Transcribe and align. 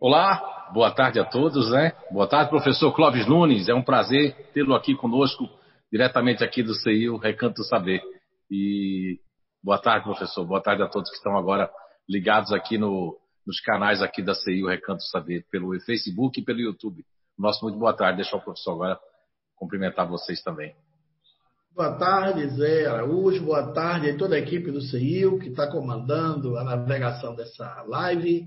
Olá, 0.00 0.70
boa 0.74 0.90
tarde 0.90 1.20
a 1.20 1.24
todos, 1.24 1.70
né? 1.70 1.92
Boa 2.10 2.26
tarde, 2.26 2.50
professor 2.50 2.92
Clóvis 2.92 3.26
Nunes. 3.26 3.68
É 3.68 3.74
um 3.74 3.84
prazer 3.84 4.34
tê-lo 4.52 4.74
aqui 4.74 4.96
conosco, 4.96 5.48
diretamente 5.92 6.42
aqui 6.42 6.62
do 6.62 6.74
CIU, 6.74 7.16
Recanto 7.16 7.62
Saber. 7.62 8.02
E 8.50 9.20
boa 9.62 9.78
tarde, 9.78 10.04
professor. 10.04 10.44
Boa 10.44 10.60
tarde 10.60 10.82
a 10.82 10.88
todos 10.88 11.08
que 11.08 11.16
estão 11.16 11.36
agora 11.36 11.70
ligados 12.08 12.52
aqui 12.52 12.76
no, 12.76 13.16
nos 13.46 13.60
canais 13.60 14.02
aqui 14.02 14.22
da 14.22 14.34
CIU, 14.34 14.66
Recanto 14.66 15.04
Saber, 15.04 15.46
pelo 15.50 15.78
Facebook 15.80 16.40
e 16.40 16.44
pelo 16.44 16.60
YouTube. 16.60 17.04
Nosso 17.38 17.64
muito 17.64 17.78
boa 17.78 17.92
tarde. 17.92 18.16
Deixa 18.16 18.36
o 18.36 18.40
professor 18.40 18.72
agora 18.72 18.98
cumprimentar 19.54 20.08
vocês 20.08 20.42
também. 20.42 20.74
Boa 21.74 21.96
tarde, 21.96 22.48
Zé 22.48 22.86
Araújo. 22.86 23.44
Boa 23.44 23.72
tarde 23.72 24.10
a 24.10 24.18
toda 24.18 24.34
a 24.34 24.38
equipe 24.38 24.70
do 24.70 24.80
CIU 24.80 25.38
que 25.38 25.48
está 25.48 25.70
comandando 25.70 26.58
a 26.58 26.64
navegação 26.64 27.34
dessa 27.34 27.82
live. 27.86 28.46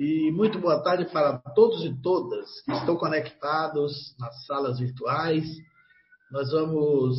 E 0.00 0.30
muito 0.30 0.60
boa 0.60 0.80
tarde 0.80 1.06
para 1.06 1.38
todos 1.56 1.84
e 1.84 1.92
todas 2.00 2.60
que 2.60 2.70
estão 2.70 2.94
conectados 2.96 4.14
nas 4.16 4.46
salas 4.46 4.78
virtuais. 4.78 5.44
Nós 6.30 6.52
vamos 6.52 7.18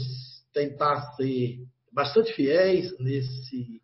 tentar 0.53 1.01
ser 1.17 1.57
bastante 1.91 2.31
fiéis 2.31 2.97
nesse 2.97 3.81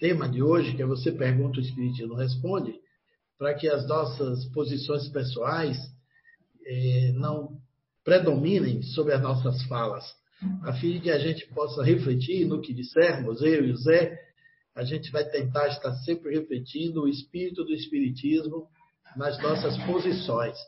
tema 0.00 0.28
de 0.28 0.42
hoje, 0.42 0.74
que 0.74 0.82
é 0.82 0.84
você 0.84 1.12
pergunta, 1.12 1.58
o 1.58 1.62
Espiritismo 1.62 2.16
responde, 2.16 2.74
para 3.38 3.54
que 3.54 3.68
as 3.68 3.86
nossas 3.86 4.44
posições 4.46 5.08
pessoais 5.10 5.78
eh, 6.66 7.12
não 7.14 7.56
predominem 8.02 8.82
sobre 8.82 9.12
as 9.12 9.22
nossas 9.22 9.62
falas, 9.66 10.12
a 10.64 10.72
fim 10.72 10.94
de 10.94 11.00
que 11.02 11.10
a 11.12 11.20
gente 11.20 11.46
possa 11.54 11.84
refletir 11.84 12.48
no 12.48 12.60
que 12.60 12.74
dissermos, 12.74 13.40
eu 13.42 13.64
e 13.64 13.70
o 13.70 13.76
Zé, 13.76 14.23
a 14.74 14.82
gente 14.82 15.10
vai 15.12 15.24
tentar 15.24 15.68
estar 15.68 15.94
sempre 15.98 16.36
refletindo 16.36 17.02
o 17.02 17.08
espírito 17.08 17.64
do 17.64 17.72
Espiritismo 17.72 18.68
nas 19.16 19.40
nossas 19.40 19.78
posições. 19.84 20.58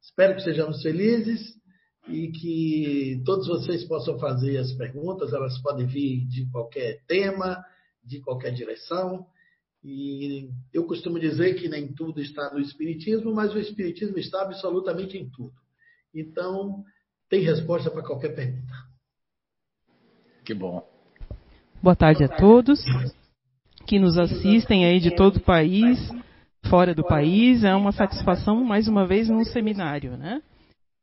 Espero 0.00 0.36
que 0.36 0.42
sejamos 0.42 0.80
felizes 0.82 1.54
e 2.06 2.28
que 2.28 3.22
todos 3.24 3.48
vocês 3.48 3.84
possam 3.84 4.18
fazer 4.20 4.58
as 4.58 4.72
perguntas, 4.72 5.32
elas 5.32 5.58
podem 5.60 5.84
vir 5.84 6.24
de 6.28 6.48
qualquer 6.50 7.02
tema, 7.08 7.64
de 8.04 8.20
qualquer 8.20 8.52
direção. 8.52 9.26
E 9.82 10.48
eu 10.72 10.86
costumo 10.86 11.18
dizer 11.18 11.54
que 11.54 11.68
nem 11.68 11.92
tudo 11.92 12.20
está 12.20 12.52
no 12.52 12.60
Espiritismo, 12.60 13.34
mas 13.34 13.52
o 13.52 13.58
Espiritismo 13.58 14.18
está 14.18 14.42
absolutamente 14.42 15.18
em 15.18 15.28
tudo. 15.28 15.54
Então, 16.14 16.84
tem 17.28 17.40
resposta 17.42 17.90
para 17.90 18.02
qualquer 18.02 18.34
pergunta. 18.34 18.72
Que 20.44 20.54
bom. 20.54 20.88
Boa 21.82 21.96
tarde 21.96 22.22
a 22.24 22.28
todos 22.28 22.80
que 23.86 23.98
nos 23.98 24.18
assistem 24.18 24.84
aí 24.84 24.98
de 24.98 25.14
todo 25.14 25.36
o 25.36 25.40
país, 25.40 26.10
fora 26.68 26.94
do 26.94 27.04
país. 27.04 27.64
É 27.64 27.74
uma 27.74 27.92
satisfação, 27.92 28.64
mais 28.64 28.88
uma 28.88 29.06
vez, 29.06 29.28
num 29.28 29.44
seminário, 29.44 30.16
né? 30.16 30.42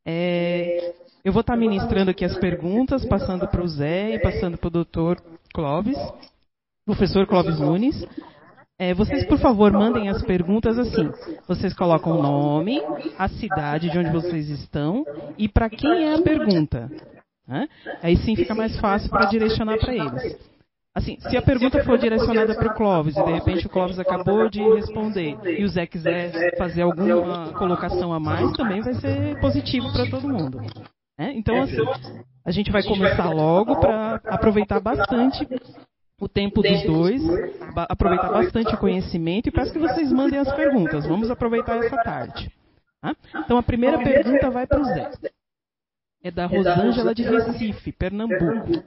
É, 0.05 0.93
eu 1.23 1.31
vou 1.31 1.41
estar 1.41 1.55
ministrando 1.55 2.11
aqui 2.11 2.25
as 2.25 2.37
perguntas, 2.37 3.05
passando 3.05 3.47
para 3.47 3.63
o 3.63 3.67
Zé 3.67 4.15
e 4.15 4.19
passando 4.19 4.57
para 4.57 4.67
o 4.67 4.71
doutor 4.71 5.17
Clóvis, 5.53 5.97
professor 6.85 7.25
Clóvis 7.25 7.59
Nunes. 7.59 8.05
É, 8.77 8.93
vocês, 8.93 9.25
por 9.27 9.39
favor, 9.39 9.71
mandem 9.71 10.09
as 10.09 10.21
perguntas 10.23 10.77
assim. 10.77 11.09
Vocês 11.47 11.73
colocam 11.73 12.19
o 12.19 12.21
nome, 12.21 12.81
a 13.17 13.29
cidade 13.29 13.89
de 13.89 13.97
onde 13.97 14.11
vocês 14.11 14.49
estão 14.49 15.05
e 15.37 15.47
para 15.47 15.69
quem 15.69 16.09
é 16.09 16.15
a 16.15 16.21
pergunta. 16.21 16.91
Né? 17.47 17.69
Aí 18.01 18.17
sim 18.17 18.35
fica 18.35 18.53
mais 18.53 18.77
fácil 18.79 19.09
para 19.09 19.25
direcionar 19.25 19.77
para 19.77 19.93
eles. 19.93 20.52
Assim, 20.95 21.17
se 21.19 21.35
a 21.35 21.41
pergunta 21.41 21.83
for 21.83 21.97
direcionada 21.97 22.53
para 22.53 22.71
o 22.71 22.75
Clóvis 22.75 23.17
e 23.17 23.23
de 23.23 23.31
repente 23.31 23.65
o 23.65 23.69
Clóvis 23.69 23.97
acabou 23.97 24.47
de 24.47 24.61
responder 24.61 25.35
e 25.43 25.63
o 25.63 25.67
Zé 25.67 25.87
quiser 25.87 26.55
fazer 26.55 26.83
alguma 26.83 27.51
colocação 27.53 28.13
a 28.13 28.19
mais, 28.19 28.51
também 28.53 28.79
vai 28.81 28.93
ser 28.93 29.39
positivo 29.39 29.91
para 29.91 30.07
todo 30.07 30.29
mundo. 30.29 30.61
Né? 31.17 31.33
Então, 31.35 31.59
assim, 31.61 31.77
a 32.45 32.51
gente 32.51 32.71
vai 32.71 32.83
começar 32.83 33.27
logo 33.31 33.79
para 33.79 34.21
aproveitar 34.25 34.79
bastante 34.79 35.47
o 36.21 36.29
tempo 36.29 36.61
dos 36.61 36.83
dois, 36.83 37.21
aproveitar 37.89 38.29
bastante 38.29 38.75
o 38.75 38.77
conhecimento 38.77 39.47
e 39.47 39.51
peço 39.51 39.73
que 39.73 39.79
vocês 39.79 40.11
mandem 40.11 40.39
as 40.39 40.51
perguntas. 40.55 41.07
Vamos 41.07 41.31
aproveitar 41.31 41.77
essa 41.77 41.97
tarde. 42.03 42.51
Tá? 43.01 43.15
Então, 43.43 43.57
a 43.57 43.63
primeira 43.63 43.97
pergunta 43.97 44.49
vai 44.51 44.67
para 44.67 44.79
o 44.79 44.85
Zé. 44.85 45.11
É 46.23 46.29
da 46.29 46.45
Rosângela 46.45 47.15
de 47.15 47.23
Recife, 47.23 47.91
Pernambuco. 47.91 48.83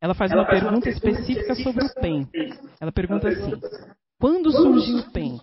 Ela 0.00 0.14
faz 0.14 0.32
uma 0.32 0.46
pergunta 0.46 0.88
específica 0.88 1.54
sobre 1.56 1.84
o 1.84 1.94
PEN. 1.94 2.28
Ela 2.80 2.92
pergunta 2.92 3.28
assim: 3.28 3.60
quando 4.18 4.52
surgiu 4.52 4.98
o 4.98 5.12
PEN? 5.12 5.40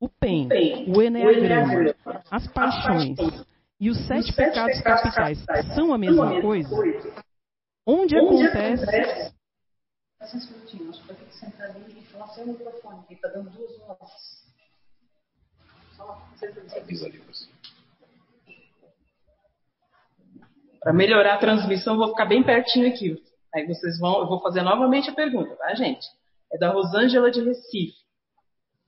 O 0.00 0.08
PEN, 0.08 0.48
o 0.88 1.02
Enneagrama, 1.02 1.94
as 2.30 2.46
paixões 2.48 3.18
e 3.78 3.90
os 3.90 4.06
sete 4.06 4.34
pecados 4.34 4.80
capitais 4.80 5.44
são 5.74 5.92
a 5.92 5.98
mesma 5.98 6.40
coisa? 6.40 6.74
Onde 7.86 8.16
acontece. 8.16 9.34
Para 20.80 20.92
melhorar 20.92 21.34
a 21.34 21.38
transmissão, 21.38 21.96
vou 21.96 22.08
ficar 22.08 22.24
bem 22.24 22.42
pertinho 22.42 22.88
aqui. 22.88 23.31
Aí 23.54 23.66
vocês 23.66 23.98
vão, 23.98 24.20
eu 24.20 24.26
vou 24.26 24.40
fazer 24.40 24.62
novamente 24.62 25.10
a 25.10 25.14
pergunta, 25.14 25.54
tá, 25.56 25.74
gente? 25.74 26.06
É 26.52 26.58
da 26.58 26.70
Rosângela 26.70 27.30
de 27.30 27.42
Recife. 27.42 28.02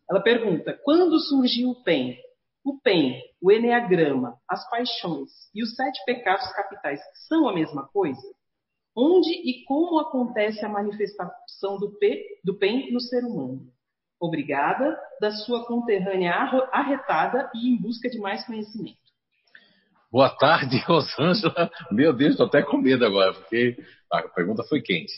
Ela 0.09 0.23
pergunta: 0.23 0.79
quando 0.83 1.19
surgiu 1.19 1.71
o 1.71 1.83
PEN? 1.83 2.17
O 2.65 2.81
PEN, 2.81 3.21
o 3.43 3.53
Enneagrama, 3.53 4.39
as 4.49 4.69
paixões 4.71 5.31
e 5.55 5.63
os 5.63 5.75
sete 5.75 6.03
pecados 6.07 6.51
capitais 6.53 7.01
são 7.29 7.47
a 7.47 7.55
mesma 7.55 7.87
coisa? 7.89 8.23
Onde 8.97 9.31
e 9.31 9.65
como 9.65 9.99
acontece 9.99 10.65
a 10.65 10.69
manifestação 10.69 11.79
do, 11.79 11.99
P, 11.99 12.41
do 12.43 12.57
PEN 12.59 12.91
no 12.91 13.01
ser 13.01 13.23
humano? 13.25 13.71
Obrigada, 14.19 14.99
da 15.21 15.31
sua 15.31 15.67
conterrânea 15.67 16.33
arretada 16.73 17.51
e 17.55 17.69
em 17.69 17.77
busca 17.77 18.09
de 18.09 18.19
mais 18.19 18.47
conhecimento. 18.47 19.04
Boa 20.15 20.31
tarde, 20.31 20.79
Rosângela. 20.87 21.69
Meu 21.91 22.13
Deus, 22.13 22.35
estou 22.35 22.47
até 22.47 22.63
com 22.63 22.77
medo 22.77 23.05
agora, 23.05 23.33
porque 23.35 23.77
a 24.13 24.23
pergunta 24.29 24.63
foi 24.63 24.81
quente. 24.81 25.13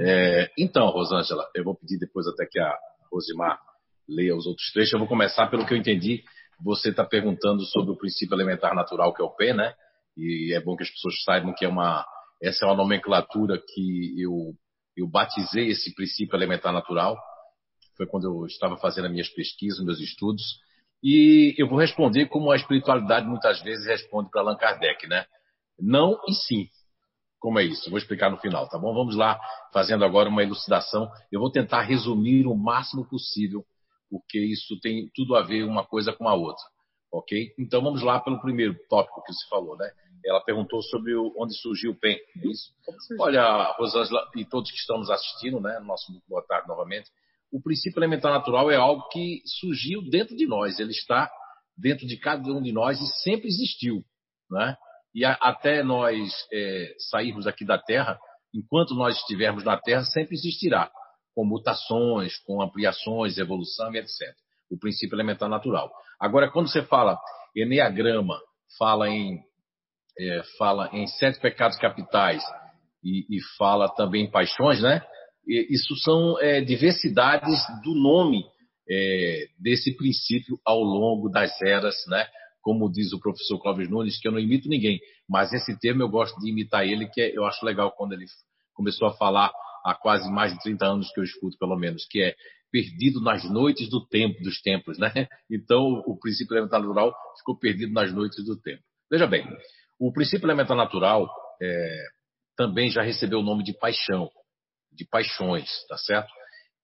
É, 0.00 0.50
então, 0.58 0.88
Rosângela, 0.88 1.48
eu 1.54 1.62
vou 1.62 1.76
pedir 1.76 1.96
depois 1.96 2.26
até 2.26 2.44
que 2.50 2.58
a 2.58 2.76
Rosimar 3.12 3.60
leia 4.08 4.34
os 4.34 4.44
outros 4.44 4.72
trechos. 4.72 4.94
Eu 4.94 4.98
vou 4.98 5.06
começar 5.06 5.46
pelo 5.46 5.64
que 5.64 5.72
eu 5.72 5.78
entendi. 5.78 6.24
Você 6.60 6.88
está 6.88 7.04
perguntando 7.04 7.62
sobre 7.66 7.92
o 7.92 7.96
princípio 7.96 8.34
elementar 8.34 8.74
natural, 8.74 9.14
que 9.14 9.22
é 9.22 9.24
o 9.24 9.30
P, 9.30 9.54
né? 9.54 9.74
E 10.16 10.52
é 10.52 10.60
bom 10.60 10.74
que 10.74 10.82
as 10.82 10.90
pessoas 10.90 11.22
saibam 11.22 11.54
que 11.54 11.64
é 11.64 11.68
uma, 11.68 12.04
essa 12.42 12.64
é 12.64 12.68
uma 12.68 12.74
nomenclatura 12.74 13.62
que 13.72 14.20
eu, 14.20 14.54
eu 14.96 15.06
batizei 15.06 15.68
esse 15.68 15.94
princípio 15.94 16.36
elementar 16.36 16.72
natural. 16.72 17.16
Foi 17.96 18.08
quando 18.08 18.24
eu 18.24 18.46
estava 18.46 18.76
fazendo 18.76 19.04
as 19.04 19.12
minhas 19.12 19.28
pesquisas, 19.28 19.84
meus 19.84 20.00
estudos. 20.00 20.42
E 21.02 21.54
eu 21.58 21.68
vou 21.68 21.78
responder 21.78 22.26
como 22.26 22.50
a 22.50 22.56
espiritualidade 22.56 23.26
muitas 23.26 23.60
vezes 23.62 23.86
responde 23.86 24.30
para 24.30 24.40
Allan 24.40 24.56
Kardec, 24.56 25.06
né? 25.08 25.26
Não 25.78 26.18
e 26.28 26.32
sim. 26.32 26.68
Como 27.40 27.58
é 27.58 27.64
isso? 27.64 27.90
Vou 27.90 27.98
explicar 27.98 28.30
no 28.30 28.38
final, 28.38 28.68
tá 28.68 28.78
bom? 28.78 28.94
Vamos 28.94 29.16
lá, 29.16 29.40
fazendo 29.72 30.04
agora 30.04 30.28
uma 30.28 30.44
elucidação. 30.44 31.10
Eu 31.30 31.40
vou 31.40 31.50
tentar 31.50 31.82
resumir 31.82 32.46
o 32.46 32.54
máximo 32.54 33.04
possível, 33.08 33.64
porque 34.08 34.38
isso 34.38 34.78
tem 34.80 35.10
tudo 35.12 35.34
a 35.34 35.42
ver 35.42 35.64
uma 35.64 35.84
coisa 35.84 36.12
com 36.12 36.28
a 36.28 36.34
outra, 36.34 36.62
ok? 37.12 37.52
Então 37.58 37.82
vamos 37.82 38.00
lá 38.00 38.20
pelo 38.20 38.40
primeiro 38.40 38.76
tópico 38.88 39.24
que 39.24 39.32
você 39.32 39.48
falou, 39.48 39.76
né? 39.76 39.90
Ela 40.24 40.40
perguntou 40.40 40.80
sobre 40.82 41.16
onde 41.36 41.52
surgiu 41.54 41.90
o 41.90 41.98
PEN, 41.98 42.12
é 42.12 42.46
isso? 42.46 42.70
Olha, 43.18 43.74
Rosângela 43.76 44.30
e 44.36 44.44
todos 44.44 44.70
que 44.70 44.76
estão 44.76 44.98
nos 44.98 45.10
assistindo, 45.10 45.60
né? 45.60 45.80
Nosso 45.80 46.12
boa 46.28 46.46
tarde 46.46 46.68
novamente 46.68 47.10
o 47.52 47.60
princípio 47.60 48.00
elementar 48.00 48.32
natural 48.32 48.70
é 48.70 48.76
algo 48.76 49.06
que 49.08 49.42
surgiu 49.44 50.02
dentro 50.10 50.34
de 50.34 50.46
nós, 50.46 50.80
ele 50.80 50.90
está 50.90 51.30
dentro 51.76 52.06
de 52.06 52.16
cada 52.16 52.50
um 52.50 52.62
de 52.62 52.72
nós 52.72 52.98
e 52.98 53.06
sempre 53.22 53.48
existiu. 53.48 54.02
Né? 54.50 54.74
E 55.14 55.24
a, 55.24 55.32
até 55.34 55.82
nós 55.82 56.32
é, 56.50 56.94
sairmos 57.10 57.46
aqui 57.46 57.64
da 57.64 57.78
Terra, 57.78 58.18
enquanto 58.54 58.94
nós 58.94 59.16
estivermos 59.18 59.64
na 59.64 59.78
Terra, 59.78 60.02
sempre 60.04 60.34
existirá, 60.34 60.90
com 61.34 61.44
mutações, 61.44 62.38
com 62.46 62.62
ampliações, 62.62 63.36
evolução 63.36 63.94
e 63.94 63.98
etc. 63.98 64.34
O 64.70 64.78
princípio 64.78 65.14
elementar 65.14 65.48
natural. 65.48 65.92
Agora, 66.18 66.50
quando 66.50 66.68
você 66.68 66.82
fala 66.82 67.18
Enneagrama, 67.54 68.40
fala 68.78 69.10
em, 69.10 69.38
é, 70.18 70.42
fala 70.58 70.88
em 70.92 71.06
sete 71.06 71.38
pecados 71.38 71.76
capitais 71.78 72.42
e, 73.04 73.26
e 73.36 73.40
fala 73.58 73.88
também 73.94 74.24
em 74.24 74.30
paixões, 74.30 74.80
né? 74.80 75.02
Isso 75.46 75.96
são 75.96 76.40
é, 76.40 76.60
diversidades 76.60 77.60
do 77.82 77.94
nome 77.94 78.44
é, 78.88 79.46
desse 79.58 79.96
princípio 79.96 80.58
ao 80.64 80.82
longo 80.82 81.28
das 81.28 81.60
eras, 81.62 81.96
né? 82.08 82.26
Como 82.60 82.90
diz 82.90 83.12
o 83.12 83.18
professor 83.18 83.60
Clóvis 83.60 83.88
Nunes, 83.88 84.20
que 84.20 84.28
eu 84.28 84.32
não 84.32 84.38
imito 84.38 84.68
ninguém, 84.68 85.00
mas 85.28 85.52
esse 85.52 85.78
termo 85.80 86.02
eu 86.02 86.08
gosto 86.08 86.38
de 86.40 86.50
imitar 86.50 86.86
ele, 86.86 87.08
que 87.08 87.20
é, 87.20 87.36
eu 87.36 87.44
acho 87.44 87.64
legal 87.64 87.92
quando 87.92 88.12
ele 88.12 88.26
começou 88.74 89.08
a 89.08 89.16
falar 89.16 89.52
há 89.84 89.94
quase 89.94 90.30
mais 90.30 90.52
de 90.52 90.60
30 90.60 90.86
anos 90.86 91.12
que 91.12 91.20
eu 91.20 91.24
escuto, 91.24 91.58
pelo 91.58 91.76
menos, 91.76 92.06
que 92.08 92.22
é 92.22 92.34
perdido 92.70 93.20
nas 93.20 93.44
noites 93.44 93.90
do 93.90 94.06
tempo, 94.06 94.42
dos 94.42 94.60
tempos, 94.62 94.98
né? 94.98 95.12
Então, 95.50 96.02
o 96.06 96.18
princípio 96.18 96.54
elementar 96.54 96.80
natural 96.80 97.12
ficou 97.38 97.58
perdido 97.58 97.92
nas 97.92 98.12
noites 98.12 98.44
do 98.44 98.58
tempo. 98.60 98.82
Veja 99.10 99.26
bem, 99.26 99.46
o 100.00 100.12
princípio 100.12 100.46
elementar 100.46 100.76
natural 100.76 101.28
é, 101.60 102.04
também 102.56 102.90
já 102.90 103.02
recebeu 103.02 103.40
o 103.40 103.42
nome 103.42 103.62
de 103.62 103.72
paixão, 103.72 104.30
de 104.92 105.04
paixões, 105.04 105.68
tá 105.88 105.96
certo? 105.96 106.30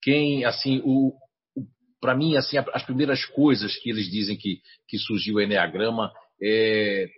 Quem, 0.02 0.44
assim, 0.44 0.80
o, 0.84 1.14
o 1.56 1.66
para 2.00 2.16
mim, 2.16 2.36
assim, 2.36 2.56
as 2.58 2.82
primeiras 2.82 3.24
coisas 3.24 3.76
que 3.76 3.90
eles 3.90 4.10
dizem 4.10 4.36
que, 4.36 4.60
que 4.88 4.98
surgiu 4.98 5.36
o 5.36 5.40
Enneagrama 5.40 6.12
é 6.42 7.08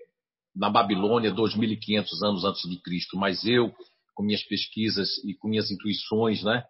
na 0.54 0.68
Babilônia, 0.68 1.32
2.500 1.32 2.06
anos 2.24 2.44
antes 2.44 2.68
de 2.68 2.80
Cristo, 2.82 3.16
mas 3.16 3.44
eu, 3.44 3.72
com 4.14 4.22
minhas 4.22 4.42
pesquisas 4.42 5.08
e 5.24 5.34
com 5.34 5.48
minhas 5.48 5.70
intuições, 5.70 6.42
né, 6.42 6.64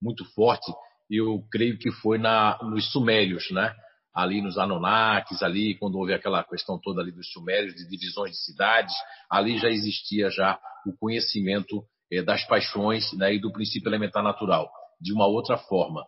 muito 0.00 0.24
forte, 0.32 0.72
eu 1.10 1.44
creio 1.50 1.78
que 1.78 1.90
foi 1.90 2.18
na, 2.18 2.58
nos 2.62 2.90
Sumérios, 2.90 3.50
né? 3.50 3.74
ali 4.16 4.40
nos 4.40 4.56
Anunnakis, 4.56 5.42
ali 5.42 5.76
quando 5.76 5.96
houve 5.96 6.14
aquela 6.14 6.42
questão 6.42 6.80
toda 6.82 7.02
ali 7.02 7.12
dos 7.12 7.30
Sumérios, 7.32 7.74
de 7.74 7.86
divisões 7.86 8.30
de 8.30 8.44
cidades, 8.44 8.94
ali 9.30 9.58
já 9.58 9.68
existia 9.68 10.30
já 10.30 10.58
o 10.86 10.96
conhecimento 10.96 11.84
eh, 12.12 12.22
das 12.22 12.44
paixões 12.46 13.12
né, 13.14 13.34
e 13.34 13.40
do 13.40 13.52
princípio 13.52 13.88
elementar 13.88 14.22
natural, 14.22 14.70
de 15.00 15.12
uma 15.12 15.26
outra 15.26 15.56
forma, 15.56 16.04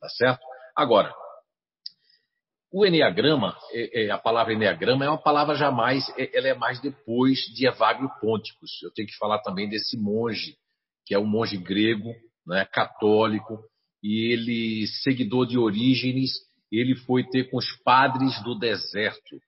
tá 0.00 0.08
certo? 0.08 0.40
Agora, 0.76 1.14
o 2.72 2.86
Enneagrama, 2.86 3.56
é, 3.72 4.04
é, 4.04 4.10
a 4.10 4.18
palavra 4.18 4.52
Enneagrama 4.52 5.04
é 5.04 5.08
uma 5.08 5.20
palavra 5.20 5.56
jamais, 5.56 6.08
é, 6.16 6.36
ela 6.36 6.48
é 6.48 6.54
mais 6.54 6.80
depois 6.80 7.40
de 7.54 7.66
Evagrio 7.66 8.08
Ponticus. 8.20 8.70
Eu 8.82 8.92
tenho 8.92 9.08
que 9.08 9.16
falar 9.16 9.40
também 9.40 9.68
desse 9.68 9.96
monge, 9.96 10.56
que 11.04 11.12
é 11.12 11.18
um 11.18 11.26
monge 11.26 11.56
grego, 11.56 12.14
né, 12.46 12.64
católico, 12.66 13.58
e 14.02 14.32
ele, 14.32 14.86
seguidor 15.02 15.46
de 15.46 15.58
Orígenes, 15.58 16.30
ele 16.70 16.94
foi 16.94 17.24
ter 17.24 17.50
com 17.50 17.56
os 17.56 17.70
padres 17.82 18.40
do 18.44 18.56
deserto. 18.56 19.40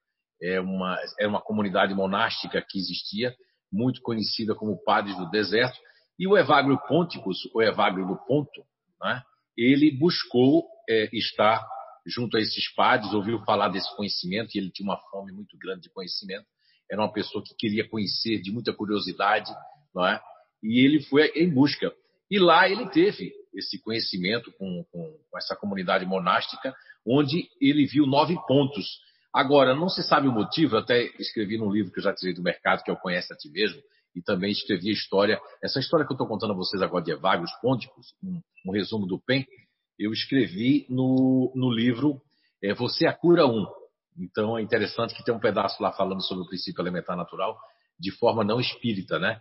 É 0.43 0.61
uma, 0.61 0.99
é 1.21 1.27
uma 1.27 1.41
comunidade 1.41 1.95
monástica 1.95 2.61
que 2.61 2.77
existia, 2.77 3.33
muito 3.73 4.03
conhecida 4.03 4.55
como 4.55 4.83
Padres 4.85 5.17
do 5.17 5.31
Deserto. 5.31 5.79
E 6.19 6.27
o 6.27 6.37
Evagrio 6.37 6.79
Ponticus, 6.87 7.39
o 7.55 7.63
Evagrio 7.63 8.07
do 8.07 8.17
Ponto, 8.27 8.63
né, 9.01 9.23
ele 9.57 9.91
buscou 9.91 10.67
é, 10.89 11.09
estar 11.13 11.67
junto 12.07 12.37
a 12.37 12.41
esses 12.41 12.73
padres, 12.75 13.13
ouviu 13.13 13.39
falar 13.45 13.69
desse 13.69 13.95
conhecimento, 13.97 14.51
e 14.55 14.59
ele 14.59 14.71
tinha 14.71 14.89
uma 14.89 14.99
fome 15.11 15.33
muito 15.33 15.57
grande 15.57 15.83
de 15.83 15.91
conhecimento. 15.91 16.47
Era 16.91 17.01
uma 17.01 17.13
pessoa 17.13 17.43
que 17.43 17.55
queria 17.55 17.89
conhecer, 17.89 18.41
de 18.41 18.51
muita 18.51 18.73
curiosidade, 18.73 19.51
não 19.95 20.07
é? 20.07 20.21
e 20.63 20.85
ele 20.85 21.03
foi 21.03 21.27
em 21.35 21.53
busca. 21.53 21.93
E 22.31 22.39
lá 22.39 22.69
ele 22.69 22.89
teve 22.91 23.33
esse 23.55 23.83
conhecimento 23.83 24.53
com, 24.53 24.85
com, 24.91 25.19
com 25.31 25.39
essa 25.39 25.57
comunidade 25.57 26.07
monástica, 26.07 26.75
onde 27.07 27.49
ele 27.61 27.85
viu 27.87 28.07
nove 28.07 28.37
pontos. 28.47 29.01
Agora, 29.33 29.75
não 29.75 29.89
se 29.89 30.03
sabe 30.03 30.29
o 30.29 30.33
motivo, 30.33 30.77
eu 30.77 30.81
até 30.81 31.05
escrevi 31.19 31.57
num 31.57 31.71
livro 31.71 31.91
que 31.91 31.99
eu 31.99 32.03
já 32.03 32.15
tirei 32.15 32.35
do 32.35 32.43
mercado, 32.43 32.83
que 32.83 32.91
é 32.91 32.95
o 32.95 32.99
Conhece 32.99 33.33
a 33.33 33.37
Ti 33.37 33.49
Mesmo, 33.51 33.81
e 34.15 34.21
também 34.21 34.51
escrevi 34.53 34.91
a 34.91 34.93
história, 34.93 35.41
essa 35.63 35.81
história 35.81 36.05
que 36.05 36.13
eu 36.13 36.15
estou 36.15 36.27
contando 36.27 36.53
a 36.53 36.57
vocês 36.57 36.83
agora 36.83 37.03
de 37.03 37.13
Evagrios 37.13 37.53
Ponticus, 37.63 38.15
um, 38.23 38.41
um, 38.67 38.73
resumo 38.73 39.07
do 39.07 39.19
PEN, 39.19 39.47
eu 39.99 40.13
escrevi 40.13 40.87
no, 40.91 41.51
no 41.55 41.71
livro 41.71 42.21
é, 42.63 42.75
Você 42.75 43.07
é 43.07 43.09
a 43.09 43.13
Cura 43.13 43.47
1. 43.47 43.67
Então 44.19 44.59
é 44.59 44.63
interessante 44.63 45.15
que 45.15 45.25
tem 45.25 45.35
um 45.35 45.41
pedaço 45.41 45.83
lá 45.83 45.93
falando 45.93 46.23
sobre 46.23 46.45
o 46.45 46.47
princípio 46.47 46.83
elementar 46.83 47.17
natural, 47.17 47.59
de 47.99 48.11
forma 48.11 48.45
não 48.45 48.61
espírita, 48.61 49.19
né? 49.19 49.41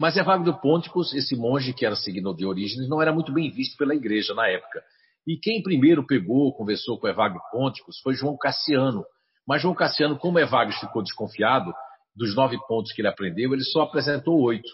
Mas 0.00 0.16
Evagrio 0.16 0.58
Ponticus, 0.60 1.12
esse 1.12 1.36
monge 1.36 1.74
que 1.74 1.84
era 1.84 1.94
seguidor 1.94 2.34
de 2.34 2.46
Orígenes, 2.46 2.88
não 2.88 3.02
era 3.02 3.12
muito 3.12 3.32
bem 3.32 3.50
visto 3.50 3.76
pela 3.76 3.94
igreja 3.94 4.34
na 4.34 4.48
época. 4.48 4.82
E 5.26 5.36
quem 5.36 5.62
primeiro 5.62 6.06
pegou, 6.06 6.54
conversou 6.54 6.98
com 6.98 7.06
Evagrio 7.06 7.40
Ponticus 7.52 8.00
foi 8.00 8.14
João 8.14 8.36
Cassiano. 8.36 9.04
Mas 9.50 9.62
João 9.62 9.74
Cassiano, 9.74 10.16
como 10.16 10.38
Evagrio 10.38 10.78
ficou 10.78 11.02
desconfiado 11.02 11.74
dos 12.14 12.36
nove 12.36 12.56
pontos 12.68 12.92
que 12.92 13.00
ele 13.00 13.08
aprendeu, 13.08 13.52
ele 13.52 13.64
só 13.64 13.82
apresentou 13.82 14.40
oito. 14.40 14.70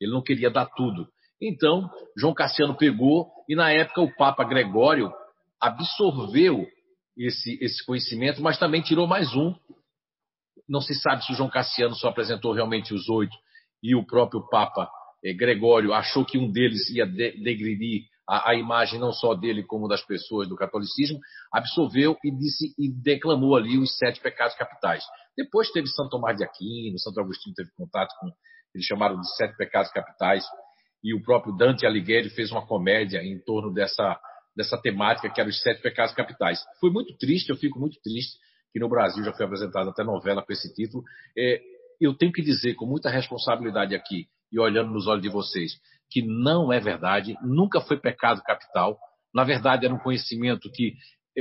Ele 0.00 0.12
não 0.12 0.22
queria 0.22 0.48
dar 0.48 0.66
tudo. 0.66 1.08
Então, 1.42 1.90
João 2.16 2.32
Cassiano 2.32 2.76
pegou 2.76 3.26
e, 3.48 3.56
na 3.56 3.72
época, 3.72 4.02
o 4.02 4.14
Papa 4.14 4.44
Gregório 4.44 5.12
absorveu 5.60 6.64
esse, 7.18 7.58
esse 7.60 7.84
conhecimento, 7.84 8.40
mas 8.40 8.56
também 8.56 8.82
tirou 8.82 9.08
mais 9.08 9.34
um. 9.34 9.52
Não 10.68 10.80
se 10.80 10.94
sabe 10.94 11.24
se 11.24 11.32
o 11.32 11.34
João 11.34 11.50
Cassiano 11.50 11.96
só 11.96 12.06
apresentou 12.06 12.52
realmente 12.52 12.94
os 12.94 13.08
oito 13.08 13.36
e 13.82 13.96
o 13.96 14.06
próprio 14.06 14.48
Papa 14.48 14.88
eh, 15.24 15.32
Gregório 15.32 15.92
achou 15.92 16.24
que 16.24 16.38
um 16.38 16.52
deles 16.52 16.88
ia 16.88 17.04
de 17.04 17.32
a, 18.28 18.50
a, 18.50 18.54
imagem 18.54 18.98
não 18.98 19.12
só 19.12 19.34
dele 19.34 19.62
como 19.62 19.88
das 19.88 20.04
pessoas 20.04 20.48
do 20.48 20.56
catolicismo, 20.56 21.18
absorveu 21.52 22.16
e 22.24 22.30
disse 22.30 22.74
e 22.78 22.90
declamou 22.90 23.56
ali 23.56 23.78
os 23.78 23.96
sete 23.96 24.20
pecados 24.20 24.56
capitais. 24.56 25.04
Depois 25.36 25.70
teve 25.70 25.88
Santo 25.88 26.10
Tomás 26.10 26.36
de 26.36 26.44
Aquino, 26.44 26.98
Santo 26.98 27.20
Agostinho 27.20 27.54
teve 27.54 27.70
contato 27.76 28.14
com, 28.20 28.30
eles 28.74 28.86
chamaram 28.86 29.20
de 29.20 29.36
sete 29.36 29.56
pecados 29.56 29.90
capitais, 29.92 30.44
e 31.02 31.14
o 31.14 31.22
próprio 31.22 31.54
Dante 31.54 31.84
Alighieri 31.84 32.30
fez 32.30 32.50
uma 32.50 32.66
comédia 32.66 33.22
em 33.22 33.38
torno 33.38 33.72
dessa, 33.72 34.18
dessa 34.56 34.80
temática 34.80 35.28
que 35.28 35.40
era 35.40 35.50
os 35.50 35.60
sete 35.60 35.82
pecados 35.82 36.14
capitais. 36.14 36.64
Foi 36.80 36.90
muito 36.90 37.14
triste, 37.18 37.50
eu 37.50 37.56
fico 37.56 37.78
muito 37.78 38.00
triste, 38.02 38.38
que 38.72 38.80
no 38.80 38.88
Brasil 38.88 39.22
já 39.22 39.32
foi 39.32 39.44
apresentada 39.44 39.90
até 39.90 40.02
novela 40.02 40.42
com 40.42 40.52
esse 40.52 40.72
título. 40.74 41.04
É, 41.36 41.60
eu 42.00 42.14
tenho 42.14 42.32
que 42.32 42.42
dizer 42.42 42.74
com 42.74 42.86
muita 42.86 43.10
responsabilidade 43.10 43.94
aqui, 43.94 44.26
e 44.54 44.60
olhando 44.60 44.92
nos 44.92 45.08
olhos 45.08 45.22
de 45.22 45.28
vocês, 45.28 45.72
que 46.08 46.22
não 46.22 46.72
é 46.72 46.78
verdade, 46.78 47.36
nunca 47.42 47.80
foi 47.80 47.98
pecado 47.98 48.40
capital. 48.42 48.96
Na 49.34 49.42
verdade, 49.42 49.84
era 49.84 49.92
um 49.92 49.98
conhecimento 49.98 50.70
que 50.70 50.94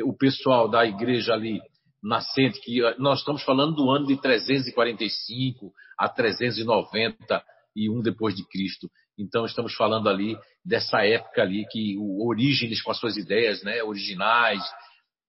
o 0.03 0.17
pessoal 0.17 0.67
da 0.67 0.83
igreja 0.83 1.33
ali 1.33 1.61
nascente, 2.01 2.59
que 2.59 2.81
nós 2.97 3.19
estamos 3.19 3.43
falando 3.43 3.75
do 3.75 3.91
ano 3.91 4.07
de 4.07 4.19
345 4.19 5.71
a 5.97 6.09
391 6.09 8.01
depois 8.01 8.35
de 8.35 8.43
Cristo. 8.47 8.89
Então 9.17 9.45
estamos 9.45 9.75
falando 9.75 10.09
ali 10.09 10.35
dessa 10.65 11.05
época 11.05 11.43
ali 11.43 11.67
que 11.69 11.95
o 11.99 12.27
Orígenes 12.27 12.81
com 12.81 12.89
as 12.89 12.99
suas 12.99 13.15
ideias, 13.15 13.61
né, 13.63 13.83
originais, 13.83 14.63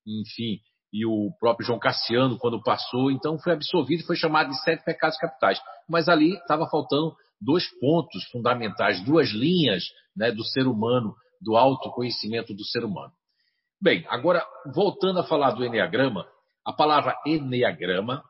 enfim, 0.07 0.59
e 0.91 1.05
o 1.05 1.31
próprio 1.39 1.67
João 1.67 1.79
Cassiano 1.79 2.39
quando 2.39 2.63
passou, 2.63 3.11
então 3.11 3.39
foi 3.39 3.53
absolvido 3.53 4.01
e 4.01 4.07
foi 4.07 4.17
chamado 4.17 4.49
de 4.49 4.63
sete 4.63 4.83
pecados 4.85 5.19
capitais. 5.19 5.61
Mas 5.87 6.09
ali 6.09 6.35
estava 6.39 6.67
faltando 6.67 7.15
dois 7.45 7.69
pontos 7.79 8.25
fundamentais, 8.31 9.05
duas 9.05 9.31
linhas 9.31 9.85
né, 10.17 10.31
do 10.31 10.45
ser 10.45 10.67
humano, 10.67 11.15
do 11.41 11.57
autoconhecimento 11.57 12.55
do 12.55 12.65
ser 12.65 12.85
humano. 12.85 13.13
Bem, 13.81 14.05
agora 14.09 14.45
voltando 14.75 15.21
a 15.21 15.25
falar 15.25 15.51
do 15.51 15.65
Enneagrama, 15.65 16.27
a 16.65 16.73
palavra 16.73 17.15
Enneagrama 17.27 18.25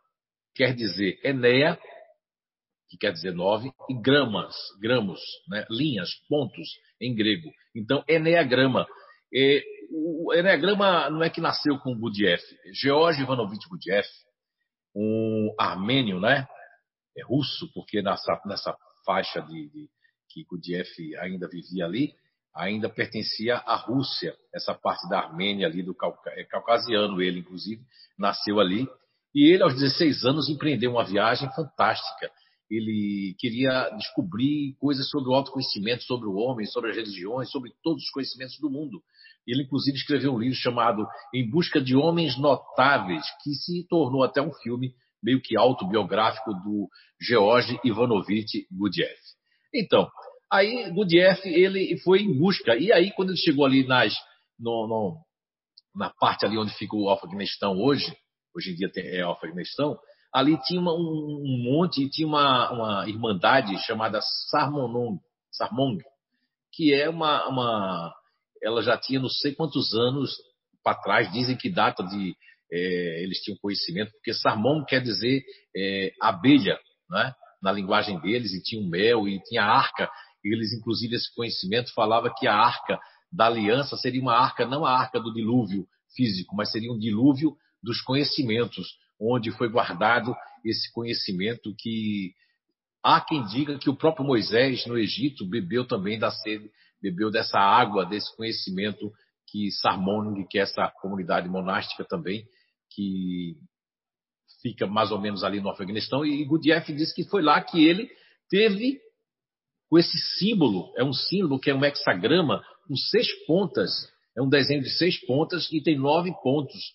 quer 0.55 0.75
dizer 0.75 1.21
Enea, 1.23 1.79
que 2.89 2.97
quer 2.99 3.13
dizer 3.13 3.33
nove, 3.33 3.71
e 3.89 3.95
gramas, 3.95 4.55
gramos, 4.81 5.21
né, 5.49 5.65
linhas, 5.71 6.11
pontos 6.29 6.69
em 7.01 7.15
grego. 7.15 7.51
Então, 7.75 8.05
Enneagrama. 8.09 8.87
É, 9.35 9.63
o 9.91 10.33
Enneagrama 10.33 11.11
não 11.11 11.23
é 11.23 11.31
que 11.31 11.41
nasceu 11.41 11.79
com 11.79 11.99
Gurdjieff. 11.99 12.43
George 12.73 13.23
Ivanovich 13.23 13.69
Gurdjieff, 13.69 14.09
um 14.95 15.55
armênio, 15.59 16.21
né? 16.21 16.47
É 17.17 17.25
russo, 17.25 17.71
porque 17.73 18.03
nessa, 18.03 18.41
nessa 18.45 18.77
faixa 19.05 19.41
de, 19.41 19.69
de 19.69 19.89
que 20.29 20.45
Gurdjieff 20.45 21.17
ainda 21.17 21.49
vivia 21.49 21.85
ali, 21.85 22.15
ainda 22.55 22.89
pertencia 22.89 23.57
à 23.57 23.77
Rússia, 23.77 24.37
essa 24.55 24.75
parte 24.75 25.09
da 25.09 25.21
Armênia 25.21 25.67
ali, 25.67 25.83
do 25.83 25.97
é 26.29 26.45
caucasiano 26.45 27.21
ele, 27.21 27.41
inclusive, 27.41 27.83
nasceu 28.19 28.61
ali. 28.61 28.89
E 29.35 29.53
ele, 29.53 29.63
aos 29.63 29.75
16 29.75 30.25
anos, 30.25 30.49
empreendeu 30.49 30.93
uma 30.93 31.05
viagem 31.05 31.49
fantástica. 31.55 32.31
Ele 32.71 33.35
queria 33.39 33.91
descobrir 33.91 34.75
coisas 34.79 35.09
sobre 35.11 35.29
o 35.29 35.35
autoconhecimento, 35.35 36.05
sobre 36.05 36.29
o 36.29 36.35
homem, 36.35 36.67
sobre 36.67 36.91
as 36.91 36.97
religiões, 36.97 37.51
sobre 37.51 37.73
todos 37.83 38.03
os 38.03 38.11
conhecimentos 38.11 38.59
do 38.61 38.71
mundo. 38.71 39.03
Ele, 39.47 39.65
inclusive, 39.65 39.97
escreveu 39.97 40.33
um 40.33 40.39
livro 40.39 40.57
chamado 40.57 41.07
Em 41.33 41.49
Busca 41.49 41.81
de 41.81 41.95
Homens 41.95 42.39
Notáveis, 42.39 43.25
que 43.43 43.55
se 43.55 43.87
tornou 43.89 44.23
até 44.23 44.41
um 44.41 44.53
filme 44.63 44.95
meio 45.25 45.41
que 45.41 45.57
autobiográfico 45.57 46.53
do 46.53 46.89
George 47.21 47.81
Ivanovich 47.83 48.67
Gurdjieff. 48.71 49.19
Então, 49.75 50.07
aí 50.53 50.91
Gurdjieff 50.91 51.49
ele 51.49 51.97
foi 51.99 52.21
em 52.21 52.39
busca 52.39 52.77
e 52.77 52.93
aí 52.93 53.11
quando 53.13 53.31
ele 53.31 53.39
chegou 53.39 53.65
ali 53.65 53.87
nas 53.87 54.15
no, 54.59 54.87
no, 54.87 55.17
na 55.97 56.11
parte 56.11 56.45
ali 56.45 56.59
onde 56.59 56.73
fica 56.75 56.95
o 56.95 57.09
Afeganistão 57.09 57.73
hoje, 57.81 58.15
hoje 58.55 58.73
em 58.73 58.75
dia 58.75 58.91
é 58.97 59.23
Afeganistão, 59.23 59.99
ali 60.33 60.61
tinha 60.63 60.81
uma, 60.81 60.93
um, 60.93 61.43
um, 61.45 61.63
monte, 61.65 62.09
tinha 62.11 62.27
uma, 62.27 62.71
uma 62.73 63.09
irmandade 63.09 63.77
chamada 63.85 64.21
Sarmonong, 64.51 65.19
Sarmong, 65.51 65.99
que 66.73 66.93
é 66.93 67.09
uma, 67.09 67.49
uma, 67.49 68.15
ela 68.63 68.83
já 68.83 68.99
tinha 68.99 69.21
não 69.21 69.29
sei 69.29 69.55
quantos 69.55 69.95
anos 69.95 70.37
para 70.83 71.01
trás, 71.01 71.33
dizem 71.33 71.57
que 71.57 71.71
data 71.71 72.03
de 72.03 72.37
é, 72.73 73.23
eles 73.23 73.39
tinham 73.41 73.59
conhecimento, 73.61 74.13
porque 74.13 74.35
Sarmon 74.35 74.85
quer 74.85 75.01
dizer 75.01 75.43
é, 75.77 76.13
abelha, 76.21 76.79
né? 77.11 77.35
na 77.63 77.73
linguagem 77.73 78.21
deles, 78.21 78.53
e 78.53 78.63
tinha 78.63 78.81
o 78.81 78.87
mel, 78.87 79.27
e 79.27 79.43
tinha 79.45 79.63
a 79.63 79.71
arca. 79.71 80.11
Eles, 80.45 80.73
inclusive, 80.75 81.17
esse 81.17 81.35
conhecimento 81.35 81.93
falava 81.95 82.33
que 82.37 82.47
a 82.47 82.55
arca 82.55 82.99
da 83.33 83.47
aliança 83.47 83.97
seria 83.97 84.21
uma 84.21 84.37
arca, 84.37 84.67
não 84.67 84.85
a 84.85 84.93
arca 84.93 85.19
do 85.19 85.33
dilúvio 85.33 85.87
físico, 86.15 86.55
mas 86.55 86.71
seria 86.71 86.93
um 86.93 86.99
dilúvio 86.99 87.57
dos 87.83 88.01
conhecimentos, 88.03 88.87
onde 89.19 89.51
foi 89.51 89.69
guardado 89.69 90.35
esse 90.65 90.93
conhecimento 90.93 91.75
que 91.79 92.33
há 93.03 93.21
quem 93.21 93.45
diga 93.47 93.79
que 93.79 93.91
o 93.91 93.97
próprio 93.97 94.27
Moisés 94.27 94.87
no 94.87 94.99
Egito 94.99 95.49
bebeu 95.49 95.87
também 95.87 96.19
da 96.19 96.31
sede, 96.31 96.71
bebeu 97.03 97.31
dessa 97.31 97.59
água, 97.59 98.07
desse 98.07 98.35
conhecimento 98.37 99.13
que 99.49 99.71
Sarmoning, 99.71 100.47
que 100.47 100.59
é 100.59 100.63
essa 100.63 100.91
comunidade 101.01 101.49
monástica 101.49 102.05
também, 102.05 102.45
que 102.91 103.57
fica 104.63 104.87
mais 104.87 105.11
ou 105.11 105.21
menos 105.21 105.45
ali 105.45 105.61
no 105.61 105.71
Afeganistão, 105.71 106.25
e 106.25 106.45
Gurdjieff 106.45 106.93
disse 106.93 107.15
que 107.15 107.25
foi 107.25 107.43
lá 107.43 107.61
que 107.61 107.85
ele 107.85 108.11
teve 108.49 108.99
com 109.89 109.99
esse 109.99 110.19
símbolo, 110.39 110.93
é 110.97 111.05
um 111.05 111.13
símbolo 111.13 111.61
que 111.61 111.71
é 111.71 111.75
um 111.75 111.85
hexagrama 111.85 112.65
com 112.87 112.97
seis 112.97 113.29
pontas, 113.47 113.91
é 114.37 114.43
um 114.43 114.49
desenho 114.49 114.83
de 114.83 114.91
seis 114.91 115.19
pontas 115.27 115.71
e 115.71 115.83
tem 115.83 115.99
nove 115.99 116.33
pontos. 116.43 116.95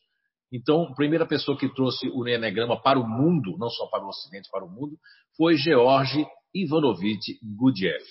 Então, 0.51 0.83
a 0.83 0.95
primeira 0.95 1.27
pessoa 1.27 1.57
que 1.57 1.73
trouxe 1.73 2.09
o 2.09 2.27
eneagrama 2.27 2.81
para 2.81 2.99
o 2.99 3.07
mundo, 3.07 3.55
não 3.57 3.69
só 3.69 3.85
para 3.87 4.03
o 4.03 4.09
Ocidente, 4.09 4.49
para 4.51 4.65
o 4.65 4.69
mundo, 4.69 4.97
foi 5.37 5.55
George 5.55 6.25
Ivanovich 6.53 7.39
Gurdjieff. 7.55 8.05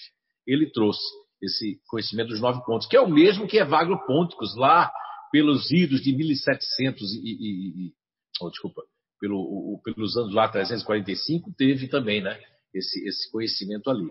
Ele 0.46 0.70
trouxe 0.70 1.02
esse 1.42 1.80
conhecimento 1.88 2.28
dos 2.28 2.40
nove 2.40 2.64
pontos, 2.64 2.86
que 2.86 2.96
é 2.96 3.00
o 3.00 3.08
mesmo 3.08 3.46
que 3.46 3.58
Evagrio 3.58 3.98
Ponticus, 4.06 4.56
lá 4.56 4.90
pelos 5.30 5.70
idos 5.70 6.00
de 6.02 6.12
1700 6.14 7.14
e, 7.14 7.18
e, 7.18 7.86
e 7.86 7.92
oh, 8.40 8.50
desculpa, 8.50 8.82
pelo, 9.20 9.36
o, 9.36 9.80
pelos 9.82 10.16
anos 10.16 10.34
lá 10.34 10.48
345, 10.48 11.52
teve 11.56 11.88
também, 11.88 12.22
né, 12.22 12.40
esse, 12.74 13.06
esse 13.06 13.30
conhecimento 13.30 13.90
ali. 13.90 14.10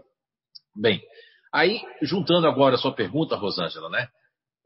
Bem, 0.76 1.02
aí, 1.54 1.82
juntando 2.02 2.48
agora 2.48 2.76
a 2.76 2.78
sua 2.78 2.94
pergunta, 2.94 3.36
Rosângela, 3.36 3.90
né, 3.90 4.08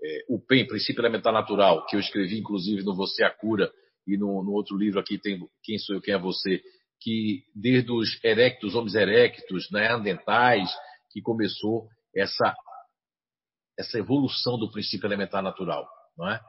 é, 0.04 0.26
o 0.30 0.40
PEN, 0.40 0.68
Princípio 0.68 1.02
Elementar 1.02 1.34
Natural, 1.34 1.86
que 1.86 1.96
eu 1.96 2.00
escrevi 2.00 2.40
inclusive 2.40 2.84
no 2.84 2.96
Você 2.96 3.24
a 3.24 3.30
Cura 3.30 3.72
e 4.08 4.18
no, 4.18 4.44
no 4.44 4.52
outro 4.52 4.76
livro 4.76 5.00
aqui 5.00 5.18
tem 5.18 5.40
Quem 5.64 5.78
Sou 5.78 5.96
Eu, 5.96 6.02
Quem 6.02 6.14
é 6.14 6.20
Você, 6.20 6.62
que 7.00 7.44
desde 7.56 7.92
os 7.92 8.24
erectos, 8.24 8.76
homens 8.76 8.96
erectos, 8.96 9.70
neandertais, 9.72 10.70
que 11.12 11.22
começou 11.22 11.88
essa, 12.16 12.54
essa 13.78 13.98
evolução 13.98 14.58
do 14.58 14.72
princípio 14.72 15.08
elementar 15.08 15.42
natural, 15.42 15.88
não 16.18 16.30
é? 16.30 16.40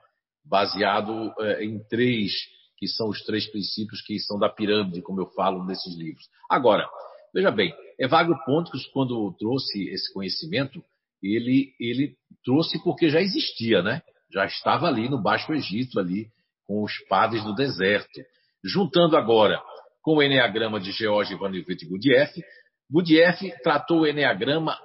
baseado 0.45 1.33
é, 1.39 1.65
em 1.65 1.79
três, 1.85 2.33
que 2.77 2.89
são 2.89 3.09
os 3.09 3.23
três 3.23 3.49
princípios 3.49 4.03
que 4.03 4.19
são 4.19 4.39
da 4.39 4.49
pirâmide, 4.49 5.03
como 5.03 5.21
eu 5.21 5.27
falo 5.35 5.65
nesses 5.65 5.97
livros. 5.97 6.25
Agora, 6.51 6.89
veja 7.33 7.51
bem, 7.51 7.73
Evagrio 7.99 8.37
Ponticus, 8.45 8.87
quando 8.87 9.35
trouxe 9.39 9.89
esse 9.89 10.13
conhecimento, 10.13 10.83
ele, 11.23 11.73
ele 11.79 12.17
trouxe 12.45 12.83
porque 12.83 13.09
já 13.09 13.21
existia, 13.21 13.83
né? 13.83 14.03
Já 14.33 14.45
estava 14.45 14.89
ali 14.89 15.09
no 15.09 15.23
Baixo 15.23 15.53
Egito, 15.53 16.01
ali 16.01 16.29
com 16.67 16.83
os 16.83 16.93
padres 17.09 17.45
do 17.45 17.55
deserto. 17.55 18.21
Juntando 18.65 19.17
agora 19.17 19.63
com 20.03 20.17
o 20.17 20.23
Enneagrama 20.23 20.81
de 20.81 20.91
George 20.91 21.35
Ivanovich 21.35 21.87
Gurdjieff, 21.87 22.43
Gurdjieff 22.91 23.53
tratou 23.63 24.01
o 24.01 24.07
Enneagrama 24.07 24.77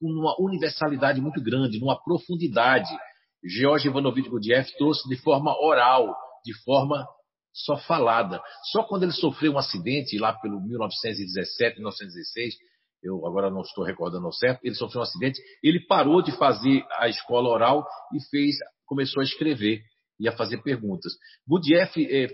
com 0.00 0.08
uma 0.08 0.34
universalidade 0.40 1.20
muito 1.20 1.42
grande, 1.42 1.80
numa 1.80 2.00
profundidade. 2.02 2.90
George 3.44 3.88
Ivanovich 3.88 4.28
Gurdjieff 4.28 4.76
trouxe 4.76 5.08
de 5.08 5.16
forma 5.16 5.56
oral, 5.60 6.14
de 6.44 6.54
forma 6.62 7.06
só 7.52 7.76
falada. 7.76 8.40
Só 8.70 8.82
quando 8.84 9.02
ele 9.04 9.12
sofreu 9.12 9.52
um 9.52 9.58
acidente 9.58 10.18
lá 10.18 10.32
pelo 10.32 10.60
1917, 10.60 11.76
1916, 11.76 12.54
eu 13.02 13.26
agora 13.26 13.50
não 13.50 13.62
estou 13.62 13.84
recordando 13.84 14.32
certo, 14.32 14.60
ele 14.62 14.74
sofreu 14.74 15.00
um 15.00 15.04
acidente, 15.04 15.40
ele 15.62 15.84
parou 15.86 16.22
de 16.22 16.32
fazer 16.32 16.84
a 16.98 17.08
escola 17.08 17.48
oral 17.48 17.86
e 18.14 18.22
fez, 18.30 18.56
começou 18.86 19.20
a 19.20 19.24
escrever 19.24 19.82
e 20.20 20.28
a 20.28 20.32
fazer 20.32 20.62
perguntas. 20.62 21.12
Gurdjieff 21.46 22.00
eh, 22.00 22.28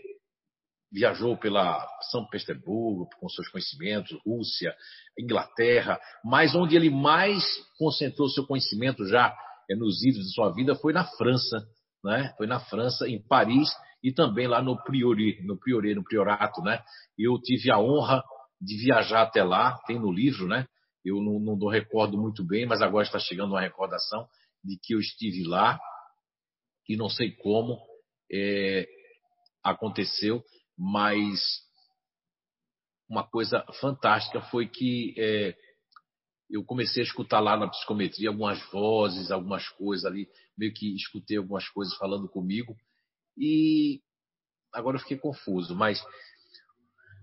viajou 0.90 1.36
pela 1.36 1.86
São 2.10 2.26
Petersburgo 2.26 3.08
com 3.20 3.28
seus 3.28 3.48
conhecimentos, 3.48 4.16
Rússia, 4.26 4.74
Inglaterra, 5.18 6.00
mas 6.24 6.54
onde 6.54 6.76
ele 6.76 6.90
mais 6.90 7.44
concentrou 7.78 8.28
seu 8.28 8.46
conhecimento 8.46 9.06
já 9.06 9.36
é, 9.70 9.74
nos 9.74 10.02
idos 10.02 10.26
de 10.26 10.34
sua 10.34 10.50
vida 10.52 10.74
foi 10.74 10.92
na 10.92 11.04
França, 11.04 11.58
né? 12.02 12.32
Foi 12.36 12.46
na 12.46 12.58
França, 12.58 13.06
em 13.06 13.20
Paris 13.20 13.68
e 14.02 14.12
também 14.12 14.46
lá 14.46 14.62
no 14.62 14.82
Priori, 14.82 15.42
no 15.44 15.58
Priori, 15.58 15.94
no 15.94 16.04
Priorato, 16.04 16.62
né? 16.62 16.82
Eu 17.18 17.38
tive 17.40 17.70
a 17.70 17.78
honra 17.78 18.22
de 18.60 18.76
viajar 18.76 19.22
até 19.22 19.42
lá, 19.42 19.78
tem 19.86 19.98
no 19.98 20.10
livro, 20.10 20.46
né? 20.46 20.66
Eu 21.04 21.16
não, 21.16 21.38
não, 21.38 21.56
não 21.56 21.68
recordo 21.68 22.16
muito 22.16 22.44
bem, 22.44 22.66
mas 22.66 22.80
agora 22.80 23.04
está 23.04 23.18
chegando 23.18 23.50
uma 23.50 23.60
recordação 23.60 24.26
de 24.64 24.78
que 24.82 24.94
eu 24.94 25.00
estive 25.00 25.44
lá 25.44 25.78
e 26.88 26.96
não 26.96 27.08
sei 27.08 27.32
como 27.32 27.78
é, 28.32 28.86
aconteceu, 29.62 30.42
mas 30.78 31.40
uma 33.08 33.26
coisa 33.26 33.64
fantástica 33.80 34.40
foi 34.42 34.68
que 34.68 35.14
é, 35.18 35.56
eu 36.48 36.64
comecei 36.64 37.02
a 37.02 37.06
escutar 37.06 37.40
lá 37.40 37.56
na 37.56 37.68
psicometria 37.68 38.28
algumas 38.28 38.62
vozes, 38.70 39.30
algumas 39.30 39.68
coisas 39.70 40.04
ali, 40.04 40.28
meio 40.56 40.72
que 40.72 40.94
escutei 40.94 41.36
algumas 41.36 41.68
coisas 41.68 41.94
falando 41.96 42.28
comigo. 42.28 42.76
E 43.36 44.00
agora 44.72 44.96
eu 44.96 45.00
fiquei 45.00 45.16
confuso, 45.16 45.74
mas 45.74 46.04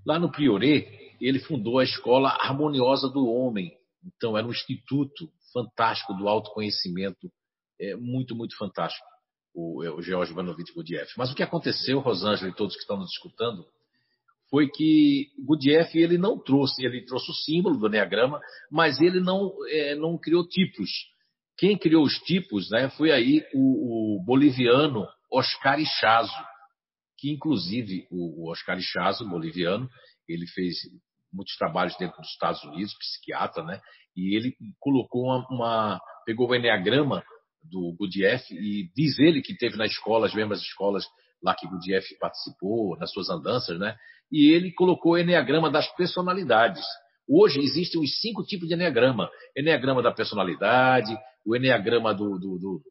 lá 0.06 0.20
no 0.20 0.32
Prioré 0.32 1.16
ele 1.22 1.40
fundou 1.40 1.80
a 1.80 1.84
Escola 1.84 2.30
Harmoniosa 2.30 3.10
do 3.10 3.26
Homem. 3.28 3.78
Então, 4.04 4.38
era 4.38 4.46
um 4.46 4.52
instituto 4.52 5.32
fantástico 5.52 6.14
do 6.14 6.28
autoconhecimento, 6.28 7.32
é, 7.80 7.96
muito, 7.96 8.36
muito 8.36 8.56
fantástico, 8.58 9.06
o, 9.56 9.84
é, 9.84 9.90
o 9.90 10.02
George 10.02 10.34
Vanovich 10.34 10.72
Gurdjieff. 10.74 11.14
Mas 11.18 11.32
o 11.32 11.36
que 11.36 11.42
aconteceu, 11.42 12.00
Rosângela 12.00 12.50
e 12.50 12.56
todos 12.56 12.76
que 12.76 12.82
estão 12.82 12.98
nos 12.98 13.10
escutando, 13.12 13.66
foi 14.50 14.70
que 14.70 15.30
Gurdjieff 15.44 15.98
ele 15.98 16.18
não 16.18 16.38
trouxe, 16.38 16.86
ele 16.86 17.06
trouxe 17.06 17.32
o 17.32 17.34
símbolo 17.34 17.78
do 17.78 17.88
Enneagrama, 17.88 18.40
mas 18.70 19.00
ele 19.00 19.20
não, 19.20 19.52
é, 19.70 19.96
não 19.96 20.18
criou 20.18 20.48
tipos. 20.48 20.90
Quem 21.58 21.78
criou 21.78 22.04
os 22.04 22.20
tipos 22.20 22.70
né, 22.70 22.90
foi 22.90 23.12
aí 23.12 23.44
o, 23.54 24.18
o 24.18 24.24
boliviano 24.24 25.08
Oscar 25.32 25.80
Ichazo, 25.80 26.34
que 27.18 27.32
inclusive 27.32 28.06
o, 28.12 28.44
o 28.44 28.52
Oscar 28.52 28.78
Ichazo, 28.78 29.28
boliviano, 29.28 29.90
ele 30.28 30.46
fez 30.48 30.76
muitos 31.34 31.56
trabalhos 31.58 31.98
dentro 31.98 32.18
dos 32.18 32.30
Estados 32.30 32.64
Unidos, 32.64 32.96
psiquiatra, 32.98 33.64
né? 33.64 33.82
E 34.16 34.36
ele 34.36 34.56
colocou 34.80 35.24
uma, 35.24 35.48
uma 35.50 36.00
pegou 36.26 36.50
o 36.50 36.56
enneagrama 36.56 37.24
do 37.70 37.96
Gurdjieff 37.98 38.54
e 38.54 38.90
diz 38.96 39.18
ele 39.20 39.42
que 39.42 39.58
teve 39.58 39.78
na 39.78 39.86
escola 39.86 40.28
as 40.28 40.34
mesmas 40.34 40.62
escolas 40.62 41.06
lá 41.44 41.56
que 41.56 41.68
Gurdjieff 41.68 42.18
participou 42.20 42.98
nas 42.98 43.12
suas 43.12 43.30
andanças, 43.30 43.80
né? 43.80 43.96
E 44.32 44.52
ele 44.52 44.72
colocou 44.74 45.14
o 45.14 45.18
enneagrama 45.18 45.70
das 45.70 45.88
personalidades. 45.96 46.84
Hoje 47.28 47.60
existem 47.60 48.02
os 48.02 48.20
cinco 48.20 48.44
tipos 48.44 48.68
de 48.68 48.74
enneagrama: 48.74 49.30
enneagrama 49.56 50.02
da 50.02 50.12
personalidade, 50.12 51.16
o 51.46 51.56
enneagrama 51.56 52.14
do, 52.14 52.40
do, 52.40 52.58
do 52.58 52.82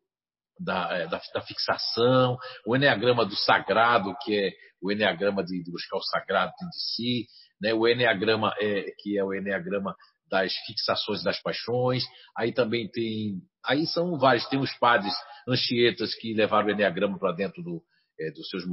da, 0.58 0.88
é, 0.92 1.06
da, 1.08 1.20
da, 1.32 1.40
fixação, 1.40 2.38
o 2.66 2.76
enneagrama 2.76 3.24
do 3.24 3.34
sagrado, 3.36 4.14
que 4.22 4.36
é 4.36 4.52
o 4.80 4.92
enneagrama 4.92 5.42
de, 5.42 5.62
de 5.62 5.70
buscar 5.70 5.96
o 5.96 6.02
sagrado 6.02 6.52
dentro 6.52 6.70
de 6.70 6.94
si, 6.94 7.26
né? 7.60 7.74
o 7.74 7.88
enneagrama, 7.88 8.54
é, 8.60 8.92
que 8.98 9.18
é 9.18 9.24
o 9.24 9.34
enneagrama 9.34 9.94
das 10.30 10.52
fixações 10.66 11.22
das 11.22 11.40
paixões, 11.40 12.04
aí 12.36 12.52
também 12.52 12.88
tem, 12.88 13.40
aí 13.66 13.86
são 13.86 14.18
vários, 14.18 14.46
tem 14.48 14.58
os 14.58 14.72
padres 14.78 15.12
anchietas 15.48 16.14
que 16.14 16.34
levaram 16.34 16.68
o 16.68 16.70
enneagrama 16.70 17.18
para 17.18 17.32
dentro 17.32 17.62
do, 17.62 17.82
é, 18.18 18.30
dos 18.30 18.48
seus 18.48 18.64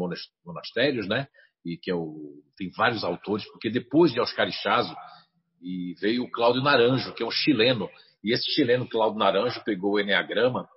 monastérios, 0.45 1.07
né? 1.07 1.27
E 1.65 1.77
que 1.77 1.91
é 1.91 1.95
o, 1.95 2.41
tem 2.57 2.69
vários 2.75 3.03
autores, 3.03 3.45
porque 3.51 3.69
depois 3.69 4.11
de 4.11 4.19
Oscar 4.19 4.47
Ichazo, 4.47 4.95
e 5.61 5.93
veio 5.99 6.23
o 6.23 6.31
Cláudio 6.31 6.63
Naranjo, 6.63 7.13
que 7.13 7.21
é 7.21 7.25
um 7.25 7.31
chileno, 7.31 7.89
e 8.23 8.33
esse 8.33 8.49
chileno 8.51 8.87
Cláudio 8.87 9.19
Naranjo 9.19 9.63
pegou 9.63 9.93
o 9.93 9.99
enneagrama 9.99 10.67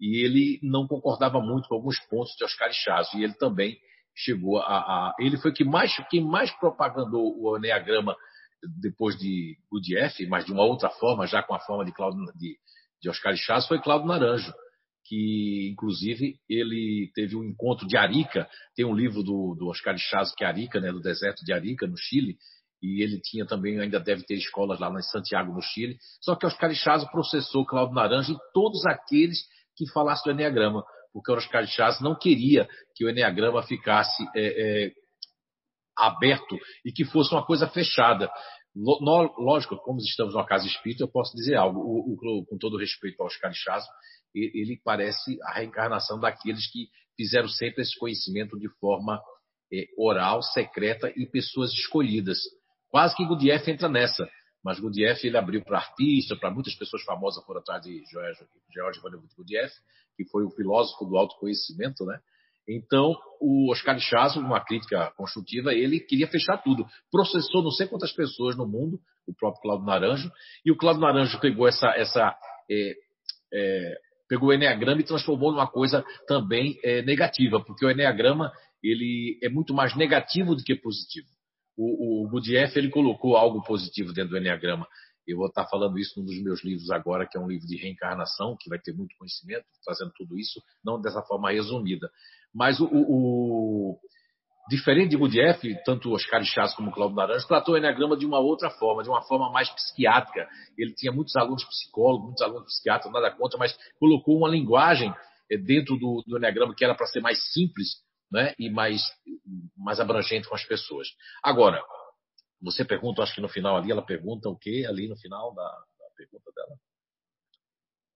e 0.00 0.24
ele 0.24 0.58
não 0.62 0.86
concordava 0.88 1.40
muito 1.40 1.68
com 1.68 1.76
alguns 1.76 1.98
pontos 2.08 2.34
de 2.36 2.44
Oscar 2.44 2.72
Chazo, 2.72 3.16
e 3.16 3.22
ele 3.22 3.34
também 3.34 3.78
chegou 4.14 4.58
a, 4.58 4.78
a, 4.78 5.14
ele 5.18 5.36
foi 5.36 5.52
que 5.52 5.64
mais 5.64 5.94
quem 6.10 6.22
mais 6.22 6.50
propagandou 6.58 7.34
o 7.38 7.56
Enneagrama 7.56 8.16
depois 8.80 9.16
de 9.16 9.56
Gurdjieff, 9.70 10.26
mas 10.26 10.44
de 10.44 10.52
uma 10.52 10.64
outra 10.64 10.90
forma, 10.90 11.26
já 11.26 11.42
com 11.42 11.54
a 11.54 11.60
forma 11.60 11.84
de, 11.84 11.92
Claudio, 11.92 12.20
de, 12.36 12.56
de 13.02 13.10
Oscar 13.10 13.34
Chazo, 13.36 13.68
foi 13.68 13.80
Cláudio 13.80 14.06
Naranjo, 14.06 14.52
que 15.04 15.70
inclusive 15.72 16.36
ele 16.48 17.10
teve 17.14 17.36
um 17.36 17.44
encontro 17.44 17.86
de 17.86 17.96
Arica, 17.96 18.48
tem 18.76 18.84
um 18.84 18.94
livro 18.94 19.22
do, 19.22 19.56
do 19.58 19.68
Oscar 19.68 19.96
Chazo 19.98 20.34
que 20.36 20.44
é 20.44 20.46
Arica, 20.46 20.80
né, 20.80 20.92
do 20.92 21.00
deserto 21.00 21.44
de 21.44 21.52
Arica, 21.52 21.86
no 21.86 21.96
Chile, 21.96 22.36
e 22.80 23.02
ele 23.02 23.20
tinha 23.20 23.44
também, 23.44 23.78
ainda 23.80 24.00
deve 24.00 24.24
ter 24.24 24.34
escolas 24.34 24.78
lá 24.78 24.88
em 24.90 25.02
Santiago, 25.02 25.52
no 25.52 25.60
Chile, 25.60 25.96
só 26.20 26.36
que 26.36 26.46
Oscar 26.46 26.72
Chazo 26.74 27.08
processou 27.10 27.66
Cláudio 27.66 27.94
Naranjo 27.94 28.32
e 28.32 28.52
todos 28.54 28.86
aqueles 28.86 29.40
que 29.76 29.90
falasse 29.90 30.24
do 30.24 30.30
Enneagrama, 30.30 30.84
porque 31.12 31.32
Oscar 31.32 31.66
Chas 31.66 32.00
não 32.00 32.14
queria 32.14 32.68
que 32.94 33.04
o 33.04 33.10
Enneagrama 33.10 33.62
ficasse 33.62 34.22
é, 34.34 34.86
é, 34.86 34.92
aberto 35.96 36.56
e 36.84 36.92
que 36.92 37.04
fosse 37.04 37.32
uma 37.34 37.44
coisa 37.44 37.68
fechada. 37.68 38.30
Lógico, 38.74 39.76
como 39.76 39.98
estamos 39.98 40.34
numa 40.34 40.46
casa 40.46 40.66
espírita, 40.66 41.02
eu 41.02 41.08
posso 41.08 41.36
dizer 41.36 41.56
algo, 41.56 41.80
o, 41.80 42.14
o, 42.14 42.46
com 42.46 42.56
todo 42.56 42.78
respeito 42.78 43.20
ao 43.20 43.26
Oscar 43.26 43.52
Chas, 43.52 43.84
ele 44.34 44.80
parece 44.82 45.38
a 45.42 45.54
reencarnação 45.58 46.18
daqueles 46.18 46.70
que 46.70 46.88
fizeram 47.16 47.48
sempre 47.48 47.82
esse 47.82 47.98
conhecimento 47.98 48.58
de 48.58 48.68
forma 48.80 49.20
é, 49.72 49.86
oral, 49.98 50.42
secreta 50.42 51.12
e 51.14 51.26
pessoas 51.26 51.70
escolhidas. 51.72 52.38
Quase 52.88 53.14
que 53.14 53.26
Gurdjieff 53.26 53.70
entra 53.70 53.88
nessa. 53.88 54.26
Mas 54.64 54.78
Gurdjieff 54.78 55.26
ele 55.26 55.36
abriu 55.36 55.62
para 55.62 55.78
artistas, 55.78 56.38
para 56.38 56.50
muitas 56.50 56.74
pessoas 56.74 57.02
famosas 57.02 57.44
foram 57.44 57.60
atrás 57.60 57.82
de 57.82 58.02
George 58.72 59.00
Vanderbilt 59.00 59.34
Gurdjieff, 59.36 59.74
que 60.16 60.24
foi 60.26 60.44
o 60.44 60.50
filósofo 60.50 61.04
do 61.04 61.16
autoconhecimento, 61.16 62.04
né? 62.04 62.20
Então, 62.68 63.14
o 63.40 63.72
Oscar 63.72 63.98
Chazo, 63.98 64.40
uma 64.40 64.64
crítica 64.64 65.12
construtiva, 65.16 65.74
ele 65.74 65.98
queria 65.98 66.28
fechar 66.28 66.58
tudo. 66.58 66.86
Processou 67.10 67.62
não 67.62 67.70
sei 67.70 67.86
quantas 67.86 68.12
pessoas 68.12 68.56
no 68.56 68.66
mundo, 68.66 69.00
o 69.26 69.34
próprio 69.34 69.62
Cláudio 69.62 69.86
Naranjo, 69.86 70.30
e 70.64 70.70
o 70.70 70.76
Cláudio 70.76 71.02
Naranjo 71.02 71.40
pegou 71.40 71.66
essa, 71.66 71.88
essa 71.96 72.36
é, 72.70 72.94
é, 73.52 73.98
pegou 74.28 74.48
o 74.48 74.52
Enneagrama 74.52 75.00
e 75.00 75.04
transformou 75.04 75.52
numa 75.52 75.66
coisa 75.66 76.04
também 76.26 76.78
é, 76.82 77.02
negativa, 77.02 77.60
porque 77.60 77.84
o 77.84 77.90
Enneagrama 77.90 78.52
ele 78.82 79.38
é 79.42 79.48
muito 79.48 79.74
mais 79.74 79.94
negativo 79.96 80.54
do 80.56 80.62
que 80.62 80.74
positivo. 80.74 81.28
O, 81.76 82.26
o 82.26 82.40
ele 82.74 82.90
colocou 82.90 83.36
algo 83.36 83.62
positivo 83.62 84.12
dentro 84.12 84.30
do 84.30 84.38
Enneagrama. 84.38 84.86
Eu 85.26 85.36
vou 85.36 85.46
estar 85.46 85.66
falando 85.66 85.98
isso 85.98 86.18
num 86.18 86.26
dos 86.26 86.42
meus 86.42 86.64
livros 86.64 86.90
agora, 86.90 87.26
que 87.30 87.38
é 87.38 87.40
um 87.40 87.46
livro 87.46 87.66
de 87.66 87.76
reencarnação, 87.76 88.56
que 88.58 88.68
vai 88.68 88.78
ter 88.78 88.92
muito 88.92 89.16
conhecimento, 89.16 89.64
trazendo 89.84 90.12
tudo 90.16 90.36
isso, 90.38 90.60
não 90.84 91.00
dessa 91.00 91.22
forma 91.22 91.52
resumida. 91.52 92.10
Mas 92.54 92.80
o, 92.80 92.88
o, 92.92 93.98
diferente 94.68 95.10
de 95.10 95.16
Gurdjieff, 95.16 95.82
tanto 95.84 96.12
Oscar 96.12 96.42
Chas 96.44 96.74
como 96.74 96.92
Cláudio 96.92 97.16
Naranjo 97.16 97.46
tratou 97.46 97.74
o 97.74 97.78
Enneagrama 97.78 98.16
de 98.16 98.26
uma 98.26 98.38
outra 98.38 98.70
forma, 98.70 99.02
de 99.02 99.08
uma 99.08 99.22
forma 99.22 99.50
mais 99.50 99.70
psiquiátrica. 99.70 100.48
Ele 100.76 100.94
tinha 100.94 101.12
muitos 101.12 101.34
alunos 101.36 101.64
psicólogos, 101.64 102.26
muitos 102.26 102.42
alunos 102.42 102.72
psiquiatras, 102.72 103.12
nada 103.12 103.30
contra, 103.30 103.58
mas 103.58 103.76
colocou 103.98 104.36
uma 104.36 104.48
linguagem 104.48 105.12
eh, 105.50 105.58
dentro 105.58 105.96
do, 105.96 106.22
do 106.26 106.38
Enneagrama 106.38 106.74
que 106.74 106.84
era 106.84 106.94
para 106.94 107.06
ser 107.06 107.20
mais 107.20 107.38
simples 107.52 108.02
né, 108.30 108.54
e 108.58 108.70
mais, 108.70 109.02
mais 109.76 110.00
abrangente 110.00 110.48
com 110.48 110.54
as 110.54 110.64
pessoas. 110.64 111.08
Agora, 111.42 111.82
você 112.60 112.84
pergunta, 112.84 113.22
acho 113.22 113.34
que 113.34 113.40
no 113.40 113.48
final 113.48 113.76
ali, 113.76 113.90
ela 113.90 114.04
pergunta 114.04 114.48
o 114.48 114.56
quê 114.56 114.86
ali 114.88 115.08
no 115.08 115.16
final 115.16 115.52
da, 115.54 115.64
da 115.64 116.06
pergunta 116.16 116.50
dela? 116.54 116.78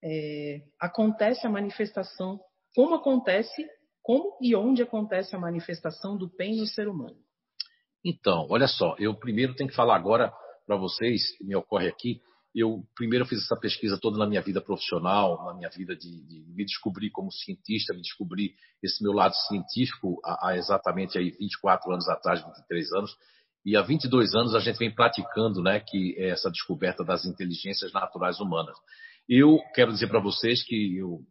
É, 0.02 0.62
acontece 0.80 1.46
a 1.46 1.50
manifestação, 1.50 2.40
como 2.74 2.94
acontece, 2.94 3.66
como 4.06 4.38
e 4.40 4.54
onde 4.54 4.82
acontece 4.82 5.34
a 5.34 5.38
manifestação 5.38 6.16
do 6.16 6.28
bem 6.28 6.56
no 6.56 6.64
ser 6.64 6.86
humano? 6.86 7.16
Então, 8.04 8.46
olha 8.48 8.68
só, 8.68 8.94
eu 9.00 9.12
primeiro 9.18 9.52
tenho 9.56 9.68
que 9.68 9.74
falar 9.74 9.96
agora 9.96 10.32
para 10.64 10.76
vocês, 10.76 11.22
me 11.40 11.56
ocorre 11.56 11.88
aqui, 11.88 12.20
eu 12.54 12.84
primeiro 12.94 13.26
fiz 13.26 13.42
essa 13.42 13.58
pesquisa 13.58 13.98
toda 14.00 14.16
na 14.16 14.24
minha 14.24 14.40
vida 14.40 14.60
profissional, 14.60 15.44
na 15.44 15.54
minha 15.54 15.68
vida 15.70 15.96
de, 15.96 16.24
de 16.24 16.54
me 16.54 16.64
descobrir 16.64 17.10
como 17.10 17.32
cientista, 17.32 17.92
me 17.92 18.00
descobrir 18.00 18.54
esse 18.80 19.02
meu 19.02 19.12
lado 19.12 19.34
científico 19.48 20.20
há, 20.24 20.50
há, 20.50 20.56
exatamente 20.56 21.18
aí 21.18 21.32
24 21.32 21.90
anos 21.90 22.08
atrás, 22.08 22.40
23 22.44 22.92
anos, 22.92 23.10
e 23.64 23.76
há 23.76 23.82
22 23.82 24.36
anos 24.36 24.54
a 24.54 24.60
gente 24.60 24.78
vem 24.78 24.94
praticando, 24.94 25.60
né, 25.60 25.80
que 25.80 26.14
é 26.16 26.28
essa 26.28 26.48
descoberta 26.48 27.04
das 27.04 27.24
inteligências 27.24 27.92
naturais 27.92 28.38
humanas. 28.38 28.76
Eu 29.28 29.58
quero 29.74 29.92
dizer 29.92 30.06
para 30.06 30.20
vocês 30.20 30.62
que 30.62 30.96
eu, 30.96 31.22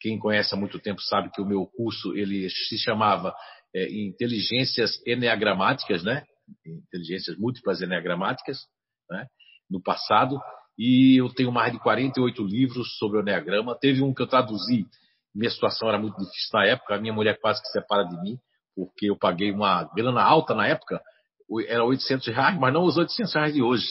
quem 0.00 0.18
conhece 0.18 0.54
há 0.54 0.56
muito 0.56 0.78
tempo 0.78 1.00
sabe 1.02 1.30
que 1.30 1.40
o 1.40 1.46
meu 1.46 1.66
curso 1.66 2.14
ele 2.16 2.48
se 2.50 2.78
chamava 2.78 3.34
é, 3.74 3.90
inteligências 3.90 5.00
eneagramáticas, 5.06 6.02
né, 6.02 6.24
inteligências 6.64 7.36
múltiplas 7.38 7.80
eneagramáticas, 7.80 8.58
né, 9.10 9.26
no 9.70 9.82
passado, 9.82 10.40
e 10.78 11.20
eu 11.20 11.32
tenho 11.32 11.50
mais 11.50 11.72
de 11.72 11.78
48 11.78 12.42
livros 12.44 12.98
sobre 12.98 13.18
o 13.18 13.22
Enneagrama. 13.22 13.78
Teve 13.78 14.02
um 14.02 14.12
que 14.12 14.22
eu 14.22 14.26
traduzi, 14.26 14.86
minha 15.34 15.50
situação 15.50 15.88
era 15.88 15.98
muito 15.98 16.16
difícil 16.18 16.50
na 16.52 16.66
época, 16.66 16.94
a 16.94 17.00
minha 17.00 17.12
mulher 17.12 17.38
quase 17.40 17.62
que 17.62 17.68
separa 17.68 18.04
de 18.04 18.20
mim, 18.20 18.38
porque 18.74 19.10
eu 19.10 19.16
paguei 19.16 19.50
uma 19.50 19.84
grana 19.94 20.22
alta 20.22 20.54
na 20.54 20.66
época, 20.66 21.00
era 21.68 21.84
800 21.84 22.26
reais, 22.28 22.58
mas 22.58 22.72
não 22.72 22.84
os 22.84 22.96
800 22.96 23.34
reais 23.34 23.54
de 23.54 23.62
hoje. 23.62 23.86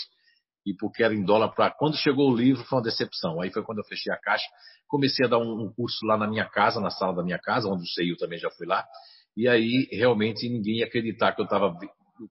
E 0.65 0.73
porque 0.73 1.03
era 1.03 1.13
em 1.13 1.23
dólar 1.23 1.49
para. 1.49 1.71
Quando 1.71 1.95
chegou 1.95 2.31
o 2.31 2.35
livro, 2.35 2.63
foi 2.63 2.77
uma 2.77 2.83
decepção. 2.83 3.39
Aí 3.39 3.51
foi 3.51 3.63
quando 3.63 3.79
eu 3.79 3.83
fechei 3.85 4.11
a 4.11 4.17
caixa. 4.17 4.45
Comecei 4.87 5.25
a 5.25 5.29
dar 5.29 5.37
um, 5.37 5.71
curso 5.75 6.05
lá 6.05 6.17
na 6.17 6.27
minha 6.27 6.45
casa, 6.45 6.79
na 6.79 6.89
sala 6.89 7.15
da 7.15 7.23
minha 7.23 7.39
casa, 7.39 7.67
onde 7.67 7.83
o 7.83 7.87
CEIU 7.87 8.17
também 8.17 8.39
já 8.39 8.49
fui 8.51 8.65
lá. 8.65 8.85
E 9.37 9.47
aí 9.47 9.87
realmente 9.91 10.49
ninguém 10.49 10.79
ia 10.79 10.85
acreditar 10.85 11.33
que 11.33 11.41
eu 11.41 11.45
estava. 11.45 11.75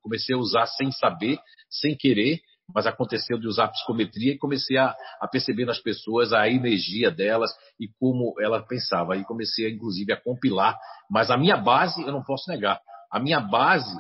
Comecei 0.03 0.35
a 0.35 0.39
usar 0.39 0.67
sem 0.67 0.91
saber, 0.91 1.39
sem 1.69 1.95
querer, 1.95 2.41
mas 2.75 2.87
aconteceu 2.87 3.39
de 3.39 3.47
usar 3.47 3.69
psicometria 3.69 4.33
e 4.33 4.39
comecei 4.39 4.79
a, 4.79 4.95
a, 5.21 5.29
perceber 5.29 5.67
nas 5.67 5.79
pessoas 5.79 6.33
a 6.33 6.49
energia 6.49 7.11
delas 7.11 7.51
e 7.79 7.89
como 8.01 8.35
ela 8.41 8.67
pensava. 8.67 9.15
Aí 9.15 9.25
comecei, 9.25 9.71
inclusive, 9.71 10.13
a 10.13 10.21
compilar. 10.21 10.77
Mas 11.11 11.31
a 11.31 11.37
minha 11.37 11.57
base, 11.57 12.01
eu 12.03 12.13
não 12.13 12.23
posso 12.23 12.51
negar, 12.51 12.81
a 13.13 13.21
minha 13.21 13.41
base 13.41 13.95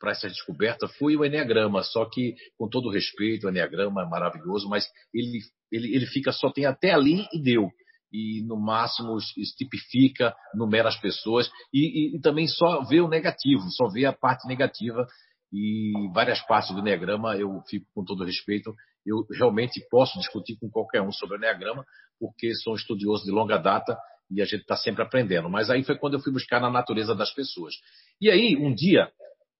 para 0.00 0.12
essa 0.12 0.28
descoberta 0.28 0.88
foi 0.88 1.14
o 1.14 1.24
Enneagrama, 1.24 1.82
só 1.82 2.06
que, 2.06 2.34
com 2.58 2.68
todo 2.68 2.90
respeito, 2.90 3.46
o 3.46 3.50
Enneagrama 3.50 4.02
é 4.02 4.06
maravilhoso, 4.06 4.68
mas 4.68 4.86
ele, 5.12 5.40
ele, 5.70 5.94
ele 5.94 6.06
fica 6.06 6.32
só 6.32 6.50
tem 6.50 6.64
até 6.64 6.92
ali 6.92 7.28
e 7.32 7.40
deu. 7.40 7.68
E 8.12 8.42
no 8.44 8.56
máximo 8.56 9.16
tipifica, 9.56 10.34
numera 10.54 10.88
as 10.88 10.98
pessoas 10.98 11.48
e, 11.72 12.14
e, 12.14 12.16
e 12.16 12.20
também 12.20 12.48
só 12.48 12.82
vê 12.82 13.00
o 13.00 13.06
negativo, 13.06 13.62
só 13.70 13.88
vê 13.88 14.04
a 14.04 14.12
parte 14.12 14.48
negativa 14.48 15.06
e 15.52 15.92
várias 16.12 16.40
partes 16.46 16.74
do 16.74 16.80
Enneagrama, 16.80 17.36
eu 17.36 17.60
fico 17.68 17.86
com 17.94 18.04
todo 18.04 18.24
respeito, 18.24 18.74
eu 19.06 19.24
realmente 19.36 19.80
posso 19.90 20.18
discutir 20.18 20.56
com 20.58 20.68
qualquer 20.70 21.02
um 21.02 21.12
sobre 21.12 21.36
o 21.36 21.38
Enneagrama, 21.38 21.84
porque 22.18 22.54
sou 22.54 22.72
um 22.72 22.76
estudioso 22.76 23.24
de 23.24 23.30
longa 23.30 23.58
data 23.58 23.96
e 24.30 24.40
a 24.40 24.44
gente 24.44 24.62
está 24.62 24.76
sempre 24.76 25.02
aprendendo. 25.02 25.48
Mas 25.50 25.70
aí 25.70 25.82
foi 25.82 25.96
quando 25.96 26.14
eu 26.14 26.20
fui 26.20 26.32
buscar 26.32 26.60
na 26.60 26.70
natureza 26.70 27.14
das 27.14 27.32
pessoas. 27.32 27.74
E 28.20 28.30
aí, 28.30 28.56
um 28.56 28.74
dia, 28.74 29.10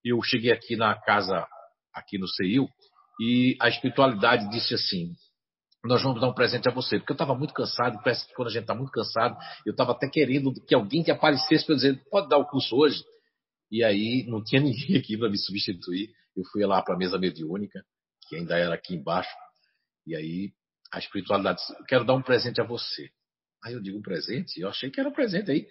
eu 0.03 0.21
cheguei 0.23 0.51
aqui 0.51 0.75
na 0.75 0.95
casa, 0.99 1.47
aqui 1.93 2.17
no 2.17 2.27
CEIU, 2.27 2.67
e 3.19 3.55
a 3.59 3.69
espiritualidade 3.69 4.49
disse 4.49 4.73
assim, 4.73 5.13
nós 5.83 6.01
vamos 6.03 6.21
dar 6.21 6.27
um 6.27 6.33
presente 6.33 6.67
a 6.67 6.71
você, 6.71 6.99
porque 6.99 7.11
eu 7.11 7.15
estava 7.15 7.35
muito 7.35 7.53
cansado, 7.53 7.99
parece 8.03 8.27
que 8.27 8.33
quando 8.33 8.49
a 8.49 8.51
gente 8.51 8.63
está 8.63 8.75
muito 8.75 8.91
cansado, 8.91 9.35
eu 9.65 9.71
estava 9.71 9.91
até 9.93 10.07
querendo 10.07 10.53
que 10.65 10.75
alguém 10.75 11.03
que 11.03 11.11
aparecesse 11.11 11.65
para 11.65 11.75
dizer, 11.75 12.03
pode 12.09 12.29
dar 12.29 12.37
o 12.37 12.45
curso 12.45 12.75
hoje? 12.75 13.03
E 13.71 13.83
aí 13.83 14.25
não 14.27 14.43
tinha 14.43 14.61
ninguém 14.61 14.97
aqui 14.97 15.17
para 15.17 15.29
me 15.29 15.37
substituir. 15.37 16.11
Eu 16.35 16.43
fui 16.51 16.65
lá 16.65 16.81
para 16.81 16.95
a 16.95 16.97
mesa 16.97 17.17
mediúnica, 17.17 17.83
que 18.27 18.35
ainda 18.35 18.57
era 18.57 18.75
aqui 18.75 18.95
embaixo. 18.95 19.33
E 20.05 20.15
aí 20.15 20.51
a 20.91 20.99
espiritualidade 20.99 21.59
disse, 21.59 21.85
quero 21.85 22.05
dar 22.05 22.13
um 22.13 22.21
presente 22.21 22.61
a 22.61 22.63
você. 22.63 23.09
Aí 23.63 23.73
eu 23.73 23.81
digo 23.81 23.97
um 23.97 24.01
presente? 24.01 24.59
Eu 24.59 24.69
achei 24.69 24.89
que 24.89 24.99
era 24.99 25.09
um 25.09 25.13
presente 25.13 25.49
aí. 25.49 25.67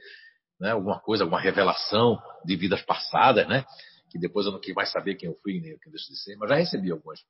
Né? 0.59 0.71
Alguma 0.71 1.01
coisa, 1.01 1.25
alguma 1.25 1.40
revelação 1.40 2.21
de 2.45 2.57
vidas 2.57 2.83
passadas, 2.83 3.47
né? 3.49 3.64
Que 4.11 4.18
depois 4.18 4.46
eu 4.46 4.53
não 4.53 4.61
quis 4.61 4.75
mais 4.75 4.90
saber 4.90 5.14
quem 5.14 5.29
eu 5.29 5.38
fui, 5.42 5.61
nem 5.61 5.79
quem 5.79 5.92
deixei 5.92 6.14
de 6.14 6.23
ser, 6.23 6.37
mas 6.37 6.51
já 6.51 6.57
recebi 6.57 6.90
alguns, 6.90 7.20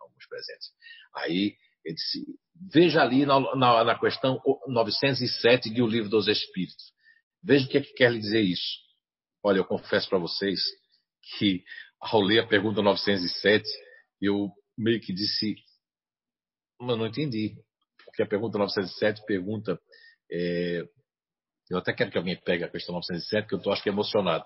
alguns 0.00 0.26
presentes. 0.26 0.70
Aí 1.14 1.56
ele 1.84 1.94
disse, 1.94 2.26
veja 2.72 3.00
ali 3.00 3.24
na, 3.24 3.38
na, 3.54 3.84
na 3.84 3.98
questão 3.98 4.40
907 4.66 5.70
de 5.70 5.82
O 5.82 5.86
Livro 5.86 6.10
dos 6.10 6.26
Espíritos. 6.26 6.92
Veja 7.42 7.64
o 7.64 7.68
que, 7.68 7.78
é 7.78 7.80
que 7.80 7.92
quer 7.92 8.12
dizer 8.12 8.40
isso. 8.40 8.84
Olha, 9.42 9.58
eu 9.58 9.64
confesso 9.64 10.08
para 10.08 10.18
vocês 10.18 10.60
que 11.38 11.62
ao 12.00 12.20
ler 12.20 12.40
a 12.40 12.46
pergunta 12.46 12.82
907, 12.82 13.64
eu 14.20 14.50
meio 14.76 15.00
que 15.00 15.12
disse, 15.12 15.54
mas 16.80 16.98
não 16.98 17.06
entendi. 17.06 17.56
Porque 18.04 18.22
a 18.22 18.26
pergunta 18.26 18.58
907 18.58 19.24
pergunta, 19.24 19.80
é, 20.30 20.82
eu 21.70 21.78
até 21.78 21.92
quero 21.92 22.10
que 22.10 22.18
alguém 22.18 22.36
pegue 22.36 22.64
a 22.64 22.68
questão 22.68 22.94
907, 22.94 23.48
que 23.48 23.54
eu 23.54 23.60
tô, 23.60 23.70
acho 23.70 23.82
que 23.82 23.88
emocionado. 23.88 24.44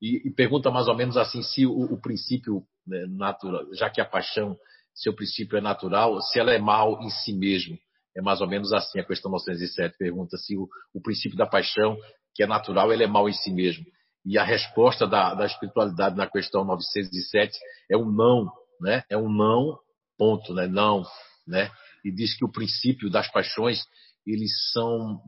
E, 0.00 0.28
e, 0.28 0.30
pergunta 0.30 0.70
mais 0.70 0.88
ou 0.88 0.96
menos 0.96 1.16
assim, 1.16 1.42
se 1.42 1.66
o, 1.66 1.72
o 1.72 2.00
princípio 2.00 2.62
né, 2.86 3.06
natural, 3.08 3.72
já 3.74 3.88
que 3.88 4.00
a 4.00 4.04
paixão, 4.04 4.56
se 4.94 5.08
o 5.08 5.14
princípio 5.14 5.56
é 5.56 5.60
natural, 5.60 6.20
se 6.20 6.38
ela 6.38 6.52
é 6.52 6.58
mal 6.58 7.02
em 7.02 7.10
si 7.10 7.32
mesmo. 7.32 7.78
É 8.16 8.22
mais 8.22 8.40
ou 8.40 8.46
menos 8.46 8.72
assim 8.72 9.00
a 9.00 9.04
questão 9.04 9.30
907. 9.30 9.96
Pergunta 9.98 10.36
se 10.36 10.56
o, 10.56 10.68
o 10.92 11.00
princípio 11.00 11.36
da 11.36 11.46
paixão, 11.46 11.96
que 12.34 12.42
é 12.42 12.46
natural, 12.46 12.92
ele 12.92 13.04
é 13.04 13.08
mal 13.08 13.28
em 13.28 13.32
si 13.32 13.52
mesmo. 13.52 13.84
E 14.24 14.38
a 14.38 14.44
resposta 14.44 15.06
da, 15.06 15.34
da 15.34 15.44
espiritualidade 15.44 16.16
na 16.16 16.26
questão 16.26 16.64
907 16.64 17.58
é 17.90 17.96
um 17.96 18.10
não, 18.10 18.50
né? 18.80 19.04
É 19.10 19.18
um 19.18 19.30
não, 19.30 19.78
ponto, 20.16 20.54
né? 20.54 20.66
Não, 20.66 21.04
né? 21.46 21.70
E 22.04 22.10
diz 22.10 22.36
que 22.36 22.44
o 22.44 22.50
princípio 22.50 23.10
das 23.10 23.30
paixões, 23.30 23.84
eles 24.26 24.50
são, 24.72 25.20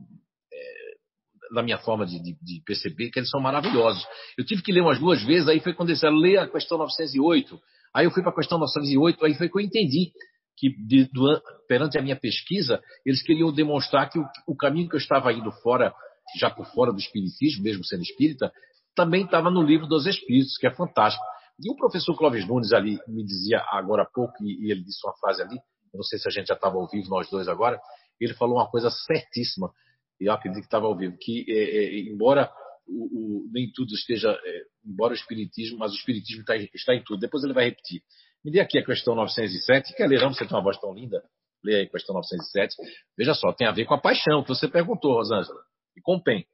na 1.51 1.61
minha 1.61 1.77
forma 1.77 2.05
de, 2.05 2.19
de, 2.21 2.37
de, 2.41 2.61
perceber, 2.65 3.09
que 3.09 3.19
eles 3.19 3.29
são 3.29 3.39
maravilhosos. 3.39 4.05
Eu 4.37 4.45
tive 4.45 4.61
que 4.61 4.71
ler 4.71 4.81
umas 4.81 4.99
duas 4.99 5.23
vezes, 5.23 5.47
aí 5.47 5.59
foi 5.59 5.73
quando 5.73 5.89
eles 5.89 5.99
disseram, 5.99 6.17
lê 6.17 6.37
a 6.37 6.47
questão 6.47 6.77
908. 6.77 7.59
Aí 7.93 8.05
eu 8.05 8.11
fui 8.11 8.21
para 8.21 8.31
a 8.31 8.35
questão 8.35 8.57
908, 8.57 9.25
aí 9.25 9.33
foi 9.35 9.49
que 9.49 9.57
eu 9.57 9.61
entendi 9.61 10.11
que 10.57 10.69
de, 10.69 11.05
do, 11.11 11.41
perante 11.67 11.97
a 11.97 12.01
minha 12.01 12.15
pesquisa, 12.15 12.81
eles 13.05 13.21
queriam 13.21 13.53
demonstrar 13.53 14.09
que 14.09 14.17
o, 14.17 14.25
o 14.47 14.55
caminho 14.55 14.89
que 14.89 14.95
eu 14.95 14.99
estava 14.99 15.31
indo 15.31 15.51
fora, 15.51 15.93
já 16.39 16.49
por 16.49 16.65
fora 16.67 16.91
do 16.91 16.97
espiritismo, 16.97 17.63
mesmo 17.63 17.85
sendo 17.85 18.01
espírita, 18.01 18.51
também 18.95 19.25
estava 19.25 19.51
no 19.51 19.61
livro 19.61 19.85
dos 19.85 20.07
Espíritos, 20.07 20.57
que 20.57 20.65
é 20.65 20.73
fantástico. 20.73 21.23
E 21.59 21.71
o 21.71 21.75
professor 21.75 22.17
Clóvis 22.17 22.47
Nunes 22.47 22.73
ali 22.73 22.99
me 23.07 23.23
dizia 23.23 23.63
agora 23.71 24.03
há 24.03 24.05
pouco, 24.05 24.33
e 24.43 24.71
ele 24.71 24.83
disse 24.83 25.05
uma 25.05 25.15
frase 25.17 25.43
ali, 25.43 25.57
não 25.93 26.03
sei 26.03 26.17
se 26.17 26.27
a 26.27 26.31
gente 26.31 26.47
já 26.47 26.55
estava 26.55 26.77
ao 26.77 26.87
vivo 26.87 27.07
nós 27.09 27.29
dois 27.29 27.47
agora, 27.47 27.79
ele 28.19 28.33
falou 28.33 28.57
uma 28.57 28.69
coisa 28.69 28.89
certíssima. 28.89 29.71
E 30.19 30.25
eu 30.25 30.33
acredito 30.33 30.61
que 30.61 30.67
estava 30.67 30.85
ao 30.85 30.97
vivo, 30.97 31.17
que 31.19 31.45
é, 31.49 31.53
é, 31.53 31.99
embora 32.01 32.51
o, 32.87 33.45
o, 33.45 33.49
nem 33.51 33.71
tudo 33.71 33.93
esteja, 33.93 34.31
é, 34.31 34.61
embora 34.85 35.13
o 35.13 35.15
Espiritismo, 35.15 35.77
mas 35.77 35.91
o 35.91 35.95
Espiritismo 35.95 36.41
está, 36.41 36.55
está, 36.55 36.95
em 36.95 37.03
tudo. 37.03 37.19
Depois 37.19 37.43
ele 37.43 37.53
vai 37.53 37.65
repetir. 37.65 38.01
Me 38.43 38.51
dê 38.51 38.59
aqui 38.59 38.77
a 38.77 38.85
questão 38.85 39.15
907, 39.15 39.93
quer 39.95 40.07
ler, 40.07 40.21
não? 40.21 40.33
Você 40.33 40.45
tem 40.45 40.55
uma 40.55 40.63
voz 40.63 40.79
tão 40.79 40.93
linda. 40.93 41.23
Lê 41.63 41.75
aí 41.75 41.83
a 41.83 41.89
questão 41.89 42.15
907. 42.15 42.75
Veja 43.17 43.33
só, 43.33 43.51
tem 43.53 43.67
a 43.67 43.71
ver 43.71 43.85
com 43.85 43.93
a 43.93 44.01
paixão 44.01 44.41
que 44.41 44.49
você 44.49 44.67
perguntou, 44.67 45.13
Rosângela, 45.13 45.61
e 45.95 46.01
com 46.01 46.19
PEN. 46.19 46.45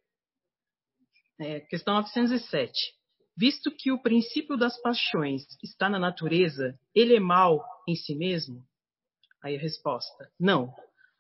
É, 1.39 1.60
questão 1.62 1.93
907. 1.95 2.71
Visto 3.36 3.71
que 3.71 3.91
o 3.91 4.02
princípio 4.02 4.56
das 4.58 4.80
paixões 4.82 5.43
está 5.63 5.89
na 5.89 5.97
natureza, 5.97 6.78
ele 6.93 7.15
é 7.15 7.19
mal 7.19 7.63
em 7.88 7.95
si 7.95 8.15
mesmo? 8.15 8.63
Aí 9.43 9.58
a 9.58 9.60
resposta: 9.60 10.32
não. 10.39 10.73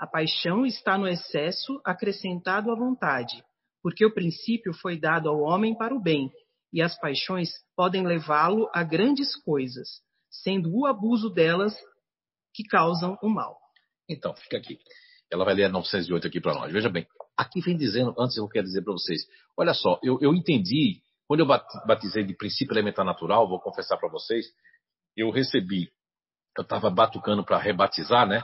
A 0.03 0.07
paixão 0.07 0.65
está 0.65 0.97
no 0.97 1.07
excesso 1.07 1.79
acrescentado 1.85 2.69
à 2.69 2.75
vontade, 2.75 3.41
porque 3.81 4.05
o 4.05 4.13
princípio 4.13 4.73
foi 4.73 4.99
dado 4.99 5.29
ao 5.29 5.39
homem 5.39 5.77
para 5.77 5.95
o 5.95 6.01
bem, 6.01 6.29
e 6.73 6.81
as 6.81 6.99
paixões 6.99 7.49
podem 7.73 8.05
levá-lo 8.05 8.69
a 8.73 8.83
grandes 8.83 9.33
coisas, 9.43 10.01
sendo 10.29 10.75
o 10.75 10.85
abuso 10.85 11.29
delas 11.29 11.73
que 12.53 12.65
causam 12.65 13.17
o 13.23 13.29
mal. 13.29 13.57
Então, 14.09 14.35
fica 14.35 14.57
aqui. 14.57 14.77
Ela 15.31 15.45
vai 15.45 15.53
ler 15.53 15.63
a 15.63 15.69
908 15.69 16.27
aqui 16.27 16.41
para 16.41 16.53
nós. 16.53 16.73
Veja 16.73 16.89
bem, 16.89 17.07
aqui 17.37 17.61
vem 17.61 17.77
dizendo, 17.77 18.13
antes 18.19 18.35
eu 18.35 18.49
quero 18.49 18.65
dizer 18.65 18.81
para 18.81 18.91
vocês, 18.91 19.25
olha 19.55 19.73
só, 19.73 20.01
eu, 20.03 20.19
eu 20.19 20.33
entendi, 20.33 21.01
quando 21.25 21.39
eu 21.39 21.47
batizei 21.87 22.25
de 22.25 22.35
princípio 22.35 22.73
elementar 22.73 23.05
natural, 23.05 23.47
vou 23.47 23.61
confessar 23.61 23.95
para 23.95 24.09
vocês, 24.09 24.47
eu 25.15 25.31
recebi, 25.31 25.89
eu 26.57 26.63
estava 26.63 26.89
batucando 26.89 27.45
para 27.45 27.57
rebatizar, 27.57 28.27
né? 28.27 28.43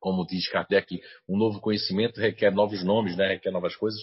Como 0.00 0.26
diz 0.26 0.48
Kardec, 0.48 1.00
um 1.28 1.36
novo 1.36 1.60
conhecimento 1.60 2.20
requer 2.20 2.50
novos 2.52 2.84
nomes, 2.84 3.16
né? 3.16 3.28
Requer 3.28 3.50
novas 3.50 3.76
coisas. 3.76 4.00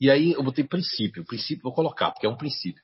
E 0.00 0.10
aí 0.10 0.32
eu 0.32 0.42
botei 0.42 0.64
princípio, 0.64 1.24
princípio 1.24 1.62
vou 1.62 1.72
colocar, 1.72 2.10
porque 2.10 2.26
é 2.26 2.28
um 2.28 2.36
princípio. 2.36 2.82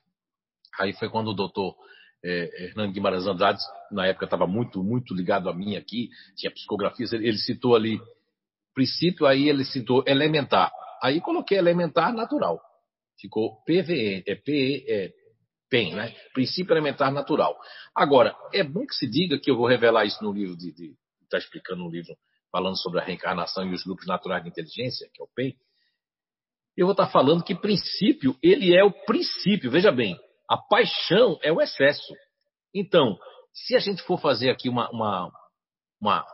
Aí 0.79 0.93
foi 0.93 1.09
quando 1.09 1.29
o 1.29 1.33
doutor 1.33 1.75
é, 2.23 2.65
Hernando 2.65 2.93
Guimarães 2.93 3.25
Andrade, 3.25 3.59
na 3.91 4.07
época 4.07 4.25
estava 4.25 4.47
muito, 4.47 4.83
muito 4.83 5.13
ligado 5.13 5.49
a 5.49 5.53
mim 5.53 5.75
aqui, 5.75 6.09
tinha 6.35 6.51
psicografias, 6.51 7.11
ele, 7.11 7.27
ele, 7.27 7.37
citou 7.37 7.75
ali 7.75 7.99
princípio, 8.73 9.25
aí 9.25 9.49
ele 9.49 9.65
citou 9.65 10.03
elementar. 10.07 10.71
Aí 11.03 11.19
coloquei 11.19 11.57
elementar 11.57 12.13
natural. 12.13 12.61
Ficou 13.19 13.61
PVE, 13.65 14.23
é 14.25 14.35
PE, 14.35 14.85
é 14.87 15.11
PEN, 15.69 15.95
né? 15.95 16.13
Princípio 16.33 16.73
elementar 16.73 17.11
natural. 17.11 17.57
Agora, 17.95 18.35
é 18.53 18.63
bom 18.63 18.85
que 18.85 18.93
se 18.93 19.07
diga 19.07 19.39
que 19.39 19.49
eu 19.49 19.57
vou 19.57 19.67
revelar 19.67 20.05
isso 20.05 20.23
no 20.23 20.31
livro 20.31 20.55
de, 20.55 20.71
de 20.73 20.95
está 21.35 21.37
explicando 21.37 21.83
um 21.83 21.89
livro 21.89 22.15
falando 22.51 22.77
sobre 22.77 22.99
a 22.99 23.03
reencarnação 23.03 23.65
e 23.65 23.73
os 23.73 23.83
grupos 23.83 24.05
naturais 24.05 24.43
de 24.43 24.49
inteligência, 24.49 25.09
que 25.13 25.21
é 25.21 25.23
o 25.23 25.29
PEN. 25.33 25.55
Eu 26.75 26.85
vou 26.85 26.91
estar 26.91 27.07
falando 27.07 27.43
que 27.43 27.55
princípio, 27.55 28.37
ele 28.43 28.75
é 28.75 28.83
o 28.83 28.91
princípio. 28.91 29.71
Veja 29.71 29.91
bem, 29.91 30.17
a 30.49 30.57
paixão 30.57 31.39
é 31.41 31.51
o 31.51 31.61
excesso. 31.61 32.13
Então, 32.73 33.17
se 33.53 33.75
a 33.75 33.79
gente 33.79 34.01
for 34.03 34.19
fazer 34.19 34.49
aqui 34.49 34.69
uma, 34.69 34.89
uma, 34.91 35.31
uma 35.99 36.25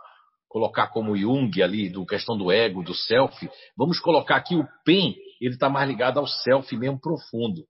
colocar 0.48 0.88
como 0.88 1.16
Jung 1.16 1.62
ali, 1.62 1.90
do 1.90 2.06
questão 2.06 2.38
do 2.38 2.52
ego, 2.52 2.84
do 2.84 2.96
self, 2.96 3.50
vamos 3.76 4.00
colocar 4.00 4.38
aqui 4.38 4.56
o 4.56 4.68
PEN, 4.84 5.16
ele 5.40 5.54
está 5.54 5.70
mais 5.70 5.88
ligado 5.88 6.20
ao 6.20 6.28
self 6.28 6.76
mesmo 6.76 7.00
profundo, 7.00 7.68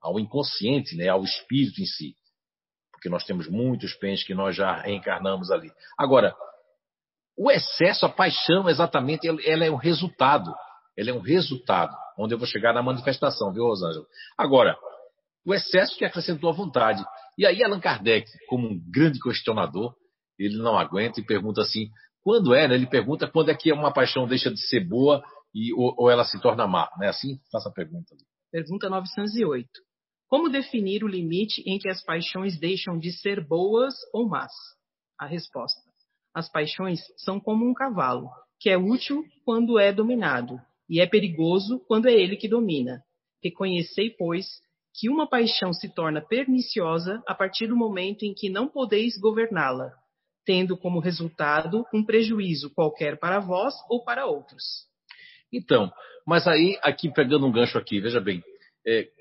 ao 0.00 0.18
inconsciente, 0.18 0.96
né, 0.96 1.08
ao 1.08 1.24
espírito 1.24 1.80
em 1.80 1.86
si. 1.86 2.14
Porque 3.00 3.08
nós 3.08 3.24
temos 3.24 3.48
muitos 3.48 3.94
PENs 3.94 4.22
que 4.22 4.34
nós 4.34 4.54
já 4.54 4.74
reencarnamos 4.74 5.50
ali. 5.50 5.72
Agora, 5.98 6.36
o 7.34 7.50
excesso, 7.50 8.04
a 8.04 8.10
paixão, 8.10 8.68
exatamente, 8.68 9.26
ela 9.26 9.64
é 9.64 9.70
um 9.70 9.76
resultado. 9.76 10.54
Ela 10.98 11.08
é 11.08 11.12
um 11.14 11.20
resultado, 11.20 11.96
onde 12.18 12.34
eu 12.34 12.38
vou 12.38 12.46
chegar 12.46 12.74
na 12.74 12.82
manifestação, 12.82 13.50
viu, 13.54 13.64
Rosângela? 13.64 14.04
Agora, 14.36 14.76
o 15.46 15.54
excesso 15.54 15.96
que 15.96 16.04
acrescentou 16.04 16.50
a 16.50 16.52
vontade. 16.52 17.02
E 17.38 17.46
aí 17.46 17.64
Allan 17.64 17.80
Kardec, 17.80 18.30
como 18.46 18.68
um 18.68 18.78
grande 18.92 19.18
questionador, 19.18 19.94
ele 20.38 20.58
não 20.58 20.78
aguenta 20.78 21.20
e 21.20 21.24
pergunta 21.24 21.62
assim, 21.62 21.88
quando 22.22 22.54
é, 22.54 22.68
né? 22.68 22.74
Ele 22.74 22.86
pergunta 22.86 23.26
quando 23.26 23.50
é 23.50 23.54
que 23.54 23.72
uma 23.72 23.94
paixão 23.94 24.26
deixa 24.26 24.50
de 24.50 24.60
ser 24.68 24.86
boa 24.86 25.22
e, 25.54 25.72
ou, 25.72 25.94
ou 25.96 26.10
ela 26.10 26.24
se 26.24 26.38
torna 26.38 26.66
má, 26.66 26.90
não 26.98 27.06
é 27.06 27.08
assim? 27.08 27.40
Faça 27.50 27.70
a 27.70 27.72
pergunta. 27.72 28.14
Pergunta 28.52 28.90
908. 28.90 29.70
Como 30.30 30.48
definir 30.48 31.02
o 31.02 31.08
limite 31.08 31.60
em 31.66 31.76
que 31.76 31.88
as 31.88 32.04
paixões 32.04 32.56
deixam 32.56 32.96
de 32.96 33.10
ser 33.10 33.44
boas 33.44 33.94
ou 34.14 34.28
más? 34.28 34.52
A 35.18 35.26
resposta. 35.26 35.82
As 36.32 36.48
paixões 36.48 37.00
são 37.16 37.40
como 37.40 37.68
um 37.68 37.74
cavalo, 37.74 38.30
que 38.60 38.70
é 38.70 38.78
útil 38.78 39.24
quando 39.44 39.76
é 39.76 39.92
dominado, 39.92 40.60
e 40.88 41.00
é 41.00 41.06
perigoso 41.06 41.84
quando 41.88 42.06
é 42.06 42.12
ele 42.12 42.36
que 42.36 42.46
domina. 42.46 43.02
Reconhecei, 43.42 44.10
pois, 44.10 44.46
que 44.94 45.08
uma 45.08 45.28
paixão 45.28 45.72
se 45.72 45.92
torna 45.92 46.20
perniciosa 46.20 47.20
a 47.26 47.34
partir 47.34 47.66
do 47.66 47.76
momento 47.76 48.22
em 48.22 48.32
que 48.32 48.48
não 48.48 48.68
podeis 48.68 49.18
governá-la, 49.18 49.90
tendo 50.44 50.76
como 50.76 51.00
resultado 51.00 51.84
um 51.92 52.04
prejuízo 52.04 52.72
qualquer 52.72 53.18
para 53.18 53.40
vós 53.40 53.74
ou 53.88 54.04
para 54.04 54.26
outros. 54.26 54.62
Então, 55.52 55.90
mas 56.24 56.46
aí, 56.46 56.78
aqui 56.82 57.12
pegando 57.12 57.46
um 57.46 57.50
gancho 57.50 57.76
aqui, 57.76 58.00
veja 58.00 58.20
bem, 58.20 58.40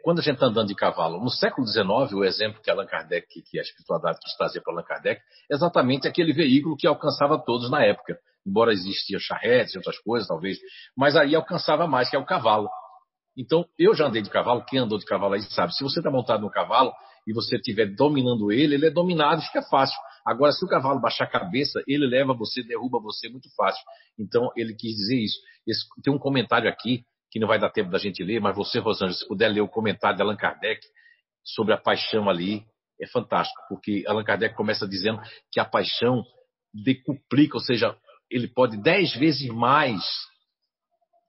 quando 0.04 0.20
a 0.20 0.22
gente 0.22 0.36
está 0.36 0.48
andando 0.48 0.68
de 0.68 0.76
cavalo, 0.76 1.20
no 1.20 1.30
século 1.30 1.68
XIX, 1.68 2.14
o 2.14 2.24
exemplo 2.24 2.62
que 2.62 2.72
Allan 2.72 2.86
Kardec, 2.86 3.28
que 3.42 3.60
a 3.60 3.62
espiritualidade 3.62 4.20
quis 4.22 4.36
trazer 4.36 4.62
para 4.62 4.74
Allan 4.74 4.84
Kardec, 4.84 5.22
é 5.50 5.56
exatamente 5.56 6.08
aquele 6.08 6.34
veículo 6.34 6.78
que 6.78 6.88
alcançava 6.88 7.38
todos 7.44 7.70
na 7.70 7.84
época, 7.84 8.18
embora 8.46 8.72
existia 8.72 9.20
charretes 9.20 9.76
e 9.76 9.78
outras 9.78 10.00
coisas, 10.00 10.28
talvez, 10.28 10.58
mas 10.96 11.16
aí 11.16 11.36
alcançava 11.36 11.88
mais, 11.88 12.10
que 12.10 12.16
é 12.16 12.20
o 12.20 12.26
cavalo. 12.26 12.70
Então, 13.38 13.66
eu 13.78 13.94
já 13.94 14.08
andei 14.08 14.22
de 14.22 14.30
cavalo, 14.30 14.66
quem 14.66 14.80
andou 14.80 14.98
de 14.98 15.06
cavalo 15.06 15.34
aí 15.34 15.42
sabe, 15.42 15.74
se 15.74 15.84
você 15.84 16.00
está 16.00 16.12
montado 16.12 16.42
no 16.42 16.50
cavalo 16.50 16.92
e 17.28 17.34
você 17.34 17.56
estiver 17.56 17.94
dominando 17.96 18.52
ele, 18.52 18.76
ele 18.76 18.88
é 18.88 18.92
dominado, 18.92 19.42
fica 19.42 19.62
fácil. 19.62 19.98
Agora, 20.26 20.52
se 20.52 20.64
o 20.66 20.68
cavalo 20.68 21.00
baixar 21.00 21.26
a 21.26 21.30
cabeça, 21.30 21.82
ele 21.88 22.06
leva 22.08 22.34
você, 22.34 22.64
derruba 22.64 23.00
você 23.00 23.30
muito 23.30 23.50
fácil. 23.56 23.82
Então, 24.18 24.52
ele 24.56 24.74
quis 24.74 24.96
dizer 24.96 25.18
isso. 25.18 25.40
Esse, 25.66 25.86
tem 26.04 26.14
um 26.14 26.20
comentário 26.20 26.70
aqui, 26.70 27.04
que 27.32 27.40
não 27.40 27.48
vai 27.48 27.60
dar 27.60 27.70
tempo 27.70 27.92
da 27.92 27.98
gente 27.98 28.24
ler, 28.24 28.40
mas 28.40 28.56
você, 28.56 28.80
Rosângela, 28.80 29.14
se 29.14 29.28
puder 29.28 29.50
ler 29.50 29.62
o 29.62 29.68
comentário 29.68 30.16
de 30.16 30.22
Allan 30.22 30.36
Kardec 30.36 30.80
sobre 31.44 31.74
a 31.74 31.78
paixão 31.78 32.30
ali, 32.30 32.66
é 33.00 33.08
fantástico, 33.08 33.62
porque 33.70 34.04
Allan 34.08 34.24
Kardec 34.24 34.56
começa 34.56 34.88
dizendo 34.88 35.22
que 35.52 35.60
a 35.60 35.66
paixão 35.66 36.24
decuplica, 36.74 37.58
ou 37.58 37.62
seja, 37.62 37.96
ele 38.30 38.48
pode 38.48 38.82
dez 38.82 39.16
vezes 39.16 39.48
mais 39.50 40.02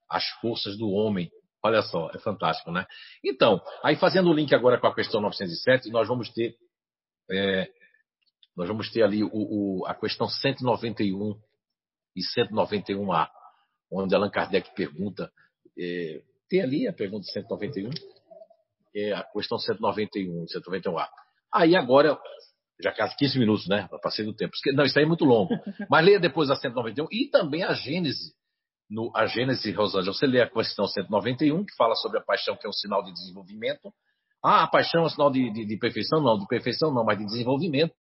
as 0.08 0.26
forças 0.40 0.76
do 0.76 0.88
homem 0.90 1.30
Olha 1.62 1.82
só, 1.82 2.10
é 2.14 2.18
fantástico, 2.18 2.70
né? 2.72 2.86
Então, 3.22 3.60
aí 3.84 3.94
fazendo 3.96 4.30
o 4.30 4.32
link 4.32 4.54
agora 4.54 4.80
com 4.80 4.86
a 4.86 4.94
questão 4.94 5.20
907, 5.20 5.90
nós 5.90 6.08
vamos 6.08 6.30
ter, 6.30 6.56
é, 7.30 7.68
nós 8.56 8.66
vamos 8.66 8.90
ter 8.90 9.02
ali 9.02 9.22
o, 9.22 9.30
o, 9.30 9.86
a 9.86 9.94
questão 9.94 10.26
191 10.26 11.38
e 12.16 12.20
191A, 12.22 13.28
onde 13.92 14.14
Allan 14.14 14.30
Kardec 14.30 14.74
pergunta, 14.74 15.30
é, 15.80 16.20
tem 16.48 16.62
ali 16.62 16.86
a 16.86 16.92
pergunta 16.92 17.24
191, 17.26 17.90
é 18.94 19.12
a 19.12 19.22
questão 19.22 19.58
191, 19.58 20.44
191A. 20.44 21.06
Aí 21.52 21.74
agora, 21.74 22.18
já 22.82 22.92
quase 22.92 23.16
15 23.16 23.38
minutos, 23.38 23.68
né? 23.68 23.88
Passei 24.02 24.24
do 24.24 24.34
tempo. 24.34 24.52
Não, 24.74 24.84
isso 24.84 24.98
aí 24.98 25.04
é 25.04 25.08
muito 25.08 25.24
longo. 25.24 25.54
Mas 25.88 26.04
leia 26.04 26.20
depois 26.20 26.50
a 26.50 26.56
191 26.56 27.06
e 27.10 27.30
também 27.30 27.62
a 27.62 27.72
Gênese 27.72 28.34
no 28.90 29.12
A 29.14 29.24
Gênesis 29.26 29.74
Rosângela, 29.74 30.12
você 30.12 30.26
lê 30.26 30.40
a 30.40 30.50
questão 30.50 30.86
191, 30.86 31.64
que 31.64 31.74
fala 31.76 31.94
sobre 31.94 32.18
a 32.18 32.22
paixão, 32.22 32.56
que 32.56 32.66
é 32.66 32.68
um 32.68 32.72
sinal 32.72 33.04
de 33.04 33.12
desenvolvimento. 33.12 33.92
Ah, 34.44 34.64
a 34.64 34.66
paixão 34.66 35.02
é 35.02 35.04
um 35.04 35.08
sinal 35.08 35.30
de, 35.30 35.50
de, 35.52 35.64
de 35.64 35.78
perfeição? 35.78 36.20
Não, 36.20 36.36
de 36.36 36.46
perfeição 36.48 36.92
não, 36.92 37.04
mas 37.04 37.16
de 37.16 37.24
desenvolvimento. 37.24 37.94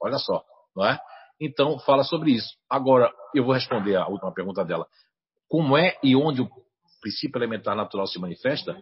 Olha 0.00 0.16
só, 0.16 0.42
não 0.74 0.86
é? 0.86 0.98
Então, 1.38 1.78
fala 1.80 2.04
sobre 2.04 2.32
isso. 2.32 2.56
Agora, 2.70 3.12
eu 3.34 3.44
vou 3.44 3.52
responder 3.52 3.96
a 3.96 4.08
última 4.08 4.32
pergunta 4.32 4.64
dela. 4.64 4.86
Como 5.48 5.76
é 5.76 5.96
e 6.02 6.16
onde 6.16 6.40
o 6.40 6.48
princípio 7.00 7.38
elementar 7.38 7.76
natural 7.76 8.06
se 8.06 8.18
manifesta? 8.18 8.76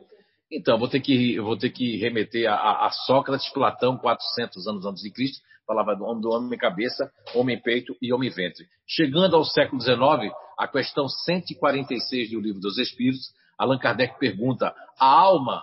Então, 0.50 0.79
vou 0.79 0.88
ter 0.88 1.00
que, 1.00 1.40
vou 1.40 1.57
ter 1.57 1.70
que 1.70 1.96
remeter 1.96 2.48
a, 2.48 2.87
a, 2.87 2.90
Sócrates, 2.90 3.48
Platão, 3.50 3.98
400 3.98 4.66
anos 4.68 4.87
antes 4.87 5.02
de 5.02 5.11
Cristo, 5.11 5.42
falava 5.66 5.96
do 5.96 6.05
homem, 6.05 6.20
do 6.20 6.31
homem 6.31 6.59
cabeça, 6.59 7.11
homem 7.35 7.61
peito 7.61 7.96
e 8.00 8.12
homem 8.12 8.31
ventre. 8.31 8.66
Chegando 8.87 9.35
ao 9.35 9.44
século 9.44 9.81
XIX, 9.81 10.33
a 10.57 10.68
questão 10.68 11.09
146 11.09 12.31
do 12.31 12.40
Livro 12.40 12.61
dos 12.61 12.79
Espíritos, 12.79 13.33
Allan 13.59 13.79
Kardec 13.79 14.18
pergunta: 14.18 14.72
a 14.98 15.07
alma 15.07 15.62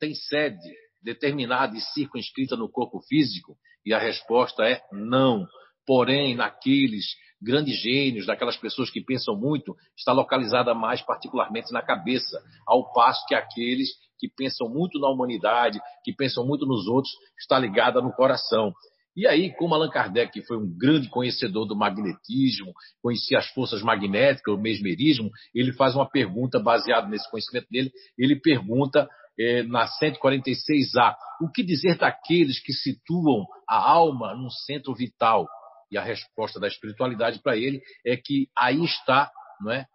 tem 0.00 0.14
sede 0.14 0.58
determinada 1.02 1.76
e 1.76 1.80
circunscrita 1.80 2.56
no 2.56 2.70
corpo 2.70 3.00
físico? 3.00 3.56
E 3.84 3.92
a 3.92 3.98
resposta 3.98 4.64
é 4.64 4.80
não. 4.92 5.46
Porém, 5.84 6.36
naqueles 6.36 7.04
grandes 7.42 7.80
gênios, 7.80 8.26
daquelas 8.26 8.56
pessoas 8.56 8.90
que 8.90 9.00
pensam 9.00 9.36
muito, 9.36 9.74
está 9.96 10.12
localizada 10.12 10.74
mais 10.74 11.02
particularmente 11.02 11.72
na 11.72 11.82
cabeça, 11.82 12.40
ao 12.66 12.92
passo 12.92 13.26
que 13.26 13.34
aqueles 13.34 13.88
que 14.18 14.28
pensam 14.28 14.68
muito 14.68 15.00
na 15.00 15.08
humanidade, 15.08 15.80
que 16.04 16.14
pensam 16.14 16.46
muito 16.46 16.64
nos 16.64 16.86
outros, 16.86 17.12
está 17.38 17.58
ligada 17.58 18.00
no 18.00 18.12
coração. 18.12 18.72
E 19.14 19.26
aí, 19.26 19.54
como 19.56 19.74
Allan 19.74 19.90
Kardec 19.90 20.40
foi 20.46 20.56
um 20.56 20.74
grande 20.78 21.08
conhecedor 21.10 21.66
do 21.66 21.76
magnetismo, 21.76 22.72
conhecia 23.02 23.38
as 23.38 23.48
forças 23.48 23.82
magnéticas, 23.82 24.54
o 24.54 24.58
mesmerismo, 24.58 25.30
ele 25.54 25.72
faz 25.72 25.94
uma 25.94 26.08
pergunta 26.08 26.58
baseada 26.58 27.08
nesse 27.08 27.30
conhecimento 27.30 27.66
dele. 27.68 27.90
Ele 28.16 28.40
pergunta 28.40 29.06
é, 29.38 29.62
na 29.64 29.86
146A: 29.86 31.14
o 31.42 31.50
que 31.50 31.62
dizer 31.62 31.98
daqueles 31.98 32.58
que 32.62 32.72
situam 32.72 33.44
a 33.68 33.76
alma 33.76 34.34
num 34.34 34.48
centro 34.48 34.94
vital? 34.94 35.46
E 35.92 35.98
a 35.98 36.02
resposta 36.02 36.58
da 36.58 36.66
espiritualidade 36.66 37.40
para 37.42 37.56
ele 37.56 37.82
é 38.04 38.16
que 38.16 38.48
aí 38.56 38.82
está, 38.82 39.30
não 39.60 39.70
é? 39.70 39.86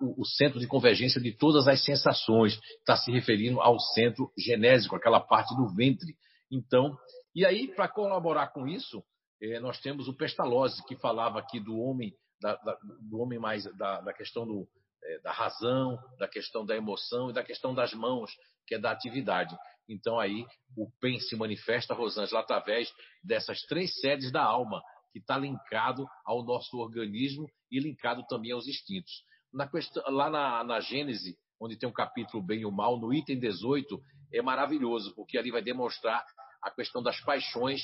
o, 0.00 0.22
o, 0.22 0.24
centro 0.26 0.60
de 0.60 0.66
convergência 0.66 1.20
de 1.20 1.32
todas 1.32 1.66
as 1.66 1.82
sensações. 1.82 2.60
Está 2.78 2.94
se 2.96 3.10
referindo 3.10 3.60
ao 3.60 3.80
centro 3.80 4.30
genésico, 4.38 4.94
aquela 4.94 5.20
parte 5.20 5.56
do 5.56 5.66
ventre. 5.74 6.14
Então, 6.52 6.94
e 7.34 7.44
aí, 7.46 7.74
para 7.74 7.88
colaborar 7.88 8.48
com 8.48 8.68
isso, 8.68 9.02
é, 9.42 9.58
nós 9.60 9.80
temos 9.80 10.08
o 10.08 10.14
Pestalozzi, 10.14 10.84
que 10.86 10.96
falava 10.96 11.38
aqui 11.38 11.58
do 11.58 11.78
homem, 11.78 12.12
da, 12.40 12.54
da, 12.56 12.78
do 13.08 13.18
homem 13.18 13.38
mais 13.38 13.64
da, 13.76 14.02
da 14.02 14.12
questão 14.12 14.46
do, 14.46 14.68
é, 15.04 15.20
da 15.20 15.32
razão, 15.32 15.98
da 16.18 16.28
questão 16.28 16.66
da 16.66 16.76
emoção 16.76 17.30
e 17.30 17.32
da 17.32 17.42
questão 17.42 17.74
das 17.74 17.94
mãos, 17.94 18.30
que 18.66 18.74
é 18.74 18.78
da 18.78 18.90
atividade. 18.90 19.56
Então 19.88 20.18
aí 20.18 20.46
o 20.76 20.90
PEN 21.00 21.18
se 21.20 21.36
manifesta, 21.36 21.94
Rosângela, 21.94 22.40
através 22.40 22.90
dessas 23.22 23.60
três 23.62 24.00
sedes 24.00 24.32
da 24.32 24.42
alma, 24.42 24.82
que 25.14 25.20
está 25.20 25.38
linkado 25.38 26.08
ao 26.24 26.42
nosso 26.44 26.76
organismo 26.76 27.48
e 27.70 27.78
linkado 27.78 28.26
também 28.26 28.50
aos 28.50 28.66
instintos. 28.66 29.12
Na 29.52 29.68
questão, 29.68 30.02
lá 30.08 30.28
na, 30.28 30.64
na 30.64 30.80
Gênese, 30.80 31.38
onde 31.60 31.78
tem 31.78 31.88
um 31.88 31.92
capítulo 31.92 32.42
bem 32.42 32.62
e 32.62 32.66
o 32.66 32.72
mal, 32.72 32.98
no 32.98 33.14
item 33.14 33.38
18, 33.38 34.02
é 34.32 34.42
maravilhoso, 34.42 35.14
porque 35.14 35.38
ali 35.38 35.52
vai 35.52 35.62
demonstrar 35.62 36.26
a 36.60 36.68
questão 36.68 37.00
das 37.00 37.20
paixões 37.20 37.82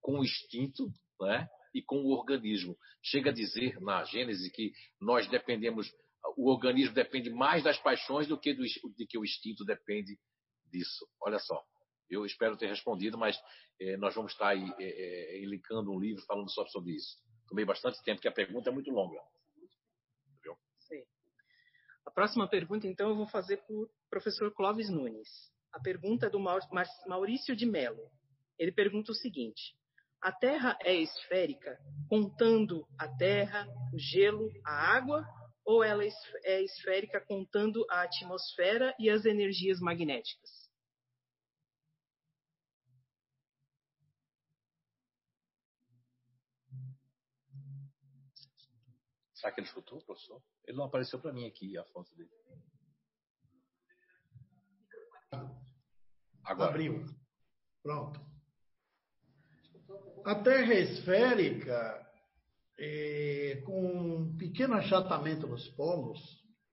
com 0.00 0.18
o 0.18 0.24
instinto 0.24 0.88
né, 1.20 1.48
e 1.72 1.80
com 1.80 1.98
o 1.98 2.10
organismo. 2.10 2.76
Chega 3.00 3.30
a 3.30 3.32
dizer 3.32 3.80
na 3.80 4.02
Gênese 4.02 4.50
que 4.50 4.72
nós 5.00 5.28
dependemos, 5.28 5.88
o 6.36 6.50
organismo 6.50 6.96
depende 6.96 7.30
mais 7.30 7.62
das 7.62 7.78
paixões 7.78 8.26
do 8.26 8.36
que, 8.36 8.52
do, 8.52 8.64
de 8.96 9.06
que 9.06 9.16
o 9.16 9.24
instinto 9.24 9.64
depende 9.64 10.18
disso. 10.72 11.06
Olha 11.22 11.38
só, 11.38 11.62
eu 12.10 12.24
espero 12.24 12.56
ter 12.56 12.68
respondido, 12.68 13.18
mas 13.18 13.36
eh, 13.80 13.96
nós 13.96 14.14
vamos 14.14 14.32
estar 14.32 14.48
aí 14.48 14.64
eh, 14.78 15.42
eh, 15.42 15.70
um 15.72 15.98
livro 15.98 16.22
falando 16.26 16.50
só 16.50 16.66
sobre 16.66 16.92
isso. 16.92 17.16
Tomei 17.48 17.64
bastante 17.64 18.02
tempo, 18.02 18.16
porque 18.16 18.28
a 18.28 18.32
pergunta 18.32 18.70
é 18.70 18.72
muito 18.72 18.90
longa. 18.90 19.20
A 22.06 22.10
próxima 22.10 22.48
pergunta, 22.48 22.86
então, 22.86 23.10
eu 23.10 23.16
vou 23.16 23.26
fazer 23.26 23.56
para 23.58 23.74
o 23.74 23.90
professor 24.08 24.52
Clóvis 24.54 24.88
Nunes. 24.88 25.28
A 25.72 25.80
pergunta 25.80 26.26
é 26.26 26.30
do 26.30 26.38
Maurício 26.38 27.56
de 27.56 27.66
Mello. 27.66 28.10
Ele 28.58 28.72
pergunta 28.72 29.10
o 29.10 29.14
seguinte: 29.14 29.74
A 30.22 30.32
Terra 30.32 30.78
é 30.82 30.94
esférica, 30.94 31.76
contando 32.08 32.86
a 32.98 33.08
terra, 33.16 33.66
o 33.92 33.98
gelo, 33.98 34.50
a 34.64 34.96
água, 34.96 35.26
ou 35.64 35.82
ela 35.82 36.04
é 36.44 36.62
esférica 36.62 37.20
contando 37.20 37.84
a 37.90 38.02
atmosfera 38.02 38.94
e 38.98 39.10
as 39.10 39.24
energias 39.24 39.80
magnéticas? 39.80 40.65
Será 49.46 49.54
que 49.54 49.60
ele 49.60 49.68
escutou, 49.68 50.02
professor? 50.02 50.42
Ele 50.66 50.76
não 50.76 50.86
apareceu 50.86 51.20
para 51.20 51.32
mim 51.32 51.46
aqui 51.46 51.78
a 51.78 51.84
foto 51.84 52.12
dele. 52.16 52.28
Agora. 56.42 56.70
Abriu. 56.70 57.06
Pronto. 57.80 58.20
A 60.24 60.34
Terra 60.42 60.74
esférica, 60.74 62.12
é, 62.76 63.62
com 63.64 64.24
um 64.24 64.36
pequeno 64.36 64.74
achatamento 64.74 65.46
nos 65.46 65.68
polos, 65.76 66.18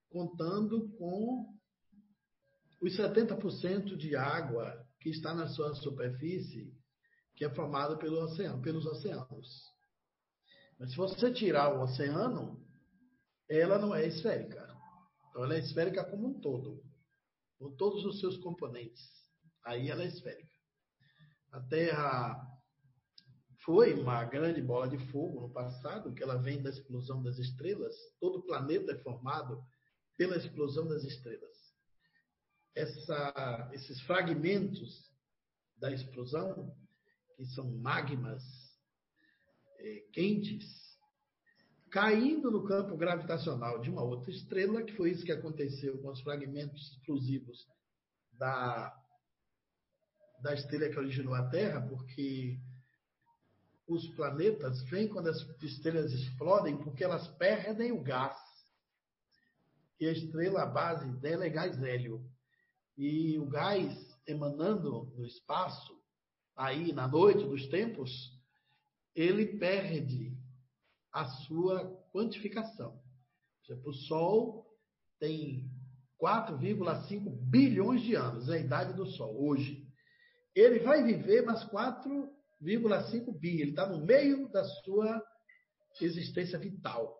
contando 0.09 0.89
com 0.97 1.53
os 2.81 2.97
70% 2.97 3.95
de 3.95 4.15
água 4.15 4.83
que 4.99 5.11
está 5.11 5.35
na 5.35 5.47
sua 5.47 5.75
superfície, 5.75 6.73
que 7.35 7.45
é 7.45 7.53
formada 7.53 7.97
pelo 7.99 8.19
oceano, 8.23 8.63
pelos 8.63 8.85
oceanos. 8.87 9.71
Mas 10.79 10.89
se 10.89 10.97
você 10.97 11.31
tirar 11.31 11.75
o 11.75 11.83
oceano, 11.83 12.62
ela 13.59 13.77
não 13.77 13.93
é 13.93 14.05
esférica. 14.05 14.61
Então, 15.29 15.43
ela 15.43 15.55
é 15.55 15.59
esférica 15.59 16.03
como 16.03 16.27
um 16.27 16.39
todo, 16.39 16.83
com 17.57 17.75
todos 17.75 18.05
os 18.05 18.19
seus 18.19 18.37
componentes. 18.37 19.03
Aí 19.65 19.89
ela 19.89 20.03
é 20.03 20.07
esférica. 20.07 20.53
A 21.51 21.59
Terra 21.61 22.53
foi 23.63 23.93
uma 23.93 24.23
grande 24.25 24.61
bola 24.61 24.87
de 24.87 24.97
fogo 25.11 25.41
no 25.41 25.53
passado, 25.53 26.13
que 26.13 26.21
ela 26.21 26.35
vem 26.35 26.61
da 26.61 26.69
explosão 26.69 27.23
das 27.23 27.37
estrelas. 27.37 27.95
Todo 28.19 28.39
o 28.39 28.43
planeta 28.43 28.91
é 28.91 29.03
formado 29.03 29.63
pela 30.17 30.35
explosão 30.35 30.87
das 30.87 31.03
estrelas. 31.03 31.57
Essa, 32.75 33.69
esses 33.73 34.01
fragmentos 34.01 35.11
da 35.77 35.91
explosão, 35.91 36.75
que 37.35 37.45
são 37.45 37.71
magmas 37.77 38.43
é, 39.79 39.99
quentes, 40.11 40.82
caindo 41.93 42.49
no 42.49 42.63
campo 42.63 42.97
gravitacional 42.97 43.79
de 43.79 43.87
uma 43.87 44.01
outra 44.01 44.31
estrela, 44.31 44.81
que 44.81 44.95
foi 44.95 45.11
isso 45.11 45.23
que 45.23 45.31
aconteceu 45.31 45.95
com 46.01 46.09
os 46.09 46.21
fragmentos 46.21 46.91
explosivos 46.91 47.67
da, 48.31 48.91
da 50.41 50.55
estrela 50.55 50.89
que 50.89 50.97
originou 50.97 51.35
a 51.35 51.47
Terra, 51.49 51.79
porque 51.87 52.59
os 53.87 54.07
planetas 54.15 54.81
vêm 54.89 55.07
quando 55.07 55.27
as 55.27 55.37
estrelas 55.61 56.11
explodem, 56.11 56.77
porque 56.77 57.03
elas 57.03 57.27
perdem 57.37 57.91
o 57.91 58.01
gás. 58.01 58.41
E 59.99 60.07
a 60.07 60.11
estrela, 60.11 60.63
a 60.63 60.65
base 60.65 61.07
dela 61.19 61.45
é 61.45 61.49
gás 61.49 61.79
hélio. 61.79 62.27
E 62.97 63.37
o 63.37 63.45
gás 63.45 63.95
emanando 64.25 65.13
no 65.15 65.23
espaço, 65.27 65.93
aí 66.55 66.91
na 66.91 67.07
noite 67.07 67.45
dos 67.45 67.67
tempos, 67.67 68.11
ele 69.15 69.59
perde 69.59 70.35
a 71.13 71.25
sua 71.25 71.85
quantificação. 72.11 72.99
Por 73.67 73.89
o 73.89 73.93
Sol 73.93 74.65
tem 75.19 75.71
4,5 76.19 77.29
bilhões 77.49 78.01
de 78.01 78.15
anos, 78.15 78.49
é 78.49 78.55
a 78.55 78.59
idade 78.59 78.93
do 78.93 79.05
Sol, 79.05 79.41
hoje. 79.41 79.87
Ele 80.55 80.79
vai 80.79 81.03
viver 81.03 81.43
mais 81.43 81.63
4,5 81.65 83.39
bi, 83.39 83.61
ele 83.61 83.69
está 83.69 83.87
no 83.87 84.03
meio 84.03 84.49
da 84.49 84.63
sua 84.63 85.23
existência 86.01 86.57
vital. 86.57 87.15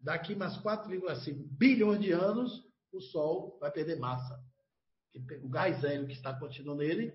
Daqui 0.00 0.34
mais 0.34 0.56
4,5 0.58 1.46
bilhões 1.58 2.00
de 2.00 2.12
anos, 2.12 2.64
o 2.92 3.00
Sol 3.00 3.58
vai 3.60 3.70
perder 3.70 3.98
massa. 3.98 4.42
O 5.42 5.48
gás 5.48 5.84
hélio 5.84 6.06
que 6.06 6.14
está 6.14 6.38
contido 6.38 6.74
nele 6.74 7.12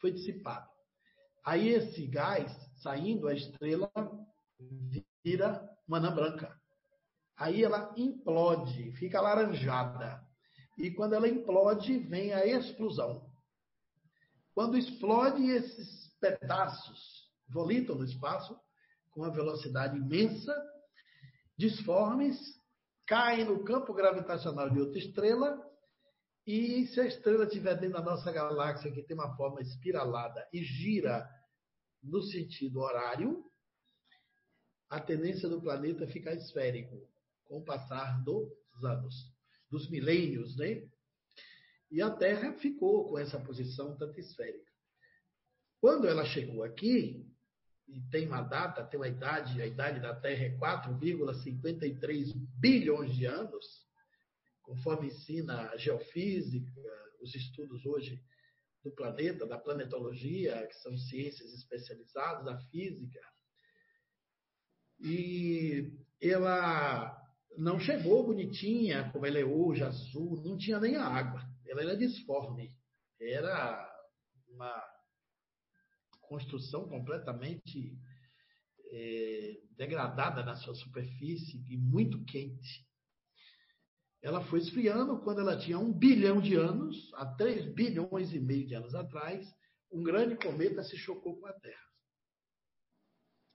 foi 0.00 0.12
dissipado. 0.12 0.68
Aí 1.44 1.70
esse 1.70 2.06
gás 2.06 2.52
saindo, 2.82 3.26
a 3.26 3.34
estrela 3.34 3.90
vira 5.24 5.68
uma 5.86 5.98
anã 5.98 6.14
branca. 6.14 6.60
Aí 7.36 7.64
ela 7.64 7.92
implode, 7.96 8.92
fica 8.92 9.18
alaranjada. 9.18 10.22
E 10.76 10.90
quando 10.90 11.14
ela 11.14 11.28
implode, 11.28 11.98
vem 11.98 12.32
a 12.32 12.44
explosão. 12.46 13.30
Quando 14.54 14.76
explode, 14.76 15.42
esses 15.48 16.14
pedaços 16.20 17.30
volitam 17.48 17.96
no 17.96 18.04
espaço 18.04 18.58
com 19.10 19.22
uma 19.22 19.32
velocidade 19.32 19.96
imensa, 19.96 20.54
disformes, 21.56 22.38
caem 23.06 23.44
no 23.44 23.64
campo 23.64 23.92
gravitacional 23.92 24.70
de 24.70 24.80
outra 24.80 24.98
estrela. 24.98 25.58
E 26.46 26.86
se 26.88 27.00
a 27.00 27.06
estrela 27.06 27.44
estiver 27.44 27.74
dentro 27.78 27.98
da 27.98 28.02
nossa 28.02 28.30
galáxia, 28.30 28.92
que 28.92 29.02
tem 29.02 29.16
uma 29.16 29.34
forma 29.36 29.60
espiralada 29.60 30.46
e 30.52 30.62
gira 30.62 31.28
no 32.02 32.22
sentido 32.22 32.80
horário, 32.80 33.49
a 34.90 35.00
tendência 35.00 35.48
do 35.48 35.60
planeta 35.60 36.02
é 36.04 36.08
ficar 36.08 36.34
esférico 36.34 37.08
com 37.44 37.58
o 37.58 37.64
passar 37.64 38.22
dos 38.24 38.52
anos, 38.82 39.32
dos 39.70 39.88
milênios, 39.88 40.56
né? 40.56 40.86
E 41.90 42.02
a 42.02 42.10
Terra 42.10 42.52
ficou 42.54 43.08
com 43.08 43.18
essa 43.18 43.38
posição 43.38 43.96
tanto 43.96 44.18
esférica. 44.18 44.70
Quando 45.80 46.08
ela 46.08 46.24
chegou 46.24 46.64
aqui, 46.64 47.24
e 47.88 48.00
tem 48.10 48.26
uma 48.26 48.42
data, 48.42 48.84
tem 48.84 48.98
uma 48.98 49.08
idade, 49.08 49.62
a 49.62 49.66
idade 49.66 50.00
da 50.00 50.14
Terra 50.14 50.44
é 50.44 50.56
4,53 50.58 52.32
bilhões 52.58 53.14
de 53.14 53.26
anos, 53.26 53.88
conforme 54.62 55.08
ensina 55.08 55.70
a 55.70 55.76
geofísica, 55.76 56.70
os 57.20 57.34
estudos 57.34 57.84
hoje 57.86 58.22
do 58.82 58.90
planeta, 58.90 59.46
da 59.46 59.58
planetologia, 59.58 60.66
que 60.66 60.74
são 60.76 60.96
ciências 60.96 61.52
especializadas, 61.52 62.46
a 62.46 62.58
física. 62.70 63.20
E 65.00 65.92
ela 66.20 67.16
não 67.56 67.80
chegou 67.80 68.26
bonitinha 68.26 69.10
como 69.10 69.26
ela 69.26 69.38
é 69.38 69.44
hoje, 69.44 69.82
azul, 69.82 70.42
não 70.44 70.56
tinha 70.56 70.78
nem 70.78 70.96
a 70.96 71.06
água. 71.06 71.42
Ela 71.66 71.82
era 71.82 71.96
disforme. 71.96 72.74
Era 73.20 73.88
uma 74.48 74.82
construção 76.22 76.88
completamente 76.88 77.98
é, 78.92 79.60
degradada 79.76 80.44
na 80.44 80.56
sua 80.56 80.74
superfície 80.74 81.64
e 81.68 81.76
muito 81.76 82.24
quente. 82.24 82.86
Ela 84.22 84.44
foi 84.44 84.60
esfriando 84.60 85.20
quando 85.20 85.40
ela 85.40 85.58
tinha 85.58 85.78
um 85.78 85.92
bilhão 85.92 86.40
de 86.40 86.54
anos, 86.54 87.10
há 87.14 87.26
3 87.36 87.72
bilhões 87.74 88.32
e 88.32 88.38
meio 88.38 88.66
de 88.66 88.74
anos 88.74 88.94
atrás, 88.94 89.46
um 89.90 90.02
grande 90.02 90.36
cometa 90.36 90.82
se 90.82 90.96
chocou 90.96 91.40
com 91.40 91.46
a 91.46 91.52
Terra. 91.54 91.89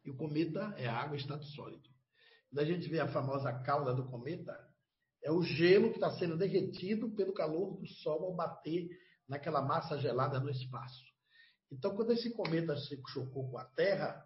E 0.05 0.11
o 0.11 0.15
cometa 0.15 0.73
é 0.77 0.87
água 0.87 1.15
em 1.15 1.19
estado 1.19 1.43
sólido. 1.43 1.89
Quando 2.49 2.59
a 2.59 2.65
gente 2.65 2.87
vê 2.87 2.99
a 2.99 3.11
famosa 3.11 3.51
cauda 3.63 3.93
do 3.93 4.05
cometa, 4.05 4.55
é 5.23 5.31
o 5.31 5.41
gelo 5.41 5.89
que 5.89 5.97
está 5.97 6.11
sendo 6.11 6.37
derretido 6.37 7.09
pelo 7.15 7.33
calor 7.33 7.75
do 7.77 7.87
Sol 7.87 8.23
ao 8.23 8.35
bater 8.35 8.87
naquela 9.27 9.61
massa 9.61 9.97
gelada 9.97 10.39
no 10.39 10.49
espaço. 10.49 11.03
Então, 11.71 11.95
quando 11.95 12.11
esse 12.11 12.31
cometa 12.31 12.77
se 12.77 13.01
chocou 13.07 13.49
com 13.49 13.57
a 13.57 13.65
Terra, 13.65 14.23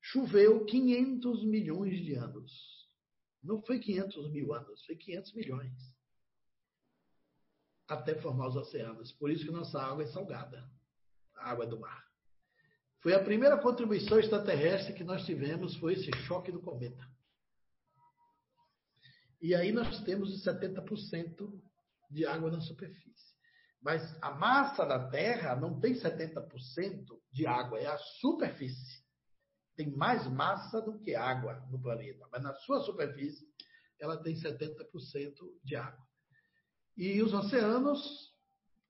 choveu 0.00 0.66
500 0.66 1.44
milhões 1.44 2.04
de 2.04 2.14
anos. 2.14 2.52
Não 3.42 3.62
foi 3.62 3.80
500 3.80 4.30
mil 4.30 4.52
anos, 4.52 4.84
foi 4.84 4.96
500 4.96 5.32
milhões. 5.32 5.72
Até 7.88 8.14
formar 8.20 8.48
os 8.48 8.56
oceanos. 8.56 9.10
Por 9.12 9.30
isso 9.30 9.46
que 9.46 9.50
nossa 9.50 9.80
água 9.80 10.04
é 10.04 10.06
salgada 10.06 10.70
a 11.34 11.50
água 11.50 11.66
do 11.66 11.80
mar. 11.80 12.11
Foi 13.02 13.14
a 13.14 13.22
primeira 13.22 13.58
contribuição 13.58 14.20
extraterrestre 14.20 14.94
que 14.94 15.02
nós 15.02 15.24
tivemos, 15.24 15.76
foi 15.76 15.94
esse 15.94 16.10
choque 16.18 16.52
do 16.52 16.60
cometa. 16.60 17.04
E 19.40 19.56
aí 19.56 19.72
nós 19.72 20.04
temos 20.04 20.32
os 20.32 20.44
70% 20.44 21.60
de 22.08 22.24
água 22.24 22.48
na 22.48 22.60
superfície. 22.60 23.32
Mas 23.80 24.16
a 24.22 24.30
massa 24.30 24.86
da 24.86 25.10
Terra 25.10 25.56
não 25.56 25.80
tem 25.80 25.94
70% 25.94 27.04
de 27.32 27.44
água, 27.44 27.80
é 27.80 27.86
a 27.86 27.98
superfície. 27.98 29.02
Tem 29.74 29.90
mais 29.90 30.24
massa 30.28 30.80
do 30.80 31.00
que 31.00 31.16
água 31.16 31.54
no 31.70 31.82
planeta, 31.82 32.28
mas 32.30 32.40
na 32.40 32.54
sua 32.54 32.82
superfície 32.82 33.44
ela 33.98 34.22
tem 34.22 34.36
70% 34.36 34.78
de 35.64 35.74
água. 35.74 36.06
E 36.96 37.20
os 37.20 37.32
oceanos 37.32 38.31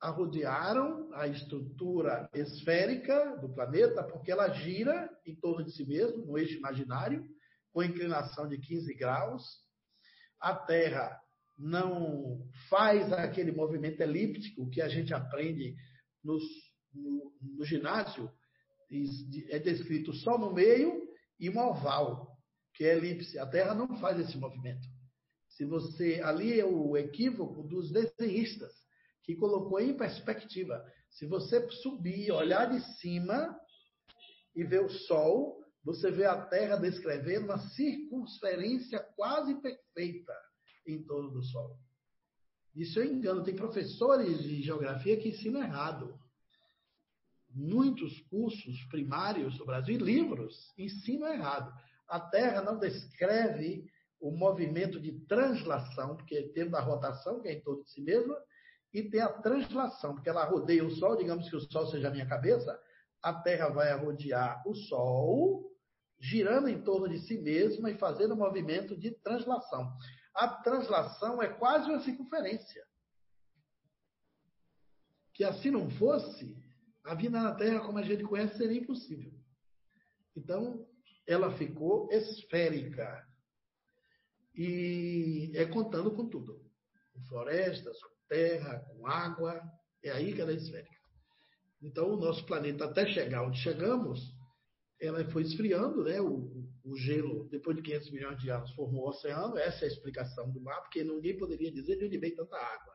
arrodearam 0.02 1.08
a 1.14 1.28
estrutura 1.28 2.28
esférica 2.34 3.36
do 3.36 3.54
planeta, 3.54 4.02
porque 4.02 4.32
ela 4.32 4.48
gira 4.48 5.08
em 5.24 5.36
torno 5.36 5.64
de 5.64 5.70
si 5.70 5.86
mesmo, 5.86 6.26
no 6.26 6.36
eixo 6.36 6.58
imaginário, 6.58 7.24
com 7.72 7.84
inclinação 7.84 8.48
de 8.48 8.58
15 8.58 8.92
graus. 8.94 9.44
A 10.40 10.56
Terra 10.56 11.16
não 11.56 12.44
faz 12.68 13.12
aquele 13.12 13.52
movimento 13.52 14.00
elíptico 14.00 14.68
que 14.70 14.82
a 14.82 14.88
gente 14.88 15.14
aprende 15.14 15.76
nos, 16.24 16.42
no, 16.92 17.32
no 17.40 17.64
ginásio, 17.64 18.28
é 19.50 19.58
descrito 19.60 20.12
Sol 20.12 20.36
no 20.36 20.52
meio 20.52 21.00
e 21.38 21.48
um 21.48 21.58
oval, 21.58 22.36
que 22.74 22.84
é 22.84 22.96
elipse. 22.96 23.38
A 23.38 23.46
Terra 23.46 23.72
não 23.72 23.96
faz 24.00 24.18
esse 24.18 24.36
movimento. 24.36 24.86
Se 25.48 25.64
você 25.64 26.20
ali 26.24 26.58
é 26.58 26.64
o 26.64 26.96
equívoco 26.96 27.62
dos 27.62 27.92
desenhistas 27.92 28.81
que 29.22 29.36
colocou 29.36 29.80
em 29.80 29.96
perspectiva. 29.96 30.84
Se 31.10 31.26
você 31.26 31.68
subir, 31.70 32.30
olhar 32.32 32.66
de 32.66 32.80
cima 32.98 33.58
e 34.54 34.64
ver 34.64 34.84
o 34.84 34.88
Sol, 34.90 35.62
você 35.84 36.10
vê 36.10 36.24
a 36.24 36.40
Terra 36.46 36.76
descrevendo 36.76 37.46
uma 37.46 37.58
circunferência 37.58 39.00
quase 39.16 39.54
perfeita 39.60 40.34
em 40.86 41.02
torno 41.02 41.30
do 41.30 41.42
Sol. 41.42 41.76
Isso 42.74 43.00
é 43.00 43.06
engano. 43.06 43.44
Tem 43.44 43.54
professores 43.54 44.42
de 44.42 44.62
geografia 44.62 45.16
que 45.16 45.28
ensinam 45.28 45.62
errado. 45.62 46.18
Muitos 47.50 48.18
cursos 48.30 48.82
primários 48.84 49.58
do 49.58 49.66
Brasil, 49.66 49.98
livros, 49.98 50.72
ensinam 50.78 51.28
errado. 51.28 51.72
A 52.08 52.18
Terra 52.18 52.62
não 52.62 52.78
descreve 52.78 53.84
o 54.18 54.30
movimento 54.30 55.00
de 55.00 55.12
translação, 55.26 56.16
porque 56.16 56.48
tem 56.54 56.70
da 56.70 56.80
rotação, 56.80 57.40
que 57.40 57.48
é 57.48 57.54
em 57.54 57.60
torno 57.60 57.82
de 57.82 57.90
si 57.90 58.00
mesma, 58.00 58.36
e 58.92 59.02
tem 59.02 59.20
a 59.20 59.32
translação, 59.32 60.14
porque 60.14 60.28
ela 60.28 60.44
rodeia 60.44 60.84
o 60.84 60.90
Sol, 60.90 61.16
digamos 61.16 61.48
que 61.48 61.56
o 61.56 61.60
Sol 61.60 61.86
seja 61.86 62.08
a 62.08 62.10
minha 62.10 62.26
cabeça, 62.26 62.78
a 63.22 63.32
Terra 63.32 63.68
vai 63.68 63.96
rodear 63.96 64.62
o 64.66 64.74
Sol, 64.74 65.72
girando 66.20 66.68
em 66.68 66.82
torno 66.82 67.08
de 67.08 67.18
si 67.20 67.38
mesma 67.38 67.90
e 67.90 67.98
fazendo 67.98 68.34
um 68.34 68.38
movimento 68.38 68.96
de 68.96 69.10
translação. 69.10 69.92
A 70.34 70.48
translação 70.48 71.42
é 71.42 71.48
quase 71.48 71.90
uma 71.90 72.00
circunferência. 72.00 72.84
Que 75.32 75.44
assim 75.44 75.70
não 75.70 75.90
fosse, 75.90 76.56
a 77.04 77.14
vida 77.14 77.40
na 77.40 77.54
Terra, 77.54 77.80
como 77.80 77.98
a 77.98 78.02
gente 78.02 78.22
conhece, 78.24 78.56
seria 78.56 78.80
impossível. 78.80 79.32
Então, 80.36 80.86
ela 81.26 81.56
ficou 81.56 82.08
esférica. 82.10 83.26
E 84.54 85.50
é 85.54 85.64
contando 85.64 86.14
com 86.14 86.28
tudo. 86.28 86.62
Com 87.12 87.22
florestas, 87.24 87.96
terra, 88.28 88.80
com 88.80 89.06
água, 89.06 89.62
é 90.02 90.10
aí 90.10 90.34
que 90.34 90.40
ela 90.40 90.52
é 90.52 90.56
esférica. 90.56 91.02
Então, 91.82 92.12
o 92.12 92.16
nosso 92.16 92.46
planeta, 92.46 92.84
até 92.84 93.06
chegar 93.06 93.42
onde 93.44 93.58
chegamos, 93.58 94.20
ela 95.00 95.24
foi 95.30 95.42
esfriando, 95.42 96.04
né? 96.04 96.20
O, 96.20 96.64
o 96.84 96.96
gelo, 96.96 97.48
depois 97.48 97.76
de 97.76 97.82
500 97.82 98.10
milhões 98.12 98.38
de 98.40 98.50
anos, 98.50 98.70
formou 98.74 99.04
o 99.04 99.08
oceano. 99.08 99.58
Essa 99.58 99.84
é 99.84 99.88
a 99.88 99.92
explicação 99.92 100.50
do 100.50 100.60
mar, 100.60 100.80
porque 100.82 101.02
ninguém 101.02 101.36
poderia 101.36 101.72
dizer 101.72 101.96
de 101.96 102.04
onde 102.04 102.18
vem 102.18 102.34
tanta 102.34 102.56
água. 102.56 102.94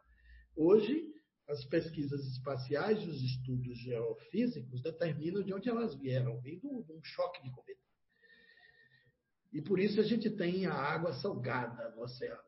Hoje, 0.55 1.13
as 1.49 1.63
pesquisas 1.65 2.25
espaciais 2.25 3.03
e 3.03 3.09
os 3.09 3.21
estudos 3.21 3.77
geofísicos 3.77 4.81
determinam 4.81 5.43
de 5.43 5.53
onde 5.53 5.69
elas 5.69 5.95
vieram, 5.95 6.39
vindo 6.41 6.83
de 6.83 6.93
um 6.93 7.03
choque 7.03 7.43
de 7.43 7.51
cometa. 7.51 7.79
E 9.53 9.61
por 9.61 9.79
isso 9.79 9.99
a 9.99 10.03
gente 10.03 10.29
tem 10.29 10.65
a 10.65 10.73
água 10.73 11.13
salgada 11.13 11.89
no 11.95 12.03
oceano. 12.03 12.46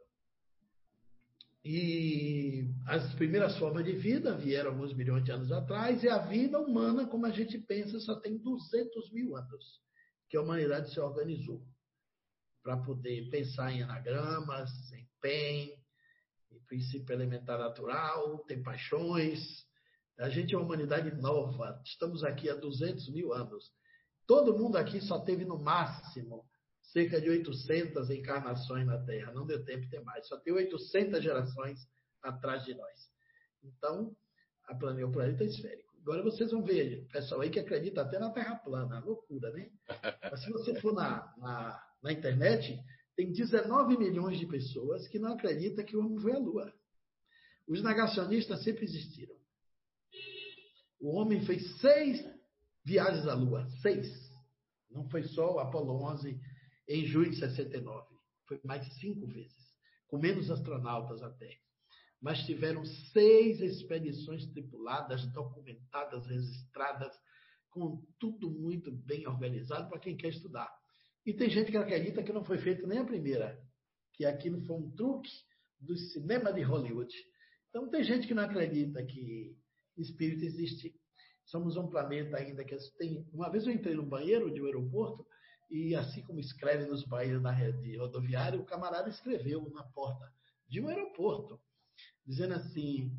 E 1.64 2.70
as 2.88 3.14
primeiras 3.16 3.58
formas 3.58 3.84
de 3.84 3.92
vida 3.92 4.36
vieram 4.36 4.72
alguns 4.72 4.94
milhões 4.94 5.26
de 5.26 5.32
anos 5.32 5.52
atrás, 5.52 6.02
e 6.04 6.10
a 6.10 6.20
vida 6.20 6.58
humana, 6.60 7.06
como 7.06 7.26
a 7.26 7.32
gente 7.32 7.58
pensa, 7.58 8.00
só 8.00 8.16
tem 8.20 8.38
200 8.38 9.12
mil 9.12 9.36
anos 9.36 9.82
que 10.30 10.38
a 10.38 10.42
humanidade 10.42 10.92
se 10.94 11.00
organizou 11.00 11.62
para 12.64 12.78
poder 12.78 13.30
pensar 13.30 13.72
em 13.72 13.82
anagramas, 13.82 14.70
em 14.94 15.08
PEN, 15.22 15.74
em 16.52 16.60
princípio 16.66 17.14
elementar 17.14 17.60
natural, 17.60 18.40
tem 18.46 18.62
paixões. 18.62 19.66
A 20.18 20.30
gente 20.30 20.54
é 20.54 20.58
uma 20.58 20.66
humanidade 20.66 21.12
nova, 21.16 21.82
estamos 21.86 22.24
aqui 22.24 22.50
há 22.50 22.56
200 22.56 23.10
mil 23.10 23.34
anos. 23.34 23.72
Todo 24.28 24.58
mundo 24.58 24.78
aqui 24.78 25.02
só 25.02 25.20
teve 25.20 25.46
no 25.46 25.58
máximo 25.58 26.49
cerca 26.92 27.22
de 27.22 27.30
800 27.30 28.10
encarnações 28.10 28.86
na 28.86 28.98
Terra. 29.06 29.32
Não 29.32 29.46
deu 29.46 29.64
tempo 29.64 29.82
de 29.82 29.90
ter 29.90 30.02
mais. 30.02 30.28
Só 30.28 30.38
tem 30.38 30.54
800 30.54 31.24
gerações 31.24 31.80
atrás 32.22 32.66
de 32.66 32.74
nós. 32.74 33.10
Então, 33.64 34.16
a 34.66 34.76
planeta, 34.76 35.08
o 35.08 35.12
planeta 35.12 35.44
é 35.44 35.48
esférico. 35.48 35.90
Agora 36.02 36.24
vocês 36.24 36.52
vão 36.52 36.64
ver, 36.64 37.08
pessoal 37.12 37.42
aí 37.42 37.50
que 37.50 37.60
acredita 37.60 38.02
até 38.02 38.18
na 38.18 38.32
Terra 38.32 38.56
plana. 38.56 39.00
Loucura, 39.00 39.52
né? 39.52 39.70
Mas 40.32 40.44
se 40.44 40.52
você 40.52 40.80
for 40.80 40.94
na, 40.94 41.34
na, 41.38 41.84
na 42.02 42.12
internet, 42.12 42.80
tem 43.16 43.32
19 43.32 43.98
milhões 43.98 44.40
de 44.40 44.46
pessoas 44.48 45.08
que 45.08 45.20
não 45.20 45.34
acreditam 45.34 45.86
que 45.86 45.96
o 45.96 46.00
homem 46.00 46.20
foi 46.20 46.34
à 46.34 46.40
Lua. 46.40 46.74
Os 47.68 47.84
negacionistas 47.84 48.64
sempre 48.64 48.86
existiram. 48.86 49.36
O 51.00 51.16
homem 51.18 51.42
fez 51.46 51.80
seis 51.80 52.26
viagens 52.84 53.28
à 53.28 53.34
Lua. 53.34 53.68
Seis. 53.82 54.08
Não 54.90 55.08
foi 55.10 55.24
só 55.24 55.56
o 55.56 55.60
Apolo 55.60 56.02
11 56.12 56.40
em 56.90 57.06
junho 57.06 57.30
de 57.30 57.38
69. 57.38 58.08
Foi 58.48 58.60
mais 58.66 58.84
de 58.84 58.94
cinco 59.00 59.28
vezes, 59.28 59.56
com 60.08 60.18
menos 60.18 60.50
astronautas 60.50 61.22
até. 61.22 61.56
Mas 62.20 62.44
tiveram 62.46 62.84
seis 62.84 63.62
expedições 63.62 64.46
tripuladas, 64.48 65.26
documentadas, 65.32 66.26
registradas, 66.26 67.16
com 67.70 68.04
tudo 68.20 68.50
muito 68.50 68.92
bem 68.92 69.28
organizado 69.28 69.88
para 69.88 70.00
quem 70.00 70.18
quer 70.18 70.30
estudar. 70.30 70.70
E 71.26 71.34
tem 71.34 71.50
gente 71.50 71.70
que 71.70 71.78
acredita 71.78 72.24
que 72.24 72.34
não 72.34 72.44
foi 72.44 72.58
feita 72.58 72.88
nem 72.88 72.98
a 72.98 73.06
primeira, 73.06 73.62
que 74.16 74.26
aquilo 74.26 74.60
foi 74.66 74.76
um 74.78 74.92
truque 74.92 75.30
do 75.80 75.96
cinema 75.96 76.52
de 76.52 76.62
Hollywood. 76.62 77.14
Então 77.70 77.88
tem 77.90 78.04
gente 78.04 78.28
que 78.28 78.34
não 78.34 78.44
acredita 78.44 79.06
que 79.06 79.56
espírito 79.96 80.44
existe. 80.44 80.94
Somos 81.46 81.78
um 81.78 81.88
planeta 81.88 82.38
ainda 82.38 82.66
que 82.66 82.76
tem. 82.98 83.28
Uma 83.32 83.50
vez 83.50 83.66
eu 83.66 83.74
entrei 83.74 83.96
no 83.96 84.06
banheiro 84.06 84.52
de 84.52 84.62
um 84.62 84.66
aeroporto 84.66 85.26
e 85.70 85.96
assim 85.96 86.24
como 86.24 86.40
escreve 86.40 86.86
nos 86.86 87.04
bairros 87.04 87.44
da 87.44 87.52
rede 87.52 87.96
rodoviária, 87.98 88.60
o 88.60 88.66
camarada 88.66 89.10
escreveu 89.10 89.70
na 89.72 89.84
porta 89.84 90.32
de 90.68 90.82
um 90.82 90.88
aeroporto, 90.88 91.60
dizendo 92.26 92.56
assim: 92.56 93.12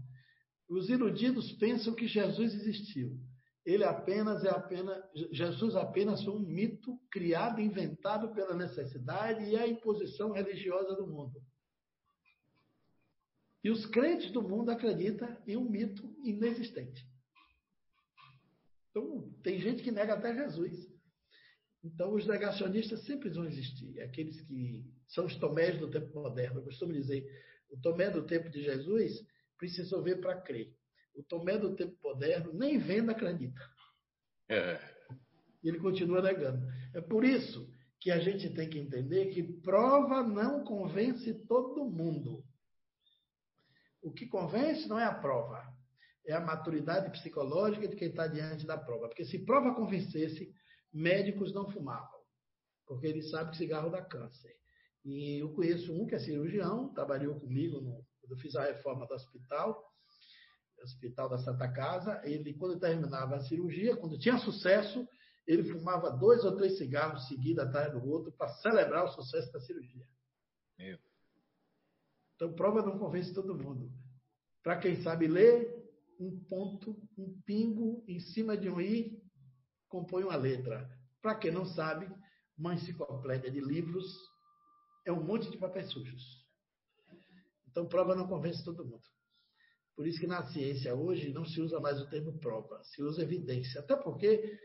os 0.69 0.89
iludidos 0.89 1.53
pensam 1.53 1.95
que 1.95 2.09
Jesus 2.09 2.55
existiu. 2.55 3.19
Ele 3.65 3.85
apenas 3.85 4.43
é 4.45 4.49
apenas 4.49 4.99
Jesus 5.31 5.77
apenas 5.77 6.25
foi 6.25 6.35
um 6.35 6.41
mito 6.41 6.99
criado, 7.11 7.61
inventado 7.61 8.33
pela 8.35 8.55
necessidade 8.55 9.45
e 9.45 9.57
a 9.57 9.67
imposição 9.67 10.33
religiosa 10.33 10.97
do 10.97 11.07
mundo. 11.07 11.41
E 13.63 13.71
os 13.71 13.85
crentes 13.87 14.33
do 14.33 14.43
mundo 14.43 14.71
acreditam 14.71 15.37
em 15.47 15.57
um 15.57 15.69
mito 15.69 16.03
inexistente. 16.25 17.07
Então, 18.91 19.31
tem 19.43 19.61
gente 19.61 19.83
que 19.83 19.93
nega 19.93 20.15
até 20.15 20.35
Jesus. 20.35 20.90
Então, 21.83 22.13
os 22.13 22.27
negacionistas 22.27 23.05
sempre 23.05 23.31
vão 23.31 23.47
existir. 23.47 24.01
Aqueles 24.03 24.41
que 24.43 24.85
são 25.09 25.27
os 25.27 25.37
tomés 25.37 25.79
do 25.79 25.91
tempo 25.91 26.15
moderno. 26.15 26.61
Eu 26.61 26.65
costumo 26.65 26.93
dizer, 26.93 27.27
o 27.71 27.77
tomé 27.79 28.11
do 28.11 28.27
tempo 28.27 28.51
de 28.51 28.63
Jesus 28.63 29.25
precisou 29.57 30.03
ver 30.03 30.21
para 30.21 30.41
crer. 30.41 30.75
O 31.15 31.23
tomé 31.23 31.59
do 31.59 31.75
tempo 31.75 31.97
moderno 32.03 32.53
nem 32.53 32.79
vendo 32.79 33.11
acredita. 33.11 33.61
É. 34.49 34.79
E 35.63 35.69
ele 35.69 35.79
continua 35.79 36.23
negando. 36.23 36.67
É 36.95 37.01
por 37.01 37.25
isso 37.25 37.71
que 38.01 38.11
a 38.11 38.19
gente 38.19 38.51
tem 38.51 38.69
que 38.69 38.79
entender 38.79 39.27
que 39.27 39.43
prova 39.43 40.23
não 40.23 40.65
convence 40.65 41.35
todo 41.47 41.85
mundo. 41.85 42.43
O 44.03 44.11
que 44.11 44.27
convence 44.27 44.89
não 44.89 44.99
é 44.99 45.05
a 45.05 45.15
prova, 45.15 45.63
é 46.27 46.33
a 46.33 46.41
maturidade 46.41 47.11
psicológica 47.11 47.87
de 47.87 47.97
quem 47.97 48.09
está 48.09 48.27
diante 48.27 48.67
da 48.67 48.79
prova. 48.79 49.09
Porque 49.09 49.25
se 49.25 49.39
prova 49.45 49.75
convencesse, 49.75 50.51
médicos 50.93 51.53
não 51.53 51.71
fumavam, 51.71 52.21
porque 52.87 53.07
eles 53.07 53.31
sabem 53.31 53.51
que 53.51 53.59
cigarro 53.59 53.91
dá 53.91 54.03
câncer. 54.03 54.55
E 55.05 55.43
eu 55.43 55.53
conheço 55.55 55.93
um 55.93 56.07
que 56.07 56.15
é 56.15 56.19
cirurgião, 56.19 56.93
trabalhou 56.93 57.39
comigo 57.41 57.81
no, 57.81 58.05
quando 58.21 58.33
eu 58.33 58.37
fiz 58.39 58.55
a 58.55 58.65
reforma 58.65 59.07
do 59.07 59.15
hospital, 59.15 59.83
hospital 60.83 61.29
da 61.29 61.39
Santa 61.39 61.71
Casa. 61.73 62.21
Ele, 62.25 62.55
quando 62.55 62.79
terminava 62.79 63.37
a 63.37 63.41
cirurgia, 63.41 63.97
quando 63.97 64.19
tinha 64.19 64.39
sucesso, 64.39 65.07
ele 65.47 65.65
fumava 65.65 66.11
dois 66.11 66.45
ou 66.45 66.57
três 66.57 66.79
cigarros 66.79 67.27
seguidos 67.29 67.65
atrás 67.65 67.93
do 67.93 68.07
outro 68.09 68.33
para 68.33 68.49
celebrar 68.57 69.05
o 69.05 69.13
sucesso 69.13 69.51
da 69.53 69.61
cirurgia. 69.61 70.07
Meu. 70.79 70.99
Então, 72.37 72.53
prova 72.55 72.83
não 72.83 72.99
convence 72.99 73.35
todo 73.35 73.57
mundo. 73.57 73.91
Para 74.63 74.79
quem 74.79 75.03
sabe 75.03 75.27
ler, 75.27 75.81
um 76.19 76.39
ponto, 76.45 76.97
um 77.17 77.41
pingo 77.45 78.05
em 78.07 78.21
cima 78.21 78.57
de 78.57 78.69
um 78.69 78.81
i 78.81 79.20
compõe 79.91 80.25
uma 80.25 80.37
letra. 80.37 80.89
Para 81.21 81.35
quem 81.35 81.51
não 81.51 81.67
sabe, 81.67 82.11
uma 82.57 82.75
enciclopédia 82.75 83.51
de 83.51 83.61
livros 83.61 84.07
é 85.05 85.13
um 85.13 85.23
monte 85.23 85.51
de 85.51 85.59
papéis 85.59 85.91
sujos. 85.91 86.23
Então, 87.69 87.87
prova 87.87 88.15
não 88.15 88.27
convence 88.27 88.65
todo 88.65 88.85
mundo. 88.85 89.03
Por 89.95 90.07
isso 90.07 90.19
que 90.19 90.27
na 90.27 90.43
ciência 90.45 90.95
hoje 90.95 91.33
não 91.33 91.45
se 91.45 91.61
usa 91.61 91.79
mais 91.79 92.01
o 92.01 92.09
termo 92.09 92.39
prova, 92.39 92.83
se 92.85 93.03
usa 93.03 93.23
evidência. 93.23 93.81
Até 93.81 93.95
porque 93.97 94.59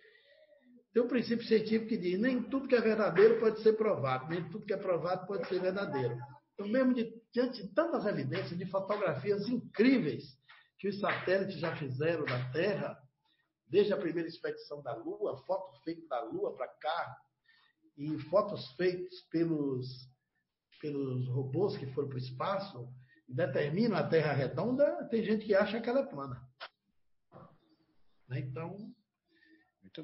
tem 0.93 1.03
um 1.03 1.07
princípio 1.07 1.45
científico 1.45 1.87
que 1.87 1.97
diz 1.97 2.17
nem 2.17 2.41
tudo 2.43 2.69
que 2.69 2.75
é 2.75 2.79
verdadeiro 2.79 3.39
pode 3.39 3.61
ser 3.61 3.73
provado, 3.73 4.29
nem 4.29 4.47
tudo 4.49 4.65
que 4.65 4.73
é 4.73 4.77
provado 4.77 5.27
pode 5.27 5.47
ser 5.49 5.59
verdadeiro. 5.59 6.17
Então, 6.53 6.67
mesmo 6.67 6.93
de, 6.93 7.13
diante 7.33 7.63
de 7.63 7.73
tantas 7.73 8.05
evidências, 8.05 8.57
de 8.57 8.65
fotografias 8.67 9.47
incríveis 9.49 10.23
que 10.79 10.87
os 10.87 10.99
satélites 10.99 11.59
já 11.59 11.75
fizeram 11.75 12.23
da 12.23 12.49
Terra, 12.51 12.97
desde 13.75 13.91
a 13.91 13.97
primeira 13.97 14.29
expedição 14.29 14.81
da 14.81 14.95
Lua, 14.95 15.35
foto 15.45 15.77
feita 15.83 16.07
da 16.07 16.23
Lua 16.23 16.55
para 16.55 16.65
cá, 16.65 17.21
e 17.97 18.17
fotos 18.29 18.71
feitas 18.77 19.19
pelos, 19.29 20.09
pelos 20.79 21.27
robôs 21.27 21.75
que 21.75 21.85
foram 21.87 22.07
para 22.07 22.15
o 22.15 22.19
espaço, 22.19 22.87
e 23.27 23.33
determinam 23.33 23.97
a 23.97 24.07
Terra 24.07 24.31
redonda, 24.31 25.05
tem 25.09 25.25
gente 25.25 25.45
que 25.45 25.53
acha 25.53 25.81
que 25.81 25.89
ela 25.89 25.99
é 25.99 26.05
plana. 26.05 26.41
Né? 28.29 28.39
Então, 28.39 28.95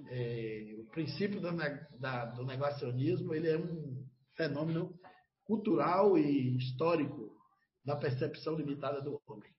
é, 0.09 0.75
o 0.77 0.83
princípio 0.87 1.39
do, 1.39 1.49
da, 1.97 2.25
do 2.25 2.45
negacionismo 2.45 3.33
ele 3.33 3.49
é 3.49 3.57
um 3.57 4.05
fenômeno 4.35 4.99
cultural 5.45 6.17
e 6.17 6.57
histórico 6.57 7.41
da 7.85 7.95
percepção 7.95 8.53
limitada 8.55 9.01
do 9.01 9.21
homem. 9.25 9.49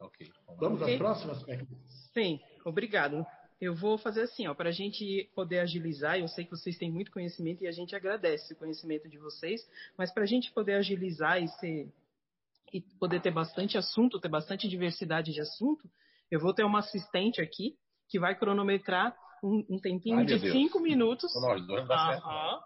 Okay, 0.00 0.28
vamos, 0.58 0.80
okay. 0.82 0.94
às 0.94 0.98
próximas 0.98 1.42
perguntas? 1.42 2.10
Sim, 2.12 2.40
obrigado. 2.64 3.26
Eu 3.60 3.74
vou 3.74 3.96
fazer 3.96 4.22
assim, 4.22 4.52
para 4.54 4.70
a 4.70 4.72
gente 4.72 5.30
poder 5.34 5.60
agilizar, 5.60 6.18
eu 6.18 6.26
sei 6.26 6.44
que 6.44 6.50
vocês 6.50 6.76
têm 6.76 6.90
muito 6.90 7.12
conhecimento 7.12 7.62
e 7.62 7.68
a 7.68 7.72
gente 7.72 7.94
agradece 7.94 8.52
o 8.52 8.56
conhecimento 8.56 9.08
de 9.08 9.18
vocês, 9.18 9.66
mas 9.96 10.12
para 10.12 10.24
a 10.24 10.26
gente 10.26 10.50
poder 10.50 10.74
agilizar 10.74 11.40
e, 11.40 11.48
ser, 11.48 11.88
e 12.72 12.80
poder 12.98 13.20
ter 13.20 13.30
bastante 13.30 13.78
assunto, 13.78 14.18
ter 14.18 14.28
bastante 14.28 14.68
diversidade 14.68 15.32
de 15.32 15.40
assunto, 15.40 15.88
eu 16.30 16.40
vou 16.40 16.52
ter 16.52 16.64
uma 16.64 16.80
assistente 16.80 17.40
aqui 17.40 17.76
que 18.08 18.18
vai 18.18 18.36
cronometrar 18.36 19.16
um, 19.42 19.64
um 19.70 19.78
tempinho 19.78 20.18
Ai, 20.18 20.24
de 20.24 20.38
cinco 20.38 20.80
minutos. 20.80 21.32
Nós 21.40 21.66
dois 21.66 21.86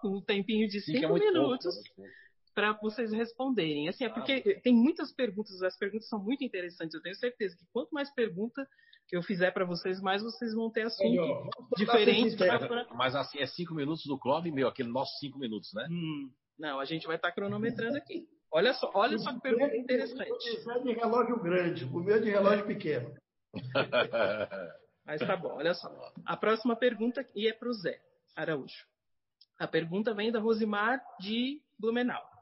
um 0.04 0.20
tempinho 0.20 0.68
de 0.68 0.80
cinco, 0.80 0.98
cinco 0.98 1.14
minutos 1.14 1.74
para 2.56 2.72
vocês 2.72 3.12
responderem. 3.12 3.86
Assim, 3.86 4.04
é 4.04 4.08
porque 4.08 4.58
tem 4.62 4.74
muitas 4.74 5.12
perguntas, 5.12 5.62
as 5.62 5.76
perguntas 5.76 6.08
são 6.08 6.18
muito 6.18 6.42
interessantes. 6.42 6.94
Eu 6.94 7.02
tenho 7.02 7.14
certeza 7.14 7.54
que 7.54 7.66
quanto 7.70 7.90
mais 7.90 8.10
pergunta 8.14 8.66
que 9.06 9.14
eu 9.14 9.22
fizer 9.22 9.50
para 9.50 9.66
vocês, 9.66 10.00
mais 10.00 10.22
vocês 10.22 10.54
vão 10.54 10.70
ter 10.70 10.86
assunto 10.86 11.50
diferente. 11.76 12.34
Pra... 12.34 12.86
Mas 12.94 13.14
assim, 13.14 13.38
é 13.40 13.46
cinco 13.46 13.74
minutos 13.74 14.06
do 14.06 14.18
clube 14.18 14.50
meu, 14.50 14.68
aquele 14.68 14.88
nosso 14.88 15.18
cinco 15.18 15.38
minutos, 15.38 15.70
né? 15.74 15.86
Hum, 15.90 16.30
não, 16.58 16.80
a 16.80 16.86
gente 16.86 17.06
vai 17.06 17.16
estar 17.16 17.28
tá 17.28 17.34
cronometrando 17.34 17.98
aqui. 17.98 18.26
Olha 18.50 18.72
só, 18.72 18.90
olha 18.94 19.18
só 19.18 19.34
que 19.34 19.40
pergunta 19.40 19.76
interessante. 19.76 20.30
O 20.30 20.70
é 20.70 20.78
de 20.80 20.92
relógio 20.94 21.38
grande, 21.42 21.84
o 21.84 22.00
meu 22.00 22.16
é 22.16 22.20
de 22.20 22.30
relógio 22.30 22.66
pequeno. 22.66 23.14
Mas 25.04 25.20
tá 25.20 25.36
bom, 25.36 25.56
olha 25.56 25.74
só. 25.74 25.90
A 26.24 26.38
próxima 26.38 26.74
pergunta 26.74 27.28
e 27.34 27.46
é 27.46 27.52
para 27.52 27.68
o 27.68 27.74
Zé 27.74 28.00
Araújo. 28.34 28.86
A 29.58 29.68
pergunta 29.68 30.14
vem 30.14 30.32
da 30.32 30.40
Rosimar 30.40 31.02
de 31.20 31.60
Blumenau. 31.78 32.35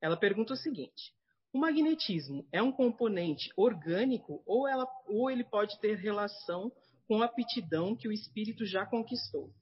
Ela 0.00 0.16
pergunta 0.16 0.54
o 0.54 0.56
seguinte: 0.56 1.12
o 1.52 1.58
magnetismo 1.58 2.46
é 2.52 2.62
um 2.62 2.72
componente 2.72 3.50
orgânico 3.56 4.42
ou, 4.46 4.68
ela, 4.68 4.86
ou 5.06 5.30
ele 5.30 5.44
pode 5.44 5.78
ter 5.80 5.96
relação 5.96 6.72
com 7.08 7.22
a 7.22 7.26
aptidão 7.26 7.96
que 7.96 8.08
o 8.08 8.12
espírito 8.12 8.64
já 8.64 8.86
conquistou? 8.86 9.52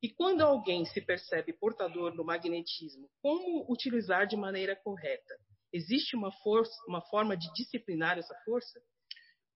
E 0.00 0.08
quando 0.08 0.42
alguém 0.42 0.84
se 0.84 1.00
percebe 1.00 1.52
portador 1.52 2.14
do 2.14 2.24
magnetismo, 2.24 3.10
como 3.20 3.66
utilizar 3.68 4.28
de 4.28 4.36
maneira 4.36 4.76
correta? 4.76 5.34
Existe 5.72 6.14
uma, 6.14 6.30
força, 6.30 6.72
uma 6.86 7.02
forma 7.02 7.36
de 7.36 7.52
disciplinar 7.52 8.16
essa 8.16 8.34
força? 8.44 8.80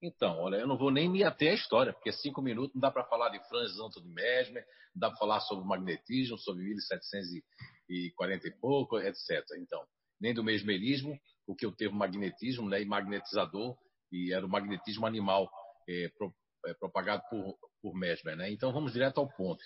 Então, 0.02 0.40
olha, 0.40 0.56
eu 0.56 0.66
não 0.66 0.76
vou 0.76 0.90
nem 0.90 1.08
me 1.08 1.22
ater 1.22 1.52
à 1.52 1.54
história, 1.54 1.92
porque 1.92 2.10
cinco 2.10 2.42
minutos 2.42 2.74
não 2.74 2.80
dá 2.80 2.90
para 2.90 3.04
falar 3.04 3.28
de 3.28 3.38
Franz 3.48 3.70
de 3.72 4.08
Mesmer, 4.08 4.66
não 4.92 5.00
dá 5.00 5.10
para 5.10 5.18
falar 5.18 5.40
sobre 5.40 5.64
magnetismo, 5.64 6.36
sobre 6.36 6.64
1740 6.64 8.48
e 8.48 8.50
pouco, 8.58 8.98
etc. 8.98 9.46
Então, 9.58 9.86
nem 10.22 10.32
do 10.32 10.44
mesmerismo, 10.44 11.18
porque 11.44 11.66
o 11.66 11.74
termo 11.74 11.98
magnetismo 11.98 12.68
né, 12.68 12.80
e 12.80 12.86
magnetizador, 12.86 13.76
e 14.12 14.32
era 14.32 14.46
o 14.46 14.48
magnetismo 14.48 15.04
animal 15.04 15.50
é, 15.88 16.08
pro, 16.16 16.32
é, 16.64 16.74
propagado 16.74 17.24
por, 17.28 17.58
por 17.82 17.94
Mesmer. 17.94 18.36
Né? 18.36 18.52
Então 18.52 18.72
vamos 18.72 18.92
direto 18.92 19.18
ao 19.18 19.28
ponto. 19.28 19.62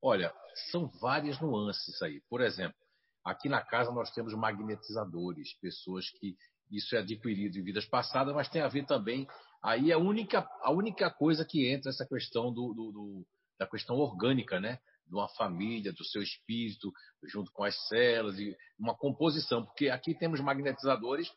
Olha, 0.00 0.32
são 0.70 0.88
várias 1.00 1.38
nuances 1.40 2.00
aí. 2.00 2.22
Por 2.30 2.40
exemplo, 2.40 2.78
aqui 3.22 3.50
na 3.50 3.60
casa 3.60 3.92
nós 3.92 4.10
temos 4.10 4.32
magnetizadores, 4.32 5.52
pessoas 5.60 6.08
que 6.10 6.34
isso 6.70 6.96
é 6.96 7.00
adquirido 7.00 7.58
em 7.58 7.62
vidas 7.62 7.84
passadas, 7.84 8.34
mas 8.34 8.48
tem 8.48 8.62
a 8.62 8.68
ver 8.68 8.86
também. 8.86 9.26
Aí 9.62 9.90
é 9.90 9.94
a 9.94 9.98
única, 9.98 10.48
a 10.62 10.70
única 10.70 11.10
coisa 11.10 11.44
que 11.44 11.68
entra 11.68 11.90
essa 11.90 12.06
questão 12.06 12.52
do, 12.52 12.72
do, 12.72 12.92
do 12.92 13.26
da 13.58 13.66
questão 13.66 13.96
orgânica, 13.96 14.60
né? 14.60 14.78
De 15.08 15.14
uma 15.14 15.28
família, 15.28 15.92
do 15.92 16.04
seu 16.04 16.22
espírito, 16.22 16.92
junto 17.24 17.50
com 17.52 17.64
as 17.64 17.74
células, 17.88 18.38
e 18.38 18.54
uma 18.78 18.96
composição, 18.96 19.64
porque 19.64 19.88
aqui 19.88 20.14
temos 20.14 20.40
magnetizadores 20.40 21.28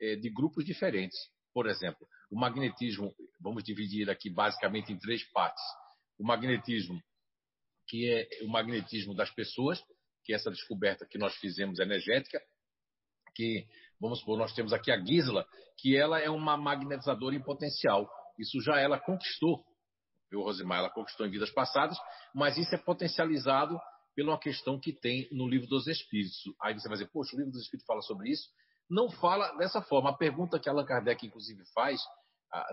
é, 0.00 0.16
de 0.16 0.30
grupos 0.30 0.64
diferentes. 0.64 1.18
Por 1.52 1.66
exemplo, 1.66 2.06
o 2.30 2.38
magnetismo, 2.38 3.14
vamos 3.40 3.64
dividir 3.64 4.08
aqui 4.10 4.30
basicamente 4.30 4.92
em 4.92 4.98
três 4.98 5.24
partes. 5.32 5.62
O 6.18 6.24
magnetismo, 6.24 7.00
que 7.88 8.10
é 8.10 8.28
o 8.44 8.48
magnetismo 8.48 9.14
das 9.14 9.30
pessoas, 9.30 9.82
que 10.24 10.32
é 10.32 10.36
essa 10.36 10.50
descoberta 10.50 11.06
que 11.06 11.18
nós 11.18 11.34
fizemos 11.36 11.78
energética, 11.78 12.40
que, 13.34 13.66
vamos 14.00 14.20
supor, 14.20 14.38
nós 14.38 14.52
temos 14.54 14.72
aqui 14.72 14.90
a 14.90 14.98
Gisela, 14.98 15.46
que 15.78 15.96
ela 15.96 16.18
é 16.18 16.30
uma 16.30 16.56
magnetizadora 16.56 17.34
em 17.34 17.42
potencial. 17.42 18.08
Isso 18.38 18.60
já 18.60 18.78
ela 18.78 18.98
conquistou 18.98 19.64
viu, 20.30 20.42
Rosimar? 20.42 20.78
Ela 20.78 20.90
conquistou 20.90 21.26
em 21.26 21.30
vidas 21.30 21.50
passadas, 21.50 21.98
mas 22.34 22.56
isso 22.56 22.74
é 22.74 22.78
potencializado 22.78 23.78
pela 24.14 24.32
uma 24.32 24.40
questão 24.40 24.80
que 24.80 24.92
tem 24.92 25.28
no 25.30 25.46
livro 25.46 25.66
dos 25.66 25.86
Espíritos. 25.86 26.38
Aí 26.62 26.74
você 26.74 26.88
vai 26.88 26.96
dizer, 26.96 27.10
poxa, 27.12 27.36
o 27.36 27.38
livro 27.38 27.52
dos 27.52 27.62
Espíritos 27.62 27.86
fala 27.86 28.02
sobre 28.02 28.30
isso? 28.30 28.48
Não 28.88 29.10
fala 29.10 29.52
dessa 29.56 29.82
forma. 29.82 30.10
A 30.10 30.16
pergunta 30.16 30.58
que 30.58 30.68
Allan 30.68 30.86
Kardec, 30.86 31.26
inclusive, 31.26 31.62
faz 31.74 32.00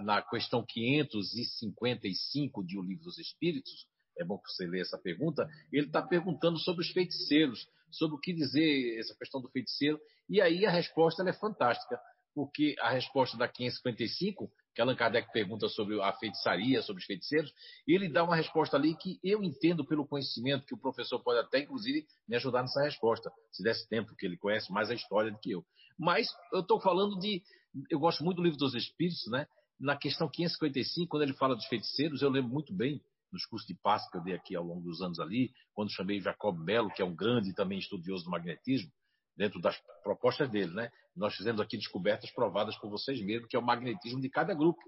na 0.03 0.21
questão 0.21 0.65
555 0.65 2.65
de 2.65 2.77
O 2.77 2.81
Livro 2.81 3.03
dos 3.03 3.17
Espíritos, 3.17 3.87
é 4.17 4.23
bom 4.23 4.37
que 4.37 4.49
você 4.49 4.67
lê 4.67 4.79
essa 4.79 4.97
pergunta, 4.97 5.49
ele 5.71 5.87
está 5.87 6.01
perguntando 6.01 6.57
sobre 6.59 6.83
os 6.83 6.91
feiticeiros, 6.91 7.67
sobre 7.91 8.15
o 8.15 8.19
que 8.19 8.31
dizer 8.31 8.99
essa 8.99 9.15
questão 9.15 9.41
do 9.41 9.49
feiticeiro, 9.49 9.99
e 10.29 10.39
aí 10.39 10.65
a 10.65 10.71
resposta 10.71 11.27
é 11.27 11.33
fantástica, 11.33 11.99
porque 12.33 12.75
a 12.79 12.91
resposta 12.91 13.37
da 13.37 13.47
555 13.47 14.51
que 14.73 14.81
Allan 14.81 14.95
Kardec 14.95 15.31
pergunta 15.31 15.67
sobre 15.69 16.01
a 16.01 16.11
feitiçaria, 16.13 16.81
sobre 16.81 17.01
os 17.01 17.05
feiticeiros, 17.05 17.53
e 17.87 17.93
ele 17.93 18.09
dá 18.09 18.23
uma 18.23 18.35
resposta 18.35 18.75
ali 18.75 18.95
que 18.95 19.19
eu 19.23 19.43
entendo 19.43 19.85
pelo 19.85 20.07
conhecimento, 20.07 20.65
que 20.65 20.73
o 20.73 20.79
professor 20.79 21.19
pode 21.19 21.39
até, 21.39 21.59
inclusive, 21.59 22.05
me 22.27 22.35
ajudar 22.35 22.61
nessa 22.61 22.81
resposta, 22.81 23.31
se 23.51 23.61
desse 23.63 23.87
tempo, 23.87 24.15
que 24.15 24.25
ele 24.25 24.37
conhece 24.37 24.71
mais 24.71 24.89
a 24.89 24.93
história 24.93 25.31
do 25.31 25.39
que 25.39 25.51
eu. 25.51 25.63
Mas 25.97 26.27
eu 26.51 26.61
estou 26.61 26.79
falando 26.79 27.19
de. 27.19 27.43
Eu 27.89 27.99
gosto 27.99 28.23
muito 28.23 28.37
do 28.37 28.43
livro 28.43 28.57
dos 28.57 28.75
Espíritos, 28.75 29.25
né? 29.27 29.47
na 29.79 29.97
questão 29.97 30.29
555, 30.29 31.09
quando 31.09 31.23
ele 31.23 31.33
fala 31.33 31.55
dos 31.55 31.65
feiticeiros, 31.65 32.21
eu 32.21 32.29
lembro 32.29 32.51
muito 32.51 32.73
bem 32.73 33.01
nos 33.31 33.45
cursos 33.45 33.67
de 33.67 33.75
passe 33.75 34.09
que 34.09 34.17
eu 34.17 34.23
dei 34.23 34.33
aqui 34.33 34.55
ao 34.55 34.63
longo 34.63 34.81
dos 34.81 35.01
anos 35.01 35.19
ali, 35.19 35.51
quando 35.73 35.91
chamei 35.91 36.21
Jacob 36.21 36.57
Mello, 36.57 36.89
que 36.89 37.01
é 37.01 37.05
um 37.05 37.15
grande 37.15 37.53
também 37.53 37.79
estudioso 37.79 38.23
do 38.23 38.29
magnetismo, 38.29 38.91
dentro 39.35 39.59
das 39.59 39.75
propostas 40.03 40.49
dele, 40.49 40.71
né? 40.73 40.91
Nós 41.15 41.35
fizemos 41.35 41.61
aqui 41.61 41.77
descobertas 41.77 42.31
provadas 42.31 42.75
por 42.77 42.89
vocês 42.89 43.21
mesmos, 43.23 43.47
que 43.49 43.55
é 43.55 43.59
o 43.59 43.63
magnetismo 43.63 44.19
de 44.19 44.29
cada 44.29 44.53
grupo, 44.53 44.81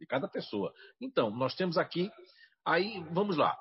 de 0.00 0.06
cada 0.06 0.28
pessoa. 0.28 0.72
Então, 1.00 1.30
nós 1.30 1.54
temos 1.54 1.76
aqui, 1.76 2.10
aí, 2.64 3.04
vamos 3.10 3.36
lá. 3.36 3.56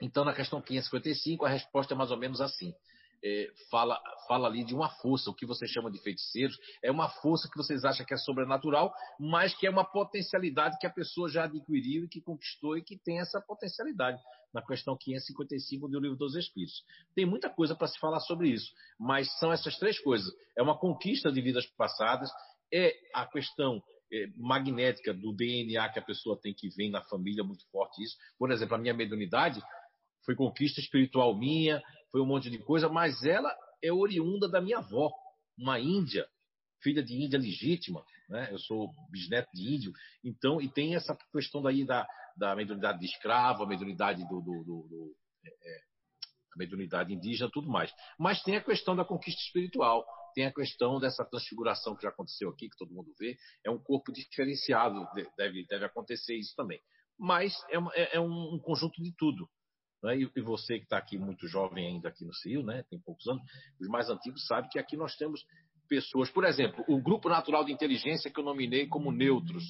Então, 0.00 0.24
na 0.24 0.34
questão 0.34 0.60
555, 0.60 1.44
a 1.44 1.48
resposta 1.48 1.94
é 1.94 1.96
mais 1.96 2.10
ou 2.10 2.16
menos 2.16 2.40
assim 2.40 2.74
é, 3.24 3.50
fala, 3.70 4.00
fala 4.26 4.48
ali 4.48 4.64
de 4.64 4.74
uma 4.74 4.88
força, 4.88 5.30
o 5.30 5.34
que 5.34 5.46
vocês 5.46 5.70
chamam 5.70 5.90
de 5.90 6.00
feiticeiros, 6.02 6.58
é 6.82 6.90
uma 6.90 7.08
força 7.08 7.48
que 7.48 7.56
vocês 7.56 7.84
acham 7.84 8.04
que 8.04 8.14
é 8.14 8.16
sobrenatural, 8.16 8.92
mas 9.18 9.54
que 9.54 9.66
é 9.66 9.70
uma 9.70 9.84
potencialidade 9.84 10.76
que 10.78 10.86
a 10.86 10.90
pessoa 10.90 11.28
já 11.28 11.44
adquiriu 11.44 12.04
e 12.04 12.08
que 12.08 12.20
conquistou 12.20 12.76
e 12.76 12.82
que 12.82 12.98
tem 12.98 13.20
essa 13.20 13.40
potencialidade, 13.40 14.20
na 14.52 14.60
questão 14.60 14.96
555 14.96 15.88
do 15.88 16.00
Livro 16.00 16.16
dos 16.16 16.34
Espíritos. 16.34 16.82
Tem 17.14 17.24
muita 17.24 17.48
coisa 17.48 17.74
para 17.74 17.86
se 17.86 17.98
falar 17.98 18.20
sobre 18.20 18.48
isso, 18.48 18.72
mas 18.98 19.30
são 19.38 19.52
essas 19.52 19.78
três 19.78 19.98
coisas. 20.00 20.32
É 20.56 20.62
uma 20.62 20.78
conquista 20.78 21.30
de 21.30 21.40
vidas 21.40 21.66
passadas, 21.76 22.30
é 22.72 22.94
a 23.14 23.26
questão 23.26 23.82
é, 24.12 24.26
magnética 24.36 25.14
do 25.14 25.32
DNA 25.32 25.88
que 25.90 25.98
a 25.98 26.02
pessoa 26.02 26.38
tem 26.40 26.52
que 26.52 26.68
vem 26.76 26.90
na 26.90 27.02
família, 27.02 27.42
muito 27.42 27.64
forte 27.70 28.02
isso. 28.02 28.16
Por 28.38 28.50
exemplo, 28.50 28.74
a 28.74 28.78
minha 28.78 28.94
mediunidade 28.94 29.62
foi 30.24 30.34
conquista 30.34 30.80
espiritual 30.80 31.36
minha, 31.36 31.82
foi 32.10 32.20
um 32.20 32.26
monte 32.26 32.50
de 32.50 32.58
coisa, 32.58 32.88
mas 32.88 33.22
ela 33.24 33.54
é 33.82 33.92
oriunda 33.92 34.48
da 34.48 34.60
minha 34.60 34.78
avó, 34.78 35.10
uma 35.58 35.78
índia, 35.80 36.26
filha 36.82 37.02
de 37.02 37.14
índia 37.14 37.38
legítima, 37.38 38.04
né? 38.28 38.48
Eu 38.50 38.58
sou 38.58 38.90
bisneto 39.10 39.48
de 39.52 39.74
índio, 39.74 39.92
então 40.24 40.60
e 40.60 40.68
tem 40.68 40.94
essa 40.94 41.16
questão 41.32 41.62
daí 41.62 41.84
da, 41.84 42.06
da 42.36 42.54
mediunidade 42.56 42.98
de 42.98 43.06
escravo, 43.06 43.62
a 43.62 43.66
mediunidade 43.66 44.26
do, 44.28 44.40
do, 44.40 44.64
do, 44.64 44.88
do 44.88 45.16
é, 45.44 45.48
é, 45.50 45.80
a 46.54 46.58
mediunidade 46.58 47.12
indígena, 47.12 47.50
tudo 47.52 47.68
mais. 47.68 47.92
Mas 48.18 48.42
tem 48.42 48.56
a 48.56 48.64
questão 48.64 48.94
da 48.94 49.04
conquista 49.04 49.40
espiritual, 49.40 50.04
tem 50.34 50.46
a 50.46 50.52
questão 50.52 50.98
dessa 50.98 51.24
transfiguração 51.24 51.96
que 51.96 52.02
já 52.02 52.08
aconteceu 52.08 52.48
aqui, 52.50 52.68
que 52.68 52.76
todo 52.76 52.94
mundo 52.94 53.12
vê, 53.18 53.36
é 53.64 53.70
um 53.70 53.78
corpo 53.78 54.12
diferenciado, 54.12 55.06
deve, 55.36 55.66
deve 55.66 55.84
acontecer 55.84 56.36
isso 56.36 56.54
também. 56.56 56.80
Mas 57.18 57.54
é, 57.70 57.76
é, 58.00 58.16
é 58.16 58.20
um, 58.20 58.54
um 58.54 58.58
conjunto 58.58 59.02
de 59.02 59.14
tudo. 59.16 59.48
Né? 60.02 60.18
E, 60.18 60.30
e, 60.34 60.40
você 60.40 60.78
que 60.78 60.84
está 60.84 60.98
aqui 60.98 61.16
muito 61.16 61.46
jovem 61.46 61.86
ainda 61.86 62.08
aqui 62.08 62.24
no 62.24 62.34
CIO, 62.34 62.62
né? 62.62 62.82
tem 62.90 63.00
poucos 63.00 63.26
anos, 63.28 63.42
os 63.80 63.88
mais 63.88 64.10
antigos 64.10 64.46
sabem 64.46 64.68
que 64.70 64.78
aqui 64.78 64.96
nós 64.96 65.14
temos 65.16 65.44
pessoas, 65.88 66.30
por 66.30 66.44
exemplo, 66.44 66.84
o 66.88 67.00
Grupo 67.00 67.28
Natural 67.28 67.64
de 67.64 67.72
Inteligência 67.72 68.30
que 68.30 68.40
eu 68.40 68.44
nominei 68.44 68.86
como 68.88 69.12
neutros, 69.12 69.64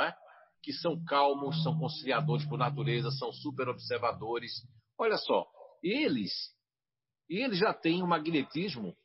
é? 0.00 0.14
que 0.62 0.72
são 0.72 1.02
calmos, 1.04 1.62
são 1.62 1.78
conciliadores 1.78 2.46
por 2.46 2.58
natureza, 2.58 3.10
são 3.10 3.32
super 3.32 3.68
observadores. 3.68 4.52
Olha 4.98 5.16
só, 5.16 5.46
eles, 5.82 6.32
eles 7.28 7.58
já 7.58 7.72
têm 7.72 8.02
um 8.02 8.06
magnetismo 8.06 8.96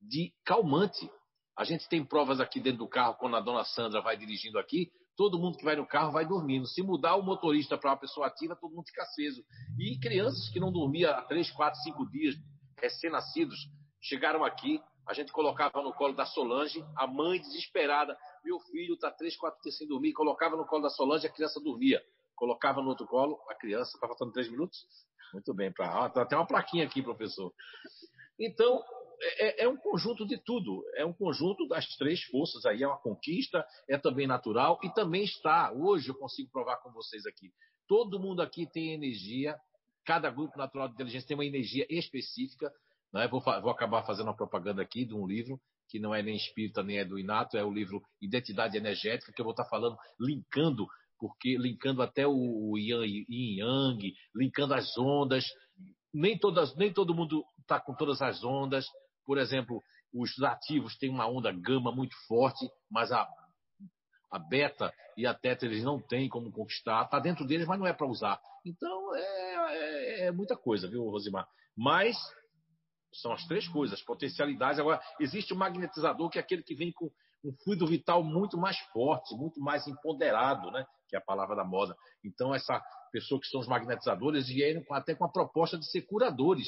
de 0.00 0.32
calmante. 0.44 1.10
A 1.56 1.64
gente 1.64 1.88
tem 1.88 2.04
provas 2.04 2.40
aqui 2.40 2.60
dentro 2.60 2.80
do 2.80 2.88
carro, 2.88 3.14
quando 3.14 3.36
a 3.36 3.40
dona 3.40 3.64
Sandra 3.64 4.00
vai 4.00 4.16
dirigindo 4.16 4.58
aqui, 4.58 4.90
todo 5.16 5.38
mundo 5.38 5.56
que 5.56 5.64
vai 5.64 5.76
no 5.76 5.86
carro 5.86 6.12
vai 6.12 6.26
dormindo. 6.26 6.66
Se 6.66 6.82
mudar 6.82 7.16
o 7.16 7.22
motorista 7.22 7.78
para 7.78 7.90
uma 7.90 7.96
pessoa 7.96 8.26
ativa, 8.26 8.56
todo 8.56 8.74
mundo 8.74 8.86
fica 8.86 9.02
aceso. 9.02 9.44
E 9.78 9.98
crianças 9.98 10.48
que 10.50 10.60
não 10.60 10.72
dormiam 10.72 11.12
há 11.12 11.22
3, 11.22 11.50
4, 11.50 11.80
5 11.82 12.10
dias, 12.10 12.34
recém-nascidos, 12.80 13.68
chegaram 14.00 14.44
aqui, 14.44 14.80
a 15.06 15.12
gente 15.14 15.32
colocava 15.32 15.82
no 15.82 15.92
colo 15.92 16.14
da 16.14 16.24
Solange, 16.24 16.84
a 16.96 17.06
mãe 17.06 17.40
desesperada, 17.40 18.16
meu 18.44 18.58
filho 18.60 18.94
está 18.94 19.10
3, 19.10 19.36
4 19.36 19.62
dias 19.62 19.76
sem 19.76 19.86
dormir, 19.86 20.12
colocava 20.12 20.56
no 20.56 20.66
colo 20.66 20.82
da 20.82 20.90
Solange, 20.90 21.26
a 21.26 21.32
criança 21.32 21.60
dormia. 21.60 22.02
Colocava 22.34 22.82
no 22.82 22.88
outro 22.88 23.06
colo, 23.06 23.38
a 23.48 23.54
criança, 23.54 23.92
está 23.94 24.06
faltando 24.06 24.32
3 24.32 24.50
minutos? 24.50 24.86
Muito 25.32 25.54
bem, 25.54 25.72
pra, 25.72 26.04
ah, 26.04 26.10
tem 26.10 26.22
até 26.22 26.36
uma 26.36 26.46
plaquinha 26.46 26.84
aqui, 26.84 27.02
professor. 27.02 27.52
Então, 28.38 28.82
é, 29.20 29.62
é, 29.62 29.64
é, 29.64 29.68
um 29.68 29.76
conjunto 29.76 30.26
de 30.26 30.36
tudo. 30.38 30.82
É 30.96 31.04
um 31.04 31.12
conjunto 31.12 31.66
das 31.68 31.86
três 31.96 32.22
forças 32.24 32.64
aí. 32.64 32.82
É 32.82 32.86
uma 32.86 33.00
conquista, 33.00 33.64
é 33.88 33.98
também 33.98 34.26
natural 34.26 34.78
e 34.82 34.92
também 34.92 35.24
está. 35.24 35.72
Hoje 35.72 36.08
eu 36.08 36.14
consigo 36.14 36.50
provar 36.50 36.76
com 36.78 36.92
vocês 36.92 37.26
aqui. 37.26 37.52
Todo 37.86 38.20
mundo 38.20 38.42
aqui 38.42 38.66
tem 38.70 38.92
energia. 38.92 39.56
Cada 40.04 40.30
grupo 40.30 40.56
natural 40.58 40.88
de 40.88 40.94
inteligência 40.94 41.28
tem 41.28 41.36
uma 41.36 41.46
energia 41.46 41.86
específica. 41.88 42.70
Né? 43.12 43.28
Vou, 43.28 43.40
vou 43.40 43.70
acabar 43.70 44.04
fazendo 44.04 44.26
uma 44.26 44.36
propaganda 44.36 44.82
aqui 44.82 45.04
de 45.04 45.14
um 45.14 45.26
livro 45.26 45.60
que 45.88 45.98
não 45.98 46.14
é 46.14 46.22
nem 46.22 46.34
espírita 46.34 46.82
nem 46.82 46.98
é 46.98 47.04
do 47.04 47.18
inato, 47.18 47.58
é 47.58 47.62
o 47.62 47.70
livro 47.70 48.02
Identidade 48.20 48.76
Energética, 48.76 49.32
que 49.32 49.40
eu 49.40 49.44
vou 49.44 49.52
estar 49.52 49.66
falando, 49.66 49.96
linkando 50.18 50.86
porque 51.18 51.56
linkando 51.56 52.02
até 52.02 52.26
o 52.26 52.76
yin 52.76 53.24
yang, 53.56 54.14
linkando 54.34 54.74
as 54.74 54.96
ondas. 54.98 55.44
Nem, 56.12 56.38
todas, 56.38 56.76
nem 56.76 56.92
todo 56.92 57.14
mundo 57.14 57.44
está 57.60 57.80
com 57.80 57.94
todas 57.94 58.20
as 58.20 58.44
ondas. 58.44 58.86
Por 59.24 59.38
exemplo, 59.38 59.82
os 60.12 60.40
ativos 60.42 60.96
têm 60.96 61.10
uma 61.10 61.26
onda 61.26 61.52
gama 61.52 61.90
muito 61.92 62.14
forte, 62.26 62.68
mas 62.90 63.10
a, 63.10 63.28
a 64.30 64.38
beta 64.38 64.92
e 65.16 65.26
a 65.26 65.34
teta 65.34 65.64
eles 65.64 65.82
não 65.82 66.00
têm 66.00 66.28
como 66.28 66.52
conquistar. 66.52 67.04
Está 67.04 67.18
dentro 67.18 67.46
deles, 67.46 67.66
mas 67.66 67.78
não 67.78 67.86
é 67.86 67.92
para 67.92 68.06
usar. 68.06 68.40
Então 68.64 69.14
é, 69.16 69.54
é, 69.54 70.26
é, 70.26 70.32
muita 70.32 70.56
coisa, 70.56 70.88
viu, 70.88 71.04
Rosimar? 71.04 71.46
Mas 71.76 72.16
são 73.12 73.32
as 73.32 73.44
três 73.46 73.68
coisas, 73.68 74.02
potencialidades. 74.02 74.78
Agora, 74.78 75.00
existe 75.20 75.52
o 75.52 75.56
magnetizador, 75.56 76.28
que 76.30 76.38
é 76.38 76.40
aquele 76.40 76.62
que 76.62 76.74
vem 76.74 76.92
com 76.92 77.10
um 77.44 77.52
fluido 77.62 77.86
vital 77.86 78.22
muito 78.22 78.56
mais 78.56 78.78
forte, 78.92 79.34
muito 79.36 79.60
mais 79.60 79.86
empoderado, 79.86 80.70
né? 80.70 80.84
que 81.08 81.14
é 81.14 81.18
a 81.18 81.24
palavra 81.24 81.54
da 81.54 81.64
moda. 81.64 81.94
Então, 82.24 82.54
essa 82.54 82.82
pessoa 83.12 83.40
que 83.40 83.46
são 83.46 83.60
os 83.60 83.68
magnetizadores 83.68 84.48
vieram 84.48 84.82
até 84.90 85.14
com 85.14 85.24
a 85.24 85.30
proposta 85.30 85.78
de 85.78 85.88
ser 85.88 86.02
curadores. 86.02 86.66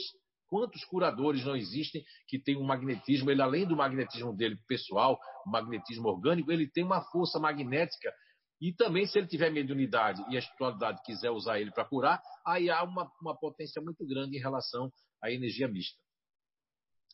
Quantos 0.49 0.85
curadores 0.85 1.45
não 1.45 1.57
existem 1.57 2.05
que 2.29 2.39
têm 2.39 2.57
um 2.57 2.65
magnetismo, 2.65 3.31
ele 3.31 3.43
além 3.43 3.67
do 3.67 3.77
magnetismo 3.77 4.35
dele 4.35 4.57
pessoal, 4.69 5.19
magnetismo 5.45 6.09
orgânico, 6.09 6.53
ele 6.53 6.69
tem 6.69 6.85
uma 6.85 7.03
força 7.11 7.39
magnética 7.39 8.13
e 8.61 8.73
também 8.73 9.07
se 9.07 9.19
ele 9.19 9.27
tiver 9.27 9.51
mediunidade 9.51 10.23
e 10.31 10.37
a 10.37 10.39
espiritualidade 10.39 11.03
quiser 11.05 11.31
usar 11.31 11.61
ele 11.61 11.71
para 11.71 11.85
curar, 11.85 12.23
aí 12.47 12.71
há 12.71 12.83
uma, 12.83 13.11
uma 13.21 13.37
potência 13.37 13.83
muito 13.83 14.07
grande 14.07 14.37
em 14.37 14.41
relação 14.41 14.91
à 15.23 15.31
energia 15.31 15.69
mista. 15.69 16.01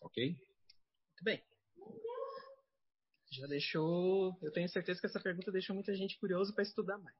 Ok? 0.03 0.28
Muito 0.28 1.24
bem. 1.24 1.43
Já 3.33 3.47
deixou. 3.47 4.39
Eu 4.43 4.53
tenho 4.53 4.68
certeza 4.68 5.01
que 5.01 5.07
essa 5.07 5.20
pergunta 5.20 5.51
deixou 5.51 5.74
muita 5.74 5.95
gente 5.95 6.18
curiosa 6.18 6.53
para 6.53 6.62
estudar 6.62 6.99
mais. 6.99 7.16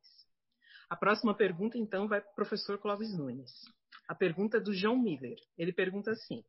A 0.89 0.97
próxima 0.97 1.35
pergunta, 1.35 1.79
então, 1.79 2.07
vai 2.07 2.21
para 2.21 2.31
o 2.31 2.35
professor 2.35 2.79
Clóvis 2.79 3.17
Nunes. 3.17 3.51
A 4.09 4.15
pergunta 4.15 4.61
do 4.61 4.75
João 4.75 4.99
Miller. 4.99 5.39
Ele 5.57 5.73
pergunta 5.73 6.11
assim: 6.11 6.45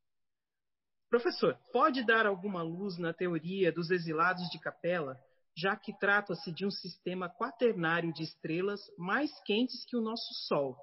Professor, 1.13 1.55
pode 1.71 2.03
dar 2.03 2.25
alguma 2.25 2.63
luz 2.63 2.97
na 2.97 3.13
teoria 3.13 3.71
dos 3.71 3.91
exilados 3.91 4.49
de 4.49 4.59
Capela, 4.59 5.15
já 5.55 5.75
que 5.75 5.95
trata-se 5.99 6.51
de 6.51 6.65
um 6.65 6.71
sistema 6.71 7.29
quaternário 7.29 8.11
de 8.11 8.23
estrelas 8.23 8.81
mais 8.97 9.29
quentes 9.43 9.85
que 9.85 9.95
o 9.95 10.01
nosso 10.01 10.33
Sol, 10.47 10.75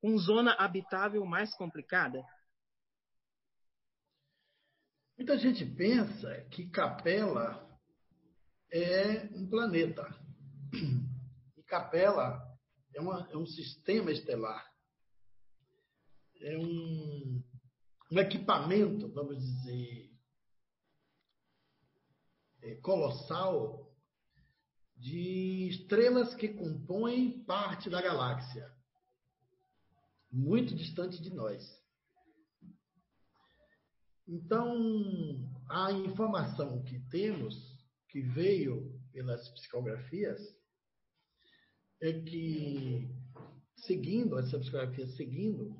com 0.00 0.16
zona 0.16 0.54
habitável 0.54 1.24
mais 1.24 1.52
complicada? 1.56 2.22
Muita 5.18 5.36
gente 5.36 5.66
pensa 5.66 6.40
que 6.52 6.70
Capela 6.70 7.68
é 8.72 9.28
um 9.34 9.48
planeta. 9.48 10.04
E 11.56 11.62
Capela 11.64 12.40
é, 12.94 13.00
uma, 13.00 13.28
é 13.28 13.36
um 13.36 13.46
sistema 13.46 14.12
estelar 14.12 14.73
é 16.40 16.58
um, 16.58 17.42
um 18.12 18.18
equipamento, 18.18 19.08
vamos 19.08 19.38
dizer, 19.38 20.10
é, 22.62 22.74
colossal 22.76 23.92
de 24.96 25.68
estrelas 25.68 26.34
que 26.34 26.48
compõem 26.48 27.44
parte 27.44 27.90
da 27.90 28.00
galáxia, 28.00 28.72
muito 30.30 30.74
distante 30.74 31.20
de 31.20 31.32
nós. 31.32 31.62
Então, 34.26 34.74
a 35.68 35.92
informação 35.92 36.82
que 36.82 36.98
temos, 37.10 37.54
que 38.08 38.22
veio 38.22 38.98
pelas 39.12 39.48
psicografias, 39.50 40.40
é 42.00 42.12
que, 42.20 43.08
seguindo 43.76 44.38
essa 44.38 44.58
psicografia, 44.58 45.06
seguindo 45.08 45.76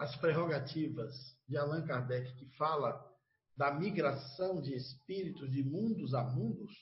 as 0.00 0.16
prerrogativas 0.16 1.14
de 1.46 1.58
Allan 1.58 1.84
Kardec, 1.84 2.34
que 2.36 2.46
fala 2.56 3.06
da 3.54 3.70
migração 3.70 4.62
de 4.62 4.74
espíritos 4.74 5.50
de 5.52 5.62
mundos 5.62 6.14
a 6.14 6.24
mundos, 6.24 6.72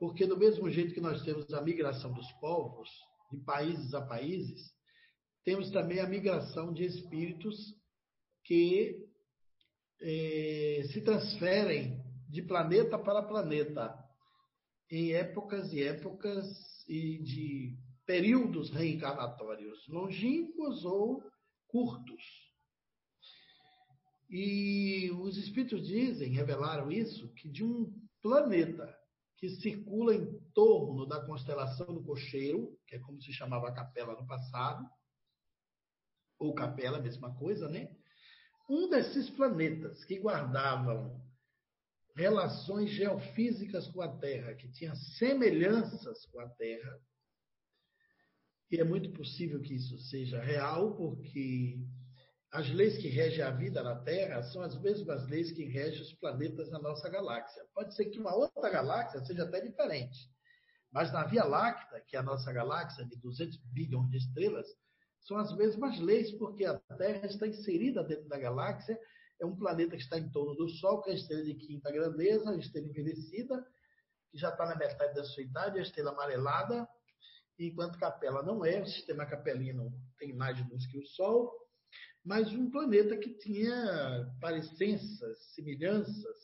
porque 0.00 0.26
do 0.26 0.38
mesmo 0.38 0.70
jeito 0.70 0.94
que 0.94 1.02
nós 1.02 1.22
temos 1.22 1.52
a 1.52 1.60
migração 1.60 2.10
dos 2.14 2.26
povos, 2.40 2.88
de 3.30 3.36
países 3.44 3.92
a 3.92 4.00
países, 4.00 4.72
temos 5.44 5.70
também 5.70 6.00
a 6.00 6.08
migração 6.08 6.72
de 6.72 6.84
espíritos 6.84 7.74
que 8.42 9.06
eh, 10.00 10.84
se 10.90 11.02
transferem 11.02 12.02
de 12.26 12.40
planeta 12.40 12.98
para 12.98 13.22
planeta. 13.22 13.94
em 14.90 15.12
épocas 15.12 15.70
e 15.74 15.82
épocas 15.82 16.46
e 16.88 17.18
de 17.18 17.76
períodos 18.06 18.70
reencarnatórios 18.70 19.86
longínquos 19.88 20.82
ou 20.86 21.22
curtos. 21.68 22.22
E 24.28 25.10
os 25.12 25.36
espíritos 25.38 25.86
dizem, 25.86 26.32
revelaram 26.32 26.90
isso, 26.90 27.32
que 27.34 27.48
de 27.48 27.64
um 27.64 27.90
planeta 28.20 28.94
que 29.38 29.48
circula 29.48 30.14
em 30.14 30.38
torno 30.52 31.06
da 31.06 31.24
constelação 31.24 31.94
do 31.94 32.02
Cocheiro, 32.02 32.76
que 32.86 32.96
é 32.96 32.98
como 32.98 33.22
se 33.22 33.32
chamava 33.32 33.68
a 33.68 33.72
capela 33.72 34.14
no 34.14 34.26
passado, 34.26 34.84
ou 36.38 36.54
capela, 36.54 37.00
mesma 37.00 37.34
coisa, 37.36 37.68
né? 37.68 37.88
Um 38.68 38.88
desses 38.88 39.30
planetas 39.30 40.04
que 40.04 40.18
guardavam 40.18 41.24
relações 42.14 42.90
geofísicas 42.90 43.86
com 43.88 44.02
a 44.02 44.18
Terra, 44.18 44.54
que 44.54 44.68
tinha 44.72 44.94
semelhanças 44.94 46.26
com 46.26 46.40
a 46.40 46.48
Terra, 46.50 47.00
e 48.70 48.78
é 48.78 48.84
muito 48.84 49.10
possível 49.12 49.60
que 49.60 49.74
isso 49.74 49.98
seja 49.98 50.40
real, 50.40 50.94
porque 50.94 51.78
as 52.52 52.68
leis 52.70 52.98
que 52.98 53.08
regem 53.08 53.42
a 53.42 53.50
vida 53.50 53.82
na 53.82 53.96
Terra 53.96 54.42
são 54.42 54.62
as 54.62 54.78
mesmas 54.80 55.26
leis 55.28 55.52
que 55.52 55.64
regem 55.64 56.02
os 56.02 56.12
planetas 56.14 56.70
na 56.70 56.78
nossa 56.78 57.08
galáxia. 57.08 57.62
Pode 57.74 57.94
ser 57.94 58.06
que 58.06 58.18
uma 58.18 58.34
outra 58.34 58.68
galáxia 58.70 59.24
seja 59.24 59.44
até 59.44 59.60
diferente, 59.60 60.30
mas 60.92 61.12
na 61.12 61.24
Via 61.24 61.44
Láctea, 61.44 62.02
que 62.06 62.16
é 62.16 62.20
a 62.20 62.22
nossa 62.22 62.52
galáxia 62.52 63.04
de 63.06 63.16
200 63.16 63.56
bilhões 63.72 64.10
de 64.10 64.18
estrelas, 64.18 64.66
são 65.20 65.36
as 65.36 65.54
mesmas 65.56 65.98
leis, 66.00 66.30
porque 66.32 66.64
a 66.64 66.78
Terra 66.96 67.26
está 67.26 67.46
inserida 67.46 68.02
dentro 68.02 68.28
da 68.28 68.38
galáxia, 68.38 68.98
é 69.40 69.46
um 69.46 69.56
planeta 69.56 69.96
que 69.96 70.02
está 70.02 70.18
em 70.18 70.30
torno 70.30 70.54
do 70.54 70.68
Sol, 70.68 71.02
que 71.02 71.10
é 71.10 71.12
a 71.12 71.16
estrela 71.16 71.44
de 71.44 71.54
quinta 71.54 71.90
grandeza, 71.90 72.50
a 72.50 72.56
estrela 72.56 72.86
envelhecida, 72.86 73.64
que 74.30 74.38
já 74.38 74.50
está 74.50 74.66
na 74.66 74.76
metade 74.76 75.14
da 75.14 75.24
sua 75.24 75.42
idade, 75.42 75.78
a 75.78 75.82
estrela 75.82 76.10
amarelada, 76.10 76.88
enquanto 77.58 77.98
Capela 77.98 78.42
não 78.42 78.64
é, 78.64 78.80
o 78.80 78.86
sistema 78.86 79.26
capelino 79.26 79.92
tem 80.18 80.32
mais 80.34 80.58
luz 80.68 80.86
que 80.86 80.98
o 80.98 81.06
Sol, 81.06 81.52
mas 82.24 82.52
um 82.52 82.70
planeta 82.70 83.16
que 83.16 83.34
tinha 83.38 84.26
parecenças, 84.40 85.38
semelhanças, 85.54 86.36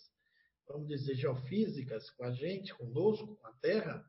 vamos 0.66 0.88
dizer, 0.88 1.14
geofísicas 1.14 2.10
com 2.10 2.24
a 2.24 2.32
gente, 2.32 2.74
conosco, 2.74 3.36
com 3.36 3.46
a 3.46 3.52
Terra, 3.54 4.04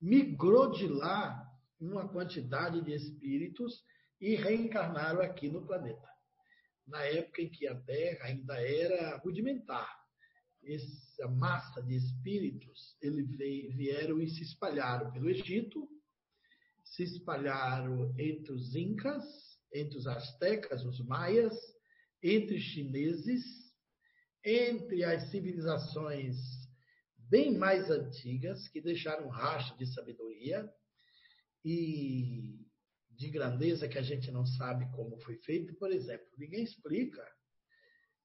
migrou 0.00 0.70
de 0.72 0.88
lá 0.88 1.42
uma 1.78 2.08
quantidade 2.08 2.80
de 2.82 2.92
espíritos 2.92 3.84
e 4.20 4.34
reencarnaram 4.34 5.20
aqui 5.20 5.48
no 5.48 5.66
planeta. 5.66 6.08
Na 6.86 7.02
época 7.02 7.42
em 7.42 7.50
que 7.50 7.66
a 7.66 7.74
Terra 7.82 8.26
ainda 8.26 8.54
era 8.60 9.18
rudimentar. 9.18 9.88
Essa 10.64 11.28
massa 11.28 11.82
de 11.82 11.94
espíritos, 11.94 12.96
eles 13.00 13.28
vieram 13.76 14.20
e 14.20 14.28
se 14.28 14.42
espalharam 14.42 15.12
pelo 15.12 15.28
Egito, 15.30 15.88
se 16.86 17.02
espalharam 17.02 18.14
entre 18.18 18.52
os 18.52 18.74
incas, 18.74 19.24
entre 19.72 19.98
os 19.98 20.06
astecas, 20.06 20.84
os 20.84 21.04
maias, 21.04 21.54
entre 22.22 22.56
os 22.56 22.62
chineses, 22.62 23.44
entre 24.44 25.04
as 25.04 25.30
civilizações 25.30 26.36
bem 27.28 27.58
mais 27.58 27.90
antigas, 27.90 28.68
que 28.68 28.80
deixaram 28.80 29.28
rastro 29.28 29.76
de 29.76 29.92
sabedoria 29.92 30.68
e 31.64 32.64
de 33.10 33.30
grandeza 33.30 33.88
que 33.88 33.98
a 33.98 34.02
gente 34.02 34.30
não 34.30 34.46
sabe 34.46 34.88
como 34.92 35.18
foi 35.18 35.36
feito. 35.38 35.74
Por 35.74 35.90
exemplo, 35.90 36.26
ninguém 36.38 36.62
explica 36.62 37.26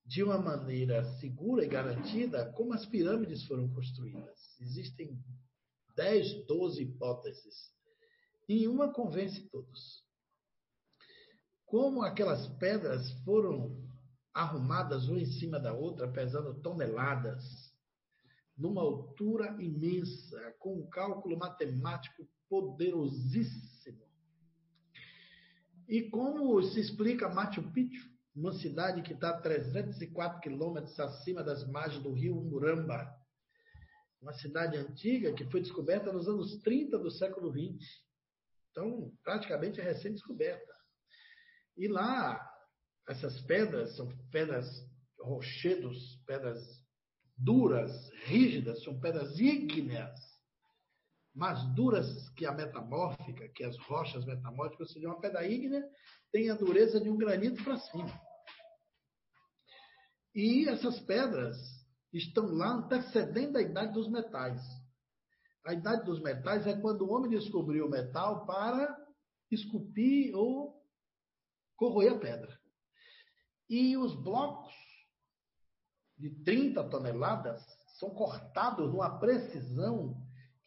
de 0.05 0.23
uma 0.23 0.37
maneira 0.37 1.03
segura 1.19 1.65
e 1.65 1.69
garantida 1.69 2.51
como 2.53 2.73
as 2.73 2.85
pirâmides 2.85 3.43
foram 3.45 3.71
construídas. 3.73 4.59
Existem 4.59 5.19
10, 5.95 6.45
12 6.45 6.83
hipóteses 6.83 7.71
e 8.51 8.67
uma 8.67 8.91
convence 8.91 9.47
todos. 9.49 10.03
Como 11.65 12.03
aquelas 12.03 12.47
pedras 12.57 13.09
foram 13.23 13.81
arrumadas 14.33 15.07
uma 15.07 15.21
em 15.21 15.25
cima 15.25 15.57
da 15.57 15.73
outra, 15.73 16.11
pesando 16.11 16.59
toneladas, 16.61 17.43
numa 18.57 18.81
altura 18.81 19.55
imensa, 19.61 20.53
com 20.59 20.79
um 20.79 20.89
cálculo 20.89 21.37
matemático 21.37 22.27
poderosíssimo. 22.49 24.05
E 25.87 26.09
como 26.09 26.61
se 26.61 26.81
explica 26.81 27.29
Machu 27.29 27.63
Picchu, 27.71 28.09
uma 28.35 28.51
cidade 28.53 29.01
que 29.01 29.13
está 29.13 29.29
a 29.29 29.41
304 29.41 30.41
quilômetros 30.41 30.99
acima 30.99 31.41
das 31.41 31.65
margens 31.69 32.03
do 32.03 32.11
rio 32.11 32.35
Muramba, 32.35 33.09
uma 34.21 34.33
cidade 34.33 34.75
antiga 34.77 35.33
que 35.33 35.49
foi 35.49 35.61
descoberta 35.61 36.11
nos 36.11 36.27
anos 36.27 36.61
30 36.61 36.99
do 36.99 37.09
século 37.09 37.49
XX. 37.49 38.10
Então, 38.71 39.11
praticamente 39.23 39.79
é 39.79 39.83
recém-descoberta. 39.83 40.73
E 41.77 41.87
lá, 41.87 42.39
essas 43.07 43.41
pedras 43.41 43.95
são 43.95 44.07
pedras 44.31 44.65
rochedos, 45.19 46.21
pedras 46.25 46.61
duras, 47.37 48.09
rígidas, 48.25 48.83
são 48.83 48.99
pedras 48.99 49.39
ígneas, 49.39 50.19
mais 51.33 51.63
duras 51.75 52.29
que 52.31 52.45
a 52.45 52.51
metamórfica, 52.51 53.47
que 53.49 53.63
as 53.63 53.77
rochas 53.79 54.25
metamórficas, 54.25 54.87
ou 54.87 54.93
seja, 54.93 55.07
uma 55.07 55.19
pedra 55.19 55.45
ígnea 55.47 55.83
tem 56.31 56.49
a 56.49 56.55
dureza 56.55 56.99
de 56.99 57.09
um 57.09 57.17
granito 57.17 57.63
para 57.63 57.77
cima. 57.77 58.21
E 60.33 60.67
essas 60.69 60.99
pedras 61.01 61.57
estão 62.13 62.45
lá 62.45 62.73
antecedendo 62.73 63.57
a 63.57 63.61
idade 63.61 63.93
dos 63.93 64.09
metais. 64.09 64.61
A 65.65 65.73
idade 65.73 66.05
dos 66.05 66.21
metais 66.21 66.65
é 66.65 66.79
quando 66.79 67.03
o 67.03 67.11
homem 67.11 67.29
descobriu 67.29 67.85
o 67.85 67.89
metal 67.89 68.45
para 68.45 68.97
esculpir 69.51 70.35
ou 70.35 70.81
corroer 71.75 72.13
a 72.13 72.19
pedra. 72.19 72.59
E 73.69 73.95
os 73.97 74.15
blocos 74.15 74.73
de 76.17 76.29
30 76.43 76.89
toneladas 76.89 77.61
são 77.99 78.09
cortados 78.11 78.91
numa 78.91 79.19
precisão 79.19 80.15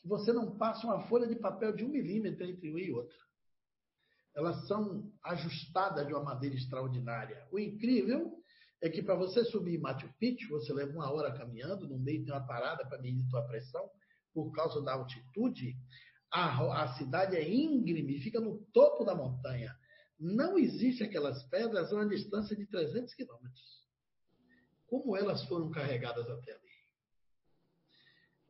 que 0.00 0.08
você 0.08 0.32
não 0.32 0.56
passa 0.56 0.86
uma 0.86 1.06
folha 1.08 1.26
de 1.26 1.36
papel 1.36 1.74
de 1.74 1.84
um 1.84 1.88
milímetro 1.88 2.44
entre 2.44 2.70
uma 2.70 2.80
e 2.80 2.92
outra. 2.92 3.16
Elas 4.36 4.66
são 4.66 5.12
ajustadas 5.24 6.06
de 6.06 6.12
uma 6.12 6.22
maneira 6.22 6.56
extraordinária. 6.56 7.46
O 7.50 7.58
incrível 7.58 8.32
é 8.82 8.90
que 8.90 9.02
para 9.02 9.14
você 9.14 9.44
subir 9.44 9.80
Machu 9.80 10.12
Picchu, 10.18 10.50
você 10.50 10.72
leva 10.72 10.92
uma 10.92 11.10
hora 11.10 11.32
caminhando, 11.32 11.88
no 11.88 11.98
meio 11.98 12.24
tem 12.24 12.34
uma 12.34 12.46
parada 12.46 12.86
para 12.86 13.00
medir 13.00 13.26
tua 13.28 13.46
pressão, 13.46 13.88
por 14.34 14.50
causa 14.52 14.82
da 14.82 14.92
altitude, 14.92 15.76
a, 16.30 16.82
a 16.82 16.94
cidade 16.98 17.36
é 17.36 17.48
íngreme, 17.48 18.20
fica 18.20 18.40
no 18.40 18.58
topo 18.72 19.04
da 19.04 19.14
montanha. 19.14 19.74
Não 20.18 20.58
existe 20.58 21.04
aquelas 21.04 21.44
pedras 21.44 21.92
a 21.92 21.96
uma 21.96 22.08
distância 22.08 22.56
de 22.56 22.66
300 22.66 23.14
quilômetros. 23.14 23.84
Como 24.86 25.16
elas 25.16 25.44
foram 25.44 25.70
carregadas 25.70 26.28
até 26.28 26.52
ali? 26.52 26.60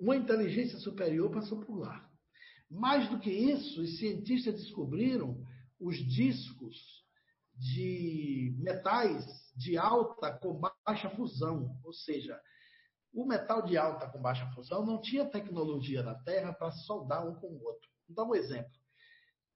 Uma 0.01 0.17
inteligência 0.17 0.79
superior 0.79 1.31
passou 1.31 1.61
por 1.61 1.79
lá. 1.79 2.11
Mais 2.71 3.09
do 3.09 3.21
que 3.21 3.31
isso, 3.31 3.83
os 3.83 3.99
cientistas 3.99 4.55
descobriram 4.55 5.47
os 5.79 5.97
discos 5.97 7.05
de 7.57 8.55
metais 8.59 9.25
de 9.57 9.77
alta 9.77 10.33
com 10.39 10.61
baixa 10.85 11.09
fusão, 11.11 11.79
ou 11.85 11.93
seja, 11.93 12.41
o 13.15 13.25
metal 13.25 13.63
de 13.63 13.79
alta 13.79 14.09
com 14.09 14.21
baixa 14.21 14.45
fusão 14.53 14.85
não 14.85 15.01
tinha 15.01 15.25
tecnologia 15.25 16.03
na 16.03 16.17
Terra 16.17 16.53
para 16.53 16.73
soldar 16.73 17.27
um 17.27 17.35
com 17.37 17.47
o 17.47 17.65
outro. 17.65 17.89
Vou 18.09 18.17
dar 18.17 18.25
um 18.25 18.35
exemplo. 18.35 18.73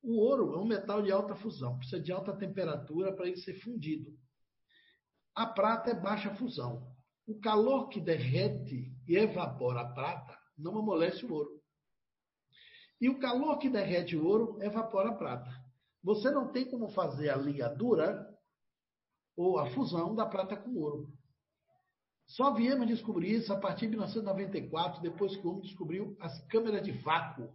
O 0.00 0.16
ouro 0.16 0.54
é 0.54 0.58
um 0.58 0.64
metal 0.64 1.02
de 1.02 1.10
alta 1.10 1.34
fusão, 1.34 1.76
precisa 1.76 2.00
de 2.00 2.12
alta 2.12 2.36
temperatura 2.36 3.12
para 3.12 3.26
ele 3.26 3.36
ser 3.36 3.54
fundido. 3.54 4.16
A 5.34 5.44
prata 5.44 5.90
é 5.90 5.94
baixa 5.94 6.32
fusão. 6.36 6.96
O 7.26 7.38
calor 7.40 7.88
que 7.88 8.00
derrete 8.00 8.96
e 9.06 9.16
evapora 9.16 9.80
a 9.80 9.92
prata 9.92 10.38
não 10.56 10.78
amolece 10.78 11.26
o 11.26 11.32
ouro. 11.32 11.60
E 13.00 13.08
o 13.08 13.18
calor 13.18 13.58
que 13.58 13.68
derrete 13.68 14.16
o 14.16 14.24
ouro 14.24 14.56
evapora 14.62 15.10
a 15.10 15.14
prata. 15.14 15.50
Você 16.02 16.30
não 16.30 16.52
tem 16.52 16.70
como 16.70 16.88
fazer 16.88 17.28
a 17.28 17.36
ligadura 17.36 18.26
ou 19.36 19.58
a 19.58 19.68
fusão 19.70 20.14
da 20.14 20.26
prata 20.26 20.56
com 20.56 20.74
ouro. 20.76 21.12
Só 22.28 22.52
viemos 22.52 22.86
descobrir 22.86 23.36
isso 23.36 23.52
a 23.52 23.58
partir 23.58 23.86
de 23.86 23.92
1994, 23.92 25.00
depois 25.00 25.34
que 25.34 25.46
o 25.46 25.50
homem 25.50 25.62
descobriu 25.62 26.14
as 26.20 26.38
câmeras 26.46 26.84
de 26.84 26.92
vácuo. 26.92 27.50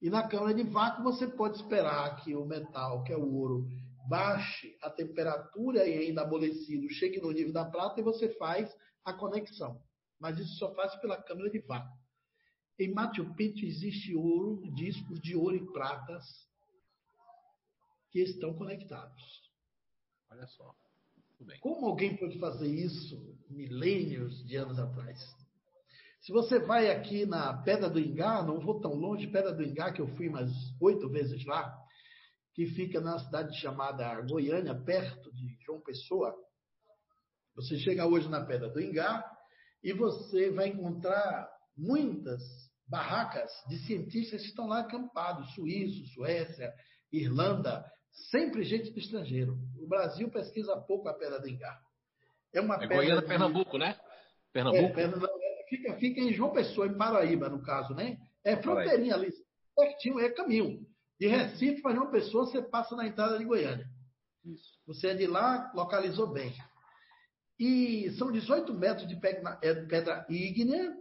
E 0.00 0.08
na 0.08 0.26
câmara 0.26 0.54
de 0.54 0.62
vácuo 0.62 1.02
você 1.02 1.28
pode 1.28 1.56
esperar 1.56 2.16
que 2.24 2.34
o 2.34 2.46
metal, 2.46 3.04
que 3.04 3.12
é 3.12 3.16
o 3.16 3.34
ouro, 3.34 3.68
baixe 4.08 4.76
a 4.80 4.88
temperatura 4.88 5.86
e 5.86 5.98
ainda 5.98 6.22
amolecido, 6.22 6.88
chegue 6.88 7.20
no 7.20 7.30
nível 7.30 7.52
da 7.52 7.66
prata 7.66 8.00
e 8.00 8.02
você 8.02 8.30
faz 8.36 8.74
a 9.04 9.12
conexão. 9.12 9.78
Mas 10.18 10.38
isso 10.38 10.56
só 10.56 10.74
faz 10.74 10.96
pela 10.96 11.22
câmara 11.22 11.50
de 11.50 11.58
vácuo. 11.60 12.00
Em 12.78 12.94
Machu 12.94 13.34
Picchu 13.34 13.66
existe 13.66 14.16
ouro, 14.16 14.62
discos 14.74 15.20
de 15.20 15.36
ouro 15.36 15.54
e 15.54 15.70
pratas 15.70 16.24
que 18.10 18.20
estão 18.20 18.54
conectados. 18.54 19.50
Olha 20.30 20.46
só. 20.46 20.74
Como 21.60 21.86
alguém 21.86 22.16
pode 22.16 22.38
fazer 22.38 22.68
isso 22.68 23.36
milênios 23.48 24.44
de 24.46 24.56
anos 24.56 24.78
atrás? 24.78 25.18
Se 26.20 26.32
você 26.32 26.58
vai 26.58 26.90
aqui 26.90 27.24
na 27.24 27.62
Pedra 27.62 27.88
do 27.88 27.98
Ingá, 27.98 28.42
não 28.42 28.60
vou 28.60 28.80
tão 28.80 28.92
longe, 28.92 29.26
Pedra 29.26 29.52
do 29.52 29.62
Ingá, 29.62 29.90
que 29.92 30.02
eu 30.02 30.08
fui 30.16 30.28
umas 30.28 30.50
oito 30.80 31.08
vezes 31.08 31.44
lá, 31.46 31.74
que 32.54 32.66
fica 32.66 33.00
na 33.00 33.18
cidade 33.18 33.58
chamada 33.58 34.20
Goiânia, 34.22 34.74
perto 34.74 35.32
de 35.32 35.56
João 35.64 35.80
Pessoa. 35.80 36.34
Você 37.54 37.78
chega 37.78 38.06
hoje 38.06 38.28
na 38.28 38.44
Pedra 38.44 38.68
do 38.68 38.80
Ingá 38.80 39.24
e 39.82 39.92
você 39.94 40.50
vai 40.50 40.68
encontrar 40.68 41.48
muitas 41.76 42.42
barracas 42.86 43.50
de 43.68 43.78
cientistas 43.86 44.42
que 44.42 44.48
estão 44.48 44.66
lá 44.66 44.80
acampados, 44.80 45.54
suíços, 45.54 46.12
Suécia, 46.12 46.70
Irlanda, 47.10 47.84
sempre 48.30 48.62
gente 48.64 48.90
do 48.90 48.98
estrangeiro. 48.98 49.58
O 49.78 49.86
Brasil 49.86 50.30
pesquisa 50.30 50.76
pouco 50.76 51.08
a 51.08 51.14
Pedra 51.14 51.40
do 51.40 51.48
Ingá. 51.48 51.80
É 52.52 52.60
uma 52.60 52.76
é 52.76 52.78
pedra 52.80 52.96
Goiânia, 52.96 53.22
de... 53.22 53.28
Pernambuco, 53.28 53.78
né? 53.78 53.98
Pernambuco. 54.52 54.98
É, 54.98 55.66
fica, 55.68 55.94
fica 55.94 56.20
em 56.20 56.32
João 56.32 56.52
Pessoa, 56.52 56.86
em 56.86 56.96
Paraíba, 56.96 57.48
no 57.48 57.62
caso, 57.62 57.94
né? 57.94 58.18
É 58.44 58.56
fronteirinha 58.56 59.14
ali, 59.14 59.32
pertinho, 59.76 60.18
é 60.18 60.28
caminho. 60.30 60.86
De 61.18 61.26
Recife 61.28 61.82
para 61.82 61.94
João 61.94 62.10
Pessoa, 62.10 62.46
você 62.46 62.62
passa 62.62 62.96
na 62.96 63.06
entrada 63.06 63.38
de 63.38 63.44
Goiânia. 63.44 63.86
Isso. 64.44 64.80
Você 64.86 65.08
é 65.08 65.14
de 65.14 65.26
lá, 65.26 65.70
localizou 65.74 66.26
bem. 66.26 66.52
E 67.58 68.10
são 68.12 68.32
18 68.32 68.72
metros 68.72 69.06
de 69.06 69.14
é, 69.14 69.74
pedra 69.84 70.26
ígnea. 70.30 70.96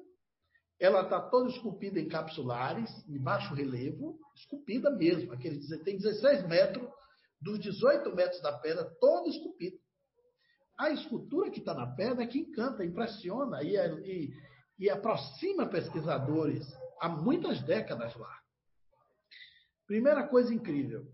Ela 0.78 1.02
está 1.02 1.22
toda 1.22 1.50
esculpida 1.50 2.00
em 2.00 2.08
capsulares, 2.08 2.90
de 3.06 3.18
baixo 3.18 3.54
relevo, 3.54 4.20
esculpida 4.36 4.90
mesmo. 4.92 5.34
Aquele, 5.34 5.60
tem 5.84 5.98
16 5.98 6.48
metros, 6.48 6.88
dos 7.42 7.60
18 7.60 8.14
metros 8.16 8.42
da 8.42 8.58
pedra, 8.58 8.86
todo 9.00 9.30
esculpido. 9.30 9.78
A 10.78 10.90
escultura 10.92 11.50
que 11.50 11.60
está 11.60 11.74
na 11.74 11.88
pedra 11.88 12.24
é 12.24 12.28
que 12.28 12.40
encanta, 12.40 12.86
impressiona 12.86 13.62
e, 13.64 13.76
e, 13.76 14.34
e 14.78 14.90
aproxima 14.90 15.66
pesquisadores 15.68 16.66
há 17.00 17.10
muitas 17.10 17.62
décadas 17.64 18.16
lá. 18.16 18.40
Primeira 19.86 20.28
coisa 20.28 20.54
incrível. 20.54 21.06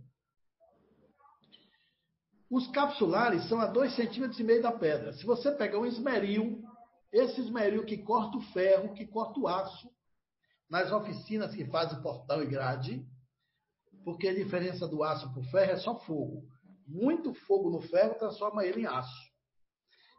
Os 2.49 2.67
capsulares 2.67 3.47
são 3.47 3.59
a 3.59 3.71
2,5 3.71 3.95
centímetros 3.95 4.39
e 4.39 4.43
meio 4.43 4.61
da 4.61 4.71
pedra. 4.71 5.13
Se 5.13 5.25
você 5.25 5.51
pegar 5.51 5.79
um 5.79 5.85
esmeril, 5.85 6.61
esse 7.11 7.41
esmeril 7.41 7.85
que 7.85 7.97
corta 7.97 8.37
o 8.37 8.41
ferro, 8.53 8.93
que 8.93 9.07
corta 9.07 9.39
o 9.39 9.47
aço, 9.47 9.89
nas 10.69 10.91
oficinas 10.91 11.55
que 11.55 11.65
fazem 11.65 12.01
portão 12.01 12.43
e 12.43 12.45
grade, 12.45 13.05
porque 14.05 14.27
a 14.27 14.35
diferença 14.35 14.87
do 14.87 15.03
aço 15.03 15.29
para 15.33 15.41
o 15.41 15.49
ferro 15.49 15.71
é 15.71 15.77
só 15.77 15.99
fogo. 16.01 16.47
Muito 16.87 17.33
fogo 17.33 17.71
no 17.71 17.81
ferro 17.81 18.13
transforma 18.19 18.63
ele 18.63 18.81
em 18.81 18.85
aço. 18.85 19.33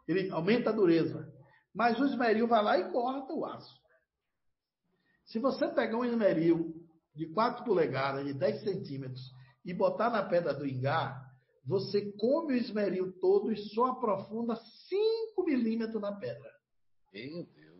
Ele 0.05 0.29
aumenta 0.29 0.69
a 0.69 0.73
dureza. 0.73 1.33
Mas 1.73 1.97
o 1.97 2.05
esmeril 2.05 2.47
vai 2.47 2.61
lá 2.61 2.77
e 2.77 2.91
corta 2.91 3.33
o 3.33 3.45
aço. 3.45 3.73
Se 5.25 5.39
você 5.39 5.69
pegar 5.69 5.97
um 5.97 6.03
esmeril 6.03 6.75
de 7.15 7.27
4 7.27 7.63
polegadas, 7.63 8.25
de 8.25 8.33
10 8.33 8.61
centímetros, 8.61 9.21
e 9.63 9.73
botar 9.73 10.09
na 10.09 10.23
pedra 10.23 10.53
do 10.53 10.67
ingá, 10.67 11.25
você 11.65 12.11
come 12.13 12.53
o 12.53 12.57
esmeril 12.57 13.17
todo 13.19 13.51
e 13.51 13.57
só 13.57 13.87
aprofunda 13.87 14.55
5 14.55 15.43
milímetros 15.45 16.01
na 16.01 16.13
pedra. 16.13 16.51
Meu 17.13 17.45
Deus. 17.45 17.76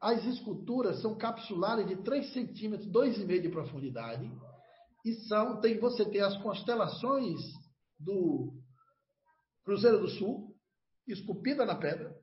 As 0.00 0.24
esculturas 0.24 1.00
são 1.02 1.16
capsulares 1.16 1.86
de 1.86 1.96
3 1.96 2.32
centímetros, 2.32 2.88
2,5 2.88 3.42
de 3.42 3.48
profundidade. 3.48 4.30
E 5.04 5.14
são, 5.26 5.60
tem, 5.60 5.78
você 5.78 6.04
tem 6.04 6.20
as 6.20 6.36
constelações 6.42 7.40
do 7.98 8.52
Cruzeiro 9.64 9.98
do 9.98 10.08
Sul, 10.08 10.54
esculpida 11.06 11.64
na 11.64 11.74
pedra. 11.74 12.14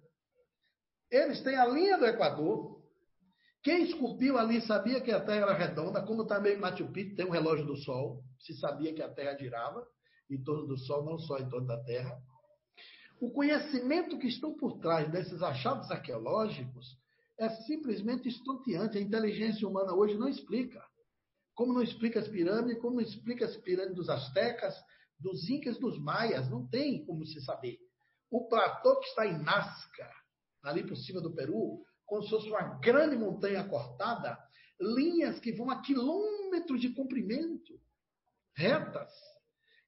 Eles 1.12 1.42
têm 1.42 1.56
a 1.56 1.66
linha 1.66 1.98
do 1.98 2.06
Equador. 2.06 2.82
Quem 3.62 3.84
esculpiu 3.84 4.38
ali 4.38 4.62
sabia 4.62 5.02
que 5.02 5.12
a 5.12 5.20
Terra 5.20 5.52
era 5.52 5.54
redonda, 5.54 6.06
como 6.06 6.22
está 6.22 6.40
meio 6.40 6.60
Machu 6.60 6.92
Picchu, 6.92 7.16
tem 7.16 7.26
um 7.26 7.32
relógio 7.32 7.66
do 7.66 7.76
Sol, 7.78 8.24
se 8.40 8.54
sabia 8.60 8.94
que 8.94 9.02
a 9.02 9.14
Terra 9.14 9.38
girava 9.38 9.86
em 10.30 10.42
torno 10.44 10.68
do 10.68 10.78
Sol, 10.78 11.04
não 11.04 11.18
só 11.18 11.38
em 11.40 11.50
torno 11.50 11.68
da 11.68 11.84
Terra. 11.84 12.18
O 13.20 13.32
conhecimento 13.32 14.18
que 14.20 14.28
estão 14.28 14.56
por 14.56 14.80
trás 14.80 15.12
desses 15.12 15.42
achados 15.42 15.90
arqueológicos 15.90 16.98
é 17.38 17.50
simplesmente 17.50 18.28
estonteante. 18.28 18.98
A 18.98 19.02
inteligência 19.02 19.68
humana 19.68 19.94
hoje 19.94 20.18
não 20.18 20.28
explica. 20.28 20.84
Como 21.54 21.74
não 21.74 21.82
explica 21.82 22.20
as 22.20 22.28
pirâmides, 22.28 22.82
como 22.82 22.96
não 22.96 23.02
explica 23.02 23.46
as 23.46 23.56
pirâmides 23.58 23.96
dos 23.96 24.10
astecas, 24.10 24.76
dos 25.20 25.50
incas, 25.50 25.78
dos 25.78 25.98
maias, 25.98 26.50
não 26.50 26.68
tem 26.68 27.06
como 27.06 27.26
se 27.26 27.42
saber. 27.42 27.78
O 28.30 28.48
platô 28.48 29.00
que 29.00 29.08
está 29.08 29.26
em 29.26 29.42
Nazca, 29.42 30.10
ali 30.64 30.86
por 30.86 30.98
cima 30.98 31.22
do 31.22 31.34
Peru, 31.34 31.82
como 32.06 32.24
se 32.24 32.30
fosse 32.30 32.50
uma 32.50 32.80
grande 32.80 33.16
montanha 33.16 33.64
cortada, 33.68 34.38
linhas 34.80 35.40
que 35.40 35.54
vão 35.54 35.70
a 35.70 35.82
quilômetros 35.82 36.82
de 36.82 36.90
comprimento, 36.90 37.80
retas, 38.56 39.12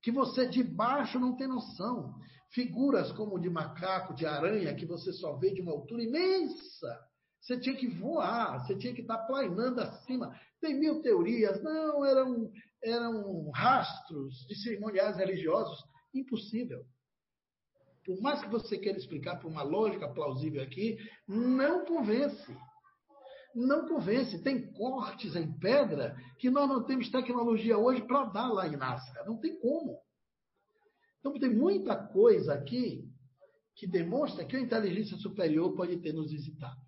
que 0.02 0.12
você 0.12 0.48
de 0.48 0.64
baixo 0.64 1.20
não 1.20 1.36
tem 1.36 1.48
noção. 1.48 2.16
Figuras 2.52 3.12
como 3.12 3.40
de 3.40 3.50
macaco, 3.50 4.14
de 4.14 4.26
aranha, 4.26 4.74
que 4.74 4.86
você 4.86 5.12
só 5.12 5.36
vê 5.36 5.54
de 5.54 5.62
uma 5.62 5.74
altura 5.74 6.04
imensa. 6.04 7.07
Você 7.48 7.60
tinha 7.60 7.76
que 7.76 7.88
voar, 7.88 8.60
você 8.60 8.76
tinha 8.76 8.94
que 8.94 9.02
estar 9.02 9.20
planeando 9.20 9.80
acima. 9.80 10.38
Tem 10.60 10.78
mil 10.78 11.02
teorias. 11.02 11.64
Não, 11.64 12.06
eram, 12.06 12.52
eram 12.84 13.50
rastros 13.52 14.46
de 14.48 14.56
cerimoniais 14.62 15.16
religiosos. 15.16 15.82
Impossível 16.14 16.86
por 18.08 18.22
mais 18.22 18.42
que 18.42 18.48
você 18.48 18.78
queira 18.78 18.98
explicar 18.98 19.38
por 19.38 19.52
uma 19.52 19.64
lógica 19.64 20.08
plausível 20.08 20.64
aqui, 20.64 20.98
não 21.28 21.84
convence. 21.84 22.58
Não 23.54 23.86
convence. 23.86 24.42
Tem 24.42 24.72
cortes 24.72 25.36
em 25.36 25.52
pedra 25.60 26.16
que 26.40 26.50
nós 26.50 26.70
não 26.70 26.86
temos 26.86 27.12
tecnologia 27.12 27.78
hoje 27.78 28.02
para 28.08 28.24
dar 28.30 28.48
lá 28.48 28.66
em 28.66 28.78
Nazca. 28.78 29.26
Não 29.26 29.38
tem 29.38 29.60
como. 29.60 30.00
Então 31.20 31.38
tem 31.38 31.54
muita 31.54 31.98
coisa 31.98 32.54
aqui 32.54 33.04
que 33.76 33.86
demonstra 33.86 34.46
que 34.46 34.56
a 34.56 34.62
inteligência 34.62 35.18
superior 35.18 35.76
pode 35.76 35.98
ter 35.98 36.14
nos 36.14 36.32
visitado. 36.32 36.87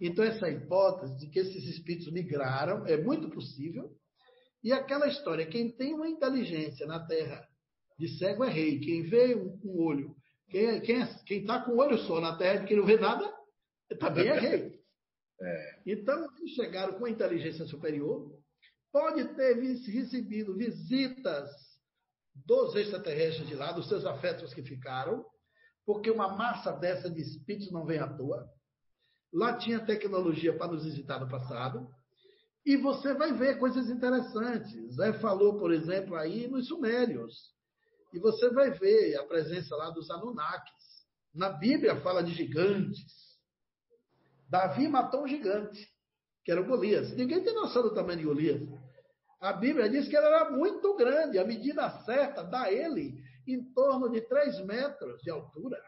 Então, 0.00 0.24
essa 0.24 0.48
hipótese 0.48 1.16
de 1.18 1.28
que 1.28 1.38
esses 1.38 1.64
espíritos 1.64 2.10
migraram 2.12 2.86
é 2.86 2.96
muito 2.96 3.28
possível. 3.30 3.90
E 4.62 4.72
aquela 4.72 5.08
história, 5.08 5.46
quem 5.46 5.70
tem 5.70 5.94
uma 5.94 6.08
inteligência 6.08 6.86
na 6.86 7.04
Terra 7.06 7.46
de 8.00 8.08
cego 8.16 8.44
é 8.44 8.50
rei. 8.50 8.80
Quem 8.80 9.02
vê 9.02 9.34
um, 9.34 9.60
um 9.62 9.78
olho, 9.82 10.16
quem 10.48 10.66
é, 10.66 10.80
quem 10.80 11.02
é, 11.02 11.06
quem 11.26 11.40
está 11.42 11.62
com 11.62 11.72
o 11.72 11.78
olho 11.78 11.98
só 11.98 12.18
na 12.18 12.36
terra 12.36 12.64
que 12.64 12.74
não 12.74 12.86
vê 12.86 12.98
nada, 12.98 13.30
também 13.98 14.26
é 14.26 14.38
rei. 14.38 14.80
É. 15.42 15.82
Então, 15.86 16.28
eles 16.36 16.50
chegaram 16.50 16.98
com 16.98 17.08
inteligência 17.08 17.64
superior, 17.64 18.30
pode 18.92 19.24
ter 19.36 19.54
recebido 19.54 20.54
visitas 20.54 21.48
dos 22.34 22.76
extraterrestres 22.76 23.48
de 23.48 23.54
lá, 23.54 23.72
dos 23.72 23.88
seus 23.88 24.04
afetos 24.04 24.52
que 24.52 24.62
ficaram, 24.62 25.24
porque 25.86 26.10
uma 26.10 26.36
massa 26.36 26.72
dessa 26.72 27.08
de 27.08 27.22
espíritos 27.22 27.72
não 27.72 27.86
vem 27.86 27.98
à 27.98 28.06
toa. 28.06 28.46
Lá 29.32 29.56
tinha 29.56 29.84
tecnologia 29.84 30.56
para 30.56 30.72
nos 30.72 30.84
visitar 30.84 31.20
no 31.20 31.28
passado. 31.28 31.88
E 32.64 32.76
você 32.76 33.14
vai 33.14 33.32
ver 33.32 33.58
coisas 33.58 33.88
interessantes. 33.88 34.94
Zé 34.94 35.12
falou, 35.14 35.58
por 35.58 35.72
exemplo, 35.72 36.16
aí 36.16 36.48
nos 36.48 36.68
Sumérios. 36.68 37.34
E 38.12 38.18
você 38.18 38.50
vai 38.50 38.70
ver 38.70 39.16
a 39.16 39.24
presença 39.24 39.76
lá 39.76 39.90
dos 39.90 40.10
Anunnakis. 40.10 41.06
Na 41.34 41.50
Bíblia 41.50 42.00
fala 42.00 42.22
de 42.22 42.32
gigantes. 42.32 43.30
Davi 44.48 44.88
matou 44.88 45.22
um 45.22 45.28
gigante, 45.28 45.88
que 46.44 46.50
era 46.50 46.60
o 46.60 46.66
Golias. 46.66 47.12
Ninguém 47.12 47.42
tem 47.42 47.54
noção 47.54 47.82
do 47.82 47.94
tamanho 47.94 48.18
de 48.18 48.24
Golias. 48.24 48.68
A 49.40 49.52
Bíblia 49.52 49.88
diz 49.88 50.08
que 50.08 50.16
ele 50.16 50.26
era 50.26 50.50
muito 50.50 50.94
grande. 50.96 51.38
A 51.38 51.44
medida 51.44 51.88
certa 52.04 52.42
dá 52.42 52.70
ele 52.70 53.22
em 53.46 53.72
torno 53.72 54.10
de 54.10 54.20
3 54.22 54.64
metros 54.66 55.22
de 55.22 55.30
altura. 55.30 55.80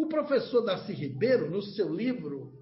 O 0.00 0.08
professor 0.08 0.62
Darcy 0.62 0.94
Ribeiro, 0.94 1.50
no 1.50 1.60
seu 1.60 1.94
livro 1.94 2.58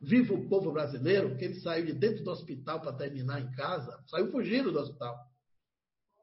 Viva 0.00 0.32
o 0.32 0.48
Povo 0.48 0.70
Brasileiro, 0.70 1.36
que 1.36 1.44
ele 1.44 1.58
saiu 1.58 1.86
de 1.86 1.92
dentro 1.92 2.22
do 2.22 2.30
hospital 2.30 2.80
para 2.80 2.92
terminar 2.92 3.40
em 3.40 3.50
casa, 3.50 4.00
saiu 4.06 4.30
fugindo 4.30 4.70
do 4.70 4.78
hospital 4.78 5.16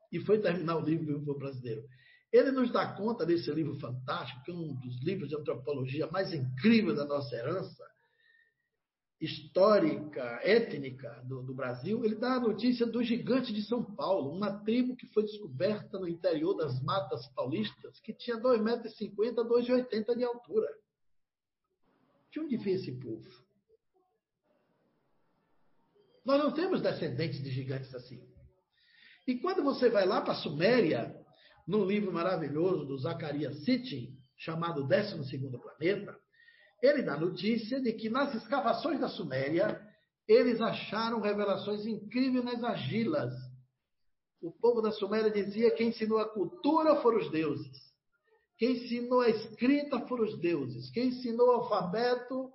e 0.10 0.22
foi 0.22 0.40
terminar 0.40 0.78
o 0.78 0.86
livro 0.86 1.20
Vivo 1.20 1.38
Brasileiro. 1.38 1.84
Ele 2.32 2.52
nos 2.52 2.72
dá 2.72 2.96
conta 2.96 3.26
desse 3.26 3.52
livro 3.52 3.78
fantástico, 3.82 4.42
que 4.46 4.52
é 4.52 4.54
um 4.54 4.74
dos 4.76 5.04
livros 5.04 5.28
de 5.28 5.36
antropologia 5.36 6.08
mais 6.08 6.34
incríveis 6.34 6.96
da 6.96 7.04
nossa 7.04 7.36
herança 7.36 7.91
histórica, 9.22 10.40
étnica 10.44 11.22
do, 11.26 11.44
do, 11.44 11.54
Brasil. 11.54 12.04
Ele 12.04 12.16
dá 12.16 12.34
a 12.34 12.40
notícia 12.40 12.88
do 12.88 13.04
gigante 13.04 13.54
de 13.54 13.62
São 13.62 13.84
Paulo, 13.84 14.32
uma 14.32 14.64
tribo 14.64 14.96
que 14.96 15.06
foi 15.08 15.24
descoberta 15.24 16.00
no 16.00 16.08
interior 16.08 16.56
das 16.56 16.82
matas 16.82 17.28
paulistas, 17.36 18.00
que 18.00 18.14
tinha 18.14 18.38
2,50 18.38 18.64
metros, 18.64 18.96
2,80 18.98 20.18
de 20.18 20.24
altura. 20.24 20.68
De 22.32 22.40
onde 22.40 22.58
vem 22.58 22.74
esse 22.74 22.92
povo? 22.94 23.30
Nós 26.26 26.40
não 26.44 26.52
temos 26.52 26.82
descendentes 26.82 27.44
de 27.44 27.52
gigantes 27.52 27.94
assim. 27.94 28.28
E 29.28 29.38
quando 29.38 29.64
você 29.64 29.90
vai 29.90 30.06
lá 30.06 30.22
para 30.22 30.34
a 30.34 30.38
Suméria, 30.38 31.16
num 31.68 31.86
livro 31.86 32.12
maravilhoso 32.12 32.86
do 32.86 32.98
Zacarias 32.98 33.64
Sitchin, 33.64 34.18
chamado 34.36 34.88
12 34.88 35.38
Planeta, 35.60 36.20
ele 36.82 37.04
dá 37.04 37.18
notícia 37.18 37.80
de 37.80 37.94
que 37.94 38.10
nas 38.10 38.34
escavações 38.34 39.00
da 39.00 39.08
Suméria, 39.08 39.80
eles 40.28 40.60
acharam 40.60 41.22
revelações 41.22 41.86
incríveis 41.86 42.44
nas 42.44 42.64
argilas. 42.64 43.34
O 44.42 44.52
povo 44.52 44.82
da 44.82 44.92
Suméria 44.92 45.30
dizia 45.30 45.70
que 45.70 45.78
quem 45.78 45.90
ensinou 45.90 46.18
a 46.18 46.30
cultura 46.30 46.96
foram 47.02 47.20
os 47.20 47.30
deuses. 47.30 47.92
Quem 48.58 48.74
ensinou 48.74 49.22
a 49.22 49.30
escrita 49.30 50.00
foram 50.08 50.24
os 50.24 50.40
deuses. 50.40 50.90
Quem 50.92 51.10
ensinou 51.10 51.48
o 51.48 51.52
alfabeto 51.52 52.52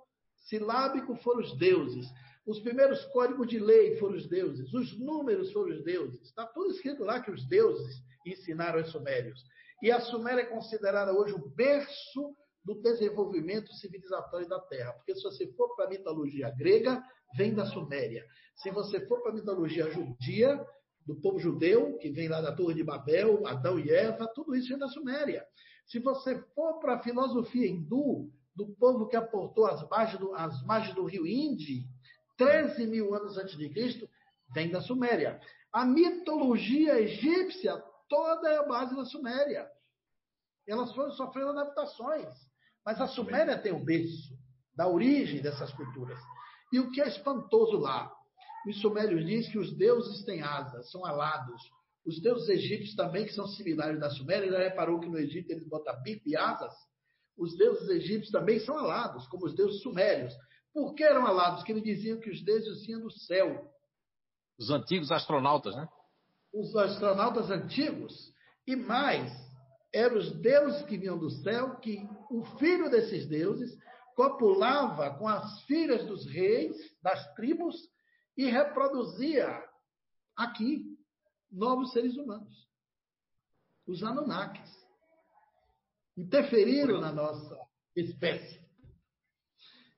silábico 0.47 1.15
foram 1.17 1.41
os 1.41 1.57
deuses. 1.57 2.07
Os 2.45 2.59
primeiros 2.59 3.03
códigos 3.07 3.47
de 3.47 3.59
lei 3.59 3.97
foram 3.97 4.15
os 4.15 4.27
deuses. 4.27 4.73
Os 4.73 4.97
números 4.99 5.51
foram 5.51 5.75
os 5.75 5.83
deuses. 5.83 6.21
Está 6.21 6.45
tudo 6.45 6.71
escrito 6.71 7.03
lá 7.03 7.21
que 7.21 7.31
os 7.31 7.45
deuses 7.47 7.95
ensinaram 8.25 8.79
aos 8.79 8.91
sumérios. 8.91 9.39
E 9.81 9.91
a 9.91 9.99
Suméria 9.99 10.41
é 10.41 10.45
considerada 10.45 11.13
hoje 11.13 11.33
o 11.33 11.49
berço 11.49 12.35
do 12.67 12.75
desenvolvimento 12.81 13.73
civilizatório 13.73 14.47
da 14.49 14.59
Terra. 14.59 14.91
Porque 14.91 15.15
se 15.15 15.23
você 15.23 15.47
for 15.53 15.73
para 15.73 15.85
a 15.85 15.89
mitologia 15.89 16.49
grega, 16.51 17.01
vem 17.37 17.55
da 17.55 17.65
Suméria. 17.65 18.25
Se 18.57 18.69
você 18.69 19.07
for 19.07 19.21
para 19.21 19.31
a 19.31 19.35
mitologia 19.35 19.89
judia, 19.89 20.59
do 21.05 21.15
povo 21.15 21.39
judeu, 21.39 21.97
que 21.99 22.09
vem 22.09 22.27
lá 22.27 22.41
da 22.41 22.53
Torre 22.53 22.73
de 22.73 22.83
Babel, 22.83 23.47
Adão 23.47 23.79
e 23.79 23.89
Eva, 23.89 24.27
tudo 24.35 24.53
isso 24.53 24.67
vem 24.67 24.77
da 24.77 24.89
Suméria. 24.89 25.45
Se 25.85 25.99
você 25.99 26.37
for 26.53 26.79
para 26.79 26.95
a 26.95 26.99
filosofia 26.99 27.65
hindu, 27.65 28.29
do 28.53 28.67
povo 28.75 29.07
que 29.07 29.15
aportou 29.15 29.65
as 29.65 29.87
margens 29.87 30.19
do, 30.19 30.35
as 30.35 30.61
margens 30.65 30.93
do 30.93 31.05
rio 31.05 31.25
Indi, 31.25 31.85
13 32.37 32.85
mil 32.85 33.13
anos 33.15 33.37
antes 33.37 33.57
de 33.57 33.69
Cristo, 33.69 34.09
vem 34.53 34.69
da 34.69 34.81
Suméria. 34.81 35.39
A 35.71 35.85
mitologia 35.85 36.99
egípcia 36.99 37.81
toda 38.09 38.49
é 38.49 38.57
a 38.57 38.63
base 38.63 38.93
da 38.93 39.05
Suméria. 39.05 39.69
Elas 40.67 40.93
foram 40.93 41.11
sofrendo 41.11 41.51
adaptações. 41.51 42.46
Mas 42.87 43.01
a 43.01 43.07
Suméria 43.09 43.59
tem 43.59 43.73
o 43.73 43.83
berço 43.83 44.33
da 44.73 44.87
origem 44.87 45.41
dessas 45.41 45.73
culturas. 45.73 46.17
E 46.71 46.79
o 46.79 46.89
que 46.89 47.01
é 47.01 47.07
espantoso 47.09 47.75
lá? 47.79 48.09
Os 48.65 48.79
sumérios 48.79 49.25
diz 49.25 49.49
que 49.49 49.59
os 49.59 49.75
deuses 49.75 50.23
têm 50.23 50.41
asas, 50.41 50.89
são 50.89 51.05
alados. 51.05 51.61
Os 52.05 52.21
deuses 52.21 52.47
egípcios 52.47 52.95
também, 52.95 53.25
que 53.25 53.33
são 53.33 53.45
similares 53.45 53.99
da 53.99 54.09
Suméria, 54.11 54.49
já 54.49 54.59
reparou 54.59 55.01
que 55.01 55.09
no 55.09 55.17
Egito 55.17 55.51
eles 55.51 55.67
botam 55.67 56.01
bico 56.01 56.29
e 56.29 56.37
asas? 56.37 56.73
Os 57.37 57.57
deuses 57.57 57.89
egípcios 57.89 58.31
também 58.31 58.57
são 58.61 58.77
alados, 58.77 59.27
como 59.27 59.47
os 59.47 59.53
deuses 59.53 59.81
sumérios. 59.81 60.33
Por 60.73 60.95
que 60.95 61.03
eram 61.03 61.27
alados? 61.27 61.59
Porque 61.59 61.73
eles 61.73 61.83
diziam 61.83 62.21
que 62.21 62.29
os 62.29 62.41
deuses 62.41 62.85
vinham 62.85 63.01
do 63.01 63.11
céu. 63.11 63.69
Os 64.57 64.69
antigos 64.69 65.11
astronautas, 65.11 65.75
né? 65.75 65.89
Os 66.53 66.73
astronautas 66.73 67.51
antigos. 67.51 68.31
E 68.65 68.77
mais, 68.77 69.29
eram 69.97 70.17
os 70.17 70.31
deuses 70.41 70.83
que 70.83 70.97
vinham 70.97 71.17
do 71.17 71.29
céu, 71.29 71.75
que 71.77 72.07
o 72.29 72.43
filho 72.57 72.89
desses 72.89 73.27
deuses 73.27 73.77
copulava 74.15 75.17
com 75.17 75.27
as 75.27 75.61
filhas 75.63 76.05
dos 76.05 76.25
reis, 76.25 76.75
das 77.01 77.33
tribos, 77.35 77.75
e 78.35 78.45
reproduzia 78.45 79.47
aqui 80.35 80.85
novos 81.51 81.91
seres 81.91 82.15
humanos. 82.15 82.67
Os 83.87 84.03
Anunnakis 84.03 84.69
interferiram 86.15 86.99
na 86.99 87.11
nossa 87.11 87.57
espécie. 87.95 88.59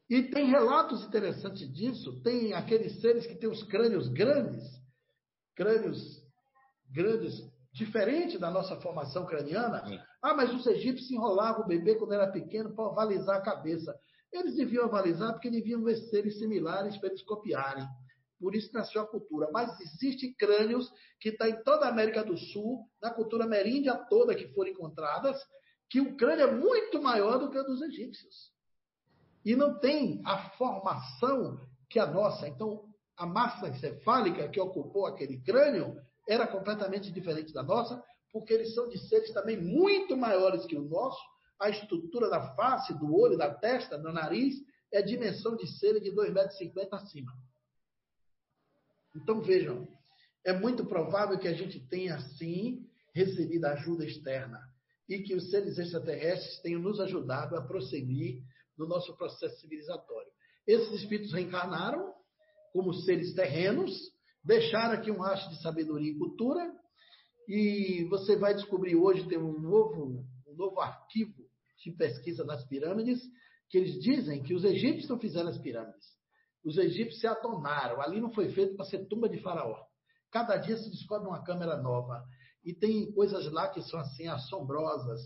E 0.10 0.24
tem 0.24 0.48
relatos 0.48 1.04
interessantes 1.04 1.72
disso. 1.74 2.22
Tem 2.24 2.54
aqueles 2.54 3.00
seres 3.02 3.28
que 3.28 3.36
têm 3.36 3.50
os 3.50 3.64
crânios 3.64 4.08
grandes, 4.10 4.64
crânios 5.56 6.24
grandes, 6.90 7.34
diferente 7.72 8.38
da 8.38 8.50
nossa 8.50 8.76
formação 8.82 9.26
craniana. 9.26 9.86
Sim. 9.86 10.00
Ah, 10.22 10.34
mas 10.34 10.54
os 10.54 10.66
egípcios 10.66 11.12
enrolavam 11.12 11.64
o 11.64 11.68
bebê 11.68 11.96
quando 11.96 12.14
era 12.14 12.32
pequeno 12.32 12.76
para 12.76 12.86
avalizar 12.86 13.38
a 13.38 13.42
cabeça. 13.42 13.96
Eles 14.32 14.56
deviam 14.56 14.86
avalizar 14.86 15.34
porque 15.34 15.50
deviam 15.50 15.84
ver 15.84 15.98
seres 16.10 16.38
similares 16.40 16.98
para 16.98 17.10
eles 17.10 17.24
copiarem. 17.24 17.86
Por 18.40 18.56
isso 18.56 18.72
nasceu 18.74 19.02
a 19.02 19.08
cultura. 19.08 19.50
Mas 19.52 19.80
existem 19.80 20.34
crânios 20.34 20.90
que 21.20 21.30
estão 21.30 21.48
tá 21.48 21.54
em 21.54 21.64
toda 21.64 21.86
a 21.86 21.90
América 21.90 22.24
do 22.24 22.38
Sul, 22.38 22.86
na 23.02 23.12
cultura 23.12 23.44
ameríndia 23.44 23.96
toda 24.10 24.36
que 24.36 24.48
foram 24.54 24.72
encontradas, 24.72 25.38
que 25.90 26.00
o 26.00 26.16
crânio 26.16 26.48
é 26.48 26.52
muito 26.52 27.02
maior 27.02 27.40
do 27.40 27.50
que 27.50 27.58
o 27.58 27.64
dos 27.64 27.82
egípcios. 27.82 28.52
E 29.44 29.56
não 29.56 29.80
tem 29.80 30.22
a 30.26 30.50
formação 30.52 31.60
que 31.90 32.00
a 32.00 32.06
nossa. 32.06 32.48
Então, 32.48 32.86
a 33.18 33.26
massa 33.26 33.68
encefálica 33.68 34.48
que 34.48 34.60
ocupou 34.60 35.06
aquele 35.06 35.42
crânio 35.42 35.96
era 36.30 36.46
completamente 36.46 37.12
diferente 37.12 37.52
da 37.52 37.64
nossa, 37.64 38.02
porque 38.32 38.54
eles 38.54 38.76
são 38.76 38.88
de 38.88 39.00
seres 39.00 39.34
também 39.34 39.60
muito 39.60 40.16
maiores 40.16 40.66
que 40.68 40.78
o 40.78 40.84
nosso. 40.84 41.20
A 41.60 41.70
estrutura 41.70 42.30
da 42.30 42.56
face, 42.56 42.94
do 42.94 43.14
olho, 43.14 43.36
da 43.36 43.52
testa, 43.54 43.98
do 43.98 44.14
nariz, 44.14 44.56
é 44.94 45.00
a 45.00 45.06
dimensão 45.06 45.56
de 45.56 45.68
seres 45.68 46.04
de 46.04 46.12
2,50 46.12 46.74
metros 46.76 46.94
acima. 46.94 47.34
Então, 49.16 49.42
vejam, 49.42 49.88
é 50.46 50.54
muito 50.54 50.86
provável 50.86 51.40
que 51.40 51.48
a 51.48 51.54
gente 51.54 51.80
tenha, 51.88 52.20
sim, 52.38 52.88
recebido 53.14 53.66
ajuda 53.66 54.06
externa 54.06 54.62
e 55.10 55.24
que 55.24 55.34
os 55.34 55.50
seres 55.50 55.80
extraterrestres 55.80 56.60
tenham 56.60 56.80
nos 56.80 57.00
ajudado 57.00 57.58
a 57.58 57.62
prosseguir 57.64 58.44
no 58.78 58.88
nosso 58.88 59.18
processo 59.18 59.60
civilizatório. 59.60 60.32
Esses 60.68 61.02
espíritos 61.02 61.34
reencarnaram 61.34 62.14
como 62.72 62.94
seres 62.94 63.34
terrenos, 63.34 64.12
deixaram 64.44 64.94
aqui 64.94 65.12
um 65.12 65.20
rastro 65.20 65.50
de 65.50 65.62
sabedoria 65.62 66.12
e 66.12 66.18
cultura, 66.18 66.72
e 67.48 68.06
você 68.10 68.36
vai 68.36 68.54
descobrir 68.54 68.96
hoje 68.96 69.28
tem 69.28 69.38
um 69.38 69.60
novo, 69.60 70.24
um 70.48 70.56
novo 70.56 70.80
arquivo 70.80 71.44
de 71.84 71.92
pesquisa 71.92 72.46
das 72.46 72.64
pirâmides, 72.68 73.20
que 73.70 73.78
eles 73.78 74.00
dizem 74.02 74.44
que 74.44 74.54
os 74.54 74.64
egípcios 74.64 75.10
não 75.10 75.20
fizeram 75.20 75.50
as 75.50 75.58
pirâmides. 75.58 76.06
Os 76.64 76.78
egípcios 76.78 77.22
se 77.22 77.28
atonaram. 77.28 78.02
Ali 78.02 78.20
não 78.20 78.32
foi 78.32 78.50
feito 78.50 78.76
para 78.76 78.86
ser 78.86 79.08
tumba 79.08 79.30
de 79.30 79.42
faraó. 79.42 79.78
Cada 80.32 80.58
dia 80.58 80.78
se 80.78 80.90
descobre 80.90 81.28
uma 81.28 81.44
câmera 81.44 81.78
nova. 81.78 82.24
E 82.64 82.74
tem 82.74 83.12
coisas 83.14 83.52
lá 83.52 83.70
que 83.70 83.82
são 83.84 84.00
assim 84.00 84.28
assombrosas. 84.28 85.22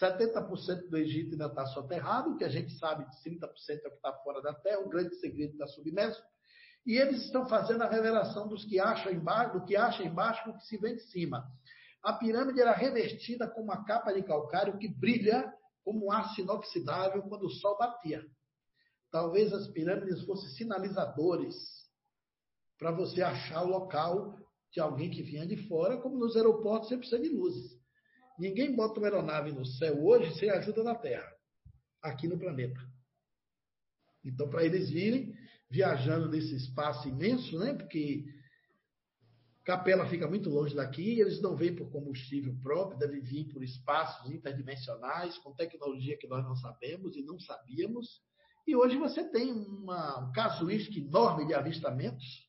70% 0.00 0.88
do 0.90 0.98
Egito 0.98 1.32
ainda 1.32 1.46
está 1.46 1.64
soterrado, 1.66 2.36
que 2.36 2.44
a 2.44 2.48
gente 2.48 2.70
sabe 2.78 3.06
que 3.06 3.30
30% 3.30 3.40
é 3.82 3.88
o 3.88 3.90
que 3.90 3.96
está 3.96 4.12
fora 4.22 4.42
da 4.42 4.52
terra, 4.52 4.80
o 4.80 4.88
grande 4.90 5.16
segredo 5.16 5.52
está 5.52 5.66
submerso. 5.68 6.22
E 6.86 6.96
eles 6.96 7.24
estão 7.24 7.48
fazendo 7.48 7.82
a 7.82 7.90
revelação 7.90 8.46
dos 8.46 8.64
que 8.64 8.78
acham 8.78 9.10
embaixo, 9.10 9.58
do 9.58 9.64
que 9.64 9.74
acha 9.74 10.04
embaixo 10.04 10.44
com 10.44 10.50
o 10.50 10.56
que 10.56 10.64
se 10.64 10.78
vê 10.78 10.94
de 10.94 11.02
cima. 11.02 11.44
A 12.02 12.12
pirâmide 12.12 12.60
era 12.60 12.72
revestida 12.72 13.48
com 13.48 13.60
uma 13.60 13.84
capa 13.84 14.12
de 14.12 14.22
calcário 14.22 14.78
que 14.78 14.88
brilha 14.88 15.52
como 15.84 16.06
um 16.06 16.12
aço 16.12 16.40
inoxidável 16.40 17.22
quando 17.22 17.46
o 17.46 17.50
sol 17.50 17.76
batia. 17.76 18.24
Talvez 19.10 19.52
as 19.52 19.66
pirâmides 19.68 20.24
fossem 20.24 20.48
sinalizadores 20.50 21.54
para 22.78 22.92
você 22.92 23.22
achar 23.22 23.64
o 23.64 23.68
local 23.68 24.38
de 24.70 24.78
alguém 24.78 25.10
que 25.10 25.22
vinha 25.22 25.46
de 25.46 25.56
fora, 25.68 25.96
como 25.96 26.18
nos 26.18 26.36
aeroportos 26.36 26.88
você 26.88 26.96
precisa 26.96 27.20
de 27.20 27.30
luzes. 27.30 27.72
Ninguém 28.38 28.76
bota 28.76 29.00
uma 29.00 29.08
aeronave 29.08 29.50
no 29.50 29.64
céu 29.64 30.04
hoje 30.04 30.38
sem 30.38 30.50
a 30.50 30.58
ajuda 30.58 30.84
da 30.84 30.94
Terra, 30.94 31.32
aqui 32.02 32.28
no 32.28 32.38
planeta. 32.38 32.78
Então, 34.24 34.48
para 34.48 34.64
eles 34.64 34.90
virem 34.90 35.34
viajando 35.70 36.28
nesse 36.28 36.54
espaço 36.54 37.08
imenso, 37.08 37.58
né? 37.58 37.74
Porque 37.74 38.24
Capela 39.64 40.08
fica 40.08 40.28
muito 40.28 40.48
longe 40.48 40.74
daqui, 40.74 41.20
eles 41.20 41.42
não 41.42 41.56
vêm 41.56 41.74
por 41.74 41.90
combustível 41.90 42.54
próprio, 42.62 42.98
devem 42.98 43.20
vir 43.20 43.52
por 43.52 43.64
espaços 43.64 44.30
interdimensionais, 44.30 45.36
com 45.38 45.54
tecnologia 45.54 46.16
que 46.18 46.28
nós 46.28 46.44
não 46.44 46.54
sabemos 46.54 47.16
e 47.16 47.22
não 47.22 47.38
sabíamos. 47.40 48.20
E 48.66 48.76
hoje 48.76 48.96
você 48.96 49.28
tem 49.28 49.52
uma, 49.52 50.20
um 50.20 50.32
casuístico 50.32 50.98
enorme 50.98 51.46
de 51.46 51.54
avistamentos 51.54 52.46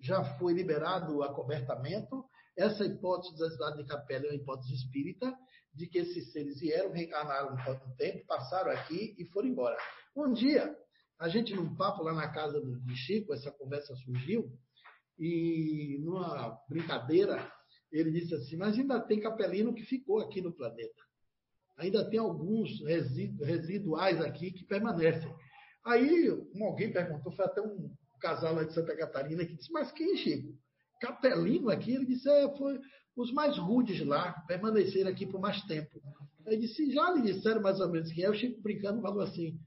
já 0.00 0.22
foi 0.38 0.52
liberado 0.52 1.16
o 1.16 1.22
acobertamento. 1.22 2.24
Essa 2.56 2.84
hipótese 2.84 3.36
da 3.38 3.50
cidade 3.50 3.78
de 3.78 3.84
Capela 3.84 4.26
é 4.26 4.28
uma 4.28 4.36
hipótese 4.36 4.74
espírita, 4.74 5.34
de 5.74 5.86
que 5.86 5.98
esses 5.98 6.32
seres 6.32 6.60
vieram, 6.60 6.92
reencarnaram 6.92 7.54
um 7.54 7.96
tempo, 7.96 8.26
passaram 8.26 8.70
aqui 8.72 9.14
e 9.18 9.24
foram 9.26 9.48
embora. 9.48 9.76
Um 10.16 10.32
dia, 10.32 10.76
a 11.18 11.28
gente 11.28 11.54
num 11.54 11.74
papo 11.74 12.02
lá 12.02 12.12
na 12.12 12.28
casa 12.28 12.60
do, 12.60 12.78
Chico, 12.94 13.32
essa 13.34 13.50
conversa 13.50 13.94
surgiu, 13.96 14.50
e 15.18 15.98
numa 16.00 16.56
brincadeira, 16.68 17.50
ele 17.90 18.10
disse 18.12 18.34
assim, 18.34 18.56
mas 18.56 18.78
ainda 18.78 19.00
tem 19.00 19.20
capelino 19.20 19.74
que 19.74 19.82
ficou 19.82 20.20
aqui 20.20 20.40
no 20.40 20.52
planeta. 20.52 21.02
Ainda 21.76 22.08
tem 22.08 22.18
alguns 22.18 22.80
residuais 23.40 24.20
aqui 24.20 24.52
que 24.52 24.64
permanecem. 24.64 25.32
Aí 25.84 26.28
alguém 26.60 26.92
perguntou, 26.92 27.32
foi 27.32 27.44
até 27.44 27.60
um 27.60 27.90
casal 28.20 28.54
lá 28.54 28.64
de 28.64 28.74
Santa 28.74 28.96
Catarina 28.96 29.44
que 29.44 29.54
disse, 29.54 29.72
mas 29.72 29.90
quem, 29.92 30.16
Chico? 30.16 30.56
Capelino 31.00 31.70
aqui? 31.70 31.94
Ele 31.94 32.06
disse, 32.06 32.28
é, 32.28 32.56
foi 32.56 32.78
os 33.16 33.32
mais 33.32 33.58
rudes 33.58 34.04
lá, 34.06 34.32
permaneceram 34.46 35.10
aqui 35.10 35.26
por 35.26 35.40
mais 35.40 35.60
tempo. 35.62 36.00
Ele 36.46 36.58
disse, 36.58 36.92
já 36.92 37.12
lhe 37.12 37.22
disseram 37.22 37.60
mais 37.60 37.80
ou 37.80 37.88
menos 37.88 38.12
quem 38.12 38.24
é? 38.24 38.30
O 38.30 38.34
Chico 38.34 38.60
brincando 38.60 39.02
falou 39.02 39.22
assim, 39.22 39.58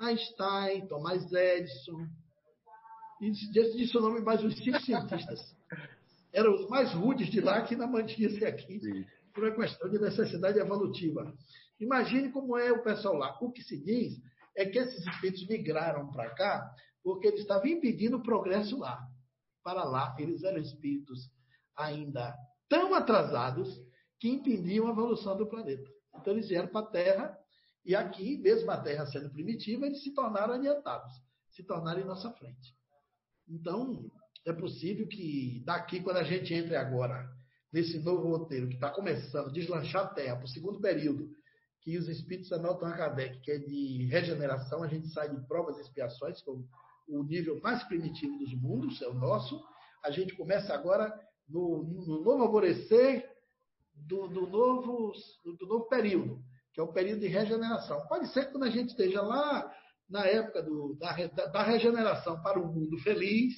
Einstein, 0.00 0.86
Thomas 0.86 1.30
Edison, 1.32 2.08
e 3.20 3.30
disse, 3.30 3.76
disse 3.76 3.98
o 3.98 4.00
nome 4.00 4.20
mais 4.20 4.42
uns 4.42 4.56
cinco 4.56 4.80
cientistas. 4.80 5.40
Eram 6.32 6.54
os 6.54 6.68
mais 6.68 6.92
rudes 6.94 7.30
de 7.30 7.40
lá 7.40 7.60
que 7.62 7.74
ainda 7.74 7.86
mantinha-se 7.86 8.44
aqui, 8.44 8.80
Sim. 8.80 9.04
por 9.34 9.44
uma 9.44 9.54
questão 9.54 9.90
de 9.90 9.98
necessidade 9.98 10.58
evolutiva. 10.58 11.32
Imagine 11.78 12.30
como 12.30 12.56
é 12.56 12.72
o 12.72 12.82
pessoal 12.82 13.16
lá. 13.16 13.36
O 13.40 13.52
que 13.52 13.62
se 13.62 13.82
diz 13.82 14.18
é 14.56 14.64
que 14.64 14.78
esses 14.78 15.06
espíritos 15.06 15.46
migraram 15.48 16.10
para 16.10 16.30
cá 16.30 16.70
porque 17.02 17.28
eles 17.28 17.40
estavam 17.40 17.66
impedindo 17.66 18.18
o 18.18 18.22
progresso 18.22 18.78
lá. 18.78 19.00
Para 19.62 19.84
lá, 19.84 20.14
eles 20.18 20.42
eram 20.42 20.58
espíritos 20.58 21.30
ainda 21.76 22.34
tão 22.68 22.94
atrasados 22.94 23.68
que 24.18 24.28
impediam 24.28 24.86
a 24.86 24.90
evolução 24.90 25.36
do 25.36 25.48
planeta. 25.48 25.88
Então, 26.14 26.32
eles 26.32 26.48
vieram 26.48 26.68
para 26.68 26.86
a 26.86 26.90
Terra 26.90 27.39
e 27.84 27.94
aqui, 27.94 28.36
mesmo 28.38 28.70
a 28.70 28.76
Terra 28.76 29.06
sendo 29.06 29.30
primitiva, 29.30 29.86
eles 29.86 30.02
se 30.02 30.12
tornaram 30.14 30.54
adiantados, 30.54 31.12
se 31.50 31.62
tornaram 31.64 32.00
em 32.00 32.06
nossa 32.06 32.30
frente. 32.32 32.74
Então, 33.48 34.10
é 34.46 34.52
possível 34.52 35.06
que 35.08 35.62
daqui, 35.64 36.00
quando 36.00 36.18
a 36.18 36.22
gente 36.22 36.52
entre 36.54 36.76
agora 36.76 37.28
nesse 37.72 37.98
novo 38.00 38.28
roteiro 38.28 38.68
que 38.68 38.74
está 38.74 38.90
começando 38.90 39.52
deslanchar 39.52 40.04
a 40.04 40.08
Terra 40.08 40.36
para 40.36 40.44
o 40.44 40.48
segundo 40.48 40.80
período, 40.80 41.30
que 41.82 41.96
os 41.96 42.08
espíritos 42.08 42.52
a 42.52 42.58
Kardec, 42.76 43.40
que 43.40 43.50
é 43.50 43.58
de 43.58 44.06
regeneração, 44.10 44.82
a 44.82 44.86
gente 44.86 45.08
sai 45.08 45.34
de 45.34 45.46
provas 45.46 45.78
e 45.78 45.80
expiações, 45.80 46.42
que 46.42 46.50
é 46.50 46.52
o 47.08 47.22
nível 47.22 47.60
mais 47.62 47.82
primitivo 47.84 48.38
dos 48.38 48.52
mundos, 48.54 49.00
é 49.00 49.08
o 49.08 49.14
nosso. 49.14 49.62
A 50.04 50.10
gente 50.10 50.34
começa 50.36 50.74
agora 50.74 51.12
no, 51.48 51.82
no 51.82 52.22
novo 52.22 52.42
alvorecer 52.42 53.28
do, 53.94 54.28
do, 54.28 54.46
novo, 54.46 55.12
do 55.44 55.66
novo 55.66 55.88
período, 55.88 56.42
que 56.72 56.80
é 56.80 56.82
o 56.82 56.92
período 56.92 57.20
de 57.20 57.26
regeneração. 57.26 58.06
Pode 58.06 58.28
ser 58.32 58.46
que 58.46 58.52
quando 58.52 58.64
a 58.64 58.70
gente 58.70 58.90
esteja 58.90 59.22
lá 59.22 59.70
na 60.08 60.26
época 60.26 60.62
do, 60.62 60.96
da, 60.98 61.14
da 61.46 61.62
regeneração 61.62 62.40
para 62.42 62.60
um 62.60 62.72
mundo 62.72 62.98
feliz, 62.98 63.54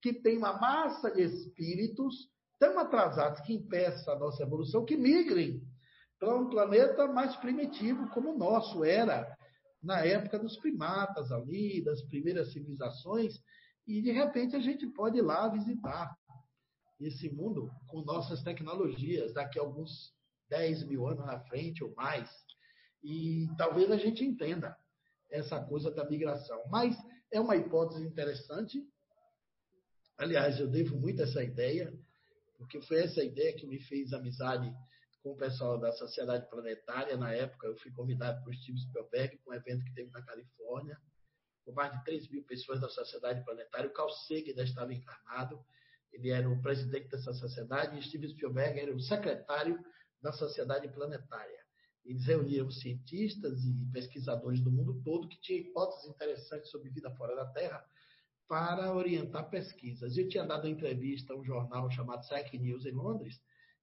que 0.00 0.12
tem 0.12 0.38
uma 0.38 0.52
massa 0.58 1.10
de 1.10 1.22
espíritos 1.22 2.14
tão 2.58 2.78
atrasados 2.78 3.40
que 3.40 3.54
impeçam 3.54 4.14
a 4.14 4.18
nossa 4.18 4.42
evolução, 4.42 4.84
que 4.84 4.96
migrem 4.96 5.60
para 6.18 6.34
um 6.34 6.48
planeta 6.48 7.06
mais 7.08 7.36
primitivo, 7.36 8.08
como 8.10 8.32
o 8.32 8.38
nosso 8.38 8.84
era 8.84 9.36
na 9.82 10.00
época 10.04 10.38
dos 10.38 10.56
primatas 10.56 11.30
ali, 11.30 11.84
das 11.84 12.02
primeiras 12.02 12.52
civilizações, 12.52 13.34
e 13.86 14.00
de 14.00 14.10
repente 14.10 14.56
a 14.56 14.60
gente 14.60 14.86
pode 14.88 15.18
ir 15.18 15.22
lá 15.22 15.48
visitar 15.48 16.16
esse 17.00 17.28
mundo 17.30 17.70
com 17.86 18.00
nossas 18.02 18.42
tecnologias 18.42 19.34
daqui 19.34 19.58
a 19.58 19.62
alguns 19.62 20.12
10 20.48 20.88
mil 20.88 21.06
anos 21.06 21.26
na 21.26 21.40
frente 21.40 21.84
ou 21.84 21.94
mais. 21.94 22.28
E 23.02 23.48
talvez 23.56 23.90
a 23.90 23.96
gente 23.96 24.24
entenda 24.24 24.76
essa 25.30 25.60
coisa 25.60 25.90
da 25.90 26.08
migração. 26.08 26.62
Mas 26.68 26.96
é 27.30 27.40
uma 27.40 27.56
hipótese 27.56 28.04
interessante. 28.04 28.82
Aliás, 30.16 30.58
eu 30.58 30.68
devo 30.68 30.96
muito 30.96 31.22
essa 31.22 31.42
ideia, 31.42 31.92
porque 32.56 32.80
foi 32.80 33.02
essa 33.02 33.22
ideia 33.22 33.54
que 33.54 33.66
me 33.66 33.78
fez 33.80 34.12
amizade 34.12 34.72
com 35.22 35.32
o 35.32 35.36
pessoal 35.36 35.78
da 35.78 35.92
Sociedade 35.92 36.48
Planetária. 36.48 37.16
Na 37.16 37.32
época, 37.32 37.66
eu 37.66 37.76
fui 37.78 37.90
convidado 37.90 38.42
por 38.44 38.54
Steve 38.54 38.78
Spielberg 38.78 39.36
para 39.38 39.52
um 39.52 39.56
evento 39.56 39.84
que 39.84 39.92
teve 39.92 40.10
na 40.10 40.22
Califórnia, 40.22 40.96
com 41.64 41.72
mais 41.72 41.92
de 41.92 42.04
3 42.04 42.28
mil 42.30 42.44
pessoas 42.44 42.80
da 42.80 42.88
Sociedade 42.88 43.44
Planetária. 43.44 43.90
O 43.90 43.92
Carl 43.92 44.08
Sagan 44.08 44.50
ainda 44.50 44.62
estava 44.62 44.94
encarnado, 44.94 45.60
ele 46.12 46.30
era 46.30 46.48
o 46.48 46.62
presidente 46.62 47.08
dessa 47.08 47.32
sociedade, 47.34 47.98
e 47.98 48.02
Steve 48.02 48.28
Spielberg 48.28 48.78
era 48.78 48.94
o 48.94 49.00
secretário 49.00 49.78
da 50.22 50.32
Sociedade 50.32 50.88
Planetária. 50.88 51.55
Eles 52.06 52.24
reuniram 52.24 52.70
cientistas 52.70 53.64
e 53.64 53.74
pesquisadores 53.92 54.60
do 54.60 54.70
mundo 54.70 55.02
todo 55.04 55.28
que 55.28 55.40
tinham 55.40 55.60
hipóteses 55.60 56.08
interessantes 56.08 56.70
sobre 56.70 56.90
vida 56.90 57.10
fora 57.16 57.34
da 57.34 57.46
Terra 57.46 57.84
para 58.48 58.94
orientar 58.94 59.50
pesquisas. 59.50 60.16
Eu 60.16 60.28
tinha 60.28 60.44
dado 60.44 60.64
uma 60.64 60.70
entrevista 60.70 61.32
a 61.32 61.36
um 61.36 61.44
jornal 61.44 61.90
chamado 61.90 62.20
Psych 62.20 62.58
News 62.58 62.86
em 62.86 62.92
Londres, 62.92 63.40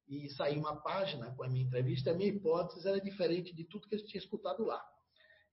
e 0.07 0.29
saiu 0.29 0.59
uma 0.59 0.75
página 0.75 1.31
com 1.31 1.43
a 1.43 1.47
minha 1.47 1.65
entrevista. 1.65 2.11
A 2.11 2.13
minha 2.13 2.29
hipótese 2.29 2.87
era 2.87 2.99
diferente 2.99 3.55
de 3.55 3.63
tudo 3.65 3.87
que 3.87 3.95
eu 3.95 4.05
tinha 4.05 4.21
escutado 4.21 4.63
lá, 4.63 4.83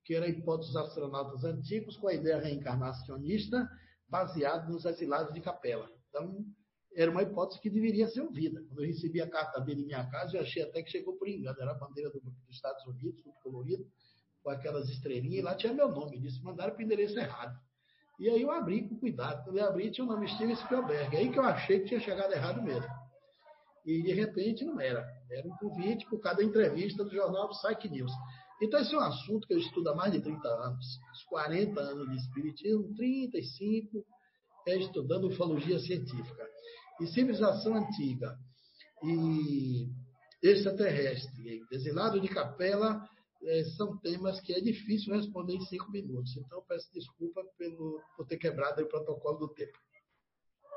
que 0.04 0.14
era 0.14 0.26
a 0.26 0.28
hipótese 0.28 0.72
dos 0.72 0.76
astronautas 0.76 1.44
antigos 1.44 1.96
com 1.96 2.08
a 2.08 2.14
ideia 2.14 2.38
reencarnacionista 2.38 3.68
baseada 4.08 4.68
nos 4.68 4.84
exilados 4.84 5.32
de 5.32 5.40
capela. 5.40 5.90
Então, 6.08 6.44
era 6.95 7.11
uma 7.11 7.22
hipótese 7.22 7.61
que 7.61 7.70
deveria 7.70 8.09
ser 8.09 8.20
ouvida. 8.20 8.62
Quando 8.66 8.80
eu 8.80 8.86
recebi 8.86 9.20
a 9.20 9.28
carta 9.28 9.61
dele 9.61 9.82
em 9.82 9.86
minha 9.86 10.05
casa, 10.11 10.36
eu 10.36 10.43
achei 10.43 10.62
até 10.62 10.82
que 10.82 10.91
chegou 10.91 11.16
por 11.16 11.28
engano. 11.28 11.57
Era 11.61 11.70
a 11.72 11.74
bandeira 11.74 12.11
do, 12.11 12.20
dos 12.20 12.51
Estados 12.51 12.84
Unidos, 12.86 13.22
tudo 13.22 13.34
colorido, 13.43 13.86
com 14.43 14.51
aquelas 14.51 14.88
estrelinhas, 14.88 15.38
e 15.38 15.43
lá 15.43 15.55
tinha 15.55 15.72
meu 15.72 15.88
nome. 15.88 16.18
Disse, 16.18 16.43
mandaram 16.43 16.72
para 16.72 16.80
o 16.80 16.84
endereço 16.84 17.18
errado. 17.18 17.57
E 18.18 18.28
aí 18.28 18.43
eu 18.43 18.51
abri 18.51 18.88
com 18.88 18.99
cuidado. 18.99 19.45
Quando 19.45 19.59
eu 19.59 19.64
abri, 19.64 19.91
tinha 19.91 20.05
o 20.05 20.09
nome 20.09 20.28
Steven 20.28 20.57
Spielberg. 20.57 21.16
Aí 21.16 21.30
que 21.30 21.38
eu 21.38 21.45
achei 21.45 21.80
que 21.80 21.86
tinha 21.86 22.01
chegado 22.01 22.32
errado 22.32 22.62
mesmo. 22.62 22.91
E 23.86 24.03
de 24.03 24.12
repente 24.12 24.64
não 24.64 24.78
era. 24.80 25.07
Era 25.30 25.47
um 25.47 25.57
convite 25.57 26.07
por 26.07 26.20
cada 26.20 26.43
entrevista 26.43 27.05
do 27.05 27.11
jornal 27.11 27.49
Psych 27.49 27.88
News. 27.88 28.12
Então, 28.61 28.78
esse 28.78 28.95
é 28.95 28.99
um 28.99 29.01
assunto 29.01 29.47
que 29.47 29.55
eu 29.55 29.59
estudo 29.59 29.88
há 29.88 29.95
mais 29.95 30.12
de 30.12 30.20
30 30.20 30.47
anos. 30.47 30.84
Os 31.14 31.24
40 31.24 31.80
anos 31.80 32.11
de 32.11 32.16
Espiritismo, 32.16 32.95
35 32.95 34.05
é 34.66 34.76
estudando 34.76 35.28
ufologia 35.28 35.78
científica. 35.78 36.47
E 37.01 37.07
civilização 37.07 37.74
antiga 37.74 38.38
e 39.03 39.88
extraterrestre, 40.42 41.62
exilado 41.70 42.20
de 42.20 42.28
capela, 42.28 43.03
é, 43.42 43.64
são 43.76 43.96
temas 43.98 44.40
que 44.40 44.53
é 44.53 44.61
difícil 44.61 45.14
responder 45.14 45.55
em 45.55 45.64
cinco 45.66 45.90
minutos. 45.90 46.36
Então, 46.36 46.62
peço 46.68 46.92
desculpa 46.92 47.42
pelo, 47.57 48.01
por 48.16 48.26
ter 48.26 48.36
quebrado 48.36 48.82
o 48.82 48.88
protocolo 48.88 49.38
do 49.38 49.48
tempo. 49.48 49.78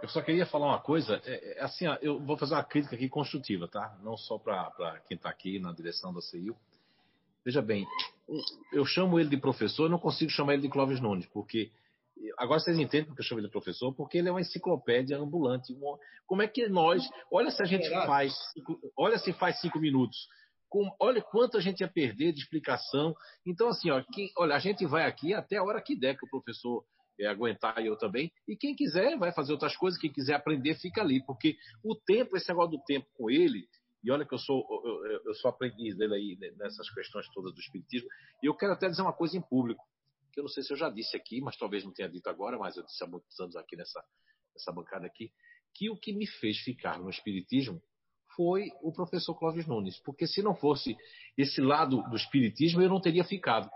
Eu 0.01 0.09
só 0.09 0.21
queria 0.21 0.45
falar 0.45 0.67
uma 0.67 0.82
coisa, 0.82 1.21
é, 1.26 1.57
é, 1.57 1.63
assim, 1.63 1.86
eu 2.01 2.19
vou 2.19 2.38
fazer 2.38 2.55
uma 2.55 2.63
crítica 2.63 2.95
aqui 2.95 3.07
construtiva, 3.07 3.67
tá? 3.67 3.97
Não 4.03 4.17
só 4.17 4.38
para 4.38 5.01
quem 5.07 5.15
está 5.15 5.30
aqui 5.30 5.59
na 5.59 5.71
direção 5.71 6.13
da 6.13 6.21
CIU. 6.21 6.57
Veja 7.45 7.61
bem, 7.61 7.86
eu 8.71 8.86
chamo 8.86 9.19
ele 9.19 9.30
de 9.30 9.38
professor, 9.38 9.84
eu 9.86 9.89
não 9.89 9.99
consigo 9.99 10.32
chamar 10.32 10.53
ele 10.53 10.63
de 10.63 10.69
Clóvis 10.69 11.01
Nunes, 11.01 11.26
porque 11.28 11.71
agora 12.38 12.59
vocês 12.59 12.78
entendem 12.78 13.05
porque 13.05 13.21
eu 13.21 13.26
chamo 13.26 13.39
ele 13.39 13.47
de 13.47 13.51
professor, 13.51 13.93
porque 13.93 14.17
ele 14.17 14.30
é 14.30 14.32
uma 14.32 14.41
enciclopédia 14.41 15.17
ambulante. 15.17 15.76
Como 16.26 16.41
é 16.41 16.47
que 16.47 16.67
nós, 16.67 17.03
olha 17.32 17.51
se 17.51 17.61
a 17.61 17.65
gente 17.65 17.89
faz, 17.89 18.34
olha 18.97 19.17
se 19.17 19.34
faz 19.34 19.59
cinco 19.59 19.80
minutos, 19.80 20.28
olha 20.99 21.21
quanto 21.21 21.57
a 21.57 21.61
gente 21.61 21.82
ia 21.82 21.88
perder 21.88 22.34
de 22.34 22.41
explicação. 22.41 23.13
Então 23.45 23.69
assim, 23.69 23.91
ó, 23.91 24.01
olha, 24.38 24.55
a 24.55 24.59
gente 24.59 24.86
vai 24.86 25.05
aqui 25.05 25.34
até 25.34 25.57
a 25.57 25.63
hora 25.63 25.82
que 25.82 25.95
der 25.95 26.17
que 26.17 26.26
o 26.26 26.30
professor 26.30 26.84
é, 27.19 27.28
aguentar 27.28 27.80
e 27.80 27.88
eu 27.88 27.97
também. 27.97 28.32
E 28.47 28.55
quem 28.55 28.76
quiser 28.76 29.17
vai 29.17 29.32
fazer 29.32 29.51
outras 29.51 29.76
coisas, 29.76 29.99
quem 29.99 30.11
quiser 30.11 30.34
aprender 30.34 30.76
fica 30.76 31.01
ali, 31.01 31.24
porque 31.26 31.55
o 31.84 31.95
tempo, 31.95 32.36
esse 32.36 32.49
negócio 32.49 32.71
do 32.71 32.84
tempo 32.84 33.07
com 33.15 33.30
ele, 33.30 33.67
e 34.03 34.11
olha 34.11 34.26
que 34.26 34.34
eu 34.34 34.39
sou 34.39 34.65
eu, 34.84 35.21
eu 35.26 35.34
sou 35.36 35.49
aprendiz 35.49 35.95
dele 35.95 36.15
aí 36.15 36.38
nessas 36.57 36.89
questões 36.89 37.28
todas 37.34 37.53
do 37.53 37.59
espiritismo, 37.59 38.09
e 38.41 38.47
eu 38.47 38.55
quero 38.55 38.74
até 38.74 38.89
dizer 38.89 39.01
uma 39.01 39.13
coisa 39.13 39.38
em 39.38 39.41
público, 39.41 39.84
que 40.34 40.39
eu 40.39 40.43
não 40.43 40.49
sei 40.49 40.63
se 40.63 40.73
eu 40.73 40.77
já 40.77 40.89
disse 40.89 41.15
aqui, 41.15 41.39
mas 41.39 41.55
talvez 41.55 41.86
não 41.86 41.93
tenha 41.93 42.09
dito 42.09 42.27
agora, 42.27 42.57
mas 42.57 42.75
eu 42.75 42.84
disse 42.84 43.03
há 43.03 43.07
muitos 43.07 43.39
anos 43.39 43.55
aqui 43.55 43.75
nessa, 43.75 44.03
nessa 44.53 44.71
bancada 44.71 45.05
aqui, 45.05 45.31
que 45.75 45.89
o 45.89 45.97
que 45.97 46.11
me 46.11 46.25
fez 46.25 46.57
ficar 46.57 46.99
no 46.99 47.09
espiritismo 47.09 47.81
foi 48.36 48.69
o 48.81 48.91
professor 48.91 49.36
Clóvis 49.36 49.67
Nunes, 49.67 49.99
porque 49.99 50.25
se 50.25 50.41
não 50.41 50.55
fosse 50.55 50.97
esse 51.38 51.61
lado 51.61 52.01
do 52.09 52.15
espiritismo, 52.15 52.81
eu 52.81 52.89
não 52.89 52.99
teria 52.99 53.23
ficado. 53.23 53.69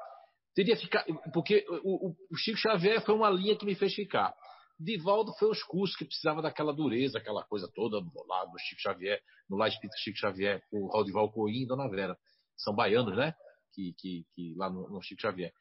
Teria 0.55 0.76
ficar, 0.76 1.05
porque 1.32 1.64
o, 1.84 2.16
o, 2.32 2.36
Chico 2.36 2.58
Xavier 2.58 2.99
foi 3.05 3.14
uma 3.14 3.30
linha 3.30 3.55
que 3.55 3.66
me 3.66 3.76
fez 3.76 3.93
ficar. 3.93 4.34
Divaldo 4.80 5.32
foi 5.34 5.51
os 5.51 5.62
cursos 5.64 5.95
que 5.95 6.05
precisava 6.05 6.41
daquela 6.41 6.74
dureza, 6.74 7.20
aquela 7.20 7.43
coisa 7.43 7.70
toda 7.74 7.97
lá 8.28 8.45
do 8.45 8.58
Chico 8.60 8.82
Xavier, 8.82 9.22
no 9.47 9.58
lá 9.58 9.68
espírito 9.68 9.97
Chico 9.99 10.18
Xavier, 10.18 10.64
o 10.72 10.88
Raudival 10.88 11.32
Coim 11.32 11.62
e 11.62 11.68
Dona 11.68 11.88
Vera. 11.88 12.18
São 12.55 12.74
baianos, 12.74 13.16
né? 13.16 13.36
Que, 13.74 13.93
que, 13.99 14.26
que 14.34 14.55
lá 14.55 14.70
no, 14.70 14.89
no, 14.89 15.01
Chico 15.01 15.22
Xavier. 15.22 15.53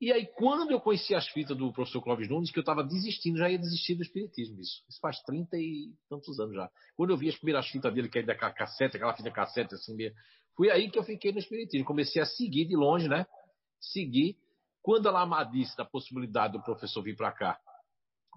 E 0.00 0.10
aí, 0.12 0.26
quando 0.26 0.70
eu 0.70 0.80
conheci 0.80 1.14
as 1.14 1.28
fitas 1.28 1.56
do 1.56 1.72
professor 1.72 2.00
Clóvis 2.00 2.28
Nunes, 2.28 2.50
que 2.50 2.58
eu 2.58 2.62
estava 2.62 2.82
desistindo, 2.82 3.38
já 3.38 3.50
ia 3.50 3.58
desistir 3.58 3.94
do 3.94 4.02
espiritismo. 4.02 4.58
Isso, 4.58 4.82
isso 4.88 4.98
faz 5.00 5.20
30 5.22 5.58
e 5.58 5.92
tantos 6.08 6.40
anos 6.40 6.54
já. 6.54 6.70
Quando 6.96 7.10
eu 7.10 7.18
vi 7.18 7.28
as 7.28 7.36
primeiras 7.36 7.68
fitas 7.68 7.92
dele, 7.92 8.08
que 8.08 8.18
é 8.18 8.22
daquela 8.22 8.52
cassete, 8.52 8.96
aquela 8.96 9.14
fita 9.14 9.30
cassete 9.30 9.74
assim 9.74 9.94
mesmo, 9.94 10.16
foi 10.56 10.70
aí 10.70 10.90
que 10.90 10.98
eu 10.98 11.02
fiquei 11.02 11.32
no 11.32 11.38
espiritismo. 11.38 11.84
Comecei 11.84 12.22
a 12.22 12.26
seguir 12.26 12.64
de 12.64 12.76
longe, 12.76 13.08
né? 13.08 13.26
seguir. 13.80 14.36
Quando 14.82 15.08
ela 15.08 15.22
amadisse 15.22 15.76
da 15.76 15.84
possibilidade 15.84 16.54
do 16.54 16.62
professor 16.62 17.02
vir 17.02 17.16
para 17.16 17.32
cá, 17.32 17.58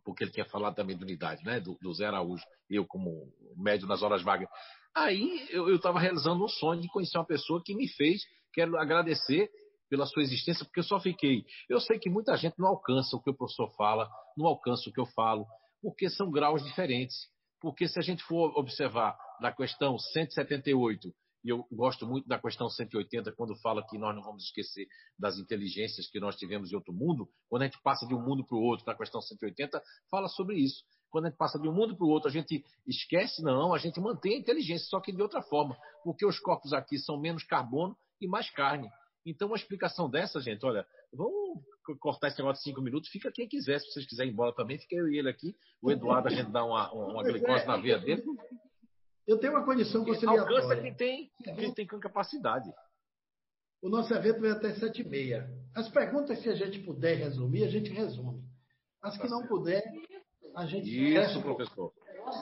porque 0.03 0.23
ele 0.23 0.31
tinha 0.31 0.45
falado 0.45 0.75
também 0.75 0.97
de 0.97 1.03
unidade, 1.03 1.43
né? 1.45 1.59
Do, 1.59 1.77
do 1.81 1.93
Zé 1.93 2.05
Araújo, 2.05 2.43
eu 2.69 2.85
como 2.85 3.31
médio 3.55 3.87
nas 3.87 4.01
horas 4.01 4.21
vagas. 4.21 4.49
Aí 4.95 5.47
eu 5.49 5.73
estava 5.75 5.99
realizando 5.99 6.43
um 6.43 6.47
sonho 6.47 6.81
de 6.81 6.89
conhecer 6.89 7.17
uma 7.17 7.25
pessoa 7.25 7.61
que 7.63 7.73
me 7.73 7.87
fez, 7.87 8.21
quero 8.53 8.77
agradecer 8.77 9.49
pela 9.93 10.07
sua 10.07 10.23
existência, 10.23 10.65
porque 10.65 10.79
eu 10.79 10.83
só 10.83 10.99
fiquei. 10.99 11.45
Eu 11.69 11.79
sei 11.79 11.99
que 11.99 12.09
muita 12.09 12.35
gente 12.35 12.57
não 12.57 12.69
alcança 12.69 13.15
o 13.15 13.21
que 13.21 13.29
o 13.29 13.33
professor 13.35 13.71
fala, 13.75 14.09
não 14.35 14.47
alcança 14.47 14.89
o 14.89 14.91
que 14.91 14.99
eu 14.99 15.05
falo, 15.05 15.45
porque 15.83 16.09
são 16.09 16.31
graus 16.31 16.63
diferentes. 16.63 17.27
Porque 17.61 17.87
se 17.87 17.99
a 17.99 18.01
gente 18.01 18.23
for 18.23 18.57
observar 18.57 19.15
na 19.39 19.51
questão 19.51 19.99
178, 19.99 21.13
e 21.45 21.49
eu 21.49 21.63
gosto 21.71 22.07
muito 22.07 22.27
da 22.27 22.39
questão 22.39 22.67
180, 22.67 23.33
quando 23.33 23.55
fala 23.57 23.85
que 23.87 23.95
nós 23.99 24.15
não 24.15 24.23
vamos 24.23 24.45
esquecer 24.45 24.87
das 25.19 25.37
inteligências 25.37 26.09
que 26.09 26.19
nós 26.19 26.37
tivemos 26.37 26.71
em 26.71 26.75
outro 26.75 26.91
mundo. 26.91 27.29
Quando 27.47 27.61
a 27.61 27.65
gente 27.65 27.79
passa 27.83 28.07
de 28.07 28.15
um 28.15 28.19
mundo 28.19 28.43
para 28.43 28.57
o 28.57 28.61
outro, 28.61 28.87
na 28.87 28.95
questão 28.95 29.21
180, 29.21 29.79
fala 30.09 30.27
sobre 30.27 30.55
isso. 30.55 30.83
Quando 31.11 31.25
a 31.25 31.29
gente 31.29 31.37
passa 31.37 31.59
de 31.59 31.69
um 31.69 31.73
mundo 31.73 31.95
para 31.95 32.05
o 32.07 32.09
outro, 32.09 32.29
a 32.29 32.33
gente 32.33 32.65
esquece, 32.87 33.43
não, 33.43 33.75
a 33.75 33.77
gente 33.77 33.99
mantém 33.99 34.37
a 34.37 34.39
inteligência, 34.39 34.87
só 34.87 34.99
que 34.99 35.11
de 35.11 35.21
outra 35.21 35.43
forma, 35.43 35.77
porque 36.03 36.25
os 36.25 36.39
corpos 36.39 36.73
aqui 36.73 36.97
são 36.97 37.19
menos 37.19 37.43
carbono 37.43 37.95
e 38.19 38.27
mais 38.27 38.49
carne. 38.49 38.89
Então, 39.25 39.47
uma 39.47 39.57
explicação 39.57 40.09
dessa, 40.09 40.41
gente, 40.41 40.65
olha, 40.65 40.85
vamos 41.11 41.61
cortar 41.99 42.27
esse 42.27 42.37
negócio 42.37 42.63
de 42.63 42.69
cinco 42.69 42.81
minutos, 42.81 43.09
fica 43.09 43.31
quem 43.31 43.47
quiser, 43.47 43.79
se 43.79 43.91
vocês 43.91 44.05
quiserem 44.05 44.31
ir 44.31 44.33
embora 44.33 44.53
também, 44.53 44.77
fica 44.77 44.95
eu 44.95 45.09
e 45.09 45.17
ele 45.17 45.29
aqui. 45.29 45.55
O 45.81 45.91
Eduardo, 45.91 46.27
a 46.27 46.31
gente 46.31 46.51
dá 46.51 46.63
uma, 46.63 46.91
uma 46.91 47.23
glicose 47.23 47.65
na 47.65 47.77
veia 47.77 47.99
dele. 47.99 48.23
Eu 49.25 49.37
tenho 49.37 49.53
uma 49.53 49.63
condição 49.63 50.03
conciliatória. 50.03 50.57
Alcança 50.57 50.81
quem 50.81 50.93
tem, 50.93 51.31
quem 51.43 51.73
tem 51.73 51.87
capacidade. 51.87 52.69
O 53.81 53.89
nosso 53.89 54.13
evento 54.13 54.41
vai 54.41 54.51
até 54.51 54.73
sete 54.73 55.01
e 55.01 55.07
meia. 55.07 55.49
As 55.75 55.89
perguntas, 55.89 56.39
se 56.39 56.49
a 56.49 56.55
gente 56.55 56.79
puder 56.79 57.15
resumir, 57.15 57.63
a 57.63 57.69
gente 57.69 57.89
resume. 57.91 58.43
As 59.01 59.15
que 59.17 59.23
tá 59.23 59.29
não 59.29 59.39
certo. 59.39 59.49
puder, 59.49 59.83
a 60.55 60.65
gente... 60.65 61.15
Isso, 61.15 61.41
professor. 61.41 61.93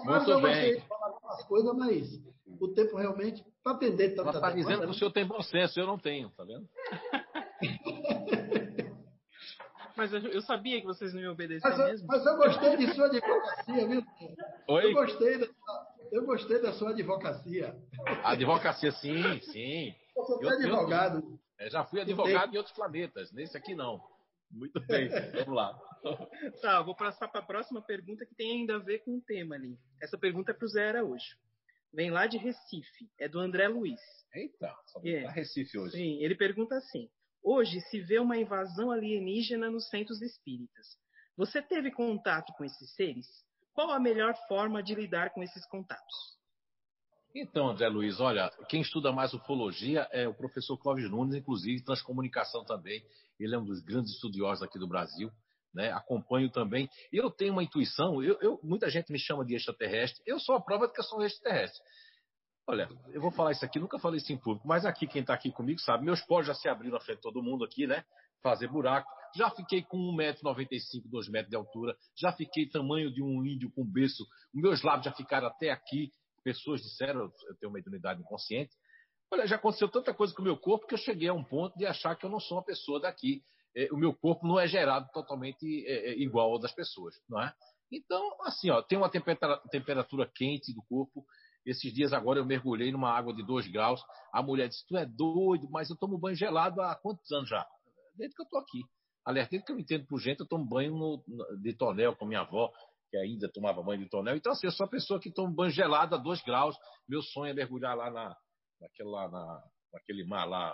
Muito 0.03 0.29
eu 0.31 0.41
bem. 0.41 0.79
falar 0.81 1.07
algumas 1.07 1.43
coisas, 1.45 1.75
mas 1.75 2.21
o 2.59 2.67
tempo 2.69 2.95
realmente, 2.95 3.43
para 3.63 3.73
atender 3.73 4.09
tanta 4.09 4.29
Ela 4.29 4.31
está 4.31 4.51
dizendo 4.51 4.81
que 4.83 4.89
o 4.89 4.93
senhor 4.93 5.11
tem 5.11 5.25
bom 5.25 5.41
senso, 5.41 5.79
eu 5.79 5.87
não 5.87 5.97
tenho, 5.97 6.29
tá 6.31 6.43
vendo? 6.43 6.67
Mas 9.95 10.11
eu 10.13 10.41
sabia 10.41 10.79
que 10.79 10.87
vocês 10.87 11.13
não 11.13 11.21
iam 11.21 11.33
obedecer 11.33 11.67
mas 11.67 11.79
eu, 11.79 11.85
mesmo. 11.85 12.07
Mas 12.07 12.25
eu 12.25 12.37
gostei 12.37 12.77
de 12.77 12.93
sua 12.93 13.05
advocacia, 13.05 13.87
viu? 13.87 14.03
Oi? 14.67 14.85
Eu 14.85 14.93
gostei, 14.93 15.37
da, 15.37 15.47
eu 16.11 16.25
gostei 16.25 16.61
da 16.61 16.73
sua 16.73 16.89
advocacia. 16.89 17.75
Advocacia, 18.23 18.91
sim, 18.93 19.39
sim. 19.41 19.93
Você 20.15 20.47
é 20.47 20.49
advogado. 20.49 21.39
Eu, 21.59 21.69
já 21.69 21.83
fui 21.85 22.01
advogado 22.01 22.53
em 22.53 22.57
outros 22.57 22.75
planetas, 22.75 23.31
nesse 23.31 23.55
aqui 23.55 23.75
não. 23.75 24.01
Muito 24.49 24.79
bem, 24.87 25.07
vamos 25.33 25.55
lá. 25.55 25.77
Tá, 26.61 26.81
vou 26.81 26.95
passar 26.95 27.27
para 27.27 27.41
a 27.41 27.45
próxima 27.45 27.81
pergunta 27.81 28.25
que 28.25 28.33
tem 28.35 28.61
ainda 28.61 28.77
a 28.77 28.79
ver 28.79 28.99
com 28.99 29.17
o 29.17 29.21
tema 29.21 29.55
ali. 29.55 29.77
Essa 30.01 30.17
pergunta 30.17 30.51
é 30.51 30.53
para 30.53 30.65
o 30.65 30.69
Zé 30.69 30.89
Araújo. 30.89 31.37
Vem 31.93 32.09
lá 32.09 32.25
de 32.27 32.37
Recife, 32.37 33.09
é 33.19 33.27
do 33.27 33.39
André 33.39 33.67
Luiz. 33.67 33.99
Eita, 34.33 34.73
só 34.87 35.01
é. 35.03 35.29
Recife 35.29 35.77
hoje. 35.77 35.97
Sim, 35.97 36.23
ele 36.23 36.35
pergunta 36.35 36.75
assim: 36.75 37.09
Hoje 37.43 37.81
se 37.81 37.99
vê 37.99 38.19
uma 38.19 38.37
invasão 38.37 38.91
alienígena 38.91 39.69
nos 39.69 39.89
centros 39.89 40.21
espíritas. 40.21 40.87
Você 41.35 41.61
teve 41.61 41.91
contato 41.91 42.53
com 42.53 42.63
esses 42.63 42.93
seres? 42.93 43.25
Qual 43.73 43.89
a 43.89 43.99
melhor 43.99 44.35
forma 44.47 44.83
de 44.83 44.93
lidar 44.93 45.31
com 45.31 45.41
esses 45.41 45.65
contatos? 45.67 46.39
Então, 47.33 47.69
André 47.69 47.87
Luiz, 47.87 48.19
olha, 48.19 48.49
quem 48.67 48.81
estuda 48.81 49.11
mais 49.11 49.33
ufologia 49.33 50.07
é 50.11 50.27
o 50.27 50.33
professor 50.33 50.77
Clóvis 50.77 51.09
Nunes, 51.09 51.33
inclusive 51.33 51.83
transcomunicação 51.83 52.63
também. 52.65 53.03
Ele 53.39 53.55
é 53.55 53.57
um 53.57 53.63
dos 53.65 53.81
grandes 53.81 54.11
estudiosos 54.11 54.61
aqui 54.61 54.77
do 54.77 54.87
Brasil. 54.87 55.31
Né? 55.73 55.91
Acompanho 55.91 56.49
também. 56.49 56.89
Eu 57.11 57.29
tenho 57.31 57.53
uma 57.53 57.63
intuição, 57.63 58.21
eu, 58.21 58.37
eu, 58.41 58.59
muita 58.63 58.89
gente 58.89 59.11
me 59.11 59.19
chama 59.19 59.45
de 59.45 59.55
extraterrestre, 59.55 60.21
eu 60.25 60.39
sou 60.39 60.55
a 60.55 60.61
prova 60.61 60.87
de 60.87 60.93
que 60.93 60.99
eu 60.99 61.03
sou 61.03 61.19
um 61.19 61.23
extraterrestre. 61.23 61.81
Olha, 62.67 62.87
eu 63.11 63.21
vou 63.21 63.31
falar 63.31 63.51
isso 63.51 63.65
aqui, 63.65 63.79
nunca 63.79 63.99
falei 63.99 64.17
isso 64.17 64.31
em 64.31 64.37
público, 64.37 64.67
mas 64.67 64.85
aqui 64.85 65.07
quem 65.07 65.21
está 65.21 65.33
aqui 65.33 65.51
comigo 65.51 65.79
sabe, 65.79 66.05
meus 66.05 66.21
poros 66.21 66.47
já 66.47 66.53
se 66.53 66.69
abriram 66.69 66.93
na 66.93 66.99
frente 66.99 67.17
de 67.17 67.23
todo 67.23 67.41
mundo 67.41 67.65
aqui, 67.65 67.87
né? 67.87 68.03
Fazer 68.43 68.67
buraco. 68.67 69.09
Já 69.35 69.49
fiquei 69.49 69.81
com 69.81 69.97
1,95m, 70.15 71.03
2 71.05 71.29
metros 71.29 71.49
de 71.49 71.55
altura, 71.55 71.95
já 72.15 72.31
fiquei 72.33 72.69
tamanho 72.69 73.11
de 73.11 73.23
um 73.23 73.45
índio 73.45 73.71
com 73.71 73.85
berço, 73.85 74.25
meus 74.53 74.81
lábios 74.83 75.05
já 75.05 75.11
ficaram 75.13 75.47
até 75.47 75.71
aqui, 75.71 76.11
pessoas 76.43 76.81
disseram, 76.81 77.21
eu 77.21 77.57
tenho 77.59 77.69
uma 77.69 77.75
mediunidade 77.75 78.21
inconsciente. 78.21 78.71
Olha, 79.31 79.47
já 79.47 79.55
aconteceu 79.55 79.87
tanta 79.87 80.13
coisa 80.13 80.33
com 80.33 80.41
o 80.41 80.45
meu 80.45 80.57
corpo 80.57 80.85
que 80.85 80.93
eu 80.93 80.97
cheguei 80.97 81.29
a 81.29 81.33
um 81.33 81.43
ponto 81.43 81.77
de 81.77 81.85
achar 81.85 82.15
que 82.15 82.25
eu 82.25 82.29
não 82.29 82.39
sou 82.39 82.57
uma 82.57 82.65
pessoa 82.65 82.99
daqui. 82.99 83.41
É, 83.75 83.87
o 83.91 83.97
meu 83.97 84.13
corpo 84.13 84.45
não 84.45 84.59
é 84.59 84.67
gerado 84.67 85.09
totalmente 85.13 85.85
é, 85.87 86.11
é, 86.11 86.19
igual 86.19 86.51
ao 86.51 86.59
das 86.59 86.73
pessoas, 86.73 87.15
não 87.29 87.41
é? 87.41 87.53
Então, 87.91 88.35
assim, 88.43 88.69
ó, 88.69 88.81
tem 88.81 88.97
uma 88.97 89.09
temperatura, 89.09 89.61
temperatura 89.69 90.31
quente 90.33 90.73
do 90.73 90.81
corpo. 90.83 91.25
Esses 91.65 91.93
dias 91.93 92.13
agora 92.13 92.39
eu 92.39 92.45
mergulhei 92.45 92.91
numa 92.91 93.11
água 93.11 93.33
de 93.33 93.45
2 93.45 93.67
graus. 93.67 94.01
A 94.33 94.41
mulher 94.41 94.67
disse: 94.69 94.85
Tu 94.87 94.97
é 94.97 95.05
doido, 95.05 95.69
mas 95.69 95.89
eu 95.89 95.97
tomo 95.97 96.17
banho 96.17 96.35
gelado 96.35 96.81
há 96.81 96.95
quantos 96.95 97.29
anos 97.31 97.49
já? 97.49 97.65
Desde 98.15 98.35
que 98.35 98.41
eu 98.41 98.45
estou 98.45 98.59
aqui. 98.59 98.81
Aliás, 99.25 99.47
desde 99.49 99.65
que 99.65 99.71
eu 99.71 99.79
entendo 99.79 100.05
por 100.07 100.19
gente, 100.19 100.39
eu 100.39 100.47
tomo 100.47 100.65
banho 100.65 100.93
no, 100.93 101.23
de 101.61 101.73
tonel 101.73 102.15
com 102.15 102.25
minha 102.25 102.41
avó 102.41 102.71
que 103.11 103.17
ainda 103.17 103.51
tomava 103.51 103.83
banho 103.83 104.01
de 104.01 104.09
tonel. 104.09 104.37
Então, 104.37 104.53
assim, 104.53 104.67
eu 104.67 104.71
sou 104.71 104.85
a 104.85 104.89
pessoa 104.89 105.19
que 105.19 105.29
toma 105.29 105.53
banho 105.53 105.69
gelado 105.69 106.15
a 106.15 106.17
2 106.17 106.41
graus. 106.43 106.77
Meu 107.07 107.21
sonho 107.21 107.51
é 107.51 107.53
mergulhar 107.53 107.95
lá 107.95 108.09
na, 108.09 108.35
naquele, 108.79 109.09
lá 109.09 109.29
na, 109.29 109.63
naquele 109.93 110.25
mar 110.25 110.45
lá, 110.45 110.73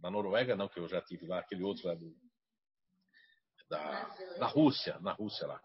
na 0.00 0.10
Noruega, 0.10 0.56
não, 0.56 0.68
que 0.68 0.78
eu 0.78 0.88
já 0.88 1.00
tive 1.00 1.26
lá, 1.26 1.40
aquele 1.40 1.62
outro 1.62 1.88
lá 1.88 1.94
do, 1.94 2.14
da, 3.68 4.04
da 4.38 4.46
Rússia, 4.46 4.98
na 5.00 5.12
Rússia 5.12 5.46
lá. 5.46 5.60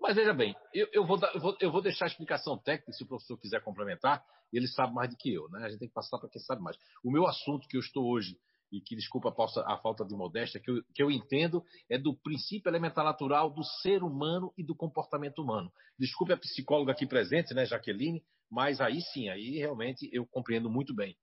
Mas 0.00 0.16
veja 0.16 0.32
bem, 0.32 0.54
eu, 0.72 0.88
eu, 0.92 1.06
vou 1.06 1.18
dar, 1.18 1.34
eu, 1.34 1.40
vou, 1.40 1.56
eu, 1.60 1.72
vou, 1.72 1.82
deixar 1.82 2.04
a 2.04 2.08
explicação 2.08 2.56
técnica, 2.56 2.92
se 2.92 3.04
o 3.04 3.06
professor 3.06 3.36
quiser 3.38 3.62
complementar, 3.62 4.24
ele 4.52 4.68
sabe 4.68 4.94
mais 4.94 5.10
do 5.10 5.16
que 5.16 5.32
eu, 5.32 5.48
né? 5.50 5.66
A 5.66 5.68
gente 5.68 5.80
tem 5.80 5.88
que 5.88 5.94
passar 5.94 6.18
para 6.18 6.28
quem 6.28 6.40
sabe 6.40 6.62
mais. 6.62 6.76
O 7.04 7.10
meu 7.10 7.26
assunto 7.26 7.68
que 7.68 7.76
eu 7.76 7.80
estou 7.80 8.06
hoje 8.06 8.38
e 8.70 8.80
que 8.80 8.94
desculpa 8.94 9.34
a 9.66 9.76
falta 9.78 10.04
de 10.04 10.14
modéstia, 10.14 10.60
que 10.60 10.70
eu, 10.70 10.82
que 10.94 11.02
eu 11.02 11.10
entendo 11.10 11.64
é 11.90 11.98
do 11.98 12.14
princípio 12.16 12.68
elementar 12.68 13.04
natural 13.04 13.50
do 13.50 13.64
ser 13.82 14.02
humano 14.02 14.52
e 14.56 14.64
do 14.64 14.74
comportamento 14.74 15.40
humano. 15.40 15.72
Desculpe 15.98 16.32
a 16.32 16.36
psicóloga 16.36 16.92
aqui 16.92 17.06
presente, 17.06 17.54
né, 17.54 17.64
Jaqueline, 17.64 18.22
mas 18.50 18.80
aí 18.80 19.00
sim, 19.00 19.28
aí 19.28 19.58
realmente 19.58 20.08
eu 20.12 20.26
compreendo 20.26 20.70
muito 20.70 20.94
bem. 20.94 21.16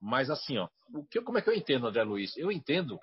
Mas 0.00 0.30
assim, 0.30 0.58
ó, 0.58 0.68
o 0.94 1.04
que, 1.04 1.20
como 1.20 1.38
é 1.38 1.42
que 1.42 1.50
eu 1.50 1.54
entendo, 1.54 1.86
André 1.86 2.02
Luiz? 2.02 2.36
Eu 2.36 2.50
entendo 2.50 2.98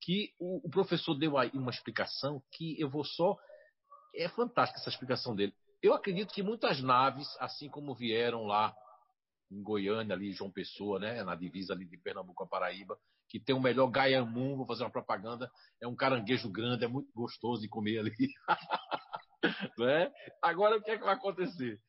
que 0.00 0.32
o, 0.38 0.66
o 0.66 0.70
professor 0.70 1.14
deu 1.14 1.38
aí 1.38 1.50
uma 1.54 1.70
explicação 1.70 2.42
que 2.52 2.80
eu 2.80 2.88
vou 2.88 3.04
só. 3.04 3.36
É 4.14 4.28
fantástica 4.28 4.80
essa 4.80 4.90
explicação 4.90 5.36
dele. 5.36 5.54
Eu 5.82 5.94
acredito 5.94 6.34
que 6.34 6.42
muitas 6.42 6.82
naves, 6.82 7.28
assim 7.38 7.68
como 7.68 7.94
vieram 7.94 8.44
lá 8.44 8.74
em 9.50 9.62
Goiânia, 9.62 10.14
ali, 10.14 10.32
João 10.32 10.50
Pessoa, 10.50 10.98
né, 10.98 11.22
na 11.24 11.34
divisa 11.34 11.72
ali 11.72 11.84
de 11.84 11.96
Pernambuco 11.96 12.44
a 12.44 12.46
Paraíba, 12.46 12.98
que 13.28 13.40
tem 13.40 13.54
o 13.54 13.60
melhor 13.60 13.88
gaiamum, 13.88 14.56
vou 14.56 14.66
fazer 14.66 14.82
uma 14.84 14.90
propaganda, 14.90 15.50
é 15.80 15.86
um 15.86 15.96
caranguejo 15.96 16.50
grande, 16.50 16.84
é 16.84 16.88
muito 16.88 17.10
gostoso 17.14 17.62
de 17.62 17.68
comer 17.68 17.98
ali. 17.98 18.12
né? 19.78 20.10
Agora, 20.42 20.76
o 20.76 20.82
que 20.82 20.90
é 20.90 20.98
que 20.98 21.04
vai 21.04 21.14
acontecer? 21.14 21.80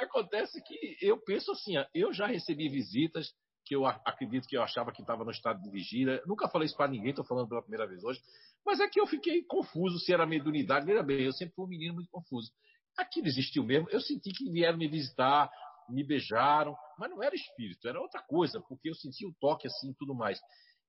Acontece 0.00 0.62
que 0.62 0.96
eu 1.00 1.18
penso 1.22 1.52
assim, 1.52 1.74
eu 1.94 2.12
já 2.12 2.26
recebi 2.26 2.68
visitas 2.68 3.32
que 3.68 3.76
eu 3.76 3.84
acredito 3.84 4.48
que 4.48 4.56
eu 4.56 4.62
achava 4.62 4.90
que 4.90 5.02
estava 5.02 5.24
no 5.24 5.30
estado 5.30 5.60
de 5.60 5.70
vigília. 5.70 6.22
Nunca 6.26 6.48
falei 6.48 6.64
isso 6.64 6.76
para 6.76 6.90
ninguém, 6.90 7.10
estou 7.10 7.24
falando 7.24 7.48
pela 7.48 7.60
primeira 7.60 7.86
vez 7.86 8.02
hoje. 8.02 8.18
Mas 8.64 8.80
é 8.80 8.88
que 8.88 8.98
eu 8.98 9.06
fiquei 9.06 9.44
confuso 9.44 9.98
se 9.98 10.10
era 10.10 10.24
mediunidade. 10.24 10.86
Veja 10.86 11.02
bem, 11.02 11.20
eu 11.20 11.32
sempre 11.32 11.54
fui 11.54 11.66
um 11.66 11.68
menino 11.68 11.94
muito 11.94 12.10
confuso. 12.10 12.50
Aquilo 12.96 13.26
existiu 13.26 13.62
mesmo. 13.62 13.86
Eu 13.90 14.00
senti 14.00 14.30
que 14.32 14.50
vieram 14.50 14.78
me 14.78 14.88
visitar, 14.88 15.50
me 15.86 16.02
beijaram, 16.02 16.74
mas 16.98 17.10
não 17.10 17.22
era 17.22 17.34
espírito, 17.34 17.86
era 17.86 18.00
outra 18.00 18.22
coisa, 18.22 18.58
porque 18.60 18.88
eu 18.88 18.94
senti 18.94 19.26
o 19.26 19.34
toque 19.38 19.66
assim 19.66 19.90
e 19.90 19.94
tudo 19.94 20.14
mais. 20.14 20.40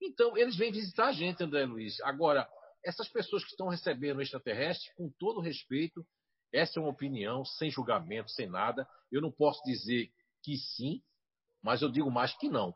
Então, 0.01 0.38
eles 0.38 0.55
vêm 0.55 0.71
visitar 0.71 1.07
a 1.07 1.11
gente, 1.11 1.43
André 1.43 1.65
Luiz. 1.65 1.99
Agora, 2.01 2.47
essas 2.86 3.09
pessoas 3.09 3.43
que 3.43 3.51
estão 3.51 3.67
recebendo 3.67 4.21
extraterrestre, 4.21 4.89
com 4.95 5.11
todo 5.19 5.41
respeito, 5.41 6.05
essa 6.53 6.80
é 6.80 6.82
uma 6.82 6.91
opinião, 6.91 7.43
sem 7.43 7.69
julgamento, 7.69 8.32
sem 8.32 8.47
nada. 8.47 8.87
Eu 9.12 9.21
não 9.21 9.32
posso 9.32 9.62
dizer 9.66 10.09
que 10.41 10.55
sim, 10.58 11.01
mas 11.63 11.81
eu 11.81 11.89
digo 11.89 12.09
mais 12.11 12.36
que 12.37 12.49
não. 12.49 12.73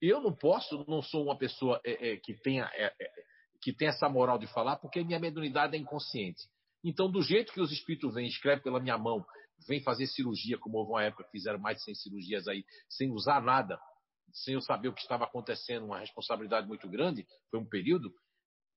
Eu 0.00 0.20
não 0.20 0.34
posso, 0.34 0.84
não 0.88 1.02
sou 1.02 1.24
uma 1.24 1.36
pessoa 1.36 1.80
é, 1.84 2.12
é, 2.12 2.16
que, 2.16 2.34
tenha, 2.34 2.70
é, 2.74 2.86
é 2.86 3.10
que 3.60 3.72
tenha 3.72 3.90
essa 3.90 4.08
moral 4.08 4.38
de 4.38 4.46
falar, 4.46 4.76
porque 4.76 5.04
minha 5.04 5.18
mediunidade 5.18 5.76
é 5.76 5.78
inconsciente. 5.78 6.42
Então, 6.82 7.10
do 7.10 7.20
jeito 7.20 7.52
que 7.52 7.60
os 7.60 7.70
espíritos 7.70 8.14
vêm, 8.14 8.26
escrevem 8.26 8.62
pela 8.62 8.80
minha 8.80 8.96
mão, 8.96 9.24
vêm 9.68 9.82
fazer 9.82 10.06
cirurgia, 10.06 10.58
como 10.58 10.78
houve 10.78 10.92
uma 10.92 11.04
época 11.04 11.24
que 11.24 11.30
fizeram 11.30 11.58
mais 11.58 11.76
de 11.76 11.84
100 11.84 11.94
cirurgias 11.96 12.48
aí, 12.48 12.64
sem 12.88 13.12
usar 13.12 13.42
nada, 13.42 13.78
sem 14.32 14.54
eu 14.54 14.60
saber 14.62 14.88
o 14.88 14.94
que 14.94 15.02
estava 15.02 15.24
acontecendo, 15.24 15.84
uma 15.84 15.98
responsabilidade 15.98 16.66
muito 16.66 16.88
grande, 16.88 17.26
foi 17.50 17.60
um 17.60 17.68
período, 17.68 18.10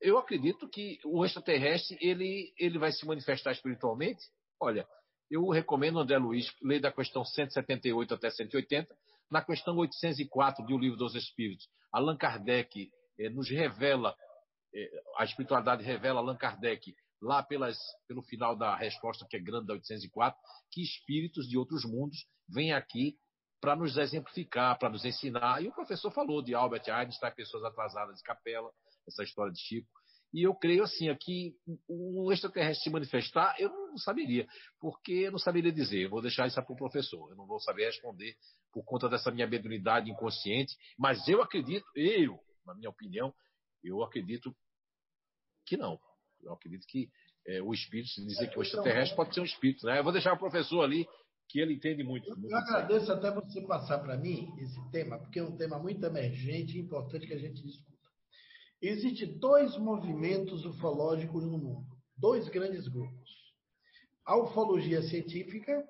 eu 0.02 0.18
acredito 0.18 0.68
que 0.68 1.00
o 1.06 1.24
extraterrestre 1.24 1.98
ele, 2.02 2.54
ele 2.60 2.78
vai 2.78 2.92
se 2.92 3.06
manifestar 3.06 3.54
espiritualmente. 3.54 4.22
Olha, 4.60 4.86
eu 5.32 5.48
recomendo 5.48 6.00
André 6.00 6.18
Luiz 6.18 6.54
ler 6.62 6.82
da 6.82 6.92
questão 6.92 7.24
178 7.24 8.14
até 8.14 8.30
180, 8.30 8.94
na 9.30 9.42
questão 9.44 9.76
804 9.78 10.66
do 10.66 10.78
Livro 10.78 10.98
dos 10.98 11.16
Espíritos. 11.16 11.68
Allan 11.92 12.18
Kardec 12.18 12.90
eh, 13.20 13.30
nos 13.30 13.50
revela, 13.50 14.16
eh, 14.74 15.04
a 15.18 15.24
espiritualidade 15.24 15.84
revela 15.84 16.20
Allan 16.20 16.38
Kardec 16.38 16.94
lá 17.22 17.42
pelas, 17.42 17.78
pelo 18.08 18.22
final 18.22 18.56
da 18.56 18.76
resposta 18.76 19.26
que 19.30 19.38
é 19.38 19.40
grande 19.40 19.68
da 19.68 19.74
804, 19.74 20.40
que 20.72 20.82
espíritos 20.82 21.48
de 21.48 21.58
outros 21.58 21.86
mundos 21.86 22.26
vêm 22.50 22.74
aqui 22.74 23.18
para 23.62 23.78
nos 23.78 23.96
exemplificar, 23.96 24.78
para 24.78 24.90
nos 24.90 25.06
ensinar. 25.06 25.64
E 25.64 25.70
o 25.70 25.74
professor 25.74 26.12
falou 26.12 26.42
de 26.42 26.54
Albert 26.54 26.84
Einstein, 26.90 27.34
pessoas 27.34 27.64
atrasadas 27.64 28.18
de 28.18 28.24
capela, 28.24 28.70
essa 29.08 29.24
história 29.24 29.54
de 29.54 29.60
Chico. 29.60 29.90
E 30.34 30.42
eu 30.42 30.56
creio 30.56 30.84
assim, 30.84 31.10
aqui 31.10 31.56
um 31.88 32.32
extraterrestre 32.32 32.84
se 32.84 32.90
manifestar, 32.90 33.56
eu 33.60 33.70
não 33.70 33.98
saberia, 33.98 34.48
porque 34.80 35.12
eu 35.12 35.32
não 35.32 35.38
saberia 35.38 35.72
dizer. 35.72 36.02
Eu 36.02 36.10
vou 36.10 36.22
deixar 36.22 36.48
isso 36.48 36.62
para 36.62 36.74
o 36.74 36.76
professor. 36.76 37.30
Eu 37.30 37.36
não 37.36 37.46
vou 37.46 37.60
saber 37.60 37.86
responder 37.86 38.36
por 38.72 38.84
conta 38.84 39.08
dessa 39.08 39.30
minha 39.30 39.46
mediunidade 39.46 40.10
inconsciente. 40.10 40.76
Mas 40.98 41.28
eu 41.28 41.42
acredito, 41.42 41.86
eu, 41.96 42.40
na 42.66 42.74
minha 42.74 42.90
opinião, 42.90 43.32
eu 43.84 44.02
acredito 44.02 44.56
que 45.68 45.78
não. 45.78 46.00
Eu 46.42 46.54
acredito 46.54 46.88
que 46.88 47.10
é, 47.46 47.62
o 47.62 47.72
espírito, 47.72 48.10
se 48.10 48.26
dizer 48.26 48.50
que 48.50 48.58
o 48.58 48.64
extraterrestre 48.64 49.16
pode 49.16 49.36
ser 49.36 49.42
um 49.42 49.46
espírito. 49.46 49.86
Né? 49.86 50.00
Eu 50.00 50.04
vou 50.04 50.14
deixar 50.14 50.34
o 50.34 50.40
professor 50.40 50.84
ali 50.84 51.06
que 51.48 51.60
ele 51.60 51.76
entende 51.76 52.04
muito. 52.04 52.28
Eu, 52.28 52.36
muito 52.36 52.52
eu 52.52 52.58
agradeço 52.58 53.12
até 53.12 53.30
você 53.32 53.62
passar 53.62 54.00
para 54.00 54.18
mim 54.18 54.52
esse 54.58 54.90
tema, 54.90 55.20
porque 55.20 55.40
é 55.40 55.44
um 55.44 55.56
tema 55.56 55.78
muito 55.78 56.04
emergente 56.04 56.76
e 56.76 56.82
importante 56.82 57.28
que 57.28 57.34
a 57.34 57.40
gente 57.40 57.62
discuta. 57.62 57.93
Existem 58.86 59.38
dois 59.38 59.78
movimentos 59.78 60.66
ufológicos 60.66 61.46
no 61.46 61.58
mundo, 61.58 61.88
dois 62.18 62.50
grandes 62.50 62.86
grupos. 62.90 63.32
A 64.26 64.36
ufologia 64.36 65.02
científica, 65.04 65.88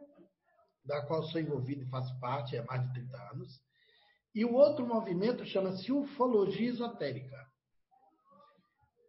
da 0.86 1.04
qual 1.08 1.24
sou 1.24 1.42
envolvido 1.42 1.82
e 1.82 1.90
faço 1.90 2.16
parte 2.20 2.56
há 2.56 2.64
mais 2.66 2.86
de 2.86 2.94
30 2.94 3.18
anos, 3.32 3.60
e 4.36 4.46
o 4.46 4.54
outro 4.54 4.86
movimento 4.86 5.44
chama-se 5.44 5.92
ufologia 5.92 6.70
esotérica. 6.70 7.36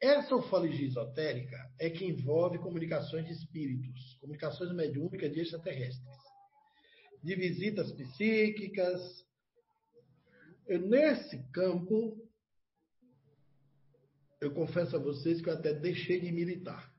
Essa 0.01 0.35
ufologia 0.35 0.87
esotérica 0.87 1.59
é 1.79 1.91
que 1.91 2.07
envolve 2.07 2.57
comunicações 2.61 3.27
de 3.27 3.35
espíritos, 3.35 4.17
comunicações 4.19 4.73
mediúnicas 4.73 5.31
de 5.31 5.41
extraterrestres, 5.41 6.17
de 7.23 7.35
visitas 7.35 7.93
psíquicas. 7.93 9.27
Nesse 10.67 11.43
campo, 11.53 12.24
eu 14.45 14.53
confesso 14.53 14.97
a 14.97 14.99
vocês 14.99 15.41
que 15.41 15.49
eu 15.49 15.55
até 15.55 15.73
deixei 15.73 16.21
de 16.21 16.31
militar, 16.31 16.93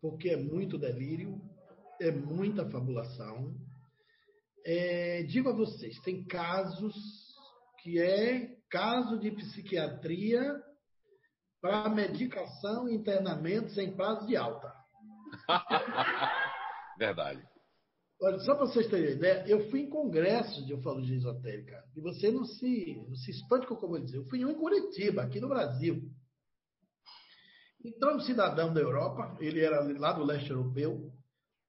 porque 0.00 0.30
é 0.30 0.36
muito 0.36 0.78
delírio, 0.78 1.40
é 2.00 2.10
muita 2.10 2.68
fabulação. 2.70 3.54
É, 4.64 5.22
digo 5.24 5.48
a 5.48 5.52
vocês, 5.52 5.98
tem 6.00 6.24
casos 6.24 6.94
que 7.82 7.98
é 8.00 8.56
caso 8.70 9.18
de 9.18 9.30
psiquiatria 9.30 10.62
para 11.60 11.88
medicação 11.88 12.88
e 12.88 12.94
internamentos 12.94 13.76
em 13.78 13.94
prazo 13.94 14.26
de 14.26 14.36
alta. 14.36 14.72
Verdade. 16.98 17.47
Olha, 18.20 18.38
só 18.40 18.54
para 18.56 18.66
vocês 18.66 18.88
terem 18.88 19.12
ideia, 19.12 19.44
eu 19.46 19.70
fui 19.70 19.82
em 19.82 19.88
congressos 19.88 20.66
de 20.66 20.74
ufologia 20.74 21.16
esotérica. 21.16 21.84
E 21.94 22.00
você 22.00 22.32
não 22.32 22.44
se, 22.44 22.96
não 23.06 23.14
se 23.14 23.30
espante 23.30 23.66
com 23.66 23.74
o 23.74 23.78
que 23.78 23.84
eu 23.84 23.88
vou 23.88 24.00
dizer. 24.00 24.16
Eu 24.16 24.24
fui 24.24 24.40
em 24.40 24.44
um 24.44 24.50
em 24.50 24.58
Curitiba, 24.58 25.22
aqui 25.22 25.40
no 25.40 25.48
Brasil. 25.48 26.02
Entrou 27.84 28.16
um 28.16 28.20
cidadão 28.20 28.74
da 28.74 28.80
Europa, 28.80 29.36
ele 29.40 29.60
era 29.60 29.80
lá 29.98 30.12
do 30.12 30.24
leste 30.24 30.50
europeu, 30.50 31.12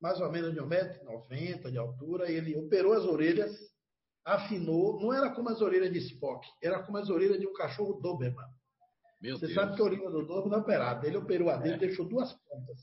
mais 0.01 0.19
ou 0.19 0.31
menos 0.31 0.53
de 0.53 0.59
1,90m 0.59 1.69
de 1.69 1.77
altura, 1.77 2.31
ele 2.31 2.55
operou 2.57 2.93
as 2.93 3.05
orelhas, 3.05 3.55
afinou, 4.25 4.99
não 4.99 5.13
era 5.13 5.29
como 5.29 5.49
as 5.49 5.61
orelhas 5.61 5.91
de 5.93 5.99
Spock, 5.99 6.47
era 6.63 6.81
como 6.81 6.97
as 6.97 7.09
orelhas 7.09 7.39
de 7.39 7.47
um 7.47 7.53
cachorro 7.53 8.01
Doberman. 8.01 8.47
Meu 9.21 9.37
Você 9.37 9.47
Deus. 9.47 9.53
sabe 9.53 9.75
que 9.75 9.81
a 9.81 9.85
orelha 9.85 10.09
do 10.09 10.25
Doberman 10.25 10.57
é 10.57 10.61
operada. 10.61 11.05
Ele 11.05 11.17
operou 11.17 11.49
a 11.49 11.57
dele, 11.57 11.75
é. 11.75 11.77
deixou 11.77 12.07
duas 12.07 12.33
pontas. 12.33 12.79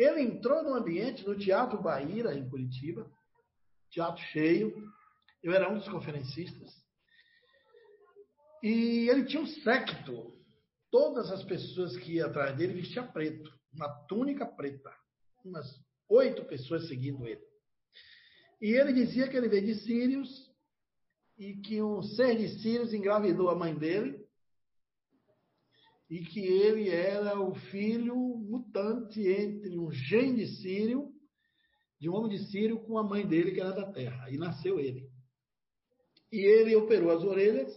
Ele 0.00 0.22
entrou 0.22 0.62
no 0.62 0.72
ambiente 0.72 1.22
do 1.22 1.36
Teatro 1.36 1.82
Bahia, 1.82 2.32
em 2.32 2.48
Curitiba, 2.48 3.06
teatro 3.90 4.22
cheio. 4.32 4.74
Eu 5.42 5.52
era 5.52 5.70
um 5.70 5.76
dos 5.76 5.86
conferencistas. 5.90 6.74
E 8.62 9.10
ele 9.10 9.26
tinha 9.26 9.42
um 9.42 9.46
séquito. 9.46 10.34
Todas 10.90 11.30
as 11.30 11.44
pessoas 11.44 11.98
que 11.98 12.14
iam 12.14 12.30
atrás 12.30 12.56
dele 12.56 12.80
vestiam 12.80 13.12
preto, 13.12 13.52
uma 13.74 13.90
túnica 14.06 14.46
preta. 14.46 14.90
Umas 15.44 15.66
oito 16.08 16.46
pessoas 16.46 16.88
seguindo 16.88 17.26
ele. 17.26 17.44
E 18.58 18.70
ele 18.70 18.94
dizia 18.94 19.28
que 19.28 19.36
ele 19.36 19.50
veio 19.50 19.66
de 19.66 19.74
Sírios 19.82 20.50
e 21.36 21.56
que 21.56 21.82
um 21.82 22.02
ser 22.02 22.38
de 22.38 22.48
Sírios 22.62 22.94
engravidou 22.94 23.50
a 23.50 23.54
mãe 23.54 23.74
dele 23.74 24.19
e 26.10 26.24
que 26.24 26.40
ele 26.40 26.88
era 26.90 27.40
o 27.40 27.54
filho 27.54 28.16
mutante 28.16 29.20
entre 29.20 29.78
um 29.78 29.90
gene 29.92 30.44
de 30.44 30.56
Sírio, 30.56 31.12
de 32.00 32.10
um 32.10 32.14
homem 32.14 32.36
de 32.36 32.50
Sírio, 32.50 32.80
com 32.80 32.98
a 32.98 33.02
mãe 33.02 33.26
dele 33.26 33.52
que 33.52 33.60
era 33.60 33.72
da 33.72 33.92
terra. 33.92 34.28
E 34.28 34.36
nasceu 34.36 34.80
ele. 34.80 35.08
E 36.32 36.38
ele 36.40 36.74
operou 36.74 37.10
as 37.10 37.22
orelhas 37.22 37.72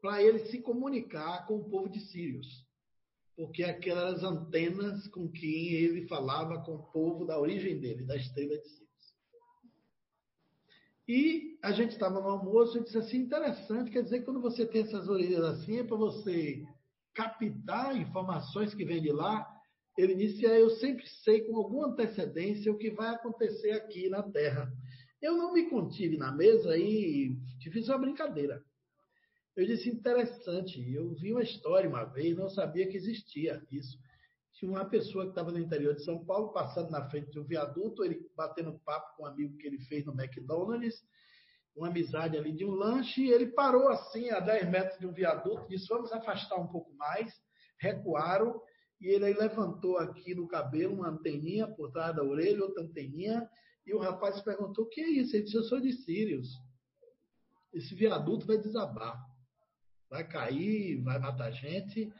para 0.00 0.22
ele 0.22 0.38
se 0.46 0.60
comunicar 0.62 1.46
com 1.46 1.56
o 1.56 1.68
povo 1.68 1.88
de 1.88 2.00
Sírios 2.00 2.68
porque 3.38 3.62
aquelas 3.62 4.24
antenas 4.24 5.06
com 5.06 5.30
quem 5.30 5.72
ele 5.72 6.08
falava 6.08 6.60
com 6.64 6.74
o 6.74 6.90
povo 6.90 7.24
da 7.24 7.38
origem 7.38 7.78
dele, 7.78 8.04
da 8.04 8.16
estrela 8.16 8.58
de 8.58 8.68
Sirius. 8.68 8.88
E 11.06 11.58
a 11.62 11.70
gente 11.70 11.92
estava 11.92 12.20
no 12.20 12.28
almoço 12.28 12.76
e 12.76 12.82
disse 12.82 12.98
assim, 12.98 13.18
interessante, 13.18 13.92
quer 13.92 14.02
dizer 14.02 14.18
que 14.18 14.24
quando 14.24 14.40
você 14.40 14.66
tem 14.66 14.82
essas 14.82 15.08
orelhas 15.08 15.44
assim, 15.44 15.78
é 15.78 15.84
para 15.84 15.96
você 15.96 16.66
captar 17.18 17.96
informações 17.96 18.72
que 18.72 18.84
vêm 18.84 19.02
de 19.02 19.10
lá. 19.10 19.44
Ele 19.96 20.14
disse, 20.14 20.46
é, 20.46 20.62
eu 20.62 20.70
sempre 20.70 21.04
sei 21.24 21.40
com 21.40 21.56
alguma 21.56 21.88
antecedência 21.88 22.70
o 22.70 22.78
que 22.78 22.92
vai 22.92 23.08
acontecer 23.08 23.72
aqui 23.72 24.08
na 24.08 24.22
Terra. 24.22 24.72
Eu 25.20 25.36
não 25.36 25.52
me 25.52 25.68
contive 25.68 26.16
na 26.16 26.30
mesa 26.30 26.78
e 26.78 27.36
fiz 27.60 27.88
uma 27.88 27.98
brincadeira. 27.98 28.62
Eu 29.56 29.66
disse, 29.66 29.90
interessante, 29.90 30.80
eu 30.94 31.12
vi 31.16 31.32
uma 31.32 31.42
história 31.42 31.90
uma 31.90 32.04
vez, 32.04 32.36
não 32.36 32.48
sabia 32.48 32.86
que 32.86 32.96
existia 32.96 33.60
isso. 33.72 33.98
Tinha 34.52 34.70
uma 34.70 34.84
pessoa 34.84 35.24
que 35.24 35.30
estava 35.30 35.50
no 35.50 35.58
interior 35.58 35.96
de 35.96 36.04
São 36.04 36.24
Paulo, 36.24 36.52
passando 36.52 36.90
na 36.90 37.10
frente 37.10 37.32
de 37.32 37.40
um 37.40 37.44
viaduto, 37.44 38.04
ele 38.04 38.24
batendo 38.36 38.78
papo 38.84 39.16
com 39.16 39.24
um 39.24 39.26
amigo 39.26 39.56
que 39.56 39.66
ele 39.66 39.80
fez 39.80 40.06
no 40.06 40.12
McDonald's, 40.12 41.02
uma 41.78 41.88
amizade 41.88 42.36
ali 42.36 42.52
de 42.52 42.64
um 42.64 42.72
lanche, 42.72 43.22
e 43.22 43.30
ele 43.30 43.46
parou 43.46 43.88
assim, 43.88 44.30
a 44.30 44.40
10 44.40 44.70
metros 44.70 44.98
de 44.98 45.06
um 45.06 45.12
viaduto, 45.12 45.68
disse, 45.68 45.86
vamos 45.88 46.12
afastar 46.12 46.56
um 46.56 46.68
pouco 46.68 46.92
mais, 46.94 47.32
recuaram, 47.80 48.60
e 49.00 49.08
ele 49.08 49.32
levantou 49.32 49.96
aqui 49.98 50.34
no 50.34 50.48
cabelo 50.48 50.94
uma 50.94 51.08
anteninha 51.08 51.68
por 51.68 51.90
trás 51.92 52.14
da 52.14 52.22
orelha, 52.22 52.64
outra 52.64 52.82
anteninha, 52.82 53.48
e 53.86 53.94
o 53.94 53.98
rapaz 53.98 54.40
perguntou, 54.42 54.84
o 54.84 54.88
que 54.88 55.00
é 55.00 55.08
isso? 55.08 55.34
Ele 55.34 55.44
disse, 55.44 55.56
eu 55.56 55.62
sou 55.62 55.80
de 55.80 55.92
Sirius. 55.92 56.48
Esse 57.72 57.94
viaduto 57.94 58.46
vai 58.46 58.58
desabar 58.58 59.18
vai 60.08 60.26
cair, 60.26 61.02
vai 61.02 61.18
matar 61.18 61.50
gente 61.52 62.12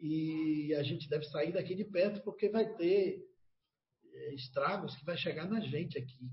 e 0.00 0.74
a 0.74 0.82
gente 0.82 1.08
deve 1.08 1.24
sair 1.24 1.52
daqui 1.52 1.74
de 1.74 1.84
perto 1.84 2.22
porque 2.22 2.48
vai 2.48 2.74
ter 2.74 3.22
é, 4.12 4.34
estragos 4.34 4.94
que 4.96 5.04
vai 5.04 5.16
chegar 5.16 5.48
na 5.48 5.60
gente 5.60 5.98
aqui. 5.98 6.30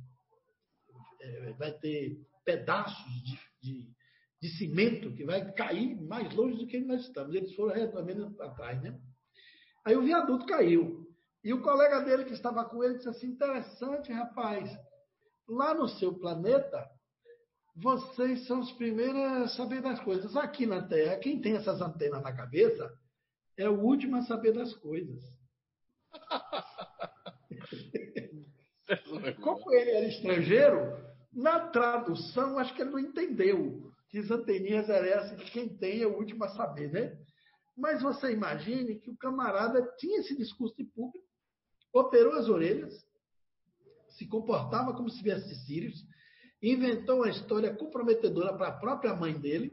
É, 1.19 1.53
vai 1.53 1.71
ter 1.79 2.19
pedaços 2.47 3.13
de, 3.25 3.37
de, 3.61 3.93
de, 4.41 4.49
cimento 4.57 5.13
que 5.13 5.25
vai 5.25 5.51
cair 5.51 6.01
mais 6.01 6.33
longe 6.33 6.57
do 6.57 6.65
que 6.65 6.79
nós 6.79 7.01
estamos. 7.01 7.35
Eles 7.35 7.53
foram 7.53 7.75
retomando 7.75 8.33
para 8.37 8.55
trás, 8.55 8.81
né? 8.81 8.97
Aí 9.85 9.97
o 9.97 10.01
viaduto 10.01 10.45
caiu. 10.45 11.05
E 11.43 11.53
o 11.53 11.61
colega 11.61 11.99
dele 11.99 12.23
que 12.23 12.31
estava 12.31 12.63
com 12.63 12.81
ele 12.81 12.95
disse 12.95 13.09
assim: 13.09 13.27
interessante, 13.27 14.13
rapaz. 14.13 14.71
Lá 15.49 15.73
no 15.73 15.89
seu 15.89 16.17
planeta, 16.17 16.89
vocês 17.75 18.47
são 18.47 18.61
os 18.61 18.71
primeiros 18.73 19.21
a 19.21 19.49
saber 19.49 19.81
das 19.81 19.99
coisas. 19.99 20.37
Aqui 20.37 20.65
na 20.65 20.87
Terra, 20.87 21.17
quem 21.17 21.41
tem 21.41 21.57
essas 21.57 21.81
antenas 21.81 22.23
na 22.23 22.33
cabeça 22.33 22.89
é 23.57 23.67
o 23.69 23.81
último 23.81 24.15
a 24.15 24.21
saber 24.23 24.53
das 24.53 24.73
coisas. 24.75 25.21
Como 29.41 29.73
ele 29.73 29.91
era 29.91 30.07
estrangeiro, 30.07 31.06
na 31.37 31.59
tradução, 31.69 32.57
acho 32.57 32.73
que 32.73 32.81
ele 32.81 32.89
não 32.89 32.99
entendeu 32.99 33.93
que 34.09 34.17
as 34.17 34.31
anteninhas 34.31 34.89
eram 34.89 35.07
essas 35.07 35.39
que 35.39 35.51
quem 35.51 35.69
tem 35.69 36.01
é 36.01 36.07
o 36.07 36.17
último 36.17 36.43
a 36.43 36.49
saber, 36.49 36.91
né? 36.91 37.15
Mas 37.77 38.01
você 38.01 38.31
imagine 38.31 38.99
que 38.99 39.11
o 39.11 39.17
camarada 39.17 39.87
tinha 39.99 40.19
esse 40.19 40.35
discurso 40.35 40.75
de 40.75 40.83
público, 40.83 41.27
operou 41.93 42.33
as 42.33 42.49
orelhas, 42.49 42.91
se 44.17 44.27
comportava 44.27 44.95
como 44.95 45.11
se 45.11 45.21
viesse 45.21 45.47
de 45.47 45.55
Sírios, 45.67 46.03
inventou 46.59 47.17
uma 47.17 47.29
história 47.29 47.71
comprometedora 47.75 48.57
para 48.57 48.69
a 48.69 48.79
própria 48.79 49.15
mãe 49.15 49.39
dele. 49.39 49.71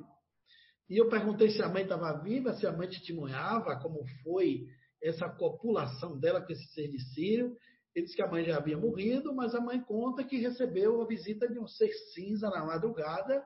E 0.91 0.99
eu 0.99 1.09
perguntei 1.09 1.49
se 1.49 1.63
a 1.63 1.69
mãe 1.69 1.85
estava 1.85 2.13
viva, 2.19 2.53
se 2.53 2.67
a 2.67 2.73
mãe 2.73 2.89
testemunhava 2.89 3.81
como 3.81 4.05
foi 4.23 4.67
essa 5.03 5.31
copulação 5.31 6.19
dela 6.19 6.43
com 6.43 6.53
esse 6.53 6.67
ser 6.75 6.89
de 6.89 7.01
Sírio. 7.15 7.57
Ele 7.95 8.05
disse 8.05 8.17
que 8.17 8.23
a 8.23 8.31
mãe 8.31 8.45
já 8.45 8.57
havia 8.57 8.77
morrido, 8.77 9.33
mas 9.33 9.55
a 9.55 9.61
mãe 9.61 9.81
conta 9.81 10.25
que 10.25 10.39
recebeu 10.39 11.01
a 11.01 11.07
visita 11.07 11.49
de 11.49 11.59
um 11.59 11.67
ser 11.67 11.93
cinza 12.13 12.51
na 12.51 12.65
madrugada 12.65 13.45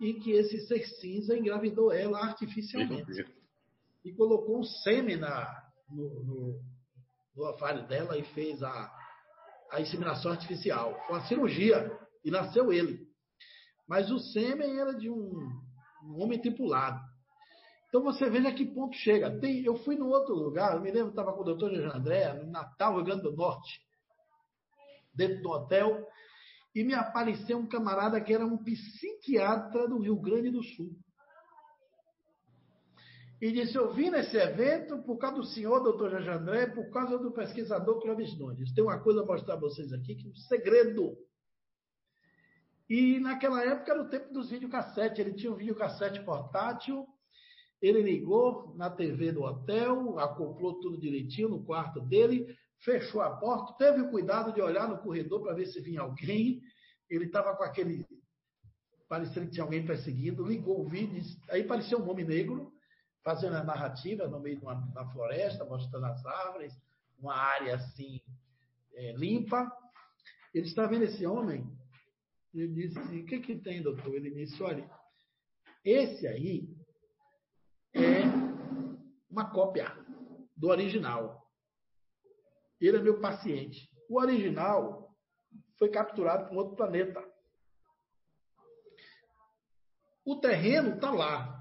e 0.00 0.14
que 0.14 0.32
esse 0.32 0.66
ser 0.66 0.86
cinza 0.86 1.36
engravidou 1.36 1.92
ela 1.92 2.18
artificialmente. 2.18 3.24
E 4.04 4.12
colocou 4.14 4.58
um 4.60 4.64
sêmen 4.64 5.16
na, 5.16 5.62
no, 5.90 6.24
no, 6.24 6.62
no 7.36 7.44
ovário 7.44 7.86
dela 7.86 8.16
e 8.16 8.24
fez 8.34 8.62
a, 8.62 8.92
a 9.70 9.80
inseminação 9.80 10.32
artificial. 10.32 10.98
Foi 11.06 11.16
uma 11.16 11.26
cirurgia 11.26 11.98
e 12.24 12.30
nasceu 12.30 12.72
ele. 12.72 13.06
Mas 13.86 14.10
o 14.10 14.18
sêmen 14.18 14.80
era 14.80 14.94
de 14.94 15.10
um, 15.10 15.60
um 16.04 16.22
homem 16.22 16.40
tripulado. 16.40 16.98
Então 17.92 18.02
você 18.02 18.30
veja 18.30 18.48
a 18.48 18.54
que 18.54 18.64
ponto 18.64 18.96
chega. 18.96 19.38
Tem, 19.38 19.62
eu 19.62 19.76
fui 19.84 19.96
num 19.96 20.08
outro 20.08 20.34
lugar, 20.34 20.74
eu 20.74 20.80
me 20.80 20.90
lembro, 20.90 21.10
estava 21.10 21.30
com 21.34 21.42
o 21.42 21.44
doutor 21.44 21.74
Jean 21.74 21.92
André, 21.94 22.32
no 22.32 22.50
Natal, 22.50 22.94
Rio 22.94 23.04
Grande 23.04 23.24
do 23.24 23.36
Norte, 23.36 23.82
dentro 25.14 25.42
do 25.42 25.50
hotel, 25.50 26.02
e 26.74 26.82
me 26.84 26.94
apareceu 26.94 27.58
um 27.58 27.68
camarada 27.68 28.18
que 28.18 28.32
era 28.32 28.46
um 28.46 28.56
psiquiatra 28.56 29.86
do 29.86 29.98
Rio 29.98 30.18
Grande 30.18 30.50
do 30.50 30.62
Sul. 30.62 30.96
E 33.42 33.52
disse: 33.52 33.76
Eu 33.76 33.92
vim 33.92 34.08
nesse 34.08 34.38
evento 34.38 35.02
por 35.02 35.18
causa 35.18 35.36
do 35.36 35.44
senhor, 35.44 35.80
doutor 35.80 36.22
Jean 36.22 36.36
André, 36.36 36.68
por 36.68 36.88
causa 36.90 37.18
do 37.18 37.30
pesquisador 37.30 38.00
Clóvis 38.00 38.38
Nunes. 38.38 38.72
Tem 38.72 38.82
uma 38.82 39.00
coisa 39.00 39.20
a 39.20 39.26
mostrar 39.26 39.56
a 39.56 39.60
vocês 39.60 39.92
aqui, 39.92 40.14
que 40.14 40.26
é 40.26 40.30
um 40.30 40.34
segredo 40.34 41.14
E 42.88 43.20
naquela 43.20 43.62
época 43.62 43.92
era 43.92 44.02
o 44.02 44.08
tempo 44.08 44.32
dos 44.32 44.48
videocassetes. 44.48 45.18
Ele 45.18 45.34
tinha 45.34 45.52
um 45.52 45.56
videocassete 45.56 46.24
portátil. 46.24 47.06
Ele 47.82 48.00
ligou 48.00 48.72
na 48.76 48.88
TV 48.88 49.32
do 49.32 49.42
hotel, 49.42 50.16
acoplou 50.20 50.78
tudo 50.78 51.00
direitinho 51.00 51.48
no 51.48 51.64
quarto 51.64 52.00
dele, 52.00 52.56
fechou 52.78 53.20
a 53.20 53.36
porta, 53.36 53.74
teve 53.76 54.00
o 54.02 54.10
cuidado 54.10 54.52
de 54.52 54.62
olhar 54.62 54.88
no 54.88 54.98
corredor 54.98 55.42
para 55.42 55.54
ver 55.54 55.66
se 55.66 55.80
vinha 55.80 56.00
alguém. 56.00 56.62
Ele 57.10 57.24
estava 57.24 57.56
com 57.56 57.64
aquele. 57.64 58.06
parecendo 59.08 59.46
que 59.46 59.52
tinha 59.52 59.64
alguém 59.64 59.84
perseguindo, 59.84 60.46
ligou 60.46 60.80
o 60.80 60.88
vídeo, 60.88 61.20
aí 61.50 61.64
parecia 61.64 61.98
um 61.98 62.08
homem 62.08 62.24
negro, 62.24 62.72
fazendo 63.24 63.56
a 63.56 63.64
narrativa 63.64 64.28
no 64.28 64.38
meio 64.38 64.58
de 64.58 64.62
uma, 64.62 64.74
uma 64.74 65.12
floresta, 65.12 65.64
mostrando 65.64 66.06
as 66.06 66.24
árvores, 66.24 66.72
uma 67.18 67.34
área 67.34 67.74
assim, 67.74 68.20
é, 68.94 69.12
limpa. 69.16 69.70
Ele 70.54 70.66
está 70.66 70.86
vendo 70.86 71.02
esse 71.02 71.26
homem, 71.26 71.66
ele 72.54 72.68
disse: 72.68 72.98
O 72.98 73.26
que, 73.26 73.40
que 73.40 73.56
tem, 73.56 73.82
doutor? 73.82 74.14
Ele 74.14 74.30
disse: 74.30 74.62
Olha, 74.62 74.88
esse 75.84 76.28
aí 76.28 76.80
é 77.94 78.22
uma 79.30 79.50
cópia 79.50 79.92
do 80.56 80.68
original. 80.68 81.46
Ele 82.80 82.96
é 82.96 83.00
meu 83.00 83.20
paciente. 83.20 83.88
O 84.08 84.20
original 84.20 85.14
foi 85.78 85.88
capturado 85.90 86.48
por 86.48 86.58
outro 86.58 86.76
planeta. 86.76 87.22
O 90.24 90.36
terreno 90.36 90.94
está 90.94 91.10
lá. 91.10 91.60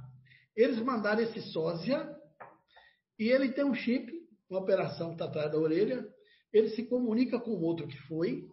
Eles 0.55 0.79
mandaram 0.79 1.21
esse 1.21 1.41
sósia 1.51 2.15
e 3.17 3.29
ele 3.29 3.51
tem 3.51 3.63
um 3.63 3.73
chip, 3.73 4.11
uma 4.49 4.59
operação 4.59 5.09
que 5.09 5.13
está 5.13 5.25
atrás 5.25 5.51
da 5.51 5.57
orelha. 5.57 6.07
Ele 6.51 6.69
se 6.69 6.85
comunica 6.85 7.39
com 7.39 7.51
o 7.51 7.61
outro 7.61 7.87
que 7.87 7.97
foi. 8.07 8.47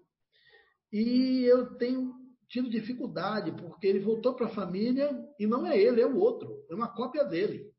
E 0.93 1.45
eu 1.45 1.77
tenho 1.77 2.15
tido 2.49 2.71
dificuldade, 2.71 3.53
porque 3.53 3.87
ele 3.87 4.01
voltou 4.01 4.35
para 4.35 4.47
a 4.47 4.55
família 4.55 5.11
e 5.39 5.47
não 5.47 5.67
é 5.67 5.79
ele, 5.79 6.01
é 6.01 6.07
o 6.07 6.17
outro. 6.17 6.65
É 6.71 6.75
uma 6.75 6.89
cópia 6.89 7.25
dele. 7.25 7.71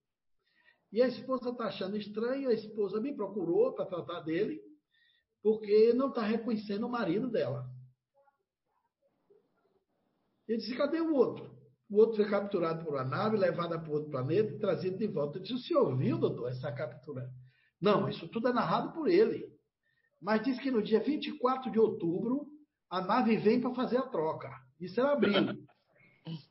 E 0.92 1.02
a 1.02 1.08
esposa 1.08 1.50
está 1.50 1.66
achando 1.66 1.98
estranho, 1.98 2.50
a 2.50 2.54
esposa 2.54 3.00
me 3.00 3.16
procurou 3.16 3.74
para 3.74 3.86
tratar 3.86 4.22
dele 4.22 4.62
porque 5.42 5.94
não 5.94 6.10
está 6.10 6.22
reconhecendo 6.22 6.86
o 6.86 6.90
marido 6.90 7.30
dela. 7.30 7.66
Ele 10.48 10.58
disse: 10.58 10.76
cadê 10.76 11.00
o 11.00 11.14
outro? 11.14 11.58
O 11.90 11.98
outro 11.98 12.18
foi 12.18 12.30
capturado 12.30 12.84
por 12.84 12.94
uma 12.94 13.04
nave, 13.04 13.38
levado 13.38 13.80
para 13.80 13.92
outro 13.92 14.10
planeta 14.10 14.54
e 14.54 14.60
trazido 14.60 14.98
de 14.98 15.08
volta. 15.08 15.38
Eu 15.38 15.42
disse: 15.44 15.54
o 15.54 15.60
senhor 15.60 15.98
viu, 15.98 16.18
doutor, 16.18 16.50
essa 16.50 16.72
captura? 16.72 17.30
Não, 17.80 18.10
isso 18.10 18.28
tudo 18.28 18.50
é 18.50 18.54
narrado 18.54 18.92
por 18.94 19.08
ele. 19.08 19.48
Mas 20.22 20.44
diz 20.44 20.60
que 20.60 20.70
no 20.70 20.84
dia 20.84 21.00
24 21.00 21.72
de 21.72 21.80
outubro, 21.80 22.48
a 22.90 23.02
nave 23.02 23.38
vem 23.38 23.62
para 23.62 23.74
fazer 23.74 23.98
a 23.98 24.08
troca. 24.08 24.50
Isso 24.80 25.00
era 25.00 25.14
abril. 25.14 25.34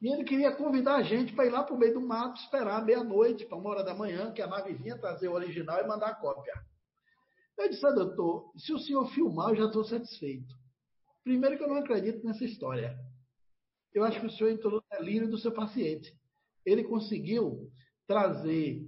E 0.02 0.12
ele 0.12 0.24
queria 0.24 0.51
convidar 0.51 0.97
a 0.97 1.02
gente 1.02 1.32
para 1.35 1.47
ir 1.47 1.51
lá 1.51 1.62
para 1.62 1.74
o 1.74 1.78
meio 1.78 1.94
do 1.94 2.01
mato, 2.01 2.40
esperar 2.40 2.85
meia-noite, 2.85 3.47
para 3.47 3.56
uma 3.56 3.70
hora 3.70 3.85
da 3.85 3.94
manhã, 3.94 4.32
que 4.32 4.43
a 4.43 4.47
nave 4.47 4.74
vinha 4.74 4.98
trazer 4.98 5.28
o 5.28 5.35
original 5.35 5.78
e 5.78 5.86
mandar 5.86 6.09
a 6.09 6.15
cópia. 6.16 6.52
Eu 7.56 7.69
disse, 7.69 7.86
ah, 7.86 7.93
doutor, 7.93 8.51
se 8.56 8.73
o 8.73 8.78
senhor 8.78 9.09
filmar, 9.12 9.51
eu 9.51 9.56
já 9.56 9.65
estou 9.66 9.85
satisfeito. 9.85 10.52
Primeiro 11.23 11.56
que 11.56 11.62
eu 11.62 11.69
não 11.69 11.77
acredito 11.77 12.24
nessa 12.27 12.44
história. 12.44 12.98
Eu 13.94 14.05
acho 14.05 14.19
que 14.20 14.27
o 14.27 14.31
senhor 14.31 14.51
entrou 14.51 14.73
no 14.73 14.98
delírio 14.98 15.31
do 15.31 15.39
seu 15.39 15.52
paciente. 15.52 16.12
Ele 16.65 16.82
conseguiu 16.82 17.70
trazer 18.06 18.85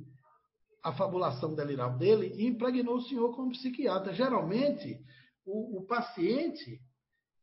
a 0.83 0.93
fabulação 0.93 1.55
deliral 1.55 1.99
dele 1.99 2.33
e 2.35 2.47
impregnou 2.47 2.97
o 2.97 3.03
senhor 3.03 3.35
como 3.35 3.51
psiquiatra. 3.51 4.13
Geralmente, 4.13 4.99
o, 5.45 5.79
o 5.79 5.87
paciente 5.87 6.81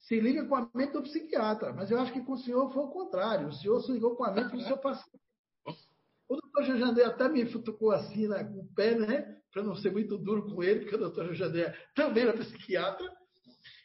se 0.08 0.22
liga 0.22 0.46
com 0.46 0.56
a 0.56 0.70
mente 0.74 0.94
do 0.94 1.04
psiquiatra, 1.04 1.74
mas 1.74 1.92
eu 1.92 2.00
acho 2.00 2.14
que 2.14 2.22
com 2.22 2.32
o 2.32 2.38
senhor 2.38 2.72
foi 2.72 2.82
o 2.82 2.88
contrário. 2.88 3.50
O 3.50 3.54
senhor 3.54 3.82
se 3.82 3.92
ligou 3.92 4.16
com 4.16 4.24
a 4.24 4.32
mente 4.32 4.56
do 4.56 4.62
seu 4.62 4.78
paciente. 4.78 5.20
O 6.30 6.36
doutor 6.38 6.64
Jandé 6.64 7.04
até 7.04 7.28
me 7.28 7.46
futucou 7.46 7.92
assim 7.92 8.26
né, 8.26 8.42
com 8.46 8.62
o 8.62 8.74
pé, 8.74 8.98
né? 8.98 9.38
Para 9.52 9.64
não 9.64 9.76
ser 9.76 9.92
muito 9.92 10.18
duro 10.18 10.46
com 10.46 10.64
ele, 10.64 10.80
porque 10.80 10.96
o 10.96 11.00
doutor 11.00 11.34
Jandé 11.34 11.78
também 11.94 12.24
era 12.24 12.38
psiquiatra. 12.38 13.06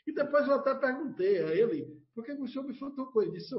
E 0.06 0.12
depois 0.12 0.46
eu 0.46 0.54
até 0.54 0.76
perguntei 0.76 1.42
a 1.42 1.56
ele, 1.56 2.00
por 2.14 2.24
que 2.24 2.30
o 2.32 2.46
senhor 2.46 2.68
me 2.68 2.78
futucou? 2.78 3.22
Ele 3.22 3.32
disse, 3.32 3.52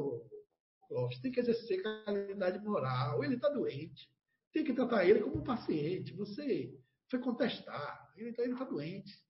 você 0.90 1.22
tem 1.22 1.34
que 1.34 1.42
exercer 1.42 1.84
qualidade 1.84 2.64
moral, 2.64 3.22
ele 3.26 3.36
está 3.36 3.50
doente. 3.50 4.10
Tem 4.54 4.64
que 4.64 4.74
tratar 4.74 5.06
ele 5.06 5.20
como 5.20 5.40
um 5.40 5.44
paciente. 5.44 6.16
Você 6.16 6.74
foi 7.12 7.20
contestar, 7.20 8.10
ele 8.16 8.30
está 8.30 8.64
doente. 8.64 9.22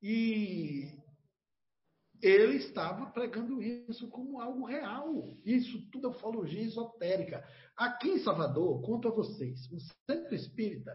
E 0.00 0.97
ele 2.20 2.56
estava 2.56 3.06
pregando 3.06 3.62
isso 3.62 4.08
como 4.08 4.40
algo 4.40 4.64
real. 4.64 5.36
Isso 5.44 5.80
tudo 5.90 6.08
é 6.08 6.10
ufologia 6.10 6.62
esotérica. 6.62 7.44
Aqui 7.76 8.08
em 8.08 8.18
Salvador, 8.18 8.82
conto 8.82 9.08
a 9.08 9.10
vocês, 9.10 9.70
o 9.70 9.78
centro 10.06 10.34
espírita 10.34 10.92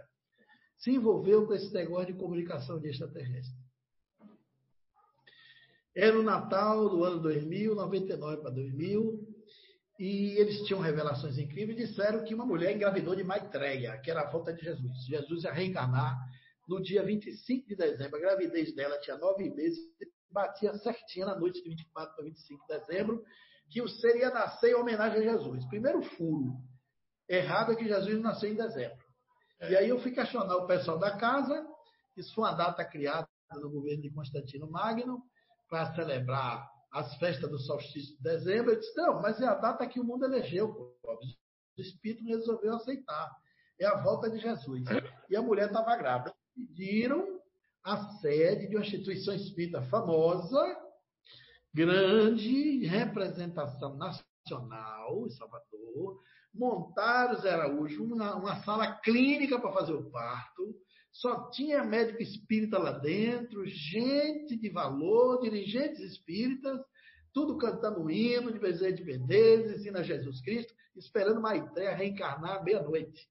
se 0.78 0.92
envolveu 0.92 1.48
com 1.48 1.54
esse 1.54 1.74
negócio 1.74 2.14
de 2.14 2.20
comunicação 2.20 2.80
de 2.80 2.90
extraterrestre. 2.90 3.64
Era 5.96 6.20
o 6.20 6.24
Natal 6.24 6.90
do 6.90 7.04
ano 7.04 7.22
2000, 7.22 7.76
99 7.76 8.42
para 8.42 8.52
2000, 8.52 9.34
e 10.00 10.32
eles 10.40 10.64
tinham 10.64 10.82
revelações 10.82 11.38
incríveis 11.38 11.80
e 11.80 11.86
disseram 11.86 12.24
que 12.26 12.34
uma 12.34 12.46
mulher 12.46 12.76
engravidou 12.76 13.16
de 13.16 13.24
Maitreya, 13.24 13.98
que 14.00 14.10
era 14.10 14.22
a 14.22 14.30
volta 14.30 14.52
de 14.52 14.62
Jesus. 14.62 15.06
Jesus 15.06 15.44
ia 15.44 15.54
reencarnar 15.54 16.18
no 16.68 16.82
dia 16.82 17.04
25 17.04 17.68
de 17.68 17.76
dezembro. 17.76 18.18
A 18.18 18.20
gravidez 18.20 18.74
dela 18.76 19.00
tinha 19.00 19.18
nove 19.18 19.50
meses 19.52 19.80
batia 20.34 20.76
certinho 20.80 21.28
na 21.28 21.36
noite 21.36 21.62
de 21.62 21.70
24 21.70 22.16
para 22.16 22.26
25 22.26 22.68
de 22.68 22.80
dezembro, 22.80 23.24
que 23.70 23.82
o 23.82 23.88
ser 23.88 24.18
ia 24.18 24.30
nascer 24.30 24.72
em 24.72 24.76
homenagem 24.76 25.20
a 25.20 25.32
Jesus. 25.32 25.66
Primeiro 25.68 26.02
furo 26.02 26.54
errado 27.30 27.72
é 27.72 27.76
que 27.76 27.88
Jesus 27.88 28.20
nasceu 28.22 28.52
em 28.52 28.56
dezembro. 28.56 28.98
É. 29.60 29.72
E 29.72 29.78
aí 29.78 29.90
eu 29.90 30.00
fui 30.00 30.12
questionar 30.12 30.58
o 30.58 30.68
pessoal 30.68 31.00
da 31.00 31.18
casa, 31.18 31.66
isso 32.18 32.34
foi 32.36 32.44
uma 32.44 32.54
data 32.54 32.84
criada 32.84 33.28
no 33.54 33.70
governo 33.70 34.02
de 34.02 34.12
Constantino 34.12 34.70
Magno, 34.70 35.22
para 35.70 35.94
celebrar 35.96 36.70
as 36.92 37.16
festas 37.18 37.50
do 37.50 37.58
solstício 37.58 38.16
de 38.18 38.22
dezembro. 38.22 38.72
Eu 38.72 38.80
disse, 38.80 38.96
não, 38.96 39.22
mas 39.22 39.42
é 39.42 39.46
a 39.46 39.56
data 39.56 39.88
que 39.88 40.00
o 40.00 40.04
mundo 40.04 40.26
elegeu, 40.26 40.70
o 41.04 41.82
Espírito 41.82 42.24
resolveu 42.26 42.76
aceitar. 42.76 43.32
É 43.80 43.86
a 43.88 44.02
volta 44.02 44.30
de 44.30 44.38
Jesus. 44.38 44.84
E 45.30 45.36
a 45.36 45.42
mulher 45.42 45.68
estava 45.68 45.96
grávida. 45.96 46.34
Pediram 46.56 47.33
a 47.84 48.10
sede 48.20 48.68
de 48.68 48.76
uma 48.76 48.86
instituição 48.86 49.34
espírita 49.36 49.82
famosa, 49.84 50.78
grande 51.74 52.86
representação 52.86 53.98
nacional 53.98 55.26
em 55.28 55.32
Salvador, 55.32 56.22
montaram 56.54 57.34
os 57.34 57.46
Araújo 57.46 58.04
uma, 58.04 58.36
uma 58.36 58.64
sala 58.64 59.00
clínica 59.02 59.60
para 59.60 59.74
fazer 59.74 59.94
o 59.94 60.10
parto, 60.12 60.76
só 61.12 61.50
tinha 61.52 61.84
médico 61.84 62.22
espírita 62.22 62.80
lá 62.80 62.92
dentro, 62.92 63.66
gente 63.68 64.56
de 64.56 64.70
valor, 64.70 65.42
dirigentes 65.42 66.00
espíritas, 66.00 66.80
tudo 67.34 67.58
cantando 67.58 68.10
hino 68.10 68.52
de 68.52 68.60
Bezerra 68.60 68.94
de 68.94 69.04
Menezes, 69.04 69.80
ensina 69.80 70.04
Jesus 70.04 70.42
Cristo, 70.42 70.74
esperando 70.96 71.42
Maitreya 71.42 71.96
reencarnar 71.96 72.64
meia-noite. 72.64 73.28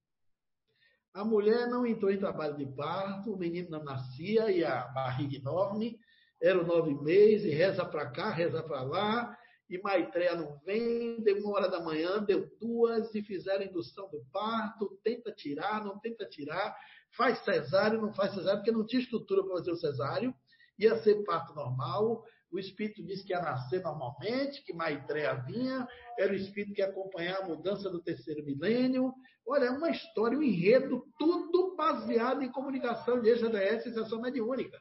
A 1.15 1.25
mulher 1.25 1.69
não 1.69 1.87
entrou 1.87 2.11
em 2.11 2.19
trabalho 2.19 2.57
de 2.57 2.67
parto, 2.75 3.33
o 3.33 3.39
menino 3.39 3.69
não 3.71 3.85
nascia 3.85 4.51
e 4.51 4.65
a 4.65 4.87
barriga 4.89 5.37
enorme, 5.37 5.99
eram 6.41 6.65
nove 6.65 6.95
meses, 6.95 7.45
e 7.45 7.55
reza 7.55 7.85
para 7.85 8.11
cá, 8.11 8.31
reza 8.31 8.63
para 8.63 8.83
lá, 8.83 9.39
e 9.69 9.79
Maitreya 9.81 10.35
não 10.35 10.59
vem, 10.65 11.23
deu 11.23 11.39
uma 11.39 11.53
hora 11.53 11.69
da 11.69 11.81
manhã, 11.81 12.23
deu 12.23 12.49
duas, 12.59 13.15
e 13.15 13.23
fizeram 13.23 13.65
indução 13.65 14.09
do 14.11 14.25
parto, 14.33 14.99
tenta 15.05 15.31
tirar, 15.33 15.85
não 15.85 15.99
tenta 15.99 16.27
tirar, 16.27 16.77
faz 17.17 17.39
cesáreo, 17.45 18.01
não 18.01 18.13
faz 18.15 18.33
cesáreo, 18.33 18.59
porque 18.61 18.73
não 18.73 18.87
tinha 18.87 19.03
estrutura 19.03 19.45
para 19.45 19.57
fazer 19.57 19.71
o 19.71 19.77
cesáreo, 19.77 20.35
ia 20.79 20.97
ser 21.03 21.23
parto 21.25 21.55
normal, 21.55 22.25
o 22.53 22.59
espírito 22.59 23.03
disse 23.03 23.25
que 23.25 23.33
ia 23.33 23.41
nascer 23.41 23.83
normalmente, 23.83 24.63
que 24.63 24.75
Maitreya 24.75 25.35
vinha, 25.35 25.89
era 26.19 26.33
o 26.33 26.37
espírito 26.37 26.75
que 26.75 26.83
ia 26.83 26.89
acompanhar 26.89 27.39
a 27.39 27.47
mudança 27.47 27.89
do 27.89 28.03
terceiro 28.03 28.45
milênio. 28.45 29.13
Olha, 29.47 29.65
é 29.65 29.71
uma 29.71 29.91
história, 29.91 30.39
um 30.39 30.43
enredo, 30.43 31.05
tudo 31.19 31.75
baseado 31.77 32.43
em 32.43 32.51
comunicação 32.51 33.21
de 33.21 33.31
EJDS 33.31 33.87
e 33.87 33.95
sessão 33.95 34.21
mediúnica. 34.21 34.79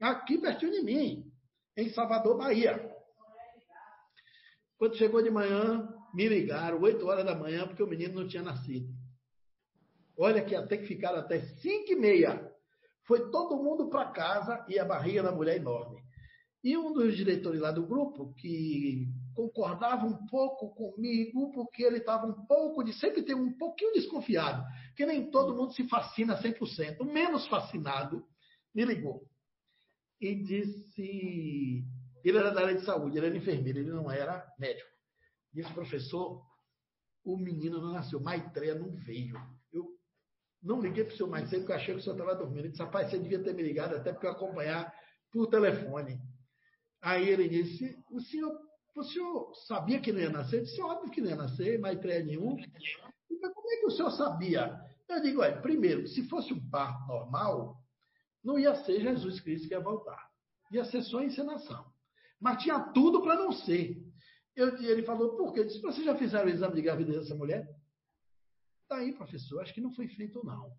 Aqui 0.00 0.38
pertinho 0.38 0.72
de 0.72 0.82
mim, 0.82 1.32
em 1.76 1.88
Salvador, 1.90 2.36
Bahia. 2.36 2.94
Quando 4.76 4.96
chegou 4.96 5.22
de 5.22 5.30
manhã, 5.30 5.88
me 6.14 6.28
ligaram, 6.28 6.80
8 6.80 7.04
horas 7.06 7.24
da 7.24 7.34
manhã, 7.34 7.66
porque 7.66 7.82
o 7.82 7.86
menino 7.86 8.20
não 8.20 8.28
tinha 8.28 8.42
nascido. 8.42 8.88
Olha 10.16 10.44
que 10.44 10.54
até 10.54 10.76
que 10.76 10.86
ficaram 10.86 11.18
até 11.18 11.40
5 11.40 11.92
e 11.92 11.96
meia. 11.96 12.52
Foi 13.04 13.30
todo 13.30 13.62
mundo 13.62 13.88
para 13.88 14.10
casa 14.10 14.64
e 14.68 14.78
a 14.78 14.84
barriga 14.84 15.22
da 15.22 15.32
mulher 15.32 15.56
enorme. 15.56 16.02
E 16.62 16.76
um 16.76 16.92
dos 16.92 17.16
diretores 17.16 17.60
lá 17.60 17.70
do 17.70 17.86
grupo, 17.86 18.34
que 18.34 19.08
concordava 19.38 20.04
um 20.04 20.26
pouco 20.26 20.74
comigo, 20.74 21.52
porque 21.52 21.84
ele 21.84 21.98
estava 21.98 22.26
um 22.26 22.44
pouco 22.44 22.82
de. 22.82 22.92
sempre 22.92 23.22
tem 23.22 23.36
um 23.36 23.56
pouquinho 23.56 23.92
desconfiado, 23.92 24.64
que 24.96 25.06
nem 25.06 25.30
todo 25.30 25.54
mundo 25.54 25.72
se 25.74 25.86
fascina 25.86 26.42
100%. 26.42 26.98
O 27.00 27.04
menos 27.04 27.46
fascinado 27.46 28.26
me 28.74 28.84
ligou 28.84 29.22
e 30.20 30.34
disse: 30.34 31.84
Ele 32.24 32.36
era 32.36 32.50
da 32.50 32.62
área 32.62 32.74
de 32.74 32.84
saúde, 32.84 33.16
ele 33.16 33.26
era 33.28 33.36
enfermeiro, 33.36 33.78
ele 33.78 33.92
não 33.92 34.10
era 34.10 34.44
médico. 34.58 34.90
Disse, 35.52 35.72
professor, 35.72 36.42
o 37.24 37.36
menino 37.36 37.80
não 37.80 37.92
nasceu, 37.92 38.20
Maitreya 38.20 38.74
não 38.74 38.90
veio. 38.90 39.36
Eu 39.72 39.86
não 40.60 40.80
liguei 40.80 41.04
para 41.04 41.14
o 41.14 41.16
senhor 41.16 41.30
mais 41.30 41.48
cedo, 41.48 41.60
porque 41.60 41.72
eu 41.72 41.76
achei 41.76 41.94
que 41.94 42.00
o 42.00 42.02
senhor 42.02 42.16
estava 42.16 42.34
dormindo. 42.34 42.60
Ele 42.60 42.70
disse, 42.70 42.82
rapaz, 42.82 43.08
você 43.08 43.18
devia 43.20 43.42
ter 43.42 43.54
me 43.54 43.62
ligado 43.62 43.94
até 43.94 44.12
para 44.12 44.28
eu 44.28 44.32
acompanhar 44.32 44.92
por 45.30 45.46
telefone. 45.46 46.20
Aí 47.00 47.28
ele 47.28 47.48
disse, 47.48 47.96
o 48.10 48.20
senhor, 48.20 48.67
o 48.94 49.02
senhor 49.04 49.54
sabia 49.66 50.00
que 50.00 50.12
não 50.12 50.20
ia 50.20 50.30
nascer? 50.30 50.58
Eu 50.58 50.64
disse, 50.64 50.80
óbvio 50.82 51.10
que 51.10 51.20
não 51.20 51.30
ia 51.30 51.36
nascer, 51.36 51.78
Maitreya 51.78 52.24
nenhum. 52.24 52.56
Então, 53.30 53.52
como 53.52 53.70
é 53.70 53.76
que 53.76 53.86
o 53.86 53.90
senhor 53.90 54.10
sabia? 54.10 54.78
Eu 55.08 55.22
digo, 55.22 55.40
olha, 55.40 55.60
primeiro, 55.60 56.06
se 56.08 56.28
fosse 56.28 56.52
um 56.52 56.68
parto 56.68 57.06
normal, 57.06 57.76
não 58.42 58.58
ia 58.58 58.74
ser 58.84 59.00
Jesus 59.00 59.40
Cristo 59.40 59.68
que 59.68 59.74
ia 59.74 59.80
voltar. 59.80 60.28
Ia 60.72 60.84
ser 60.84 61.02
só 61.02 61.22
encenação. 61.22 61.84
Mas 62.40 62.62
tinha 62.62 62.78
tudo 62.92 63.22
para 63.22 63.36
não 63.36 63.52
ser. 63.52 63.96
Eu, 64.54 64.76
ele 64.82 65.02
falou, 65.04 65.36
por 65.36 65.52
quê? 65.52 65.60
Eu 65.60 65.66
disse, 65.66 65.80
vocês 65.80 66.04
já 66.04 66.16
fizeram 66.16 66.46
o 66.46 66.50
exame 66.50 66.74
de 66.74 66.82
gravidez 66.82 67.20
dessa 67.20 67.34
mulher? 67.34 67.68
Tá 68.88 68.96
aí, 68.96 69.12
professor, 69.12 69.60
acho 69.60 69.74
que 69.74 69.80
não 69.80 69.92
foi 69.92 70.08
feito, 70.08 70.44
não. 70.44 70.72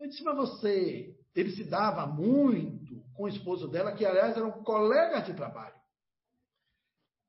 Eu 0.00 0.08
disse, 0.08 0.22
mas 0.24 0.36
você. 0.36 1.16
Ele 1.34 1.52
se 1.52 1.64
dava 1.64 2.06
muito 2.06 3.04
com 3.14 3.24
o 3.24 3.28
esposo 3.28 3.68
dela, 3.68 3.92
que 3.92 4.04
aliás 4.04 4.36
eram 4.36 4.50
colegas 4.62 5.26
de 5.26 5.34
trabalho. 5.34 5.75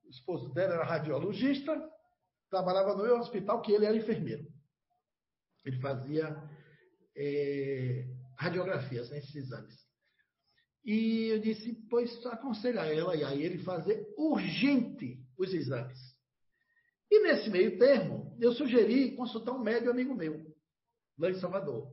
O 0.08 0.10
esposo 0.10 0.54
dela 0.54 0.76
era 0.76 0.86
radiologista, 0.86 1.78
trabalhava 2.50 2.96
no 2.96 3.04
meu 3.04 3.18
hospital, 3.18 3.62
que 3.62 3.74
ele 3.74 3.86
era 3.86 3.98
enfermeiro. 3.98 4.48
Ele 5.66 5.80
fazia 5.82 6.36
é, 7.16 8.06
radiografias 8.38 9.10
nesses 9.10 9.36
exames. 9.36 9.76
E 10.86 11.28
eu 11.28 11.40
disse, 11.40 11.74
pois 11.90 12.26
aconselha 12.28 12.86
ela 12.86 13.16
e 13.18 13.24
a 13.24 13.36
ele 13.36 13.62
fazer 13.64 14.08
urgente 14.18 15.22
os 15.38 15.54
exames. 15.54 16.00
E 17.12 17.24
nesse 17.24 17.50
meio 17.50 17.78
termo, 17.78 18.38
eu 18.40 18.54
sugeri 18.54 19.14
consultar 19.16 19.52
um 19.52 19.60
médico 19.60 19.92
amigo 19.92 20.16
meu, 20.16 20.56
lá 21.20 21.30
em 21.30 21.40
Salvador. 21.40 21.92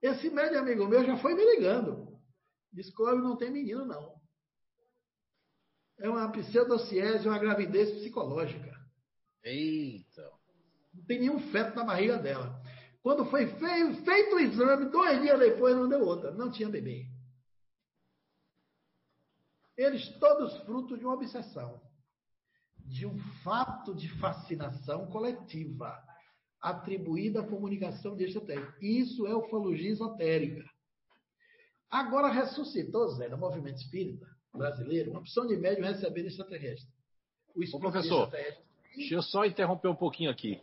Esse 0.00 0.30
médico 0.30 0.58
amigo 0.58 0.86
meu 0.88 1.04
já 1.04 1.18
foi 1.18 1.34
me 1.34 1.44
ligando. 1.44 2.18
Disse, 2.72 2.92
não 2.98 3.36
tem 3.36 3.50
menino, 3.50 3.84
não. 3.84 4.15
É 5.98 6.08
uma 6.08 6.30
pseudociese, 6.30 7.26
uma 7.26 7.38
gravidez 7.38 7.90
psicológica. 7.92 8.76
Eita! 9.42 10.30
Não 10.92 11.04
tem 11.04 11.20
nenhum 11.20 11.40
feto 11.50 11.74
na 11.74 11.84
barriga 11.84 12.18
dela. 12.18 12.62
Quando 13.02 13.24
foi 13.26 13.46
feito 13.46 14.36
o 14.36 14.40
exame, 14.40 14.90
dois 14.90 15.20
dias 15.22 15.38
depois 15.38 15.74
não 15.74 15.88
deu 15.88 16.00
outra. 16.00 16.32
Não 16.32 16.50
tinha 16.50 16.68
bebê. 16.68 17.06
Eles 19.76 20.08
todos 20.18 20.56
fruto 20.64 20.96
de 20.96 21.04
uma 21.04 21.14
obsessão, 21.14 21.80
de 22.78 23.06
um 23.06 23.18
fato 23.42 23.94
de 23.94 24.08
fascinação 24.18 25.06
coletiva, 25.06 26.02
atribuída 26.60 27.40
à 27.40 27.46
comunicação 27.46 28.16
de 28.16 28.24
extraterrestre. 28.24 29.00
Isso 29.00 29.26
é 29.26 29.34
ufologia 29.34 29.90
esotérica. 29.90 30.64
Agora 31.90 32.28
ressuscitou, 32.28 33.08
Zé, 33.10 33.28
no 33.28 33.38
movimento 33.38 33.76
espírita 33.76 34.35
brasileiro, 34.56 35.10
uma 35.10 35.20
opção 35.20 35.46
de 35.46 35.56
médium 35.56 35.84
recebendo 35.84 36.26
extraterrestre. 36.26 36.88
O 37.54 37.76
Ô, 37.76 37.80
professor, 37.80 38.30
deixa 38.94 39.14
eu 39.14 39.22
só 39.22 39.44
interromper 39.44 39.88
um 39.88 39.96
pouquinho 39.96 40.30
aqui. 40.30 40.60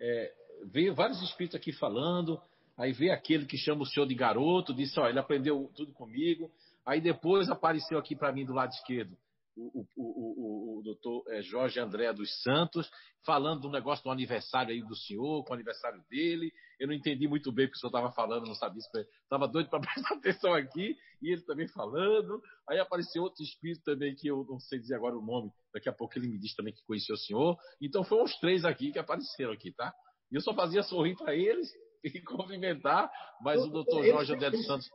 É, 0.00 0.32
veio 0.64 0.94
vários 0.94 1.22
espíritos 1.22 1.58
aqui 1.58 1.72
falando, 1.72 2.40
aí 2.76 2.92
veio 2.92 3.12
aquele 3.12 3.46
que 3.46 3.56
chama 3.56 3.82
o 3.82 3.86
senhor 3.86 4.06
de 4.06 4.14
garoto, 4.14 4.74
disse, 4.74 4.98
ó, 5.00 5.08
ele 5.08 5.18
aprendeu 5.18 5.70
tudo 5.74 5.92
comigo, 5.92 6.50
Aí 6.88 7.02
depois 7.02 7.50
apareceu 7.50 7.98
aqui 7.98 8.16
para 8.16 8.32
mim 8.32 8.46
do 8.46 8.54
lado 8.54 8.70
esquerdo 8.70 9.14
o, 9.58 9.86
o, 9.96 10.76
o, 10.76 10.78
o 10.78 10.82
doutor 10.82 11.24
é, 11.28 11.42
Jorge 11.42 11.80
André 11.80 12.12
dos 12.12 12.42
Santos, 12.42 12.88
falando 13.24 13.62
do 13.62 13.70
negócio 13.70 14.04
do 14.04 14.10
aniversário 14.10 14.72
aí 14.72 14.80
do 14.82 14.94
senhor, 14.94 15.44
com 15.44 15.50
o 15.50 15.54
aniversário 15.54 16.02
dele. 16.08 16.52
Eu 16.78 16.86
não 16.86 16.94
entendi 16.94 17.26
muito 17.26 17.50
bem 17.50 17.66
o 17.66 17.70
que 17.70 17.76
o 17.76 17.80
senhor 17.80 17.90
estava 17.90 18.12
falando, 18.12 18.46
não 18.46 18.54
sabia 18.54 18.80
se 18.80 19.06
estava 19.22 19.48
doido 19.48 19.68
para 19.68 19.80
prestar 19.82 20.14
atenção 20.14 20.54
aqui, 20.54 20.96
e 21.20 21.32
ele 21.32 21.42
também 21.42 21.66
falando. 21.68 22.40
Aí 22.68 22.78
apareceu 22.78 23.22
outro 23.22 23.42
espírito 23.42 23.82
também, 23.82 24.14
que 24.14 24.28
eu 24.28 24.46
não 24.48 24.60
sei 24.60 24.78
dizer 24.78 24.94
agora 24.94 25.18
o 25.18 25.24
nome, 25.24 25.50
daqui 25.74 25.88
a 25.88 25.92
pouco 25.92 26.16
ele 26.18 26.28
me 26.28 26.38
diz 26.38 26.54
também 26.54 26.72
que 26.72 26.84
conheceu 26.84 27.14
o 27.14 27.18
senhor. 27.18 27.56
Então 27.82 28.04
foram 28.04 28.24
os 28.24 28.38
três 28.38 28.64
aqui 28.64 28.92
que 28.92 28.98
apareceram 28.98 29.52
aqui, 29.52 29.72
tá? 29.72 29.92
E 30.30 30.36
eu 30.36 30.40
só 30.40 30.54
fazia 30.54 30.82
sorrir 30.82 31.16
para 31.16 31.34
eles 31.34 31.68
e 32.04 32.20
cumprimentar, 32.20 33.10
mas 33.42 33.60
o 33.64 33.68
doutor 33.68 34.04
Jorge 34.04 34.32
André 34.32 34.50
dos 34.50 34.64
Santos. 34.64 34.88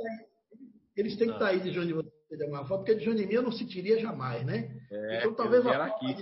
Eles 0.95 1.17
têm 1.17 1.27
que 1.27 1.33
estar 1.33 1.47
aí 1.47 1.59
de 1.59 1.71
João 1.71 1.87
de 1.87 1.93
você 1.93 2.09
de 2.37 2.43
alguma 2.43 2.65
forma, 2.65 2.83
porque 2.83 2.95
de 2.95 3.25
de 3.25 3.33
eu 3.33 3.41
não 3.41 3.51
sentiria 3.51 3.99
jamais, 3.99 4.45
né? 4.45 4.75
É, 4.91 5.19
então 5.19 5.33
talvez 5.33 5.65
a 5.65 5.85
aqui. 5.85 6.15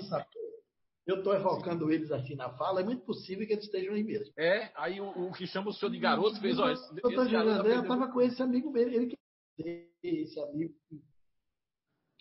eu 1.08 1.18
estou 1.18 1.34
evocando 1.34 1.92
eles 1.92 2.12
assim 2.12 2.36
na 2.36 2.50
fala, 2.52 2.82
é 2.82 2.84
muito 2.84 3.04
possível 3.04 3.46
que 3.46 3.54
eles 3.54 3.66
estejam 3.66 3.94
aí 3.94 4.04
mesmo. 4.04 4.34
É, 4.38 4.72
aí 4.76 5.00
o, 5.02 5.10
o 5.10 5.32
que 5.32 5.48
chama 5.48 5.70
o 5.70 5.74
senhor 5.74 5.92
de 5.92 6.00
garoto 6.00 6.40
fez. 6.40 6.58
O 6.60 6.66
doutor 7.02 7.28
José 7.28 7.38
André 7.38 7.80
estava 7.80 8.12
com 8.12 8.22
esse 8.22 8.42
amigo 8.42 8.72
dele, 8.72 8.96
ele 8.96 9.08
que 9.08 9.92
esse 10.04 10.40
amigo 10.40 10.74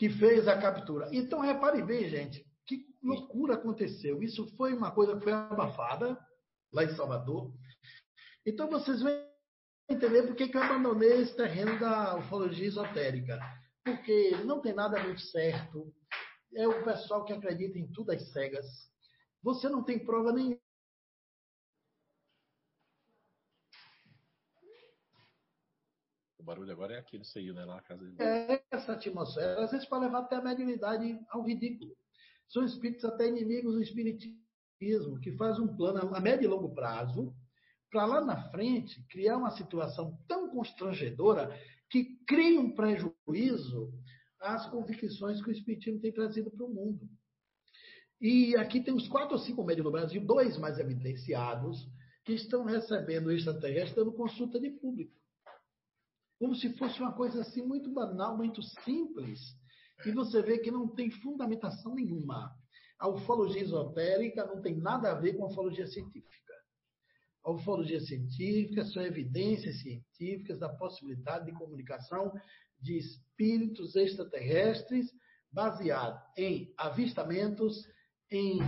que 0.01 0.09
fez 0.09 0.49
a 0.49 0.59
captura. 0.59 1.09
Então, 1.13 1.41
repare 1.41 1.83
bem, 1.83 2.09
gente, 2.09 2.43
que 2.67 2.87
loucura 3.03 3.55
aconteceu. 3.55 4.23
Isso 4.23 4.47
foi 4.57 4.73
uma 4.73 4.91
coisa 4.91 5.15
que 5.15 5.23
foi 5.23 5.33
abafada 5.33 6.19
lá 6.73 6.85
em 6.85 6.95
Salvador. 6.97 7.53
Então, 8.47 8.71
vocês 8.71 9.03
veem 9.03 9.23
entender 9.91 10.23
por 10.23 10.35
que, 10.35 10.49
que 10.49 10.57
eu 10.57 10.63
abandonei 10.63 11.21
esse 11.21 11.37
terreno 11.37 11.79
da 11.79 12.17
ufologia 12.17 12.67
esotérica. 12.67 13.39
Porque 13.97 14.31
não 14.45 14.61
tem 14.61 14.73
nada 14.73 15.03
muito 15.03 15.21
certo. 15.21 15.93
É 16.55 16.67
o 16.67 16.85
pessoal 16.85 17.25
que 17.25 17.33
acredita 17.33 17.79
em 17.79 17.91
tudo 17.91 18.13
às 18.13 18.23
cegas. 18.33 18.67
Você 19.43 19.69
não 19.69 19.83
tem 19.83 19.99
prova 19.99 20.33
nenhuma. 20.33 20.59
O 26.39 26.43
barulho 26.43 26.73
agora 26.73 26.95
é 26.95 26.99
aqui 26.99 27.19
no 27.19 27.25
seio, 27.25 27.53
né? 27.53 27.65
Lá 27.65 27.77
na 27.77 27.83
casa 27.83 28.05
dele. 28.05 28.17
É 28.23 28.63
essa 28.71 28.93
atmosfera. 28.93 29.65
Às 29.65 29.73
vezes 29.73 29.87
para 29.89 29.99
levar 29.99 30.21
até 30.21 30.37
a 30.37 30.43
mediunidade 30.43 31.19
ao 31.29 31.43
ridículo. 31.43 31.97
São 32.49 32.65
espíritos 32.65 33.05
até 33.05 33.27
inimigos 33.27 33.75
do 33.75 33.83
espiritismo, 33.83 35.21
que 35.21 35.33
faz 35.37 35.59
um 35.59 35.77
plano 35.77 36.15
a 36.15 36.21
médio 36.21 36.45
e 36.45 36.49
longo 36.49 36.75
prazo 36.75 37.35
para 37.91 38.07
lá 38.07 38.21
na 38.21 38.51
frente 38.51 39.05
criar 39.09 39.37
uma 39.37 39.51
situação 39.51 40.17
tão 40.29 40.49
constrangedora 40.51 41.51
que 41.91 42.17
cria 42.25 42.61
um 42.61 42.73
prejuízo 42.73 43.20
às 44.41 44.67
convicções 44.71 45.43
que 45.43 45.51
o 45.51 45.53
Espiritismo 45.53 46.01
tem 46.01 46.13
trazido 46.13 46.51
para 46.51 46.65
o 46.65 46.73
mundo. 46.73 47.09
E 48.21 48.55
aqui 48.57 48.81
tem 48.83 48.93
uns 48.93 49.09
quatro 49.09 49.37
ou 49.37 49.43
cinco 49.43 49.65
médios 49.65 49.85
no 49.85 49.93
Brasil, 49.93 50.25
dois 50.25 50.59
mais 50.59 50.79
evidenciados, 50.79 51.89
que 52.25 52.33
estão 52.33 52.65
recebendo 52.65 53.33
extraterrestre 53.33 53.97
dando 53.97 54.13
consulta 54.13 54.61
de 54.61 54.71
público. 54.71 55.15
Como 56.39 56.55
se 56.55 56.71
fosse 56.77 57.01
uma 57.01 57.13
coisa 57.13 57.41
assim 57.41 57.63
muito 57.63 57.91
banal, 57.91 58.37
muito 58.37 58.63
simples. 58.63 59.41
E 60.05 60.13
você 60.13 60.43
vê 60.43 60.59
que 60.59 60.71
não 60.71 60.89
tem 60.89 61.11
fundamentação 61.11 61.95
nenhuma. 61.95 62.55
A 62.99 63.09
ufologia 63.09 63.63
esotérica 63.63 64.47
não 64.47 64.61
tem 64.61 64.77
nada 64.77 65.11
a 65.11 65.15
ver 65.15 65.35
com 65.35 65.45
a 65.45 65.49
ufologia 65.49 65.87
científica. 65.87 66.55
A 67.43 67.51
ufologia 67.51 68.01
científica 68.01 68.85
são 68.85 69.03
evidências 69.03 69.81
científicas 69.81 70.59
da 70.59 70.69
possibilidade 70.69 71.47
de 71.47 71.53
comunicação 71.53 72.33
de 72.81 72.97
espíritos 72.97 73.97
extraterrestres 73.97 75.13
baseado 75.53 76.21
em 76.37 76.73
avistamentos, 76.77 77.87
em 78.31 78.61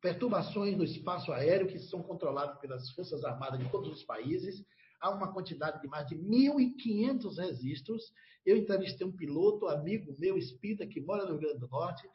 perturbações 0.00 0.76
no 0.76 0.82
espaço 0.82 1.32
aéreo 1.32 1.68
que 1.68 1.78
são 1.78 2.02
controladas 2.02 2.58
pelas 2.58 2.90
Forças 2.90 3.24
Armadas 3.24 3.60
de 3.60 3.70
todos 3.70 3.88
os 3.88 4.04
países. 4.04 4.64
Há 5.00 5.10
uma 5.10 5.32
quantidade 5.32 5.80
de 5.80 5.88
mais 5.88 6.06
de 6.08 6.16
1.500 6.16 7.36
registros. 7.38 8.12
Eu 8.44 8.56
entrevistei 8.56 9.06
um 9.06 9.16
piloto, 9.16 9.68
amigo 9.68 10.14
meu, 10.18 10.36
espírita, 10.36 10.86
que 10.86 11.00
mora 11.00 11.24
no 11.24 11.32
Rio 11.32 11.40
Grande 11.40 11.60
do 11.60 11.68
Norte. 11.68 12.08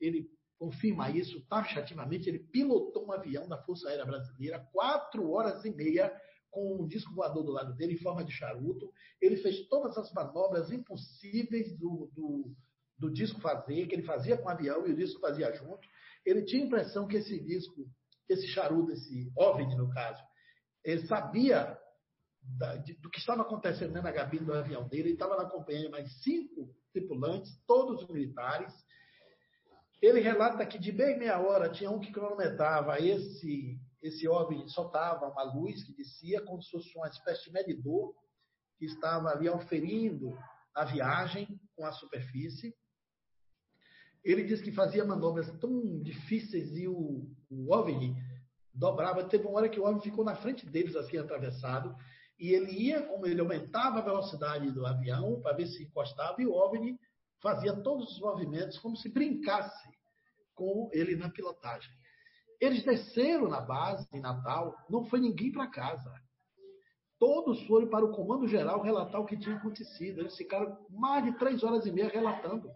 Ele 0.00 0.26
confirma 0.58 1.10
isso 1.10 1.40
taxativamente. 1.46 2.28
Ele 2.28 2.38
pilotou 2.38 3.06
um 3.06 3.12
avião 3.12 3.46
da 3.46 3.58
Força 3.58 3.88
Aérea 3.88 4.06
Brasileira, 4.06 4.66
quatro 4.72 5.30
horas 5.30 5.64
e 5.64 5.70
meia, 5.70 6.12
com 6.54 6.80
um 6.80 6.86
disco 6.86 7.12
voador 7.12 7.42
do 7.42 7.50
lado 7.50 7.74
dele, 7.74 7.94
em 7.94 7.98
forma 7.98 8.24
de 8.24 8.32
charuto. 8.32 8.90
Ele 9.20 9.36
fez 9.38 9.66
todas 9.68 9.98
as 9.98 10.12
manobras 10.12 10.70
impossíveis 10.70 11.76
do, 11.76 12.08
do, 12.14 12.54
do 12.96 13.12
disco 13.12 13.40
fazer, 13.40 13.86
que 13.86 13.94
ele 13.96 14.04
fazia 14.04 14.38
com 14.38 14.46
o 14.46 14.50
avião 14.50 14.86
e 14.86 14.92
o 14.92 14.96
disco 14.96 15.20
fazia 15.20 15.52
junto. 15.52 15.86
Ele 16.24 16.44
tinha 16.44 16.62
a 16.62 16.66
impressão 16.66 17.08
que 17.08 17.16
esse 17.16 17.38
disco, 17.40 17.84
esse 18.28 18.46
charuto, 18.46 18.92
esse 18.92 19.32
OVNI 19.36 19.76
no 19.76 19.90
caso, 19.90 20.22
ele 20.84 21.04
sabia 21.08 21.76
da, 22.56 22.76
de, 22.76 22.94
do 22.94 23.10
que 23.10 23.18
estava 23.18 23.42
acontecendo 23.42 23.92
na 23.92 24.12
cabine 24.12 24.46
do 24.46 24.54
avião 24.54 24.86
dele. 24.86 25.08
Ele 25.08 25.12
estava 25.14 25.36
na 25.36 25.50
companhia 25.50 25.82
de 25.82 25.90
mais 25.90 26.22
cinco 26.22 26.72
tripulantes, 26.92 27.50
todos 27.66 28.06
militares, 28.08 28.72
ele 30.06 30.20
relata 30.20 30.66
que 30.66 30.78
de 30.78 30.92
bem 30.92 31.18
meia 31.18 31.40
hora 31.40 31.70
tinha 31.70 31.90
um 31.90 31.98
que 31.98 32.12
cronometrava 32.12 32.98
esse, 33.00 33.80
esse 34.04 34.28
OVNI, 34.28 34.68
soltava 34.68 35.26
uma 35.28 35.42
luz 35.42 35.82
que 35.82 35.94
descia 35.94 36.42
como 36.42 36.62
se 36.62 36.70
fosse 36.70 36.94
uma 36.96 37.08
espécie 37.08 37.44
de 37.44 37.52
medidor 37.52 38.14
que 38.76 38.84
estava 38.84 39.30
ali 39.30 39.48
auferindo 39.48 40.38
a 40.74 40.84
viagem 40.84 41.58
com 41.74 41.86
a 41.86 41.92
superfície. 41.92 42.74
Ele 44.22 44.44
disse 44.44 44.62
que 44.62 44.72
fazia 44.72 45.06
manobras 45.06 45.50
tão 45.58 46.02
difíceis 46.02 46.76
e 46.76 46.86
o, 46.86 47.30
o 47.50 47.74
OVNI 47.74 48.14
dobrava. 48.74 49.24
Teve 49.24 49.46
uma 49.46 49.56
hora 49.56 49.68
que 49.70 49.80
o 49.80 49.84
OVNI 49.84 50.02
ficou 50.02 50.22
na 50.22 50.36
frente 50.36 50.66
deles, 50.66 50.94
assim, 50.96 51.16
atravessado, 51.16 51.96
e 52.38 52.50
ele 52.50 52.72
ia, 52.72 53.06
como 53.06 53.26
ele 53.26 53.40
aumentava 53.40 54.00
a 54.00 54.04
velocidade 54.04 54.70
do 54.70 54.84
avião 54.84 55.40
para 55.40 55.56
ver 55.56 55.66
se 55.66 55.82
encostava, 55.82 56.42
e 56.42 56.46
o 56.46 56.52
OVNI 56.52 56.98
fazia 57.40 57.74
todos 57.74 58.12
os 58.12 58.20
movimentos 58.20 58.78
como 58.78 58.96
se 58.96 59.08
brincasse 59.08 59.88
com 60.54 60.90
ele 60.92 61.16
na 61.16 61.30
pilotagem. 61.30 61.90
Eles 62.64 62.82
desceram 62.82 63.46
na 63.46 63.60
base 63.60 64.08
em 64.10 64.20
Natal, 64.20 64.74
não 64.88 65.04
foi 65.04 65.20
ninguém 65.20 65.52
para 65.52 65.66
casa. 65.66 66.10
Todos 67.18 67.62
foram 67.66 67.88
para 67.88 68.04
o 68.04 68.12
comando 68.12 68.48
geral 68.48 68.80
relatar 68.80 69.20
o 69.20 69.26
que 69.26 69.38
tinha 69.38 69.56
acontecido. 69.56 70.20
Eles 70.20 70.34
ficaram 70.34 70.78
mais 70.88 71.24
de 71.24 71.38
três 71.38 71.62
horas 71.62 71.84
e 71.84 71.92
meia 71.92 72.08
relatando. 72.08 72.70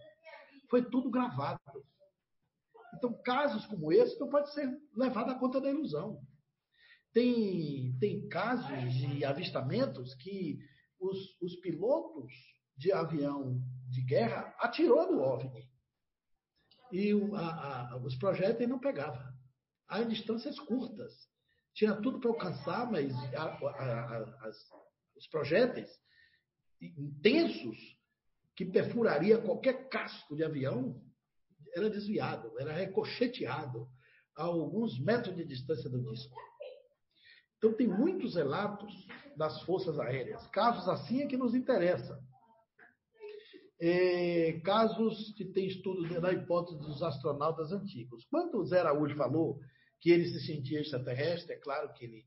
Foi 0.69 0.85
tudo 0.85 1.10
gravado. 1.10 1.59
Então, 2.94 3.15
casos 3.24 3.65
como 3.65 3.90
esse 3.90 4.20
não 4.20 4.28
pode 4.28 4.52
ser 4.52 4.70
levado 4.94 5.31
à 5.31 5.35
conta 5.39 5.59
da 5.59 5.70
ilusão. 5.70 6.20
Tem, 7.15 7.97
tem 7.98 8.28
casos 8.28 8.93
de 8.93 9.24
avistamentos 9.24 10.15
que 10.16 10.59
os, 11.01 11.40
os 11.40 11.56
pilotos 11.56 12.31
de 12.77 12.93
avião 12.93 13.59
de 13.89 14.02
guerra 14.02 14.55
atirou 14.59 15.06
do 15.09 15.20
OVNI. 15.23 15.66
E 16.93 17.12
a, 17.35 17.94
a, 17.94 17.97
os 17.97 18.15
projéteis 18.16 18.69
não 18.69 18.78
pegavam. 18.78 19.38
A 19.89 20.02
distâncias 20.02 20.59
curtas. 20.60 21.12
Tinha 21.74 21.94
tudo 21.94 22.20
para 22.20 22.31
alcançar, 22.31 22.90
mas 22.90 23.12
a, 23.35 24.47
as, 24.47 24.56
os 25.16 25.27
projéteis 25.28 25.90
intensos 26.81 27.77
que 28.56 28.65
perfuraria 28.65 29.39
qualquer 29.39 29.89
casco 29.89 30.35
de 30.36 30.44
avião 30.44 31.01
era 31.74 31.89
desviado, 31.89 32.59
era 32.59 32.73
recocheteado 32.73 33.89
a 34.36 34.44
alguns 34.44 34.98
metros 34.98 35.36
de 35.36 35.44
distância 35.44 35.89
do 35.89 36.02
disco. 36.10 36.36
Então, 37.56 37.73
tem 37.73 37.89
muitos 37.89 38.36
relatos 38.36 38.93
das 39.36 39.62
forças 39.62 39.98
aéreas. 39.98 40.47
Casos 40.48 40.89
assim 40.89 41.23
é 41.23 41.27
que 41.27 41.36
nos 41.36 41.55
interessa. 41.55 42.20
É, 43.81 44.60
casos 44.65 45.32
que 45.36 45.44
tem 45.44 45.66
estudos 45.66 46.09
da 46.20 46.32
hipótese 46.32 46.78
dos 46.78 47.02
astronautas 47.02 47.73
antigos. 47.73 48.24
Quando 48.31 48.59
o 48.59 48.65
Zé 48.65 48.81
Araújo 48.81 49.16
falou 49.16 49.60
que 50.01 50.11
ele 50.11 50.29
se 50.29 50.41
sentia 50.47 50.81
extraterrestre, 50.81 51.55
é 51.55 51.59
claro 51.59 51.93
que 51.95 52.05
ele 52.05 52.25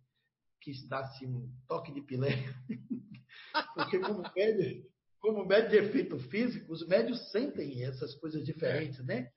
quis 0.59 0.87
dar-se 0.87 1.25
um 1.25 1.49
toque 1.67 1.93
de 1.93 2.01
pilé, 2.01 2.35
porque 3.75 3.99
como 3.99 4.23
médio, 4.35 4.85
como 5.19 5.45
médio 5.45 5.69
de 5.69 5.77
efeito 5.77 6.19
físico, 6.19 6.71
os 6.71 6.85
médios 6.87 7.31
sentem 7.31 7.83
essas 7.83 8.13
coisas 8.15 8.43
diferentes, 8.43 9.03
né? 9.05 9.31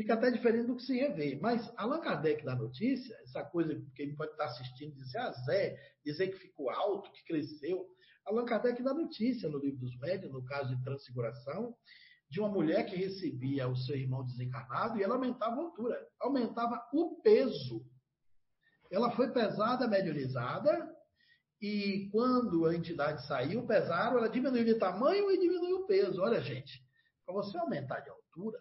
fica 0.00 0.14
até 0.14 0.30
diferente 0.30 0.66
do 0.66 0.76
que 0.76 0.82
se 0.82 0.96
revê. 0.96 1.38
Mas 1.40 1.70
Allan 1.76 2.00
Kardec 2.00 2.42
da 2.42 2.54
notícia, 2.54 3.14
essa 3.22 3.44
coisa 3.44 3.74
que 3.94 4.02
ele 4.02 4.14
pode 4.14 4.32
estar 4.32 4.46
assistindo, 4.46 4.94
dizer, 4.94 5.18
ah, 5.18 5.32
Zé, 5.44 5.78
dizer 6.02 6.28
que 6.28 6.38
ficou 6.38 6.70
alto, 6.70 7.12
que 7.12 7.24
cresceu. 7.24 7.86
Allan 8.24 8.46
Kardec 8.46 8.82
dá 8.82 8.94
notícia 8.94 9.48
no 9.48 9.58
livro 9.58 9.80
dos 9.80 9.98
médios, 9.98 10.32
no 10.32 10.42
caso 10.44 10.74
de 10.74 10.82
transfiguração, 10.82 11.76
de 12.30 12.38
uma 12.38 12.48
mulher 12.48 12.86
que 12.86 12.94
recebia 12.94 13.68
o 13.68 13.76
seu 13.76 13.96
irmão 13.96 14.24
desencarnado 14.24 14.96
e 14.96 15.02
ela 15.02 15.16
aumentava 15.16 15.56
a 15.56 15.64
altura, 15.64 16.08
aumentava 16.20 16.88
o 16.92 17.20
peso. 17.20 17.84
Ela 18.90 19.10
foi 19.10 19.32
pesada, 19.32 19.88
medianizada, 19.88 20.88
e 21.60 22.08
quando 22.10 22.66
a 22.66 22.74
entidade 22.74 23.26
saiu, 23.26 23.66
pesaram, 23.66 24.18
ela 24.18 24.28
diminuiu 24.28 24.64
de 24.64 24.76
tamanho 24.76 25.30
e 25.30 25.38
diminuiu 25.38 25.78
o 25.78 25.86
peso. 25.86 26.22
Olha, 26.22 26.40
gente, 26.40 26.82
para 27.26 27.34
você 27.34 27.58
aumentar 27.58 28.00
de 28.00 28.08
altura, 28.08 28.58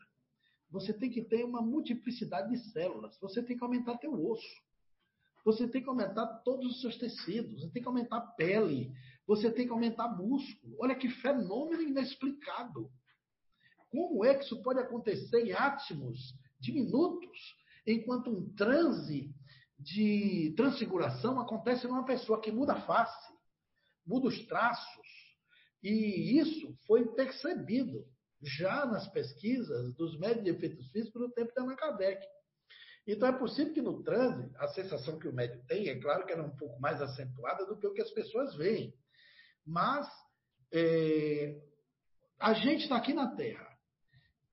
você 0.70 0.92
tem 0.92 1.10
que 1.10 1.24
ter 1.24 1.44
uma 1.46 1.62
multiplicidade 1.62 2.50
de 2.50 2.58
células. 2.72 3.18
Você 3.20 3.42
tem 3.42 3.58
que 3.58 3.64
aumentar 3.64 3.98
teu 3.98 4.14
osso. 4.14 4.62
Você 5.46 5.68
tem 5.68 5.82
que 5.82 5.90
aumentar 5.90 6.26
todos 6.44 6.76
os 6.76 6.82
seus 6.82 6.98
tecidos. 6.98 7.62
Você 7.62 7.72
tem 7.72 7.82
que 7.82 7.88
aumentar 7.88 8.18
a 8.18 8.22
pele. 8.22 8.92
Você 9.26 9.50
tem 9.50 9.66
que 9.66 9.72
aumentar 9.72 10.10
músculo. 10.10 10.76
Olha 10.80 10.96
que 10.96 11.10
fenômeno 11.10 11.82
inexplicado. 11.82 12.92
Como 13.90 14.24
é 14.24 14.36
que 14.36 14.44
isso 14.44 14.62
pode 14.62 14.80
acontecer 14.80 15.46
em 15.46 15.52
átomos 15.52 16.18
de 16.60 16.72
minutos, 16.72 17.56
enquanto 17.86 18.30
um 18.30 18.54
transe 18.56 19.34
de 19.78 20.54
transfiguração 20.58 21.40
acontece 21.40 21.88
numa 21.88 22.06
pessoa 22.06 22.42
que 22.42 22.52
muda 22.52 22.74
a 22.74 22.82
face, 22.82 23.34
muda 24.06 24.28
os 24.28 24.46
traços. 24.48 25.08
E 25.82 26.38
isso 26.38 26.76
foi 26.86 27.08
percebido 27.14 28.06
já 28.42 28.86
nas 28.86 29.08
pesquisas 29.12 29.94
dos 29.96 30.20
médios 30.20 30.44
de 30.44 30.52
efeitos 30.52 30.90
físicos 30.92 31.22
no 31.22 31.32
tempo 31.32 31.54
de 31.54 31.60
Allan 31.60 31.76
Kardec. 31.76 32.26
Então 33.08 33.28
é 33.28 33.38
possível 33.38 33.74
que 33.74 33.82
no 33.82 34.04
transe, 34.04 34.52
a 34.58 34.68
sensação 34.68 35.18
que 35.18 35.28
o 35.28 35.34
médico 35.34 35.66
tem, 35.68 35.88
é 35.88 36.00
claro 36.00 36.26
que 36.26 36.34
ela 36.34 36.44
é 36.44 36.46
um 36.46 36.56
pouco 36.56 36.80
mais 36.80 37.02
acentuada 37.02 37.66
do 37.66 37.78
que 37.78 37.88
o 37.88 37.94
que 37.94 38.02
as 38.02 38.12
pessoas 38.12 38.56
veem. 38.56 38.94
Mas 39.66 40.08
é, 40.72 41.60
a 42.40 42.54
gente 42.54 42.84
está 42.84 42.98
aqui 42.98 43.14
na 43.14 43.36
Terra, 43.36 43.69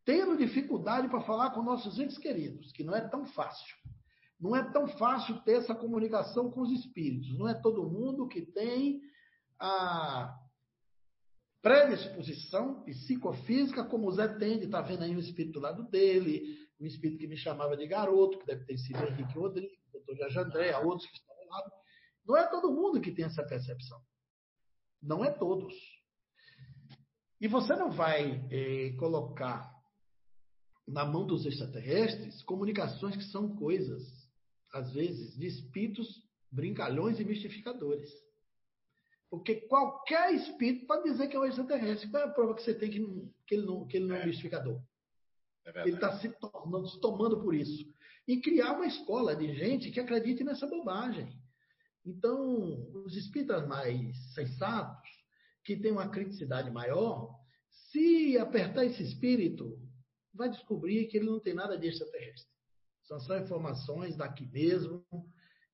tendo 0.07 0.37
dificuldade 0.37 1.09
para 1.09 1.20
falar 1.23 1.51
com 1.51 1.62
nossos 1.62 1.99
entes 1.99 2.16
queridos, 2.16 2.70
que 2.73 2.85
não 2.85 2.95
é 2.95 3.07
tão 3.07 3.27
fácil. 3.27 3.77
Não 4.41 4.55
é 4.55 4.62
tão 4.70 4.87
fácil 4.87 5.43
ter 5.43 5.57
essa 5.57 5.74
comunicação 5.74 6.51
com 6.51 6.61
os 6.61 6.70
espíritos. 6.70 7.37
Não 7.37 7.49
é 7.49 7.55
todo 7.55 7.91
mundo 7.91 8.28
que 8.28 8.43
tem 8.43 9.01
a 9.59 10.33
predisposição 11.61 12.85
psicofísica, 12.85 13.85
como 13.85 14.07
o 14.07 14.12
Zé 14.12 14.28
tem, 14.28 14.59
de 14.59 14.66
estar 14.66 14.83
tá 14.83 14.89
vendo 14.89 15.03
aí 15.03 15.16
um 15.16 15.19
espírito 15.19 15.55
do 15.55 15.61
lado 15.61 15.83
dele, 15.89 16.57
um 16.78 16.87
espírito 16.87 17.19
que 17.19 17.27
me 17.27 17.37
chamava 17.37 17.77
de 17.77 17.87
garoto, 17.89 18.39
que 18.39 18.47
deve 18.47 18.65
ter 18.65 18.78
sido 18.78 19.03
Henrique 19.03 19.37
Rodrigues, 19.37 19.77
doutor 19.91 20.16
Jorge 20.16 20.39
André, 20.39 20.77
outros 20.78 21.11
que 21.11 21.16
estão 21.16 21.35
ao 21.35 21.49
lado. 21.49 21.73
Não 22.24 22.37
é 22.37 22.49
todo 22.49 22.73
mundo 22.73 23.01
que 23.01 23.11
tem 23.11 23.24
essa 23.24 23.43
percepção. 23.45 23.99
Não 25.03 25.24
é 25.24 25.33
todos. 25.33 25.74
E 27.41 27.49
você 27.49 27.74
não 27.74 27.91
vai 27.91 28.47
eh, 28.53 28.95
colocar 28.99 29.76
na 30.87 31.05
mão 31.05 31.27
dos 31.27 31.45
extraterrestres 31.45 32.43
comunicações 32.43 33.17
que 33.17 33.25
são 33.25 33.57
coisas, 33.57 34.03
às 34.73 34.93
vezes, 34.93 35.37
de 35.37 35.47
espíritos 35.47 36.23
brincalhões 36.51 37.19
e 37.19 37.25
mistificadores. 37.25 38.11
Porque 39.29 39.57
qualquer 39.63 40.33
espírito 40.35 40.87
pode 40.87 41.11
dizer 41.11 41.29
que 41.29 41.37
é 41.37 41.41
um 41.41 41.45
extraterrestre. 41.45 42.09
Qual 42.09 42.23
é 42.23 42.27
a 42.27 42.31
prova 42.31 42.55
que 42.55 42.63
você 42.63 42.75
tem 42.75 42.91
que, 42.91 43.31
que, 43.47 43.57
ele, 43.57 43.67
não, 43.67 43.87
que 43.87 43.97
ele 43.97 44.07
não 44.07 44.15
é, 44.15 44.23
é 44.23 44.27
mistificador? 44.27 44.81
É 45.65 45.83
ele 45.83 45.97
está 45.97 46.17
se 46.19 46.29
tornando, 46.39 46.89
se 46.89 47.01
tomando 47.01 47.41
por 47.41 47.55
isso. 47.55 47.85
E 48.29 48.41
criar 48.41 48.73
uma 48.73 48.87
escola 48.87 49.35
de 49.35 49.53
gente 49.55 49.91
que 49.91 49.99
acredite 49.99 50.45
nessa 50.45 50.67
bobagem. 50.67 51.29
Então, 52.05 52.89
os 53.05 53.17
espíritas 53.17 53.67
mais 53.67 54.17
sensatos, 54.33 55.11
que 55.65 55.77
têm 55.77 55.91
uma 55.91 56.09
criticidade 56.09 56.71
maior, 56.71 57.37
se 57.91 58.39
apertar 58.39 58.85
esse 58.85 59.03
espírito, 59.03 59.77
vai 60.37 60.51
descobrir 60.51 61.07
que 61.07 61.17
ele 61.17 61.27
não 61.27 61.41
tem 61.41 61.55
nada 61.55 61.79
de 61.79 61.89
extraterrestre. 61.89 62.51
São 63.05 63.19
só 63.21 63.39
informações 63.39 64.17
daqui 64.17 64.47
mesmo, 64.47 65.05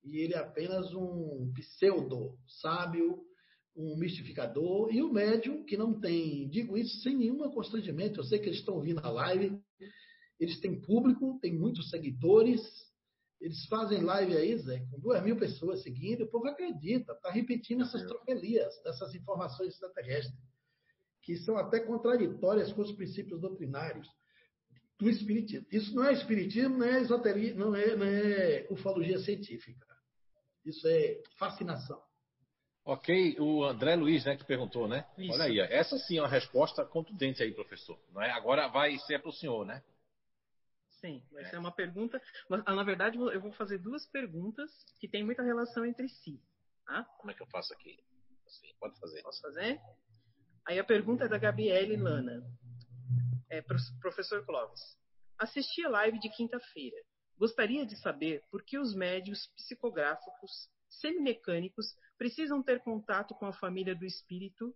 e 0.05 0.19
ele 0.19 0.35
é 0.35 0.39
apenas 0.39 0.93
um 0.95 1.53
pseudo 1.55 2.39
sábio 2.47 3.25
um 3.75 3.97
mistificador, 3.97 4.93
e 4.93 5.03
o 5.03 5.13
médium 5.13 5.65
que 5.65 5.77
não 5.77 5.99
tem, 5.99 6.49
digo 6.49 6.77
isso 6.77 7.01
sem 7.01 7.17
nenhum 7.17 7.39
constrangimento, 7.51 8.21
eu 8.21 8.25
sei 8.25 8.39
que 8.39 8.47
eles 8.47 8.59
estão 8.59 8.75
ouvindo 8.75 9.01
a 9.03 9.11
live, 9.11 9.59
eles 10.39 10.61
têm 10.61 10.81
público, 10.81 11.39
têm 11.41 11.59
muitos 11.59 11.89
seguidores, 11.89 12.61
eles 13.41 13.65
fazem 13.67 14.03
live 14.03 14.37
aí, 14.37 14.57
Zé, 14.59 14.81
com 14.91 15.01
duas 15.01 15.23
mil 15.25 15.37
pessoas 15.37 15.83
seguindo, 15.83 16.25
o 16.25 16.29
povo 16.29 16.49
acredita, 16.49 17.13
está 17.13 17.31
repetindo 17.31 17.83
essas 17.83 18.03
trofelias, 18.05 18.75
essas 18.85 19.15
informações 19.15 19.73
extraterrestres, 19.73 20.39
que 21.23 21.37
são 21.37 21.57
até 21.57 21.81
contraditórias 21.81 22.73
com 22.73 22.83
os 22.83 22.93
princípios 22.93 23.41
doutrinários 23.41 24.09
do 25.03 25.11
Espiritismo. 25.11 25.67
Isso 25.71 25.95
não 25.95 26.05
é 26.05 26.13
Espiritismo, 26.13 26.79
não 26.79 26.87
é 26.87 27.01
esoteria, 27.01 27.55
não 27.55 27.75
é, 27.75 27.97
não 27.97 28.07
é 28.07 28.67
ufologia 28.71 29.19
científica. 29.19 29.87
Isso 30.65 30.87
é 30.87 31.21
fascinação. 31.39 32.01
Ok, 32.85 33.37
o 33.39 33.65
André 33.65 33.95
Luiz, 33.97 34.25
né, 34.25 34.37
que 34.37 34.45
perguntou, 34.45 34.89
né? 34.89 35.07
Isso. 35.19 35.33
Olha 35.33 35.45
aí, 35.45 35.61
essa 35.61 35.99
sim 35.99 36.19
é 36.19 36.23
uma 36.23 36.29
resposta 36.29 36.85
contundente 36.85 37.43
aí, 37.43 37.53
professor. 37.53 37.99
Não 38.13 38.23
é? 38.23 38.31
Agora 38.31 38.69
vai 38.69 38.97
ser 38.99 39.21
para 39.21 39.29
o 39.29 39.33
senhor, 39.33 39.65
né? 39.65 39.83
Sim, 41.01 41.23
vai 41.33 41.43
é. 41.43 41.51
ser 41.51 41.59
uma 41.59 41.73
pergunta. 41.73 42.21
Mas, 42.49 42.63
ah, 42.65 42.75
na 42.75 42.85
verdade, 42.85 43.19
eu 43.19 43.41
vou 43.41 43.53
fazer 43.53 43.79
duas 43.79 44.07
perguntas 44.07 44.71
que 45.01 45.09
têm 45.09 45.25
muita 45.25 45.43
relação 45.43 45.85
entre 45.85 46.09
si. 46.09 46.41
Tá? 46.87 47.05
Como 47.19 47.31
é 47.31 47.35
que 47.35 47.43
eu 47.43 47.47
faço 47.47 47.73
aqui? 47.73 47.99
Assim, 48.47 48.69
pode 48.79 48.99
fazer. 48.99 49.23
Posso 49.23 49.41
fazer? 49.41 49.81
Aí 50.67 50.79
a 50.79 50.85
pergunta 50.85 51.25
é 51.25 51.29
da 51.29 51.39
Gabriele 51.39 51.97
Lana. 51.97 52.45
É, 53.53 53.61
professor 54.01 54.43
Clóvis, 54.47 54.81
assisti 55.39 55.85
a 55.85 55.91
live 55.91 56.19
de 56.19 56.31
quinta-feira. 56.31 56.97
Gostaria 57.37 57.85
de 57.85 57.95
saber 57.97 58.43
por 58.51 58.65
que 58.65 58.79
os 58.79 58.95
médios 58.95 59.47
psicográficos 59.49 60.71
semimecânicos 60.89 61.95
precisam 62.17 62.63
ter 62.63 62.81
contato 62.81 63.35
com 63.35 63.45
a 63.45 63.53
família 63.53 63.95
do 63.95 64.07
espírito 64.07 64.75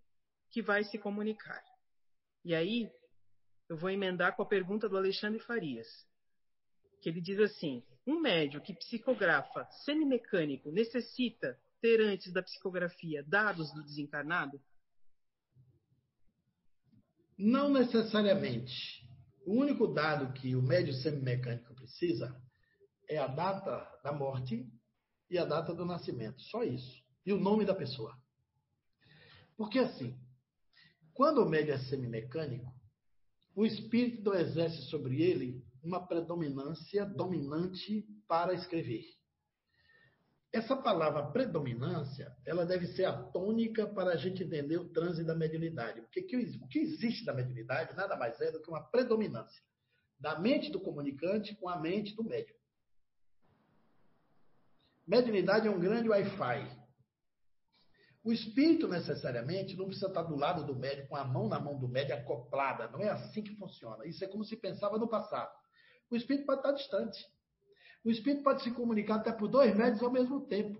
que 0.50 0.60
vai 0.60 0.84
se 0.84 0.98
comunicar. 0.98 1.64
E 2.44 2.54
aí, 2.54 2.92
eu 3.66 3.78
vou 3.78 3.88
emendar 3.88 4.36
com 4.36 4.42
a 4.42 4.46
pergunta 4.46 4.90
do 4.90 4.98
Alexandre 4.98 5.40
Farias, 5.40 5.88
que 7.00 7.08
ele 7.08 7.22
diz 7.22 7.40
assim: 7.40 7.82
um 8.06 8.20
médio 8.20 8.60
que 8.60 8.74
psicografa 8.74 9.64
semimecânico 9.86 10.70
necessita 10.70 11.58
ter 11.80 12.02
antes 12.02 12.30
da 12.30 12.42
psicografia 12.42 13.24
dados 13.26 13.72
do 13.72 13.82
desencarnado? 13.82 14.60
Não 17.38 17.70
necessariamente. 17.70 19.06
O 19.46 19.54
único 19.54 19.86
dado 19.86 20.32
que 20.32 20.56
o 20.56 20.62
médio 20.62 20.92
semimecânico 20.94 21.74
precisa 21.74 22.34
é 23.08 23.18
a 23.18 23.26
data 23.26 23.86
da 24.02 24.12
morte 24.12 24.66
e 25.30 25.38
a 25.38 25.44
data 25.44 25.74
do 25.74 25.84
nascimento. 25.84 26.40
Só 26.42 26.64
isso. 26.64 27.02
E 27.24 27.32
o 27.32 27.38
nome 27.38 27.64
da 27.64 27.74
pessoa. 27.74 28.16
Porque 29.56 29.78
assim, 29.78 30.18
quando 31.12 31.42
o 31.42 31.48
médio 31.48 31.72
é 31.72 31.78
semimecânico, 31.78 32.72
o 33.54 33.64
espírito 33.64 34.34
exerce 34.34 34.82
sobre 34.90 35.22
ele 35.22 35.64
uma 35.82 36.06
predominância 36.06 37.06
dominante 37.06 38.04
para 38.28 38.52
escrever. 38.52 39.04
Essa 40.56 40.74
palavra 40.74 41.22
predominância, 41.22 42.34
ela 42.46 42.64
deve 42.64 42.86
ser 42.86 43.04
a 43.04 43.12
tônica 43.12 43.86
para 43.88 44.12
a 44.12 44.16
gente 44.16 44.42
entender 44.42 44.78
o 44.78 44.88
trânsito 44.88 45.26
da 45.26 45.34
mediunidade. 45.34 46.00
Porque 46.00 46.20
o 46.34 46.66
que 46.66 46.78
existe 46.78 47.26
da 47.26 47.34
mediunidade 47.34 47.94
nada 47.94 48.16
mais 48.16 48.40
é 48.40 48.50
do 48.50 48.62
que 48.62 48.70
uma 48.70 48.82
predominância 48.82 49.62
da 50.18 50.40
mente 50.40 50.70
do 50.70 50.80
comunicante 50.80 51.54
com 51.56 51.68
a 51.68 51.78
mente 51.78 52.16
do 52.16 52.24
médium. 52.24 52.56
Mediunidade 55.06 55.68
é 55.68 55.70
um 55.70 55.78
grande 55.78 56.08
Wi-Fi. 56.08 56.86
O 58.24 58.32
espírito, 58.32 58.88
necessariamente, 58.88 59.76
não 59.76 59.84
precisa 59.84 60.06
estar 60.06 60.22
do 60.22 60.36
lado 60.36 60.64
do 60.64 60.74
médico, 60.74 61.08
com 61.08 61.16
a 61.16 61.24
mão 61.24 61.50
na 61.50 61.60
mão 61.60 61.78
do 61.78 61.86
médico 61.86 62.32
acoplada. 62.32 62.88
Não 62.88 63.02
é 63.02 63.10
assim 63.10 63.42
que 63.42 63.54
funciona. 63.56 64.06
Isso 64.06 64.24
é 64.24 64.26
como 64.26 64.42
se 64.42 64.56
pensava 64.56 64.96
no 64.96 65.06
passado. 65.06 65.54
O 66.10 66.16
espírito 66.16 66.46
pode 66.46 66.60
estar 66.60 66.72
distante. 66.72 67.35
O 68.06 68.10
espírito 68.10 68.44
pode 68.44 68.62
se 68.62 68.70
comunicar 68.70 69.16
até 69.16 69.32
por 69.32 69.48
dois 69.48 69.74
médios 69.74 70.00
ao 70.00 70.12
mesmo 70.12 70.46
tempo. 70.46 70.78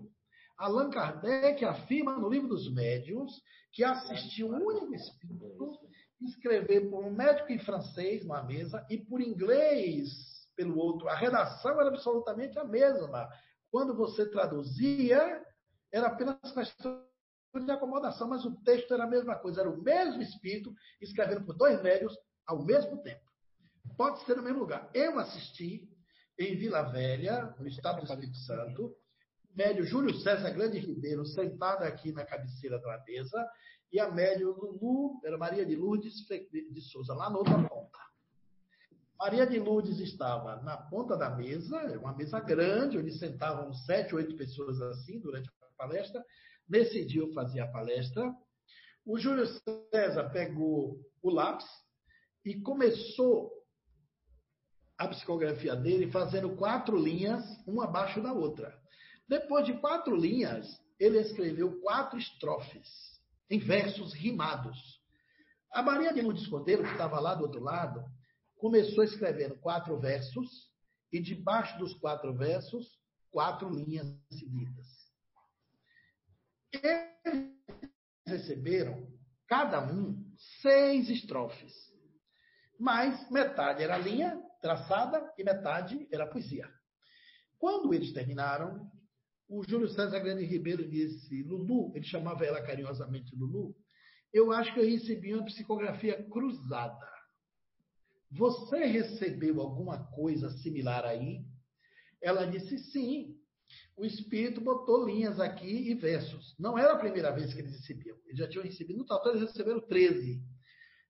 Allan 0.57 0.89
Kardec 0.89 1.63
afirma 1.65 2.17
no 2.17 2.29
livro 2.29 2.47
dos 2.47 2.73
médiuns 2.73 3.33
que 3.73 3.83
assistiu 3.83 4.47
um 4.47 4.65
único 4.65 4.95
espírito 4.95 5.77
escrever 6.21 6.89
por 6.89 7.03
um 7.03 7.11
médico 7.11 7.51
em 7.51 7.59
francês 7.59 8.23
numa 8.23 8.41
mesa 8.43 8.87
e 8.89 8.97
por 8.97 9.19
inglês 9.19 10.07
pelo 10.55 10.77
outro. 10.77 11.09
A 11.09 11.15
redação 11.15 11.71
era 11.81 11.89
absolutamente 11.89 12.57
a 12.57 12.63
mesma. 12.63 13.27
Quando 13.69 13.93
você 13.93 14.25
traduzia, 14.31 15.43
era 15.91 16.07
apenas 16.07 16.39
questão 16.53 17.05
de 17.53 17.71
acomodação, 17.71 18.29
mas 18.29 18.45
o 18.45 18.55
texto 18.63 18.93
era 18.93 19.03
a 19.03 19.09
mesma 19.09 19.35
coisa, 19.35 19.59
era 19.59 19.69
o 19.69 19.81
mesmo 19.83 20.21
espírito 20.21 20.73
escrevendo 21.01 21.45
por 21.45 21.57
dois 21.57 21.83
médios 21.83 22.17
ao 22.47 22.63
mesmo 22.63 23.03
tempo. 23.03 23.25
Pode 23.97 24.23
ser 24.23 24.37
no 24.37 24.43
mesmo 24.43 24.59
lugar. 24.59 24.89
Eu 24.93 25.19
assisti 25.19 25.89
em 26.37 26.55
Vila 26.55 26.83
Velha, 26.83 27.53
no 27.59 27.67
estado 27.67 28.01
do 28.01 28.05
Espírito 28.05 28.37
Santo, 28.37 28.95
médio 29.55 29.83
Júlio 29.83 30.13
César 30.19 30.51
Grande 30.51 30.79
Ribeiro 30.79 31.25
sentado 31.25 31.83
aqui 31.83 32.11
na 32.11 32.25
cabeceira 32.25 32.79
da 32.79 33.03
mesa 33.07 33.49
e 33.91 33.99
a 33.99 34.11
médio 34.11 34.51
Lulu, 34.51 35.19
era 35.25 35.37
Maria 35.37 35.65
de 35.65 35.75
Lourdes 35.75 36.13
de 36.49 36.81
Souza, 36.81 37.13
lá 37.13 37.29
na 37.29 37.37
outra 37.37 37.57
ponta. 37.67 37.97
Maria 39.17 39.47
de 39.47 39.59
Lourdes 39.59 39.99
estava 39.99 40.61
na 40.61 40.77
ponta 40.77 41.17
da 41.17 41.29
mesa, 41.29 41.97
uma 41.97 42.15
mesa 42.15 42.39
grande, 42.39 42.97
onde 42.97 43.11
sentavam 43.17 43.73
sete, 43.73 44.13
oito 44.13 44.35
pessoas 44.35 44.79
assim 44.81 45.19
durante 45.19 45.49
a 45.49 45.75
palestra, 45.77 46.23
Nesse 46.67 47.05
dia 47.05 47.21
eu 47.21 47.31
fazia 47.33 47.63
a 47.63 47.71
palestra. 47.71 48.33
O 49.05 49.17
Júlio 49.17 49.45
César 49.93 50.29
pegou 50.31 50.99
o 51.21 51.29
lápis 51.29 51.65
e 52.43 52.59
começou 52.61 53.51
a 54.97 55.07
psicografia 55.07 55.75
dele 55.75 56.11
fazendo 56.11 56.55
quatro 56.55 56.97
linhas, 56.97 57.43
uma 57.67 57.85
abaixo 57.85 58.21
da 58.21 58.33
outra. 58.33 58.73
Depois 59.27 59.65
de 59.65 59.73
quatro 59.79 60.15
linhas, 60.15 60.65
ele 60.99 61.19
escreveu 61.19 61.79
quatro 61.81 62.17
estrofes, 62.17 62.87
em 63.49 63.59
versos 63.59 64.13
rimados. 64.13 64.77
A 65.71 65.83
Maria 65.83 66.13
de 66.13 66.21
Lourdes 66.21 66.47
Cordeiro, 66.47 66.83
que 66.83 66.91
estava 66.91 67.19
lá 67.19 67.35
do 67.35 67.43
outro 67.43 67.61
lado, 67.61 68.03
começou 68.57 69.03
escrevendo 69.03 69.59
quatro 69.59 69.99
versos 69.99 70.49
e 71.11 71.21
debaixo 71.21 71.77
dos 71.77 71.93
quatro 71.95 72.33
versos, 72.33 72.87
quatro 73.29 73.69
linhas 73.69 74.07
seguidas. 74.31 74.87
Eles 76.73 77.53
receberam, 78.25 79.07
cada 79.47 79.85
um, 79.85 80.25
seis 80.61 81.09
estrofes. 81.09 81.73
Mas 82.79 83.29
metade 83.29 83.83
era 83.83 83.97
linha 83.97 84.41
traçada 84.61 85.33
e 85.37 85.43
metade 85.43 86.07
era 86.11 86.27
poesia. 86.27 86.69
Quando 87.57 87.93
eles 87.93 88.13
terminaram, 88.13 88.89
o 89.47 89.63
Júlio 89.67 89.87
César 89.87 90.19
Grande 90.19 90.45
Ribeiro 90.45 90.87
disse: 90.87 91.43
Lulu, 91.43 91.91
ele 91.95 92.05
chamava 92.05 92.45
ela 92.45 92.61
carinhosamente 92.61 93.35
Lulu, 93.35 93.75
eu 94.33 94.51
acho 94.51 94.73
que 94.73 94.79
eu 94.79 94.85
recebi 94.85 95.33
uma 95.33 95.45
psicografia 95.45 96.21
cruzada. 96.29 97.07
Você 98.31 98.85
recebeu 98.85 99.61
alguma 99.61 100.05
coisa 100.11 100.49
similar 100.49 101.05
aí? 101.05 101.45
Ela 102.21 102.45
disse: 102.45 102.77
sim 102.77 103.37
o 103.95 104.05
Espírito 104.05 104.61
botou 104.61 105.05
linhas 105.05 105.39
aqui 105.39 105.89
e 105.89 105.95
versos. 105.95 106.55
Não 106.59 106.77
era 106.77 106.93
a 106.93 106.99
primeira 106.99 107.31
vez 107.31 107.53
que 107.53 107.59
eles 107.59 107.73
recebiam. 107.73 108.17
Eles 108.25 108.37
já 108.37 108.47
tinham 108.47 108.63
recebido, 108.63 108.99
no 108.99 109.05
total 109.05 109.33
eles 109.35 109.49
receberam 109.49 109.81
13. 109.81 110.41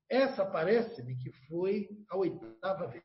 Essa 0.10 0.46
parece-me 0.46 1.18
que 1.18 1.32
foi 1.48 1.90
a 2.10 2.18
oitava 2.18 2.88
vez 2.88 3.04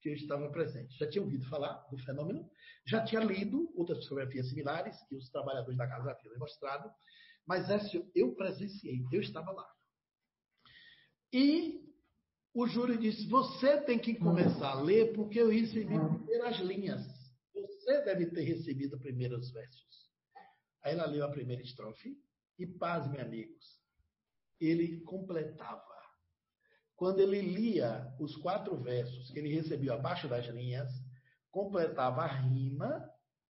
que 0.00 0.10
eu 0.10 0.14
estava 0.14 0.50
presente. 0.50 0.96
Já 0.98 1.08
tinha 1.08 1.22
ouvido 1.22 1.48
falar 1.48 1.74
do 1.90 1.98
fenômeno, 1.98 2.48
já 2.86 3.04
tinha 3.04 3.20
lido 3.22 3.72
outras 3.74 3.98
psicografias 3.98 4.48
similares 4.48 4.96
que 5.08 5.16
os 5.16 5.28
trabalhadores 5.30 5.76
da 5.76 5.88
casa 5.88 6.10
haviam 6.10 6.38
mostrado, 6.38 6.90
mas 7.46 7.68
essa 7.70 8.02
eu 8.14 8.34
presenciei, 8.34 9.04
eu 9.12 9.20
estava 9.20 9.50
lá. 9.50 9.66
E 11.32 11.84
o 12.54 12.66
júri 12.66 12.96
disse: 12.98 13.26
Você 13.28 13.80
tem 13.82 13.98
que 13.98 14.14
começar 14.14 14.70
a 14.70 14.80
ler, 14.80 15.12
porque 15.14 15.40
eu 15.40 15.50
recebi 15.50 15.98
primeiro 15.98 16.46
as 16.46 16.58
linhas. 16.58 17.02
Você 17.52 18.02
deve 18.02 18.26
ter 18.26 18.42
recebido 18.42 18.98
primeiro 18.98 19.36
os 19.38 19.50
versos. 19.50 20.10
Aí 20.82 20.92
ela 20.94 21.06
leu 21.06 21.24
a 21.24 21.30
primeira 21.30 21.62
estrofe 21.62 22.16
e, 22.58 22.66
pasme, 22.66 23.18
amigos, 23.18 23.80
ele 24.60 25.00
completava. 25.00 25.95
Quando 26.96 27.20
ele 27.20 27.40
lia 27.40 28.14
os 28.18 28.36
quatro 28.36 28.74
versos 28.76 29.30
que 29.30 29.38
ele 29.38 29.54
recebeu 29.54 29.92
abaixo 29.92 30.26
das 30.28 30.46
linhas, 30.46 30.90
completava 31.50 32.22
a 32.22 32.26
rima 32.26 33.06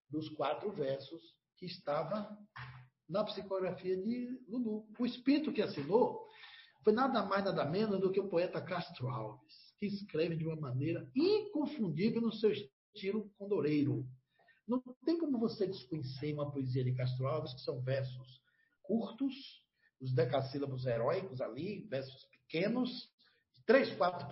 dos 0.09 0.27
quatro 0.29 0.71
versos 0.71 1.21
que 1.57 1.65
estava 1.65 2.37
na 3.07 3.23
psicografia 3.23 3.95
de 3.95 4.37
Lulu. 4.47 4.85
O 4.99 5.05
espírito 5.05 5.53
que 5.53 5.61
assinou 5.61 6.27
foi 6.83 6.93
nada 6.93 7.23
mais, 7.23 7.43
nada 7.43 7.65
menos 7.65 7.99
do 7.99 8.11
que 8.11 8.19
o 8.19 8.27
poeta 8.27 8.61
Castro 8.61 9.07
Alves, 9.07 9.73
que 9.79 9.85
escreve 9.85 10.35
de 10.35 10.45
uma 10.45 10.55
maneira 10.55 11.09
inconfundível 11.15 12.21
no 12.21 12.33
seu 12.33 12.51
estilo 12.51 13.29
condoreiro. 13.37 14.05
Não 14.67 14.83
tem 15.05 15.17
como 15.17 15.39
você 15.39 15.65
desconhecer 15.65 16.33
uma 16.33 16.51
poesia 16.51 16.83
de 16.83 16.93
Castro 16.93 17.27
Alves, 17.27 17.53
que 17.53 17.61
são 17.61 17.81
versos 17.81 18.41
curtos, 18.83 19.33
os 20.01 20.13
decassílabos 20.13 20.85
heróicos 20.85 21.39
ali, 21.39 21.87
versos 21.89 22.25
pequenos, 22.25 23.09
três, 23.67 23.93
quatro 23.95 24.27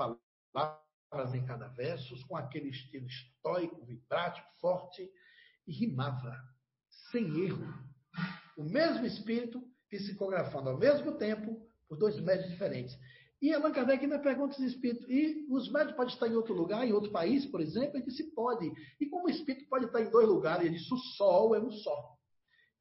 palavras 0.52 1.36
em 1.36 1.45
cada 1.45 1.68
verso, 1.68 2.16
com 2.28 2.36
aquele 2.36 2.70
estilo 2.70 3.06
estoico, 3.06 3.86
vibrático, 3.86 4.48
forte, 4.60 5.07
e 5.68 5.74
rimava, 5.74 6.36
sem 7.12 7.45
erro. 7.45 7.68
O 8.57 8.64
mesmo 8.64 9.06
espírito 9.06 9.62
psicografando 9.90 10.70
ao 10.70 10.78
mesmo 10.78 11.18
tempo 11.18 11.62
por 11.88 11.98
dois 11.98 12.20
médios 12.20 12.49
diferentes. 12.49 12.98
E 13.41 13.53
Allan 13.53 13.72
Kardec 13.72 14.03
ainda 14.03 14.18
pergunta 14.18 14.56
os 14.56 14.64
espíritos, 14.64 15.06
e 15.10 15.45
os 15.49 15.70
médicos 15.70 15.98
podem 15.98 16.14
estar 16.14 16.28
em 16.28 16.36
outro 16.36 16.53
lugar, 16.53 16.88
em 16.88 16.94
outro 16.94 17.12
país, 17.12 17.45
por 17.45 17.60
exemplo? 17.60 17.98
Ele 17.98 18.06
disse, 18.06 18.32
pode. 18.34 18.72
E 18.99 19.06
como 19.07 19.28
o 19.28 19.30
espírito 19.30 19.68
pode 19.68 19.86
estar 19.86 20.02
em 20.02 20.10
dois 20.10 20.28
lugares? 20.28 20.66
Ele 20.66 20.78
disse, 20.78 20.94
o 20.94 20.98
sol 20.98 21.53
é 21.53 21.60
um 21.60 21.70
só. 21.70 22.16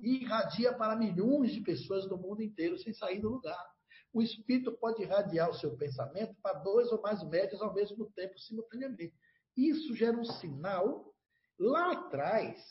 E 0.01 0.23
irradia 0.23 0.73
para 0.73 0.97
milhões 0.97 1.53
de 1.53 1.61
pessoas 1.61 2.09
do 2.09 2.17
mundo 2.17 2.43
inteiro, 2.43 2.79
sem 2.79 2.95
sair 2.95 3.21
do 3.21 3.29
lugar. 3.29 3.74
O 4.15 4.23
espírito 4.23 4.71
pode 4.71 5.03
irradiar 5.03 5.51
o 5.51 5.55
seu 5.55 5.77
pensamento 5.77 6.37
para 6.41 6.61
dois 6.61 6.93
ou 6.93 7.03
mais 7.03 7.21
médios 7.25 7.61
ao 7.61 7.75
mesmo 7.75 8.07
tempo, 8.13 8.39
simultaneamente. 8.39 9.13
Isso 9.57 9.93
gera 9.97 10.17
um 10.17 10.25
sinal, 10.25 11.13
lá 11.59 11.91
atrás, 11.91 12.63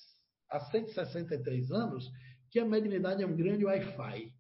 há 0.50 0.62
163 0.62 1.70
anos, 1.70 2.10
que 2.50 2.60
a 2.60 2.66
mediunidade 2.66 3.22
é 3.22 3.28
um 3.28 3.36
grande 3.36 3.66
Wi-Fi. 3.66 4.34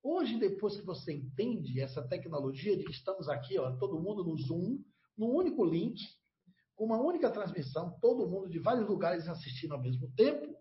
Hoje, 0.00 0.38
depois 0.38 0.76
que 0.76 0.86
você 0.86 1.12
entende 1.12 1.80
essa 1.80 2.06
tecnologia 2.06 2.76
de 2.76 2.84
que 2.84 2.92
estamos 2.92 3.28
aqui, 3.28 3.58
ó, 3.58 3.76
todo 3.76 4.00
mundo 4.00 4.22
no 4.22 4.38
Zoom, 4.38 4.78
num 5.16 5.34
único 5.34 5.64
link, 5.64 6.00
com 6.76 6.84
uma 6.84 7.02
única 7.02 7.32
transmissão, 7.32 7.98
todo 8.00 8.28
mundo 8.28 8.48
de 8.48 8.60
vários 8.60 8.86
lugares 8.88 9.26
assistindo 9.26 9.74
ao 9.74 9.82
mesmo 9.82 10.08
tempo, 10.14 10.56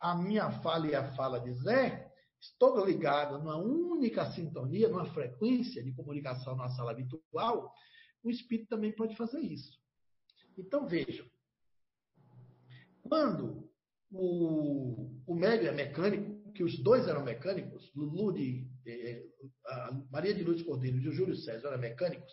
a 0.00 0.16
minha 0.16 0.50
fala 0.62 0.86
e 0.86 0.94
a 0.94 1.14
fala 1.14 1.38
de 1.38 1.52
Zé 1.52 2.10
todo 2.58 2.84
ligado 2.84 3.38
numa 3.38 3.56
única 3.56 4.30
sintonia, 4.32 4.88
numa 4.88 5.06
frequência 5.12 5.82
de 5.82 5.92
comunicação 5.92 6.56
na 6.56 6.68
sala 6.70 6.94
virtual, 6.94 7.72
o 8.22 8.30
espírito 8.30 8.68
também 8.68 8.92
pode 8.92 9.16
fazer 9.16 9.40
isso. 9.40 9.78
Então, 10.56 10.86
vejam, 10.86 11.26
quando 13.02 13.68
o, 14.10 15.10
o 15.26 15.34
médio 15.34 15.68
é 15.68 15.72
mecânico, 15.72 16.52
que 16.52 16.62
os 16.62 16.78
dois 16.82 17.08
eram 17.08 17.24
mecânicos, 17.24 17.90
Lulu 17.94 18.32
de, 18.32 18.66
eh, 18.86 19.24
Maria 20.10 20.32
de 20.32 20.44
Lourdes 20.44 20.64
Cordeiro 20.64 20.98
e 20.98 21.08
o 21.08 21.12
Júlio 21.12 21.34
César 21.34 21.68
eram 21.68 21.78
mecânicos, 21.78 22.32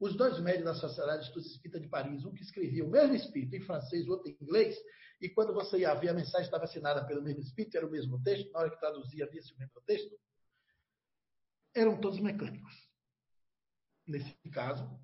os 0.00 0.16
dois 0.16 0.40
médios 0.40 0.64
da 0.64 0.74
Sociedade 0.74 1.20
de 1.20 1.28
Estudos 1.28 1.50
Espírita 1.50 1.78
de 1.78 1.88
Paris, 1.88 2.24
um 2.24 2.32
que 2.32 2.42
escrevia 2.42 2.84
o 2.84 2.90
mesmo 2.90 3.14
espírito 3.14 3.54
em 3.54 3.60
francês, 3.60 4.06
o 4.06 4.12
outro 4.12 4.30
em 4.30 4.36
inglês, 4.40 4.76
e 5.20 5.28
quando 5.28 5.54
você 5.54 5.78
ia 5.78 5.94
ver, 5.94 6.08
a 6.08 6.14
mensagem 6.14 6.46
estava 6.46 6.64
assinada 6.64 7.06
pelo 7.06 7.22
mesmo 7.22 7.40
espírito, 7.40 7.76
era 7.76 7.86
o 7.86 7.90
mesmo 7.90 8.22
texto, 8.22 8.50
na 8.52 8.60
hora 8.60 8.70
que 8.70 8.78
traduzia, 8.78 9.24
havia 9.24 9.40
o 9.40 9.58
mesmo 9.58 9.80
texto, 9.86 10.18
eram 11.74 12.00
todos 12.00 12.20
mecânicos. 12.20 12.74
Nesse 14.06 14.34
caso, 14.52 15.00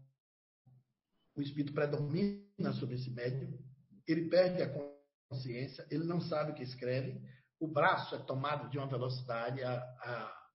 o 1.35 1.41
espírito 1.41 1.73
predomina 1.73 2.73
sobre 2.79 2.97
esse 2.97 3.11
médium, 3.11 3.59
ele 4.07 4.29
perde 4.29 4.63
a 4.63 4.91
consciência, 5.31 5.87
ele 5.91 6.05
não 6.05 6.21
sabe 6.21 6.53
o 6.53 6.55
que 6.55 6.63
escreve, 6.63 7.21
o 7.59 7.69
braço 7.69 8.15
é 8.15 8.19
tomado 8.19 8.69
de 8.69 8.79
uma 8.79 8.87
velocidade, 8.87 9.63
a, 9.63 9.75
a, 9.75 10.51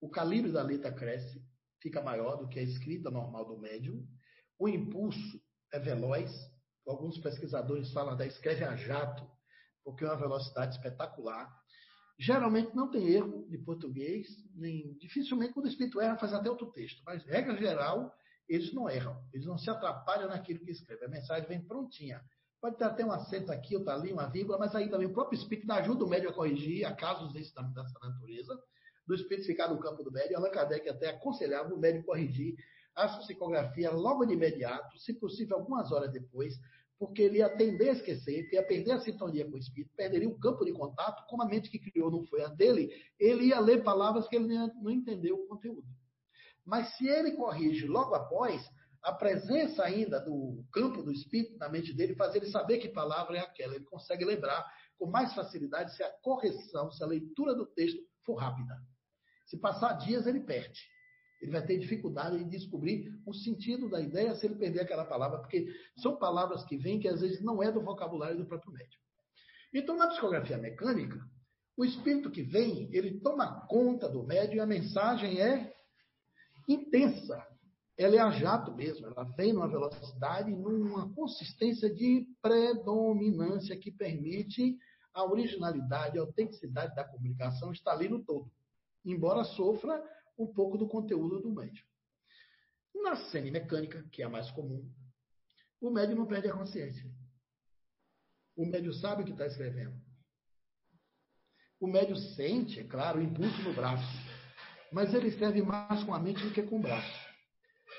o 0.00 0.10
calibre 0.10 0.52
da 0.52 0.62
letra 0.62 0.92
cresce, 0.92 1.42
fica 1.80 2.02
maior 2.02 2.36
do 2.36 2.48
que 2.48 2.58
a 2.58 2.62
escrita 2.62 3.10
normal 3.10 3.44
do 3.46 3.58
médium, 3.58 4.06
o 4.58 4.68
impulso 4.68 5.42
é 5.72 5.78
veloz, 5.78 6.32
alguns 6.86 7.18
pesquisadores 7.18 7.92
falam 7.92 8.16
da 8.16 8.26
escreve 8.26 8.64
a 8.64 8.76
jato, 8.76 9.28
porque 9.84 10.04
é 10.04 10.08
uma 10.08 10.16
velocidade 10.16 10.76
espetacular. 10.76 11.48
Geralmente 12.18 12.74
não 12.74 12.90
tem 12.90 13.08
erro 13.08 13.46
de 13.48 13.58
português, 13.58 14.26
nem 14.54 14.96
dificilmente 14.98 15.52
quando 15.52 15.66
o 15.66 15.68
espírito 15.68 16.00
erra 16.00 16.16
faz 16.16 16.32
até 16.32 16.48
outro 16.48 16.72
texto, 16.72 17.02
mas 17.04 17.24
regra 17.24 17.56
geral 17.56 18.12
eles 18.48 18.72
não 18.72 18.88
erram, 18.88 19.16
eles 19.32 19.46
não 19.46 19.58
se 19.58 19.68
atrapalham 19.68 20.28
naquilo 20.28 20.60
que 20.60 20.70
escreve. 20.70 21.04
A 21.04 21.08
mensagem 21.08 21.48
vem 21.48 21.60
prontinha. 21.60 22.22
Pode 22.60 22.76
ter 22.78 22.84
até 22.84 23.04
um 23.04 23.12
acento 23.12 23.52
aqui, 23.52 23.76
outro 23.76 23.90
ali, 23.90 24.12
uma 24.12 24.28
vírgula, 24.28 24.58
mas 24.58 24.74
aí 24.74 24.88
também 24.88 25.06
o 25.06 25.12
próprio 25.12 25.38
espírito 25.38 25.70
ajuda 25.70 26.04
o 26.04 26.08
médium 26.08 26.30
a 26.30 26.32
corrigir, 26.32 26.84
a 26.84 26.94
casos 26.94 27.32
desse, 27.32 27.52
dessa 27.54 27.98
natureza, 28.00 28.58
do 29.06 29.14
espírito 29.14 29.46
ficar 29.46 29.68
no 29.68 29.78
campo 29.78 30.02
do 30.02 30.10
médium. 30.10 30.38
Allan 30.38 30.50
Kardec 30.50 30.88
até 30.88 31.10
aconselhava 31.10 31.74
o 31.74 31.78
médium 31.78 32.02
corrigir 32.02 32.56
a 32.96 33.08
psicografia 33.18 33.90
logo 33.90 34.24
de 34.24 34.32
imediato, 34.32 34.98
se 34.98 35.12
possível 35.12 35.58
algumas 35.58 35.92
horas 35.92 36.10
depois, 36.10 36.54
porque 36.98 37.22
ele 37.22 37.38
ia 37.38 37.48
tender 37.54 37.90
a 37.90 37.92
esquecer, 37.92 38.48
ia 38.52 38.66
perder 38.66 38.92
a 38.92 39.00
sintonia 39.00 39.44
com 39.44 39.52
o 39.52 39.58
espírito, 39.58 39.94
perderia 39.94 40.28
o 40.28 40.38
campo 40.38 40.64
de 40.64 40.72
contato, 40.72 41.26
como 41.28 41.42
a 41.42 41.46
mente 41.46 41.70
que 41.70 41.78
criou 41.78 42.10
não 42.10 42.24
foi 42.24 42.42
a 42.42 42.48
dele, 42.48 42.90
ele 43.20 43.48
ia 43.48 43.60
ler 43.60 43.84
palavras 43.84 44.26
que 44.26 44.36
ele 44.36 44.48
não 44.80 44.90
entendeu 44.90 45.36
o 45.36 45.46
conteúdo. 45.46 45.86
Mas 46.64 46.96
se 46.96 47.06
ele 47.06 47.32
corrige 47.32 47.86
logo 47.86 48.14
após, 48.14 48.66
a 49.02 49.12
presença 49.12 49.84
ainda 49.84 50.18
do 50.18 50.64
campo 50.72 51.02
do 51.02 51.12
espírito 51.12 51.56
na 51.58 51.68
mente 51.68 51.92
dele 51.92 52.16
faz 52.16 52.34
ele 52.34 52.46
saber 52.46 52.78
que 52.78 52.88
palavra 52.88 53.36
é 53.36 53.40
aquela. 53.40 53.76
Ele 53.76 53.84
consegue 53.84 54.24
lembrar 54.24 54.66
com 54.98 55.06
mais 55.06 55.32
facilidade 55.32 55.94
se 55.94 56.02
a 56.02 56.10
correção, 56.22 56.90
se 56.90 57.04
a 57.04 57.06
leitura 57.06 57.54
do 57.54 57.66
texto 57.66 58.00
for 58.24 58.34
rápida. 58.34 58.74
Se 59.44 59.56
passar 59.58 59.92
dias, 59.92 60.26
ele 60.26 60.40
perde. 60.40 60.80
Ele 61.40 61.52
vai 61.52 61.64
ter 61.64 61.78
dificuldade 61.78 62.36
em 62.36 62.48
descobrir 62.48 63.12
o 63.26 63.34
sentido 63.34 63.88
da 63.88 64.00
ideia 64.00 64.34
se 64.34 64.46
ele 64.46 64.56
perder 64.56 64.80
aquela 64.80 65.04
palavra, 65.04 65.38
porque 65.38 65.66
são 65.96 66.16
palavras 66.16 66.64
que 66.64 66.76
vêm 66.76 66.98
que 66.98 67.08
às 67.08 67.20
vezes 67.20 67.42
não 67.42 67.62
é 67.62 67.70
do 67.70 67.82
vocabulário 67.82 68.38
do 68.38 68.46
próprio 68.46 68.72
médium. 68.72 69.00
Então, 69.72 69.96
na 69.96 70.08
psicografia 70.08 70.56
mecânica, 70.56 71.20
o 71.76 71.84
espírito 71.84 72.30
que 72.30 72.42
vem, 72.42 72.88
ele 72.92 73.20
toma 73.20 73.66
conta 73.66 74.08
do 74.08 74.22
médium 74.22 74.56
e 74.56 74.60
a 74.60 74.66
mensagem 74.66 75.40
é 75.40 75.74
intensa. 76.66 77.46
Ela 77.98 78.16
é 78.16 78.18
a 78.18 78.30
jato 78.30 78.74
mesmo, 78.74 79.06
ela 79.06 79.24
vem 79.36 79.52
numa 79.52 79.68
velocidade, 79.68 80.50
numa 80.50 81.12
consistência 81.14 81.92
de 81.92 82.26
predominância 82.42 83.76
que 83.76 83.90
permite 83.90 84.76
a 85.14 85.24
originalidade, 85.24 86.18
a 86.18 86.22
autenticidade 86.22 86.94
da 86.94 87.04
comunicação 87.04 87.72
estar 87.72 87.92
ali 87.92 88.08
no 88.08 88.22
todo, 88.22 88.50
embora 89.04 89.44
sofra 89.44 90.02
um 90.38 90.46
pouco 90.46 90.76
do 90.76 90.88
conteúdo 90.88 91.40
do 91.40 91.52
médium. 91.52 91.84
Na 92.94 93.16
semimecânica, 93.30 94.02
que 94.10 94.22
é 94.22 94.24
a 94.24 94.30
mais 94.30 94.50
comum, 94.50 94.90
o 95.80 95.90
médium 95.90 96.16
não 96.16 96.26
perde 96.26 96.48
a 96.48 96.54
consciência. 96.54 97.10
O 98.56 98.66
médium 98.66 98.92
sabe 98.92 99.22
o 99.22 99.24
que 99.24 99.32
está 99.32 99.46
escrevendo. 99.46 100.00
O 101.78 101.86
médium 101.86 102.16
sente, 102.16 102.80
é 102.80 102.84
claro, 102.84 103.18
o 103.18 103.22
impulso 103.22 103.62
no 103.62 103.74
braço 103.74 104.36
mas 104.92 105.12
ele 105.12 105.30
serve 105.30 105.62
mais 105.62 106.02
com 106.04 106.14
a 106.14 106.18
mente 106.18 106.42
do 106.42 106.52
que 106.52 106.62
com 106.62 106.78
o 106.78 106.82
braço. 106.82 107.26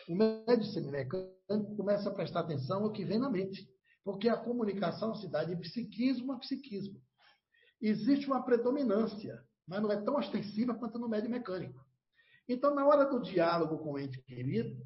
O 0.07 0.15
médico 0.15 0.63
semimecânico 0.73 1.75
começa 1.75 2.09
a 2.09 2.13
prestar 2.13 2.41
atenção 2.41 2.83
ao 2.83 2.91
que 2.91 3.05
vem 3.05 3.19
na 3.19 3.29
mente, 3.29 3.67
porque 4.03 4.29
a 4.29 4.37
comunicação 4.37 5.13
se 5.15 5.29
dá 5.29 5.43
de 5.43 5.55
psiquismo 5.57 6.33
a 6.33 6.39
psiquismo. 6.39 6.99
Existe 7.81 8.25
uma 8.25 8.43
predominância, 8.43 9.43
mas 9.67 9.81
não 9.81 9.91
é 9.91 10.01
tão 10.01 10.15
ostensiva 10.15 10.73
quanto 10.73 10.97
no 10.97 11.09
médio 11.09 11.29
mecânico. 11.29 11.79
Então, 12.47 12.73
na 12.73 12.85
hora 12.85 13.05
do 13.05 13.21
diálogo 13.21 13.77
com 13.79 13.93
o 13.93 13.99
ente 13.99 14.21
querido, 14.21 14.85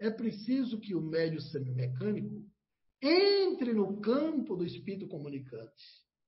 é 0.00 0.10
preciso 0.10 0.80
que 0.80 0.94
o 0.94 1.00
médio 1.00 1.40
semimecânico 1.40 2.44
entre 3.00 3.72
no 3.72 4.00
campo 4.00 4.56
do 4.56 4.64
espírito 4.64 5.08
comunicante 5.08 5.84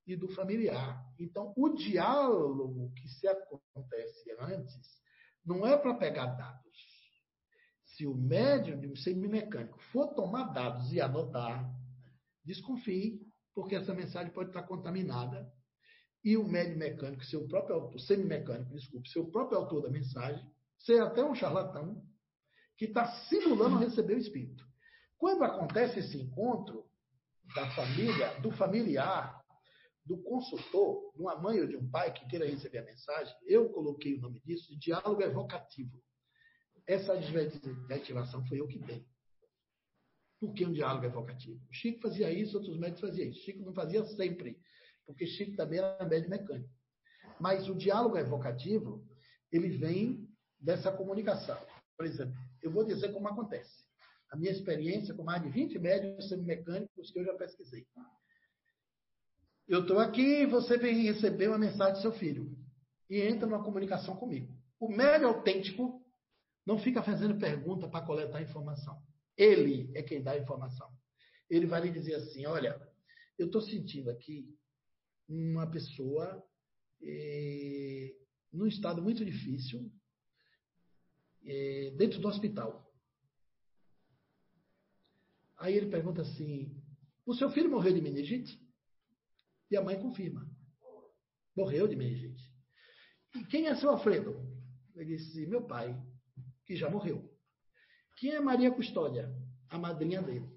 e 0.07 0.17
do 0.17 0.29
familiar. 0.29 1.05
Então, 1.19 1.53
o 1.57 1.71
diálogo 1.71 2.93
que 2.95 3.09
se 3.09 3.27
acontece 3.27 4.31
antes 4.39 5.03
não 5.45 5.67
é 5.67 5.77
para 5.77 5.95
pegar 5.95 6.27
dados. 6.27 6.65
Se 7.85 8.07
o 8.07 8.15
médium 8.15 8.81
de 8.81 8.89
um 8.89 8.97
semimecânico 8.97 9.79
for 9.93 10.15
tomar 10.15 10.53
dados 10.53 10.93
e 10.93 11.01
anotar, 11.01 11.65
desconfie, 12.45 13.21
porque 13.55 13.77
essa 13.77 13.95
mensagem 13.95 14.33
pode 14.33 14.51
estar 14.51 14.65
contaminada. 14.65 15.49
E 16.25 16.37
o 16.37 16.49
médium 16.49 16.79
mecânico, 16.79 17.25
seu 17.25 17.47
próprio 17.47 17.77
autor, 17.77 18.01
semimecânico, 18.01 18.75
desculpe, 18.75 19.09
seu 19.11 19.31
próprio 19.31 19.59
autor 19.59 19.83
da 19.83 19.91
mensagem, 19.91 20.45
ser 20.79 21.01
até 21.03 21.23
um 21.23 21.35
charlatão 21.35 22.03
que 22.77 22.87
está 22.87 23.07
simulando 23.29 23.79
receber 23.79 24.15
o 24.15 24.19
espírito. 24.19 24.65
Quando 25.19 25.45
acontece 25.45 26.01
esse 26.01 26.17
encontro 26.17 26.85
da 27.55 27.71
família, 27.75 28.41
do 28.41 28.51
familiar 28.53 29.45
do 30.05 30.19
consultor, 30.19 31.13
de 31.15 31.23
uma 31.23 31.37
mãe 31.37 31.61
ou 31.61 31.67
de 31.67 31.77
um 31.77 31.91
pai 31.91 32.13
que 32.13 32.27
queira 32.29 32.47
receber 32.47 32.79
a 32.79 32.85
mensagem, 32.85 33.35
eu 33.47 33.71
coloquei 33.71 34.15
o 34.15 34.21
nome 34.21 34.41
disso 34.41 34.69
de 34.69 34.79
diálogo 34.79 35.23
evocativo. 35.23 35.99
Essa 36.87 37.15
adjetivação 37.15 38.47
foi 38.47 38.61
eu 38.61 38.69
que 38.69 38.79
dei. 38.79 39.07
Por 40.39 40.53
que 40.53 40.67
um 40.67 40.73
diálogo 40.73 41.07
evocativo? 41.07 41.59
O 41.71 41.73
Chico 41.73 42.03
fazia 42.03 42.31
isso, 42.31 42.59
outros 42.59 42.79
médicos 42.79 43.01
faziam 43.01 43.31
isso. 43.31 43.41
O 43.41 43.43
Chico 43.45 43.65
não 43.65 43.73
fazia 43.73 44.05
sempre, 44.05 44.61
porque 45.07 45.27
Chico 45.27 45.57
também 45.57 45.79
era 45.79 46.05
médico 46.07 46.31
mecânico. 46.31 46.71
Mas 47.41 47.69
o 47.69 47.75
diálogo 47.75 48.17
evocativo, 48.17 49.05
ele 49.51 49.69
vem 49.69 50.29
dessa 50.59 50.91
comunicação. 50.91 51.59
Por 51.97 52.07
exemplo, 52.07 52.35
eu 52.63 52.71
vou 52.71 52.85
dizer 52.85 53.13
como 53.13 53.29
acontece. 53.29 53.85
A 54.31 54.37
minha 54.37 54.51
experiência 54.51 55.15
com 55.15 55.23
mais 55.23 55.43
de 55.43 55.49
20 55.49 55.79
médicos 55.79 56.29
semimecânicos 56.29 57.11
que 57.11 57.19
eu 57.19 57.25
já 57.25 57.35
pesquisei. 57.35 57.87
Eu 59.67 59.83
estou 59.83 59.99
aqui, 59.99 60.45
você 60.47 60.77
vem 60.77 61.05
receber 61.05 61.49
uma 61.49 61.59
mensagem 61.59 61.95
do 61.95 62.01
seu 62.01 62.13
filho 62.13 62.57
e 63.09 63.21
entra 63.21 63.47
numa 63.47 63.63
comunicação 63.63 64.17
comigo. 64.17 64.53
O 64.79 64.89
médio 64.89 65.29
autêntico 65.29 66.05
não 66.67 66.79
fica 66.79 67.03
fazendo 67.03 67.39
pergunta 67.39 67.89
para 67.89 68.05
coletar 68.05 68.43
informação. 68.43 69.01
Ele 69.37 69.91
é 69.95 70.03
quem 70.03 70.23
dá 70.23 70.33
a 70.33 70.39
informação. 70.39 70.91
Ele 71.49 71.67
vai 71.67 71.83
lhe 71.83 71.91
dizer 71.91 72.15
assim: 72.15 72.47
olha, 72.47 72.81
eu 73.39 73.47
estou 73.47 73.61
sentindo 73.61 74.11
aqui 74.11 74.55
uma 75.29 75.71
pessoa 75.71 76.43
eh, 77.03 78.15
num 78.53 78.67
estado 78.67 79.03
muito 79.03 79.25
difícil 79.25 79.91
dentro 81.99 82.21
do 82.21 82.29
hospital. 82.29 82.91
Aí 85.59 85.75
ele 85.75 85.91
pergunta 85.91 86.23
assim: 86.23 86.75
o 87.27 87.35
seu 87.35 87.51
filho 87.51 87.71
morreu 87.71 87.95
de 87.95 88.01
meningite? 88.01 88.61
E 89.71 89.77
a 89.77 89.83
mãe 89.83 90.01
confirma. 90.01 90.49
Morreu 91.57 91.89
de 91.89 91.97
meningite. 91.97 92.43
E 93.35 93.45
quem 93.47 93.67
é 93.67 93.75
seu 93.75 93.91
Alfredo? 93.91 94.35
Ele 94.95 95.17
disse, 95.17 95.47
meu 95.47 95.67
pai, 95.67 96.01
que 96.65 96.77
já 96.77 96.89
morreu. 96.89 97.35
Quem 98.17 98.33
é 98.33 98.41
Maria 98.41 98.71
Custódia? 98.71 99.29
A 99.69 99.79
madrinha 99.79 100.23
dele, 100.23 100.49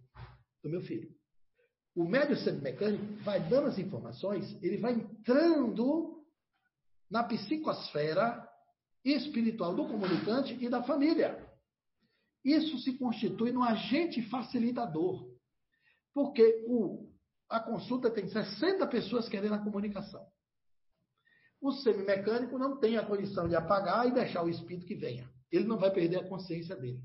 do 0.62 0.70
meu 0.70 0.82
filho. 0.82 1.17
O 1.98 2.08
médio 2.08 2.38
mecânico 2.62 3.04
vai 3.24 3.40
dando 3.50 3.70
as 3.70 3.80
informações, 3.80 4.56
ele 4.62 4.78
vai 4.78 4.94
entrando 4.94 6.24
na 7.10 7.24
psicosfera 7.24 8.48
espiritual 9.04 9.76
do 9.76 9.88
comunicante 9.88 10.54
e 10.64 10.70
da 10.70 10.84
família. 10.84 11.44
Isso 12.46 12.78
se 12.78 13.00
constitui 13.00 13.52
num 13.52 13.64
agente 13.64 14.22
facilitador. 14.30 15.28
Porque 16.14 16.64
o 16.68 17.12
a 17.50 17.60
consulta 17.60 18.12
tem 18.12 18.28
60 18.28 18.86
pessoas 18.86 19.28
querendo 19.28 19.56
a 19.56 19.64
comunicação. 19.64 20.24
O 21.60 21.72
semimecânico 21.72 22.60
não 22.60 22.78
tem 22.78 22.98
a 22.98 23.06
condição 23.08 23.48
de 23.48 23.56
apagar 23.56 24.08
e 24.08 24.14
deixar 24.14 24.44
o 24.44 24.50
espírito 24.50 24.86
que 24.86 24.94
venha. 24.94 25.28
Ele 25.52 25.66
não 25.66 25.80
vai 25.80 25.90
perder 25.90 26.18
a 26.20 26.30
consciência 26.30 26.76
dele. 26.76 27.02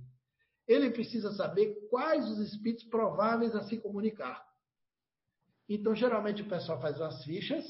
Ele 0.69 0.91
precisa 0.91 1.33
saber 1.33 1.89
quais 1.89 2.29
os 2.29 2.41
espíritos 2.41 2.85
prováveis 2.91 3.55
a 3.55 3.63
se 3.63 3.79
comunicar. 3.79 4.52
Então, 5.75 5.95
geralmente, 5.95 6.43
o 6.43 6.49
pessoal 6.49 6.79
faz 6.83 7.01
as 7.01 7.25
fichas, 7.25 7.65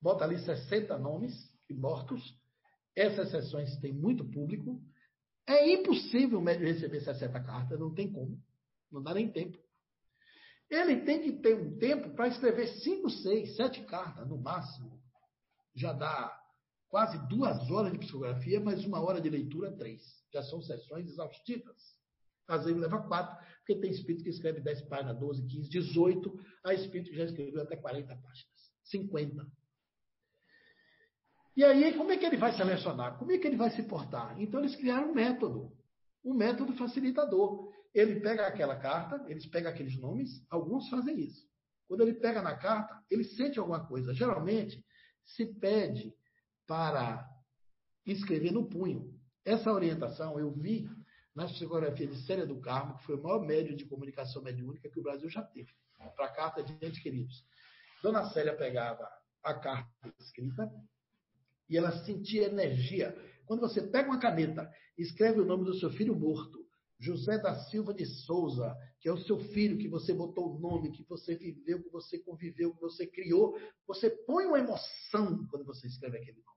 bota 0.00 0.24
ali 0.24 0.38
60 0.38 0.96
nomes 0.98 1.34
mortos. 1.70 2.34
Essas 2.96 3.30
sessões 3.30 3.76
têm 3.78 3.92
muito 3.92 4.24
público. 4.24 4.80
É 5.46 5.70
impossível 5.70 6.38
o 6.38 6.42
médium 6.42 6.66
receber 6.66 7.00
60 7.00 7.38
cartas, 7.40 7.78
não 7.78 7.92
tem 7.92 8.10
como. 8.10 8.42
Não 8.90 9.02
dá 9.02 9.12
nem 9.12 9.30
tempo. 9.30 9.58
Ele 10.70 11.02
tem 11.02 11.20
que 11.20 11.32
ter 11.42 11.54
um 11.54 11.78
tempo 11.78 12.08
para 12.14 12.28
escrever 12.28 12.68
5, 12.68 13.10
6, 13.10 13.56
7 13.56 13.84
cartas, 13.84 14.26
no 14.26 14.38
máximo. 14.38 14.98
Já 15.74 15.92
dá 15.92 16.42
quase 16.88 17.18
duas 17.28 17.70
horas 17.70 17.92
de 17.92 17.98
psicografia, 17.98 18.58
mais 18.60 18.82
uma 18.86 19.00
hora 19.00 19.20
de 19.20 19.28
leitura, 19.28 19.76
três. 19.76 20.02
Já 20.32 20.42
são 20.42 20.62
sessões 20.62 21.06
exaustivas. 21.06 21.95
Às 22.48 22.64
vezes 22.64 22.80
leva 22.80 23.02
quatro, 23.02 23.36
porque 23.58 23.76
tem 23.80 23.90
espírito 23.90 24.22
que 24.22 24.30
escreve 24.30 24.60
10 24.60 24.82
páginas, 24.82 25.18
12, 25.18 25.46
15, 25.46 25.68
18. 25.70 26.40
Há 26.64 26.74
espírito 26.74 27.10
que 27.10 27.16
já 27.16 27.24
escreveu 27.24 27.62
até 27.62 27.76
40 27.76 28.14
páginas, 28.16 28.72
50. 28.84 29.46
E 31.56 31.64
aí, 31.64 31.96
como 31.96 32.12
é 32.12 32.18
que 32.18 32.26
ele 32.26 32.36
vai 32.36 32.52
selecionar? 32.52 33.18
Como 33.18 33.32
é 33.32 33.38
que 33.38 33.46
ele 33.46 33.56
vai 33.56 33.70
se 33.70 33.82
portar? 33.82 34.40
Então, 34.40 34.60
eles 34.60 34.76
criaram 34.76 35.10
um 35.10 35.14
método, 35.14 35.72
um 36.22 36.34
método 36.34 36.74
facilitador. 36.74 37.72
Ele 37.94 38.20
pega 38.20 38.46
aquela 38.46 38.76
carta, 38.76 39.24
eles 39.26 39.46
pegam 39.46 39.70
aqueles 39.70 39.98
nomes, 39.98 40.44
alguns 40.50 40.88
fazem 40.90 41.18
isso. 41.18 41.46
Quando 41.88 42.02
ele 42.02 42.14
pega 42.14 42.42
na 42.42 42.54
carta, 42.56 43.02
ele 43.10 43.24
sente 43.24 43.58
alguma 43.58 43.86
coisa. 43.86 44.12
Geralmente, 44.12 44.84
se 45.24 45.46
pede 45.46 46.12
para 46.66 47.26
escrever 48.04 48.52
no 48.52 48.68
punho. 48.68 49.14
Essa 49.44 49.72
orientação 49.72 50.38
eu 50.38 50.52
vi 50.52 50.88
na 51.36 51.44
psicografia 51.46 52.06
de 52.06 52.16
Célia 52.24 52.46
do 52.46 52.58
Carmo, 52.58 52.96
que 52.96 53.04
foi 53.04 53.14
o 53.14 53.22
maior 53.22 53.44
médium 53.44 53.76
de 53.76 53.84
comunicação 53.84 54.42
mediúnica 54.42 54.88
que 54.88 54.98
o 54.98 55.02
Brasil 55.02 55.28
já 55.28 55.42
teve, 55.42 55.70
para 56.16 56.28
carta 56.28 56.62
de 56.62 56.72
entes 56.84 57.02
queridos. 57.02 57.44
Dona 58.02 58.30
Célia 58.30 58.56
pegava 58.56 59.06
a 59.44 59.52
carta 59.52 60.14
escrita 60.18 60.72
e 61.68 61.76
ela 61.76 61.92
sentia 62.04 62.46
energia. 62.46 63.14
Quando 63.44 63.60
você 63.60 63.82
pega 63.82 64.08
uma 64.08 64.18
caneta 64.18 64.68
e 64.96 65.02
escreve 65.02 65.40
o 65.40 65.44
nome 65.44 65.66
do 65.66 65.74
seu 65.74 65.90
filho 65.90 66.16
morto, 66.16 66.64
José 66.98 67.38
da 67.38 67.54
Silva 67.66 67.92
de 67.92 68.06
Souza, 68.06 68.74
que 69.00 69.08
é 69.08 69.12
o 69.12 69.18
seu 69.18 69.38
filho, 69.38 69.76
que 69.76 69.88
você 69.88 70.14
botou 70.14 70.56
o 70.56 70.58
nome, 70.58 70.90
que 70.90 71.04
você 71.04 71.36
viveu, 71.36 71.82
que 71.82 71.90
você 71.90 72.18
conviveu, 72.18 72.74
que 72.74 72.80
você 72.80 73.06
criou, 73.06 73.58
você 73.86 74.08
põe 74.08 74.46
uma 74.46 74.58
emoção 74.58 75.46
quando 75.50 75.66
você 75.66 75.86
escreve 75.86 76.16
aquele 76.16 76.38
nome. 76.38 76.55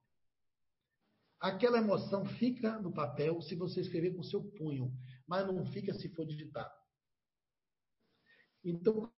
Aquela 1.40 1.78
emoção 1.78 2.26
fica 2.26 2.80
no 2.80 2.94
papel 2.94 3.42
se 3.42 3.56
você 3.56 3.80
escrever 3.82 4.14
com 4.14 4.24
seu 4.24 4.44
punho, 4.44 4.92
mas 5.28 5.48
não 5.48 5.66
fica 5.68 5.94
se 5.94 6.10
for 6.10 6.26
digitado. 6.26 6.74
Então, 8.64 9.10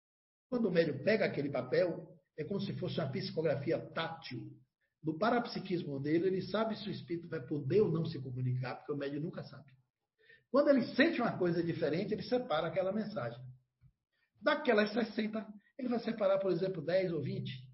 quando 0.50 0.68
o 0.68 0.72
médium 0.72 1.04
pega 1.04 1.26
aquele 1.26 1.50
papel, 1.50 2.08
é 2.38 2.44
como 2.44 2.62
se 2.62 2.74
fosse 2.74 3.00
uma 3.00 3.12
psicografia 3.12 3.80
tátil. 3.92 4.52
No 5.04 5.18
parapsiquismo 5.18 6.00
dele, 6.00 6.28
ele 6.28 6.42
sabe 6.44 6.78
se 6.78 6.88
o 6.88 6.92
espírito 6.92 7.28
vai 7.28 7.42
poder 7.42 7.82
ou 7.82 7.92
não 7.92 8.06
se 8.06 8.22
comunicar, 8.22 8.76
porque 8.76 8.92
o 8.92 8.98
médium 8.98 9.24
nunca 9.24 9.44
sabe. 9.44 9.72
Quando 10.52 10.70
ele 10.70 10.84
sente 10.96 11.20
uma 11.20 11.38
coisa 11.38 11.64
diferente, 11.64 12.14
ele 12.14 12.22
separa 12.24 12.68
aquela 12.68 12.92
mensagem. 12.92 13.40
Daquelas 14.40 14.92
60, 14.94 15.48
ele 15.78 15.88
vai 15.88 16.00
separar, 16.00 16.38
por 16.40 16.52
exemplo, 16.52 16.82
10 16.84 17.14
ou 17.14 17.22
20. 17.22 17.71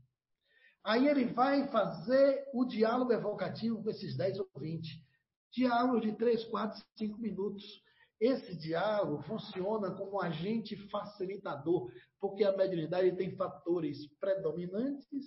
Aí 0.88 1.06
ele 1.06 1.26
vai 1.26 1.68
fazer 1.68 2.48
o 2.54 2.64
diálogo 2.64 3.12
evocativo 3.12 3.84
com 3.84 3.90
esses 3.90 4.16
10 4.16 4.40
ou 4.40 4.50
20. 4.56 5.04
Diálogo 5.52 6.00
de 6.00 6.14
3, 6.14 6.46
4, 6.46 6.82
5 6.98 7.18
minutos. 7.20 7.84
Esse 8.22 8.56
diálogo 8.56 9.22
funciona 9.24 9.92
como 9.92 10.14
um 10.14 10.22
agente 10.22 10.78
facilitador, 10.88 11.92
porque 12.22 12.46
a 12.46 12.56
mediunidade 12.56 13.18
tem 13.18 13.36
fatores 13.36 13.98
predominantes 14.18 15.26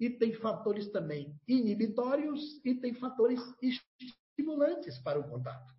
e 0.00 0.08
tem 0.08 0.32
fatores 0.32 0.90
também 0.90 1.38
inibitórios 1.46 2.40
e 2.64 2.74
tem 2.74 2.94
fatores 2.94 3.38
estimulantes 3.60 4.98
para 5.00 5.20
o 5.20 5.28
contato. 5.28 5.74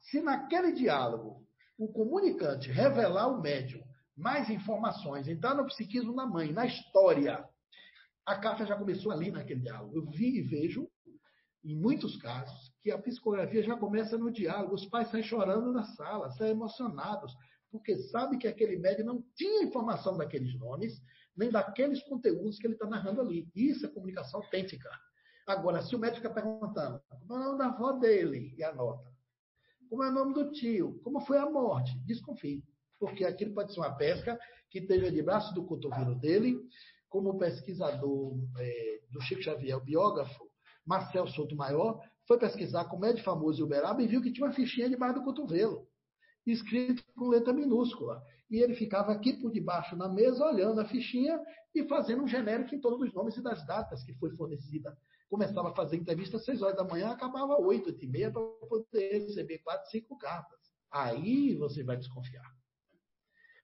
Se 0.00 0.20
naquele 0.20 0.72
diálogo 0.72 1.46
o 1.78 1.86
comunicante 1.86 2.68
revelar 2.68 3.26
ao 3.26 3.40
médium 3.40 3.84
mais 4.16 4.50
informações, 4.50 5.28
entrar 5.28 5.54
no 5.54 5.66
psiquismo 5.66 6.16
da 6.16 6.26
mãe, 6.26 6.52
na 6.52 6.66
história, 6.66 7.48
a 8.26 8.36
carta 8.36 8.64
já 8.66 8.76
começou 8.76 9.12
ali 9.12 9.30
naquele 9.30 9.60
diálogo. 9.60 9.96
Eu 9.96 10.06
vi 10.10 10.38
e 10.38 10.42
vejo, 10.42 10.88
em 11.62 11.76
muitos 11.76 12.16
casos, 12.16 12.72
que 12.82 12.90
a 12.90 12.98
psicografia 12.98 13.62
já 13.62 13.76
começa 13.76 14.16
no 14.16 14.30
diálogo. 14.30 14.74
Os 14.74 14.86
pais 14.86 15.08
saem 15.10 15.22
chorando 15.22 15.72
na 15.72 15.84
sala, 15.84 16.30
saem 16.30 16.52
emocionados, 16.52 17.34
porque 17.70 17.96
sabem 17.96 18.38
que 18.38 18.48
aquele 18.48 18.76
médico 18.76 19.06
não 19.06 19.24
tinha 19.34 19.64
informação 19.64 20.16
daqueles 20.16 20.58
nomes, 20.58 21.02
nem 21.36 21.50
daqueles 21.50 22.02
conteúdos 22.04 22.58
que 22.58 22.66
ele 22.66 22.74
está 22.74 22.86
narrando 22.86 23.20
ali. 23.20 23.48
Isso 23.54 23.84
é 23.84 23.88
comunicação 23.88 24.40
autêntica. 24.40 24.88
Agora, 25.46 25.82
se 25.82 25.94
o 25.94 25.98
médico 25.98 26.22
fica 26.22 26.32
perguntando 26.32 27.02
como 27.08 27.34
é 27.34 27.36
o 27.36 27.44
nome 27.44 27.58
da 27.58 27.66
avó 27.66 27.92
dele, 27.92 28.54
e 28.56 28.64
anota. 28.64 29.12
Como 29.90 30.02
é 30.02 30.08
o 30.08 30.12
nome 30.12 30.32
do 30.32 30.50
tio? 30.50 30.98
Como 31.02 31.20
foi 31.20 31.38
a 31.38 31.48
morte? 31.48 31.98
Desconfie. 32.06 32.64
Porque 32.98 33.24
aquilo 33.24 33.54
pode 33.54 33.74
ser 33.74 33.80
uma 33.80 33.94
pesca 33.94 34.38
que 34.70 34.78
esteja 34.78 35.10
de 35.10 35.22
braço 35.22 35.54
do 35.54 35.64
cotovelo 35.64 36.14
dele, 36.14 36.58
como 37.14 37.38
pesquisador 37.38 38.34
é, 38.58 39.00
do 39.08 39.20
Chico 39.20 39.40
Xavier, 39.40 39.76
o 39.76 39.80
biógrafo, 39.80 40.50
Marcel 40.84 41.28
Souto 41.28 41.54
Maior, 41.54 42.00
foi 42.26 42.36
pesquisar 42.40 42.86
com 42.86 42.96
o 42.96 42.98
médio 42.98 43.22
famoso 43.22 43.60
em 43.60 43.64
Uberaba 43.64 44.02
e 44.02 44.08
viu 44.08 44.20
que 44.20 44.32
tinha 44.32 44.44
uma 44.44 44.52
fichinha 44.52 44.90
debaixo 44.90 45.20
do 45.20 45.24
cotovelo, 45.24 45.86
escrito 46.44 47.04
com 47.14 47.28
letra 47.28 47.52
minúscula. 47.52 48.20
E 48.50 48.58
ele 48.58 48.74
ficava 48.74 49.12
aqui 49.12 49.32
por 49.34 49.52
debaixo 49.52 49.94
na 49.94 50.08
mesa, 50.08 50.44
olhando 50.44 50.80
a 50.80 50.84
fichinha 50.86 51.40
e 51.72 51.86
fazendo 51.86 52.24
um 52.24 52.26
genérico 52.26 52.74
em 52.74 52.80
todos 52.80 53.00
os 53.00 53.14
nomes 53.14 53.36
e 53.36 53.42
das 53.44 53.64
datas 53.64 54.02
que 54.02 54.12
foi 54.14 54.34
fornecida. 54.34 54.98
Começava 55.30 55.68
a 55.70 55.74
fazer 55.76 55.94
entrevista 55.94 56.36
às 56.36 56.44
seis 56.44 56.62
horas 56.62 56.76
da 56.76 56.82
manhã, 56.82 57.10
acabava 57.10 57.56
oito, 57.60 57.90
oito 57.90 58.04
e 58.04 58.08
meia, 58.08 58.32
para 58.32 58.42
poder 58.68 59.20
receber 59.20 59.58
quatro, 59.58 59.88
cinco 59.88 60.18
cartas. 60.18 60.58
Aí 60.90 61.54
você 61.54 61.84
vai 61.84 61.96
desconfiar. 61.96 62.52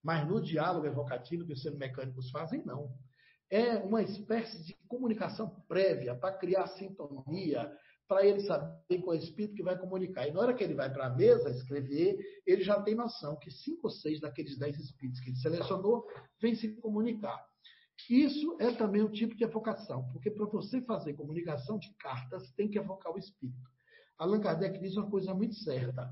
Mas 0.04 0.24
no 0.28 0.40
diálogo 0.40 0.86
evocativo 0.86 1.44
que 1.44 1.52
os 1.52 1.64
mecânicos 1.74 2.30
fazem, 2.30 2.64
não 2.64 2.88
é 3.50 3.78
uma 3.78 4.02
espécie 4.02 4.62
de 4.64 4.74
comunicação 4.86 5.50
prévia 5.66 6.14
para 6.14 6.36
criar 6.38 6.66
sintonia, 6.68 7.70
para 8.06 8.24
ele 8.24 8.40
saber 8.40 9.02
qual 9.02 9.14
é 9.14 9.18
o 9.18 9.22
espírito 9.22 9.54
que 9.54 9.62
vai 9.62 9.78
comunicar. 9.78 10.26
E 10.26 10.32
na 10.32 10.40
hora 10.40 10.54
que 10.54 10.62
ele 10.62 10.74
vai 10.74 10.92
para 10.92 11.06
a 11.06 11.14
mesa 11.14 11.50
escrever, 11.50 12.16
ele 12.46 12.62
já 12.62 12.80
tem 12.82 12.94
noção 12.94 13.36
que 13.36 13.50
cinco 13.50 13.88
ou 13.88 13.90
seis 13.90 14.20
daqueles 14.20 14.58
dez 14.58 14.78
espíritos 14.78 15.20
que 15.20 15.30
ele 15.30 15.36
selecionou 15.36 16.06
vêm 16.40 16.54
se 16.54 16.68
comunicar. 16.80 17.44
Isso 18.08 18.56
é 18.60 18.72
também 18.72 19.02
um 19.02 19.10
tipo 19.10 19.36
de 19.36 19.44
evocação, 19.44 20.08
porque 20.12 20.30
para 20.30 20.46
você 20.46 20.80
fazer 20.82 21.14
comunicação 21.14 21.78
de 21.78 21.94
cartas, 21.96 22.50
tem 22.52 22.68
que 22.68 22.78
evocar 22.78 23.12
o 23.12 23.18
espírito. 23.18 23.70
Allan 24.18 24.40
Kardec 24.40 24.78
diz 24.78 24.96
uma 24.96 25.10
coisa 25.10 25.34
muito 25.34 25.54
certa. 25.54 26.10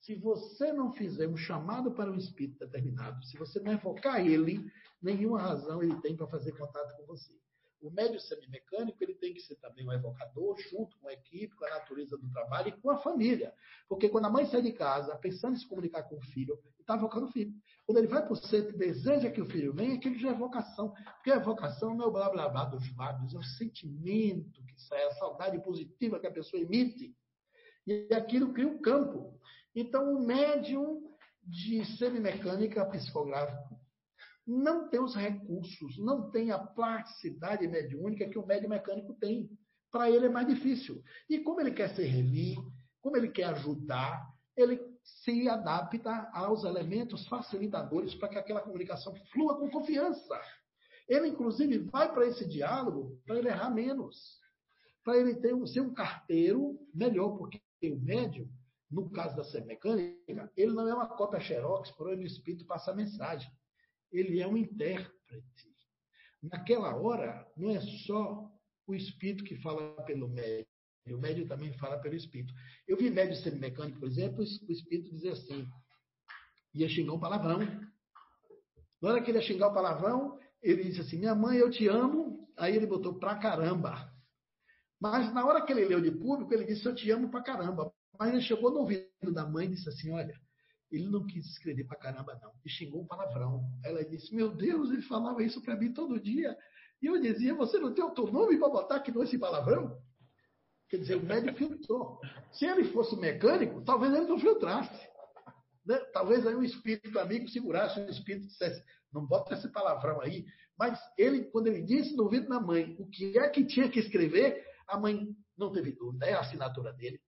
Se 0.00 0.14
você 0.14 0.72
não 0.72 0.92
fizer 0.92 1.26
um 1.28 1.36
chamado 1.36 1.92
para 1.92 2.10
um 2.10 2.16
espírito 2.16 2.58
determinado, 2.58 3.24
se 3.24 3.38
você 3.38 3.58
não 3.60 3.72
evocar 3.72 4.24
ele, 4.24 4.64
nenhuma 5.04 5.40
razão 5.40 5.82
ele 5.82 6.00
tem 6.00 6.16
para 6.16 6.26
fazer 6.26 6.52
contato 6.52 6.96
com 6.96 7.06
você. 7.06 7.32
O 7.80 7.90
médio 7.90 8.18
semimecânico 8.18 8.96
ele 9.04 9.14
tem 9.14 9.34
que 9.34 9.40
ser 9.40 9.56
também 9.56 9.86
um 9.86 9.92
evocador, 9.92 10.56
junto 10.70 10.98
com 10.98 11.06
a 11.06 11.12
equipe, 11.12 11.54
com 11.54 11.66
a 11.66 11.70
natureza 11.70 12.16
do 12.16 12.30
trabalho 12.30 12.68
e 12.68 12.80
com 12.80 12.88
a 12.90 12.96
família. 12.96 13.52
Porque 13.86 14.08
quando 14.08 14.24
a 14.24 14.30
mãe 14.30 14.46
sai 14.46 14.62
de 14.62 14.72
casa, 14.72 15.14
pensando 15.16 15.54
em 15.54 15.58
se 15.58 15.68
comunicar 15.68 16.04
com 16.04 16.16
o 16.16 16.22
filho, 16.22 16.58
está 16.80 16.94
evocando 16.96 17.26
o 17.26 17.30
filho. 17.30 17.52
Quando 17.84 17.98
ele 17.98 18.06
vai 18.06 18.22
para 18.22 18.32
o 18.32 18.36
centro 18.36 18.78
deseja 18.78 19.30
que 19.30 19.40
o 19.40 19.44
filho 19.44 19.74
venha, 19.74 19.96
aquilo 19.96 20.18
já 20.18 20.28
é 20.28 20.32
evocação. 20.32 20.94
Porque 21.16 21.30
a 21.30 21.36
evocação 21.36 21.94
não 21.94 22.06
é 22.06 22.08
o 22.08 22.10
blá 22.10 22.30
blá 22.30 22.48
blá 22.48 22.64
dos 22.64 22.96
lábios, 22.96 23.34
é 23.34 23.38
o 23.38 23.42
sentimento 23.42 24.64
que 24.64 24.80
sai, 24.80 25.04
a 25.04 25.12
saudade 25.12 25.62
positiva 25.62 26.18
que 26.18 26.26
a 26.26 26.32
pessoa 26.32 26.62
emite. 26.62 27.14
E 27.86 28.08
aquilo 28.14 28.54
cria 28.54 28.66
um 28.66 28.80
campo. 28.80 29.38
Então, 29.74 30.14
o 30.14 30.24
médium 30.24 31.02
de 31.42 31.84
semimecânica 31.98 32.86
psicográfico 32.86 33.73
não 34.46 34.88
tem 34.88 35.00
os 35.00 35.14
recursos, 35.14 35.98
não 35.98 36.30
tem 36.30 36.50
a 36.50 36.58
plasticidade 36.58 37.66
mediúnica 37.66 38.28
que 38.28 38.38
o 38.38 38.46
médium 38.46 38.70
mecânico 38.70 39.14
tem. 39.14 39.50
Para 39.90 40.10
ele 40.10 40.26
é 40.26 40.28
mais 40.28 40.46
difícil. 40.46 41.02
E 41.28 41.38
como 41.38 41.60
ele 41.60 41.70
quer 41.70 41.94
servir, 41.94 42.56
como 43.00 43.16
ele 43.16 43.28
quer 43.28 43.44
ajudar, 43.44 44.26
ele 44.56 44.80
se 45.02 45.48
adapta 45.48 46.28
aos 46.32 46.64
elementos 46.64 47.26
facilitadores 47.26 48.14
para 48.14 48.28
que 48.28 48.38
aquela 48.38 48.60
comunicação 48.60 49.14
flua 49.32 49.58
com 49.58 49.70
confiança. 49.70 50.40
Ele, 51.08 51.28
inclusive, 51.28 51.78
vai 51.78 52.12
para 52.12 52.26
esse 52.26 52.46
diálogo 52.46 53.20
para 53.26 53.36
ele 53.36 53.48
errar 53.48 53.70
menos. 53.70 54.40
Para 55.04 55.18
ele 55.18 55.34
ter, 55.34 55.54
ser 55.66 55.80
um 55.80 55.92
carteiro 55.92 56.78
melhor, 56.94 57.36
porque 57.36 57.60
o 57.82 58.00
médium 58.00 58.48
no 58.94 59.10
caso 59.10 59.36
da 59.36 59.44
semimecânica, 59.44 60.52
ele 60.56 60.72
não 60.72 60.88
é 60.88 60.94
uma 60.94 61.08
cópia 61.08 61.40
xerox 61.40 61.90
por 61.92 62.08
onde 62.08 62.22
o 62.22 62.26
espírito 62.26 62.64
passa 62.64 62.92
a 62.92 62.94
mensagem. 62.94 63.50
Ele 64.14 64.40
é 64.40 64.46
um 64.46 64.56
intérprete. 64.56 65.12
Naquela 66.42 66.94
hora, 66.94 67.46
não 67.56 67.70
é 67.70 67.80
só 68.06 68.48
o 68.86 68.94
espírito 68.94 69.44
que 69.44 69.56
fala 69.56 70.00
pelo 70.04 70.28
médium. 70.28 70.66
O 71.08 71.18
médium 71.18 71.46
também 71.46 71.72
fala 71.74 71.98
pelo 71.98 72.14
espírito. 72.14 72.54
Eu 72.86 72.96
vi 72.96 73.10
médium 73.10 73.36
sendo 73.36 73.58
mecânico, 73.58 73.98
por 73.98 74.08
exemplo, 74.08 74.40
o 74.40 74.72
espírito 74.72 75.10
dizer 75.10 75.30
assim, 75.30 75.66
ia 76.72 76.88
xingar 76.88 77.14
um 77.14 77.20
palavrão. 77.20 77.58
Na 79.02 79.10
hora 79.10 79.22
que 79.22 79.30
ele 79.30 79.38
ia 79.38 79.44
xingar 79.44 79.68
o 79.68 79.74
palavrão, 79.74 80.38
ele 80.62 80.84
disse 80.84 81.00
assim, 81.00 81.18
minha 81.18 81.34
mãe, 81.34 81.58
eu 81.58 81.70
te 81.70 81.86
amo. 81.88 82.48
Aí 82.56 82.76
ele 82.76 82.86
botou 82.86 83.18
pra 83.18 83.36
caramba. 83.36 84.10
Mas 85.00 85.34
na 85.34 85.44
hora 85.44 85.60
que 85.66 85.72
ele 85.72 85.84
leu 85.84 86.00
de 86.00 86.12
público, 86.12 86.54
ele 86.54 86.64
disse, 86.64 86.86
eu 86.86 86.94
te 86.94 87.10
amo 87.10 87.30
pra 87.30 87.42
caramba. 87.42 87.92
Mas 88.18 88.32
ele 88.32 88.42
chegou 88.42 88.70
no 88.70 88.80
ouvido 88.80 89.32
da 89.32 89.44
mãe 89.44 89.66
e 89.66 89.70
disse 89.70 89.88
assim, 89.88 90.12
olha, 90.12 90.40
ele 90.94 91.08
não 91.08 91.26
quis 91.26 91.44
escrever 91.46 91.84
pra 91.86 91.96
caramba, 91.96 92.38
não. 92.40 92.52
E 92.64 92.68
xingou 92.70 93.02
um 93.02 93.06
palavrão. 93.06 93.64
Ela 93.84 94.04
disse, 94.04 94.34
meu 94.34 94.54
Deus, 94.54 94.90
ele 94.90 95.02
falava 95.02 95.42
isso 95.42 95.60
para 95.60 95.76
mim 95.76 95.92
todo 95.92 96.20
dia. 96.20 96.56
E 97.02 97.06
eu 97.06 97.20
dizia, 97.20 97.54
você 97.54 97.78
não 97.78 97.92
tem 97.92 98.04
outro 98.04 98.30
nome 98.30 98.58
para 98.58 98.68
botar 98.68 98.96
aqui 98.96 99.10
nesse 99.10 99.38
palavrão? 99.38 99.98
Quer 100.88 100.98
dizer, 100.98 101.16
o 101.16 101.22
médico 101.24 101.58
filtrou. 101.58 102.20
Se 102.52 102.64
ele 102.64 102.84
fosse 102.84 103.16
mecânico, 103.16 103.82
talvez 103.82 104.14
ele 104.14 104.26
não 104.26 104.38
filtrasse. 104.38 105.08
Né? 105.84 105.98
Talvez 106.12 106.46
aí 106.46 106.54
um 106.54 106.62
espírito 106.62 107.18
amigo 107.18 107.48
segurasse, 107.48 108.00
um 108.00 108.08
espírito 108.08 108.46
dissesse, 108.46 108.82
não 109.12 109.26
bota 109.26 109.54
esse 109.54 109.68
palavrão 109.70 110.20
aí. 110.20 110.44
Mas 110.78 110.98
ele, 111.18 111.44
quando 111.50 111.66
ele 111.66 111.82
disse 111.82 112.16
no 112.16 112.24
ouvido 112.24 112.48
da 112.48 112.60
mãe 112.60 112.96
o 112.98 113.06
que 113.08 113.38
é 113.38 113.48
que 113.48 113.64
tinha 113.66 113.88
que 113.88 114.00
escrever, 114.00 114.64
a 114.86 114.98
mãe 114.98 115.28
não 115.56 115.72
teve 115.72 115.92
dúvida, 115.92 116.26
é 116.26 116.34
a 116.34 116.40
assinatura 116.40 116.92
dele. 116.92 117.20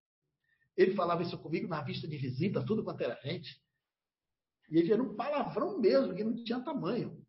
Ele 0.76 0.94
falava 0.94 1.22
isso 1.22 1.38
comigo 1.38 1.66
na 1.66 1.82
vista 1.82 2.06
de 2.06 2.16
visita, 2.16 2.64
tudo 2.64 2.84
quanto 2.84 3.00
era 3.00 3.18
gente. 3.22 3.60
E 4.70 4.78
ele 4.78 4.92
era 4.92 5.02
um 5.02 5.14
palavrão 5.14 5.78
mesmo, 5.78 6.14
que 6.14 6.24
não 6.24 6.34
tinha 6.44 6.60
tamanho. 6.60 7.24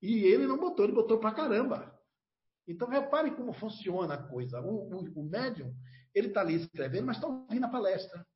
E 0.00 0.24
ele 0.24 0.46
não 0.46 0.58
botou, 0.58 0.84
ele 0.84 0.94
botou 0.94 1.18
pra 1.18 1.32
caramba. 1.32 1.92
Então 2.66 2.88
repare 2.88 3.30
como 3.32 3.52
funciona 3.52 4.14
a 4.14 4.22
coisa. 4.22 4.60
O, 4.60 4.88
o, 4.88 5.20
o 5.20 5.24
médium, 5.24 5.74
ele 6.14 6.28
está 6.28 6.40
ali 6.40 6.54
escrevendo, 6.54 7.06
mas 7.06 7.16
está 7.16 7.28
ouvindo 7.28 7.64
a 7.64 7.68
palestra. 7.68 8.26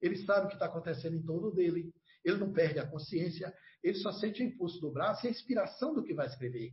Ele 0.00 0.16
sabe 0.16 0.46
o 0.46 0.48
que 0.48 0.54
está 0.54 0.66
acontecendo 0.66 1.16
em 1.16 1.22
torno 1.22 1.50
dele. 1.50 1.92
Ele 2.24 2.38
não 2.38 2.52
perde 2.52 2.78
a 2.78 2.86
consciência. 2.86 3.52
Ele 3.82 3.96
só 3.98 4.12
sente 4.12 4.42
o 4.42 4.46
impulso 4.46 4.80
do 4.80 4.92
braço 4.92 5.24
e 5.24 5.28
a 5.28 5.30
inspiração 5.30 5.94
do 5.94 6.02
que 6.02 6.14
vai 6.14 6.26
escrever. 6.26 6.72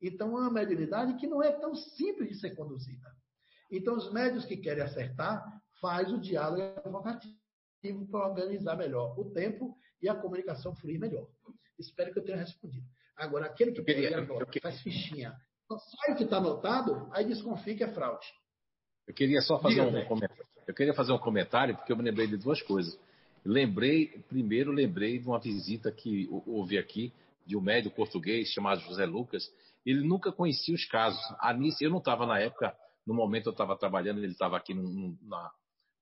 Então 0.00 0.36
é 0.36 0.40
uma 0.40 0.50
mediunidade 0.50 1.16
que 1.16 1.26
não 1.26 1.42
é 1.42 1.52
tão 1.52 1.74
simples 1.74 2.28
de 2.28 2.34
ser 2.40 2.54
conduzida. 2.56 3.08
Então 3.70 3.96
os 3.96 4.12
médios 4.12 4.44
que 4.44 4.56
querem 4.56 4.82
acertar 4.82 5.61
faz 5.82 6.12
o 6.12 6.20
diálogo 6.20 6.62
evocativo 6.86 8.06
para 8.08 8.28
organizar 8.28 8.76
melhor 8.76 9.18
o 9.18 9.32
tempo 9.32 9.76
e 10.00 10.08
a 10.08 10.14
comunicação 10.14 10.74
fluir 10.76 11.00
melhor. 11.00 11.26
Espero 11.76 12.12
que 12.12 12.20
eu 12.20 12.24
tenha 12.24 12.38
respondido. 12.38 12.86
Agora, 13.16 13.46
aquele 13.46 13.72
que 13.72 13.82
queria, 13.82 14.16
agora, 14.16 14.46
que 14.46 14.60
faz 14.60 14.80
fichinha, 14.80 15.34
só 15.66 15.76
sai 15.76 16.14
o 16.14 16.16
que 16.16 16.22
está 16.22 16.36
anotado, 16.36 17.08
aí 17.12 17.24
desconfia 17.24 17.76
que 17.76 17.82
é 17.82 17.92
fraude. 17.92 18.26
Eu 19.06 19.12
queria 19.12 19.40
só 19.40 19.58
fazer 19.58 19.84
Diga, 19.84 19.98
um 19.98 20.06
comentário. 20.06 20.46
Eu 20.66 20.74
queria 20.74 20.94
fazer 20.94 21.12
um 21.12 21.18
comentário 21.18 21.76
porque 21.76 21.92
eu 21.92 21.96
me 21.96 22.04
lembrei 22.04 22.28
de 22.28 22.36
duas 22.36 22.62
coisas. 22.62 22.96
Lembrei, 23.44 24.06
primeiro 24.28 24.70
lembrei 24.70 25.18
de 25.18 25.26
uma 25.26 25.40
visita 25.40 25.90
que 25.90 26.28
houve 26.46 26.78
aqui 26.78 27.12
de 27.44 27.56
um 27.56 27.60
médico 27.60 27.96
português 27.96 28.48
chamado 28.48 28.80
José 28.82 29.04
Lucas. 29.04 29.52
Ele 29.84 30.06
nunca 30.06 30.30
conhecia 30.30 30.74
os 30.74 30.84
casos. 30.84 31.20
A 31.40 31.52
Nice, 31.52 31.82
eu 31.82 31.90
não 31.90 31.98
estava 31.98 32.24
na 32.24 32.38
época, 32.38 32.72
no 33.04 33.12
momento 33.12 33.46
eu 33.46 33.52
estava 33.52 33.76
trabalhando, 33.76 34.18
ele 34.18 34.32
estava 34.32 34.56
aqui 34.56 34.72
no, 34.72 35.18
na, 35.22 35.50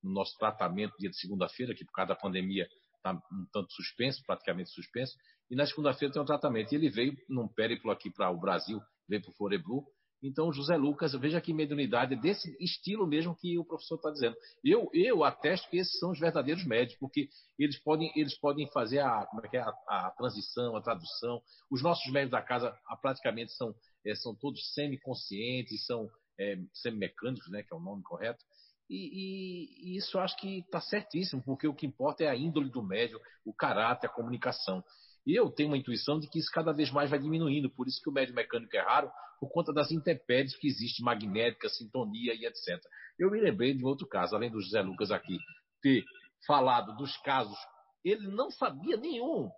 no, 0.02 0.12
nosso 0.12 0.36
tratamento 0.38 0.96
dia 0.98 1.10
de 1.10 1.18
segunda-feira, 1.18 1.74
que 1.74 1.84
por 1.84 1.92
causa 1.92 2.10
da 2.10 2.16
pandemia 2.16 2.66
está 2.96 3.12
um 3.12 3.46
tanto 3.52 3.72
suspenso, 3.72 4.22
praticamente 4.26 4.70
suspenso. 4.70 5.16
E 5.50 5.56
na 5.56 5.66
segunda-feira 5.66 6.12
tem 6.12 6.22
um 6.22 6.26
tratamento. 6.26 6.72
E 6.72 6.76
ele 6.76 6.90
veio 6.90 7.16
num 7.28 7.48
périplo 7.48 7.90
aqui 7.90 8.10
para 8.10 8.30
o 8.30 8.38
Brasil, 8.38 8.80
veio 9.08 9.22
para 9.22 9.30
o 9.30 9.34
Foreblu, 9.34 9.84
então, 10.22 10.52
José 10.52 10.76
Lucas, 10.76 11.14
veja 11.14 11.40
que 11.40 11.52
mediunidade 11.52 12.14
desse 12.14 12.54
estilo 12.60 13.06
mesmo 13.06 13.34
que 13.34 13.58
o 13.58 13.64
professor 13.64 13.94
está 13.94 14.10
dizendo. 14.10 14.36
Eu, 14.62 14.90
eu 14.92 15.24
atesto 15.24 15.68
que 15.70 15.78
esses 15.78 15.98
são 15.98 16.10
os 16.10 16.20
verdadeiros 16.20 16.64
médicos, 16.66 16.98
porque 16.98 17.28
eles 17.58 17.78
podem, 17.78 18.12
eles 18.14 18.38
podem 18.38 18.70
fazer 18.70 18.98
a, 18.98 19.24
como 19.26 19.44
é 19.44 19.48
que 19.48 19.56
é, 19.56 19.60
a, 19.60 19.72
a 19.88 20.10
transição, 20.16 20.76
a 20.76 20.82
tradução. 20.82 21.40
Os 21.70 21.82
nossos 21.82 22.12
médicos 22.12 22.32
da 22.32 22.42
casa 22.42 22.76
a, 22.86 22.96
praticamente 22.96 23.52
são, 23.52 23.74
é, 24.04 24.14
são 24.14 24.34
todos 24.34 24.60
semi-conscientes, 24.74 25.86
são 25.86 26.10
é, 26.38 26.56
semi-mecânicos, 26.74 27.50
né, 27.50 27.62
que 27.62 27.72
é 27.72 27.76
o 27.76 27.80
nome 27.80 28.02
correto. 28.02 28.44
E, 28.90 29.94
e, 29.94 29.96
isso 29.96 30.18
acho 30.18 30.36
que 30.36 30.58
está 30.58 30.80
certíssimo, 30.80 31.40
porque 31.44 31.68
o 31.68 31.74
que 31.74 31.86
importa 31.86 32.24
é 32.24 32.28
a 32.28 32.34
índole 32.34 32.68
do 32.68 32.82
médium, 32.82 33.20
o 33.44 33.54
caráter, 33.54 34.08
a 34.08 34.12
comunicação. 34.12 34.82
E 35.24 35.38
eu 35.38 35.48
tenho 35.48 35.68
uma 35.68 35.78
intuição 35.78 36.18
de 36.18 36.28
que 36.28 36.40
isso 36.40 36.50
cada 36.52 36.72
vez 36.72 36.90
mais 36.90 37.08
vai 37.08 37.20
diminuindo, 37.20 37.70
por 37.70 37.86
isso 37.86 38.00
que 38.02 38.10
o 38.10 38.12
médio 38.12 38.34
mecânico 38.34 38.76
é 38.76 38.80
raro, 38.80 39.08
por 39.38 39.48
conta 39.52 39.72
das 39.72 39.92
intempéries 39.92 40.56
que 40.56 40.66
existem, 40.66 41.04
magnética, 41.04 41.68
sintonia 41.68 42.34
e 42.34 42.44
etc. 42.44 42.82
Eu 43.16 43.30
me 43.30 43.40
lembrei 43.40 43.74
de 43.74 43.84
outro 43.84 44.08
caso, 44.08 44.34
além 44.34 44.50
do 44.50 44.60
José 44.60 44.82
Lucas 44.82 45.12
aqui, 45.12 45.38
ter 45.80 46.02
falado 46.44 46.96
dos 46.96 47.16
casos, 47.18 47.56
ele 48.04 48.26
não 48.26 48.50
sabia 48.50 48.96
nenhum. 48.96 49.48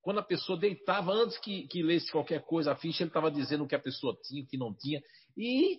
Quando 0.00 0.20
a 0.20 0.24
pessoa 0.24 0.58
deitava, 0.58 1.12
antes 1.12 1.36
que, 1.38 1.66
que 1.68 1.82
lesse 1.82 2.10
qualquer 2.10 2.42
coisa, 2.44 2.72
a 2.72 2.76
ficha, 2.76 3.02
ele 3.02 3.10
estava 3.10 3.30
dizendo 3.30 3.64
o 3.64 3.68
que 3.68 3.74
a 3.74 3.80
pessoa 3.80 4.16
tinha, 4.22 4.42
o 4.42 4.46
que 4.46 4.56
não 4.56 4.74
tinha. 4.74 5.02
E, 5.36 5.78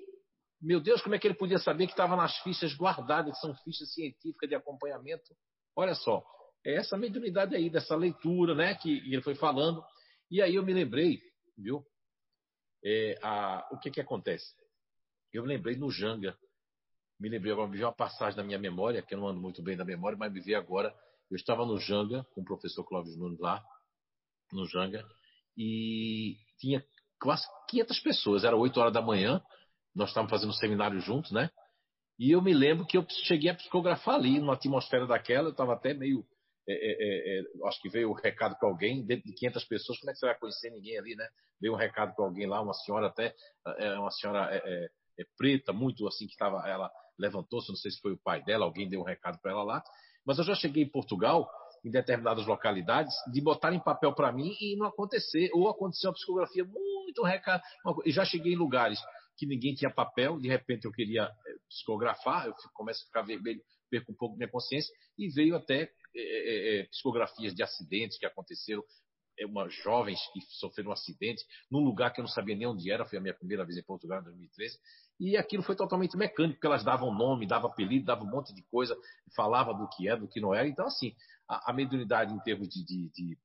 meu 0.62 0.80
Deus, 0.80 1.02
como 1.02 1.16
é 1.16 1.20
que 1.20 1.28
ele 1.28 1.36
podia 1.36 1.60
saber 1.60 1.86
que 1.86 1.94
estava 1.94 2.16
nas 2.16 2.38
fichas 2.40 2.74
guardadas, 2.74 3.34
que 3.34 3.40
são 3.40 3.56
fichas 3.64 3.94
científicas 3.94 4.50
de 4.50 4.56
acompanhamento? 4.56 5.36
Olha 5.76 5.94
só, 5.94 6.24
é 6.66 6.76
essa 6.76 6.98
mediunidade 6.98 7.56
aí, 7.56 7.70
dessa 7.70 7.96
leitura, 7.96 8.56
né, 8.56 8.76
que 8.76 8.98
ele 8.98 9.22
foi 9.22 9.36
falando. 9.36 9.84
E 10.32 10.42
aí 10.42 10.56
eu 10.56 10.64
me 10.64 10.74
lembrei, 10.74 11.22
viu? 11.58 11.86
É, 12.84 13.18
a, 13.22 13.68
o 13.72 13.80
que 13.80 13.92
que 13.92 14.02
acontece? 14.02 14.54
Eu 15.32 15.44
me 15.44 15.50
lembrei 15.50 15.76
no 15.76 15.92
Janga. 15.92 16.38
Me 17.20 17.30
lembrei 17.30 17.52
agora, 17.52 17.68
me 17.68 17.78
veio 17.78 17.88
uma 17.88 17.96
passagem 17.96 18.38
na 18.38 18.44
minha 18.44 18.60
memória, 18.60 19.02
que 19.02 19.14
eu 19.14 19.20
não 19.20 19.28
ando 19.28 19.40
muito 19.40 19.62
bem 19.62 19.78
da 19.78 19.86
memória, 19.86 20.18
mas 20.18 20.32
me 20.32 20.42
veio 20.42 20.58
agora. 20.58 20.94
Eu 21.30 21.38
estava 21.38 21.66
no 21.66 21.78
Janga, 21.78 22.24
com 22.34 22.42
o 22.42 22.46
professor 22.46 22.84
Clóvis 22.84 23.18
Nunes 23.18 23.40
lá, 23.40 23.64
no 24.52 24.68
Janga, 24.68 25.06
e 25.58 26.38
tinha 26.60 26.86
quase 27.20 27.46
500 27.70 28.00
pessoas, 28.00 28.44
era 28.44 28.56
8 28.56 28.80
horas 28.80 28.94
da 28.94 29.02
manhã, 29.02 29.42
nós 29.96 30.10
estávamos 30.10 30.32
fazendo 30.32 30.50
um 30.50 30.54
seminário 30.54 31.00
juntos, 31.00 31.32
né? 31.32 31.50
E 32.20 32.32
eu 32.32 32.42
me 32.42 32.54
lembro 32.54 32.86
que 32.86 32.98
eu 32.98 33.06
cheguei 33.26 33.50
a 33.50 33.56
psicografar 33.56 34.16
ali, 34.16 34.40
numa 34.40 34.54
atmosfera 34.54 35.06
daquela, 35.06 35.48
eu 35.48 35.52
estava 35.52 35.74
até 35.74 35.94
meio 35.94 36.26
é, 36.68 36.74
é, 36.74 36.78
é, 36.78 37.40
é, 37.40 37.68
acho 37.68 37.80
que 37.80 37.90
veio 37.90 38.10
o 38.10 38.12
um 38.12 38.16
recado 38.16 38.58
para 38.58 38.68
alguém, 38.68 39.06
dentro 39.06 39.26
de 39.26 39.36
500 39.36 39.66
pessoas, 39.66 40.00
como 40.00 40.10
é 40.10 40.14
que 40.14 40.20
você 40.20 40.26
vai 40.26 40.40
conhecer 40.40 40.72
ninguém 40.72 40.98
ali, 40.98 41.16
né? 41.16 41.28
Veio 41.62 41.74
um 41.74 41.78
recado 41.78 42.16
para 42.16 42.26
alguém 42.26 42.48
lá, 42.48 42.60
uma 42.60 42.74
senhora 42.74 43.08
até, 43.08 43.36
é, 43.78 43.94
uma 44.00 44.10
senhora 44.10 44.50
é, 44.52 44.90
preta, 45.38 45.72
muito 45.72 46.08
assim, 46.08 46.26
que 46.26 46.34
estava, 46.34 46.68
ela 46.68 46.92
levantou-se, 47.20 47.70
não 47.70 47.76
sei 47.76 47.92
se 47.92 48.02
foi 48.02 48.14
o 48.14 48.22
pai 48.22 48.44
dela, 48.44 48.66
alguém 48.66 48.90
deu 48.90 49.02
um 49.02 49.06
recado 49.06 49.40
para 49.42 49.52
ela 49.52 49.64
lá, 49.64 49.84
mas 50.26 50.40
eu 50.40 50.44
já 50.44 50.56
cheguei 50.56 50.84
em 50.84 50.90
Portugal, 50.90 51.48
em 51.86 51.92
determinadas 51.92 52.48
localidades, 52.48 53.14
de 53.32 53.42
botar 53.42 53.72
em 53.72 53.80
papel 53.80 54.14
para 54.16 54.32
mim 54.32 54.56
e 54.60 54.76
não 54.76 54.88
acontecer, 54.88 55.52
ou 55.54 55.70
acontecer 55.70 56.08
uma 56.08 56.14
psicografia 56.14 56.66
muito 56.66 57.22
recado, 57.24 57.62
e 58.06 58.12
já 58.12 58.26
cheguei 58.26 58.54
em 58.54 58.58
lugares 58.58 59.00
que 59.38 59.46
ninguém 59.46 59.74
tinha 59.74 59.92
papel, 59.92 60.40
de 60.40 60.48
repente 60.48 60.86
eu 60.86 60.92
queria 60.92 61.30
psicografar, 61.70 62.48
eu 62.48 62.54
começo 62.74 63.04
a 63.04 63.08
ficar 63.08 63.22
vermelho, 63.24 63.62
perco 63.90 64.12
um 64.12 64.16
pouco 64.16 64.36
minha 64.36 64.50
consciência, 64.50 64.94
e 65.18 65.30
veio 65.30 65.56
até 65.56 65.92
é, 66.16 66.80
é, 66.80 66.84
psicografias 66.86 67.54
de 67.54 67.64
acidentes 67.64 68.18
que 68.18 68.26
aconteceram, 68.26 68.84
é, 69.38 69.46
uma, 69.46 69.68
jovens 69.70 70.20
que 70.32 70.40
sofreram 70.60 70.90
um 70.92 70.94
acidente, 70.94 71.44
num 71.70 71.80
lugar 71.80 72.14
que 72.14 72.22
eu 72.22 72.24
não 72.24 72.30
sabia 72.30 72.56
nem 72.56 72.68
onde 72.68 72.90
era, 72.90 73.06
foi 73.06 73.18
a 73.18 73.22
minha 73.22 73.34
primeira 73.34 73.66
vez 73.66 73.78
em 73.78 73.84
Portugal 73.84 74.22
em 74.22 74.24
2013, 74.24 74.78
e 75.20 75.38
aquilo 75.38 75.64
foi 75.64 75.76
totalmente 75.76 76.18
mecânico, 76.18 76.56
porque 76.56 76.68
elas 76.68 76.84
davam 76.84 77.14
nome, 77.14 77.48
davam 77.48 77.70
apelido, 77.70 78.06
davam 78.06 78.26
um 78.28 78.32
monte 78.32 78.54
de 78.54 78.64
coisa, 78.64 78.98
falava 79.36 79.74
do 79.74 79.88
que 79.90 80.08
é, 80.08 80.16
do 80.16 80.28
que 80.28 80.40
não 80.40 80.54
era, 80.54 80.68
então 80.68 80.86
assim, 80.86 81.14
a, 81.48 81.72
a 81.72 81.74
mediunidade 81.74 82.34
em 82.34 82.40
termos 82.40 82.70
de, 82.70 82.84
de, 82.86 83.10
de, 83.12 83.38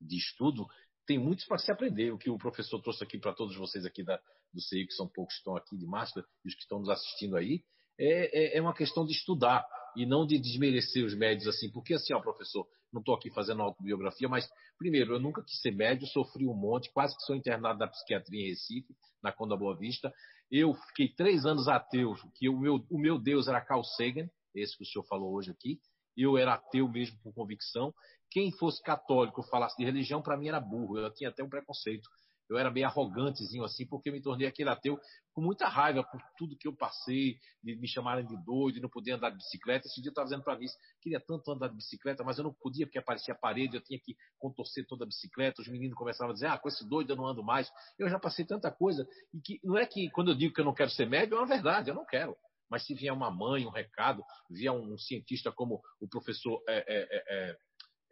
de 0.00 0.16
estudo 0.16 0.66
tem 1.06 1.18
muito 1.18 1.44
para 1.46 1.58
se 1.58 1.72
aprender. 1.72 2.12
O 2.12 2.18
que 2.18 2.30
o 2.30 2.38
professor 2.38 2.80
trouxe 2.80 3.02
aqui 3.02 3.18
para 3.18 3.34
todos 3.34 3.56
vocês 3.56 3.84
aqui 3.84 4.04
da, 4.04 4.20
do 4.52 4.60
CI, 4.60 4.86
que 4.86 4.94
são 4.94 5.08
poucos 5.08 5.34
que 5.34 5.40
estão 5.40 5.56
aqui 5.56 5.76
de 5.76 5.86
máscara, 5.86 6.26
e 6.44 6.48
os 6.48 6.54
que 6.54 6.62
estão 6.62 6.78
nos 6.78 6.88
assistindo 6.88 7.36
aí, 7.36 7.62
é, 7.98 8.56
é, 8.56 8.58
é 8.58 8.60
uma 8.60 8.74
questão 8.74 9.04
de 9.04 9.12
estudar 9.12 9.66
e 9.96 10.06
não 10.06 10.26
de 10.26 10.38
desmerecer 10.38 11.04
os 11.04 11.14
médios 11.14 11.48
assim, 11.48 11.70
porque 11.70 11.94
assim, 11.94 12.14
ó, 12.14 12.20
professor, 12.20 12.66
não 12.92 13.00
estou 13.00 13.14
aqui 13.14 13.30
fazendo 13.30 13.62
autobiografia, 13.62 14.28
mas 14.28 14.48
primeiro, 14.78 15.14
eu 15.14 15.20
nunca 15.20 15.42
quis 15.42 15.60
ser 15.60 15.72
médio, 15.72 16.06
sofri 16.06 16.46
um 16.46 16.54
monte, 16.54 16.90
quase 16.92 17.16
que 17.16 17.22
sou 17.22 17.36
internado 17.36 17.78
na 17.78 17.88
psiquiatria 17.88 18.42
em 18.42 18.48
Recife, 18.48 18.94
na 19.22 19.30
Conda 19.30 19.56
Boa 19.56 19.76
Vista. 19.76 20.12
Eu 20.50 20.74
fiquei 20.88 21.08
três 21.08 21.44
anos 21.44 21.68
ateu, 21.68 22.14
que 22.34 22.48
o 22.48 22.58
meu, 22.58 22.84
o 22.90 22.98
meu 22.98 23.18
Deus 23.18 23.46
era 23.46 23.60
Carl 23.60 23.84
Sagan, 23.84 24.28
esse 24.54 24.76
que 24.76 24.82
o 24.82 24.86
senhor 24.86 25.04
falou 25.04 25.32
hoje 25.32 25.50
aqui. 25.50 25.78
Eu 26.16 26.36
era 26.36 26.54
ateu 26.54 26.88
mesmo 26.88 27.18
por 27.22 27.32
convicção. 27.32 27.94
Quem 28.30 28.50
fosse 28.52 28.82
católico 28.82 29.42
falasse 29.44 29.76
de 29.76 29.84
religião, 29.84 30.22
para 30.22 30.36
mim 30.36 30.48
era 30.48 30.60
burro. 30.60 30.98
Eu 30.98 31.12
tinha 31.12 31.30
até 31.30 31.44
um 31.44 31.48
preconceito. 31.48 32.08
Eu 32.50 32.58
era 32.58 32.70
meio 32.70 32.86
arrogantezinho 32.86 33.64
assim, 33.64 33.86
porque 33.86 34.10
me 34.10 34.20
tornei 34.20 34.46
aquele 34.46 34.68
ateu 34.68 34.98
com 35.32 35.40
muita 35.40 35.68
raiva 35.68 36.02
por 36.02 36.20
tudo 36.36 36.56
que 36.56 36.66
eu 36.66 36.74
passei, 36.74 37.38
de 37.62 37.76
me 37.76 37.86
chamarem 37.86 38.26
de 38.26 38.36
doido, 38.44 38.74
de 38.74 38.80
não 38.80 38.88
poder 38.88 39.12
andar 39.12 39.30
de 39.30 39.36
bicicleta. 39.36 39.86
Esse 39.86 40.00
dia 40.00 40.08
eu 40.08 40.12
estava 40.12 40.26
dizendo 40.26 40.42
para 40.42 40.58
mim, 40.58 40.66
queria 41.00 41.20
tanto 41.20 41.50
andar 41.52 41.68
de 41.68 41.76
bicicleta, 41.76 42.24
mas 42.24 42.38
eu 42.38 42.44
não 42.44 42.52
podia 42.52 42.86
porque 42.86 42.98
aparecia 42.98 43.34
a 43.34 43.38
parede, 43.38 43.76
eu 43.76 43.80
tinha 43.80 43.98
que 43.98 44.16
contorcer 44.38 44.84
toda 44.86 45.04
a 45.04 45.06
bicicleta, 45.06 45.62
os 45.62 45.68
meninos 45.68 45.96
começavam 45.96 46.32
a 46.32 46.34
dizer, 46.34 46.46
ah, 46.46 46.58
com 46.58 46.68
esse 46.68 46.86
doido 46.88 47.12
eu 47.12 47.16
não 47.16 47.26
ando 47.26 47.42
mais. 47.42 47.70
Eu 47.98 48.08
já 48.08 48.18
passei 48.18 48.44
tanta 48.44 48.70
coisa, 48.70 49.06
e 49.32 49.40
que 49.40 49.60
não 49.62 49.78
é 49.78 49.86
que 49.86 50.10
quando 50.10 50.32
eu 50.32 50.36
digo 50.36 50.52
que 50.52 50.60
eu 50.60 50.64
não 50.64 50.74
quero 50.74 50.90
ser 50.90 51.06
médico, 51.06 51.36
é 51.36 51.38
uma 51.38 51.46
verdade, 51.46 51.90
eu 51.90 51.94
não 51.94 52.04
quero. 52.04 52.36
Mas 52.68 52.86
se 52.86 52.94
vier 52.94 53.12
uma 53.12 53.30
mãe, 53.30 53.66
um 53.66 53.70
recado, 53.70 54.22
vier 54.48 54.72
um, 54.72 54.96
cientista 54.96 55.50
como 55.50 55.80
o 56.00 56.08
professor 56.08 56.62
é, 56.68 56.84
é, 56.86 57.24
é, 57.28 57.56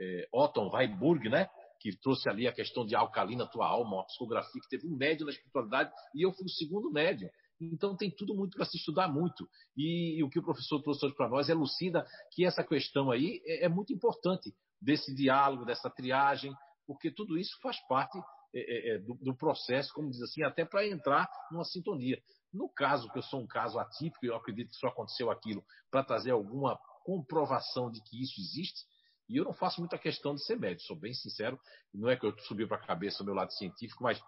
é 0.00 0.28
Otton 0.32 0.68
Weiburg, 0.70 1.28
né? 1.28 1.48
Que 1.80 1.96
trouxe 1.98 2.28
ali 2.28 2.46
a 2.46 2.52
questão 2.52 2.84
de 2.84 2.94
alcalina 2.94 3.46
tua 3.46 3.66
alma, 3.66 3.96
uma 3.96 4.06
psicografia 4.06 4.60
que 4.60 4.68
teve 4.68 4.86
um 4.86 4.96
médio 4.96 5.24
na 5.24 5.32
espiritualidade 5.32 5.92
e 6.14 6.24
eu 6.24 6.32
fui 6.32 6.46
o 6.46 6.50
segundo 6.50 6.90
médio. 6.90 7.30
Então 7.60 7.96
tem 7.96 8.10
tudo 8.10 8.34
muito 8.34 8.56
para 8.56 8.66
se 8.66 8.76
estudar 8.76 9.08
muito. 9.08 9.48
E, 9.76 10.18
e, 10.18 10.22
o 10.22 10.30
que 10.30 10.38
o 10.38 10.42
professor 10.42 10.80
trouxe 10.82 11.06
hoje 11.06 11.14
para 11.14 11.28
nós 11.28 11.48
elucida 11.48 12.06
que 12.32 12.44
essa 12.44 12.62
questão 12.62 13.10
aí 13.10 13.40
é, 13.44 13.66
é, 13.66 13.68
muito 13.68 13.92
importante 13.92 14.54
desse 14.80 15.14
diálogo, 15.14 15.64
dessa 15.64 15.90
triagem, 15.90 16.54
porque 16.86 17.10
tudo 17.10 17.36
isso 17.36 17.58
faz 17.60 17.76
parte 17.88 18.16
é, 18.54 18.60
é, 18.60 18.94
é 18.94 18.98
do, 18.98 19.14
do, 19.14 19.36
processo, 19.36 19.92
como 19.92 20.10
diz 20.10 20.22
assim, 20.22 20.42
até 20.42 20.64
para 20.64 20.86
entrar 20.86 21.28
numa 21.50 21.64
sintonia. 21.64 22.20
No 22.52 22.68
caso, 22.72 23.10
que 23.10 23.18
eu 23.18 23.22
sou 23.22 23.40
um 23.40 23.46
caso 23.46 23.78
atípico, 23.78 24.24
eu 24.24 24.36
acredito 24.36 24.70
que 24.70 24.76
só 24.76 24.88
aconteceu 24.88 25.30
aquilo 25.30 25.62
para 25.90 26.04
trazer 26.04 26.30
alguma 26.30 26.78
comprovação 27.04 27.90
de 27.90 28.00
que 28.02 28.22
isso 28.22 28.40
existe, 28.40 28.86
e 29.28 29.36
eu 29.36 29.44
não 29.44 29.52
faço 29.52 29.80
muita 29.80 29.98
questão 29.98 30.34
de 30.34 30.44
ser 30.44 30.58
médico, 30.58 30.82
sou 30.82 30.96
bem 30.96 31.12
sincero. 31.12 31.58
Não 31.92 32.08
é 32.08 32.16
que 32.16 32.24
eu 32.24 32.36
subi 32.40 32.66
para 32.66 32.78
a 32.78 32.86
cabeça 32.86 33.22
o 33.22 33.26
meu 33.26 33.34
lado 33.34 33.52
científico, 33.52 34.02
mas 34.02 34.20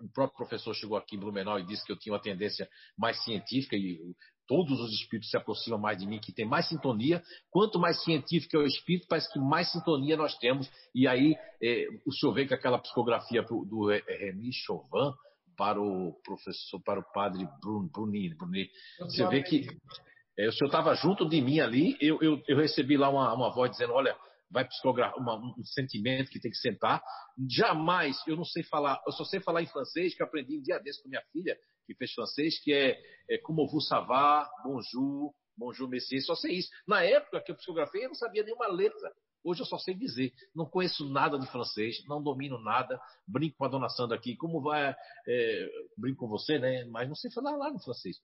o 0.00 0.08
próprio 0.08 0.36
professor 0.36 0.74
chegou 0.74 0.96
aqui 0.96 1.16
em 1.16 1.18
Blumenau 1.18 1.58
e 1.58 1.66
disse 1.66 1.84
que 1.84 1.92
eu 1.92 1.98
tinha 1.98 2.12
uma 2.12 2.22
tendência 2.22 2.68
mais 2.96 3.22
científica 3.24 3.76
e 3.76 3.98
todos 4.46 4.78
os 4.78 4.92
espíritos 4.92 5.30
se 5.30 5.36
aproximam 5.36 5.78
mais 5.78 5.98
de 5.98 6.06
mim, 6.06 6.20
que 6.20 6.32
tem 6.32 6.46
mais 6.46 6.68
sintonia. 6.68 7.22
Quanto 7.50 7.78
mais 7.78 8.02
científico 8.02 8.56
é 8.56 8.60
o 8.60 8.66
espírito, 8.66 9.06
parece 9.08 9.32
que 9.32 9.38
mais 9.38 9.70
sintonia 9.72 10.16
nós 10.16 10.36
temos. 10.38 10.70
E 10.94 11.08
aí 11.08 11.34
é, 11.62 11.86
o 12.06 12.12
senhor 12.12 12.32
vê 12.34 12.46
que 12.46 12.54
aquela 12.54 12.78
psicografia 12.78 13.42
do 13.42 13.88
Remy 13.88 14.52
Chauvin 14.52 15.14
para 15.56 15.80
o 15.80 16.12
professor, 16.24 16.80
para 16.82 17.00
o 17.00 17.12
padre 17.12 17.46
Bruno, 17.60 17.88
Brunini, 17.88 18.34
Brunini 18.34 18.70
você 18.98 19.26
vê 19.28 19.42
que 19.42 19.66
é, 20.38 20.48
o 20.48 20.52
senhor 20.52 20.68
estava 20.68 20.94
junto 20.94 21.28
de 21.28 21.40
mim 21.40 21.60
ali, 21.60 21.96
eu, 22.00 22.20
eu, 22.20 22.42
eu 22.48 22.56
recebi 22.56 22.96
lá 22.96 23.08
uma, 23.08 23.32
uma, 23.32 23.50
voz 23.50 23.70
dizendo, 23.70 23.92
olha, 23.92 24.16
vai 24.50 24.66
psicografar 24.66 25.16
uma, 25.18 25.36
um 25.36 25.64
sentimento 25.64 26.30
que 26.30 26.40
tem 26.40 26.50
que 26.50 26.56
sentar. 26.56 27.02
Jamais, 27.48 28.16
eu 28.26 28.36
não 28.36 28.44
sei 28.44 28.62
falar, 28.64 29.00
eu 29.06 29.12
só 29.12 29.24
sei 29.24 29.40
falar 29.40 29.62
em 29.62 29.66
francês, 29.66 30.14
que 30.14 30.22
aprendi 30.22 30.58
um 30.58 30.62
dia 30.62 30.78
desse 30.78 31.02
com 31.02 31.08
minha 31.08 31.22
filha, 31.32 31.56
que 31.86 31.94
fez 31.94 32.12
francês, 32.12 32.60
que 32.62 32.72
é, 32.72 32.96
é 33.30 33.38
como 33.38 33.68
vous 33.68 33.86
savez, 33.86 34.48
bonjour, 34.64 35.32
bonjour 35.56 35.88
monsieur, 35.88 36.20
só 36.22 36.34
sei 36.34 36.58
isso. 36.58 36.70
Na 36.86 37.02
época 37.02 37.40
que 37.40 37.52
eu 37.52 37.56
psicografei, 37.56 38.04
eu 38.04 38.08
não 38.08 38.14
sabia 38.14 38.42
nenhuma 38.42 38.66
letra. 38.68 39.12
Hoje 39.44 39.60
eu 39.60 39.66
só 39.66 39.76
sei 39.76 39.94
dizer. 39.94 40.32
Não 40.54 40.64
conheço 40.64 41.06
nada 41.10 41.38
de 41.38 41.46
francês, 41.48 42.02
não 42.08 42.22
domino 42.22 42.58
nada. 42.58 42.98
Brinco 43.28 43.58
com 43.58 43.66
a 43.66 43.68
dona 43.68 43.90
Sandra 43.90 44.16
aqui, 44.16 44.34
como 44.36 44.62
vai. 44.62 44.94
É, 45.28 45.68
brinco 45.98 46.20
com 46.20 46.28
você, 46.28 46.58
né? 46.58 46.84
Mas 46.86 47.06
não 47.06 47.14
sei 47.14 47.30
falar 47.30 47.58
nada 47.58 47.76
de 47.76 47.84
francês. 47.84 48.16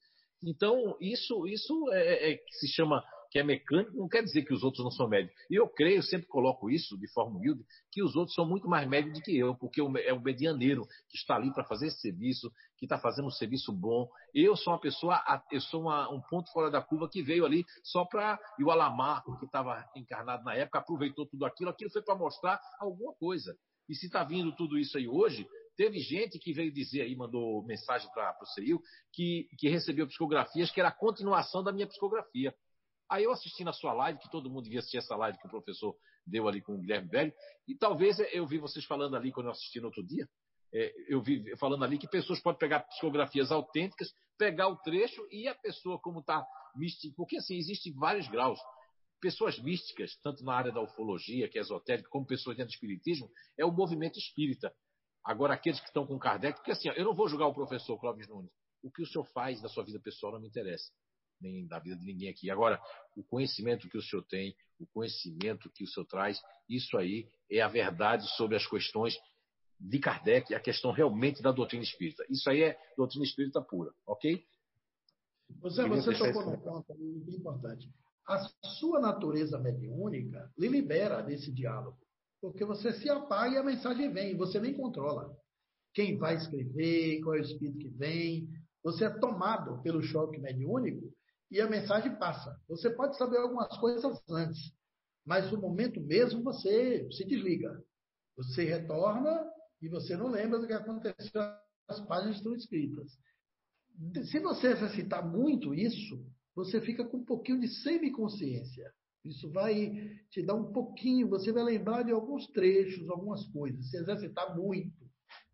Então, 0.42 0.96
isso, 1.00 1.46
isso 1.46 1.90
é, 1.92 2.32
é, 2.32 2.36
que 2.36 2.54
se 2.54 2.68
chama 2.68 3.02
que 3.30 3.38
é 3.38 3.44
mecânico, 3.44 3.96
não 3.96 4.08
quer 4.08 4.24
dizer 4.24 4.42
que 4.42 4.52
os 4.52 4.64
outros 4.64 4.82
não 4.82 4.90
são 4.90 5.08
médicos. 5.08 5.40
E 5.48 5.54
eu 5.54 5.68
creio, 5.68 6.02
sempre 6.02 6.26
coloco 6.26 6.68
isso 6.68 6.98
de 6.98 7.06
forma 7.12 7.36
humilde, 7.36 7.64
que 7.92 8.02
os 8.02 8.16
outros 8.16 8.34
são 8.34 8.44
muito 8.44 8.68
mais 8.68 8.88
médicos 8.88 9.20
do 9.20 9.22
que 9.22 9.38
eu, 9.38 9.54
porque 9.54 9.80
é 9.80 10.12
o 10.12 10.20
medianeiro 10.20 10.82
que 11.08 11.16
está 11.16 11.36
ali 11.36 11.52
para 11.54 11.64
fazer 11.64 11.86
esse 11.86 12.00
serviço, 12.00 12.50
que 12.76 12.86
está 12.86 12.98
fazendo 12.98 13.26
um 13.26 13.30
serviço 13.30 13.72
bom. 13.72 14.08
Eu 14.34 14.56
sou 14.56 14.72
uma 14.72 14.80
pessoa, 14.80 15.22
eu 15.52 15.60
sou 15.60 15.82
uma, 15.82 16.12
um 16.12 16.20
ponto 16.20 16.50
fora 16.52 16.70
da 16.70 16.82
curva 16.82 17.08
que 17.08 17.22
veio 17.22 17.46
ali 17.46 17.64
só 17.84 18.04
para. 18.04 18.36
E 18.58 18.64
o 18.64 18.70
Alamar, 18.70 19.22
que 19.38 19.44
estava 19.44 19.88
encarnado 19.94 20.42
na 20.42 20.54
época, 20.54 20.80
aproveitou 20.80 21.24
tudo 21.24 21.44
aquilo, 21.44 21.70
aquilo 21.70 21.90
foi 21.90 22.02
para 22.02 22.16
mostrar 22.16 22.60
alguma 22.80 23.14
coisa. 23.14 23.56
E 23.88 23.94
se 23.94 24.06
está 24.06 24.24
vindo 24.24 24.54
tudo 24.56 24.76
isso 24.76 24.98
aí 24.98 25.06
hoje, 25.06 25.46
Teve 25.76 25.98
gente 25.98 26.38
que 26.38 26.52
veio 26.52 26.72
dizer 26.72 27.02
aí, 27.02 27.16
mandou 27.16 27.64
mensagem 27.64 28.10
para 28.12 28.36
o 28.42 28.46
CEIU, 28.46 28.80
que, 29.12 29.48
que 29.58 29.68
recebeu 29.68 30.06
psicografias 30.06 30.70
que 30.70 30.80
era 30.80 30.90
a 30.90 30.96
continuação 30.96 31.62
da 31.62 31.72
minha 31.72 31.86
psicografia. 31.86 32.54
Aí 33.08 33.24
eu 33.24 33.32
assisti 33.32 33.64
na 33.64 33.72
sua 33.72 33.92
live, 33.92 34.18
que 34.18 34.30
todo 34.30 34.50
mundo 34.50 34.64
devia 34.64 34.78
assistir 34.78 34.98
essa 34.98 35.16
live 35.16 35.38
que 35.38 35.46
o 35.46 35.50
professor 35.50 35.96
deu 36.26 36.46
ali 36.46 36.60
com 36.60 36.74
o 36.74 36.78
Guilherme 36.78 37.08
Velho, 37.08 37.32
e 37.66 37.74
talvez 37.74 38.18
eu 38.32 38.46
vi 38.46 38.58
vocês 38.58 38.84
falando 38.84 39.16
ali 39.16 39.32
quando 39.32 39.46
eu 39.46 39.52
assisti 39.52 39.80
no 39.80 39.86
outro 39.86 40.06
dia, 40.06 40.28
é, 40.72 40.92
eu 41.08 41.20
vi 41.20 41.44
falando 41.56 41.84
ali 41.84 41.98
que 41.98 42.08
pessoas 42.08 42.40
podem 42.40 42.58
pegar 42.58 42.80
psicografias 42.80 43.50
autênticas, 43.50 44.12
pegar 44.38 44.68
o 44.68 44.76
trecho 44.76 45.26
e 45.30 45.48
a 45.48 45.54
pessoa, 45.54 45.98
como 45.98 46.20
está 46.20 46.46
mística, 46.76 47.12
porque 47.16 47.36
assim, 47.36 47.56
existem 47.56 47.92
vários 47.92 48.28
graus. 48.28 48.60
Pessoas 49.20 49.58
místicas, 49.58 50.16
tanto 50.22 50.44
na 50.44 50.54
área 50.54 50.72
da 50.72 50.80
ufologia, 50.80 51.48
que 51.48 51.58
é 51.58 51.60
esotérica, 51.60 52.08
como 52.08 52.24
pessoas 52.24 52.56
dentro 52.56 52.70
do 52.70 52.74
espiritismo, 52.74 53.28
é 53.58 53.64
o 53.64 53.72
movimento 53.72 54.18
espírita. 54.18 54.72
Agora, 55.24 55.54
aqueles 55.54 55.80
que 55.80 55.86
estão 55.86 56.06
com 56.06 56.18
Kardec, 56.18 56.58
porque 56.58 56.72
assim, 56.72 56.88
eu 56.88 57.04
não 57.04 57.14
vou 57.14 57.28
julgar 57.28 57.46
o 57.46 57.54
professor 57.54 57.98
Clóvis 57.98 58.28
Nunes. 58.28 58.50
O 58.82 58.90
que 58.90 59.02
o 59.02 59.06
senhor 59.06 59.24
faz 59.26 59.60
da 59.60 59.68
sua 59.68 59.84
vida 59.84 60.00
pessoal 60.00 60.32
não 60.32 60.40
me 60.40 60.48
interessa, 60.48 60.90
nem 61.40 61.66
da 61.66 61.78
vida 61.78 61.96
de 61.96 62.04
ninguém 62.04 62.30
aqui. 62.30 62.50
Agora, 62.50 62.80
o 63.14 63.22
conhecimento 63.22 63.88
que 63.88 63.98
o 63.98 64.02
senhor 64.02 64.24
tem, 64.24 64.54
o 64.78 64.86
conhecimento 64.86 65.70
que 65.70 65.84
o 65.84 65.86
senhor 65.86 66.06
traz, 66.06 66.40
isso 66.68 66.96
aí 66.96 67.28
é 67.50 67.60
a 67.60 67.68
verdade 67.68 68.26
sobre 68.36 68.56
as 68.56 68.66
questões 68.66 69.14
de 69.78 69.98
Kardec, 69.98 70.54
a 70.54 70.60
questão 70.60 70.92
realmente 70.92 71.42
da 71.42 71.52
doutrina 71.52 71.82
espírita. 71.82 72.24
Isso 72.30 72.48
aí 72.48 72.62
é 72.62 72.78
doutrina 72.96 73.24
espírita 73.24 73.60
pura, 73.62 73.92
ok? 74.06 74.44
Você, 75.60 75.86
você 75.88 76.16
tocou 76.16 76.46
num 76.46 76.58
ponto 76.58 76.94
muito 76.94 77.30
importante. 77.30 77.90
A 78.26 78.38
sua 78.78 79.00
natureza 79.00 79.58
mediúnica 79.58 80.52
lhe 80.56 80.68
libera 80.68 81.22
desse 81.22 81.52
diálogo. 81.52 81.98
Porque 82.40 82.64
você 82.64 82.92
se 82.92 83.08
apaga 83.08 83.54
e 83.54 83.58
a 83.58 83.62
mensagem 83.62 84.12
vem, 84.12 84.36
você 84.36 84.58
nem 84.58 84.74
controla. 84.74 85.30
Quem 85.92 86.16
vai 86.16 86.36
escrever, 86.36 87.20
qual 87.22 87.36
é 87.36 87.40
o 87.40 87.42
espírito 87.42 87.78
que 87.78 87.88
vem. 87.88 88.48
Você 88.82 89.04
é 89.04 89.10
tomado 89.10 89.82
pelo 89.82 90.02
choque 90.02 90.38
mediúnico 90.38 91.12
e 91.50 91.60
a 91.60 91.68
mensagem 91.68 92.16
passa. 92.16 92.56
Você 92.68 92.90
pode 92.90 93.16
saber 93.18 93.38
algumas 93.38 93.76
coisas 93.78 94.18
antes, 94.30 94.72
mas 95.26 95.50
no 95.52 95.60
momento 95.60 96.00
mesmo 96.00 96.42
você 96.42 97.06
se 97.10 97.24
desliga. 97.24 97.82
Você 98.36 98.64
retorna 98.64 99.44
e 99.82 99.88
você 99.88 100.16
não 100.16 100.28
lembra 100.28 100.58
do 100.58 100.66
que 100.66 100.72
aconteceu 100.72 101.42
as 101.90 102.00
páginas 102.06 102.36
estão 102.36 102.54
escritas. 102.54 103.12
Se 104.30 104.38
você 104.38 104.68
exercitar 104.68 105.28
muito 105.28 105.74
isso, 105.74 106.24
você 106.54 106.80
fica 106.80 107.04
com 107.04 107.18
um 107.18 107.24
pouquinho 107.24 107.60
de 107.60 107.68
semiconsciência. 107.82 108.92
Isso 109.24 109.50
vai 109.50 110.18
te 110.30 110.42
dar 110.42 110.54
um 110.54 110.72
pouquinho, 110.72 111.28
você 111.28 111.52
vai 111.52 111.62
lembrar 111.62 112.02
de 112.02 112.12
alguns 112.12 112.46
trechos, 112.48 113.08
algumas 113.08 113.46
coisas, 113.48 113.90
se 113.90 113.96
exercitar 113.96 114.56
muito. 114.56 115.08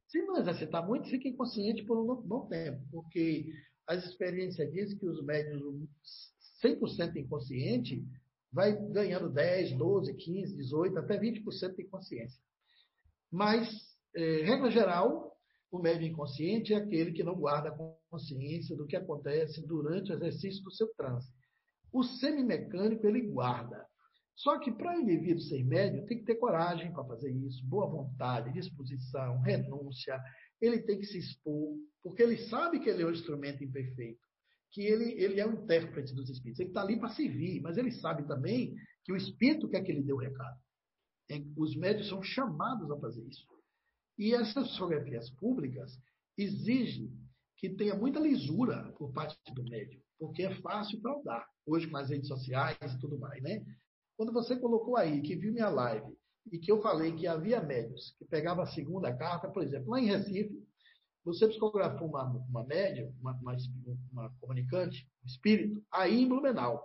Se 0.06 0.22
não 0.22 0.38
exercitar 0.38 0.86
muito, 0.86 1.08
fique 1.08 1.28
inconsciente 1.28 1.84
por 1.84 1.98
um 1.98 2.22
bom 2.22 2.46
tempo, 2.46 2.80
porque 2.90 3.52
as 3.86 4.04
experiências 4.04 4.72
dizem 4.72 4.98
que 4.98 5.06
os 5.06 5.24
médios 5.24 5.62
100% 6.62 7.16
inconsciente 7.16 8.04
vai 8.52 8.74
ganhando 8.90 9.28
10, 9.28 9.76
12, 9.76 10.14
15, 10.14 10.56
18, 10.56 10.98
até 10.98 11.18
20% 11.18 11.76
de 11.76 11.84
consciência. 11.84 12.40
Mas, 13.30 13.68
é, 14.14 14.42
regra 14.44 14.70
geral, 14.70 15.36
o 15.70 15.78
médio 15.78 16.06
inconsciente 16.06 16.72
é 16.72 16.76
aquele 16.76 17.12
que 17.12 17.24
não 17.24 17.34
guarda 17.34 17.76
consciência 18.08 18.76
do 18.76 18.86
que 18.86 18.96
acontece 18.96 19.60
durante 19.66 20.10
o 20.10 20.14
exercício 20.14 20.62
do 20.62 20.70
seu 20.70 20.88
trânsito. 20.94 21.35
O 21.96 22.02
semimecânico 22.02 23.06
ele 23.06 23.22
guarda. 23.22 23.86
Só 24.34 24.58
que 24.58 24.70
para 24.70 24.98
o 24.98 25.00
indivíduo 25.00 25.40
ser 25.40 25.64
médio, 25.64 26.04
tem 26.04 26.18
que 26.18 26.26
ter 26.26 26.34
coragem 26.34 26.92
para 26.92 27.06
fazer 27.06 27.32
isso, 27.32 27.66
boa 27.66 27.88
vontade, 27.88 28.52
disposição, 28.52 29.40
renúncia. 29.40 30.20
Ele 30.60 30.82
tem 30.82 30.98
que 30.98 31.06
se 31.06 31.16
expor, 31.16 31.74
porque 32.02 32.22
ele 32.22 32.36
sabe 32.48 32.80
que 32.80 32.90
ele 32.90 33.02
é 33.02 33.06
um 33.06 33.12
instrumento 33.12 33.64
imperfeito, 33.64 34.20
que 34.72 34.82
ele, 34.82 35.12
ele 35.12 35.40
é 35.40 35.46
o 35.46 35.54
intérprete 35.54 36.14
dos 36.14 36.28
espíritos. 36.28 36.60
Ele 36.60 36.68
está 36.68 36.82
ali 36.82 36.98
para 36.98 37.14
servir, 37.14 37.62
mas 37.62 37.78
ele 37.78 37.90
sabe 37.92 38.28
também 38.28 38.74
que 39.02 39.12
o 39.14 39.16
espírito 39.16 39.66
quer 39.66 39.80
que 39.82 39.90
ele 39.90 40.02
dê 40.02 40.12
o 40.12 40.18
recado. 40.18 40.60
Os 41.56 41.74
médios 41.74 42.10
são 42.10 42.22
chamados 42.22 42.90
a 42.90 43.00
fazer 43.00 43.26
isso. 43.26 43.46
E 44.18 44.34
essas 44.34 44.70
fotografias 44.76 45.30
públicas 45.30 45.98
exigem 46.36 47.10
que 47.56 47.70
tenha 47.70 47.94
muita 47.94 48.20
lisura 48.20 48.92
por 48.98 49.14
parte 49.14 49.34
do 49.54 49.64
médium, 49.64 50.02
porque 50.18 50.42
é 50.42 50.54
fácil 50.60 51.00
fraudar, 51.00 51.46
hoje 51.66 51.88
com 51.88 51.96
as 51.96 52.08
redes 52.08 52.28
sociais 52.28 52.76
e 52.80 52.98
tudo 52.98 53.18
mais, 53.18 53.42
né? 53.42 53.64
Quando 54.16 54.32
você 54.32 54.56
colocou 54.56 54.96
aí, 54.96 55.20
que 55.20 55.36
viu 55.36 55.52
minha 55.52 55.68
live, 55.68 56.16
e 56.52 56.58
que 56.58 56.70
eu 56.70 56.80
falei 56.80 57.12
que 57.12 57.26
havia 57.26 57.60
médios 57.60 58.14
que 58.18 58.24
pegavam 58.24 58.62
a 58.62 58.68
segunda 58.68 59.12
carta, 59.14 59.48
por 59.48 59.62
exemplo, 59.62 59.90
lá 59.90 60.00
em 60.00 60.06
Recife, 60.06 60.54
você 61.24 61.48
psicografou 61.48 62.08
uma, 62.08 62.24
uma 62.24 62.64
média, 62.64 63.12
uma, 63.20 63.32
uma, 63.32 63.56
uma 64.12 64.30
comunicante, 64.40 65.08
um 65.24 65.26
espírito, 65.26 65.84
aí 65.92 66.22
em 66.22 66.28
Blumenau. 66.28 66.80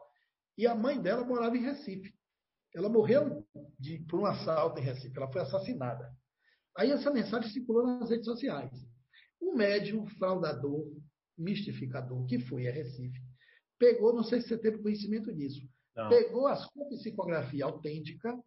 E 0.58 0.66
a 0.66 0.74
mãe 0.74 1.00
dela 1.00 1.24
morava 1.24 1.56
em 1.56 1.62
Recife. 1.62 2.12
Ela 2.74 2.90
morreu 2.90 3.46
de, 3.80 4.00
por 4.10 4.20
um 4.20 4.26
assalto 4.26 4.80
em 4.80 4.84
Recife, 4.84 5.16
ela 5.16 5.32
foi 5.32 5.42
assassinada. 5.42 6.12
Aí 6.76 6.90
essa 6.90 7.12
mensagem 7.12 7.52
circulou 7.52 7.86
nas 7.86 8.10
redes 8.10 8.26
sociais. 8.26 8.72
Um 9.40 9.56
médium 9.56 10.08
fraudador, 10.08 10.92
mistificador, 11.38 12.26
que 12.26 12.40
foi 12.40 12.68
a 12.68 12.72
Recife, 12.72 13.22
pegou, 13.82 14.14
não 14.14 14.24
sei 14.24 14.40
se 14.40 14.48
você 14.48 14.60
teve 14.60 14.78
conhecimento 14.78 15.34
disso, 15.34 15.68
não. 15.96 16.08
pegou 16.08 16.46
a 16.46 16.56
sua 16.56 16.86
psicografia 16.90 17.66
autêntica, 17.66 18.40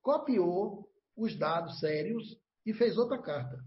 copiou 0.00 0.88
os 1.16 1.36
dados 1.36 1.80
sérios 1.80 2.38
e 2.64 2.72
fez 2.72 2.96
outra 2.96 3.20
carta. 3.20 3.58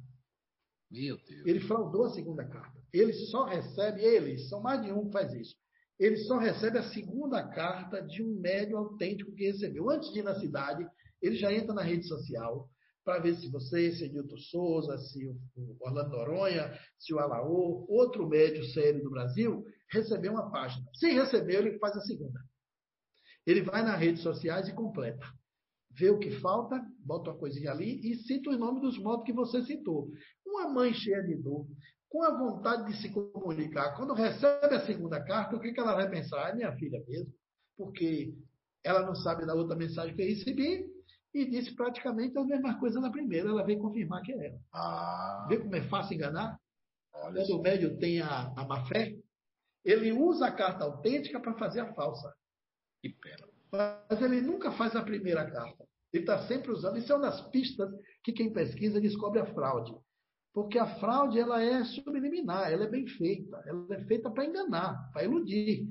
Meu 0.89 1.17
Deus. 1.17 1.45
Ele 1.45 1.59
fraudou 1.59 2.05
a 2.05 2.11
segunda 2.11 2.47
carta. 2.47 2.81
Ele 2.93 3.11
só 3.11 3.43
recebe, 3.43 4.01
eles, 4.01 4.47
são 4.47 4.61
mais 4.61 4.81
de 4.81 4.91
um 4.91 5.07
que 5.07 5.11
faz 5.11 5.33
isso. 5.33 5.55
Ele 5.99 6.15
só 6.15 6.37
recebe 6.37 6.77
a 6.77 6.89
segunda 6.89 7.45
carta 7.45 8.01
de 8.01 8.23
um 8.23 8.39
médium 8.39 8.77
autêntico 8.77 9.33
que 9.33 9.51
recebeu. 9.51 9.89
Antes 9.89 10.11
de 10.13 10.19
ir 10.19 10.23
na 10.23 10.39
cidade, 10.39 10.87
ele 11.21 11.35
já 11.35 11.51
entra 11.51 11.73
na 11.73 11.81
rede 11.81 12.07
social 12.07 12.69
para 13.09 13.23
ver 13.23 13.35
se 13.37 13.49
você, 13.49 13.91
se 13.91 14.07
Nilton 14.07 14.37
Souza, 14.37 14.95
se 14.99 15.25
o 15.27 15.35
Orlando 15.79 16.11
Noronha, 16.11 16.71
se 16.99 17.11
o 17.11 17.17
Alaô, 17.17 17.87
outro 17.89 18.29
médium 18.29 18.63
sério 18.65 19.01
do 19.01 19.09
Brasil, 19.09 19.65
recebeu 19.91 20.33
uma 20.33 20.51
página. 20.51 20.85
Se 20.93 21.09
recebeu, 21.09 21.61
ele 21.65 21.79
faz 21.79 21.97
a 21.97 22.01
segunda. 22.01 22.39
Ele 23.47 23.63
vai 23.63 23.81
nas 23.81 23.99
redes 23.99 24.21
sociais 24.21 24.67
e 24.67 24.73
completa 24.73 25.25
vê 25.91 26.11
o 26.11 26.19
que 26.19 26.39
falta, 26.39 26.79
bota 26.99 27.31
uma 27.31 27.39
coisinha 27.39 27.71
ali 27.71 27.99
e 27.99 28.15
cita 28.15 28.51
os 28.51 28.59
nomes 28.59 28.81
dos 28.81 28.99
modos 28.99 29.25
que 29.25 29.33
você 29.33 29.65
citou. 29.65 30.07
Uma 30.45 30.69
mãe 30.69 30.93
cheia 30.93 31.21
de 31.23 31.35
dor, 31.35 31.67
com 32.07 32.23
a 32.23 32.37
vontade 32.37 32.85
de 32.85 33.01
se 33.01 33.09
comunicar, 33.09 33.97
quando 33.97 34.13
recebe 34.13 34.75
a 34.75 34.85
segunda 34.85 35.21
carta, 35.25 35.55
o 35.55 35.59
que, 35.59 35.73
que 35.73 35.79
ela 35.79 35.95
vai 35.95 36.07
pensar? 36.07 36.51
É 36.51 36.55
minha 36.55 36.71
filha 36.77 37.03
mesmo, 37.07 37.33
porque 37.75 38.35
ela 38.83 39.03
não 39.03 39.15
sabe 39.15 39.47
da 39.47 39.55
outra 39.55 39.75
mensagem 39.75 40.15
que 40.15 40.21
eu 40.21 40.27
recebi 40.27 40.98
e 41.33 41.45
disse 41.45 41.75
praticamente 41.75 42.37
a 42.37 42.43
mesma 42.43 42.79
coisa 42.79 42.99
na 42.99 43.11
primeira. 43.11 43.49
Ela 43.49 43.63
veio 43.63 43.79
confirmar 43.79 44.21
que 44.23 44.33
é 44.33 44.47
ela. 44.47 44.59
Ah. 44.73 45.45
Vê 45.47 45.57
como 45.57 45.75
é 45.75 45.81
fácil 45.87 46.15
enganar? 46.15 46.59
Olha 47.13 47.45
quando 47.45 47.59
o 47.59 47.61
médio 47.61 47.97
tem 47.97 48.21
a, 48.21 48.53
a 48.55 48.65
má 48.65 48.85
fé, 48.85 49.15
ele 49.83 50.11
usa 50.11 50.47
a 50.47 50.51
carta 50.51 50.85
autêntica 50.85 51.39
para 51.39 51.57
fazer 51.57 51.81
a 51.81 51.93
falsa. 51.93 52.33
Que 53.01 53.09
pena 53.09 53.49
mas 53.71 54.21
ele 54.21 54.41
nunca 54.41 54.71
faz 54.71 54.95
a 54.95 55.03
primeira 55.03 55.49
carta. 55.49 55.85
Ele 56.11 56.23
está 56.23 56.47
sempre 56.47 56.71
usando. 56.71 56.97
Isso 56.97 57.11
é 57.11 57.15
uma 57.15 57.29
das 57.29 57.41
pistas 57.49 57.89
que 58.23 58.31
quem 58.31 58.51
pesquisa 58.51 58.99
descobre 58.99 59.39
a 59.39 59.53
fraude. 59.53 59.93
Porque 60.53 60.79
a 60.79 60.99
fraude 60.99 61.39
ela 61.39 61.61
é 61.61 61.83
subliminar, 61.85 62.71
ela 62.71 62.85
é 62.85 62.89
bem 62.89 63.05
feita, 63.05 63.61
ela 63.65 63.85
é 63.91 64.03
feita 64.05 64.31
para 64.31 64.45
enganar, 64.45 65.11
para 65.13 65.23
iludir. 65.23 65.87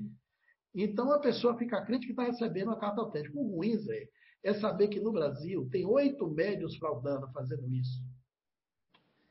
Então 0.75 1.11
a 1.11 1.19
pessoa 1.19 1.57
fica 1.57 1.83
crente 1.85 2.05
que 2.05 2.11
está 2.11 2.23
recebendo 2.23 2.67
uma 2.67 2.79
carta 2.79 3.01
autêntica. 3.01 3.39
O 3.39 3.55
ruim, 3.55 3.77
Zé, 3.77 4.07
é 4.43 4.53
saber 4.53 4.87
que 4.87 4.99
no 4.99 5.11
Brasil 5.11 5.67
tem 5.71 5.85
oito 5.85 6.27
médios 6.27 6.77
fraudando, 6.77 7.31
fazendo 7.31 7.71
isso. 7.73 8.01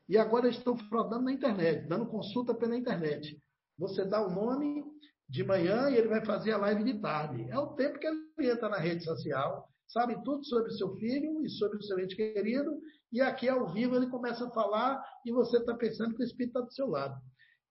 E 0.09 0.16
agora 0.16 0.48
estão 0.48 0.76
fraudando 0.76 1.24
na 1.24 1.32
internet, 1.32 1.86
dando 1.86 2.06
consulta 2.06 2.55
pela 2.55 2.76
internet. 2.76 3.40
Você 3.78 4.05
dá 4.05 4.26
o 4.26 4.30
nome, 4.30 4.85
de 5.28 5.44
manhã 5.44 5.90
e 5.90 5.97
ele 5.97 6.09
vai 6.09 6.24
fazer 6.24 6.52
a 6.52 6.59
live 6.59 6.85
de 6.85 7.01
tarde. 7.01 7.48
É 7.51 7.59
o 7.59 7.74
tempo 7.74 7.98
que 7.98 8.06
ele 8.06 8.51
entra 8.51 8.68
na 8.68 8.78
rede 8.78 9.05
social, 9.05 9.68
sabe 9.86 10.22
tudo 10.24 10.44
sobre 10.47 10.72
seu 10.72 10.94
filho 10.97 11.44
e 11.44 11.51
sobre 11.51 11.78
o 11.78 11.82
seu 11.82 11.98
ente 11.98 12.16
querido, 12.16 12.80
e 13.12 13.20
aqui 13.20 13.48
ao 13.48 13.72
vivo 13.72 13.97
ele 13.97 14.09
começa 14.09 14.47
a 14.47 14.51
falar 14.51 15.02
e 15.24 15.32
você 15.32 15.59
está 15.59 15.74
pensando 15.74 16.14
que 16.14 16.22
o 16.22 16.24
espírito 16.24 16.59
está 16.59 16.60
do 16.60 16.72
seu 16.72 16.89
lado. 16.89 17.20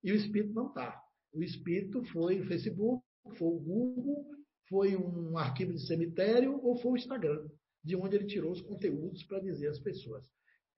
E 0.04 0.12
o 0.12 0.16
espírito 0.16 0.54
não 0.54 0.68
está. 0.68 1.02
O 1.34 1.44
espírito 1.44 2.04
foi 2.12 2.40
o 2.40 2.48
Facebook, 2.48 3.04
foi 3.38 3.48
o 3.48 3.60
Google, 3.60 4.26
foi 4.70 4.96
um 4.96 5.38
arquivo 5.38 5.74
de 5.74 5.86
cemitério 5.86 6.60
ou 6.64 6.78
foi 6.78 6.92
o 6.92 6.98
Instagram, 6.98 7.48
de 7.84 7.96
onde 7.96 8.16
ele 8.16 8.28
tirou 8.28 8.52
os 8.52 8.62
conteúdos 8.62 9.24
para 9.24 9.40
dizer 9.40 9.70
às 9.70 9.80
pessoas. 9.80 10.26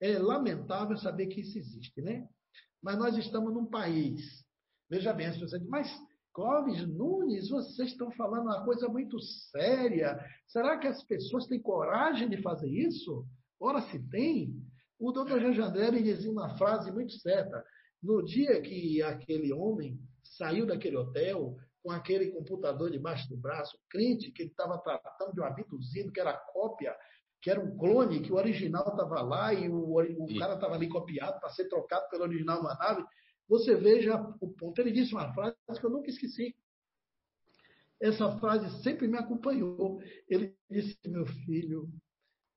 É 0.00 0.18
lamentável 0.18 0.96
saber 0.96 1.26
que 1.26 1.40
isso 1.40 1.58
existe, 1.58 2.00
né? 2.00 2.26
Mas 2.82 2.98
nós 2.98 3.16
estamos 3.16 3.52
num 3.52 3.66
país. 3.66 4.44
Veja 4.88 5.12
bem, 5.12 5.26
as 5.26 5.38
mas 5.68 5.88
Clóvis 6.32 6.86
Nunes, 6.86 7.48
vocês 7.48 7.90
estão 7.90 8.10
falando 8.12 8.44
uma 8.44 8.64
coisa 8.64 8.88
muito 8.88 9.18
séria. 9.20 10.18
Será 10.46 10.78
que 10.78 10.86
as 10.86 11.02
pessoas 11.04 11.46
têm 11.46 11.60
coragem 11.60 12.28
de 12.28 12.40
fazer 12.40 12.68
isso? 12.68 13.26
Ora, 13.58 13.82
se 13.82 13.98
tem. 14.10 14.54
O 14.98 15.12
doutor 15.12 15.40
Jean 15.40 15.66
André 15.66 15.90
me 15.90 16.02
dizia 16.02 16.30
uma 16.30 16.56
frase 16.56 16.92
muito 16.92 17.12
certa. 17.14 17.64
No 18.02 18.22
dia 18.24 18.60
que 18.62 19.02
aquele 19.02 19.52
homem 19.52 19.98
saiu 20.22 20.66
daquele 20.66 20.96
hotel 20.96 21.56
com 21.82 21.90
aquele 21.90 22.30
computador 22.30 22.90
debaixo 22.90 23.28
do 23.28 23.36
braço, 23.36 23.78
crente 23.88 24.30
que 24.30 24.42
ele 24.42 24.50
estava 24.50 24.78
tratando 24.78 25.32
de 25.32 25.40
um 25.40 25.44
abduzido, 25.44 26.12
que 26.12 26.20
era 26.20 26.32
cópia, 26.32 26.94
que 27.40 27.50
era 27.50 27.60
um 27.60 27.76
clone, 27.76 28.20
que 28.20 28.32
o 28.32 28.36
original 28.36 28.86
estava 28.88 29.22
lá 29.22 29.54
e 29.54 29.68
o, 29.68 29.98
o 29.98 30.38
cara 30.38 30.54
estava 30.54 30.74
ali 30.74 30.88
copiado 30.88 31.40
para 31.40 31.50
ser 31.50 31.68
trocado 31.68 32.08
pelo 32.10 32.24
original 32.24 32.62
na 32.62 32.74
nave. 32.74 33.04
Você 33.48 33.74
veja 33.74 34.16
o 34.40 34.48
ponto. 34.48 34.80
Ele 34.80 34.92
disse 34.92 35.14
uma 35.14 35.32
frase 35.32 35.56
que 35.78 35.84
eu 35.84 35.90
nunca 35.90 36.10
esqueci. 36.10 36.54
Essa 38.00 38.38
frase 38.38 38.82
sempre 38.82 39.08
me 39.08 39.18
acompanhou. 39.18 40.00
Ele 40.28 40.54
disse: 40.70 40.96
Meu 41.06 41.26
filho, 41.26 41.88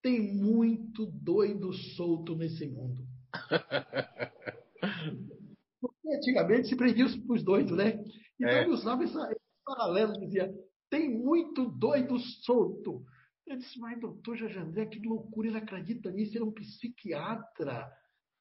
tem 0.01 0.35
muito 0.35 1.05
doido 1.05 1.73
solto 1.73 2.35
nesse 2.35 2.67
mundo. 2.67 3.05
Porque 5.81 6.15
antigamente 6.15 6.67
se 6.67 6.75
prendia 6.75 7.05
os 7.05 7.43
doidos, 7.43 7.75
né? 7.75 8.03
Então 8.43 8.57
ele 8.61 8.71
usava 8.71 9.03
esse 9.03 9.17
paralelo, 9.65 10.19
dizia: 10.19 10.53
tem 10.89 11.09
muito 11.09 11.65
doido 11.65 12.19
solto. 12.19 13.03
Eu 13.47 13.57
disse, 13.57 13.77
mas 13.79 13.99
doutor 13.99 14.37
Jajandré, 14.37 14.85
que 14.85 15.05
loucura, 15.05 15.47
ele 15.47 15.57
acredita 15.57 16.11
nisso, 16.11 16.33
ele 16.33 16.43
é 16.43 16.47
um 16.47 16.51
psiquiatra. 16.51 17.91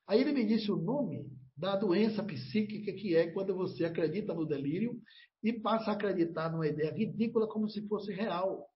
Aí 0.07 0.21
ele 0.21 0.33
me 0.33 0.45
disse 0.45 0.71
o 0.71 0.77
nome 0.77 1.27
da 1.57 1.77
doença 1.77 2.23
psíquica 2.23 2.93
que 2.93 3.17
é 3.17 3.31
quando 3.31 3.55
você 3.55 3.85
acredita 3.85 4.35
no 4.35 4.47
delírio 4.47 5.01
e 5.43 5.53
passa 5.53 5.91
a 5.91 5.95
acreditar 5.95 6.51
numa 6.51 6.67
ideia 6.67 6.93
ridícula 6.93 7.49
como 7.49 7.69
se 7.69 7.87
fosse 7.89 8.13
real, 8.13 8.69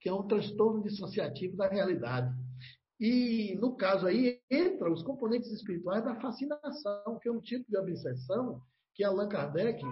que 0.00 0.08
é 0.08 0.14
um 0.14 0.26
transtorno 0.26 0.82
dissociativo 0.82 1.56
da 1.56 1.68
realidade. 1.68 2.34
E, 2.98 3.54
no 3.60 3.76
caso 3.76 4.06
aí, 4.06 4.40
entra 4.50 4.90
os 4.90 5.02
componentes 5.02 5.50
espirituais 5.50 6.02
da 6.02 6.18
fascinação, 6.18 7.18
que 7.20 7.28
é 7.28 7.32
um 7.32 7.40
tipo 7.40 7.70
de 7.70 7.76
obsessão 7.76 8.62
que 8.94 9.04
Allan 9.04 9.28
Kardec 9.28 9.82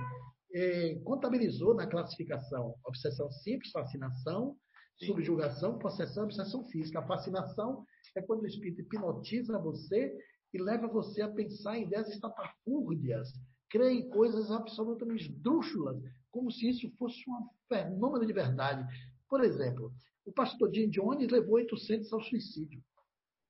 é, 0.55 0.95
contabilizou 1.01 1.75
na 1.75 1.87
classificação. 1.87 2.77
Obsessão 2.87 3.31
simples, 3.31 3.73
fascinação, 3.73 4.57
Sim. 4.99 5.07
subjugação, 5.07 5.79
possessão, 5.79 6.25
obsessão 6.25 6.65
física. 6.69 7.01
A 7.01 7.07
fascinação 7.07 7.85
é 8.17 8.23
quando 8.23 8.43
o 8.43 8.47
espírito 8.47 8.83
hipnotiza 8.83 9.59
você 9.59 10.17
e 10.53 10.63
leva 10.63 10.87
você 10.87 11.23
a 11.23 11.29
pensar 11.29 11.77
em 11.77 11.83
ideias 11.83 12.09
estapafúrdias, 12.09 13.33
crer 13.69 13.91
em 13.91 14.09
coisas 14.09 14.53
absolutamente 14.53 15.29
esdrúxulas, 15.29 16.01
como 16.31 16.51
se 16.53 16.69
isso 16.69 16.89
fosse 16.97 17.29
um 17.29 17.49
fenômeno 17.69 18.25
de 18.25 18.33
verdade. 18.33 18.87
Por 19.29 19.43
exemplo, 19.43 19.93
o 20.25 20.33
pastor 20.33 20.73
Jim 20.73 20.89
Jones 20.89 21.29
levou 21.31 21.55
800 21.55 22.13
ao 22.13 22.23
suicídio 22.23 22.81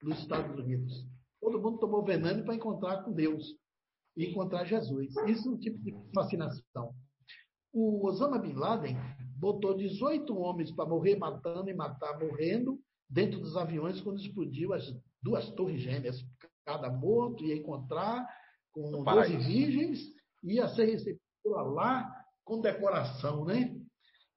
nos 0.03 0.19
Estados 0.21 0.59
Unidos. 0.59 1.07
Todo 1.39 1.61
mundo 1.61 1.79
tomou 1.79 2.03
veneno 2.03 2.43
para 2.43 2.55
encontrar 2.55 3.03
com 3.05 3.13
Deus 3.13 3.55
e 4.17 4.27
encontrar 4.27 4.65
Jesus. 4.65 5.15
Isso 5.27 5.49
é 5.49 5.53
um 5.53 5.59
tipo 5.59 5.79
de 5.83 5.95
fascinação. 6.15 6.95
O 7.73 8.07
Osama 8.07 8.39
Bin 8.39 8.53
Laden 8.53 8.97
botou 9.37 9.77
18 9.77 10.37
homens 10.37 10.71
para 10.71 10.89
morrer 10.89 11.17
matando 11.17 11.69
e 11.69 11.75
matar 11.75 12.19
morrendo 12.19 12.79
dentro 13.11 13.41
dos 13.41 13.57
aviões 13.57 14.01
quando 14.01 14.21
explodiu 14.21 14.73
as 14.73 14.85
duas 15.23 15.51
torres 15.51 15.81
gêmeas 15.81 16.25
cada 16.65 16.91
morto, 16.91 17.45
ia 17.45 17.57
encontrar 17.57 18.27
com 18.73 19.03
doze 19.05 19.37
virgens, 19.37 20.01
ia 20.43 20.69
ser 20.69 20.87
recebido 20.87 21.21
lá 21.47 22.11
com 22.45 22.61
decoração, 22.61 23.45
né? 23.45 23.77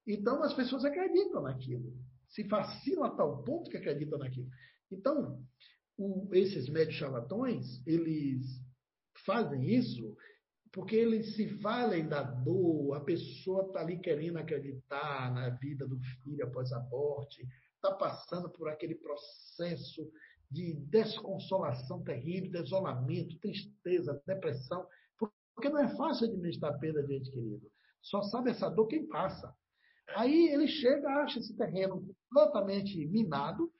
Então 0.06 0.42
as 0.42 0.54
pessoas 0.54 0.84
acreditam 0.84 1.42
naquilo, 1.42 1.92
se 2.28 2.44
fascinam 2.48 3.04
a 3.04 3.10
tal 3.10 3.42
ponto 3.44 3.70
que 3.70 3.76
acreditam 3.76 4.18
naquilo. 4.18 4.48
Então, 4.90 5.42
o, 5.96 6.28
esses 6.32 6.68
médios 6.68 6.96
charlatões, 6.96 7.84
eles 7.86 8.46
fazem 9.28 9.62
isso 9.62 10.16
porque 10.72 10.96
eles 10.96 11.34
se 11.34 11.46
valem 11.46 12.08
da 12.08 12.22
dor, 12.22 12.94
a 12.94 13.00
pessoa 13.00 13.66
está 13.66 13.80
ali 13.80 13.98
querendo 13.98 14.38
acreditar 14.38 15.32
na 15.32 15.50
vida 15.50 15.86
do 15.86 15.98
filho 16.22 16.44
após 16.44 16.72
a 16.72 16.80
morte, 16.80 17.46
está 17.74 17.92
passando 17.94 18.50
por 18.50 18.68
aquele 18.68 18.94
processo 18.94 20.10
de 20.50 20.74
desconsolação 20.88 22.02
terrível, 22.02 22.50
desolamento, 22.50 23.38
tristeza, 23.38 24.22
depressão, 24.26 24.86
porque 25.54 25.68
não 25.68 25.80
é 25.80 25.96
fácil 25.96 26.28
administrar 26.28 26.74
a 26.74 26.78
perda 26.78 27.02
de 27.02 27.16
ente 27.16 27.30
querido. 27.30 27.70
Só 28.00 28.22
sabe 28.22 28.50
essa 28.50 28.70
dor 28.70 28.86
quem 28.86 29.06
passa. 29.06 29.52
Aí 30.16 30.48
ele 30.48 30.68
chega, 30.68 31.08
acha 31.22 31.38
esse 31.38 31.54
terreno 31.56 32.06
completamente 32.30 33.06
minado, 33.08 33.70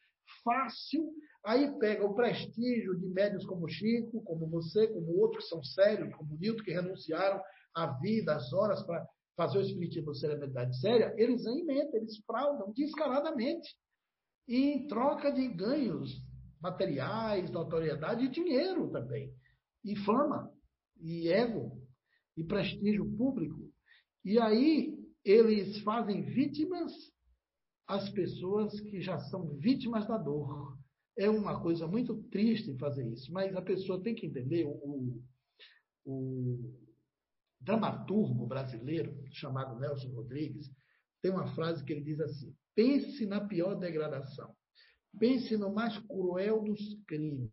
fácil, 0.45 1.11
aí 1.49 1.79
pega 1.79 2.05
o 2.05 2.15
prestígio 2.15 2.95
de 2.99 3.07
médios 3.07 3.47
como 3.47 3.69
Chico, 3.69 4.23
como 4.23 4.47
você, 4.49 4.87
como 4.89 5.19
outros 5.19 5.45
que 5.45 5.51
são 5.51 5.63
sérios, 5.65 6.15
como 6.15 6.37
Nilton, 6.37 6.63
que 6.63 6.73
renunciaram 6.73 7.41
à 7.75 7.99
vida, 8.01 8.37
às 8.37 8.53
horas 8.53 8.83
para 8.83 9.07
fazer 9.35 9.59
o 9.59 9.63
espiritismo 9.63 10.15
ser 10.15 10.31
a 10.31 10.37
verdade 10.37 10.79
séria, 10.79 11.15
eles 11.17 11.47
inventam, 11.47 12.01
eles 12.01 12.19
fraudam 12.27 12.71
descaradamente. 12.75 13.67
E 14.47 14.57
em 14.57 14.87
troca 14.89 15.33
de 15.33 15.49
ganhos 15.49 16.11
materiais, 16.61 17.51
notoriedade 17.51 18.27
e 18.27 18.31
dinheiro 18.31 18.91
também. 18.91 19.33
E 19.83 19.97
fama, 19.97 20.53
e 21.01 21.29
ego, 21.29 21.81
e 22.37 22.45
prestígio 22.45 23.11
público. 23.17 23.73
E 24.23 24.39
aí 24.39 24.95
eles 25.25 25.81
fazem 25.81 26.23
vítimas 26.23 26.93
as 27.87 28.11
pessoas 28.11 28.79
que 28.81 29.01
já 29.01 29.19
são 29.19 29.49
vítimas 29.57 30.07
da 30.07 30.19
dor. 30.19 30.78
É 31.19 31.29
uma 31.29 31.61
coisa 31.61 31.87
muito 31.87 32.15
triste 32.31 32.79
fazer 32.79 33.05
isso, 33.09 33.33
mas 33.33 33.55
a 33.57 33.61
pessoa 33.61 34.01
tem 34.01 34.15
que 34.15 34.25
entender 34.25 34.65
o, 34.65 35.21
o 36.07 36.75
dramaturgo 37.61 38.47
brasileiro 38.47 39.21
chamado 39.33 39.79
Nelson 39.81 40.11
Rodrigues 40.11 40.71
tem 41.21 41.33
uma 41.33 41.49
frase 41.55 41.85
que 41.85 41.93
ele 41.93 42.03
diz 42.03 42.21
assim: 42.21 42.55
pense 42.75 43.27
na 43.27 43.41
pior 43.41 43.75
degradação, 43.75 44.55
pense 45.19 45.57
no 45.57 45.75
mais 45.75 45.99
cruel 45.99 46.63
dos 46.63 46.81
crimes, 47.07 47.51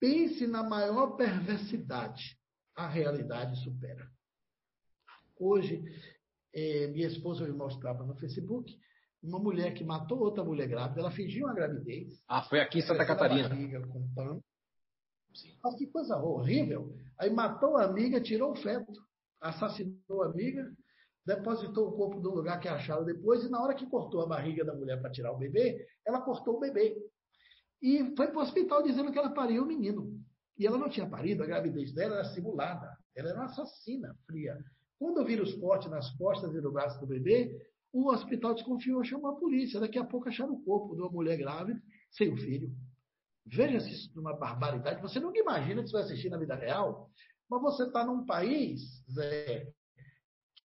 pense 0.00 0.46
na 0.46 0.62
maior 0.62 1.16
perversidade, 1.16 2.36
a 2.74 2.88
realidade 2.88 3.62
supera. 3.62 4.10
Hoje, 5.38 5.82
eh, 6.52 6.88
minha 6.88 7.06
esposa 7.06 7.44
me 7.46 7.52
mostrava 7.52 8.04
no 8.04 8.16
Facebook 8.16 8.76
uma 9.22 9.38
mulher 9.38 9.72
que 9.72 9.84
matou 9.84 10.18
outra 10.18 10.42
mulher 10.42 10.66
grávida, 10.66 11.00
ela 11.00 11.10
fingiu 11.10 11.46
uma 11.46 11.54
gravidez. 11.54 12.22
Ah, 12.28 12.42
foi 12.42 12.60
aqui 12.60 12.78
em 12.78 12.82
Santa 12.82 13.06
Catarina. 13.06 13.48
Barriga 13.48 13.86
com 13.86 14.08
pano. 14.14 14.42
Mas 15.62 15.76
que 15.76 15.86
coisa 15.86 16.16
horrível. 16.16 16.94
Aí 17.18 17.30
matou 17.30 17.76
a 17.76 17.84
amiga, 17.84 18.20
tirou 18.20 18.52
o 18.52 18.56
feto, 18.56 18.92
assassinou 19.40 20.22
a 20.22 20.26
amiga, 20.26 20.70
depositou 21.24 21.88
o 21.88 21.92
corpo 21.92 22.20
no 22.20 22.34
lugar 22.34 22.58
que 22.58 22.68
acharam 22.68 23.04
depois, 23.04 23.44
e 23.44 23.48
na 23.48 23.62
hora 23.62 23.74
que 23.74 23.88
cortou 23.88 24.22
a 24.22 24.26
barriga 24.26 24.64
da 24.64 24.74
mulher 24.74 25.00
para 25.00 25.10
tirar 25.10 25.32
o 25.32 25.38
bebê, 25.38 25.86
ela 26.04 26.20
cortou 26.20 26.56
o 26.56 26.60
bebê. 26.60 26.96
E 27.80 28.14
foi 28.16 28.28
para 28.28 28.38
o 28.38 28.42
hospital 28.42 28.82
dizendo 28.82 29.12
que 29.12 29.18
ela 29.18 29.30
pariu 29.30 29.62
o 29.62 29.66
menino. 29.66 30.20
E 30.58 30.66
ela 30.66 30.78
não 30.78 30.90
tinha 30.90 31.08
parido, 31.08 31.42
a 31.42 31.46
gravidez 31.46 31.94
dela 31.94 32.16
era 32.16 32.24
simulada. 32.34 32.96
Ela 33.16 33.30
era 33.30 33.38
uma 33.38 33.46
assassina 33.46 34.14
fria. 34.26 34.56
Quando 34.98 35.24
viram 35.24 35.42
os 35.42 35.54
cortes 35.54 35.90
nas 35.90 36.10
costas 36.16 36.54
e 36.54 36.60
no 36.60 36.72
braço 36.72 37.00
do 37.00 37.06
bebê, 37.06 37.58
o 37.92 38.10
hospital 38.10 38.54
desconfiou, 38.54 39.04
chamou 39.04 39.30
a 39.30 39.36
polícia. 39.36 39.78
Daqui 39.78 39.98
a 39.98 40.04
pouco 40.04 40.28
acharam 40.28 40.54
o 40.54 40.62
corpo 40.64 40.94
de 40.94 41.02
uma 41.02 41.10
mulher 41.10 41.36
grávida 41.36 41.80
sem 42.10 42.32
o 42.32 42.36
filho. 42.36 42.74
Veja 43.44 43.80
se 43.80 43.90
isso 43.90 44.10
é 44.16 44.20
uma 44.20 44.36
barbaridade. 44.36 45.02
Você 45.02 45.20
nunca 45.20 45.38
imagina 45.38 45.82
que 45.82 45.88
você 45.88 45.94
vai 45.94 46.02
assistir 46.02 46.30
na 46.30 46.38
vida 46.38 46.54
real, 46.54 47.10
mas 47.50 47.60
você 47.60 47.84
está 47.84 48.04
num 48.04 48.24
país, 48.24 49.04
Zé, 49.12 49.70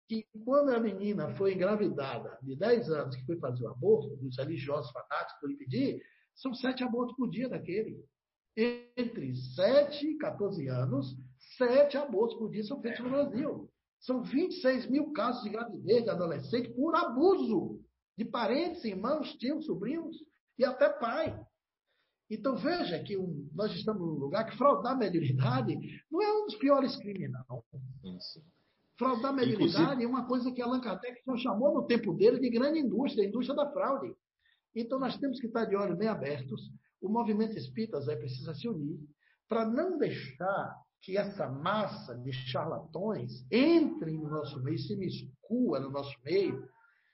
que 0.07 0.26
quando 0.44 0.69
a 0.69 0.80
menina 0.80 1.35
foi 1.35 1.53
engravidada 1.53 2.38
de 2.41 2.56
10 2.56 2.90
anos, 2.90 3.15
que 3.15 3.26
foi 3.26 3.38
fazer 3.38 3.64
o 3.64 3.69
aborto, 3.69 4.15
dos 4.18 4.38
religiosos 4.38 4.91
fanáticos 4.91 5.40
por 5.40 5.52
impedir, 5.52 6.02
são 6.35 6.53
sete 6.53 6.84
abortos 6.84 7.15
por 7.15 7.30
dia 7.30 7.48
daquele. 7.48 8.03
Entre 8.56 9.35
7 9.35 10.07
e 10.07 10.18
14 10.18 10.68
anos, 10.68 11.15
sete 11.57 11.98
abortos 11.98 12.38
por 12.38 12.49
dia 12.49 12.64
são 12.64 12.81
feitos 12.81 13.02
no 13.02 13.10
Brasil. 13.10 13.73
São 14.04 14.22
26 14.22 14.90
mil 14.90 15.12
casos 15.14 15.44
de 15.44 15.50
gravidez 15.50 16.04
de 16.04 16.10
adolescente 16.10 16.74
por 16.74 16.94
abuso 16.96 17.80
de 18.18 18.26
parentes, 18.26 18.84
irmãos, 18.84 19.34
tios, 19.38 19.66
sobrinhos 19.66 20.16
e 20.58 20.66
até 20.66 20.90
pai. 20.90 21.38
Então 22.30 22.56
veja 22.58 23.02
que 23.04 23.18
um, 23.18 23.50
nós 23.54 23.72
estamos 23.74 24.02
num 24.02 24.20
lugar 24.20 24.46
que 24.46 24.58
fraudar 24.58 24.94
a 24.94 24.98
mediunidade 24.98 25.78
não 26.12 26.22
é 26.22 26.34
um 26.34 26.46
dos 26.46 26.56
piores 26.56 26.96
crimes, 26.98 27.32
não. 27.32 27.64
Isso. 28.18 28.44
Fraudar 28.98 29.32
a 29.32 29.34
mediunidade 29.34 29.84
Inclusive... 29.84 30.04
é 30.04 30.08
uma 30.08 30.28
coisa 30.28 30.52
que 30.52 30.62
Allan 30.62 30.82
Kardec 30.82 31.22
chamou 31.38 31.74
no 31.74 31.88
tempo 31.88 32.14
dele 32.14 32.40
de 32.40 32.50
grande 32.50 32.80
indústria, 32.80 33.24
a 33.24 33.28
indústria 33.28 33.56
da 33.56 33.72
fraude. 33.72 34.14
Então 34.76 35.00
nós 35.00 35.18
temos 35.18 35.40
que 35.40 35.48
estar 35.48 35.66
de 35.66 35.76
olhos 35.76 35.98
bem 35.98 36.10
abertos. 36.10 36.62
O 37.02 37.10
movimento 37.10 37.58
espírita 37.58 38.02
Zé, 38.02 38.16
precisa 38.16 38.54
se 38.54 38.68
unir 38.68 39.00
para 39.48 39.66
não 39.66 39.98
deixar 39.98 40.82
que 41.04 41.18
essa 41.18 41.48
massa 41.50 42.16
de 42.16 42.32
charlatões 42.32 43.46
entre 43.52 44.18
no 44.18 44.30
nosso 44.30 44.64
meio, 44.64 44.80
se 44.80 44.96
miscua 44.96 45.80
no 45.80 45.92
nosso 45.92 46.18
meio, 46.24 46.66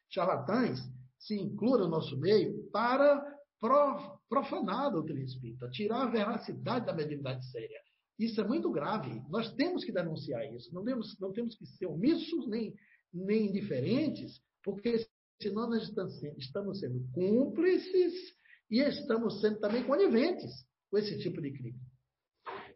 charlatães 0.07 0.79
se 1.17 1.35
inclua 1.35 1.79
no 1.79 1.87
nosso 1.87 2.15
meio 2.17 2.69
para 2.71 3.19
profanar 4.29 4.85
a 4.85 4.89
doutrina 4.89 5.23
espírita, 5.23 5.69
tirar 5.71 6.03
a 6.03 6.09
veracidade 6.09 6.85
da 6.85 6.93
mediunidade 6.93 7.43
séria. 7.51 7.81
Isso 8.17 8.39
é 8.39 8.47
muito 8.47 8.71
grave. 8.71 9.21
Nós 9.27 9.51
temos 9.55 9.83
que 9.83 9.91
denunciar 9.91 10.45
isso. 10.53 10.73
Não 10.73 10.85
temos, 10.85 11.19
não 11.19 11.33
temos 11.33 11.55
que 11.55 11.65
ser 11.65 11.87
omissos 11.87 12.47
nem, 12.47 12.75
nem 13.11 13.47
indiferentes, 13.47 14.39
porque 14.63 15.03
senão 15.41 15.67
nós 15.67 15.91
estamos 16.37 16.79
sendo 16.79 17.03
cúmplices 17.11 18.13
e 18.69 18.81
estamos 18.81 19.41
sendo 19.41 19.59
também 19.59 19.83
coniventes 19.83 20.63
com 20.91 20.97
esse 20.97 21.17
tipo 21.19 21.41
de 21.41 21.51
crime. 21.51 21.79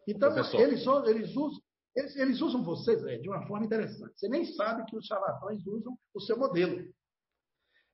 Então, 0.08 0.32
eles, 0.32 0.54
eles, 0.54 1.36
usam, 1.36 1.62
eles, 1.96 2.16
eles, 2.16 2.42
usam 2.42 2.64
vocês 2.64 3.02
de 3.22 3.30
uma 3.30 3.46
forma 3.48 3.66
interessante. 3.66 4.14
Você 4.16 4.28
nem 4.28 4.46
sabe 4.46 4.86
que 4.86 4.98
os 4.98 5.06
charlatões 5.06 5.66
usam 5.66 5.98
o 6.14 6.20
seu 6.20 6.38
modelo. 6.38 6.94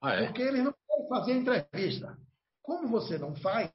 Ah, 0.01 0.13
é? 0.13 0.25
Porque 0.27 0.41
eles 0.41 0.63
não 0.63 0.73
querem 0.73 1.07
fazer 1.07 1.33
entrevista. 1.33 2.17
Como 2.61 2.87
você 2.87 3.17
não 3.17 3.35
faz, 3.35 3.71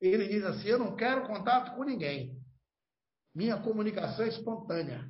ele 0.00 0.28
diz 0.28 0.44
assim: 0.44 0.68
Eu 0.68 0.78
não 0.78 0.96
quero 0.96 1.26
contato 1.26 1.74
com 1.76 1.84
ninguém. 1.84 2.36
Minha 3.34 3.60
comunicação 3.62 4.24
é 4.24 4.28
espontânea. 4.28 5.08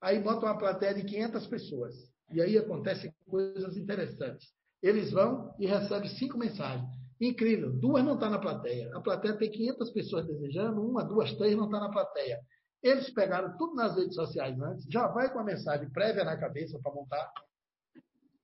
Aí 0.00 0.20
bota 0.20 0.46
uma 0.46 0.58
plateia 0.58 0.94
de 0.94 1.04
500 1.04 1.46
pessoas. 1.46 1.94
E 2.30 2.40
aí 2.40 2.56
acontecem 2.56 3.14
coisas 3.26 3.76
interessantes. 3.76 4.48
Eles 4.82 5.12
vão 5.12 5.54
e 5.60 5.66
recebem 5.66 6.08
cinco 6.08 6.38
mensagens. 6.38 7.01
Incrível, 7.22 7.70
duas 7.70 8.04
não 8.04 8.14
estão 8.14 8.28
tá 8.28 8.36
na 8.36 8.40
plateia. 8.40 8.90
A 8.96 9.00
plateia 9.00 9.38
tem 9.38 9.48
500 9.48 9.90
pessoas 9.92 10.26
desejando, 10.26 10.84
uma, 10.84 11.04
duas, 11.04 11.32
três 11.34 11.56
não 11.56 11.66
estão 11.66 11.78
tá 11.78 11.86
na 11.86 11.92
plateia. 11.92 12.40
Eles 12.82 13.10
pegaram 13.10 13.56
tudo 13.56 13.76
nas 13.76 13.94
redes 13.94 14.16
sociais 14.16 14.60
antes, 14.60 14.84
já 14.90 15.06
vai 15.06 15.32
com 15.32 15.38
a 15.38 15.44
mensagem 15.44 15.88
prévia 15.90 16.24
na 16.24 16.36
cabeça 16.36 16.80
para 16.80 16.92
montar, 16.92 17.32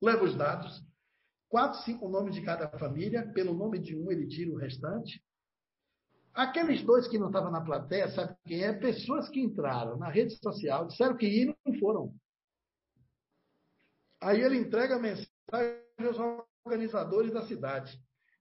leva 0.01 0.23
os 0.23 0.37
dados, 0.37 0.81
quatro, 1.49 1.81
cinco 1.81 2.09
nomes 2.09 2.37
de 2.37 2.43
cada 2.43 2.69
família, 2.79 3.29
pelo 3.33 3.53
nome 3.53 3.81
de 3.81 3.97
um 3.97 4.13
ele 4.13 4.29
tira 4.29 4.53
o 4.53 4.57
restante. 4.57 5.21
Aqueles 6.33 6.81
dois 6.85 7.09
que 7.09 7.19
não 7.19 7.27
estavam 7.27 7.51
na 7.51 7.65
plateia, 7.65 8.09
sabe 8.11 8.37
quem 8.47 8.63
é? 8.63 8.73
Pessoas 8.73 9.29
que 9.29 9.41
entraram 9.41 9.97
na 9.97 10.09
rede 10.09 10.39
social, 10.41 10.87
disseram 10.87 11.17
que 11.17 11.27
iam 11.27 11.53
e 11.67 11.73
não 11.73 11.81
foram. 11.81 12.15
Aí 14.21 14.41
ele 14.41 14.57
entrega 14.57 14.95
a 14.95 15.01
mensagem 15.01 15.29
aos 15.99 16.47
organizadores 16.65 17.33
da 17.33 17.45
cidade 17.45 18.01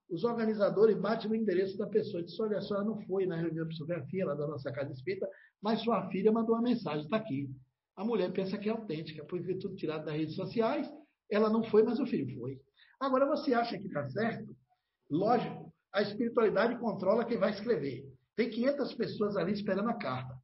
os 0.09 0.23
organizadores 0.23 0.97
batem 0.97 1.29
no 1.29 1.35
endereço 1.35 1.77
da 1.77 1.87
pessoa. 1.87 2.23
Diz, 2.23 2.39
olha, 2.39 2.57
a 2.57 2.61
senhora 2.61 2.85
não 2.85 3.01
foi 3.01 3.25
na 3.25 3.35
reunião 3.35 3.65
de 3.65 3.69
psicografia 3.69 4.25
lá 4.25 4.35
da 4.35 4.47
nossa 4.47 4.71
casa 4.71 4.91
espírita, 4.93 5.29
mas 5.61 5.81
sua 5.81 6.09
filha 6.09 6.31
mandou 6.31 6.55
uma 6.55 6.61
mensagem, 6.61 7.03
está 7.03 7.17
aqui. 7.17 7.49
A 7.95 8.05
mulher 8.05 8.31
pensa 8.31 8.57
que 8.57 8.69
é 8.69 8.71
autêntica, 8.71 9.25
porque 9.25 9.55
tudo 9.55 9.75
tirado 9.75 10.05
das 10.05 10.15
redes 10.15 10.35
sociais, 10.35 10.87
ela 11.29 11.49
não 11.49 11.63
foi, 11.63 11.83
mas 11.83 11.99
o 11.99 12.05
filho 12.05 12.33
foi. 12.39 12.59
Agora, 12.99 13.25
você 13.25 13.53
acha 13.53 13.77
que 13.77 13.87
está 13.87 14.07
certo? 14.09 14.55
Lógico, 15.09 15.73
a 15.93 16.01
espiritualidade 16.01 16.79
controla 16.79 17.25
quem 17.25 17.37
vai 17.37 17.51
escrever. 17.51 18.05
Tem 18.35 18.49
500 18.49 18.93
pessoas 18.93 19.35
ali 19.35 19.51
esperando 19.51 19.89
a 19.89 19.97
carta. 19.97 20.37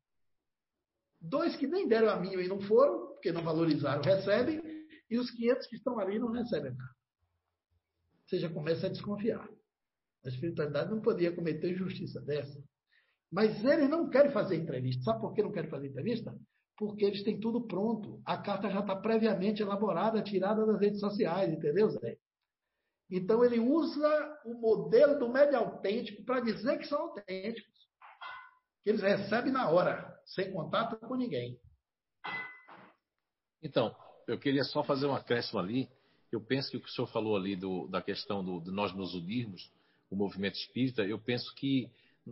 Dois 1.21 1.55
que 1.55 1.67
nem 1.67 1.87
deram 1.87 2.09
a 2.09 2.19
mínima 2.19 2.41
e 2.41 2.47
não 2.47 2.59
foram, 2.59 3.07
porque 3.13 3.31
não 3.31 3.43
valorizaram, 3.43 4.01
recebem, 4.01 4.61
e 5.09 5.17
os 5.17 5.31
500 5.31 5.67
que 5.67 5.75
estão 5.75 5.99
ali 5.99 6.19
não 6.19 6.31
recebem 6.31 6.71
a 6.71 6.75
carta 6.75 7.02
você 8.33 8.39
já 8.39 8.49
começa 8.49 8.87
a 8.87 8.89
desconfiar. 8.89 9.47
A 10.25 10.29
espiritualidade 10.29 10.89
não 10.89 11.01
poderia 11.01 11.35
cometer 11.35 11.71
injustiça 11.71 12.19
dessa. 12.21 12.59
Mas 13.31 13.63
eles 13.63 13.87
não 13.89 14.09
querem 14.09 14.31
fazer 14.31 14.55
entrevista. 14.55 15.03
Sabe 15.03 15.21
por 15.21 15.33
que 15.33 15.43
não 15.43 15.51
querem 15.51 15.69
fazer 15.69 15.87
entrevista? 15.87 16.35
Porque 16.75 17.05
eles 17.05 17.23
têm 17.23 17.39
tudo 17.39 17.67
pronto. 17.67 18.21
A 18.25 18.37
carta 18.37 18.71
já 18.71 18.79
está 18.79 18.95
previamente 18.95 19.61
elaborada, 19.61 20.23
tirada 20.23 20.65
das 20.65 20.79
redes 20.79 20.99
sociais, 20.99 21.51
entendeu, 21.51 21.89
Zé? 21.91 22.17
Então 23.11 23.43
ele 23.45 23.59
usa 23.59 24.41
o 24.45 24.55
modelo 24.55 25.19
do 25.19 25.29
médio 25.29 25.57
autêntico 25.57 26.23
para 26.23 26.39
dizer 26.39 26.79
que 26.79 26.87
são 26.87 26.99
autênticos. 26.99 27.73
Que 28.83 28.89
eles 28.89 29.01
recebem 29.01 29.51
na 29.51 29.69
hora, 29.69 30.19
sem 30.25 30.51
contato 30.51 30.97
com 31.07 31.15
ninguém. 31.15 31.59
Então, 33.61 33.95
eu 34.27 34.39
queria 34.39 34.63
só 34.63 34.83
fazer 34.83 35.05
um 35.05 35.15
acréscimo 35.15 35.59
ali 35.59 35.87
eu 36.35 36.41
penso 36.41 36.71
que 36.71 36.77
o 36.77 36.81
que 36.81 36.89
o 36.89 36.91
senhor 36.91 37.07
falou 37.07 37.35
ali 37.35 37.55
do, 37.55 37.87
da 37.87 38.01
questão 38.01 38.43
do, 38.43 38.59
de 38.59 38.71
nós 38.71 38.93
nos 38.93 39.13
unirmos, 39.13 39.71
o 40.09 40.15
movimento 40.15 40.55
espírita, 40.55 41.03
eu 41.03 41.19
penso 41.19 41.53
que, 41.55 41.89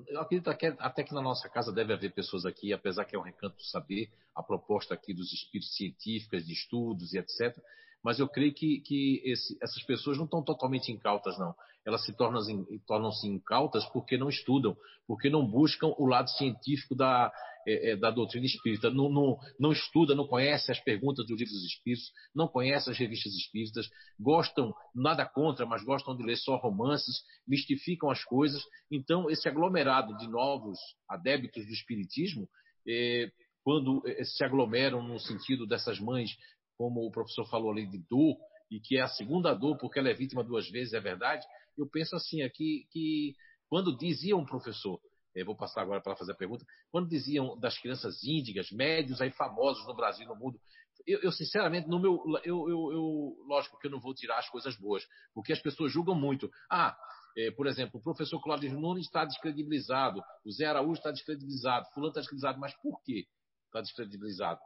eu 0.07 0.19
acredito 0.22 0.49
até 0.49 1.03
que 1.03 1.14
na 1.14 1.22
nossa 1.22 1.49
casa 1.49 1.72
deve 1.72 1.94
haver 1.94 2.14
pessoas 2.14 2.45
aqui, 2.45 2.73
apesar 2.73 3.06
que 3.06 3.15
é 3.15 3.19
um 3.19 3.23
recanto 3.23 3.57
do 3.57 3.64
saber, 3.64 4.10
a 4.36 4.41
proposta 4.41 4.94
aqui 4.94 5.14
dos 5.14 5.32
espíritos 5.34 5.76
científicos, 5.76 6.45
de 6.45 6.53
estudos 6.53 7.14
e 7.14 7.18
etc. 7.18 7.57
Mas 8.03 8.19
eu 8.19 8.28
creio 8.28 8.53
que, 8.53 8.80
que 8.82 9.22
esse, 9.23 9.57
essas 9.61 9.84
pessoas 9.84 10.18
não 10.18 10.26
estão 10.26 10.41
totalmente 10.41 10.91
incautas, 10.91 11.38
não. 11.38 11.53
Elas 11.86 12.03
se 12.06 12.14
tornam-se 12.14 12.80
tornam 12.88 13.11
incautas 13.23 13.86
porque 13.88 14.18
não 14.18 14.30
estudam, 14.30 14.76
porque 15.07 15.30
não 15.30 15.45
buscam 15.45 15.94
o 15.98 16.06
lado 16.06 16.30
científico 16.30 16.95
da, 16.95 17.32
é, 17.68 17.92
é, 17.92 17.96
da 17.96 18.10
doutrina 18.12 18.46
espírita, 18.46 18.90
não, 18.90 19.10
não, 19.10 19.38
não, 19.60 19.72
estuda, 19.72 20.16
não 20.16 20.28
conhece 20.28 20.72
as 20.72 20.80
perguntas 20.80 21.26
dos 21.26 21.38
livros 21.38 21.64
espíritos, 21.64 22.12
não 22.34 22.48
conhece 22.48 22.90
as 22.90 22.98
revistas 22.98 23.34
espíritas, 23.34 23.90
gostam, 24.20 24.74
nada 24.96 25.26
contra, 25.26 25.66
mas 25.66 25.84
gostam 25.84 26.16
de 26.16 26.24
ler 26.24 26.38
só 26.38 26.56
romances, 26.58 27.24
mistificam 27.48 28.10
as 28.10 28.24
coisas. 28.24 28.64
Então, 28.92 29.30
esse 29.30 29.48
aglomerado 29.48 30.16
de 30.18 30.28
novos 30.28 30.80
adébitos 31.10 31.66
do 31.66 31.72
espiritismo, 31.72 32.48
é, 32.88 33.30
quando 33.64 34.02
é, 34.08 34.24
se 34.24 34.44
aglomeram 34.44 35.04
no 35.04 35.20
sentido 35.20 35.68
dessas 35.68 36.00
mães, 36.00 36.32
como 36.78 37.06
o 37.06 37.12
professor 37.12 37.48
falou 37.48 37.72
ali, 37.72 37.86
de 37.86 38.00
dor, 38.10 38.38
e 38.72 38.80
que 38.80 38.98
é 38.98 39.02
a 39.02 39.08
segunda 39.08 39.54
dor, 39.54 39.78
porque 39.78 40.00
ela 40.00 40.10
é 40.10 40.14
vítima 40.14 40.44
duas 40.44 40.70
vezes, 40.70 40.94
é 40.94 41.00
verdade, 41.00 41.46
eu 41.78 41.88
penso 41.88 42.16
assim, 42.16 42.42
aqui 42.42 42.88
que 42.92 43.36
quando 43.70 43.98
dizia 43.98 44.36
um 44.36 44.46
professor, 44.46 45.00
eu 45.34 45.45
vou 45.45 45.56
passar 45.56 45.82
agora 45.82 46.02
para 46.02 46.16
fazer 46.16 46.34
a 46.34 46.36
pergunta, 46.36 46.66
quando 46.91 47.08
diziam 47.08 47.58
das 47.60 47.78
crianças 47.78 48.24
índigas, 48.24 48.70
médios 48.72 49.22
aí 49.22 49.32
famosos 49.32 49.86
no 49.88 49.95
Brasil 49.95 50.28
no 50.28 50.36
mundo, 50.36 50.60
eu, 51.08 51.20
eu 51.22 51.32
sinceramente, 51.32 51.88
no 51.88 51.99
meu, 51.99 52.22
eu, 52.44 52.70
eu, 52.70 52.91
eu, 52.91 53.45
lógico 53.48 53.80
que 53.80 53.88
eu 53.88 53.91
não 53.91 53.99
vou 53.99 54.14
tirar 54.14 54.38
as 54.38 54.49
coisas 54.49 54.76
boas, 54.76 55.03
porque 55.34 55.53
as 55.53 55.60
pessoas 55.60 55.91
julgam 55.91 56.14
muito. 56.14 56.49
Ah, 56.70 56.95
é, 57.38 57.49
por 57.52 57.66
exemplo, 57.66 57.99
o 57.99 58.03
professor 58.03 58.41
Cláudio 58.41 58.78
Nunes 58.78 59.06
está 59.06 59.26
descredibilizado, 59.26 60.22
o 60.45 60.52
Zé 60.52 60.66
Araújo 60.66 60.99
está 60.99 61.12
descredibilizado, 61.12 61.88
fulano 61.94 62.10
está 62.10 62.20
descredibilizado, 62.20 62.60
mas 62.60 62.74
por 62.82 63.02
quê 63.03 63.26
está 63.68 63.82
descredibilizado? 63.82 64.60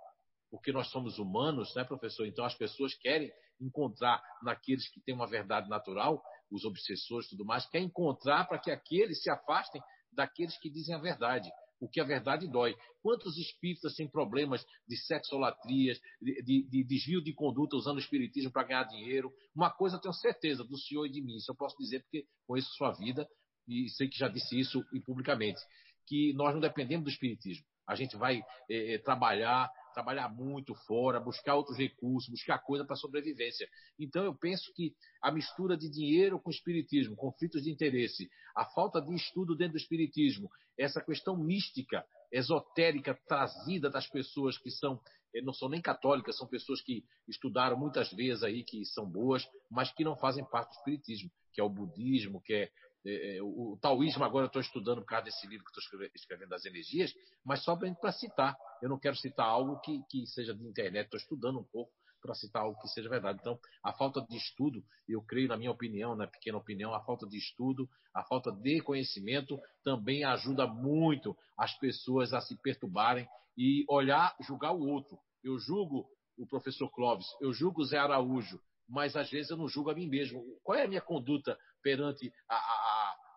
Porque 0.50 0.72
nós 0.72 0.90
somos 0.90 1.20
humanos, 1.20 1.74
né, 1.76 1.84
professor? 1.84 2.26
Então 2.26 2.44
as 2.44 2.56
pessoas 2.56 2.94
querem 2.96 3.32
encontrar 3.62 4.22
naqueles 4.42 4.90
que 4.90 5.00
têm 5.02 5.16
uma 5.16 5.28
verdade 5.28 5.70
natural 5.70 6.22
os 6.52 6.64
obsessores 6.64 7.28
e 7.28 7.30
tudo 7.32 7.46
mais, 7.46 7.66
quer 7.68 7.80
encontrar 7.80 8.48
para 8.48 8.60
que 8.60 8.72
aqueles 8.72 9.22
se 9.22 9.30
afastem 9.30 9.82
daqueles 10.16 10.58
que 10.58 10.70
dizem 10.70 10.96
a 10.96 11.00
verdade, 11.00 11.50
porque 11.80 12.00
a 12.00 12.04
verdade 12.04 12.48
dói. 12.48 12.76
Quantos 13.02 13.38
espíritas 13.38 13.96
têm 13.96 14.10
problemas 14.10 14.66
de 14.88 14.98
sexolatrias, 14.98 16.00
de, 16.22 16.42
de, 16.44 16.64
de 16.70 16.84
desvio 16.84 17.22
de 17.22 17.34
conduta 17.34 17.76
usando 17.76 17.98
o 17.98 18.00
espiritismo 18.00 18.52
para 18.52 18.68
ganhar 18.68 18.84
dinheiro? 18.86 19.32
Uma 19.56 19.70
coisa 19.70 19.98
eu 19.98 20.02
tenho 20.02 20.14
certeza 20.14 20.64
do 20.64 20.78
senhor 20.78 21.06
e 21.06 21.12
de 21.12 21.22
mim, 21.22 21.36
isso 21.36 21.52
eu 21.52 21.56
posso 21.56 21.76
dizer 21.78 22.02
porque 22.02 22.26
conheço 22.48 22.70
sua 22.76 22.92
vida 22.92 23.28
e 23.68 23.90
sei 23.90 24.08
que 24.08 24.18
já 24.18 24.28
disse 24.28 24.60
isso 24.60 24.84
publicamente, 25.06 25.60
que 26.08 26.34
nós 26.34 26.54
não 26.54 26.62
dependemos 26.62 27.06
do 27.06 27.10
espiritismo. 27.10 27.66
A 27.88 27.96
gente 27.96 28.16
vai 28.16 28.42
é, 28.70 28.98
trabalhar 29.00 29.70
trabalhar 29.96 30.30
muito 30.30 30.76
fora, 30.76 31.20
buscar 31.20 31.56
outros 31.56 31.78
recursos, 31.78 32.30
buscar 32.30 32.60
coisa 32.60 32.86
para 32.86 32.98
sobrevivência. 32.98 33.68
Então 33.98 34.24
eu 34.24 34.36
penso 34.36 34.72
que 34.76 34.94
a 35.22 35.32
mistura 35.32 35.78
de 35.78 35.90
dinheiro 35.90 36.40
com 36.40 36.52
espiritismo, 36.52 37.16
conflitos 37.16 37.64
de 37.64 37.72
interesse, 37.72 38.30
a 38.56 38.66
falta 38.66 39.02
de 39.02 39.16
estudo 39.16 39.56
dentro 39.56 39.74
do 39.74 39.80
espiritismo, 39.80 40.52
essa 40.78 41.02
questão 41.02 41.38
mística, 41.38 42.06
esotérica 42.30 43.18
trazida 43.28 43.90
das 43.90 44.06
pessoas 44.08 44.58
que 44.58 44.70
são 44.70 45.00
eh, 45.34 45.42
não 45.42 45.54
são 45.54 45.70
nem 45.70 45.82
católicas, 45.82 46.38
são 46.38 46.48
pessoas 46.48 46.82
que 46.82 47.06
estudaram 47.28 47.78
muitas 47.78 48.12
vezes 48.12 48.44
aí 48.44 48.64
que 48.64 48.84
são 48.86 49.10
boas, 49.10 49.48
mas 49.72 49.92
que 49.94 50.04
não 50.04 50.18
fazem 50.18 50.44
parte 50.44 50.72
do 50.72 50.78
espiritismo, 50.80 51.32
que 51.54 51.62
é 51.62 51.64
o 51.64 51.70
budismo, 51.70 52.42
que 52.42 52.54
é 52.54 52.72
é, 53.06 53.38
é, 53.38 53.41
o, 53.41 53.73
o 53.73 53.80
taoísmo 53.80 54.23
agora 54.23 54.45
eu 54.45 54.48
estou 54.48 54.61
estudando 54.61 55.02
por 55.02 55.07
causa 55.07 55.26
desse 55.26 55.45
livro 55.48 55.64
que 55.64 55.80
estou 55.80 56.10
escrevendo, 56.15 56.49
das 56.49 56.65
energias, 56.65 57.14
mas 57.45 57.64
só 57.64 57.76
para 57.76 58.11
citar. 58.11 58.57
Eu 58.82 58.90
não 58.90 58.99
quero 58.99 59.15
citar 59.15 59.45
algo 59.45 59.80
que, 59.82 60.02
que 60.10 60.26
seja 60.27 60.53
de 60.53 60.65
internet, 60.65 61.06
estou 61.06 61.19
estudando 61.19 61.60
um 61.60 61.64
pouco 61.64 61.91
para 62.26 62.34
citar 62.34 62.64
algo 62.64 62.80
que 62.80 62.88
seja 62.88 63.07
verdade. 63.07 63.38
Então, 63.40 63.60
a 63.84 63.94
falta 63.94 64.22
de 64.22 64.36
estudo, 64.36 64.84
eu 65.07 65.22
creio, 65.22 65.48
na 65.48 65.57
minha 65.57 65.69
opinião, 65.69 66.15
na 66.15 66.27
pequena 66.27 66.57
opinião, 66.57 66.94
a 66.94 67.03
falta 67.03 67.27
de 67.27 67.38
estudo, 67.38 67.88
a 68.14 68.23
falta 68.23 68.52
de 68.52 68.82
conhecimento 68.82 69.60
também 69.84 70.23
ajuda 70.23 70.65
muito 70.65 71.38
as 71.57 71.77
pessoas 71.77 72.34
a 72.34 72.41
se 72.41 72.60
perturbarem 72.61 73.27
e 73.56 73.86
olhar, 73.88 74.36
julgar 74.41 74.73
o 74.73 74.88
outro. 74.88 75.18
Eu 75.44 75.60
julgo 75.60 76.07
o 76.38 76.48
professor 76.48 76.90
Clóvis, 76.90 77.27
eu 77.40 77.53
julgo 77.53 77.82
o 77.82 77.86
Zé 77.86 77.98
Araújo, 77.98 78.60
mas 78.90 79.15
às 79.15 79.30
vezes 79.30 79.52
eu 79.52 79.57
não 79.57 79.68
julgo 79.68 79.90
a 79.90 79.95
mim 79.95 80.07
mesmo. 80.07 80.44
Qual 80.64 80.77
é 80.77 80.84
a 80.84 80.88
minha 80.88 81.02
conduta 81.02 81.57
perante 81.82 82.34
a, 82.49 82.56
a, 82.56 82.60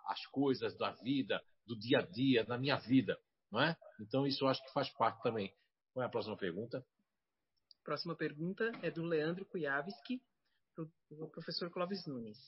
as 0.09 0.25
coisas 0.27 0.77
da 0.77 0.91
vida, 0.93 1.43
do 1.67 1.79
dia 1.79 1.99
a 1.99 2.03
dia, 2.03 2.45
na 2.45 2.59
minha 2.59 2.77
vida? 2.77 3.19
Não 3.51 3.61
é? 3.61 3.77
Então 4.01 4.27
isso 4.27 4.45
eu 4.45 4.49
acho 4.49 4.63
que 4.65 4.73
faz 4.73 4.89
parte 4.91 5.23
também. 5.23 5.55
Qual 5.93 6.03
é 6.03 6.07
a 6.07 6.11
próxima 6.11 6.37
pergunta? 6.37 6.85
Próxima 7.85 8.17
pergunta 8.17 8.71
é 8.83 8.91
do 8.91 9.05
Leandro 9.05 9.47
Kujawski, 9.47 10.21
o 11.11 11.29
professor 11.29 11.71
Clóvis 11.71 12.07
Nunes. 12.07 12.39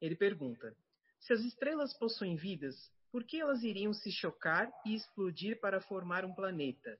Ele 0.00 0.16
pergunta: 0.16 0.76
Se 1.20 1.32
as 1.32 1.40
estrelas 1.40 1.96
possuem 1.96 2.36
vidas, 2.36 2.74
por 3.10 3.24
que 3.24 3.40
elas 3.40 3.62
iriam 3.62 3.92
se 3.94 4.10
chocar 4.10 4.70
e 4.84 4.94
explodir 4.94 5.60
para 5.60 5.80
formar 5.80 6.24
um 6.24 6.34
planeta? 6.34 6.98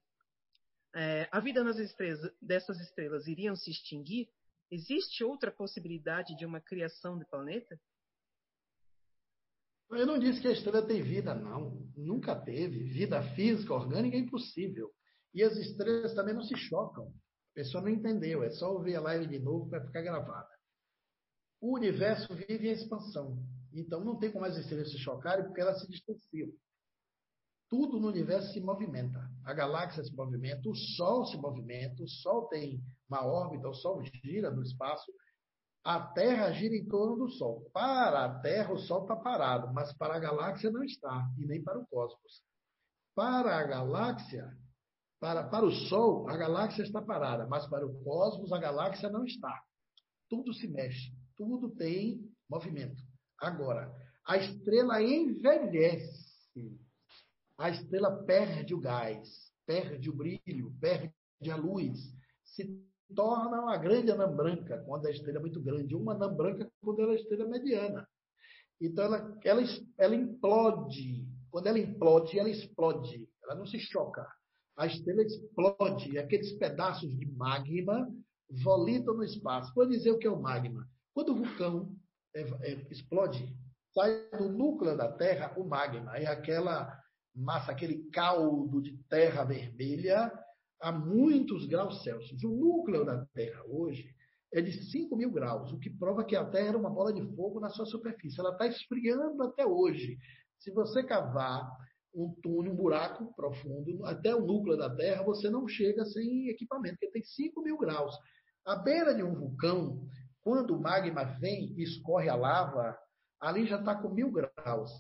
É, 0.95 1.29
a 1.33 1.41
vida 1.41 1.61
estrelas, 1.81 2.33
dessas 2.41 2.81
estrelas 2.81 3.27
iriam 3.27 3.57
se 3.57 3.71
extinguir 3.71 4.29
Existe 4.71 5.23
outra 5.23 5.53
possibilidade 5.53 6.37
de 6.37 6.45
uma 6.45 6.61
criação 6.61 7.19
de 7.19 7.25
planeta? 7.27 7.79
Eu 9.97 10.07
não 10.07 10.19
disse 10.19 10.41
que 10.41 10.49
a 10.49 10.53
estrela 10.53 10.87
tem 10.87 11.03
vida, 11.03 11.35
não. 11.35 11.89
Nunca 11.97 12.35
teve. 12.35 12.85
Vida 12.85 13.23
física, 13.35 13.75
orgânica 13.75 14.17
é 14.17 14.21
impossível. 14.21 14.91
E 15.33 15.43
as 15.43 15.57
estrelas 15.57 16.15
também 16.15 16.35
não 16.35 16.43
se 16.43 16.57
chocam. 16.57 17.07
A 17.07 17.55
pessoa 17.55 17.83
não 17.83 17.91
entendeu. 17.91 18.43
É 18.43 18.51
só 18.51 18.73
ouvir 18.73 18.97
a 18.97 19.01
live 19.01 19.27
de 19.27 19.39
novo 19.39 19.69
para 19.69 19.85
ficar 19.85 20.03
gravada. 20.03 20.49
O 21.61 21.75
universo 21.75 22.35
vive 22.35 22.69
em 22.69 22.73
expansão. 22.73 23.39
Então 23.73 24.05
não 24.05 24.19
tem 24.19 24.31
como 24.31 24.45
as 24.45 24.57
estrelas 24.57 24.91
se 24.91 24.99
chocarem 24.99 25.45
porque 25.45 25.61
elas 25.61 25.81
se 25.81 25.89
distanciam. 25.89 26.51
Tudo 27.69 27.99
no 27.99 28.09
universo 28.09 28.53
se 28.53 28.61
movimenta. 28.61 29.19
A 29.45 29.53
galáxia 29.53 30.05
se 30.05 30.15
movimenta, 30.15 30.69
o 30.69 30.75
Sol 30.75 31.27
se 31.27 31.37
movimenta, 31.37 32.03
o 32.03 32.09
Sol 32.09 32.47
tem 32.49 32.81
uma 33.09 33.27
órbita, 33.27 33.69
o 33.69 33.75
Sol 33.75 34.03
gira 34.23 34.51
no 34.51 34.63
espaço, 34.63 35.11
a 35.85 36.01
Terra 36.01 36.51
gira 36.53 36.75
em 36.75 36.87
torno 36.87 37.17
do 37.17 37.31
Sol. 37.31 37.69
Para 37.73 38.25
a 38.25 38.41
Terra, 38.41 38.73
o 38.73 38.79
Sol 38.79 39.03
está 39.03 39.15
parado, 39.15 39.73
mas 39.73 39.93
para 39.93 40.17
a 40.17 40.19
galáxia 40.19 40.71
não 40.71 40.83
está, 40.83 41.29
e 41.39 41.47
nem 41.47 41.63
para 41.63 41.79
o 41.79 41.87
cosmos. 41.87 42.43
Para 43.15 43.59
a 43.59 43.63
galáxia, 43.65 44.51
para, 45.21 45.45
para 45.45 45.65
o 45.65 45.71
Sol, 45.71 46.29
a 46.29 46.37
galáxia 46.37 46.83
está 46.83 47.03
parada, 47.03 47.47
mas 47.47 47.67
para 47.69 47.87
o 47.87 48.03
cosmos, 48.03 48.53
a 48.53 48.59
galáxia 48.59 49.11
não 49.11 49.25
está. 49.25 49.63
Tudo 50.29 50.53
se 50.55 50.67
mexe, 50.67 51.13
tudo 51.37 51.71
tem 51.71 52.21
movimento. 52.49 53.03
Agora, 53.39 53.93
a 54.27 54.39
estrela 54.39 55.03
envelhece 55.03 56.25
a 57.59 57.71
estrela 57.71 58.25
perde 58.25 58.75
o 58.75 58.81
gás, 58.81 59.29
perde 59.67 60.11
o 60.11 60.15
brilho, 60.15 60.75
perde 60.81 61.15
a 61.51 61.57
luz, 61.57 61.99
se 62.45 62.65
torna 63.15 63.61
uma 63.61 63.77
grande 63.77 64.11
anã 64.11 64.31
branca 64.31 64.83
quando 64.87 65.07
a 65.07 65.11
estrela 65.11 65.39
é 65.39 65.41
muito 65.41 65.61
grande, 65.61 65.95
uma 65.95 66.15
anã 66.15 66.33
branca 66.33 66.71
quando 66.81 67.01
ela 67.01 67.13
é 67.13 67.17
estrela 67.17 67.49
mediana. 67.49 68.07
Então 68.81 69.05
ela, 69.05 69.39
ela, 69.45 69.63
ela 69.99 70.15
implode. 70.15 71.27
Quando 71.51 71.67
ela 71.67 71.79
implode, 71.79 72.39
ela 72.39 72.49
explode. 72.49 73.29
Ela 73.43 73.55
não 73.55 73.67
se 73.67 73.79
choca. 73.79 74.27
A 74.77 74.87
estrela 74.87 75.23
explode. 75.23 76.13
E 76.13 76.19
aqueles 76.19 76.53
pedaços 76.59 77.09
de 77.17 77.27
magma 77.33 78.09
volitam 78.63 79.15
no 79.15 79.25
espaço. 79.25 79.73
Vou 79.75 79.89
dizer 79.89 80.11
o 80.11 80.19
que 80.19 80.27
é 80.27 80.31
o 80.31 80.41
magma. 80.41 80.87
Quando 81.15 81.31
o 81.31 81.37
vulcão 81.37 81.95
é, 82.35 82.43
é, 82.43 82.73
explode, 82.91 83.57
sai 83.93 84.29
do 84.37 84.49
núcleo 84.49 84.97
da 84.97 85.13
Terra 85.13 85.55
o 85.57 85.65
magma. 85.65 86.17
É 86.17 86.27
aquela 86.27 87.01
massa, 87.35 87.73
aquele 87.73 88.09
caldo 88.11 88.81
de 88.83 88.97
terra 89.09 89.45
vermelha 89.45 90.33
a 90.85 90.93
muitos 90.93 91.65
graus 91.67 92.03
Celsius. 92.03 92.45
O 92.45 92.51
núcleo 92.51 93.07
da 93.07 93.25
Terra 93.33 93.63
hoje 93.67 94.15
é 94.53 94.61
de 94.61 94.71
5 94.91 95.17
mil 95.17 95.31
graus, 95.33 95.73
o 95.73 95.79
que 95.79 95.89
prova 95.89 96.25
que 96.25 96.37
a 96.37 96.45
Terra 96.45 96.69
era 96.69 96.79
uma 96.79 96.91
bola 96.91 97.11
de 97.11 97.23
fogo 97.35 97.59
na 97.59 97.71
sua 97.71 97.87
superfície. 97.87 98.39
Ela 98.39 98.53
está 98.53 98.67
esfriando 98.67 99.43
até 99.43 99.67
hoje. 99.67 100.19
Se 100.59 100.71
você 100.71 101.03
cavar 101.03 101.67
um 102.15 102.35
túnel, 102.43 102.75
um 102.75 102.77
buraco 102.77 103.35
profundo, 103.35 104.05
até 104.05 104.35
o 104.35 104.45
núcleo 104.45 104.77
da 104.77 104.95
Terra, 104.95 105.25
você 105.25 105.49
não 105.49 105.67
chega 105.67 106.05
sem 106.05 106.51
equipamento, 106.51 106.97
porque 106.97 107.13
tem 107.13 107.25
5 107.25 107.63
mil 107.63 107.79
graus. 107.79 108.15
À 108.67 108.77
beira 108.77 109.15
de 109.15 109.23
um 109.23 109.35
vulcão, 109.35 110.07
quando 110.43 110.77
o 110.77 110.81
magma 110.81 111.25
vem 111.41 111.75
e 111.79 111.83
escorre 111.83 112.29
a 112.29 112.37
lava, 112.37 112.95
ali 113.41 113.67
já 113.67 113.79
está 113.79 113.95
com 113.95 114.11
mil 114.11 114.31
graus. 114.31 114.91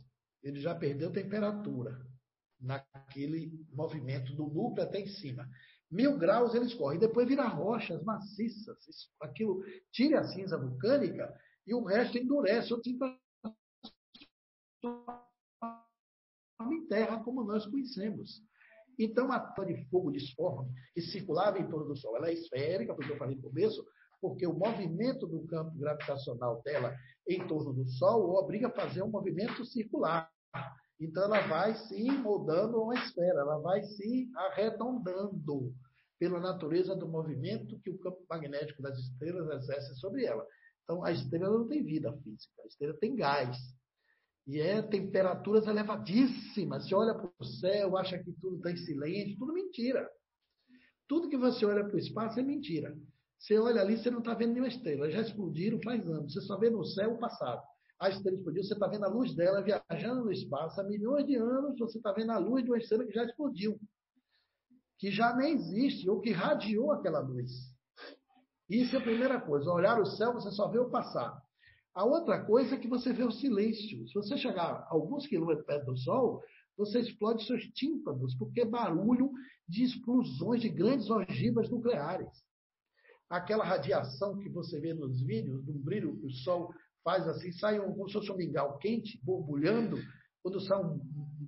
Ele 0.43 0.59
já 0.61 0.75
perdeu 0.75 1.13
temperatura 1.13 1.95
naquele 2.59 3.53
movimento 3.73 4.35
do 4.35 4.49
núcleo 4.49 4.87
até 4.87 5.01
em 5.01 5.07
cima. 5.07 5.47
Mil 5.95 6.19
graus 6.19 6.53
ele 6.57 6.65
escorre, 6.65 6.99
depois 6.99 7.29
vira 7.29 7.47
rochas 7.47 8.03
maciças. 8.03 8.77
Aquilo 9.23 9.63
tira 9.93 10.19
a 10.21 10.25
cinza 10.25 10.59
vulcânica 10.59 11.33
e 11.65 11.73
o 11.73 11.85
resto 11.85 12.19
endurece 12.19 12.75
ou 12.75 12.83
se 12.83 12.99
em 16.63 16.87
terra 16.89 17.23
como 17.23 17.45
nós 17.45 17.65
conhecemos. 17.67 18.43
Então, 18.99 19.31
a 19.31 19.39
torre 19.39 19.75
de 19.75 19.89
fogo 19.89 20.11
disforme 20.11 20.69
que 20.93 21.01
circulava 21.01 21.61
em 21.61 21.69
torno 21.69 21.87
do 21.87 21.97
Sol, 21.97 22.17
ela 22.17 22.29
é 22.29 22.33
esférica, 22.33 22.93
porque 22.93 23.13
eu 23.13 23.17
falei 23.17 23.37
no 23.37 23.43
começo, 23.43 23.87
porque 24.21 24.49
o 24.49 24.53
movimento 24.53 25.29
do 25.29 25.47
campo 25.47 25.79
gravitacional 25.79 26.61
dela 26.63 26.93
em 27.29 27.47
torno 27.47 27.73
do 27.73 27.89
Sol 27.89 28.35
obriga 28.35 28.67
a 28.67 28.73
fazer 28.73 29.03
um 29.03 29.11
movimento 29.11 29.65
circular. 29.65 30.29
Então 30.99 31.25
ela 31.25 31.47
vai 31.47 31.77
se 31.77 32.11
moldando 32.11 32.83
uma 32.83 32.95
esfera, 32.95 33.41
ela 33.41 33.59
vai 33.59 33.83
se 33.85 34.29
arredondando 34.35 35.73
pela 36.19 36.41
natureza 36.41 36.95
do 36.95 37.09
movimento 37.09 37.79
que 37.81 37.91
o 37.91 37.99
campo 37.99 38.25
magnético 38.29 38.83
das 38.83 38.99
estrelas 38.99 39.63
exerce 39.63 39.95
sobre 39.97 40.25
ela. 40.25 40.47
Então 40.83 41.05
a 41.05 41.13
estrela 41.13 41.59
não 41.59 41.67
tem 41.67 41.83
vida 41.83 42.13
física, 42.19 42.63
a 42.63 42.67
estrela 42.67 42.95
tem 42.99 43.17
gás. 43.17 43.57
E 44.47 44.61
é 44.61 44.83
temperaturas 44.83 45.67
elevadíssimas. 45.67 46.87
Você 46.87 46.95
olha 46.95 47.15
para 47.15 47.31
o 47.39 47.45
céu, 47.45 47.97
acha 47.97 48.19
que 48.19 48.33
tudo 48.33 48.57
está 48.57 48.71
em 48.71 48.77
silêncio, 48.77 49.39
tudo 49.39 49.55
mentira. 49.55 50.09
Tudo 51.09 51.29
que 51.29 51.37
você 51.37 51.65
olha 51.65 51.85
para 51.85 51.97
o 51.97 51.99
espaço 51.99 52.39
é 52.39 52.43
mentira. 52.43 52.95
Você 53.39 53.59
olha 53.59 53.81
ali, 53.81 53.97
você 53.97 54.11
não 54.11 54.19
está 54.19 54.35
vendo 54.35 54.53
nenhuma 54.53 54.69
estrela. 54.69 55.11
Já 55.11 55.21
explodiram 55.23 55.81
faz 55.83 56.07
anos. 56.07 56.33
Você 56.33 56.41
só 56.43 56.59
vê 56.59 56.69
no 56.69 56.85
céu 56.85 57.15
o 57.15 57.19
passado. 57.19 57.63
A 57.99 58.11
estrela 58.11 58.37
explodiu, 58.37 58.63
você 58.63 58.75
está 58.75 58.87
vendo 58.87 59.05
a 59.05 59.09
luz 59.09 59.35
dela 59.35 59.63
viajando 59.63 60.25
no 60.25 60.33
espaço. 60.33 60.81
Há 60.81 60.85
milhões 60.85 61.27
de 61.27 61.37
anos 61.37 61.79
você 61.79 61.99
está 61.99 62.13
vendo 62.13 62.33
a 62.33 62.39
luz 62.39 62.65
de 62.65 62.71
uma 62.71 62.79
estrela 62.79 63.05
que 63.05 63.13
já 63.13 63.25
explodiu. 63.25 63.79
Que 64.99 65.11
já 65.11 65.35
nem 65.37 65.55
existe, 65.55 66.09
ou 66.09 66.21
que 66.21 66.31
radiou 66.31 66.93
aquela 66.93 67.21
luz. 67.21 67.51
Isso 68.69 68.97
é 68.97 68.99
a 68.99 69.03
primeira 69.03 69.41
coisa. 69.41 69.71
Olhar 69.71 70.01
o 70.01 70.07
céu, 70.07 70.33
você 70.33 70.51
só 70.51 70.69
vê 70.69 70.79
o 70.79 70.91
passado. 70.91 71.41
A 71.95 72.05
outra 72.05 72.45
coisa 72.45 72.75
é 72.75 72.79
que 72.79 72.89
você 72.89 73.13
vê 73.13 73.23
o 73.23 73.31
silêncio. 73.31 74.09
Se 74.09 74.15
você 74.15 74.37
chegar 74.37 74.87
alguns 74.91 75.27
quilômetros 75.27 75.67
perto 75.67 75.87
do 75.87 75.99
Sol, 75.99 76.43
você 76.77 76.99
explode 76.99 77.47
seus 77.47 77.63
tímpanos, 77.73 78.35
porque 78.37 78.63
é 78.63 78.65
barulho 78.65 79.31
de 79.69 79.85
explosões 79.85 80.61
de 80.61 80.69
grandes 80.69 81.09
ogivas 81.09 81.71
nucleares. 81.71 82.29
Aquela 83.31 83.65
radiação 83.65 84.39
que 84.39 84.49
você 84.49 84.81
vê 84.81 84.93
nos 84.93 85.21
vídeos, 85.23 85.65
do 85.65 85.73
brilho 85.73 86.17
que 86.19 86.27
o 86.27 86.31
Sol 86.31 86.73
faz 87.05 87.29
assim, 87.29 87.53
sai 87.53 87.79
um, 87.79 87.93
como 87.93 88.09
se 88.09 88.15
fosse 88.15 88.33
um 88.33 88.37
mingau 88.37 88.77
quente, 88.79 89.21
borbulhando, 89.23 89.99
quando 90.43 90.61
sai 90.61 90.83
um 90.83 91.01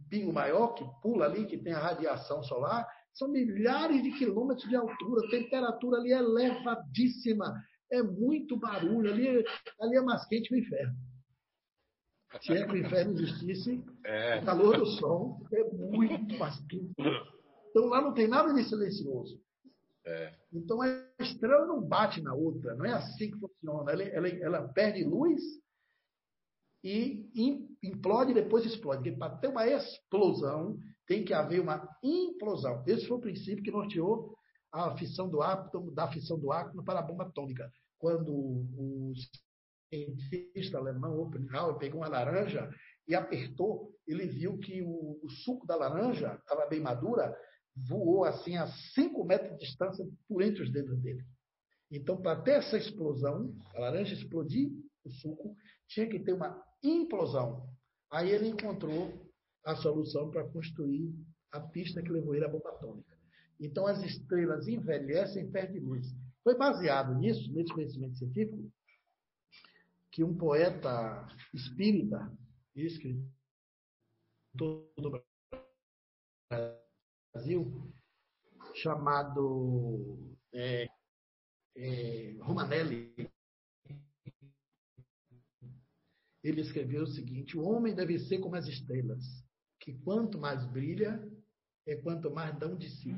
pingo 0.08 0.32
maior 0.32 0.74
que 0.74 0.84
pula 1.02 1.24
ali, 1.24 1.46
que 1.46 1.58
tem 1.58 1.72
a 1.72 1.80
radiação 1.80 2.42
solar, 2.44 2.86
são 3.16 3.28
milhares 3.28 4.02
de 4.02 4.12
quilômetros 4.12 4.68
de 4.68 4.76
altura, 4.76 5.26
a 5.26 5.30
temperatura 5.30 5.98
ali 5.98 6.12
é 6.12 6.18
elevadíssima, 6.18 7.62
é 7.90 8.02
muito 8.02 8.56
barulho, 8.56 9.10
ali, 9.10 9.44
ali 9.80 9.96
é 9.96 10.02
mais 10.02 10.26
quente 10.26 10.48
que 10.48 10.54
o 10.54 10.58
inferno. 10.58 10.94
Se 12.42 12.52
é 12.52 12.66
que 12.66 12.72
o 12.72 12.76
inferno 12.76 13.14
existisse, 13.14 13.82
é. 14.04 14.40
o 14.40 14.44
calor 14.44 14.78
do 14.78 14.86
sol 14.86 15.40
é 15.52 15.64
muito 15.72 16.38
mais 16.38 16.60
quente. 16.66 16.92
Então 17.70 17.86
lá 17.86 18.02
não 18.02 18.12
tem 18.12 18.28
nada 18.28 18.52
de 18.52 18.64
silencioso. 18.64 19.40
É. 20.04 20.34
Então 20.52 20.82
a 20.82 20.88
estrela 21.20 21.66
não 21.66 21.80
bate 21.80 22.20
na 22.20 22.34
outra, 22.34 22.74
não 22.74 22.84
é 22.84 22.92
assim 22.92 23.30
que 23.30 23.38
funciona. 23.38 23.90
Ela, 23.90 24.02
ela, 24.02 24.28
ela 24.28 24.68
perde 24.68 25.02
luz 25.04 25.42
e 26.84 27.28
implode 27.82 28.32
e 28.32 28.34
depois 28.34 28.64
explode. 28.64 29.02
Porque 29.02 29.18
para 29.18 29.36
ter 29.36 29.48
uma 29.48 29.66
explosão, 29.66 30.78
tem 31.06 31.24
que 31.24 31.32
haver 31.32 31.60
uma 31.60 31.88
implosão. 32.02 32.82
Esse 32.86 33.06
foi 33.06 33.16
o 33.16 33.20
princípio 33.20 33.62
que 33.62 33.70
norteou 33.70 34.36
a 34.72 34.96
fissão 34.96 35.28
do 35.28 35.40
átomo, 35.40 35.90
da 35.90 36.10
fissão 36.10 36.38
do 36.38 36.52
átomo 36.52 36.84
para 36.84 36.98
a 36.98 37.02
bomba 37.02 37.24
atômica. 37.24 37.70
Quando 37.98 38.32
o 38.32 39.12
cientista 39.88 40.78
alemão 40.78 41.18
Oppenheimer 41.18 41.78
pegou 41.78 42.00
uma 42.00 42.08
laranja 42.08 42.68
e 43.08 43.14
apertou, 43.14 43.92
ele 44.06 44.26
viu 44.26 44.58
que 44.58 44.82
o, 44.82 45.20
o 45.22 45.30
suco 45.30 45.66
da 45.66 45.76
laranja 45.76 46.34
estava 46.34 46.66
bem 46.66 46.80
madura, 46.80 47.34
voou 47.88 48.24
assim 48.24 48.56
a 48.56 48.66
5 48.94 49.24
metros 49.24 49.52
de 49.52 49.66
distância 49.66 50.04
por 50.28 50.42
entre 50.42 50.62
os 50.62 50.72
dedos 50.72 51.00
dele. 51.00 51.24
Então, 51.90 52.20
para 52.20 52.40
ter 52.42 52.58
essa 52.58 52.76
explosão, 52.76 53.54
a 53.74 53.80
laranja 53.80 54.14
explodir 54.14 54.70
o 55.04 55.10
suco, 55.10 55.54
tinha 55.88 56.08
que 56.08 56.18
ter 56.18 56.32
uma 56.32 56.60
implosão. 56.82 57.68
Aí 58.10 58.30
ele 58.30 58.48
encontrou 58.48 59.25
a 59.66 59.74
solução 59.74 60.30
para 60.30 60.48
construir 60.48 61.12
a 61.50 61.60
pista 61.60 62.00
que 62.00 62.08
levou 62.08 62.34
ele 62.34 62.44
à 62.44 62.48
bomba 62.48 62.70
atômica. 62.70 63.18
Então, 63.58 63.86
as 63.86 64.00
estrelas 64.04 64.68
envelhecem 64.68 65.44
e 65.44 65.50
perdem 65.50 65.80
luz. 65.80 66.06
Foi 66.44 66.56
baseado 66.56 67.14
nisso, 67.14 67.52
nesse 67.52 67.72
conhecimento 67.72 68.16
científico, 68.16 68.72
que 70.12 70.22
um 70.22 70.36
poeta 70.36 71.26
espírita, 71.52 72.32
escritor 72.76 73.26
do 74.96 75.20
Brasil, 77.34 77.92
chamado 78.74 80.36
é, 80.54 80.86
é, 81.76 82.36
Romanelli, 82.40 83.12
ele 86.44 86.60
escreveu 86.60 87.02
o 87.02 87.08
seguinte: 87.08 87.58
o 87.58 87.64
homem 87.64 87.94
deve 87.94 88.18
ser 88.20 88.38
como 88.38 88.54
as 88.54 88.68
estrelas, 88.68 89.24
que 89.86 89.94
quanto 90.02 90.36
mais 90.36 90.66
brilha, 90.66 91.22
é 91.86 91.94
quanto 91.94 92.28
mais 92.28 92.58
dão 92.58 92.76
de 92.76 92.90
si. 92.90 93.14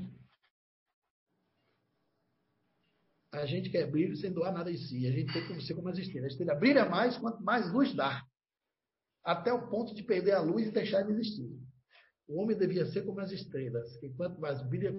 A 3.32 3.46
gente 3.46 3.70
quer 3.70 3.90
brilho 3.90 4.14
sem 4.14 4.30
doar 4.30 4.52
nada 4.52 4.70
em 4.70 4.76
si. 4.76 5.06
A 5.06 5.10
gente 5.10 5.32
tem 5.32 5.46
que 5.46 5.62
ser 5.62 5.74
como 5.74 5.88
as 5.88 5.96
estrelas. 5.96 6.24
A 6.24 6.32
estrela 6.32 6.54
brilha 6.54 6.84
mais 6.84 7.16
quanto 7.16 7.42
mais 7.42 7.72
luz 7.72 7.94
dá. 7.94 8.22
Até 9.24 9.50
o 9.50 9.70
ponto 9.70 9.94
de 9.94 10.02
perder 10.02 10.32
a 10.32 10.42
luz 10.42 10.66
e 10.66 10.70
deixar 10.70 11.02
de 11.02 11.12
existir. 11.12 11.58
O 12.26 12.38
homem 12.42 12.56
devia 12.56 12.84
ser 12.84 13.06
como 13.06 13.20
as 13.20 13.32
estrelas, 13.32 13.96
que 13.96 14.10
quanto 14.10 14.38
mais 14.38 14.60
brilha, 14.68 14.92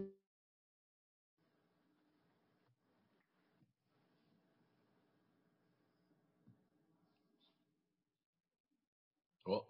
Oh. 9.45 9.65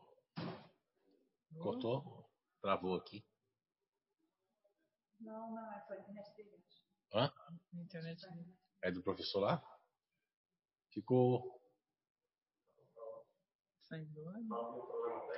Cortou? 1.60 2.30
Travou 2.62 2.96
aqui. 2.96 3.24
Não, 5.20 5.52
não, 5.52 5.74
é 5.74 5.80
só 5.82 5.94
a 5.94 5.98
internet 5.98 6.36
dele. 6.36 6.50
Hã? 7.14 7.32
Internet 7.74 8.26
É 8.82 8.92
do 8.92 9.04
professor 9.04 9.40
lá? 9.40 9.64
Ficou. 10.92 11.60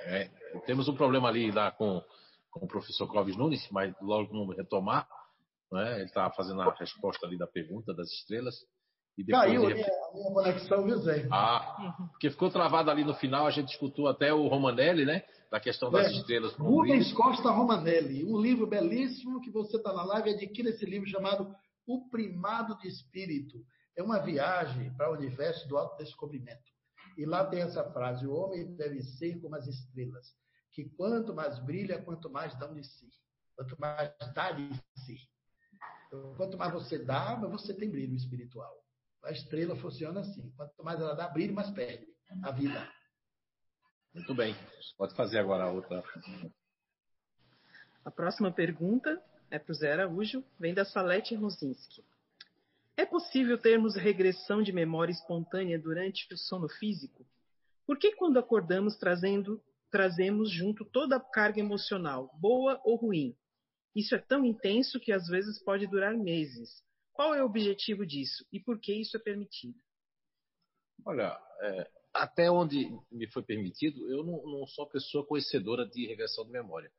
É, 0.04 0.28
temos 0.66 0.86
um 0.86 0.94
problema 0.94 1.28
ali 1.28 1.50
lá 1.50 1.72
com, 1.72 2.02
com 2.50 2.64
o 2.64 2.68
professor 2.68 3.08
Clóvis 3.08 3.36
Nunes, 3.36 3.66
mas 3.70 3.94
logo 4.00 4.30
vamos 4.30 4.56
retomar. 4.56 5.08
Né? 5.70 5.96
Ele 5.96 6.04
está 6.04 6.30
fazendo 6.32 6.60
a 6.60 6.74
resposta 6.74 7.26
ali 7.26 7.38
da 7.38 7.46
pergunta 7.46 7.94
das 7.94 8.08
estrelas. 8.12 8.54
Caiu 9.28 9.68
ele... 9.68 9.82
a 9.82 10.12
minha 10.14 10.32
conexão, 10.32 10.84
viu, 10.84 10.98
Zé? 10.98 11.28
Ah, 11.30 11.94
porque 12.12 12.30
ficou 12.30 12.50
travado 12.50 12.90
ali 12.90 13.04
no 13.04 13.14
final, 13.14 13.46
a 13.46 13.50
gente 13.50 13.68
escutou 13.68 14.08
até 14.08 14.32
o 14.32 14.48
Romanelli, 14.48 15.04
né? 15.04 15.22
Da 15.50 15.60
questão 15.60 15.90
das 15.90 16.06
é, 16.06 16.12
estrelas. 16.12 16.54
Rubens 16.54 17.12
Costa 17.12 17.50
Romanelli, 17.50 18.24
um 18.24 18.40
livro 18.40 18.66
belíssimo 18.66 19.40
que 19.42 19.50
você 19.50 19.76
está 19.76 19.92
na 19.92 20.02
live, 20.02 20.30
adquira 20.30 20.70
esse 20.70 20.86
livro 20.86 21.08
chamado 21.08 21.54
O 21.86 22.08
Primado 22.08 22.78
de 22.78 22.88
Espírito. 22.88 23.62
É 23.94 24.02
uma 24.02 24.18
viagem 24.18 24.90
para 24.96 25.10
o 25.10 25.14
universo 25.14 25.68
do 25.68 25.76
autodescobrimento. 25.76 26.72
E 27.18 27.26
lá 27.26 27.44
tem 27.44 27.60
essa 27.60 27.84
frase: 27.92 28.26
o 28.26 28.32
homem 28.34 28.74
deve 28.76 29.02
ser 29.02 29.38
como 29.40 29.54
as 29.56 29.66
estrelas, 29.66 30.26
que 30.72 30.84
quanto 30.96 31.34
mais 31.34 31.58
brilha, 31.58 32.00
quanto 32.00 32.30
mais 32.30 32.58
dão 32.58 32.72
de 32.72 32.82
si. 32.82 33.10
Quanto 33.54 33.78
mais 33.78 34.10
dá 34.34 34.52
de 34.52 34.74
si. 35.04 35.18
Então, 36.06 36.34
quanto 36.36 36.56
mais 36.56 36.72
você 36.72 36.98
dá, 36.98 37.34
você 37.36 37.74
tem 37.74 37.90
brilho 37.90 38.14
espiritual. 38.14 38.72
A 39.24 39.30
estrela 39.30 39.76
funciona 39.76 40.20
assim. 40.20 40.50
Quanto 40.56 40.82
mais 40.82 41.00
ela 41.00 41.14
dá 41.14 41.28
brilho, 41.28 41.54
mais 41.54 41.70
perde 41.70 42.06
a 42.42 42.50
vida. 42.50 42.88
Muito 44.14 44.34
bem. 44.34 44.54
Pode 44.96 45.14
fazer 45.14 45.38
agora 45.38 45.64
a 45.64 45.70
outra. 45.70 46.02
A 48.04 48.10
próxima 48.10 48.52
pergunta 48.52 49.22
é 49.50 49.58
para 49.58 49.72
o 49.72 49.74
Zé 49.74 49.92
Araújo, 49.92 50.44
vem 50.58 50.74
da 50.74 50.84
Salete 50.84 51.34
Rosinski. 51.34 52.04
É 52.96 53.06
possível 53.06 53.56
termos 53.56 53.96
regressão 53.96 54.62
de 54.62 54.72
memória 54.72 55.12
espontânea 55.12 55.78
durante 55.78 56.32
o 56.32 56.36
sono 56.36 56.68
físico? 56.68 57.24
Por 57.86 57.98
que 57.98 58.14
quando 58.16 58.38
acordamos 58.38 58.96
trazendo, 58.96 59.62
trazemos 59.90 60.50
junto 60.50 60.84
toda 60.84 61.16
a 61.16 61.20
carga 61.20 61.60
emocional, 61.60 62.30
boa 62.38 62.80
ou 62.84 62.96
ruim? 62.96 63.36
Isso 63.94 64.14
é 64.14 64.18
tão 64.18 64.44
intenso 64.44 65.00
que 65.00 65.12
às 65.12 65.26
vezes 65.26 65.62
pode 65.62 65.86
durar 65.86 66.16
meses. 66.16 66.82
Qual 67.12 67.34
é 67.34 67.42
o 67.42 67.46
objetivo 67.46 68.06
disso 68.06 68.44
e 68.52 68.58
por 68.58 68.80
que 68.80 68.92
isso 68.92 69.16
é 69.16 69.20
permitido? 69.20 69.78
Olha, 71.04 71.38
é, 71.60 71.90
até 72.14 72.50
onde 72.50 72.88
me 73.10 73.26
foi 73.30 73.42
permitido, 73.42 74.08
eu 74.10 74.24
não, 74.24 74.42
não, 74.46 74.66
sou 74.66 74.86
pessoa 74.88 75.26
conhecedora 75.26 75.86
de 75.86 76.06
regressão 76.06 76.44
de 76.44 76.52
memória. 76.52 76.90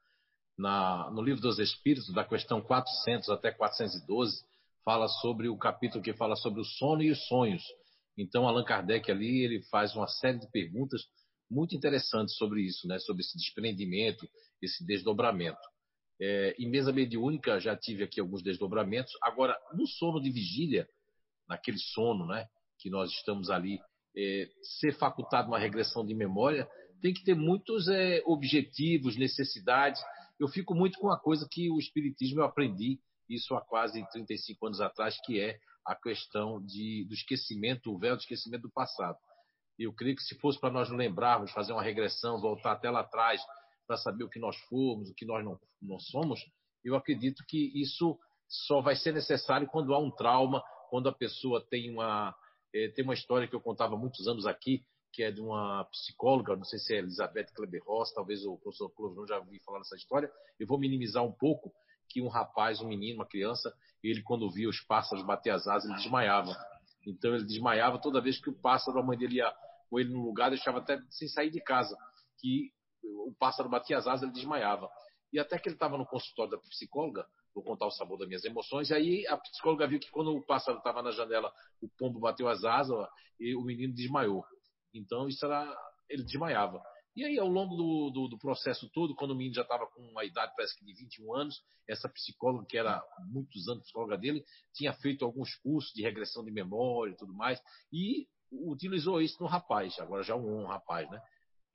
Na, 0.57 1.10
no 1.11 1.22
livro 1.22 1.41
dos 1.41 1.57
Espíritos, 1.57 2.14
da 2.14 2.23
questão 2.23 2.61
400 2.61 3.30
até 3.30 3.52
412, 3.52 4.44
fala 4.84 5.07
sobre 5.07 5.48
o 5.48 5.57
capítulo 5.57 6.03
que 6.03 6.14
fala 6.14 6.35
sobre 6.35 6.61
o 6.61 6.65
sono 6.65 7.02
e 7.02 7.11
os 7.11 7.27
sonhos. 7.27 7.64
Então, 8.18 8.48
Allan 8.48 8.64
Kardec 8.64 9.10
ali 9.10 9.44
ele 9.44 9.64
faz 9.64 9.95
uma 9.95 10.07
série 10.07 10.40
de 10.40 10.52
perguntas 10.52 11.02
muito 11.49 11.76
interessantes 11.76 12.35
sobre 12.35 12.61
isso, 12.61 12.88
né? 12.88 12.99
sobre 12.99 13.22
esse 13.22 13.38
desprendimento, 13.38 14.27
esse 14.61 14.85
desdobramento. 14.85 15.73
É, 16.22 16.56
em 16.57 16.69
mesa 16.69 16.91
mediúnica 16.91 17.60
já 17.60 17.76
tive 17.76 18.03
aqui 18.03 18.19
alguns 18.19 18.41
desdobramentos. 18.41 19.11
Agora, 19.22 19.57
no 19.73 19.88
sono 19.88 20.22
de 20.22 20.30
vigília, 20.30 20.88
naquele 21.48 21.77
sono 21.77 22.26
né, 22.26 22.48
que 22.80 22.90
nós 22.90 23.11
estamos 23.11 23.49
ali, 23.49 23.80
é, 24.15 24.48
ser 24.80 24.94
facultado 24.94 25.48
uma 25.48 25.60
regressão 25.60 26.06
de 26.06 26.14
memória, 26.14 26.68
tem 27.02 27.14
que 27.14 27.23
ter 27.23 27.35
muitos 27.35 27.88
é, 27.88 28.22
objetivos, 28.26 29.18
necessidades. 29.18 30.02
Eu 30.40 30.48
fico 30.48 30.73
muito 30.73 30.98
com 30.99 31.07
uma 31.07 31.19
coisa 31.19 31.48
que 31.52 31.69
o 31.69 31.80
Espiritismo 31.80 32.41
eu 32.41 32.45
aprendi, 32.45 32.99
isso 33.30 33.56
há 33.56 33.61
quase 33.61 34.06
35 34.11 34.65
anos 34.68 34.81
atrás, 34.81 35.19
que 35.26 35.40
é 35.40 35.57
a 35.85 35.95
questão 35.95 36.64
de, 36.64 37.06
do 37.06 37.14
esquecimento, 37.14 37.91
o 37.91 37.98
véu 37.98 38.15
do 38.15 38.22
esquecimento 38.22 38.64
do 38.64 38.72
passado. 38.72 39.18
Eu 39.77 39.91
creio 39.94 40.15
que 40.15 40.23
se 40.23 40.35
fosse 40.35 40.60
para 40.60 40.72
nós 40.72 40.90
lembrarmos, 40.90 41.52
fazer 41.52 41.73
uma 41.73 41.84
regressão, 41.84 42.40
voltar 42.40 42.73
até 42.73 42.90
lá 42.90 43.02
atrás, 43.02 43.41
para 43.86 43.98
saber 43.98 44.24
o 44.24 44.30
que 44.30 44.40
nós 44.40 44.56
fomos, 44.70 45.10
o 45.10 45.14
que 45.14 45.26
nós 45.26 45.44
não, 45.44 45.60
não 45.82 46.00
somos, 46.00 46.40
eu 46.84 46.96
acredito 46.96 47.44
que 47.48 47.72
isso 47.80 48.18
só 48.48 48.82
vai 48.82 48.96
ser 48.96 49.14
necessário 49.14 49.68
quando 49.68 49.94
há 49.94 50.00
um 50.00 50.12
trauma, 50.12 50.64
quando 50.90 51.10
a 51.10 51.14
pessoa 51.14 51.66
tem 51.70 51.90
uma. 51.90 52.36
É, 52.74 52.90
tem 52.90 53.04
uma 53.04 53.14
história 53.14 53.48
que 53.48 53.56
eu 53.56 53.62
contava 53.62 53.96
há 53.96 53.98
muitos 53.98 54.28
anos 54.28 54.46
aqui, 54.48 54.84
que 55.12 55.22
é 55.22 55.32
de 55.32 55.40
uma 55.40 55.86
psicóloga, 55.86 56.56
não 56.56 56.64
sei 56.64 56.80
se 56.80 56.96
é 56.96 56.98
Elizabeth 56.98 57.54
Kleber-Ross, 57.56 58.14
talvez 58.14 58.44
o 58.46 58.58
professor 58.58 58.90
Closnon 58.90 59.28
já 59.28 59.38
ouviu 59.38 59.62
falar 59.64 59.78
nessa 59.78 59.96
história. 59.96 60.32
Eu 60.60 60.66
vou 60.66 60.80
minimizar 60.80 61.24
um 61.24 61.32
pouco 61.32 61.72
que 62.10 62.20
um 62.20 62.28
rapaz, 62.28 62.82
um 62.82 62.88
menino, 62.88 63.20
uma 63.20 63.28
criança, 63.28 63.72
ele 64.04 64.24
quando 64.24 64.52
via 64.52 64.68
os 64.68 64.82
pássaros 64.82 65.24
bater 65.24 65.52
as 65.52 65.68
asas, 65.68 65.88
ele 65.88 66.00
desmaiava. 66.00 66.56
Então 67.06 67.36
ele 67.36 67.46
desmaiava 67.46 68.00
toda 68.00 68.22
vez 68.22 68.42
que 68.42 68.50
o 68.50 68.54
pássaro, 68.54 69.00
a 69.00 69.04
mãe 69.04 69.18
dele 69.18 69.36
ia 69.36 69.54
com 69.90 70.00
ele 70.00 70.10
no 70.10 70.26
lugar, 70.26 70.50
deixava 70.50 70.80
até 70.80 71.00
sem 71.12 71.28
sair 71.28 71.52
de 71.52 71.62
casa, 71.62 71.96
que 72.40 72.72
o 73.04 73.34
pássaro 73.38 73.70
batia 73.70 73.98
as 73.98 74.08
asas, 74.08 74.24
ele 74.24 74.32
desmaiava. 74.32 74.90
E 75.32 75.40
até 75.40 75.58
que 75.58 75.68
ele 75.68 75.76
estava 75.76 75.98
no 75.98 76.06
consultório 76.06 76.52
da 76.52 76.58
psicóloga, 76.58 77.26
vou 77.54 77.64
contar 77.64 77.86
o 77.86 77.92
sabor 77.92 78.18
das 78.18 78.28
minhas 78.28 78.46
emoções, 78.46 78.90
e 78.90 78.94
aí 78.94 79.28
a 79.28 79.38
psicóloga 79.38 79.88
viu 79.88 80.00
que 80.00 80.10
quando 80.12 80.36
o 80.36 80.46
pássaro 80.46 80.78
estava 80.78 81.02
na 81.02 81.12
janela, 81.12 81.52
o 81.82 81.90
pombo 81.98 82.20
bateu 82.20 82.48
as 82.48 82.64
asas 82.64 83.08
e 83.40 83.56
o 83.56 83.62
menino 83.62 83.94
desmaiou. 83.94 84.44
Então 84.94 85.28
isso 85.28 85.46
era, 85.46 85.76
ele 86.10 86.24
desmaiava. 86.24 86.82
E 87.16 87.24
aí, 87.24 87.38
ao 87.38 87.48
longo 87.48 87.76
do, 87.76 88.10
do, 88.10 88.28
do, 88.28 88.40
processo 88.40 88.90
todo, 88.90 89.16
quando 89.16 89.32
o 89.32 89.36
menino 89.36 89.54
já 89.54 89.62
estava 89.62 89.86
com 89.86 90.02
uma 90.02 90.26
idade, 90.26 90.52
parece 90.56 90.76
que 90.76 90.84
de 90.84 90.94
21 90.94 91.36
anos, 91.36 91.62
essa 91.88 92.10
psicóloga, 92.10 92.66
que 92.66 92.76
era 92.76 93.04
muitos 93.28 93.68
anos 93.68 93.84
psicóloga 93.84 94.18
dele, 94.18 94.44
tinha 94.74 94.92
feito 94.94 95.24
alguns 95.24 95.54
cursos 95.58 95.94
de 95.94 96.02
regressão 96.02 96.44
de 96.44 96.52
memória 96.52 97.12
e 97.12 97.16
tudo 97.16 97.32
mais, 97.32 97.62
e 97.92 98.28
utilizou 98.52 99.22
isso 99.22 99.42
no 99.42 99.48
rapaz, 99.48 100.00
agora 100.00 100.24
já 100.24 100.36
um, 100.36 100.66
rapaz, 100.66 101.10
né? 101.10 101.22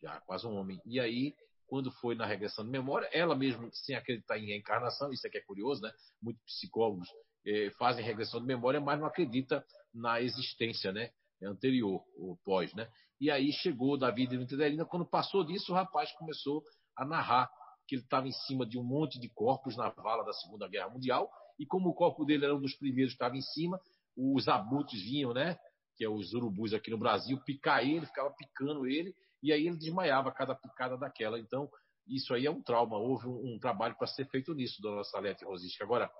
Já 0.03 0.20
quase 0.20 0.47
um 0.47 0.57
homem. 0.57 0.81
E 0.85 1.01
aí, 1.01 1.35
quando 1.66 1.91
foi 1.91 2.15
na 2.15 2.27
regressão 2.27 2.65
de 2.65 2.70
memória, 2.70 3.09
ela 3.12 3.35
mesmo, 3.35 3.69
sem 3.73 3.95
acreditar 3.95 4.39
em 4.39 4.47
reencarnação, 4.47 5.12
isso 5.12 5.27
é 5.27 5.31
que 5.31 5.39
é 5.39 5.43
curioso, 5.43 5.83
né? 5.83 5.93
Muitos 6.23 6.43
psicólogos 6.45 7.09
eh, 7.47 7.70
fazem 7.79 8.05
regressão 8.05 8.41
de 8.41 8.47
memória, 8.47 8.81
mas 8.81 8.99
não 8.99 9.07
acredita 9.07 9.65
na 9.93 10.20
existência, 10.20 10.93
né? 10.93 11.11
Anterior, 11.43 12.03
ou 12.16 12.37
pós, 12.45 12.75
né? 12.75 12.91
E 13.20 13.31
aí 13.31 13.53
chegou 13.53 13.97
Davi 13.99 14.27
de 14.27 14.37
Interdelina, 14.37 14.85
quando 14.85 15.07
passou 15.07 15.45
disso, 15.45 15.73
o 15.73 15.75
rapaz 15.75 16.11
começou 16.12 16.62
a 16.97 17.05
narrar 17.05 17.51
que 17.87 17.95
ele 17.95 18.03
estava 18.03 18.29
em 18.29 18.33
cima 18.33 18.66
de 18.66 18.79
um 18.79 18.85
monte 18.85 19.19
de 19.19 19.29
corpos 19.29 19.77
na 19.77 19.89
vala 19.89 20.25
da 20.25 20.33
Segunda 20.33 20.69
Guerra 20.69 20.91
Mundial, 20.91 21.31
e 21.59 21.66
como 21.66 21.89
o 21.89 21.95
corpo 21.95 22.25
dele 22.25 22.45
era 22.45 22.55
um 22.55 22.61
dos 22.61 22.75
primeiros 22.75 23.12
que 23.12 23.16
estava 23.16 23.37
em 23.37 23.41
cima, 23.41 23.81
os 24.16 24.49
abutres 24.49 25.01
vinham, 25.03 25.33
né? 25.33 25.59
que 25.99 26.05
é 26.05 26.09
os 26.09 26.33
urubus 26.33 26.73
aqui 26.73 26.91
no 26.93 26.97
Brasil, 26.97 27.37
picar 27.45 27.85
ele, 27.85 28.07
ficava 28.07 28.31
picando 28.31 28.87
ele, 28.87 29.12
e 29.43 29.52
aí 29.52 29.66
ele 29.66 29.77
desmaiava 29.77 30.32
cada 30.32 30.55
picada 30.55 30.97
daquela. 30.97 31.39
Então, 31.39 31.69
isso 32.06 32.32
aí 32.35 32.47
é 32.47 32.51
um 32.51 32.62
trauma. 32.62 32.97
Houve 32.97 33.28
um, 33.28 33.55
um 33.55 33.59
trabalho 33.59 33.97
para 33.97 34.06
ser 34.06 34.27
feito 34.28 34.55
nisso, 34.55 34.81
dona 34.81 35.05
Salete 35.05 35.44
Rosisca. 35.44 35.85
Agora, 35.85 36.10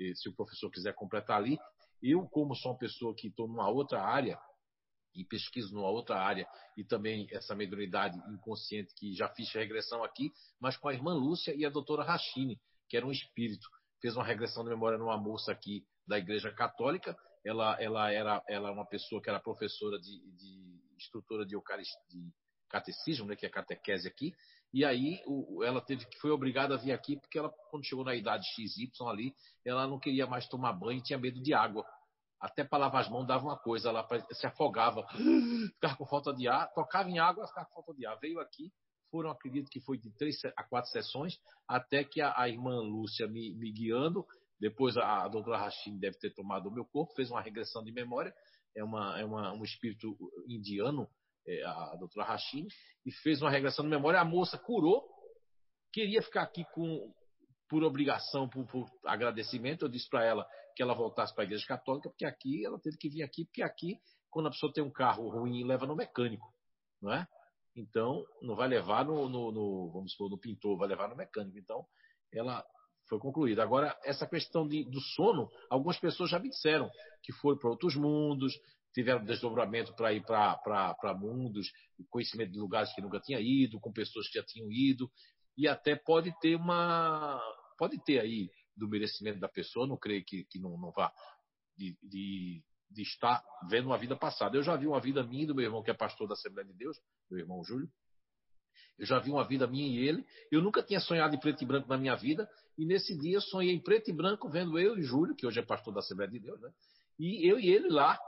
eh, 0.00 0.12
se 0.14 0.28
o 0.28 0.34
professor 0.34 0.70
quiser 0.70 0.94
completar 0.94 1.36
ali, 1.36 1.58
eu, 2.02 2.26
como 2.28 2.54
sou 2.54 2.72
uma 2.72 2.78
pessoa 2.78 3.14
que 3.14 3.28
estou 3.28 3.48
numa 3.48 3.68
outra 3.68 4.02
área, 4.02 4.38
e 5.14 5.24
pesquiso 5.24 5.74
numa 5.74 5.88
outra 5.88 6.16
área, 6.16 6.46
e 6.76 6.84
também 6.84 7.26
essa 7.32 7.54
mediunidade 7.54 8.16
inconsciente 8.32 8.94
que 8.94 9.14
já 9.14 9.28
fiz 9.28 9.52
regressão 9.52 10.04
aqui, 10.04 10.30
mas 10.60 10.76
com 10.76 10.88
a 10.88 10.94
irmã 10.94 11.12
Lúcia 11.12 11.54
e 11.56 11.64
a 11.64 11.70
doutora 11.70 12.04
Rachine, 12.04 12.60
que 12.88 12.96
era 12.96 13.06
um 13.06 13.10
espírito. 13.10 13.66
Fez 14.00 14.14
uma 14.14 14.24
regressão 14.24 14.62
de 14.62 14.70
memória 14.70 14.96
numa 14.96 15.16
moça 15.16 15.50
aqui 15.50 15.84
da 16.06 16.18
Igreja 16.18 16.52
Católica, 16.52 17.16
ela, 17.44 17.80
ela 17.80 18.12
era 18.12 18.42
ela 18.48 18.68
é 18.68 18.72
uma 18.72 18.86
pessoa 18.86 19.20
que 19.20 19.28
era 19.28 19.40
professora 19.40 19.98
de, 19.98 20.20
de 20.36 20.80
instrutora 20.96 21.44
de, 21.44 21.56
de 22.08 22.32
catecismo, 22.68 23.26
né, 23.26 23.36
que 23.36 23.46
é 23.46 23.48
catequese 23.48 24.06
aqui, 24.06 24.34
e 24.72 24.84
aí 24.84 25.22
o, 25.26 25.64
ela 25.64 25.80
teve 25.80 26.04
que 26.06 26.18
foi 26.18 26.30
obrigada 26.30 26.74
a 26.74 26.78
vir 26.78 26.92
aqui 26.92 27.16
porque 27.16 27.38
ela 27.38 27.50
quando 27.70 27.86
chegou 27.86 28.04
na 28.04 28.14
idade 28.14 28.44
XY 28.54 28.90
ali, 29.08 29.34
ela 29.64 29.86
não 29.86 29.98
queria 29.98 30.26
mais 30.26 30.46
tomar 30.46 30.72
banho, 30.72 31.02
tinha 31.02 31.18
medo 31.18 31.40
de 31.42 31.54
água. 31.54 31.84
Até 32.40 32.62
para 32.62 32.78
lavar 32.78 33.00
as 33.02 33.08
mãos 33.08 33.26
dava 33.26 33.44
uma 33.44 33.58
coisa, 33.58 33.88
ela 33.88 34.06
se 34.32 34.46
afogava, 34.46 35.04
ficava 35.74 35.96
com 35.96 36.06
falta 36.06 36.32
de 36.32 36.46
ar, 36.46 36.72
tocava 36.72 37.08
em 37.08 37.18
água, 37.18 37.46
ficava 37.48 37.66
com 37.66 37.82
falta 37.82 37.94
de 37.94 38.06
ar. 38.06 38.16
Veio 38.20 38.38
aqui, 38.40 38.70
foram, 39.10 39.30
acredito 39.30 39.68
que 39.70 39.80
foi 39.80 39.98
de 39.98 40.10
três 40.16 40.36
a 40.56 40.62
quatro 40.62 40.90
sessões, 40.90 41.34
até 41.66 42.04
que 42.04 42.20
a, 42.20 42.38
a 42.38 42.48
irmã 42.48 42.80
Lúcia 42.80 43.26
me, 43.26 43.54
me 43.54 43.72
guiando, 43.72 44.24
depois 44.60 44.96
a, 44.96 45.24
a 45.24 45.28
doutora 45.28 45.58
Rashid 45.58 45.98
deve 45.98 46.18
ter 46.18 46.32
tomado 46.32 46.68
o 46.68 46.72
meu 46.72 46.84
corpo, 46.84 47.14
fez 47.14 47.30
uma 47.30 47.40
regressão 47.40 47.82
de 47.82 47.90
memória, 47.90 48.32
é, 48.76 48.84
uma, 48.84 49.18
é 49.18 49.24
uma, 49.24 49.52
um 49.52 49.64
espírito 49.64 50.16
indiano, 50.46 51.08
a 51.64 51.96
doutora 51.98 52.26
Rashid, 52.26 52.68
e 53.04 53.12
fez 53.12 53.40
uma 53.40 53.50
regressão 53.50 53.84
de 53.84 53.90
memória. 53.90 54.20
A 54.20 54.24
moça 54.24 54.58
curou, 54.58 55.04
queria 55.92 56.22
ficar 56.22 56.42
aqui 56.42 56.64
com, 56.74 57.12
por 57.68 57.82
obrigação, 57.82 58.48
por, 58.48 58.66
por 58.66 58.86
agradecimento. 59.04 59.84
Eu 59.84 59.88
disse 59.88 60.08
para 60.08 60.24
ela 60.24 60.46
que 60.76 60.82
ela 60.82 60.94
voltasse 60.94 61.34
para 61.34 61.44
a 61.44 61.46
igreja 61.46 61.66
católica, 61.66 62.08
porque 62.08 62.24
aqui 62.24 62.64
ela 62.64 62.78
teve 62.78 62.96
que 62.96 63.08
vir 63.08 63.22
aqui, 63.22 63.44
porque 63.46 63.62
aqui, 63.62 63.98
quando 64.30 64.46
a 64.46 64.50
pessoa 64.50 64.72
tem 64.72 64.84
um 64.84 64.92
carro 64.92 65.28
ruim, 65.28 65.64
leva 65.64 65.86
no 65.86 65.96
mecânico, 65.96 66.46
não 67.00 67.12
é? 67.12 67.26
Então, 67.74 68.24
não 68.42 68.56
vai 68.56 68.68
levar 68.68 69.04
no, 69.04 69.28
no, 69.28 69.52
no 69.52 69.90
vamos 69.92 70.12
supor, 70.12 70.30
no 70.30 70.38
pintor, 70.38 70.76
vai 70.76 70.88
levar 70.88 71.08
no 71.08 71.16
mecânico. 71.16 71.58
Então, 71.58 71.86
ela 72.32 72.64
foi 73.08 73.18
concluída. 73.18 73.62
Agora, 73.62 73.96
essa 74.04 74.26
questão 74.26 74.66
de, 74.66 74.84
do 74.84 75.00
sono, 75.00 75.48
algumas 75.70 75.98
pessoas 75.98 76.30
já 76.30 76.38
me 76.38 76.50
disseram 76.50 76.90
que 77.22 77.32
foram 77.32 77.58
para 77.58 77.70
outros 77.70 77.96
mundos, 77.96 78.52
tiveram 78.98 79.24
desdobramento 79.24 79.94
para 79.94 80.12
ir 80.12 80.24
para 80.24 81.14
mundos, 81.16 81.70
conhecimento 82.10 82.50
de 82.50 82.58
lugares 82.58 82.92
que 82.92 83.00
nunca 83.00 83.20
tinha 83.20 83.38
ido, 83.38 83.78
com 83.78 83.92
pessoas 83.92 84.26
que 84.28 84.36
já 84.36 84.44
tinham 84.44 84.72
ido, 84.72 85.08
e 85.56 85.68
até 85.68 85.94
pode 85.94 86.36
ter 86.40 86.56
uma. 86.56 87.40
Pode 87.78 88.02
ter 88.04 88.18
aí 88.18 88.50
do 88.76 88.88
merecimento 88.88 89.38
da 89.38 89.48
pessoa, 89.48 89.86
não 89.86 89.96
creio 89.96 90.24
que, 90.24 90.44
que 90.50 90.58
não, 90.58 90.76
não 90.76 90.90
vá 90.90 91.12
de, 91.76 91.96
de, 92.02 92.60
de 92.90 93.02
estar 93.02 93.40
vendo 93.70 93.86
uma 93.86 93.98
vida 93.98 94.16
passada. 94.16 94.56
Eu 94.56 94.64
já 94.64 94.74
vi 94.74 94.88
uma 94.88 95.00
vida 95.00 95.22
minha 95.22 95.46
do 95.46 95.54
meu 95.54 95.64
irmão, 95.64 95.80
que 95.80 95.92
é 95.92 95.94
pastor 95.94 96.26
da 96.26 96.34
Assembleia 96.34 96.66
de 96.66 96.74
Deus, 96.74 96.98
meu 97.30 97.38
irmão 97.38 97.62
Júlio, 97.62 97.88
eu 98.98 99.06
já 99.06 99.20
vi 99.20 99.30
uma 99.30 99.46
vida 99.46 99.64
minha 99.68 99.86
e 99.86 100.08
ele. 100.08 100.26
Eu 100.50 100.60
nunca 100.60 100.82
tinha 100.82 100.98
sonhado 100.98 101.36
em 101.36 101.38
preto 101.38 101.62
e 101.62 101.66
branco 101.66 101.88
na 101.88 101.96
minha 101.96 102.16
vida. 102.16 102.50
E 102.76 102.84
nesse 102.84 103.16
dia 103.16 103.36
eu 103.36 103.40
sonhei 103.40 103.72
em 103.72 103.80
preto 103.80 104.10
e 104.10 104.12
branco, 104.12 104.48
vendo 104.48 104.76
eu 104.76 104.98
e 104.98 105.02
Júlio, 105.02 105.36
que 105.36 105.46
hoje 105.46 105.60
é 105.60 105.62
pastor 105.62 105.94
da 105.94 106.00
Assembleia 106.00 106.30
de 106.30 106.40
Deus, 106.40 106.60
né? 106.60 106.70
E 107.18 107.48
eu 107.48 107.58
e 107.58 107.68
ele 107.68 107.88
lá, 107.88 108.18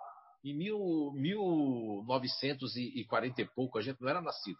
em 0.44 0.56
mil, 0.56 1.12
1940 1.14 3.42
e 3.42 3.48
pouco, 3.54 3.78
a 3.78 3.82
gente 3.82 4.00
não 4.00 4.08
era 4.08 4.20
nascido. 4.20 4.58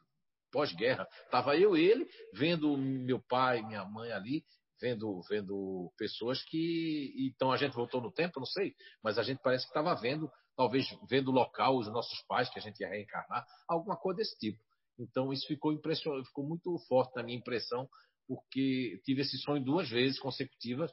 Pós-guerra. 0.53 1.09
Estava 1.25 1.57
eu 1.57 1.77
e 1.77 1.85
ele, 1.85 2.09
vendo 2.35 2.77
meu 2.77 3.21
pai, 3.21 3.63
minha 3.63 3.85
mãe 3.85 4.13
ali, 4.13 4.45
vendo, 4.81 5.21
vendo 5.29 5.93
pessoas 5.97 6.43
que. 6.45 7.15
Então 7.19 7.53
a 7.53 7.57
gente 7.57 7.75
voltou 7.75 8.01
no 8.01 8.11
tempo, 8.11 8.41
não 8.41 8.47
sei, 8.47 8.75
mas 9.03 9.19
a 9.19 9.23
gente 9.23 9.41
parece 9.43 9.65
que 9.65 9.71
estava 9.71 9.95
vendo, 9.95 10.31
talvez 10.57 10.87
vendo 11.09 11.29
o 11.29 11.35
local, 11.35 11.77
os 11.77 11.87
nossos 11.89 12.21
pais, 12.27 12.51
que 12.51 12.59
a 12.59 12.63
gente 12.63 12.81
ia 12.81 12.89
reencarnar, 12.89 13.47
alguma 13.69 13.97
coisa 13.97 14.19
desse 14.19 14.37
tipo. 14.39 14.59
Então 14.99 15.33
isso 15.33 15.47
ficou 15.47 15.73
impressionante, 15.73 16.27
ficou 16.27 16.47
muito 16.47 16.77
forte 16.89 17.15
na 17.17 17.23
minha 17.23 17.39
impressão, 17.39 17.89
porque 18.27 19.01
tive 19.05 19.23
esse 19.23 19.39
sonho 19.39 19.65
duas 19.65 19.89
vezes 19.89 20.19
consecutivas 20.19 20.93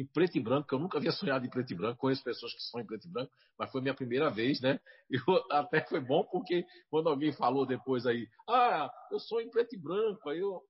em 0.00 0.06
preto 0.06 0.36
e 0.36 0.40
branco, 0.40 0.68
que 0.68 0.74
eu 0.74 0.78
nunca 0.78 0.98
havia 0.98 1.10
sonhado 1.10 1.46
em 1.46 1.48
preto 1.48 1.72
e 1.72 1.76
branco, 1.76 1.98
conheço 1.98 2.22
pessoas 2.22 2.52
que 2.52 2.60
sonham 2.60 2.84
em 2.84 2.86
preto 2.86 3.06
e 3.06 3.10
branco, 3.10 3.32
mas 3.58 3.72
foi 3.72 3.80
minha 3.80 3.94
primeira 3.94 4.30
vez, 4.30 4.60
né? 4.60 4.78
Eu, 5.10 5.42
até 5.50 5.80
foi 5.86 6.00
bom 6.00 6.24
porque 6.24 6.64
quando 6.90 7.08
alguém 7.08 7.32
falou 7.32 7.64
depois 7.64 8.06
aí, 8.06 8.28
ah, 8.48 8.90
eu 9.10 9.20
sonho 9.20 9.46
em 9.46 9.50
preto 9.50 9.74
e 9.74 9.78
branco, 9.78 10.28
aí 10.28 10.40
eu 10.40 10.60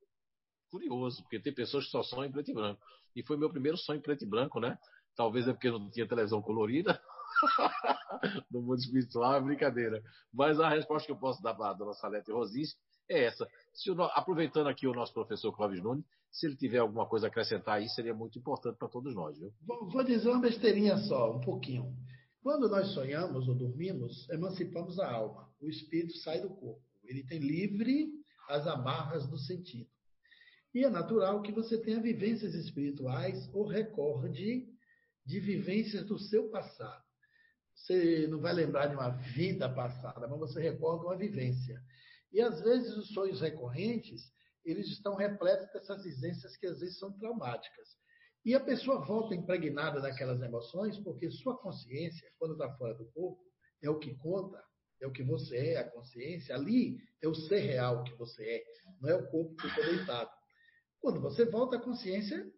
curioso, 0.70 1.22
porque 1.22 1.40
tem 1.40 1.54
pessoas 1.54 1.86
que 1.86 1.90
só 1.90 2.02
sonham 2.02 2.26
em 2.26 2.32
preto 2.32 2.50
e 2.50 2.54
branco. 2.54 2.80
E 3.14 3.22
foi 3.22 3.36
meu 3.36 3.50
primeiro 3.50 3.78
sonho 3.78 3.98
em 3.98 4.02
preto 4.02 4.24
e 4.24 4.28
branco, 4.28 4.60
né? 4.60 4.78
Talvez 5.16 5.48
é 5.48 5.52
porque 5.52 5.70
não 5.70 5.90
tinha 5.90 6.06
televisão 6.06 6.42
colorida, 6.42 7.00
no 8.50 8.60
mundo 8.60 8.78
espiritual 8.78 9.34
é 9.34 9.40
brincadeira. 9.40 10.02
Mas 10.32 10.60
a 10.60 10.68
resposta 10.68 11.06
que 11.06 11.12
eu 11.12 11.18
posso 11.18 11.42
dar 11.42 11.54
para 11.54 11.70
a 11.70 11.74
dona 11.74 11.94
Salete 11.94 12.30
Rosis 12.30 12.76
é 13.08 13.24
essa. 13.24 13.48
O, 13.88 14.02
aproveitando 14.02 14.68
aqui 14.68 14.86
o 14.86 14.94
nosso 14.94 15.12
professor 15.12 15.52
Clóvis 15.52 15.82
Nunes, 15.82 16.04
se 16.30 16.46
ele 16.46 16.56
tiver 16.56 16.78
alguma 16.78 17.06
coisa 17.06 17.26
a 17.26 17.28
acrescentar 17.28 17.76
aí, 17.76 17.88
seria 17.88 18.14
muito 18.14 18.38
importante 18.38 18.76
para 18.76 18.88
todos 18.88 19.14
nós, 19.14 19.38
viu? 19.38 19.52
Vou, 19.66 19.88
vou 19.88 20.04
dizer 20.04 20.28
uma 20.28 20.40
besteirinha 20.40 20.98
só, 20.98 21.34
um 21.36 21.40
pouquinho. 21.40 21.94
Quando 22.42 22.68
nós 22.68 22.88
sonhamos 22.92 23.48
ou 23.48 23.54
dormimos, 23.54 24.28
emancipamos 24.30 24.98
a 24.98 25.10
alma. 25.10 25.48
O 25.60 25.68
espírito 25.68 26.16
sai 26.18 26.40
do 26.40 26.50
corpo. 26.50 26.82
Ele 27.04 27.24
tem 27.24 27.38
livre 27.38 28.08
as 28.48 28.66
amarras 28.66 29.26
do 29.28 29.38
sentido. 29.38 29.88
E 30.74 30.84
é 30.84 30.90
natural 30.90 31.42
que 31.42 31.52
você 31.52 31.78
tenha 31.78 32.00
vivências 32.00 32.54
espirituais 32.54 33.48
ou 33.54 33.66
recorde 33.66 34.68
de 35.24 35.40
vivências 35.40 36.04
do 36.04 36.18
seu 36.18 36.50
passado. 36.50 37.02
Você 37.74 38.26
não 38.28 38.40
vai 38.40 38.52
lembrar 38.52 38.86
de 38.86 38.94
uma 38.94 39.08
vida 39.08 39.68
passada, 39.68 40.28
mas 40.28 40.38
você 40.38 40.60
recorda 40.60 41.04
uma 41.04 41.16
vivência. 41.16 41.82
E 42.32 42.40
às 42.40 42.60
vezes 42.62 42.96
os 42.96 43.08
sonhos 43.08 43.40
recorrentes, 43.40 44.22
eles 44.64 44.88
estão 44.88 45.14
repletos 45.14 45.72
dessas 45.72 46.02
vivências 46.02 46.56
que 46.56 46.66
às 46.66 46.80
vezes 46.80 46.98
são 46.98 47.12
traumáticas. 47.18 47.88
E 48.44 48.54
a 48.54 48.60
pessoa 48.60 49.04
volta 49.04 49.34
impregnada 49.34 50.00
daquelas 50.00 50.40
emoções, 50.40 50.98
porque 50.98 51.30
sua 51.30 51.58
consciência, 51.58 52.30
quando 52.38 52.52
está 52.52 52.72
fora 52.76 52.94
do 52.94 53.06
corpo, 53.12 53.42
é 53.82 53.90
o 53.90 53.98
que 53.98 54.14
conta, 54.16 54.62
é 55.00 55.06
o 55.06 55.12
que 55.12 55.22
você 55.22 55.56
é, 55.56 55.78
a 55.78 55.90
consciência. 55.90 56.54
Ali 56.54 56.98
é 57.20 57.28
o 57.28 57.34
ser 57.34 57.58
real 57.58 58.04
que 58.04 58.14
você 58.14 58.44
é, 58.44 58.64
não 59.00 59.10
é 59.10 59.14
o 59.16 59.28
corpo 59.28 59.56
que 59.56 59.68
ficou 59.68 59.84
deitado. 59.84 60.30
Quando 61.00 61.20
você 61.20 61.44
volta, 61.44 61.76
a 61.76 61.80
consciência 61.80 62.48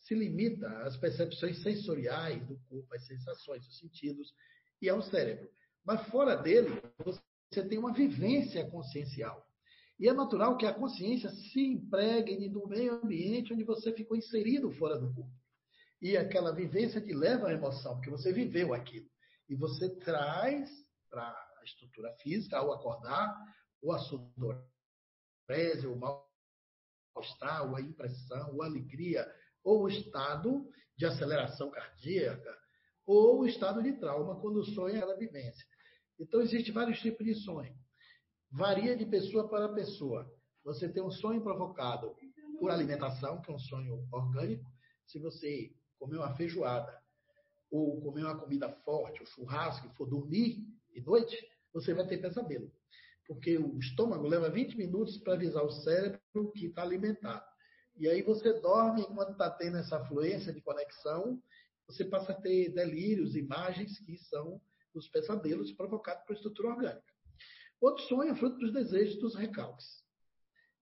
se 0.00 0.14
limita 0.14 0.68
às 0.82 0.96
percepções 0.96 1.62
sensoriais 1.62 2.46
do 2.46 2.58
corpo, 2.68 2.94
às 2.94 3.06
sensações, 3.06 3.66
os 3.66 3.78
sentidos 3.78 4.32
e 4.80 4.88
ao 4.88 5.02
cérebro. 5.02 5.48
Mas 5.84 6.06
fora 6.08 6.36
dele, 6.36 6.68
você 7.04 7.20
tem 7.50 7.78
uma 7.78 7.92
vivência 7.92 8.68
consciencial. 8.70 9.46
E 9.98 10.08
é 10.08 10.12
natural 10.12 10.56
que 10.56 10.66
a 10.66 10.74
consciência 10.74 11.30
se 11.30 11.60
impregne 11.60 12.48
no 12.48 12.66
meio 12.66 12.94
ambiente 13.02 13.52
onde 13.52 13.64
você 13.64 13.92
ficou 13.92 14.16
inserido 14.16 14.70
fora 14.72 14.98
do 14.98 15.12
corpo. 15.14 15.32
E 16.00 16.16
aquela 16.16 16.52
vivência 16.52 17.00
te 17.00 17.14
leva 17.14 17.48
à 17.48 17.52
emoção, 17.52 17.94
porque 17.94 18.10
você 18.10 18.32
viveu 18.32 18.74
aquilo. 18.74 19.06
E 19.48 19.54
você 19.54 19.88
traz 20.00 20.68
para 21.08 21.22
a 21.22 21.64
estrutura 21.64 22.12
física, 22.20 22.58
ao 22.58 22.72
acordar, 22.72 23.34
ou 23.82 23.92
a 23.92 23.98
sudorese, 24.00 25.86
o 25.86 25.96
mal-estar, 25.96 27.66
ou 27.66 27.76
a 27.76 27.80
impressão, 27.80 28.54
ou 28.54 28.62
a 28.62 28.66
alegria, 28.66 29.26
ou 29.64 29.84
o 29.84 29.88
estado 29.88 30.68
de 30.96 31.06
aceleração 31.06 31.70
cardíaca, 31.70 32.54
ou 33.06 33.40
o 33.40 33.46
estado 33.46 33.82
de 33.82 33.94
trauma, 33.94 34.38
quando 34.40 34.56
o 34.56 34.64
sonho 34.64 34.94
é 34.94 34.98
aquela 34.98 35.16
vivência. 35.16 35.64
Então, 36.18 36.40
existem 36.40 36.72
vários 36.72 37.00
tipos 37.00 37.24
de 37.24 37.34
sonho. 37.34 37.74
Varia 38.50 38.96
de 38.96 39.04
pessoa 39.04 39.48
para 39.48 39.68
pessoa. 39.68 40.30
Você 40.64 40.88
tem 40.88 41.02
um 41.02 41.10
sonho 41.10 41.42
provocado 41.42 42.14
por 42.58 42.70
alimentação, 42.70 43.40
que 43.40 43.50
é 43.50 43.54
um 43.54 43.58
sonho 43.58 44.06
orgânico. 44.10 44.64
Se 45.06 45.18
você 45.18 45.72
comer 45.98 46.16
uma 46.16 46.34
feijoada 46.34 47.00
ou 47.70 48.00
comer 48.00 48.22
uma 48.22 48.38
comida 48.38 48.70
forte, 48.84 49.22
um 49.22 49.26
churrasco, 49.26 49.86
e 49.86 49.96
for 49.96 50.08
dormir 50.08 50.66
de 50.92 51.00
noite, 51.02 51.36
você 51.72 51.92
vai 51.92 52.06
ter 52.06 52.18
pesadelo. 52.18 52.70
Porque 53.26 53.58
o 53.58 53.78
estômago 53.78 54.26
leva 54.26 54.48
20 54.48 54.76
minutos 54.76 55.18
para 55.18 55.34
avisar 55.34 55.64
o 55.64 55.70
cérebro 55.70 56.52
que 56.54 56.66
está 56.66 56.82
alimentado. 56.82 57.44
E 57.96 58.08
aí 58.08 58.22
você 58.22 58.52
dorme 58.60 59.02
enquanto 59.02 59.32
está 59.32 59.50
tendo 59.50 59.78
essa 59.78 60.04
fluência 60.06 60.52
de 60.52 60.60
conexão, 60.60 61.42
você 61.86 62.04
passa 62.04 62.32
a 62.32 62.40
ter 62.40 62.72
delírios, 62.72 63.34
imagens 63.34 63.98
que 64.00 64.16
são 64.18 64.60
os 64.98 65.08
pesadelos 65.08 65.72
provocados 65.72 66.24
por 66.24 66.34
estrutura 66.34 66.68
orgânica. 66.68 67.14
Outro 67.80 68.04
sonho 68.04 68.30
é 68.30 68.34
fruto 68.34 68.58
dos 68.58 68.72
desejos 68.72 69.18
dos 69.18 69.34
recalques, 69.34 69.86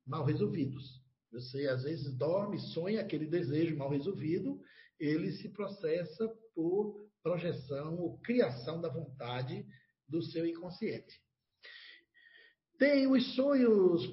mal 0.07 0.25
resolvidos. 0.25 1.03
Você 1.33 1.67
às 1.67 1.83
vezes 1.83 2.17
dorme, 2.17 2.59
sonha 2.59 3.01
aquele 3.01 3.27
desejo 3.27 3.77
mal 3.77 3.91
resolvido, 3.91 4.61
ele 4.99 5.33
se 5.33 5.49
processa 5.49 6.29
por 6.55 7.05
projeção 7.23 7.99
ou 7.99 8.19
criação 8.21 8.81
da 8.81 8.89
vontade 8.89 9.67
do 10.09 10.23
seu 10.23 10.47
inconsciente. 10.47 11.21
Tem 12.79 13.07
os 13.07 13.35
sonhos 13.35 14.07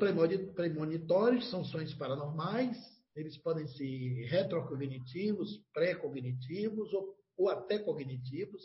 premonitórios, 0.56 1.50
são 1.50 1.64
sonhos 1.64 1.94
paranormais, 1.94 2.78
eles 3.16 3.38
podem 3.38 3.68
ser 3.68 4.26
retrocognitivos, 4.28 5.58
pré-cognitivos 5.74 6.94
ou, 6.94 7.16
ou 7.38 7.50
até 7.50 7.80
cognitivos. 7.80 8.64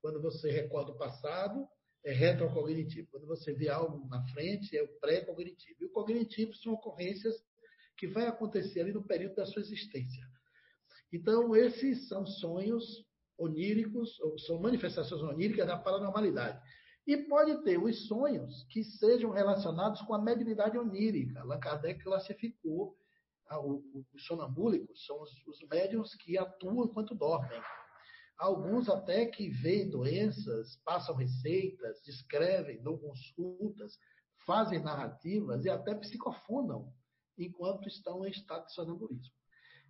Quando 0.00 0.20
você 0.20 0.50
recorda 0.50 0.92
o 0.92 0.98
passado, 0.98 1.66
é 2.04 2.12
retrocognitivo. 2.12 3.08
Quando 3.10 3.26
você 3.26 3.52
vê 3.52 3.68
algo 3.68 4.06
na 4.08 4.22
frente, 4.28 4.76
é 4.76 4.82
o 4.82 4.88
pré-cognitivo. 5.00 5.76
E 5.80 5.84
o 5.86 5.90
cognitivo 5.90 6.54
são 6.54 6.72
ocorrências 6.72 7.34
que 7.96 8.06
vai 8.06 8.26
acontecer 8.26 8.80
ali 8.80 8.92
no 8.92 9.06
período 9.06 9.36
da 9.36 9.46
sua 9.46 9.60
existência. 9.60 10.24
Então, 11.12 11.54
esses 11.54 12.08
são 12.08 12.24
sonhos 12.24 13.04
oníricos, 13.38 14.18
ou 14.20 14.38
são 14.38 14.60
manifestações 14.60 15.22
oníricas 15.22 15.66
da 15.66 15.76
paranormalidade. 15.76 16.60
E 17.06 17.16
pode 17.16 17.62
ter 17.64 17.78
os 17.78 18.06
sonhos 18.06 18.64
que 18.70 18.84
sejam 18.84 19.30
relacionados 19.30 20.00
com 20.02 20.14
a 20.14 20.22
mediunidade 20.22 20.78
onírica. 20.78 21.40
Allan 21.40 21.58
Kardec 21.58 22.02
classificou 22.02 22.96
os 24.14 24.24
sonambúlicos, 24.26 25.04
são 25.06 25.20
os, 25.20 25.30
os 25.46 25.68
médiums 25.68 26.14
que 26.14 26.38
atuam 26.38 26.84
enquanto 26.84 27.14
dormem. 27.14 27.60
Alguns 28.40 28.88
até 28.88 29.26
que 29.26 29.50
veem 29.50 29.90
doenças, 29.90 30.74
passam 30.82 31.14
receitas, 31.14 32.00
descrevem, 32.02 32.82
dão 32.82 32.96
consultas, 32.96 33.98
fazem 34.46 34.82
narrativas 34.82 35.66
e 35.66 35.68
até 35.68 35.94
psicofonam 35.94 36.90
enquanto 37.36 37.86
estão 37.86 38.26
em 38.26 38.30
estado 38.30 38.64
de 38.64 38.72
sonambulismo. 38.72 39.34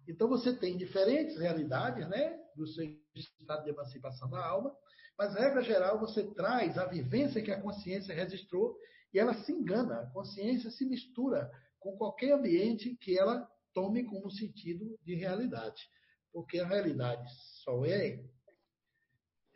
Então 0.09 0.27
você 0.27 0.53
tem 0.53 0.77
diferentes 0.77 1.39
realidades, 1.39 2.09
né, 2.09 2.37
do 2.57 2.67
seu 2.67 2.85
estado 3.15 3.63
de 3.63 3.71
emancipação 3.71 4.29
da 4.29 4.45
alma, 4.45 4.75
mas 5.17 5.35
regra 5.37 5.63
geral 5.63 6.01
você 6.01 6.25
traz 6.35 6.77
a 6.77 6.87
vivência 6.87 7.41
que 7.41 7.53
a 7.53 7.63
consciência 7.63 8.13
registrou 8.13 8.77
e 9.15 9.21
ela 9.21 9.35
se 9.45 9.53
engana, 9.53 10.01
a 10.01 10.11
consciência 10.11 10.73
se 10.73 10.85
mistura 10.85 11.49
com 11.79 11.97
qualquer 11.97 12.33
ambiente 12.33 12.97
que 12.97 13.17
ela 13.17 13.49
tome 13.73 14.03
como 14.03 14.29
sentido 14.29 14.99
de 15.05 15.15
realidade, 15.15 15.89
porque 16.33 16.59
a 16.59 16.67
realidade 16.67 17.25
só 17.63 17.85
é 17.85 18.21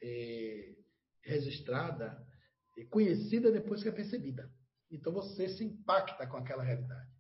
é, 0.04 0.74
registrada 1.22 2.22
e 2.76 2.84
conhecida 2.84 3.50
depois 3.50 3.82
que 3.82 3.88
é 3.88 3.92
percebida. 3.92 4.52
Então 4.90 5.12
você 5.12 5.48
se 5.48 5.64
impacta 5.64 6.26
com 6.26 6.36
aquela 6.36 6.62
realidade. 6.62 7.10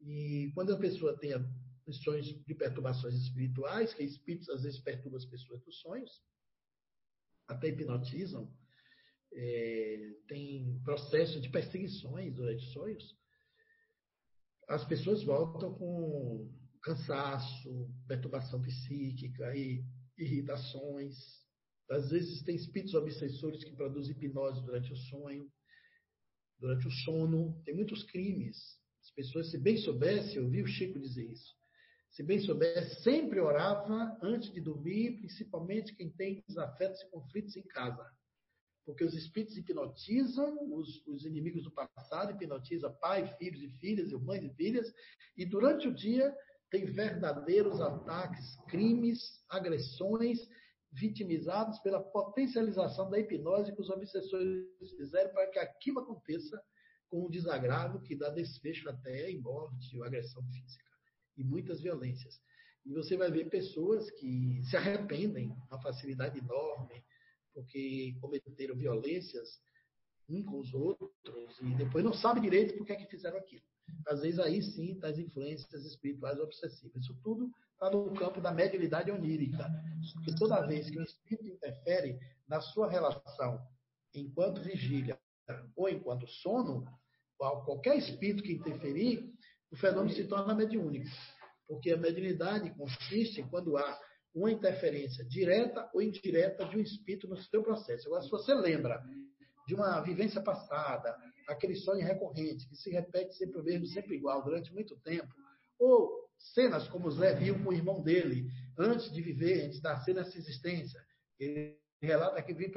E 0.00 0.52
quando 0.54 0.72
a 0.72 0.78
pessoa 0.78 1.18
tem 1.18 1.32
sonhos 1.90 2.26
de 2.26 2.54
perturbações 2.54 3.14
espirituais, 3.14 3.92
que 3.92 4.04
espíritos 4.04 4.48
às 4.50 4.62
vezes 4.62 4.80
perturbam 4.80 5.18
as 5.18 5.24
pessoas 5.24 5.60
dos 5.64 5.80
sonhos, 5.80 6.10
até 7.48 7.68
hipnotizam, 7.68 8.52
é, 9.32 10.10
tem 10.28 10.80
processo 10.84 11.40
de 11.40 11.48
perseguições 11.48 12.34
durante 12.34 12.64
sonhos, 12.72 13.18
as 14.68 14.84
pessoas 14.84 15.24
voltam 15.24 15.74
com 15.74 16.52
cansaço, 16.82 17.90
perturbação 18.06 18.60
psíquica 18.62 19.56
e 19.56 19.82
irritações, 20.16 21.47
às 21.90 22.10
vezes 22.10 22.42
tem 22.42 22.54
espíritos 22.54 22.94
obsessores 22.94 23.64
que 23.64 23.74
produzem 23.74 24.14
hipnose 24.14 24.62
durante 24.64 24.92
o 24.92 24.96
sonho, 24.96 25.50
durante 26.58 26.86
o 26.86 26.90
sono. 26.90 27.60
Tem 27.64 27.74
muitos 27.74 28.02
crimes. 28.04 28.56
As 29.02 29.10
pessoas, 29.12 29.50
se 29.50 29.58
bem 29.58 29.76
soubessem, 29.78 30.36
eu 30.36 30.44
ouvi 30.44 30.62
o 30.62 30.66
Chico 30.66 30.98
dizer 30.98 31.30
isso. 31.30 31.56
Se 32.10 32.22
bem 32.22 32.40
soubesse, 32.40 33.02
sempre 33.02 33.40
orava 33.40 34.18
antes 34.22 34.52
de 34.52 34.60
dormir, 34.60 35.18
principalmente 35.18 35.94
quem 35.94 36.10
tem 36.10 36.42
desafetos 36.46 37.00
e 37.00 37.10
conflitos 37.10 37.56
em 37.56 37.62
casa. 37.62 38.04
Porque 38.84 39.04
os 39.04 39.14
espíritos 39.14 39.56
hipnotizam 39.56 40.72
os, 40.72 41.06
os 41.06 41.24
inimigos 41.24 41.62
do 41.62 41.70
passado, 41.70 42.32
hipnotiza 42.32 42.90
pai, 42.90 43.36
filhos 43.36 43.62
e 43.62 43.68
filhas, 43.78 44.12
mães 44.22 44.42
e 44.42 44.54
filhas, 44.54 44.92
e 45.36 45.44
durante 45.44 45.88
o 45.88 45.94
dia 45.94 46.34
tem 46.70 46.86
verdadeiros 46.86 47.80
ataques, 47.80 48.56
crimes, 48.68 49.20
agressões 49.48 50.38
vitimizados 50.92 51.78
pela 51.80 52.02
potencialização 52.02 53.10
da 53.10 53.18
hipnose 53.18 53.74
que 53.74 53.80
os 53.80 53.90
obsessores 53.90 54.66
fizeram 54.96 55.32
para 55.32 55.46
que 55.48 55.58
aquilo 55.58 56.00
aconteça 56.00 56.60
com 57.08 57.26
um 57.26 57.30
desagravo 57.30 58.00
que 58.02 58.16
dá 58.16 58.30
desfecho 58.30 58.88
até 58.88 59.30
em 59.30 59.40
morte 59.40 59.96
ou 59.96 60.04
agressão 60.04 60.42
física 60.44 60.84
e 61.36 61.44
muitas 61.44 61.80
violências. 61.80 62.40
E 62.84 62.92
você 62.92 63.16
vai 63.16 63.30
ver 63.30 63.50
pessoas 63.50 64.10
que 64.12 64.62
se 64.64 64.76
arrependem 64.76 65.54
uma 65.70 65.80
facilidade 65.80 66.38
enorme 66.38 67.04
porque 67.52 68.16
cometeram 68.20 68.76
violências 68.76 69.60
uns 70.28 70.44
com 70.44 70.60
os 70.60 70.72
outros 70.74 71.10
e 71.62 71.74
depois 71.74 72.04
não 72.04 72.12
sabe 72.12 72.40
direito 72.40 72.76
por 72.76 72.86
que 72.86 72.92
é 72.92 72.96
que 72.96 73.06
fizeram 73.06 73.38
aquilo. 73.38 73.64
Às 74.06 74.20
vezes 74.20 74.38
aí 74.38 74.62
sim 74.62 74.92
está 74.92 75.08
as 75.08 75.18
influências 75.18 75.84
espirituais 75.84 76.38
obsessivas. 76.38 77.02
Isso 77.02 77.18
tudo 77.22 77.50
está 77.78 77.90
no 77.90 78.12
campo 78.14 78.40
da 78.40 78.50
mediunidade 78.50 79.10
onírica. 79.10 79.70
Porque 80.14 80.34
toda 80.34 80.66
vez 80.66 80.90
que 80.90 80.98
o 80.98 81.02
espírito 81.02 81.46
interfere 81.46 82.18
na 82.48 82.60
sua 82.60 82.90
relação 82.90 83.60
enquanto 84.12 84.60
vigília 84.60 85.18
ou 85.76 85.88
enquanto 85.88 86.26
sono, 86.26 86.84
qualquer 87.36 87.96
espírito 87.96 88.42
que 88.42 88.52
interferir, 88.52 89.32
o 89.70 89.76
fenômeno 89.76 90.10
se 90.10 90.24
torna 90.24 90.54
mediúnico. 90.54 91.08
Porque 91.68 91.92
a 91.92 91.96
mediunidade 91.96 92.74
consiste 92.74 93.42
quando 93.44 93.76
há 93.76 94.00
uma 94.34 94.50
interferência 94.50 95.24
direta 95.24 95.88
ou 95.94 96.02
indireta 96.02 96.64
de 96.64 96.76
um 96.76 96.80
espírito 96.80 97.28
no 97.28 97.36
seu 97.36 97.62
processo. 97.62 98.08
Agora, 98.08 98.22
se 98.22 98.30
você 98.30 98.54
lembra 98.54 99.02
de 99.66 99.74
uma 99.74 100.00
vivência 100.00 100.42
passada, 100.42 101.16
aquele 101.46 101.76
sonho 101.76 102.04
recorrente 102.04 102.68
que 102.68 102.76
se 102.76 102.90
repete 102.90 103.34
sempre 103.36 103.60
o 103.60 103.64
mesmo, 103.64 103.86
sempre 103.86 104.16
igual, 104.16 104.42
durante 104.42 104.72
muito 104.72 104.96
tempo, 105.00 105.32
ou 105.78 106.27
cenas 106.38 106.88
como 106.88 107.10
Zé 107.10 107.34
viu 107.34 107.62
com 107.62 107.70
o 107.70 107.72
irmão 107.72 108.02
dele, 108.02 108.50
antes 108.78 109.12
de 109.12 109.20
viver, 109.20 109.66
antes 109.66 109.78
de 109.78 109.84
nascer 109.84 110.14
nessa 110.14 110.38
existência. 110.38 111.04
Ele 111.38 111.76
relata 112.00 112.42
que 112.42 112.54
vi 112.54 112.72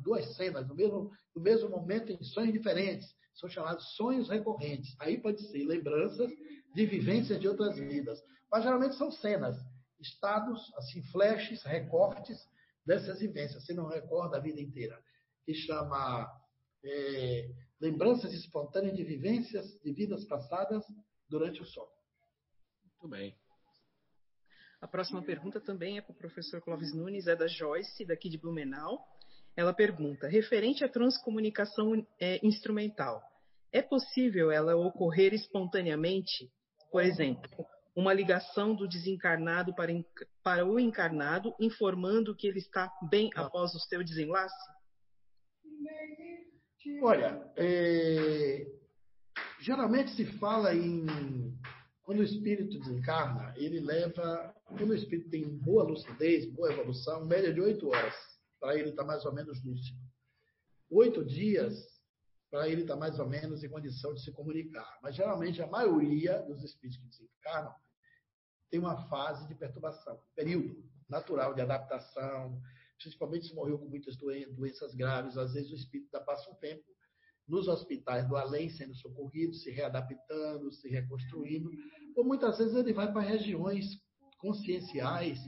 duas 0.00 0.36
cenas 0.36 0.66
no 0.66 0.74
mesmo, 0.74 1.10
no 1.34 1.42
mesmo 1.42 1.68
momento 1.68 2.12
em 2.12 2.22
sonhos 2.22 2.52
diferentes. 2.52 3.14
São 3.34 3.48
chamados 3.48 3.94
sonhos 3.96 4.28
recorrentes. 4.28 4.94
Aí 5.00 5.18
pode 5.18 5.42
ser 5.48 5.64
lembranças 5.64 6.30
de 6.74 6.86
vivências 6.86 7.40
de 7.40 7.48
outras 7.48 7.76
vidas. 7.76 8.22
Mas 8.50 8.62
geralmente 8.62 8.96
são 8.96 9.10
cenas, 9.10 9.56
estados, 10.00 10.72
assim, 10.76 11.02
flashes, 11.04 11.62
recortes 11.62 12.38
dessas 12.84 13.20
vivências. 13.20 13.64
Você 13.64 13.72
não 13.72 13.88
recorda 13.88 14.36
a 14.36 14.40
vida 14.40 14.60
inteira. 14.60 15.00
Que 15.44 15.54
chama 15.54 16.30
é, 16.84 17.50
lembranças 17.80 18.32
espontâneas 18.32 18.96
de 18.96 19.04
vivências 19.04 19.78
de 19.82 19.92
vidas 19.92 20.24
passadas 20.24 20.84
durante 21.28 21.60
o 21.60 21.64
sono. 21.64 21.93
Muito 23.04 23.16
bem. 23.18 23.36
A 24.80 24.88
próxima 24.88 25.22
pergunta 25.22 25.60
também 25.60 25.98
é 25.98 26.00
para 26.00 26.12
o 26.12 26.16
professor 26.16 26.62
Clóvis 26.62 26.94
Nunes, 26.94 27.26
é 27.26 27.36
da 27.36 27.46
Joyce, 27.46 28.06
daqui 28.06 28.30
de 28.30 28.38
Blumenau. 28.38 28.98
Ela 29.54 29.74
pergunta: 29.74 30.26
referente 30.26 30.82
à 30.82 30.88
transcomunicação 30.88 31.94
é, 32.18 32.40
instrumental, 32.42 33.22
é 33.70 33.82
possível 33.82 34.50
ela 34.50 34.74
ocorrer 34.74 35.34
espontaneamente? 35.34 36.50
Por 36.90 37.02
exemplo, 37.02 37.66
uma 37.94 38.14
ligação 38.14 38.74
do 38.74 38.88
desencarnado 38.88 39.74
para, 39.74 39.92
para 40.42 40.64
o 40.64 40.80
encarnado, 40.80 41.54
informando 41.60 42.34
que 42.34 42.46
ele 42.46 42.58
está 42.60 42.90
bem 43.10 43.28
após 43.36 43.74
o 43.74 43.80
seu 43.80 44.02
desenlace? 44.02 44.72
Olha, 47.02 47.52
é, 47.54 48.66
geralmente 49.60 50.10
se 50.12 50.24
fala 50.38 50.74
em 50.74 51.04
quando 52.04 52.18
o 52.18 52.22
espírito 52.22 52.78
desencarna, 52.78 53.54
ele 53.56 53.80
leva, 53.80 54.54
quando 54.66 54.90
o 54.90 54.94
espírito 54.94 55.30
tem 55.30 55.48
boa 55.58 55.84
lucidez, 55.84 56.44
boa 56.52 56.70
evolução, 56.70 57.24
média 57.24 57.52
de 57.52 57.60
oito 57.60 57.88
horas, 57.88 58.14
para 58.60 58.76
ele 58.76 58.90
estar 58.90 59.02
tá 59.02 59.08
mais 59.08 59.24
ou 59.24 59.32
menos 59.32 59.64
lúcido. 59.64 59.98
Oito 60.90 61.24
dias 61.24 61.94
para 62.50 62.68
ele 62.68 62.82
estar 62.82 62.94
tá 62.94 63.00
mais 63.00 63.18
ou 63.18 63.26
menos 63.26 63.64
em 63.64 63.70
condição 63.70 64.12
de 64.12 64.22
se 64.22 64.30
comunicar. 64.32 64.98
Mas 65.02 65.16
geralmente 65.16 65.62
a 65.62 65.66
maioria 65.66 66.42
dos 66.42 66.62
espíritos 66.62 67.00
que 67.00 67.08
desencarnam 67.08 67.74
tem 68.70 68.78
uma 68.78 69.08
fase 69.08 69.48
de 69.48 69.54
perturbação, 69.54 70.20
período 70.36 70.84
natural 71.08 71.54
de 71.54 71.62
adaptação, 71.62 72.60
principalmente 72.98 73.46
se 73.46 73.54
morreu 73.54 73.78
com 73.78 73.86
muitas 73.86 74.16
doenças 74.16 74.94
graves, 74.94 75.38
às 75.38 75.54
vezes 75.54 75.70
o 75.70 75.74
espírito 75.74 76.10
passa 76.24 76.50
um 76.50 76.54
tempo 76.56 76.84
nos 77.46 77.68
hospitais 77.68 78.26
do 78.28 78.36
além 78.36 78.70
sendo 78.70 78.94
socorrido, 78.94 79.54
se 79.54 79.70
readaptando, 79.70 80.72
se 80.72 80.88
reconstruindo, 80.88 81.70
ou 82.16 82.24
muitas 82.24 82.58
vezes 82.58 82.74
ele 82.74 82.92
vai 82.92 83.12
para 83.12 83.22
regiões 83.22 83.84
conscienciais 84.38 85.38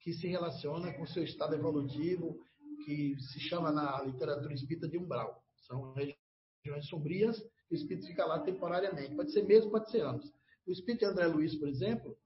que 0.00 0.12
se 0.12 0.26
relacionam 0.26 0.92
com 0.94 1.06
seu 1.06 1.22
estado 1.22 1.54
evolutivo, 1.54 2.38
que 2.84 3.16
se 3.20 3.40
chama 3.40 3.70
na 3.70 4.02
literatura 4.02 4.54
espírita 4.54 4.88
de 4.88 4.98
umbral. 4.98 5.42
São 5.66 5.92
regiões 5.94 6.88
sombrias, 6.88 7.38
o 7.70 7.74
espírito 7.74 8.06
fica 8.06 8.24
lá 8.24 8.40
temporariamente. 8.40 9.14
Pode 9.14 9.32
ser 9.32 9.42
meses, 9.42 9.68
pode 9.68 9.90
ser 9.90 10.00
anos. 10.00 10.32
O 10.66 10.72
espírito 10.72 11.00
de 11.00 11.06
André 11.06 11.26
Luiz, 11.26 11.54
por 11.56 11.68
exemplo, 11.68 12.16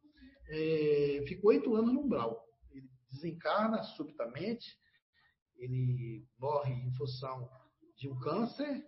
é, 0.49 1.25
ficou 1.27 1.51
oito 1.51 1.75
anos 1.75 1.93
no 1.93 2.01
umbral. 2.01 2.45
Ele 2.71 2.89
desencarna 3.11 3.83
subitamente, 3.83 4.67
ele 5.57 6.25
morre 6.39 6.73
em 6.73 6.93
função 6.93 7.49
de 7.97 8.09
um 8.09 8.19
câncer, 8.21 8.85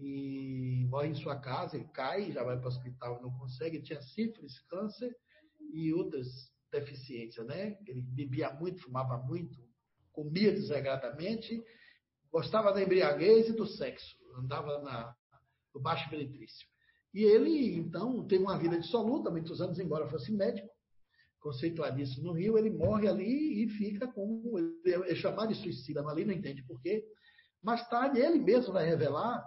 e 0.00 0.86
morre 0.88 1.08
em 1.08 1.14
sua 1.14 1.36
casa, 1.38 1.76
ele 1.76 1.88
cai, 1.92 2.32
já 2.32 2.42
vai 2.42 2.56
para 2.56 2.64
o 2.64 2.68
hospital, 2.68 3.20
não 3.22 3.30
consegue, 3.38 3.76
ele 3.76 3.84
tinha 3.84 4.00
sífilis, 4.00 4.58
câncer 4.60 5.14
e 5.74 5.92
outras 5.92 6.26
deficiências, 6.72 7.46
né? 7.46 7.76
Ele 7.86 8.00
bebia 8.00 8.52
muito, 8.54 8.82
fumava 8.82 9.18
muito, 9.18 9.58
comia 10.10 10.52
desregradamente, 10.52 11.62
gostava 12.32 12.72
da 12.72 12.82
embriaguez 12.82 13.48
e 13.48 13.52
do 13.52 13.66
sexo, 13.66 14.16
andava 14.38 14.80
na, 14.82 15.14
no 15.74 15.80
baixo 15.80 16.08
benetrício. 16.08 16.66
E 17.12 17.22
ele, 17.22 17.74
então, 17.76 18.26
teve 18.26 18.42
uma 18.42 18.56
vida 18.56 18.78
dissoluta, 18.78 19.30
muitos 19.30 19.60
anos, 19.60 19.78
embora 19.78 20.08
fosse 20.08 20.32
médico, 20.32 20.68
conceituadíssimo 21.40 22.28
no 22.28 22.32
Rio, 22.32 22.56
ele 22.56 22.70
morre 22.70 23.08
ali 23.08 23.64
e 23.64 23.68
fica 23.68 24.06
como. 24.06 24.58
É 24.84 25.14
chamado 25.14 25.52
de 25.52 25.60
suicida, 25.60 26.02
mas 26.02 26.12
ali 26.12 26.24
não 26.24 26.34
entende 26.34 26.62
por 26.62 26.80
quê. 26.80 27.04
Mais 27.62 27.86
tarde, 27.88 28.20
ele 28.20 28.38
mesmo 28.38 28.72
vai 28.72 28.86
revelar 28.86 29.44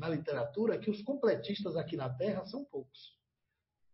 na 0.00 0.08
literatura 0.08 0.78
que 0.78 0.90
os 0.90 1.02
completistas 1.02 1.76
aqui 1.76 1.94
na 1.94 2.08
Terra 2.08 2.46
são 2.46 2.64
poucos. 2.64 3.18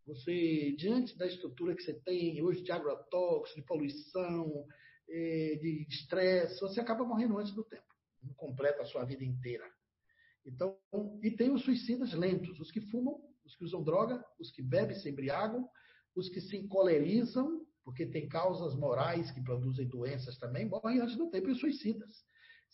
Você, 0.06 0.70
diante 0.78 1.18
da 1.18 1.26
estrutura 1.26 1.74
que 1.74 1.82
você 1.82 1.94
tem 1.94 2.40
hoje 2.40 2.62
de 2.62 2.70
agrotóxicos, 2.70 3.56
de 3.56 3.66
poluição, 3.66 4.64
eh, 5.08 5.58
de 5.60 5.84
estresse, 5.88 6.60
você 6.60 6.78
acaba 6.80 7.04
morrendo 7.04 7.36
antes 7.36 7.52
do 7.52 7.64
tempo. 7.64 7.92
Não 8.22 8.32
completa 8.34 8.82
a 8.82 8.86
sua 8.86 9.04
vida 9.04 9.24
inteira. 9.24 9.68
Então, 10.44 10.78
e 11.24 11.32
tem 11.32 11.50
os 11.50 11.64
suicidas 11.64 12.12
lentos, 12.12 12.60
os 12.60 12.70
que 12.70 12.80
fumam, 12.82 13.20
os 13.44 13.56
que 13.56 13.64
usam 13.64 13.82
droga, 13.82 14.24
os 14.38 14.52
que 14.52 14.62
bebem, 14.62 14.96
se 14.96 15.10
embriagam, 15.10 15.68
os 16.14 16.28
que 16.28 16.40
se 16.40 16.56
encolerizam, 16.56 17.66
porque 17.84 18.06
tem 18.06 18.28
causas 18.28 18.76
morais 18.76 19.32
que 19.32 19.42
produzem 19.42 19.88
doenças 19.88 20.38
também, 20.38 20.66
morrem 20.66 21.00
antes 21.00 21.16
do 21.16 21.28
tempo, 21.30 21.48
e 21.48 21.52
os 21.52 21.58
suicidas. 21.58 22.24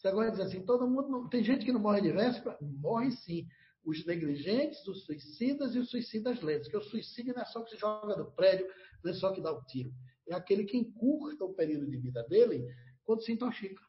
Você 0.02 0.08
agora 0.08 0.32
diz 0.32 0.40
assim, 0.40 0.64
todo 0.64 0.88
mundo. 0.88 1.08
Não... 1.08 1.28
Tem 1.28 1.44
gente 1.44 1.64
que 1.64 1.72
não 1.72 1.78
morre 1.78 2.00
de 2.00 2.10
véspera? 2.10 2.58
Morre 2.60 3.12
sim. 3.12 3.46
Os 3.84 4.04
negligentes, 4.04 4.84
os 4.88 5.04
suicidas 5.04 5.76
e 5.76 5.78
os 5.78 5.90
suicidas 5.90 6.42
lentos. 6.42 6.68
Porque 6.68 6.84
o 6.84 6.90
suicídio 6.90 7.32
não 7.32 7.42
é 7.42 7.44
só 7.44 7.62
que 7.62 7.70
se 7.70 7.76
joga 7.76 8.16
do 8.16 8.32
prédio, 8.32 8.66
não 9.04 9.12
é 9.12 9.14
só 9.14 9.32
que 9.32 9.40
dá 9.40 9.52
o 9.52 9.64
tiro. 9.64 9.92
É 10.28 10.34
aquele 10.34 10.64
que 10.64 10.76
encurta 10.76 11.44
o 11.44 11.54
período 11.54 11.88
de 11.88 11.96
vida 11.98 12.24
dele 12.24 12.66
quando 13.04 13.22
se 13.22 13.30
intoxica. 13.30 13.80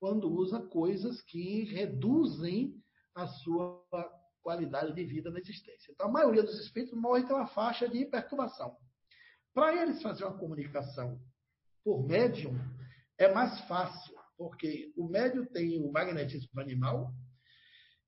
Quando 0.00 0.32
usa 0.32 0.60
coisas 0.60 1.22
que 1.22 1.62
reduzem 1.64 2.74
a 3.14 3.28
sua 3.28 3.84
qualidade 4.42 4.92
de 4.92 5.04
vida 5.04 5.30
na 5.30 5.38
existência. 5.38 5.92
Então, 5.92 6.08
a 6.08 6.10
maioria 6.12 6.42
dos 6.42 6.58
espíritos 6.58 6.98
morre 6.98 7.22
uma 7.22 7.46
faixa 7.46 7.88
de 7.88 8.04
perturbação. 8.06 8.76
Para 9.54 9.80
eles 9.80 10.02
fazer 10.02 10.24
uma 10.24 10.36
comunicação 10.36 11.20
por 11.84 12.04
médium, 12.04 12.58
é 13.16 13.32
mais 13.32 13.60
fácil 13.68 14.21
porque 14.42 14.92
o 14.96 15.08
médio 15.08 15.46
tem 15.46 15.80
o 15.80 15.92
magnetismo 15.92 16.60
animal, 16.60 17.14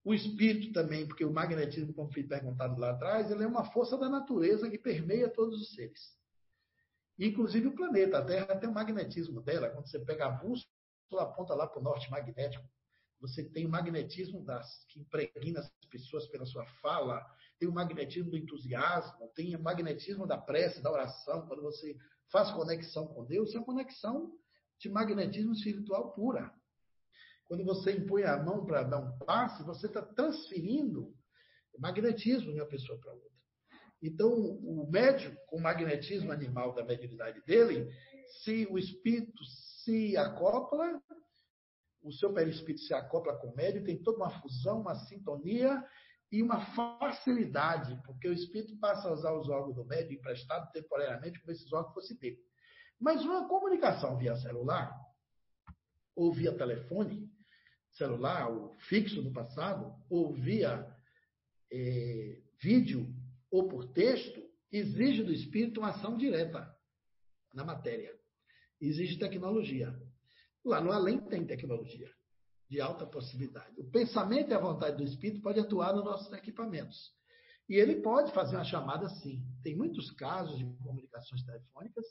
o 0.04 0.12
espírito 0.12 0.72
também, 0.72 1.06
porque 1.06 1.24
o 1.24 1.32
magnetismo, 1.32 1.94
como 1.94 2.12
foi 2.12 2.24
perguntado 2.24 2.78
lá 2.78 2.90
atrás, 2.90 3.30
ele 3.30 3.44
é 3.44 3.46
uma 3.46 3.64
força 3.72 3.96
da 3.96 4.08
natureza 4.08 4.68
que 4.68 4.78
permeia 4.78 5.28
todos 5.28 5.60
os 5.60 5.74
seres. 5.74 6.14
Inclusive 7.18 7.68
o 7.68 7.74
planeta, 7.74 8.18
a 8.18 8.24
Terra 8.24 8.58
tem 8.58 8.68
o 8.68 8.74
magnetismo 8.74 9.40
dela. 9.40 9.70
Quando 9.70 9.88
você 9.88 9.98
pega 10.00 10.26
a 10.26 10.30
bússola, 10.30 10.66
aponta 11.20 11.54
lá 11.54 11.66
para 11.66 11.80
o 11.80 11.82
norte 11.82 12.10
magnético. 12.10 12.68
Você 13.20 13.44
tem 13.44 13.64
o 13.64 13.70
magnetismo 13.70 14.44
das, 14.44 14.84
que 14.88 15.00
impregna 15.00 15.60
as 15.60 15.70
pessoas 15.88 16.26
pela 16.26 16.44
sua 16.44 16.66
fala, 16.82 17.24
tem 17.58 17.68
o 17.68 17.72
magnetismo 17.72 18.30
do 18.30 18.36
entusiasmo, 18.36 19.28
tem 19.34 19.54
o 19.54 19.62
magnetismo 19.62 20.26
da 20.26 20.36
prece, 20.36 20.82
da 20.82 20.90
oração, 20.90 21.46
quando 21.46 21.62
você 21.62 21.96
faz 22.30 22.50
conexão 22.50 23.06
com 23.06 23.24
Deus, 23.24 23.54
é 23.54 23.58
uma 23.58 23.64
conexão 23.64 24.36
de 24.84 24.90
magnetismo 24.90 25.52
espiritual 25.52 26.12
pura. 26.12 26.52
Quando 27.46 27.64
você 27.64 27.92
impõe 27.92 28.24
a 28.24 28.36
mão 28.42 28.64
para 28.66 28.82
dar 28.82 28.98
um 28.98 29.18
passe, 29.18 29.62
você 29.64 29.86
está 29.86 30.02
transferindo 30.02 31.14
magnetismo 31.78 32.52
de 32.52 32.60
uma 32.60 32.68
pessoa 32.68 32.98
para 33.00 33.12
outra. 33.12 33.30
Então, 34.02 34.30
o 34.30 34.86
médium, 34.90 35.34
com 35.46 35.56
o 35.56 35.62
magnetismo 35.62 36.30
animal 36.30 36.74
da 36.74 36.84
mediunidade 36.84 37.42
dele, 37.46 37.90
se 38.42 38.66
o 38.70 38.78
espírito 38.78 39.42
se 39.82 40.16
acopla, 40.16 41.02
o 42.02 42.12
seu 42.12 42.32
perispírito 42.32 42.82
se 42.82 42.92
acopla 42.92 43.36
com 43.38 43.48
o 43.48 43.56
médium, 43.56 43.84
tem 43.84 44.02
toda 44.02 44.18
uma 44.18 44.40
fusão, 44.40 44.82
uma 44.82 44.94
sintonia 44.94 45.82
e 46.30 46.42
uma 46.42 46.60
facilidade, 46.74 47.98
porque 48.04 48.28
o 48.28 48.32
espírito 48.32 48.78
passa 48.78 49.08
a 49.08 49.12
usar 49.12 49.32
os 49.32 49.48
órgãos 49.48 49.76
do 49.76 49.86
médium 49.86 50.18
emprestado 50.18 50.70
temporariamente 50.72 51.40
como 51.40 51.52
esses 51.52 51.72
órgãos 51.72 51.94
fossem 51.94 52.18
dele. 52.18 52.38
Mas 53.05 53.23
uma 53.23 53.47
comunicação 53.47 54.16
via 54.16 54.34
celular, 54.36 54.99
ou 56.16 56.33
via 56.33 56.57
telefone, 56.57 57.31
celular, 57.91 58.49
ou 58.49 58.73
fixo 58.89 59.20
no 59.20 59.31
passado, 59.31 59.94
ou 60.08 60.33
via 60.33 60.91
é, 61.70 62.41
vídeo, 62.62 63.15
ou 63.50 63.68
por 63.68 63.92
texto, 63.92 64.42
exige 64.73 65.23
do 65.23 65.34
espírito 65.34 65.81
uma 65.81 65.91
ação 65.91 66.16
direta 66.16 66.74
na 67.52 67.62
matéria. 67.62 68.18
Exige 68.81 69.18
tecnologia. 69.18 69.94
Lá 70.65 70.81
no 70.81 70.91
além 70.91 71.20
tem 71.28 71.44
tecnologia 71.44 72.10
de 72.70 72.81
alta 72.81 73.07
possibilidade. 73.07 73.78
O 73.78 73.91
pensamento 73.91 74.50
e 74.50 74.55
a 74.55 74.58
vontade 74.58 74.97
do 74.97 75.05
espírito 75.05 75.42
pode 75.42 75.60
atuar 75.60 75.92
nos 75.92 76.07
nossos 76.07 76.33
equipamentos. 76.33 77.12
E 77.68 77.74
ele 77.74 78.00
pode 78.00 78.33
fazer 78.33 78.57
uma 78.57 78.65
chamada 78.65 79.10
sim. 79.10 79.44
Tem 79.62 79.76
muitos 79.76 80.10
casos 80.12 80.57
de 80.57 80.65
comunicações 80.83 81.44
telefônicas 81.44 82.07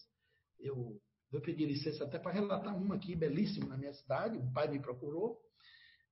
eu, 0.63 0.99
eu 1.31 1.41
pedi 1.41 1.65
licença 1.65 2.03
até 2.03 2.17
para 2.17 2.31
relatar 2.31 2.75
uma 2.75 2.95
aqui, 2.95 3.15
belíssimo, 3.15 3.67
na 3.67 3.77
minha 3.77 3.93
cidade. 3.93 4.37
Um 4.37 4.51
pai 4.51 4.67
me 4.69 4.79
procurou. 4.79 5.39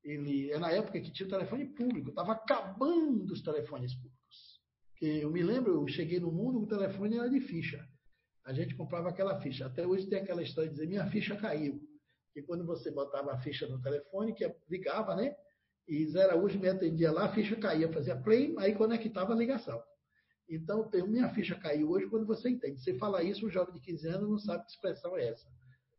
Ele 0.03 0.51
é 0.51 0.57
na 0.57 0.71
época 0.71 0.99
que 0.99 1.11
tinha 1.11 1.27
o 1.27 1.29
telefone 1.29 1.65
público, 1.75 2.09
estava 2.09 2.33
acabando 2.33 3.31
os 3.31 3.41
telefones 3.41 3.93
públicos. 3.93 4.59
Eu 4.99 5.31
me 5.31 5.41
lembro, 5.41 5.73
eu 5.73 5.87
cheguei 5.87 6.19
no 6.19 6.31
mundo, 6.31 6.59
o 6.59 6.67
telefone 6.67 7.17
era 7.17 7.29
de 7.29 7.39
ficha. 7.39 7.83
A 8.45 8.53
gente 8.53 8.75
comprava 8.75 9.09
aquela 9.09 9.39
ficha. 9.39 9.65
Até 9.65 9.85
hoje 9.85 10.07
tem 10.07 10.19
aquela 10.19 10.41
história 10.41 10.69
de 10.69 10.75
dizer: 10.75 10.87
minha 10.87 11.07
ficha 11.09 11.35
caiu. 11.35 11.79
que 12.33 12.41
quando 12.43 12.65
você 12.65 12.91
botava 12.91 13.31
a 13.31 13.37
ficha 13.39 13.67
no 13.67 13.81
telefone, 13.81 14.33
que 14.33 14.49
ligava, 14.69 15.15
né? 15.15 15.35
E 15.87 16.07
Zé 16.07 16.23
Araújo 16.23 16.59
me 16.59 16.69
atendia 16.69 17.11
lá, 17.11 17.25
a 17.25 17.33
ficha 17.33 17.55
caía, 17.55 17.91
fazia 17.91 18.15
play, 18.15 18.55
aí 18.57 18.73
conectava 18.75 19.33
a 19.33 19.35
ligação. 19.35 19.81
Então, 20.51 20.83
tem, 20.89 21.07
minha 21.07 21.29
ficha 21.29 21.55
caiu 21.55 21.89
hoje 21.89 22.07
quando 22.07 22.25
você 22.25 22.49
entende. 22.49 22.81
Você 22.81 22.93
fala 22.97 23.23
isso, 23.23 23.45
um 23.45 23.49
jovem 23.49 23.73
de 23.73 23.79
15 23.79 24.07
anos 24.09 24.29
não 24.29 24.37
sabe 24.37 24.65
que 24.65 24.71
expressão 24.71 25.15
é 25.17 25.29
essa. 25.29 25.47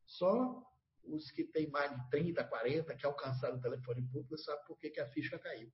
Só 0.07 0.63
os 1.05 1.31
que 1.31 1.45
têm 1.45 1.71
mais 1.71 1.91
de 1.91 2.11
30, 2.11 2.45
40, 2.45 2.95
que 2.95 3.07
alcançaram 3.07 3.57
o 3.57 3.61
telefone 3.61 4.03
público, 4.03 4.37
sabem 4.37 4.65
por 4.67 4.79
que, 4.79 4.91
que 4.91 5.01
a 5.01 5.09
ficha 5.09 5.39
caiu. 5.39 5.73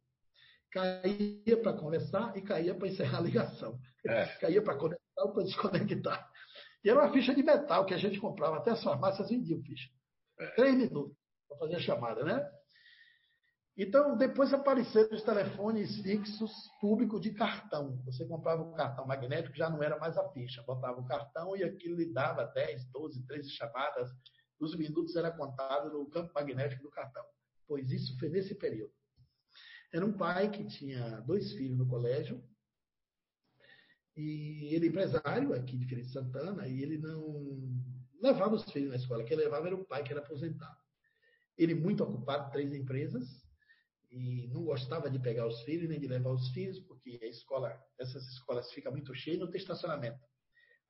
Caía 0.71 1.61
para 1.61 1.73
conversar 1.73 2.37
e 2.37 2.43
caía 2.43 2.75
para 2.75 2.89
encerrar 2.89 3.19
a 3.19 3.23
ligação. 3.23 3.81
É. 4.07 4.27
Caía 4.39 4.63
para 4.63 4.77
conectar 4.77 5.23
ou 5.25 5.33
para 5.33 5.43
desconectar. 5.43 6.31
E 6.85 6.89
era 6.89 7.01
uma 7.01 7.13
ficha 7.13 7.35
de 7.35 7.43
metal 7.43 7.85
que 7.85 7.95
a 7.95 7.99
gente 7.99 8.21
comprava, 8.21 8.59
até 8.59 8.71
as 8.71 8.83
farmácias 8.83 9.29
vendiam 9.29 9.61
ficha. 9.63 9.91
É. 10.39 10.47
Três 10.53 10.77
minutos 10.77 11.17
para 11.49 11.59
fazer 11.59 11.77
a 11.77 11.81
chamada, 11.81 12.23
né? 12.23 12.49
Então, 13.81 14.17
depois 14.17 14.53
apareceram 14.53 15.15
os 15.15 15.23
telefones 15.23 16.01
fixos 16.01 16.51
públicos 16.81 17.21
de 17.21 17.31
cartão. 17.31 17.97
Você 18.07 18.27
comprava 18.27 18.61
um 18.61 18.75
cartão 18.75 19.07
magnético, 19.07 19.57
já 19.57 19.71
não 19.71 19.81
era 19.81 19.97
mais 20.01 20.19
a 20.19 20.29
ficha. 20.31 20.65
Botava 20.65 21.01
o 21.01 21.07
cartão 21.07 21.57
e 21.57 21.63
aquilo 21.63 21.95
lhe 21.95 22.13
dava 22.13 22.45
10, 22.45 22.91
12, 22.91 23.25
13 23.25 23.51
chamadas. 23.51 24.11
Os 24.59 24.77
minutos 24.77 25.15
eram 25.15 25.31
contados 25.37 25.93
no 25.93 26.11
campo 26.11 26.33
magnético 26.35 26.83
do 26.83 26.91
cartão. 26.91 27.25
Pois 27.69 27.93
isso 27.93 28.19
foi 28.19 28.29
nesse 28.29 28.57
período. 28.57 28.93
Era 29.93 30.05
um 30.05 30.13
pai 30.13 30.51
que 30.51 30.65
tinha 30.65 31.21
dois 31.21 31.53
filhos 31.53 31.79
no 31.79 31.87
colégio. 31.87 32.43
E 34.17 34.75
ele 34.75 34.89
empresário 34.89 35.55
aqui 35.55 35.77
de 35.77 35.87
Feira 35.87 36.03
de 36.03 36.11
Santana. 36.11 36.67
E 36.67 36.83
ele 36.83 36.99
não 36.99 37.73
levava 38.21 38.57
os 38.57 38.65
filhos 38.73 38.91
na 38.91 38.97
escola. 38.97 39.23
Quem 39.23 39.37
levava 39.37 39.69
era 39.69 39.77
o 39.77 39.85
pai 39.85 40.03
que 40.03 40.13
era 40.13 40.21
aposentado. 40.21 40.77
Ele 41.57 41.77
muito 41.77 42.03
ocupado, 42.03 42.51
três 42.51 42.75
empresas 42.75 43.38
e 44.11 44.49
não 44.49 44.65
gostava 44.65 45.11
de 45.11 45.19
pegar 45.19 45.47
os 45.47 45.61
filhos 45.63 45.89
nem 45.89 46.01
de 46.01 46.09
levar 46.09 46.31
os 46.31 46.49
filhos, 46.51 46.79
porque 46.81 47.19
a 47.23 47.27
escola, 47.27 47.79
essas 47.99 48.27
escolas 48.29 48.71
ficam 48.73 48.93
muito 48.93 49.15
cheias 49.15 49.41
não 49.41 49.51
tem 49.51 49.61
estacionamento. 49.61 50.19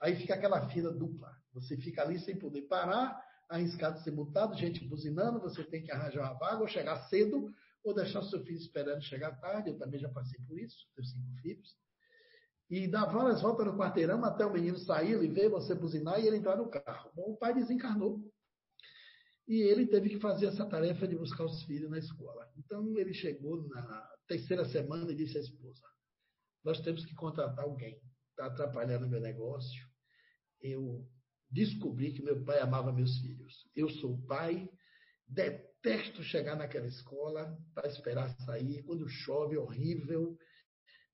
Aí 0.00 0.14
fica 0.16 0.34
aquela 0.34 0.68
fila 0.68 0.92
dupla. 0.92 1.30
Você 1.52 1.76
fica 1.76 2.02
ali 2.02 2.18
sem 2.20 2.36
poder 2.36 2.62
parar, 2.62 3.20
arriscado 3.48 4.00
ser 4.00 4.12
multado, 4.12 4.56
gente 4.56 4.84
buzinando, 4.84 5.40
você 5.40 5.64
tem 5.64 5.82
que 5.82 5.90
arranjar 5.90 6.20
uma 6.20 6.38
vaga, 6.38 6.60
ou 6.60 6.68
chegar 6.68 7.08
cedo, 7.08 7.52
ou 7.82 7.94
deixar 7.94 8.22
seu 8.22 8.44
filho 8.44 8.58
esperando 8.58 9.02
chegar 9.02 9.40
tarde. 9.40 9.70
Eu 9.70 9.78
também 9.78 9.98
já 9.98 10.08
passei 10.08 10.40
por 10.46 10.58
isso, 10.58 10.76
tenho 10.94 11.08
cinco 11.08 11.32
filhos. 11.42 11.76
E 12.70 12.86
dar 12.86 13.06
várias 13.06 13.40
voltas 13.40 13.66
no 13.66 13.76
quarteirão 13.76 14.22
até 14.24 14.44
o 14.44 14.52
menino 14.52 14.78
sair, 14.78 15.12
ele 15.12 15.28
ver 15.28 15.48
você 15.48 15.74
buzinar 15.74 16.20
e 16.20 16.26
ele 16.26 16.36
entrar 16.36 16.56
no 16.56 16.68
carro. 16.68 17.10
Bom, 17.14 17.32
o 17.32 17.36
pai 17.36 17.54
desencarnou. 17.54 18.22
E 19.48 19.62
ele 19.62 19.86
teve 19.86 20.10
que 20.10 20.20
fazer 20.20 20.46
essa 20.46 20.66
tarefa 20.66 21.08
de 21.08 21.16
buscar 21.16 21.46
os 21.46 21.62
filhos 21.62 21.90
na 21.90 21.98
escola. 21.98 22.46
Então 22.58 22.98
ele 22.98 23.14
chegou 23.14 23.66
na 23.68 24.14
terceira 24.26 24.66
semana 24.66 25.10
e 25.10 25.14
disse 25.14 25.38
à 25.38 25.40
esposa: 25.40 25.82
Nós 26.62 26.78
temos 26.82 27.06
que 27.06 27.14
contratar 27.14 27.64
alguém. 27.64 27.98
Está 28.30 28.46
atrapalhando 28.46 29.08
meu 29.08 29.20
negócio. 29.20 29.88
Eu 30.60 31.08
descobri 31.50 32.12
que 32.12 32.22
meu 32.22 32.44
pai 32.44 32.60
amava 32.60 32.92
meus 32.92 33.18
filhos. 33.20 33.66
Eu 33.74 33.88
sou 33.88 34.20
pai, 34.26 34.68
detesto 35.26 36.22
chegar 36.22 36.54
naquela 36.54 36.86
escola 36.86 37.56
para 37.74 37.88
esperar 37.88 38.28
sair. 38.44 38.82
Quando 38.82 39.08
chove, 39.08 39.56
é 39.56 39.58
horrível. 39.58 40.36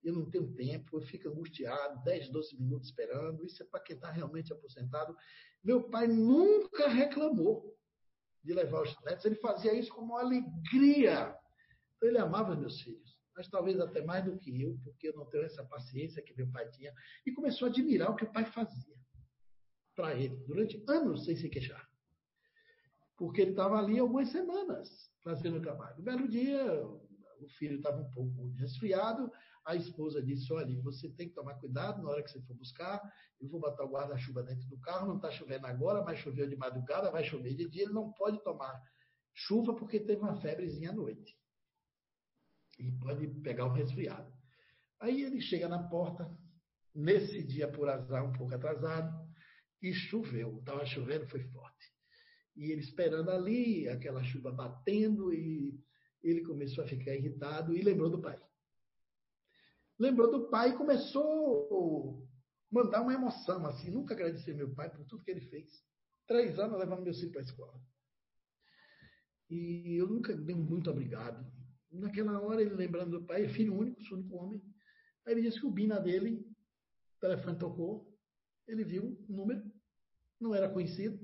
Eu 0.02 0.12
não 0.12 0.28
tenho 0.28 0.52
tempo, 0.54 0.98
eu 0.98 1.02
fico 1.02 1.28
angustiado, 1.28 2.02
10, 2.02 2.30
12 2.30 2.60
minutos 2.60 2.88
esperando. 2.88 3.46
Isso 3.46 3.62
é 3.62 3.66
para 3.66 3.80
quem 3.80 3.94
está 3.94 4.10
realmente 4.10 4.52
aposentado. 4.52 5.16
Meu 5.62 5.88
pai 5.88 6.08
nunca 6.08 6.88
reclamou 6.88 7.73
de 8.44 8.52
levar 8.52 8.82
os 8.82 8.94
netos, 9.02 9.24
ele 9.24 9.36
fazia 9.36 9.72
isso 9.72 9.92
com 9.92 10.02
uma 10.02 10.20
alegria. 10.20 11.34
Então, 11.96 12.08
ele 12.08 12.18
amava 12.18 12.54
meus 12.54 12.80
filhos, 12.80 13.18
mas 13.34 13.48
talvez 13.48 13.80
até 13.80 14.04
mais 14.04 14.24
do 14.24 14.38
que 14.38 14.62
eu, 14.62 14.78
porque 14.84 15.08
eu 15.08 15.14
não 15.14 15.24
tenho 15.26 15.44
essa 15.44 15.64
paciência 15.64 16.22
que 16.22 16.36
meu 16.36 16.50
pai 16.50 16.68
tinha. 16.70 16.92
E 17.26 17.32
começou 17.32 17.66
a 17.66 17.70
admirar 17.70 18.10
o 18.10 18.16
que 18.16 18.24
o 18.24 18.32
pai 18.32 18.44
fazia 18.44 18.94
para 19.96 20.14
ele, 20.14 20.36
durante 20.46 20.82
anos 20.88 21.24
sem 21.24 21.36
se 21.36 21.48
queixar. 21.48 21.88
Porque 23.16 23.40
ele 23.40 23.52
estava 23.52 23.78
ali 23.78 23.98
algumas 23.98 24.28
semanas 24.28 25.10
fazendo 25.22 25.58
o 25.58 25.62
trabalho. 25.62 26.00
Um 26.00 26.04
belo 26.04 26.28
dia, 26.28 26.84
o 26.84 27.48
filho 27.48 27.76
estava 27.76 28.02
um 28.02 28.10
pouco 28.10 28.52
resfriado, 28.58 29.30
a 29.64 29.74
esposa 29.74 30.22
disse: 30.22 30.52
Olha, 30.52 30.80
você 30.82 31.08
tem 31.08 31.28
que 31.28 31.34
tomar 31.34 31.54
cuidado 31.54 32.02
na 32.02 32.10
hora 32.10 32.22
que 32.22 32.30
você 32.30 32.40
for 32.42 32.54
buscar. 32.54 33.00
Eu 33.40 33.48
vou 33.48 33.60
botar 33.60 33.84
o 33.84 33.90
guarda-chuva 33.90 34.42
dentro 34.42 34.68
do 34.68 34.78
carro. 34.78 35.08
Não 35.08 35.16
está 35.16 35.30
chovendo 35.30 35.66
agora, 35.66 36.02
mas 36.02 36.18
choveu 36.18 36.46
de 36.46 36.56
madrugada, 36.56 37.10
vai 37.10 37.24
chover 37.24 37.54
de 37.54 37.68
dia. 37.68 37.84
Ele 37.84 37.92
não 37.92 38.12
pode 38.12 38.42
tomar 38.42 38.80
chuva 39.32 39.74
porque 39.74 39.98
teve 40.00 40.20
uma 40.20 40.40
febrezinha 40.40 40.90
à 40.90 40.92
noite. 40.92 41.36
E 42.78 42.92
pode 42.92 43.26
pegar 43.42 43.66
um 43.66 43.72
resfriado. 43.72 44.32
Aí 45.00 45.22
ele 45.22 45.40
chega 45.40 45.68
na 45.68 45.82
porta, 45.82 46.30
nesse 46.94 47.42
dia, 47.42 47.70
por 47.70 47.88
azar, 47.88 48.24
um 48.24 48.32
pouco 48.32 48.54
atrasado, 48.54 49.12
e 49.80 49.92
choveu. 49.92 50.58
Estava 50.58 50.84
chovendo, 50.84 51.26
foi 51.28 51.42
forte. 51.44 51.92
E 52.56 52.70
ele 52.70 52.80
esperando 52.80 53.30
ali, 53.30 53.88
aquela 53.88 54.22
chuva 54.22 54.52
batendo 54.52 55.32
e 55.32 55.78
ele 56.22 56.42
começou 56.42 56.84
a 56.84 56.86
ficar 56.86 57.14
irritado 57.14 57.76
e 57.76 57.82
lembrou 57.82 58.10
do 58.10 58.20
pai. 58.20 58.40
Lembrou 59.98 60.30
do 60.30 60.48
pai 60.48 60.70
e 60.70 60.76
começou 60.76 62.26
a 62.72 62.74
mandar 62.74 63.02
uma 63.02 63.14
emoção, 63.14 63.64
assim, 63.66 63.90
nunca 63.90 64.14
agradecer 64.14 64.54
meu 64.54 64.74
pai 64.74 64.90
por 64.90 65.04
tudo 65.06 65.22
que 65.22 65.30
ele 65.30 65.40
fez. 65.42 65.70
Três 66.26 66.58
anos 66.58 66.78
levando 66.78 67.02
meu 67.02 67.14
filho 67.14 67.30
para 67.30 67.40
a 67.40 67.44
escola. 67.44 67.80
E 69.48 69.96
eu 70.00 70.08
nunca 70.08 70.34
dei 70.34 70.54
muito 70.54 70.90
obrigado. 70.90 71.46
Naquela 71.92 72.40
hora, 72.40 72.60
ele 72.60 72.74
lembrando 72.74 73.20
do 73.20 73.26
pai, 73.26 73.48
filho 73.48 73.76
único, 73.76 74.02
seu 74.02 74.16
único 74.16 74.34
homem. 74.36 74.62
Aí 75.24 75.34
ele 75.34 75.42
disse 75.42 75.60
que 75.60 75.66
o 75.66 75.70
Bina 75.70 76.00
dele, 76.00 76.44
o 77.16 77.20
telefone 77.20 77.58
tocou, 77.58 78.12
ele 78.66 78.84
viu 78.84 79.16
o 79.28 79.32
número, 79.32 79.62
não 80.40 80.54
era 80.54 80.68
conhecido, 80.68 81.18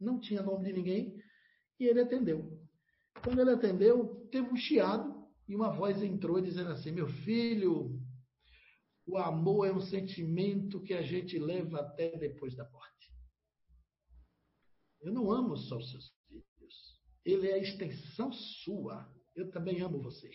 não 0.00 0.18
tinha 0.18 0.42
nome 0.42 0.64
de 0.64 0.72
ninguém, 0.72 1.22
e 1.78 1.86
ele 1.86 2.00
atendeu. 2.00 2.58
Quando 3.22 3.40
ele 3.40 3.50
atendeu, 3.50 4.26
teve 4.30 4.48
um 4.48 4.56
chiado 4.56 5.26
e 5.48 5.54
uma 5.54 5.70
voz 5.70 6.02
entrou 6.02 6.40
dizendo 6.40 6.70
assim: 6.70 6.90
Meu 6.90 7.08
filho, 7.08 8.00
o 9.06 9.16
amor 9.16 9.66
é 9.66 9.72
um 9.72 9.80
sentimento 9.80 10.82
que 10.82 10.92
a 10.92 11.02
gente 11.02 11.38
leva 11.38 11.80
até 11.80 12.16
depois 12.18 12.56
da 12.56 12.68
morte. 12.68 13.14
Eu 15.00 15.12
não 15.12 15.30
amo 15.30 15.56
só 15.56 15.76
os 15.76 15.90
seus 15.90 16.12
filhos. 16.26 17.00
Ele 17.24 17.48
é 17.48 17.54
a 17.54 17.58
extensão 17.58 18.32
sua. 18.32 19.08
Eu 19.34 19.50
também 19.52 19.80
amo 19.80 20.02
você. 20.02 20.28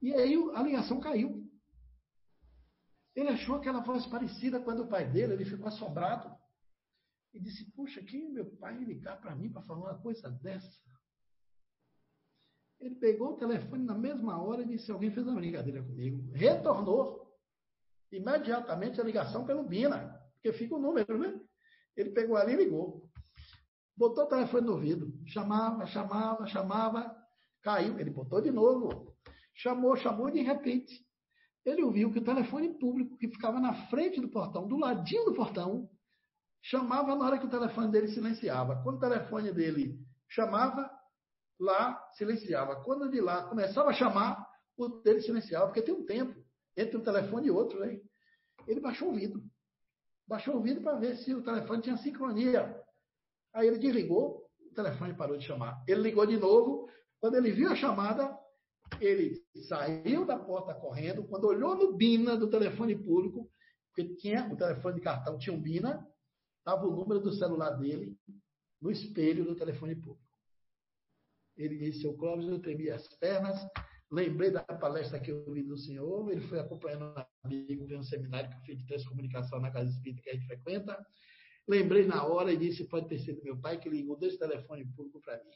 E 0.00 0.12
aí 0.12 0.34
a 0.54 0.62
ligação 0.62 0.98
caiu. 0.98 1.48
Ele 3.14 3.28
achou 3.28 3.54
aquela 3.54 3.80
voz 3.80 4.06
parecida 4.06 4.58
com 4.58 4.70
a 4.70 4.74
do 4.74 4.88
pai 4.88 5.08
dele, 5.08 5.34
ele 5.34 5.44
ficou 5.44 5.68
assombrado. 5.68 6.34
E 7.32 7.40
disse: 7.40 7.70
Puxa, 7.72 8.02
quem 8.02 8.26
é 8.26 8.28
meu 8.28 8.56
pai 8.56 8.82
ligar 8.82 9.20
para 9.20 9.36
mim 9.36 9.52
para 9.52 9.62
falar 9.62 9.92
uma 9.92 10.02
coisa 10.02 10.28
dessa? 10.30 10.82
Ele 12.80 12.96
pegou 12.96 13.34
o 13.34 13.36
telefone 13.36 13.84
na 13.84 13.96
mesma 13.96 14.42
hora 14.42 14.62
e 14.62 14.66
disse: 14.66 14.90
Alguém 14.90 15.12
fez 15.12 15.24
uma 15.24 15.36
brincadeira 15.36 15.82
comigo. 15.84 16.32
Retornou 16.32 17.21
imediatamente 18.12 19.00
a 19.00 19.04
ligação 19.04 19.44
pelo 19.44 19.64
Bina, 19.64 20.20
porque 20.34 20.52
fica 20.52 20.74
o 20.74 20.80
número, 20.80 21.18
né? 21.18 21.40
Ele 21.96 22.10
pegou 22.10 22.36
ali 22.36 22.52
e 22.52 22.56
ligou. 22.56 23.08
Botou 23.96 24.24
o 24.24 24.28
telefone 24.28 24.66
no 24.66 24.72
ouvido. 24.72 25.12
Chamava, 25.26 25.86
chamava, 25.86 26.46
chamava. 26.46 27.16
Caiu. 27.62 27.98
Ele 27.98 28.10
botou 28.10 28.40
de 28.40 28.50
novo. 28.50 29.14
Chamou, 29.54 29.96
chamou 29.96 30.28
e 30.28 30.32
de 30.32 30.42
repente 30.42 30.92
ele 31.64 31.82
ouviu 31.82 32.12
que 32.12 32.18
o 32.18 32.24
telefone 32.24 32.76
público 32.78 33.16
que 33.16 33.28
ficava 33.28 33.60
na 33.60 33.86
frente 33.88 34.20
do 34.20 34.28
portão, 34.28 34.66
do 34.66 34.76
ladinho 34.76 35.26
do 35.26 35.34
portão, 35.34 35.88
chamava 36.60 37.14
na 37.14 37.24
hora 37.24 37.38
que 37.38 37.46
o 37.46 37.50
telefone 37.50 37.90
dele 37.90 38.08
silenciava. 38.08 38.82
Quando 38.82 38.96
o 38.96 39.00
telefone 39.00 39.52
dele 39.52 39.96
chamava, 40.28 40.90
lá 41.60 42.02
silenciava. 42.14 42.82
Quando 42.82 43.08
de 43.10 43.20
lá 43.20 43.48
começava 43.48 43.90
a 43.90 43.92
chamar, 43.92 44.44
o 44.76 44.88
dele 45.02 45.20
silenciava, 45.20 45.66
porque 45.66 45.82
tem 45.82 45.94
um 45.94 46.04
tempo 46.04 46.41
entre 46.76 46.96
um 46.96 47.02
telefone 47.02 47.48
e 47.48 47.50
outro. 47.50 47.80
Né? 47.80 48.00
Ele 48.66 48.80
baixou 48.80 49.10
o 49.10 49.14
vidro. 49.14 49.42
Baixou 50.26 50.56
o 50.56 50.62
vidro 50.62 50.82
para 50.82 50.98
ver 50.98 51.16
se 51.16 51.34
o 51.34 51.42
telefone 51.42 51.82
tinha 51.82 51.96
sincronia. 51.96 52.80
Aí 53.52 53.66
ele 53.66 53.78
desligou, 53.78 54.46
o 54.60 54.74
telefone 54.74 55.14
parou 55.14 55.36
de 55.36 55.44
chamar. 55.44 55.82
Ele 55.86 56.00
ligou 56.00 56.26
de 56.26 56.36
novo. 56.36 56.88
Quando 57.20 57.36
ele 57.36 57.52
viu 57.52 57.70
a 57.70 57.76
chamada, 57.76 58.36
ele 59.00 59.42
saiu 59.68 60.24
da 60.24 60.38
porta 60.38 60.74
correndo. 60.74 61.26
Quando 61.28 61.44
olhou 61.46 61.76
no 61.76 61.94
BINA 61.94 62.36
do 62.36 62.48
telefone 62.48 62.96
público, 62.96 63.50
porque 63.88 64.14
tinha 64.16 64.50
o 64.50 64.56
telefone 64.56 64.96
de 64.96 65.00
cartão, 65.02 65.38
tinha 65.38 65.54
um 65.54 65.60
BINA, 65.60 66.06
estava 66.58 66.86
o 66.86 66.96
número 66.96 67.20
do 67.20 67.32
celular 67.32 67.70
dele 67.70 68.16
no 68.80 68.90
espelho 68.90 69.44
do 69.44 69.54
telefone 69.54 69.94
público. 69.94 70.32
Ele 71.56 71.76
disse, 71.76 72.06
o 72.06 72.16
Clóvis, 72.16 72.48
eu 72.48 72.60
tremi 72.60 72.90
as 72.90 73.06
pernas, 73.16 73.60
lembrei 74.12 74.50
da 74.50 74.62
palestra 74.62 75.18
que 75.18 75.32
eu 75.32 75.50
vi 75.52 75.62
do 75.62 75.76
senhor, 75.76 76.30
ele 76.30 76.42
foi 76.42 76.60
acompanhando 76.60 77.06
um 77.06 77.24
amigo, 77.44 77.86
ver 77.86 77.98
um 77.98 78.02
seminário 78.02 78.50
que 78.50 78.56
eu 78.56 78.60
fiz 78.62 78.78
de 78.78 78.86
transcomunicação 78.86 79.58
na 79.58 79.72
Casa 79.72 79.90
Espírita 79.90 80.22
que 80.22 80.30
a 80.30 80.34
gente 80.34 80.46
frequenta, 80.46 81.04
Lembrei 81.68 82.04
na 82.04 82.24
hora 82.24 82.52
e 82.52 82.56
disse: 82.56 82.84
pode 82.84 83.08
ter 83.08 83.18
sido 83.18 83.42
meu 83.42 83.56
pai 83.56 83.78
que 83.78 83.88
ligou 83.88 84.16
desse 84.16 84.38
telefone 84.38 84.84
público 84.96 85.20
para 85.20 85.36
mim. 85.42 85.50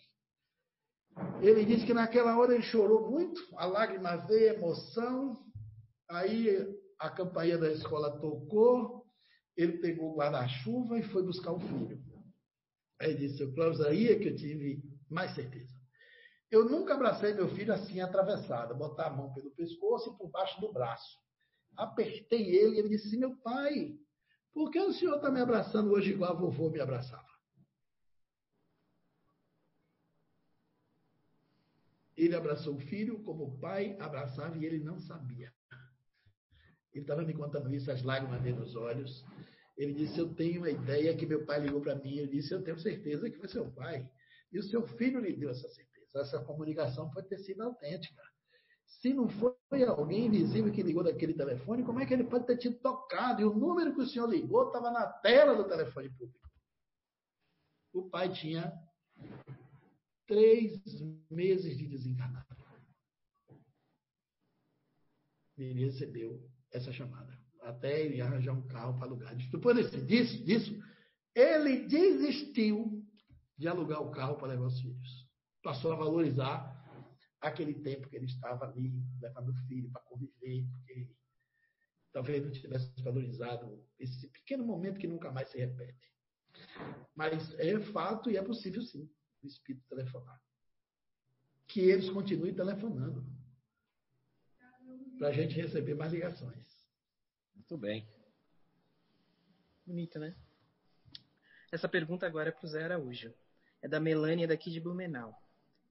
Ele 1.42 1.64
disse 1.64 1.86
que 1.86 1.94
naquela 1.94 2.38
hora 2.38 2.54
ele 2.54 2.62
chorou 2.62 3.10
muito, 3.10 3.40
a 3.56 3.66
lágrima 3.66 4.16
veio, 4.16 4.50
a 4.50 4.54
emoção. 4.54 5.44
Aí 6.08 6.48
a 6.98 7.10
campainha 7.10 7.58
da 7.58 7.72
escola 7.72 8.20
tocou, 8.20 9.04
ele 9.56 9.78
pegou 9.78 10.12
o 10.12 10.16
guarda-chuva 10.16 10.98
e 10.98 11.02
foi 11.02 11.22
buscar 11.22 11.52
o 11.52 11.60
filho. 11.60 12.00
Aí 13.00 13.14
disse: 13.14 13.46
Cláudio, 13.54 13.86
aí 13.86 14.08
é 14.08 14.18
que 14.18 14.28
eu 14.28 14.36
tive 14.36 14.82
mais 15.10 15.34
certeza. 15.34 15.75
Eu 16.50 16.64
nunca 16.64 16.94
abracei 16.94 17.34
meu 17.34 17.48
filho 17.48 17.72
assim 17.72 18.00
atravessado, 18.00 18.74
botar 18.74 19.06
a 19.06 19.10
mão 19.10 19.32
pelo 19.32 19.50
pescoço 19.50 20.10
e 20.10 20.16
por 20.16 20.30
baixo 20.30 20.60
do 20.60 20.72
braço. 20.72 21.18
Apertei 21.76 22.54
ele 22.56 22.76
e 22.76 22.78
ele 22.78 22.88
disse: 22.88 23.16
Meu 23.16 23.36
pai, 23.38 23.98
por 24.54 24.70
que 24.70 24.80
o 24.80 24.92
senhor 24.92 25.16
está 25.16 25.30
me 25.30 25.40
abraçando 25.40 25.90
hoje 25.90 26.12
igual 26.12 26.32
a 26.32 26.34
vovô 26.34 26.70
me 26.70 26.80
abraçava? 26.80 27.26
Ele 32.16 32.34
abraçou 32.34 32.76
o 32.76 32.80
filho 32.80 33.22
como 33.24 33.44
o 33.44 33.58
pai 33.58 33.96
abraçava 34.00 34.56
e 34.56 34.64
ele 34.64 34.78
não 34.78 34.98
sabia. 34.98 35.52
Ele 36.94 37.02
estava 37.02 37.22
me 37.22 37.34
contando 37.34 37.72
isso, 37.74 37.90
as 37.90 38.02
lágrimas 38.02 38.40
dele 38.40 38.58
nos 38.58 38.74
olhos. 38.74 39.22
Ele 39.76 39.92
disse: 39.92 40.18
Eu 40.18 40.34
tenho 40.34 40.60
uma 40.60 40.70
ideia 40.70 41.14
que 41.14 41.26
meu 41.26 41.44
pai 41.44 41.60
ligou 41.60 41.82
para 41.82 41.94
mim. 41.96 42.16
Ele 42.16 42.28
disse: 42.28 42.54
Eu 42.54 42.62
tenho 42.62 42.78
certeza 42.78 43.28
que 43.28 43.36
foi 43.36 43.48
seu 43.48 43.70
pai. 43.72 44.08
E 44.50 44.58
o 44.58 44.62
seu 44.62 44.86
filho 44.86 45.20
lhe 45.20 45.36
deu 45.36 45.50
essa 45.50 45.68
certeza. 45.68 45.85
Essa 46.20 46.42
comunicação 46.42 47.10
pode 47.10 47.28
ter 47.28 47.38
sido 47.38 47.62
autêntica. 47.62 48.22
Se 48.86 49.12
não 49.12 49.28
foi 49.28 49.84
alguém 49.84 50.26
invisível 50.26 50.72
que 50.72 50.82
ligou 50.82 51.02
daquele 51.02 51.34
telefone, 51.34 51.84
como 51.84 52.00
é 52.00 52.06
que 52.06 52.14
ele 52.14 52.24
pode 52.24 52.46
ter 52.46 52.56
tido 52.56 52.78
tocado? 52.78 53.42
E 53.42 53.44
o 53.44 53.54
número 53.54 53.94
que 53.94 54.00
o 54.00 54.06
senhor 54.06 54.28
ligou 54.28 54.66
estava 54.66 54.90
na 54.90 55.06
tela 55.06 55.54
do 55.54 55.68
telefone 55.68 56.08
público. 56.10 56.48
O 57.92 58.08
pai 58.08 58.32
tinha 58.32 58.72
três 60.26 60.80
meses 61.30 61.76
de 61.76 61.86
desencarnado. 61.88 62.46
Ele 65.56 65.84
recebeu 65.86 66.48
essa 66.70 66.92
chamada. 66.92 67.38
Até 67.62 68.02
ele 68.02 68.20
arranjar 68.20 68.52
um 68.52 68.66
carro 68.68 68.98
para 68.98 69.06
alugar. 69.06 69.34
Depois 69.50 69.90
disso, 70.06 70.44
disso, 70.44 70.82
ele 71.34 71.86
desistiu 71.86 73.04
de 73.56 73.66
alugar 73.66 74.02
o 74.02 74.10
carro 74.10 74.36
para 74.36 74.48
levar 74.48 74.66
os 74.66 74.80
filhos. 74.80 75.25
Passou 75.66 75.92
a 75.92 75.96
valorizar 75.96 76.80
aquele 77.40 77.74
tempo 77.74 78.08
que 78.08 78.14
ele 78.14 78.26
estava 78.26 78.66
ali, 78.66 79.02
levando 79.20 79.48
o 79.48 79.66
filho 79.66 79.90
para 79.90 80.00
conviver, 80.02 80.64
porque 80.70 81.10
talvez 82.12 82.44
não 82.44 82.52
tivesse 82.52 83.02
valorizado 83.02 83.84
esse 83.98 84.28
pequeno 84.28 84.64
momento 84.64 85.00
que 85.00 85.08
nunca 85.08 85.28
mais 85.32 85.48
se 85.48 85.58
repete. 85.58 86.14
Mas 87.16 87.52
é 87.58 87.80
fato 87.80 88.30
e 88.30 88.36
é 88.36 88.42
possível 88.44 88.80
sim 88.80 89.10
o 89.42 89.46
espírito 89.48 89.84
telefonar. 89.88 90.40
Que 91.66 91.80
eles 91.80 92.10
continuem 92.10 92.54
telefonando. 92.54 93.26
Para 95.18 95.30
a 95.30 95.32
gente 95.32 95.56
receber 95.56 95.96
mais 95.96 96.12
ligações. 96.12 96.88
Muito 97.56 97.76
bem. 97.76 98.08
Bonito, 99.84 100.16
né? 100.20 100.36
Essa 101.72 101.88
pergunta 101.88 102.24
agora 102.24 102.50
é 102.50 102.52
para 102.52 102.64
o 102.64 102.68
Zé 102.68 102.84
Araújo. 102.84 103.34
É 103.82 103.88
da 103.88 103.98
Melânia 103.98 104.46
daqui 104.46 104.70
de 104.70 104.78
Blumenau. 104.78 105.44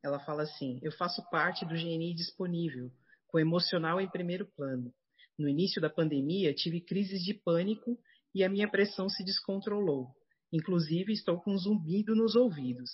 Ela 0.06 0.20
fala 0.20 0.44
assim: 0.44 0.80
Eu 0.84 0.92
faço 0.92 1.28
parte 1.32 1.66
do 1.66 1.74
GNI 1.74 2.14
disponível, 2.14 2.92
com 3.28 3.40
emocional 3.40 4.00
em 4.00 4.08
primeiro 4.08 4.46
plano. 4.56 4.94
No 5.36 5.50
início 5.50 5.82
da 5.82 5.90
pandemia, 5.90 6.54
tive 6.54 6.80
crises 6.80 7.24
de 7.24 7.34
pânico 7.34 7.98
e 8.34 8.44
a 8.44 8.50
minha 8.50 8.70
pressão 8.70 9.10
se 9.10 9.26
descontrolou. 9.26 10.16
Inclusive, 10.54 11.12
estou 11.12 11.42
com 11.42 11.54
um 11.54 11.58
zumbido 11.58 12.16
nos 12.16 12.36
ouvidos. 12.36 12.92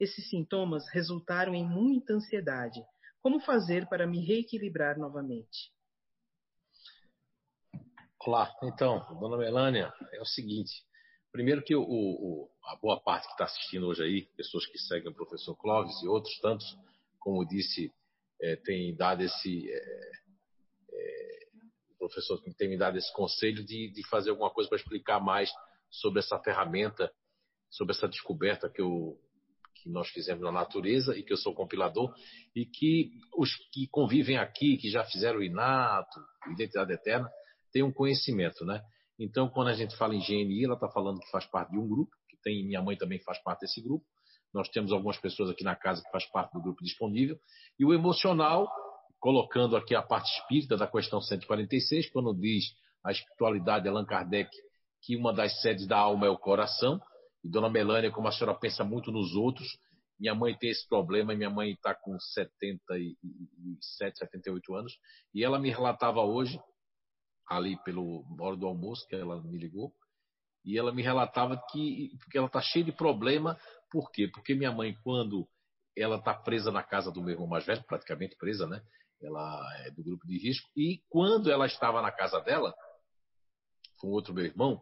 Esses 0.00 0.28
sintomas 0.28 0.82
resultaram 0.92 1.54
em 1.54 1.64
muita 1.64 2.14
ansiedade. 2.14 2.82
Como 3.22 3.38
fazer 3.38 3.88
para 3.88 4.04
me 4.04 4.18
reequilibrar 4.26 4.98
novamente? 4.98 5.72
Olá, 8.20 8.52
então, 8.64 8.98
dona 9.20 9.36
Melânia, 9.36 9.92
é 10.12 10.20
o 10.20 10.26
seguinte: 10.26 10.84
Primeiro 11.32 11.62
que 11.62 11.74
o, 11.74 11.82
o, 11.82 12.50
a 12.64 12.76
boa 12.76 13.00
parte 13.00 13.26
que 13.26 13.32
está 13.32 13.44
assistindo 13.44 13.86
hoje 13.86 14.02
aí, 14.02 14.22
pessoas 14.36 14.66
que 14.66 14.78
seguem 14.78 15.10
o 15.10 15.14
professor 15.14 15.54
Clóvis 15.56 16.02
e 16.02 16.08
outros 16.08 16.38
tantos, 16.40 16.66
como 17.18 17.46
disse, 17.46 17.92
é, 18.40 18.56
tem 18.56 18.94
dado 18.96 19.22
esse 19.22 19.70
é, 19.70 20.10
é, 20.92 21.38
o 21.90 21.98
professor 21.98 22.40
tem 22.56 22.68
me 22.68 22.78
dado 22.78 22.96
esse 22.96 23.12
conselho 23.12 23.64
de, 23.64 23.90
de 23.90 24.08
fazer 24.08 24.30
alguma 24.30 24.50
coisa 24.50 24.68
para 24.68 24.78
explicar 24.78 25.20
mais 25.20 25.50
sobre 25.90 26.20
essa 26.20 26.38
ferramenta, 26.38 27.12
sobre 27.70 27.94
essa 27.94 28.08
descoberta 28.08 28.68
que, 28.70 28.80
eu, 28.80 29.18
que 29.74 29.90
nós 29.90 30.08
fizemos 30.08 30.42
na 30.42 30.52
natureza 30.52 31.16
e 31.16 31.22
que 31.22 31.32
eu 31.32 31.36
sou 31.36 31.54
compilador 31.54 32.14
e 32.54 32.64
que 32.64 33.10
os 33.36 33.54
que 33.72 33.88
convivem 33.88 34.38
aqui, 34.38 34.76
que 34.76 34.90
já 34.90 35.04
fizeram 35.04 35.40
o 35.40 35.42
inato, 35.42 36.20
identidade 36.52 36.92
eterna, 36.92 37.28
têm 37.72 37.82
um 37.82 37.92
conhecimento, 37.92 38.64
né? 38.64 38.82
Então, 39.18 39.48
quando 39.48 39.68
a 39.68 39.74
gente 39.74 39.96
fala 39.96 40.14
em 40.14 40.20
GNI, 40.20 40.64
ela 40.64 40.74
está 40.74 40.88
falando 40.88 41.20
que 41.20 41.30
faz 41.30 41.44
parte 41.46 41.72
de 41.72 41.78
um 41.78 41.88
grupo, 41.88 42.12
que 42.28 42.36
tem 42.42 42.64
minha 42.64 42.80
mãe 42.80 42.96
também 42.96 43.18
faz 43.20 43.42
parte 43.42 43.60
desse 43.60 43.82
grupo. 43.82 44.04
Nós 44.54 44.68
temos 44.68 44.92
algumas 44.92 45.18
pessoas 45.18 45.50
aqui 45.50 45.64
na 45.64 45.74
casa 45.74 46.02
que 46.02 46.10
faz 46.10 46.24
parte 46.30 46.52
do 46.52 46.62
grupo 46.62 46.82
disponível. 46.82 47.36
E 47.78 47.84
o 47.84 47.92
emocional, 47.92 48.70
colocando 49.18 49.76
aqui 49.76 49.94
a 49.94 50.02
parte 50.02 50.30
espírita 50.38 50.76
da 50.76 50.86
questão 50.86 51.20
146, 51.20 52.10
quando 52.10 52.32
diz 52.34 52.64
a 53.04 53.10
espiritualidade 53.10 53.84
de 53.84 53.88
Allan 53.88 54.04
Kardec 54.04 54.50
que 55.02 55.16
uma 55.16 55.32
das 55.32 55.60
sedes 55.60 55.86
da 55.86 55.98
alma 55.98 56.26
é 56.26 56.30
o 56.30 56.38
coração. 56.38 57.00
E 57.42 57.48
Dona 57.48 57.68
Melânia, 57.68 58.10
como 58.10 58.28
a 58.28 58.32
senhora 58.32 58.58
pensa 58.58 58.84
muito 58.84 59.12
nos 59.12 59.34
outros, 59.34 59.68
minha 60.18 60.34
mãe 60.34 60.56
tem 60.56 60.70
esse 60.70 60.86
problema, 60.88 61.34
minha 61.34 61.50
mãe 61.50 61.70
está 61.70 61.94
com 61.94 62.18
77, 62.18 64.18
78 64.18 64.74
anos, 64.74 64.92
e 65.32 65.44
ela 65.44 65.58
me 65.58 65.70
relatava 65.70 66.22
hoje 66.22 66.58
ali 67.48 67.76
pelo 67.82 68.24
hora 68.40 68.56
do 68.56 68.66
almoço 68.66 69.06
que 69.08 69.16
ela 69.16 69.40
me 69.42 69.58
ligou 69.58 69.92
e 70.64 70.78
ela 70.78 70.92
me 70.92 71.02
relatava 71.02 71.60
que 71.70 72.10
porque 72.18 72.36
ela 72.36 72.46
está 72.46 72.60
cheia 72.60 72.84
de 72.84 72.92
problema. 72.92 73.58
Por 73.90 74.10
quê? 74.10 74.28
Porque 74.28 74.54
minha 74.54 74.72
mãe 74.72 74.94
quando 75.02 75.48
ela 75.96 76.16
está 76.16 76.34
presa 76.34 76.70
na 76.70 76.82
casa 76.82 77.10
do 77.10 77.22
meu 77.22 77.32
irmão 77.32 77.48
mais 77.48 77.64
velho 77.64 77.82
praticamente 77.84 78.36
presa 78.36 78.66
né? 78.66 78.82
Ela 79.20 79.66
é 79.86 79.90
do 79.90 80.04
grupo 80.04 80.26
de 80.26 80.38
risco. 80.38 80.68
E 80.76 81.02
quando 81.08 81.50
ela 81.50 81.66
estava 81.66 82.02
na 82.02 82.12
casa 82.12 82.38
dela 82.40 82.74
com 83.98 84.08
outro 84.08 84.34
meu 84.34 84.44
irmão 84.44 84.80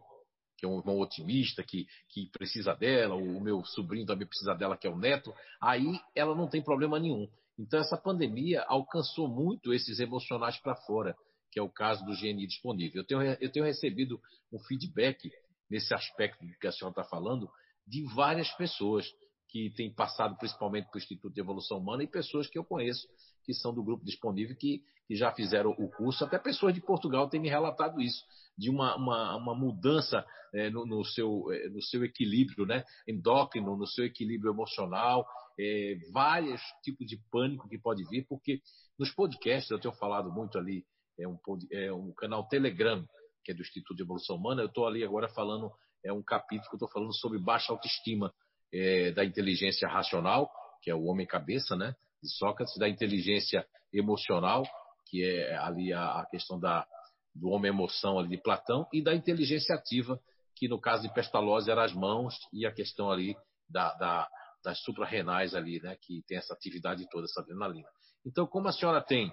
que 0.57 0.65
é 0.65 0.69
um 0.69 0.79
irmão 0.79 0.99
otimista 0.99 1.63
que, 1.63 1.85
que 2.09 2.29
precisa 2.31 2.73
dela 2.73 3.15
o 3.15 3.39
meu 3.39 3.63
sobrinho 3.63 4.05
também 4.07 4.27
precisa 4.27 4.55
dela 4.55 4.75
que 4.75 4.87
é 4.87 4.89
o 4.89 4.97
neto 4.97 5.33
aí 5.61 5.99
ela 6.13 6.35
não 6.35 6.47
tem 6.49 6.61
problema 6.61 6.99
nenhum. 6.99 7.27
Então 7.57 7.79
essa 7.79 7.97
pandemia 7.97 8.63
alcançou 8.67 9.27
muito 9.27 9.73
esses 9.73 9.99
emocionais 9.99 10.59
para 10.59 10.75
fora 10.75 11.15
que 11.51 11.59
é 11.59 11.63
o 11.63 11.69
caso 11.69 12.05
do 12.05 12.15
GNI 12.15 12.47
disponível. 12.47 13.01
Eu 13.01 13.05
tenho, 13.05 13.21
eu 13.21 13.51
tenho 13.51 13.65
recebido 13.65 14.19
um 14.51 14.59
feedback 14.59 15.31
nesse 15.69 15.93
aspecto 15.93 16.45
que 16.59 16.67
a 16.67 16.71
senhora 16.71 16.91
está 16.91 17.03
falando 17.03 17.49
de 17.85 18.03
várias 18.13 18.49
pessoas 18.51 19.05
que 19.49 19.69
têm 19.71 19.93
passado 19.93 20.37
principalmente 20.37 20.89
para 20.89 20.97
o 20.97 21.01
Instituto 21.01 21.33
de 21.33 21.39
Evolução 21.39 21.77
Humana 21.77 22.03
e 22.03 22.07
pessoas 22.07 22.47
que 22.47 22.57
eu 22.57 22.65
conheço 22.65 23.07
que 23.47 23.53
são 23.53 23.73
do 23.73 23.81
grupo 23.81 24.03
disponível 24.03 24.55
que, 24.57 24.83
que 25.07 25.15
já 25.15 25.31
fizeram 25.31 25.71
o 25.71 25.89
curso. 25.89 26.25
Até 26.25 26.37
pessoas 26.37 26.73
de 26.73 26.81
Portugal 26.81 27.29
têm 27.29 27.39
me 27.39 27.47
relatado 27.47 28.01
isso, 28.01 28.25
de 28.57 28.69
uma, 28.69 28.97
uma, 28.97 29.37
uma 29.37 29.55
mudança 29.55 30.25
é, 30.53 30.69
no, 30.69 30.85
no, 30.85 31.05
seu, 31.05 31.49
é, 31.53 31.69
no 31.69 31.81
seu 31.81 32.03
equilíbrio 32.03 32.65
né, 32.65 32.83
endócrino, 33.07 33.77
no 33.77 33.87
seu 33.87 34.03
equilíbrio 34.03 34.51
emocional, 34.51 35.25
é, 35.57 35.95
vários 36.11 36.61
tipos 36.83 37.07
de 37.07 37.17
pânico 37.31 37.69
que 37.69 37.79
pode 37.79 38.03
vir, 38.09 38.25
porque 38.27 38.59
nos 38.99 39.11
podcasts 39.11 39.71
eu 39.71 39.79
tenho 39.79 39.93
falado 39.95 40.29
muito 40.29 40.57
ali 40.57 40.85
é 41.19 41.27
um, 41.27 41.37
é 41.71 41.91
um 41.91 42.13
canal 42.13 42.47
Telegram, 42.47 43.05
que 43.43 43.51
é 43.51 43.55
do 43.55 43.61
Instituto 43.61 43.95
de 43.95 44.03
Evolução 44.03 44.35
Humana. 44.35 44.61
Eu 44.61 44.67
estou 44.67 44.85
ali 44.87 45.03
agora 45.03 45.27
falando, 45.29 45.71
é 46.03 46.11
um 46.11 46.23
capítulo 46.23 46.69
que 46.69 46.75
eu 46.75 46.77
estou 46.77 46.89
falando 46.89 47.13
sobre 47.15 47.39
baixa 47.39 47.71
autoestima 47.71 48.33
é, 48.73 49.11
da 49.11 49.23
inteligência 49.25 49.87
racional, 49.87 50.51
que 50.81 50.91
é 50.91 50.95
o 50.95 51.05
homem 51.05 51.25
cabeça, 51.25 51.75
né, 51.75 51.95
de 52.21 52.29
Sócrates, 52.37 52.77
da 52.77 52.87
inteligência 52.87 53.65
emocional, 53.91 54.63
que 55.07 55.23
é 55.23 55.57
ali 55.57 55.93
a, 55.93 56.19
a 56.19 56.25
questão 56.25 56.59
da, 56.59 56.85
do 57.33 57.49
homem 57.49 57.69
emoção 57.69 58.19
ali 58.19 58.29
de 58.29 58.37
Platão, 58.37 58.87
e 58.93 59.01
da 59.01 59.15
inteligência 59.15 59.75
ativa, 59.75 60.19
que 60.55 60.67
no 60.67 60.79
caso 60.79 61.03
de 61.03 61.13
Pestalozzi 61.13 61.71
eram 61.71 61.83
as 61.83 61.93
mãos 61.93 62.35
e 62.51 62.65
a 62.65 62.71
questão 62.71 63.11
ali 63.11 63.35
da, 63.69 63.93
da, 63.93 64.29
das 64.63 64.81
suprarrenais 64.83 65.53
ali, 65.55 65.79
né, 65.81 65.95
que 66.01 66.23
tem 66.27 66.37
essa 66.37 66.53
atividade 66.53 67.07
toda, 67.09 67.25
essa 67.25 67.41
adrenalina. 67.41 67.87
Então, 68.25 68.45
como 68.45 68.67
a 68.67 68.71
senhora 68.71 69.01
tem 69.01 69.31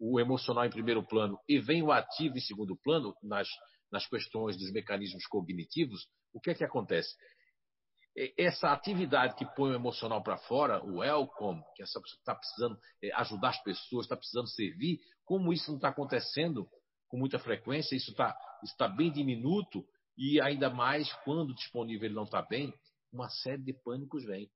o 0.00 0.18
emocional 0.18 0.64
em 0.64 0.70
primeiro 0.70 1.06
plano 1.06 1.38
e 1.46 1.58
vem 1.60 1.82
o 1.82 1.92
ativo 1.92 2.36
em 2.36 2.40
segundo 2.40 2.74
plano 2.82 3.14
nas, 3.22 3.46
nas 3.92 4.06
questões 4.06 4.56
dos 4.56 4.72
mecanismos 4.72 5.26
cognitivos, 5.26 6.06
o 6.32 6.40
que 6.40 6.50
é 6.50 6.54
que 6.54 6.64
acontece? 6.64 7.14
Essa 8.36 8.72
atividade 8.72 9.36
que 9.36 9.44
põe 9.54 9.70
o 9.70 9.74
emocional 9.74 10.22
para 10.22 10.38
fora, 10.38 10.82
o 10.84 10.98
welcome, 10.98 11.62
que 11.76 11.82
essa 11.82 12.00
pessoa 12.00 12.18
está 12.18 12.34
precisando 12.34 12.78
é, 13.04 13.12
ajudar 13.14 13.50
as 13.50 13.62
pessoas, 13.62 14.06
está 14.06 14.16
precisando 14.16 14.48
servir, 14.48 14.98
como 15.24 15.52
isso 15.52 15.70
não 15.70 15.76
está 15.76 15.90
acontecendo 15.90 16.66
com 17.08 17.18
muita 17.18 17.38
frequência, 17.38 17.94
isso 17.94 18.10
está 18.10 18.34
tá 18.78 18.88
bem 18.88 19.12
diminuto, 19.12 19.84
E 20.16 20.40
ainda 20.40 20.70
mais 20.70 21.12
quando 21.24 21.54
disponível 21.54 22.06
ele 22.06 22.14
não 22.14 22.24
está 22.24 22.42
bem, 22.42 22.72
uma 23.12 23.28
série 23.28 23.62
de 23.62 23.72
pânicos 23.72 24.24
vem. 24.24 24.50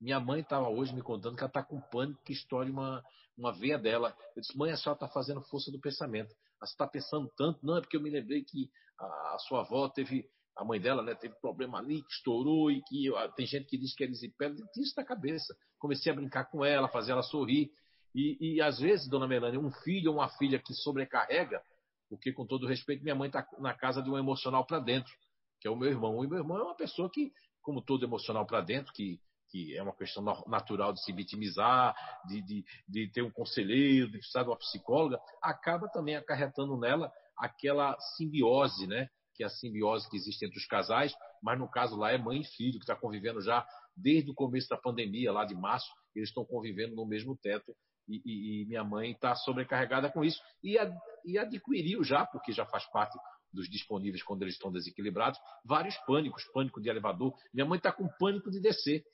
Minha 0.00 0.20
mãe 0.20 0.40
estava 0.40 0.68
hoje 0.68 0.94
me 0.94 1.02
contando 1.02 1.34
que 1.34 1.42
ela 1.42 1.48
está 1.48 1.62
com 1.62 1.80
pânico 1.80 2.22
que 2.24 2.32
estoure 2.32 2.70
uma, 2.70 3.02
uma 3.36 3.52
veia 3.52 3.78
dela. 3.78 4.16
Eu 4.36 4.42
disse, 4.42 4.56
mãe, 4.56 4.70
a 4.70 4.76
senhora 4.76 4.96
está 4.96 5.08
fazendo 5.08 5.42
força 5.42 5.72
do 5.72 5.80
pensamento. 5.80 6.34
Você 6.60 6.72
está 6.72 6.86
pensando 6.86 7.30
tanto? 7.36 7.64
Não, 7.64 7.76
é 7.76 7.80
porque 7.80 7.96
eu 7.96 8.00
me 8.00 8.10
lembrei 8.10 8.44
que 8.44 8.70
a, 8.98 9.34
a 9.34 9.38
sua 9.40 9.60
avó 9.60 9.88
teve, 9.88 10.28
a 10.56 10.64
mãe 10.64 10.80
dela, 10.80 11.02
né, 11.02 11.14
teve 11.14 11.34
problema 11.40 11.78
ali, 11.78 12.02
que 12.02 12.12
estourou 12.12 12.70
e 12.70 12.80
que 12.82 13.10
ó, 13.10 13.28
tem 13.28 13.46
gente 13.46 13.66
que 13.66 13.76
diz 13.76 13.94
que 13.94 14.04
é 14.04 14.06
desespero. 14.06 14.54
Eu 14.58 14.82
isso 14.82 14.94
na 14.96 15.04
cabeça. 15.04 15.56
Comecei 15.78 16.12
a 16.12 16.14
brincar 16.14 16.44
com 16.44 16.64
ela, 16.64 16.88
fazer 16.88 17.12
ela 17.12 17.22
sorrir. 17.22 17.70
E, 18.14 18.36
e 18.40 18.60
às 18.62 18.78
vezes, 18.78 19.08
dona 19.08 19.26
Melania, 19.26 19.60
um 19.60 19.70
filho 19.70 20.10
ou 20.10 20.18
uma 20.18 20.28
filha 20.30 20.58
que 20.58 20.74
sobrecarrega, 20.74 21.62
porque 22.08 22.32
com 22.32 22.46
todo 22.46 22.66
respeito, 22.66 23.02
minha 23.02 23.14
mãe 23.14 23.28
está 23.28 23.46
na 23.58 23.74
casa 23.74 24.02
de 24.02 24.08
um 24.08 24.16
emocional 24.16 24.64
para 24.64 24.78
dentro, 24.78 25.12
que 25.60 25.68
é 25.68 25.70
o 25.70 25.76
meu 25.76 25.90
irmão. 25.90 26.24
E 26.24 26.28
meu 26.28 26.38
irmão 26.38 26.56
é 26.58 26.62
uma 26.62 26.76
pessoa 26.76 27.10
que, 27.10 27.32
como 27.60 27.82
todo 27.82 28.04
emocional 28.04 28.46
para 28.46 28.60
dentro, 28.60 28.92
que 28.92 29.20
que 29.50 29.76
é 29.76 29.82
uma 29.82 29.94
questão 29.94 30.22
natural 30.46 30.92
de 30.92 31.02
se 31.02 31.12
vitimizar, 31.12 31.94
de, 32.26 32.42
de, 32.42 32.64
de 32.88 33.10
ter 33.10 33.22
um 33.22 33.30
conselheiro, 33.30 34.06
de 34.06 34.18
precisar 34.18 34.42
de 34.42 34.50
uma 34.50 34.58
psicóloga, 34.58 35.18
acaba 35.42 35.88
também 35.88 36.16
acarretando 36.16 36.76
nela 36.76 37.10
aquela 37.36 37.98
simbiose, 38.16 38.86
né? 38.86 39.08
que 39.34 39.44
é 39.44 39.46
a 39.46 39.50
simbiose 39.50 40.10
que 40.10 40.16
existe 40.16 40.44
entre 40.44 40.58
os 40.58 40.66
casais, 40.66 41.14
mas 41.40 41.56
no 41.56 41.70
caso 41.70 41.96
lá 41.96 42.10
é 42.10 42.18
mãe 42.18 42.40
e 42.40 42.44
filho, 42.44 42.78
que 42.78 42.84
está 42.84 42.96
convivendo 42.96 43.40
já 43.40 43.64
desde 43.96 44.28
o 44.30 44.34
começo 44.34 44.68
da 44.68 44.76
pandemia, 44.76 45.32
lá 45.32 45.44
de 45.44 45.54
março, 45.54 45.88
eles 46.14 46.28
estão 46.28 46.44
convivendo 46.44 46.96
no 46.96 47.06
mesmo 47.06 47.36
teto, 47.36 47.72
e, 48.08 48.20
e, 48.24 48.62
e 48.62 48.66
minha 48.66 48.82
mãe 48.82 49.12
está 49.12 49.36
sobrecarregada 49.36 50.10
com 50.10 50.24
isso, 50.24 50.42
e, 50.62 50.76
e 51.24 51.38
adquiriu 51.38 52.02
já, 52.02 52.26
porque 52.26 52.50
já 52.50 52.66
faz 52.66 52.84
parte 52.90 53.16
dos 53.52 53.68
disponíveis 53.68 54.24
quando 54.24 54.42
eles 54.42 54.54
estão 54.54 54.72
desequilibrados, 54.72 55.38
vários 55.64 55.96
pânicos, 55.98 56.44
pânico 56.52 56.80
de 56.80 56.88
elevador. 56.88 57.32
Minha 57.54 57.66
mãe 57.66 57.78
está 57.78 57.92
com 57.92 58.08
pânico 58.18 58.50
de 58.50 58.60
descer 58.60 59.04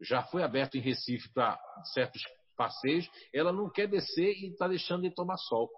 já 0.00 0.22
foi 0.24 0.42
aberto 0.42 0.76
em 0.76 0.80
Recife 0.80 1.32
para 1.32 1.58
certos 1.94 2.22
passeios, 2.56 3.08
ela 3.32 3.52
não 3.52 3.70
quer 3.70 3.86
descer 3.86 4.32
e 4.36 4.50
está 4.50 4.66
deixando 4.66 5.02
de 5.02 5.14
tomar 5.14 5.36
sol. 5.36 5.70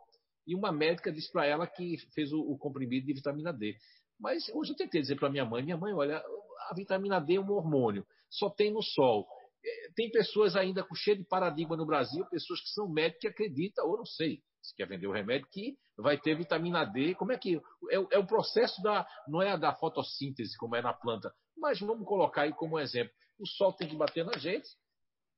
E 0.47 0.55
uma 0.55 0.72
médica 0.72 1.12
disse 1.12 1.30
para 1.30 1.47
ela 1.47 1.66
que 1.66 1.97
fez 2.14 2.32
o, 2.32 2.40
o, 2.40 2.56
comprimido 2.56 3.06
de 3.06 3.12
vitamina 3.12 3.52
D. 3.52 3.76
Mas 4.18 4.48
hoje 4.55 4.72
eu 4.72 4.76
tentei 4.76 5.00
dizer 5.00 5.16
para 5.16 5.30
minha 5.30 5.44
mãe, 5.44 5.62
minha 5.62 5.76
mãe, 5.76 5.92
olha, 5.92 6.22
a 6.70 6.74
vitamina 6.74 7.20
D 7.20 7.34
é 7.34 7.40
um 7.40 7.50
hormônio, 7.50 8.05
só 8.30 8.48
tem 8.48 8.72
no 8.72 8.82
sol. 8.82 9.26
É, 9.64 9.92
tem 9.94 10.10
pessoas 10.10 10.56
ainda 10.56 10.82
com 10.82 10.94
cheio 10.94 11.18
de 11.18 11.24
paradigma 11.24 11.76
no 11.76 11.84
Brasil, 11.84 12.24
pessoas 12.26 12.60
que 12.60 12.68
são 12.70 12.88
médicos 12.88 13.20
que 13.20 13.28
acreditam, 13.28 13.86
ou 13.86 13.98
não 13.98 14.06
sei, 14.06 14.40
se 14.62 14.74
quer 14.74 14.88
vender 14.88 15.06
o 15.06 15.12
remédio, 15.12 15.48
que 15.50 15.76
vai 15.97 16.18
ter 16.18 16.36
vitamina 16.36 16.84
D. 16.84 17.14
Como 17.14 17.32
é 17.32 17.38
que. 17.38 17.56
É, 17.90 17.97
é 18.12 18.18
o 18.18 18.26
processo 18.26 18.80
da. 18.82 19.06
Não 19.28 19.42
é 19.42 19.50
a 19.50 19.56
da 19.56 19.74
fotossíntese, 19.74 20.56
como 20.56 20.76
é 20.76 20.82
na 20.82 20.92
planta, 20.92 21.32
mas 21.56 21.80
vamos 21.80 22.06
colocar 22.06 22.42
aí 22.42 22.52
como 22.52 22.78
exemplo. 22.78 23.12
O 23.39 23.47
sol 23.47 23.73
tem 23.73 23.89
que 23.89 23.97
bater 23.97 24.25
na 24.25 24.36
gente. 24.39 24.68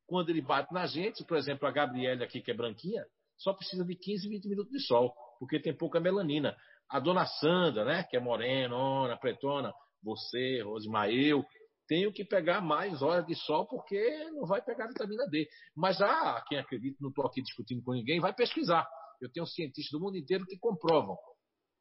Quando 0.07 0.31
ele 0.31 0.43
bate 0.43 0.73
na 0.73 0.87
gente, 0.87 1.25
por 1.25 1.37
exemplo, 1.37 1.69
a 1.69 1.70
Gabriela 1.70 2.25
aqui, 2.25 2.41
que 2.41 2.51
é 2.51 2.55
branquinha, 2.55 3.05
só 3.37 3.53
precisa 3.53 3.85
de 3.85 3.95
15, 3.95 4.29
20 4.29 4.49
minutos 4.49 4.73
de 4.73 4.81
sol, 4.81 5.15
porque 5.39 5.61
tem 5.61 5.77
pouca 5.77 6.01
melanina. 6.01 6.57
A 6.89 6.99
dona 6.99 7.25
Sandra, 7.27 7.85
né, 7.85 8.03
que 8.05 8.17
é 8.17 8.20
morenona, 8.20 9.17
pretona, 9.17 9.73
você, 10.03 10.61
Rosimar, 10.62 11.11
eu, 11.11 11.45
tenho 11.91 12.12
que 12.12 12.25
pegar 12.25 12.61
mais 12.61 13.03
horas 13.03 13.27
de 13.27 13.35
sol 13.35 13.67
porque 13.67 14.31
não 14.31 14.47
vai 14.47 14.62
pegar 14.62 14.87
vitamina 14.87 15.27
D. 15.27 15.49
Mas 15.75 16.01
há 16.01 16.41
quem 16.47 16.57
acredita, 16.57 16.97
não 17.01 17.09
estou 17.09 17.27
aqui 17.27 17.43
discutindo 17.43 17.83
com 17.83 17.93
ninguém, 17.93 18.20
vai 18.20 18.33
pesquisar. 18.33 18.89
Eu 19.20 19.31
tenho 19.31 19.45
cientistas 19.45 19.91
do 19.91 20.05
mundo 20.05 20.17
inteiro 20.17 20.47
que 20.47 20.57
comprovam, 20.57 21.19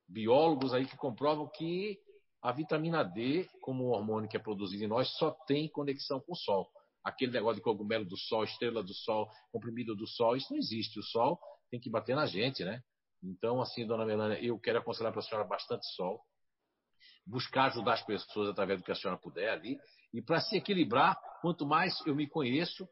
biólogos 0.07 0.73
aí 0.73 0.87
que 0.87 0.97
comprovam 0.97 1.47
que 1.47 1.99
a 2.41 2.51
vitamina 2.51 3.03
D, 3.03 3.47
como 3.61 3.85
um 3.85 3.89
hormônio 3.89 4.29
que 4.29 4.37
é 4.37 4.39
produzido 4.39 4.83
em 4.83 4.87
nós, 4.87 5.09
só 5.17 5.31
tem 5.45 5.67
conexão 5.67 6.19
com 6.19 6.33
o 6.33 6.35
Sol. 6.35 6.69
Aquele 7.03 7.31
negócio 7.31 7.57
de 7.57 7.61
cogumelo 7.61 8.05
do 8.05 8.17
Sol, 8.17 8.43
estrela 8.43 8.83
do 8.83 8.93
Sol, 8.93 9.29
comprimido 9.51 9.95
do 9.95 10.07
Sol, 10.07 10.35
isso 10.35 10.51
não 10.51 10.57
existe. 10.57 10.99
O 10.99 11.03
Sol 11.03 11.39
tem 11.69 11.79
que 11.79 11.89
bater 11.89 12.15
na 12.15 12.25
gente, 12.25 12.63
né? 12.63 12.81
Então, 13.21 13.61
assim, 13.61 13.85
dona 13.85 14.05
Melania, 14.05 14.41
eu 14.41 14.57
quero 14.59 14.79
aconselhar 14.79 15.11
para 15.11 15.19
a 15.21 15.23
senhora 15.23 15.47
bastante 15.47 15.85
Sol. 15.95 16.21
Buscar 17.25 17.65
ajudar 17.65 17.93
as 17.93 18.05
pessoas 18.05 18.49
através 18.49 18.79
do 18.79 18.85
que 18.85 18.91
a 18.91 18.95
senhora 18.95 19.19
puder 19.19 19.49
ali. 19.49 19.77
E 20.13 20.21
para 20.21 20.39
se 20.39 20.55
equilibrar, 20.55 21.17
quanto 21.41 21.65
mais 21.65 21.93
eu 22.05 22.15
me 22.15 22.27
conheço, 22.27 22.87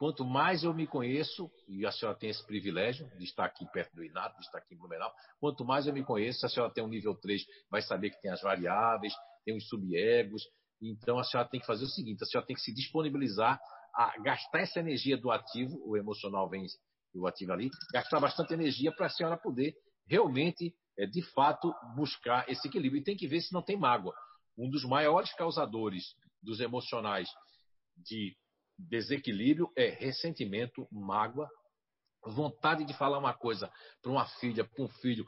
Quanto 0.00 0.24
mais 0.24 0.64
eu 0.64 0.72
me 0.72 0.86
conheço, 0.86 1.50
e 1.68 1.84
a 1.84 1.92
senhora 1.92 2.16
tem 2.16 2.30
esse 2.30 2.42
privilégio 2.46 3.06
de 3.18 3.24
estar 3.24 3.44
aqui 3.44 3.66
perto 3.70 3.94
do 3.94 4.02
INAT, 4.02 4.34
de 4.34 4.46
estar 4.46 4.56
aqui 4.56 4.74
em 4.74 4.78
Blumenau, 4.78 5.12
quanto 5.38 5.62
mais 5.62 5.86
eu 5.86 5.92
me 5.92 6.02
conheço, 6.02 6.46
a 6.46 6.48
senhora 6.48 6.72
tem 6.72 6.82
um 6.82 6.88
nível 6.88 7.14
3, 7.14 7.44
vai 7.70 7.82
saber 7.82 8.08
que 8.08 8.18
tem 8.22 8.30
as 8.30 8.40
variáveis, 8.40 9.12
tem 9.44 9.54
os 9.54 9.68
subegos. 9.68 10.42
Então 10.80 11.18
a 11.18 11.22
senhora 11.22 11.46
tem 11.50 11.60
que 11.60 11.66
fazer 11.66 11.84
o 11.84 11.88
seguinte: 11.88 12.24
a 12.24 12.26
senhora 12.26 12.46
tem 12.46 12.56
que 12.56 12.62
se 12.62 12.72
disponibilizar 12.72 13.60
a 13.94 14.18
gastar 14.22 14.60
essa 14.60 14.80
energia 14.80 15.18
do 15.18 15.30
ativo, 15.30 15.78
o 15.84 15.94
emocional 15.98 16.48
vem 16.48 16.64
o 17.14 17.26
ativo 17.26 17.52
ali, 17.52 17.68
gastar 17.92 18.20
bastante 18.20 18.54
energia 18.54 18.90
para 18.96 19.04
a 19.04 19.10
senhora 19.10 19.36
poder 19.36 19.74
realmente, 20.06 20.74
é, 20.98 21.04
de 21.04 21.20
fato, 21.34 21.74
buscar 21.94 22.48
esse 22.48 22.66
equilíbrio. 22.66 23.02
E 23.02 23.04
tem 23.04 23.18
que 23.18 23.28
ver 23.28 23.42
se 23.42 23.52
não 23.52 23.60
tem 23.60 23.76
mágoa. 23.76 24.14
Um 24.56 24.70
dos 24.70 24.82
maiores 24.82 25.30
causadores 25.34 26.14
dos 26.42 26.58
emocionais 26.58 27.28
de 27.98 28.34
desequilíbrio 28.88 29.70
é 29.76 29.88
ressentimento, 29.88 30.86
mágoa, 30.90 31.48
vontade 32.24 32.84
de 32.84 32.94
falar 32.94 33.18
uma 33.18 33.34
coisa 33.34 33.70
para 34.02 34.12
uma 34.12 34.26
filha, 34.26 34.64
para 34.64 34.84
um 34.84 34.88
filho, 34.88 35.24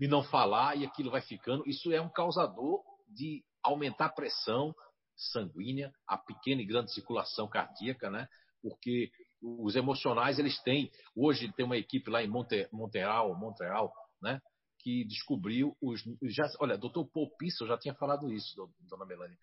e 0.00 0.08
não 0.08 0.22
falar, 0.22 0.76
e 0.76 0.84
aquilo 0.84 1.10
vai 1.10 1.20
ficando. 1.20 1.62
Isso 1.66 1.92
é 1.92 2.00
um 2.00 2.10
causador 2.10 2.82
de 3.08 3.44
aumentar 3.62 4.06
a 4.06 4.12
pressão 4.12 4.74
sanguínea, 5.16 5.92
a 6.06 6.18
pequena 6.18 6.62
e 6.62 6.66
grande 6.66 6.92
circulação 6.92 7.48
cardíaca, 7.48 8.10
né? 8.10 8.26
Porque 8.60 9.10
os 9.40 9.76
emocionais, 9.76 10.38
eles 10.38 10.60
têm. 10.62 10.90
Hoje 11.14 11.52
tem 11.52 11.64
uma 11.64 11.76
equipe 11.76 12.10
lá 12.10 12.22
em 12.22 12.28
Monte, 12.28 12.68
Montreal, 12.72 13.36
Montreal, 13.36 13.92
né? 14.20 14.40
Que 14.80 15.04
descobriu 15.04 15.76
os. 15.80 16.02
Já, 16.22 16.44
olha, 16.60 16.78
doutor 16.78 17.08
Paul 17.12 17.30
Pissel 17.36 17.66
já 17.66 17.78
tinha 17.78 17.94
falado 17.94 18.32
isso, 18.32 18.68
dona 18.80 19.04
Melanie 19.04 19.36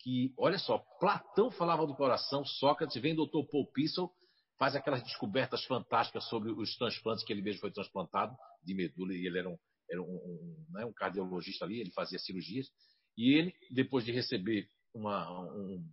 que, 0.00 0.32
olha 0.38 0.58
só, 0.58 0.78
Platão 0.98 1.50
falava 1.50 1.86
do 1.86 1.94
coração, 1.94 2.44
Sócrates, 2.44 3.00
vem 3.00 3.14
doutor 3.14 3.46
Paul 3.46 3.70
Pissel, 3.72 4.10
faz 4.58 4.74
aquelas 4.74 5.02
descobertas 5.02 5.64
fantásticas 5.64 6.28
sobre 6.28 6.50
os 6.50 6.76
transplantes 6.76 7.24
que 7.24 7.32
ele 7.32 7.42
mesmo 7.42 7.60
foi 7.60 7.70
transplantado 7.70 8.34
de 8.62 8.74
medula, 8.74 9.14
e 9.14 9.26
ele 9.26 9.38
era 9.38 9.48
um, 9.48 9.58
era 9.90 10.02
um, 10.02 10.06
um, 10.06 10.66
né, 10.70 10.84
um 10.84 10.92
cardiologista 10.92 11.64
ali, 11.64 11.80
ele 11.80 11.92
fazia 11.92 12.18
cirurgias, 12.18 12.68
e 13.16 13.38
ele, 13.38 13.54
depois 13.70 14.04
de 14.04 14.12
receber 14.12 14.68
uma, 14.94 15.30
um, 15.52 15.84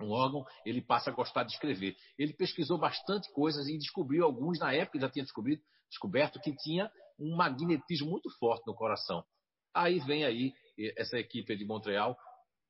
um 0.00 0.10
órgão, 0.10 0.44
ele 0.64 0.80
passa 0.80 1.10
a 1.10 1.12
gostar 1.12 1.44
de 1.44 1.52
escrever. 1.52 1.96
Ele 2.18 2.32
pesquisou 2.32 2.78
bastante 2.78 3.30
coisas 3.32 3.66
e 3.66 3.78
descobriu 3.78 4.24
alguns, 4.24 4.58
na 4.58 4.72
época 4.72 5.00
já 5.00 5.10
tinha 5.10 5.24
descobrido, 5.24 5.62
descoberto 5.88 6.40
que 6.40 6.54
tinha 6.56 6.90
um 7.18 7.36
magnetismo 7.36 8.10
muito 8.10 8.30
forte 8.38 8.66
no 8.66 8.74
coração. 8.74 9.24
Aí 9.74 10.00
vem 10.00 10.24
aí 10.24 10.52
essa 10.96 11.18
equipe 11.18 11.56
de 11.56 11.64
Montreal 11.64 12.16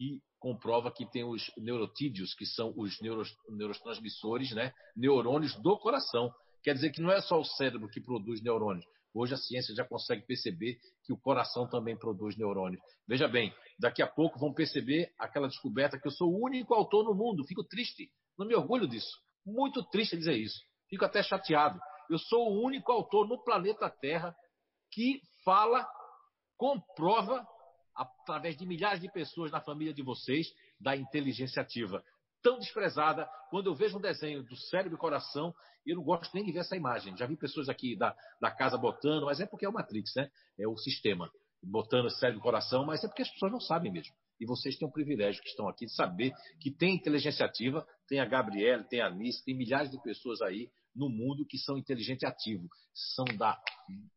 e 0.01 0.21
comprova 0.43 0.91
que 0.91 1.09
tem 1.09 1.23
os 1.23 1.53
neurotídeos, 1.57 2.35
que 2.35 2.45
são 2.45 2.75
os 2.77 3.01
neuros, 3.01 3.33
neurotransmissores, 3.49 4.51
né, 4.51 4.75
neurônios 4.97 5.55
do 5.63 5.79
coração. 5.79 6.35
Quer 6.65 6.75
dizer 6.75 6.91
que 6.91 7.01
não 7.01 7.13
é 7.13 7.21
só 7.21 7.39
o 7.39 7.45
cérebro 7.45 7.89
que 7.89 8.01
produz 8.01 8.43
neurônios. 8.43 8.85
Hoje 9.15 9.35
a 9.35 9.37
ciência 9.37 9.73
já 9.75 9.85
consegue 9.85 10.27
perceber 10.27 10.79
que 11.05 11.13
o 11.13 11.17
coração 11.17 11.69
também 11.69 11.97
produz 11.97 12.37
neurônios. 12.37 12.83
Veja 13.07 13.29
bem, 13.29 13.55
daqui 13.79 14.03
a 14.03 14.07
pouco 14.07 14.39
vão 14.41 14.53
perceber 14.53 15.13
aquela 15.17 15.47
descoberta 15.47 15.99
que 15.99 16.09
eu 16.09 16.13
sou 16.13 16.29
o 16.29 16.45
único 16.45 16.75
autor 16.75 17.05
no 17.05 17.15
mundo. 17.15 17.45
Fico 17.47 17.63
triste, 17.63 18.11
não 18.37 18.47
me 18.47 18.55
orgulho 18.55 18.89
disso. 18.89 19.17
Muito 19.47 19.85
triste 19.91 20.17
dizer 20.17 20.37
isso. 20.37 20.59
Fico 20.89 21.05
até 21.05 21.23
chateado. 21.23 21.79
Eu 22.11 22.19
sou 22.19 22.49
o 22.49 22.65
único 22.65 22.91
autor 22.91 23.29
no 23.29 23.43
planeta 23.45 23.89
Terra 23.89 24.35
que 24.91 25.21
fala, 25.45 25.87
comprova 26.57 27.47
através 27.95 28.57
de 28.57 28.67
milhares 28.67 29.01
de 29.01 29.11
pessoas 29.11 29.51
na 29.51 29.61
família 29.61 29.93
de 29.93 30.03
vocês, 30.03 30.47
da 30.81 30.97
inteligência 30.97 31.63
ativa. 31.63 32.03
Tão 32.43 32.59
desprezada, 32.59 33.29
quando 33.51 33.69
eu 33.69 33.75
vejo 33.75 33.99
um 33.99 34.01
desenho 34.01 34.43
do 34.43 34.57
cérebro 34.57 34.97
e 34.97 35.01
coração, 35.01 35.55
eu 35.87 35.97
não 35.97 36.03
gosto 36.03 36.33
nem 36.35 36.45
de 36.45 36.53
ver 36.53 36.61
essa 36.61 36.77
imagem. 36.77 37.17
Já 37.17 37.27
vi 37.27 37.37
pessoas 37.37 37.69
aqui 37.69 37.97
da, 37.97 38.15
da 38.41 38.51
casa 38.51 38.77
botando, 38.77 39.27
mas 39.27 39.41
é 39.41 39.47
porque 39.47 39.65
é 39.65 39.69
o 39.69 39.73
Matrix, 39.73 40.13
né? 40.17 40.29
É 40.59 40.67
o 40.67 40.77
sistema 40.77 41.31
botando 41.63 42.11
cérebro 42.11 42.41
e 42.41 42.43
coração, 42.43 42.85
mas 42.85 43.05
é 43.05 43.09
porque 43.09 43.23
as 43.23 43.31
pessoas 43.31 43.53
não 43.53 43.61
sabem 43.61 43.93
mesmo. 43.93 44.13
E 44.41 44.47
vocês 44.47 44.77
têm 44.77 44.89
um 44.89 44.91
privilégio 44.91 45.41
que 45.41 45.49
estão 45.49 45.69
aqui 45.69 45.87
de 45.87 45.95
saber 45.95 46.33
que 46.61 46.71
tem 46.71 46.97
inteligência 46.97 47.47
ativa, 47.47 47.87
tem 48.09 48.19
a 48.19 48.25
Gabriela, 48.25 48.83
tem 48.83 49.01
a 49.01 49.07
Alice, 49.07 49.45
tem 49.45 49.57
milhares 49.57 49.91
de 49.91 50.03
pessoas 50.03 50.43
aí 50.43 50.69
no 50.95 51.09
mundo 51.09 51.47
que 51.47 51.59
são 51.59 51.79
inteligente 51.79 52.27
ativo, 52.27 52.69
são 52.95 53.25
da 53.37 53.61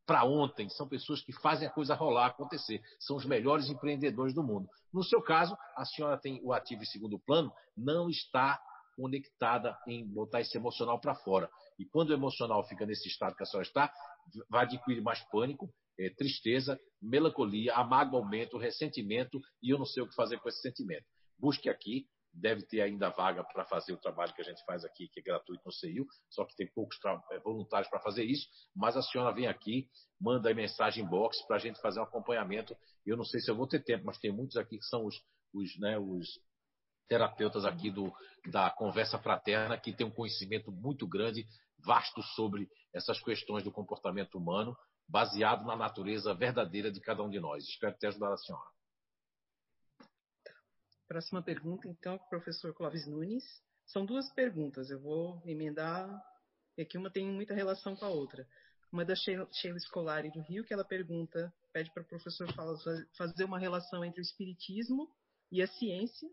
para 0.06 0.24
ontem, 0.24 0.70
são 0.70 0.88
pessoas 0.88 1.22
que 1.22 1.34
fazem 1.34 1.68
a 1.68 1.72
coisa 1.72 1.95
rolar, 1.95 2.28
acontecer, 2.28 2.82
são 3.00 3.18
os 3.18 3.26
melhores 3.26 3.70
empreendedores 3.70 4.34
do 4.34 4.44
mundo. 4.44 4.70
No 4.94 5.04
seu 5.04 5.22
caso, 5.22 5.58
a 5.76 5.86
senhora 5.86 6.18
tem 6.18 6.40
o 6.44 6.54
ativo 6.54 6.84
em 6.84 6.86
segundo 6.86 7.20
plano, 7.20 7.52
não 7.76 8.10
está 8.10 8.62
conectada 8.95 9.78
em 9.88 10.06
botar 10.08 10.42
esse 10.42 10.58
emocional 10.58 11.00
para 11.00 11.16
fora. 11.16 11.50
E 11.78 11.86
quando 11.86 12.10
o 12.12 12.14
emocional 12.14 12.66
fica 12.68 12.86
nesse 12.86 13.08
estado 13.08 13.36
que 13.36 13.44
a 13.44 13.45
senhora 13.45 13.68
está, 13.68 13.94
vai 14.50 14.64
adquirir 14.64 15.02
mais 15.02 15.22
pânico, 15.30 15.70
é, 16.00 16.10
tristeza, 16.10 16.80
melancolia, 17.02 17.74
amargamento, 17.74 18.58
ressentimento 18.58 19.40
e 19.62 19.70
eu 19.70 19.78
não 19.78 19.86
sei 19.86 20.04
o 20.04 20.08
que 20.08 20.16
fazer 20.16 20.40
com 20.40 20.50
esse 20.50 20.62
sentimento. 20.62 21.06
Busque 21.38 21.70
aqui, 21.70 22.08
deve 22.35 22.64
ter 22.64 22.81
ainda 22.81 23.09
vaga 23.09 23.43
para 23.43 23.65
fazer 23.65 23.93
o 23.93 23.97
trabalho 23.97 24.33
que 24.33 24.41
a 24.41 24.45
gente 24.45 24.64
faz 24.65 24.83
aqui, 24.83 25.07
que 25.07 25.19
é 25.19 25.23
gratuito 25.23 25.64
no 25.65 25.72
CEIU, 25.72 26.05
só 26.30 26.45
que 26.45 26.55
tem 26.55 26.67
poucos 26.73 26.97
é, 27.31 27.39
voluntários 27.39 27.89
para 27.89 27.99
fazer 27.99 28.23
isso, 28.23 28.47
mas 28.75 28.97
a 28.97 29.01
senhora 29.01 29.33
vem 29.33 29.47
aqui, 29.47 29.88
manda 30.19 30.53
mensagem 30.53 31.05
box 31.05 31.45
para 31.47 31.55
a 31.55 31.59
gente 31.59 31.80
fazer 31.81 31.99
um 31.99 32.03
acompanhamento. 32.03 32.75
Eu 33.05 33.15
não 33.15 33.23
sei 33.23 33.39
se 33.39 33.49
eu 33.49 33.55
vou 33.55 33.67
ter 33.67 33.83
tempo, 33.83 34.05
mas 34.05 34.19
tem 34.19 34.31
muitos 34.31 34.57
aqui 34.57 34.77
que 34.77 34.85
são 34.85 35.05
os, 35.05 35.15
os, 35.53 35.80
né, 35.80 35.97
os 35.97 36.27
terapeutas 37.07 37.65
aqui 37.65 37.89
do, 37.89 38.11
da 38.51 38.69
Conversa 38.69 39.17
Fraterna, 39.17 39.77
que 39.77 39.93
tem 39.93 40.05
um 40.05 40.11
conhecimento 40.11 40.72
muito 40.72 41.07
grande, 41.07 41.45
vasto 41.85 42.22
sobre 42.35 42.67
essas 42.93 43.22
questões 43.22 43.64
do 43.64 43.72
comportamento 43.72 44.38
humano, 44.38 44.75
baseado 45.07 45.65
na 45.65 45.75
natureza 45.75 46.33
verdadeira 46.33 46.91
de 46.91 46.99
cada 46.99 47.23
um 47.23 47.30
de 47.30 47.39
nós. 47.39 47.64
Espero 47.64 47.95
ter 47.97 48.07
ajudado 48.07 48.33
a 48.33 48.38
senhora. 48.38 48.75
Próxima 51.08 51.42
pergunta, 51.42 51.88
então, 51.88 52.17
professor 52.30 52.74
Clóvis 52.74 53.06
Nunes. 53.06 53.43
São 53.85 54.06
duas 54.06 54.32
perguntas, 54.34 54.90
eu 54.90 55.00
vou 55.00 55.42
emendar, 55.45 56.09
e 56.75 56.82
aqui 56.82 56.98
uma 56.98 57.11
tem 57.11 57.27
muita 57.32 57.53
relação 57.53 57.95
com 57.95 58.06
a 58.06 58.09
outra. 58.09 58.48
Uma 58.92 59.03
é 59.03 59.06
da 59.06 59.16
Sheila, 59.16 59.48
Sheila 59.51 59.80
Scolari 59.80 60.32
do 60.32 60.42
Rio, 60.42 60.64
que 60.64 60.74
ela 60.74 60.84
pergunta, 60.84 61.53
pede 61.72 61.92
para 61.92 62.01
o 62.01 62.08
professor 62.08 62.48
fazer 63.17 63.43
uma 63.43 63.59
relação 63.59 64.03
entre 64.03 64.19
o 64.19 64.24
espiritismo 64.24 65.08
e 65.51 65.61
a 65.61 65.67
ciência, 65.67 66.27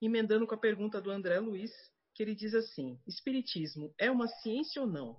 emendando 0.00 0.46
com 0.46 0.54
a 0.54 0.58
pergunta 0.58 1.00
do 1.00 1.10
André 1.10 1.38
Luiz, 1.40 1.72
que 2.14 2.22
ele 2.22 2.34
diz 2.34 2.54
assim: 2.54 3.00
Espiritismo 3.06 3.94
é 3.98 4.10
uma 4.10 4.28
ciência 4.28 4.82
ou 4.82 4.88
não? 4.88 5.18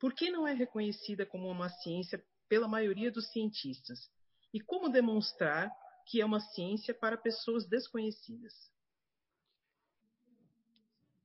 Por 0.00 0.12
que 0.12 0.30
não 0.30 0.46
é 0.46 0.52
reconhecida 0.52 1.24
como 1.24 1.48
uma 1.48 1.68
ciência 1.68 2.22
pela 2.48 2.66
maioria 2.66 3.12
dos 3.12 3.30
cientistas? 3.30 4.10
E 4.52 4.60
como 4.60 4.88
demonstrar 4.88 5.70
que 6.06 6.20
é 6.20 6.24
uma 6.24 6.40
ciência 6.40 6.94
para 6.94 7.16
pessoas 7.16 7.66
desconhecidas? 7.66 8.52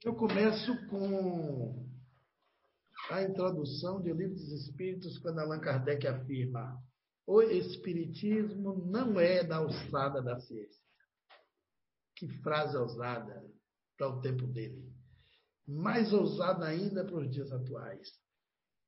Eu 0.04 0.16
começo 0.16 0.74
com 0.88 1.86
a 3.10 3.22
introdução 3.24 4.02
de 4.02 4.12
O 4.12 4.16
Livro 4.16 4.36
dos 4.36 4.52
Espíritos, 4.52 5.18
quando 5.18 5.40
Allan 5.40 5.60
Kardec 5.60 6.08
afirma: 6.08 6.82
o 7.28 7.42
Espiritismo 7.42 8.76
não 8.86 9.20
é 9.20 9.44
da 9.44 9.58
alçada 9.58 10.22
da 10.22 10.40
ciência. 10.40 10.84
Que 12.16 12.28
frase 12.42 12.78
ousada 12.78 13.46
para 13.98 14.10
o 14.10 14.22
tempo 14.22 14.48
dele. 14.48 14.94
Mais 15.68 16.14
ousada 16.14 16.66
ainda 16.66 17.06
para 17.06 17.18
os 17.18 17.30
dias 17.30 17.52
atuais. 17.52 18.10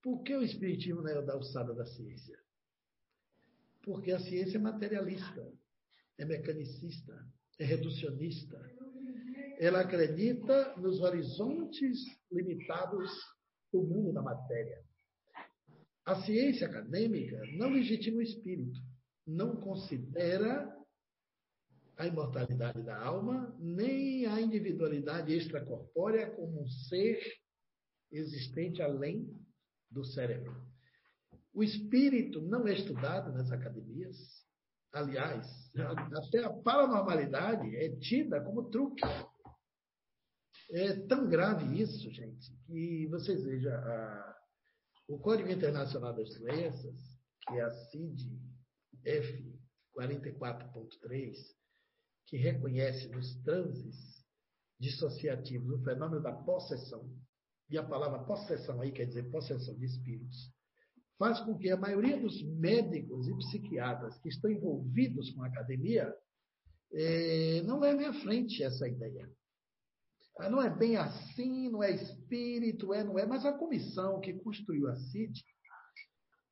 Por 0.02 0.24
que 0.24 0.36
o 0.36 0.42
Espiritismo 0.42 1.02
não 1.02 1.10
é 1.10 1.22
da 1.22 1.34
alçada 1.34 1.74
da 1.74 1.86
ciência? 1.86 2.40
Porque 3.84 4.12
a 4.12 4.20
ciência 4.20 4.58
é 4.58 4.62
materialista 4.62 5.42
é 6.22 6.26
mecanicista, 6.26 7.14
é 7.60 7.66
reducionista. 7.66 8.58
Ela 9.60 9.82
acredita 9.82 10.76
nos 10.78 11.02
horizontes 11.02 11.98
limitados 12.32 13.12
do 13.74 13.84
mundo 13.84 14.14
da 14.14 14.22
matéria. 14.22 14.84
A 16.06 16.22
ciência 16.24 16.68
acadêmica 16.68 17.42
não 17.58 17.70
legitima 17.70 18.18
o 18.18 18.22
espírito, 18.22 18.80
não 19.26 19.56
considera 19.56 20.70
a 21.98 22.08
imortalidade 22.08 22.84
da 22.84 23.00
alma, 23.00 23.56
nem 23.60 24.26
a 24.26 24.42
individualidade 24.42 25.34
extracorpórea 25.34 26.30
como 26.32 26.62
um 26.62 26.68
ser 26.68 27.20
existente 28.12 28.82
além 28.82 29.28
do 29.90 30.04
cérebro. 30.04 30.56
O 31.54 31.64
espírito 31.64 32.42
não 32.42 32.68
é 32.68 32.74
estudado 32.74 33.32
nas 33.32 33.52
academias, 33.52 34.41
aliás, 34.94 35.48
até 36.28 36.44
a 36.44 36.50
paranormalidade 36.50 37.76
é 37.76 37.96
tida 37.98 38.42
como 38.44 38.70
truque. 38.70 39.04
É 40.72 40.96
tão 41.08 41.30
grave 41.30 41.82
isso, 41.82 42.10
gente, 42.12 42.52
que 42.66 43.08
vocês 43.08 43.44
vejam, 43.44 43.74
a, 43.74 44.38
o 45.10 45.20
Código 45.20 45.50
Internacional 45.50 46.14
das 46.16 46.34
Doenças, 46.40 46.96
que 47.42 47.56
é 47.56 47.62
a 47.62 47.72
CID 47.72 48.40
F 49.04 49.60
44.3, 49.98 51.36
que 52.28 52.38
reconhece 52.38 53.10
nos 53.10 53.36
transes 53.44 54.26
dissociativos 54.80 55.80
o 55.80 55.84
fenômeno 55.84 56.24
da 56.24 56.32
possessão, 56.32 57.10
e 57.70 57.78
a 57.78 57.84
palavra 57.84 58.24
possessão 58.26 58.82
aí 58.82 58.92
quer 58.92 59.06
dizer 59.06 59.30
possessão 59.30 59.76
de 59.78 59.86
espíritos, 59.86 60.52
faz 61.22 61.40
com 61.42 61.56
que 61.56 61.70
a 61.70 61.78
maioria 61.78 62.20
dos 62.20 62.42
médicos 62.42 63.28
e 63.28 63.38
psiquiatras 63.38 64.18
que 64.18 64.30
estão 64.30 64.50
envolvidos 64.50 65.30
com 65.30 65.44
a 65.44 65.48
academia 65.48 66.12
eh, 66.92 67.62
não 67.64 67.80
levem 67.80 68.08
à 68.08 68.14
frente 68.22 68.64
essa 68.64 68.88
ideia. 68.88 69.32
Ah, 70.40 70.50
não 70.50 70.60
é 70.60 70.68
bem 70.68 70.98
assim, 70.98 71.70
não 71.70 71.84
é 71.84 71.92
espírito, 71.92 72.92
é, 72.92 73.04
não 73.04 73.20
é, 73.20 73.28
mas 73.28 73.46
a 73.46 73.54
comissão 73.54 74.20
que 74.20 74.34
construiu 74.34 74.88
a 74.88 74.96
CID, 74.96 75.46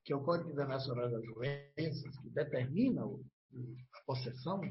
que 0.05 0.13
é 0.13 0.15
o 0.15 0.23
Código 0.23 0.51
Internacional 0.51 1.09
das 1.09 1.23
Doenças, 1.23 2.19
que 2.19 2.29
determina 2.29 3.01
a 3.05 4.01
possessão, 4.05 4.61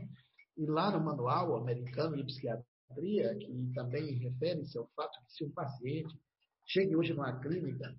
e 0.56 0.64
lá 0.64 0.92
no 0.92 1.04
Manual 1.04 1.56
Americano 1.56 2.16
de 2.16 2.22
Psiquiatria, 2.22 3.36
que 3.36 3.72
também 3.74 4.14
refere-se 4.14 4.78
ao 4.78 4.86
fato 4.94 5.20
de 5.24 5.32
se 5.32 5.44
um 5.44 5.50
paciente 5.50 6.16
chegue 6.64 6.94
hoje 6.94 7.12
numa 7.12 7.40
clínica 7.40 7.92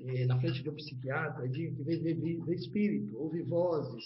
eh, 0.00 0.26
na 0.26 0.38
frente 0.40 0.62
de 0.62 0.70
um 0.70 0.74
psiquiatra, 0.74 1.48
diga 1.48 1.76
que 1.76 1.82
vê, 1.82 2.14
vê, 2.14 2.54
espírito, 2.54 3.16
ouve 3.16 3.42
vozes, 3.42 4.04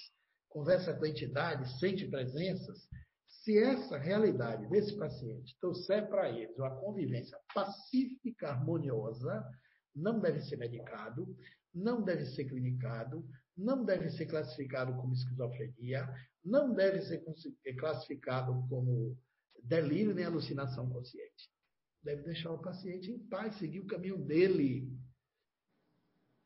conversa 0.48 0.94
com 0.94 1.04
a 1.04 1.08
entidade, 1.08 1.78
sente 1.78 2.08
presenças, 2.08 2.88
se 3.26 3.58
essa 3.58 3.96
realidade 3.96 4.66
desse 4.68 4.96
paciente 4.96 5.56
trouxer 5.60 6.08
para 6.08 6.30
eles 6.30 6.56
uma 6.58 6.74
convivência 6.76 7.38
pacífica, 7.54 8.48
harmoniosa, 8.48 9.44
não 9.94 10.20
deve 10.20 10.40
ser 10.40 10.56
medicado, 10.56 11.36
não 11.74 12.02
deve 12.02 12.26
ser 12.26 12.44
clinicado, 12.44 13.24
não 13.56 13.84
deve 13.84 14.10
ser 14.10 14.26
classificado 14.26 14.94
como 14.96 15.12
esquizofrenia, 15.12 16.08
não 16.44 16.72
deve 16.74 17.00
ser 17.02 17.22
classificado 17.78 18.66
como 18.68 19.16
delírio 19.62 20.14
nem 20.14 20.24
alucinação 20.24 20.88
consciente. 20.88 21.50
Deve 22.02 22.22
deixar 22.22 22.52
o 22.52 22.62
paciente 22.62 23.10
em 23.10 23.18
paz, 23.28 23.56
seguir 23.56 23.80
o 23.80 23.86
caminho 23.86 24.18
dele 24.18 24.88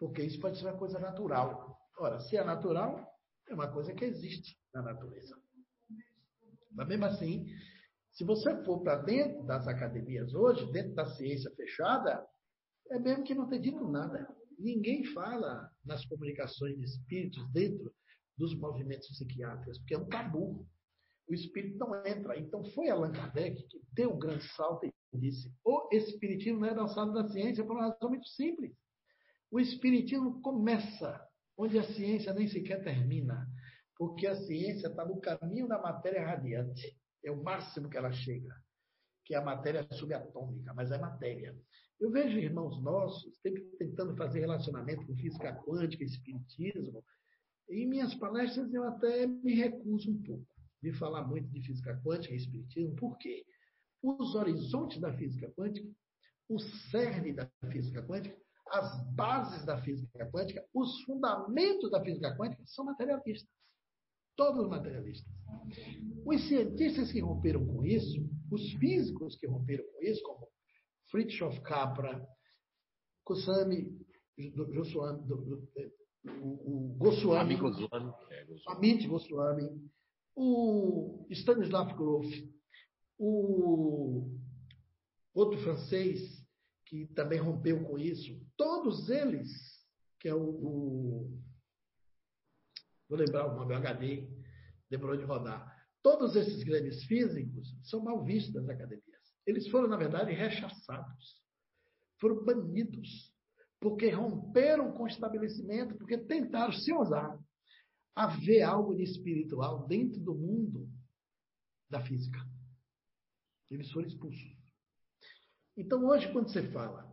porque 0.03 0.21
isso 0.21 0.41
pode 0.41 0.59
ser 0.59 0.67
uma 0.67 0.77
coisa 0.77 0.99
natural. 0.99 1.79
Ora, 1.97 2.19
se 2.19 2.37
é 2.37 2.43
natural, 2.43 3.09
é 3.49 3.55
uma 3.55 3.71
coisa 3.71 3.95
que 3.95 4.05
existe 4.05 4.59
na 4.75 4.83
natureza. 4.83 5.41
Mas 6.73 6.89
mesmo 6.89 7.05
assim, 7.05 7.47
se 8.11 8.25
você 8.25 8.65
for 8.65 8.83
para 8.83 8.97
dentro 8.97 9.45
das 9.45 9.69
academias 9.69 10.35
hoje, 10.35 10.73
dentro 10.73 10.93
da 10.97 11.07
ciência 11.07 11.49
fechada, 11.55 12.27
é 12.91 12.99
mesmo 12.99 13.23
que 13.23 13.33
não 13.33 13.47
tem 13.47 13.61
dito 13.61 13.89
nada. 13.89 14.27
Ninguém 14.59 15.05
fala 15.05 15.71
nas 15.85 16.05
comunicações 16.07 16.77
de 16.77 16.85
espíritos 16.85 17.49
dentro 17.53 17.95
dos 18.37 18.59
movimentos 18.59 19.07
psiquiátricos, 19.07 19.79
porque 19.79 19.95
é 19.95 19.99
um 19.99 20.09
tabu. 20.09 20.67
O 21.29 21.33
espírito 21.33 21.79
não 21.79 21.95
entra. 22.05 22.37
Então 22.37 22.65
foi 22.73 22.89
Allan 22.89 23.13
Kardec 23.13 23.63
que 23.69 23.81
deu 23.93 24.13
um 24.13 24.19
grande 24.19 24.49
salto 24.57 24.85
e 24.85 24.93
disse: 25.17 25.49
o 25.65 25.89
espiritismo 25.93 26.59
não 26.59 26.67
é 26.67 26.75
da 26.75 26.83
alçada 26.83 27.13
da 27.13 27.29
ciência 27.29 27.65
por 27.65 27.77
uma 27.77 27.87
razão 27.87 28.09
muito 28.09 28.27
simples. 28.27 28.75
O 29.53 29.61
Espiritismo 29.61 30.41
começa 30.41 31.21
onde 31.59 31.79
a 31.79 31.85
ciência 31.85 32.33
nem 32.33 32.49
sequer 32.49 32.83
termina, 32.83 33.47
porque 33.99 34.27
a 34.27 34.35
ciência 34.35 34.87
está 34.89 35.05
no 35.05 35.21
caminho 35.21 35.69
da 35.69 35.79
matéria 35.79 36.25
radiante. 36.25 36.99
É 37.23 37.31
o 37.31 37.43
máximo 37.43 37.91
que 37.91 37.99
ela 37.99 38.11
chega, 38.11 38.57
que 39.27 39.35
é 39.35 39.37
a 39.37 39.45
matéria 39.45 39.87
subatômica, 39.93 40.73
mas 40.73 40.91
é 40.91 40.97
matéria. 40.97 41.55
Eu 42.01 42.11
vejo 42.11 42.39
irmãos 42.39 42.83
nossos 42.83 43.39
sempre 43.43 43.63
tentando 43.79 44.17
fazer 44.17 44.41
relacionamento 44.41 45.07
com 45.07 45.15
física 45.17 45.55
quântica, 45.67 46.03
espiritismo. 46.03 47.05
Em 47.69 47.87
minhas 47.87 48.15
palestras 48.15 48.73
eu 48.73 48.85
até 48.85 49.27
me 49.27 49.55
recuso 49.55 50.13
um 50.13 50.23
pouco 50.23 50.47
de 50.83 50.95
falar 50.95 51.27
muito 51.29 51.47
de 51.51 51.61
física 51.61 52.01
quântica 52.03 52.33
e 52.33 52.39
espiritismo, 52.39 52.97
por 52.97 53.19
quê? 53.19 53.45
Os 54.03 54.35
horizontes 54.35 54.99
da 54.99 55.13
física 55.13 55.53
quântica, 55.53 55.87
o 56.49 56.59
cerne 56.59 57.35
da 57.35 57.47
física 57.71 58.03
quântica, 58.03 58.41
as 58.69 59.15
bases 59.15 59.65
da 59.65 59.81
física 59.83 60.31
quântica, 60.31 60.65
os 60.75 61.03
fundamentos 61.03 61.91
da 61.91 62.03
física 62.03 62.37
quântica 62.37 62.63
são 62.67 62.85
materialistas. 62.85 63.51
Todos 64.37 64.69
materialistas. 64.69 65.31
Os 66.25 66.49
cientistas 66.49 67.13
que 67.13 67.21
romperam 67.21 67.67
com 67.67 67.85
isso, 67.85 68.29
os 68.51 68.73
físicos 68.75 69.37
que 69.37 69.47
romperam 69.47 69.85
com 69.93 70.03
isso, 70.03 70.23
como 70.23 70.49
Fritjof 71.11 71.61
Capra, 71.61 72.27
Kusami, 73.25 73.99
Goswami, 74.55 75.21
o, 76.41 76.95
Goswami, 76.99 77.59
Amit 78.69 79.07
Goswami, 79.07 79.91
o 80.35 81.27
Stanislav 81.31 81.95
Grof, 81.97 82.27
o 83.19 84.31
outro 85.35 85.59
francês, 85.63 86.43
que 86.87 87.07
também 87.09 87.39
rompeu 87.39 87.85
com 87.85 87.99
isso, 87.99 88.39
todos 88.63 89.11
eles, 89.11 89.51
que 90.21 90.29
é 90.29 90.35
o, 90.35 90.41
o 90.41 91.43
vou 93.09 93.19
lembrar 93.19 93.53
o 93.53 93.57
nome, 93.57 93.75
HD, 93.75 94.31
demorou 94.89 95.17
de 95.17 95.25
rodar. 95.25 95.85
Todos 96.01 96.37
esses 96.37 96.63
grandes 96.63 97.05
físicos 97.07 97.77
são 97.83 98.05
mal 98.05 98.25
vistos 98.25 98.53
das 98.55 98.69
academias. 98.69 99.03
Eles 99.45 99.69
foram, 99.69 99.89
na 99.89 99.97
verdade, 99.97 100.33
rechaçados, 100.33 101.43
foram 102.21 102.45
banidos, 102.45 103.35
porque 103.81 104.11
romperam 104.11 104.93
com 104.93 105.03
o 105.03 105.09
estabelecimento, 105.09 105.97
porque 105.97 106.17
tentaram 106.17 106.73
se 106.73 106.93
ousar 106.93 107.37
a 108.15 108.27
ver 108.29 108.63
algo 108.63 108.95
de 108.95 109.03
espiritual 109.03 109.89
dentro 109.89 110.21
do 110.21 110.37
mundo 110.37 110.89
da 111.91 112.01
física. 112.01 112.39
Eles 113.69 113.91
foram 113.91 114.07
expulsos. 114.07 114.57
Então, 115.77 116.05
hoje, 116.05 116.31
quando 116.33 116.49
você 116.53 116.71
fala 116.71 117.12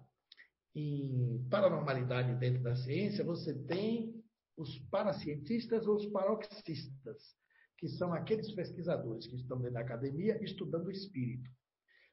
em 0.79 1.47
paranormalidade 1.49 2.35
dentro 2.39 2.63
da 2.63 2.75
ciência, 2.75 3.23
você 3.23 3.53
tem 3.65 4.23
os 4.57 4.77
paracientistas 4.89 5.87
ou 5.87 5.95
os 5.95 6.05
paroxistas, 6.07 7.35
que 7.77 7.87
são 7.87 8.13
aqueles 8.13 8.51
pesquisadores 8.51 9.27
que 9.27 9.35
estão 9.35 9.57
dentro 9.57 9.75
da 9.75 9.81
academia 9.81 10.41
estudando 10.43 10.87
o 10.87 10.91
espírito. 10.91 11.49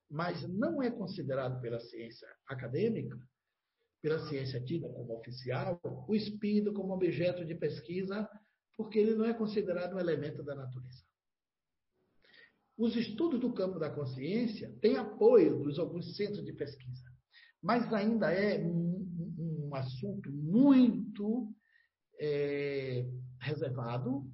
Mas 0.09 0.47
não 0.49 0.83
é 0.83 0.91
considerado 0.91 1.61
pela 1.61 1.81
ciência 1.81 2.29
acadêmica, 2.47 3.19
pela 4.01 4.21
ciência 4.29 4.63
tida 4.63 4.89
como 4.89 5.19
oficial, 5.19 5.81
o 6.09 6.15
espírito 6.15 6.73
como 6.73 6.95
objeto 6.95 7.45
de 7.45 7.55
pesquisa, 7.55 8.29
porque 8.77 8.99
ele 8.99 9.17
não 9.17 9.25
é 9.25 9.35
considerado 9.35 9.95
um 9.95 9.99
elemento 9.99 10.43
da 10.45 10.55
natureza. 10.55 11.05
Os 12.79 12.95
estudos 12.95 13.41
do 13.41 13.53
campo 13.53 13.79
da 13.79 13.91
consciência 13.91 14.73
têm 14.81 14.97
apoio 14.97 15.63
dos 15.63 15.79
alguns 15.79 16.15
centros 16.15 16.45
de 16.45 16.53
pesquisa, 16.53 17.06
mas 17.63 17.93
ainda 17.93 18.31
é 18.31 18.65
um, 18.65 19.67
um 19.69 19.75
assunto 19.75 20.31
muito 20.31 21.53
é, 22.19 23.07
reservado, 23.41 24.25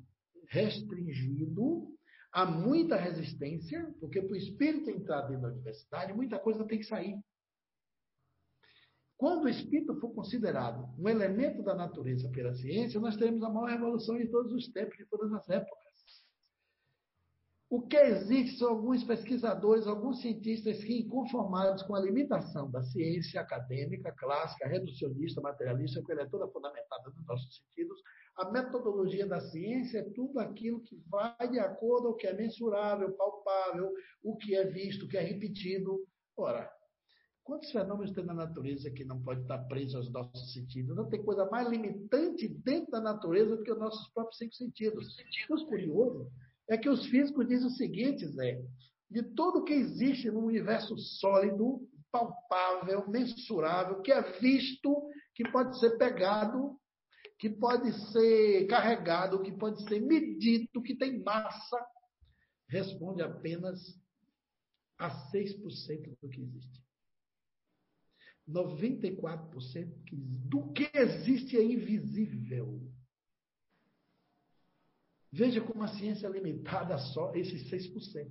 restringido, 0.48 1.88
há 2.32 2.44
muita 2.44 2.96
resistência, 2.96 3.94
porque 4.00 4.20
para 4.20 4.32
o 4.32 4.36
espírito 4.36 4.90
entrar 4.90 5.22
dentro 5.22 5.42
da 5.42 5.48
universidade, 5.48 6.12
muita 6.12 6.38
coisa 6.38 6.66
tem 6.66 6.78
que 6.78 6.86
sair. 6.86 7.18
Quando 9.16 9.44
o 9.44 9.48
espírito 9.48 9.94
for 10.00 10.12
considerado 10.12 10.92
um 10.98 11.08
elemento 11.08 11.62
da 11.62 11.74
natureza 11.74 12.28
pela 12.30 12.54
ciência, 12.54 13.00
nós 13.00 13.16
teremos 13.16 13.42
a 13.44 13.48
maior 13.48 13.68
revolução 13.70 14.18
de 14.18 14.26
todos 14.28 14.52
os 14.52 14.68
tempos, 14.68 14.96
de 14.96 15.06
todas 15.06 15.32
as 15.32 15.48
épocas. 15.48 15.81
O 17.72 17.80
que 17.80 17.96
existe 17.96 18.58
são 18.58 18.68
alguns 18.68 19.02
pesquisadores, 19.02 19.86
alguns 19.86 20.20
cientistas 20.20 20.84
que, 20.84 21.00
inconformados 21.00 21.82
com 21.84 21.94
a 21.94 22.00
limitação 22.00 22.70
da 22.70 22.82
ciência 22.82 23.40
acadêmica, 23.40 24.12
clássica, 24.12 24.68
reducionista, 24.68 25.40
materialista, 25.40 26.02
que 26.04 26.12
ela 26.12 26.20
é 26.20 26.26
toda 26.26 26.46
fundamentada 26.48 27.04
nos 27.16 27.26
nossos 27.26 27.56
sentidos, 27.56 27.98
a 28.36 28.50
metodologia 28.50 29.26
da 29.26 29.40
ciência 29.40 30.00
é 30.00 30.10
tudo 30.10 30.38
aquilo 30.38 30.82
que 30.82 31.02
vai 31.08 31.48
de 31.50 31.58
acordo 31.58 32.08
com 32.08 32.12
o 32.12 32.14
que 32.14 32.26
é 32.26 32.34
mensurável, 32.34 33.10
palpável, 33.12 33.90
o 34.22 34.36
que 34.36 34.54
é 34.54 34.66
visto, 34.66 35.06
o 35.06 35.08
que 35.08 35.16
é 35.16 35.22
repetido. 35.22 35.98
Ora, 36.36 36.70
quantos 37.42 37.72
fenômenos 37.72 38.12
tem 38.12 38.22
na 38.22 38.34
natureza 38.34 38.90
que 38.90 39.02
não 39.02 39.22
pode 39.22 39.40
estar 39.40 39.56
preso 39.60 39.96
aos 39.96 40.12
nossos 40.12 40.52
sentidos? 40.52 40.94
Não 40.94 41.08
tem 41.08 41.24
coisa 41.24 41.46
mais 41.46 41.66
limitante 41.70 42.48
dentro 42.48 42.90
da 42.90 43.00
natureza 43.00 43.56
do 43.56 43.62
que 43.62 43.72
os 43.72 43.78
nossos 43.78 44.12
próprios 44.12 44.36
cinco 44.36 44.54
sentidos. 44.56 45.16
O 45.48 45.66
curioso 45.66 46.30
é 46.74 46.78
que 46.78 46.88
os 46.88 47.06
físicos 47.06 47.46
dizem 47.46 47.66
o 47.66 47.70
seguinte, 47.70 48.26
Zé, 48.28 48.62
de 49.10 49.22
tudo 49.34 49.64
que 49.64 49.72
existe 49.72 50.30
no 50.30 50.40
universo 50.40 50.96
sólido, 50.96 51.80
palpável, 52.10 53.08
mensurável, 53.08 54.00
que 54.02 54.12
é 54.12 54.38
visto, 54.38 55.08
que 55.34 55.50
pode 55.50 55.78
ser 55.78 55.96
pegado, 55.98 56.78
que 57.38 57.50
pode 57.50 57.92
ser 58.12 58.66
carregado, 58.66 59.42
que 59.42 59.52
pode 59.52 59.82
ser 59.88 60.00
medido, 60.00 60.82
que 60.82 60.96
tem 60.96 61.22
massa, 61.22 61.84
responde 62.68 63.22
apenas 63.22 63.80
a 64.98 65.10
6% 65.30 66.16
do 66.20 66.28
que 66.28 66.40
existe. 66.40 66.82
94% 68.48 69.92
do 70.48 70.72
que 70.72 70.90
existe 70.94 71.56
é 71.56 71.64
invisível. 71.64 72.91
Veja 75.32 75.62
como 75.62 75.82
a 75.82 75.88
ciência 75.88 76.26
é 76.26 76.30
limitada 76.30 76.94
a 76.94 76.98
só 76.98 77.32
esses 77.34 77.70
6%. 77.70 78.30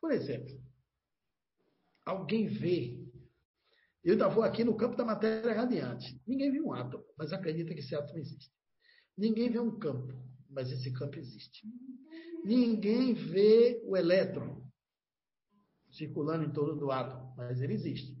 Por 0.00 0.10
exemplo, 0.10 0.60
alguém 2.04 2.48
vê. 2.48 3.00
Eu 4.02 4.12
ainda 4.12 4.28
vou 4.28 4.42
aqui 4.42 4.64
no 4.64 4.76
campo 4.76 4.96
da 4.96 5.04
matéria 5.04 5.54
radiante. 5.54 6.20
Ninguém 6.26 6.50
vê 6.50 6.60
um 6.60 6.72
átomo, 6.72 7.04
mas 7.16 7.32
acredita 7.32 7.72
que 7.72 7.80
esse 7.80 7.94
átomo 7.94 8.18
existe. 8.18 8.52
Ninguém 9.16 9.48
vê 9.48 9.60
um 9.60 9.78
campo, 9.78 10.12
mas 10.50 10.70
esse 10.72 10.92
campo 10.92 11.18
existe. 11.18 11.66
Ninguém 12.44 13.14
vê 13.14 13.80
o 13.86 13.96
elétron 13.96 14.62
circulando 15.90 16.44
em 16.44 16.52
torno 16.52 16.76
do 16.76 16.90
átomo, 16.90 17.32
mas 17.36 17.62
ele 17.62 17.74
existe. 17.74 18.12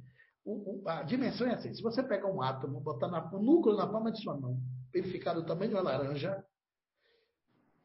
O, 0.44 0.82
o, 0.82 0.88
a 0.88 1.02
dimensão 1.02 1.46
é 1.48 1.54
assim: 1.54 1.74
se 1.74 1.82
você 1.82 2.02
pegar 2.02 2.30
um 2.30 2.40
átomo, 2.40 2.80
botar 2.80 3.08
na, 3.08 3.34
um 3.34 3.42
núcleo 3.42 3.76
na 3.76 3.86
palma 3.86 4.12
de 4.12 4.22
sua 4.22 4.38
mão, 4.38 4.62
ele 4.92 5.08
ficar 5.08 5.34
do 5.34 5.44
tamanho 5.44 5.70
de 5.70 5.76
uma 5.76 5.82
laranja, 5.82 6.44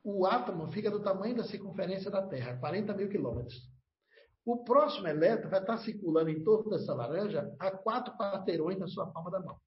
o 0.03 0.25
átomo 0.25 0.71
fica 0.71 0.89
do 0.89 1.01
tamanho 1.01 1.35
da 1.35 1.43
circunferência 1.43 2.09
da 2.09 2.25
Terra, 2.27 2.57
40 2.57 2.93
mil 2.93 3.09
quilômetros. 3.09 3.69
O 4.45 4.63
próximo 4.63 5.07
elétron 5.07 5.49
vai 5.49 5.59
estar 5.61 5.77
circulando 5.79 6.29
em 6.29 6.43
torno 6.43 6.69
dessa 6.69 6.93
laranja 6.93 7.53
a 7.59 7.71
quatro 7.71 8.15
quarteirões 8.17 8.79
na 8.79 8.87
sua 8.87 9.11
palma 9.11 9.29
da 9.29 9.39
mão. 9.39 9.59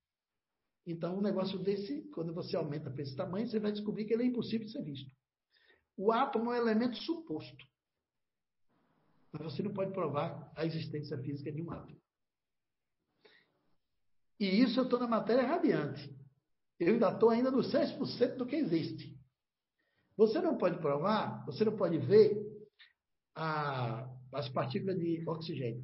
Então, 0.87 1.17
um 1.17 1.21
negócio 1.21 1.59
desse, 1.59 2.03
quando 2.11 2.35
você 2.35 2.57
aumenta 2.57 2.91
para 2.91 3.03
esse 3.03 3.15
tamanho, 3.15 3.47
você 3.47 3.61
vai 3.61 3.71
descobrir 3.71 4.05
que 4.05 4.15
ele 4.15 4.25
é 4.25 4.27
impossível 4.27 4.67
de 4.67 4.73
ser 4.73 4.83
visto. 4.83 5.15
O 5.97 6.11
átomo 6.11 6.53
é 6.53 6.59
um 6.59 6.63
elemento 6.63 6.97
suposto. 6.97 7.65
Mas 9.31 9.43
você 9.43 9.63
não 9.63 9.73
pode 9.73 9.93
provar 9.93 10.51
a 10.57 10.67
existência 10.67 11.17
física 11.19 11.53
de 11.53 11.63
um 11.63 11.71
átomo. 11.71 12.01
E 14.41 14.47
isso 14.47 14.81
eu 14.81 14.85
estou 14.85 14.99
na 14.99 15.07
matéria 15.07 15.47
radiante. 15.47 16.13
Eu 16.81 16.95
ainda 16.95 17.11
estou 17.11 17.31
ainda 17.31 17.51
nos 17.51 17.73
6% 17.73 18.37
do 18.37 18.47
que 18.47 18.57
existe. 18.57 19.12
Você 20.17 20.41
não 20.41 20.57
pode 20.57 20.79
provar, 20.79 21.45
você 21.47 21.65
não 21.65 21.77
pode 21.77 21.99
ver 21.99 22.41
a, 23.35 24.09
as 24.33 24.49
partículas 24.49 24.99
de 24.99 25.23
oxigênio. 25.29 25.83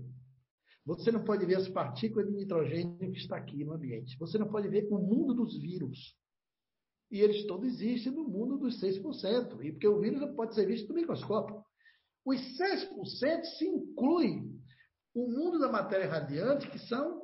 Você 0.85 1.13
não 1.13 1.23
pode 1.23 1.45
ver 1.45 1.57
as 1.57 1.69
partículas 1.69 2.27
de 2.27 2.35
nitrogênio 2.35 3.13
que 3.13 3.19
está 3.19 3.37
aqui 3.37 3.65
no 3.65 3.75
ambiente. 3.75 4.17
Você 4.19 4.39
não 4.39 4.49
pode 4.49 4.69
ver 4.69 4.89
o 4.91 4.99
mundo 4.99 5.35
dos 5.35 5.59
vírus. 5.61 6.17
E 7.11 7.21
eles 7.21 7.47
todos 7.47 7.67
existem 7.69 8.13
no 8.13 8.25
mundo 8.25 8.59
dos 8.59 8.81
6%. 8.81 9.63
E 9.65 9.73
porque 9.73 9.89
o 9.89 10.01
vírus 10.01 10.21
não 10.21 10.35
pode 10.35 10.55
ser 10.55 10.67
visto 10.67 10.89
no 10.89 10.95
microscópio. 10.95 11.63
Os 12.25 12.39
6% 12.59 13.45
se 13.45 13.67
inclui 13.67 14.51
o 15.15 15.29
mundo 15.29 15.59
da 15.59 15.71
matéria 15.71 16.09
radiante, 16.09 16.71
que 16.71 16.79
são 16.79 17.23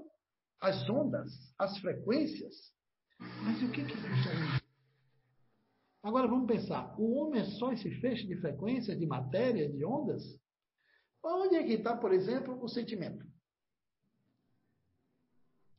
as 0.61 0.89
ondas, 0.89 1.31
as 1.59 1.79
frequências. 1.79 2.55
Mas 3.19 3.63
o 3.63 3.71
que, 3.71 3.85
que 3.85 3.95
aí? 3.95 4.64
Agora 6.05 6.29
vamos 6.29 6.47
pensar: 6.47 6.95
o 7.01 7.15
homem 7.15 7.41
é 7.41 7.45
só 7.45 7.73
esse 7.73 7.91
feixe 7.99 8.27
de 8.27 8.37
frequências, 8.37 8.99
de 8.99 9.07
matéria, 9.07 9.73
de 9.73 9.83
ondas? 9.85 10.23
Onde 11.23 11.57
é 11.57 11.65
que 11.65 11.73
está, 11.73 11.97
por 11.97 12.13
exemplo, 12.13 12.63
o 12.63 12.69
sentimento? 12.69 13.27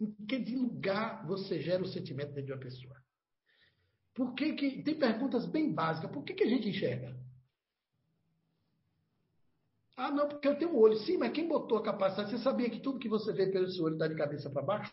Em 0.02 0.12
que 0.26 0.56
lugar 0.56 1.26
você 1.28 1.62
gera 1.62 1.84
o 1.84 1.88
sentimento 1.88 2.34
dentro 2.34 2.48
de 2.48 2.52
uma 2.54 2.60
pessoa? 2.60 2.96
Por 4.16 4.34
que, 4.34 4.54
que 4.54 4.82
tem 4.82 4.98
perguntas 4.98 5.46
bem 5.46 5.72
básicas? 5.72 6.12
Por 6.12 6.24
que, 6.24 6.34
que 6.34 6.44
a 6.44 6.50
gente 6.50 6.70
enxerga? 6.70 7.16
Ah, 9.96 10.10
não, 10.10 10.28
porque 10.28 10.48
eu 10.48 10.58
tenho 10.58 10.72
um 10.72 10.78
olho. 10.78 10.98
Sim, 10.98 11.18
mas 11.18 11.32
quem 11.34 11.48
botou 11.48 11.78
a 11.78 11.84
capacidade? 11.84 12.32
Você 12.32 12.40
sabia 12.40 12.70
que 12.70 12.80
tudo 12.80 13.00
que 13.00 13.08
você 13.08 13.32
vê 13.32 13.48
pelo 13.52 13.70
seu 13.70 13.86
olho 13.86 13.94
está 13.94 14.08
de 14.08 14.16
cabeça 14.16 14.50
para 14.50 14.64
baixo? 14.64 14.92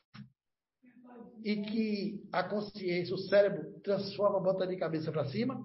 E 1.44 1.62
que 1.62 2.28
a 2.32 2.42
consciência, 2.42 3.14
o 3.14 3.18
cérebro, 3.18 3.80
transforma, 3.80 4.40
bota 4.40 4.66
de 4.66 4.76
cabeça 4.76 5.10
para 5.10 5.26
cima, 5.26 5.62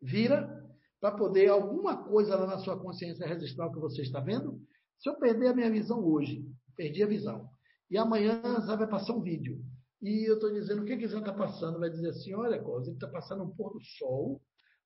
vira, 0.00 0.62
para 1.00 1.16
poder 1.16 1.48
alguma 1.48 2.04
coisa 2.04 2.36
lá 2.36 2.46
na 2.46 2.58
sua 2.58 2.78
consciência 2.78 3.26
registrar 3.26 3.66
o 3.66 3.72
que 3.72 3.80
você 3.80 4.02
está 4.02 4.20
vendo. 4.20 4.60
Se 4.98 5.08
eu 5.08 5.18
perder 5.18 5.48
a 5.48 5.54
minha 5.54 5.70
visão 5.70 6.04
hoje, 6.04 6.44
perdi 6.76 7.02
a 7.02 7.06
visão, 7.06 7.48
e 7.90 7.98
amanhã 7.98 8.40
vai 8.66 8.88
passar 8.88 9.12
um 9.12 9.22
vídeo, 9.22 9.62
e 10.00 10.28
eu 10.28 10.34
estou 10.34 10.52
dizendo 10.52 10.82
o 10.82 10.84
que, 10.84 10.96
que 10.96 11.08
Zé 11.08 11.18
está 11.18 11.32
passando, 11.32 11.78
vai 11.78 11.88
dizer 11.90 12.10
assim, 12.10 12.34
olha, 12.34 12.56
ele 12.56 12.90
está 12.90 13.08
passando 13.08 13.44
um 13.44 13.50
pôr 13.50 13.72
do 13.72 13.80
sol, 13.80 14.40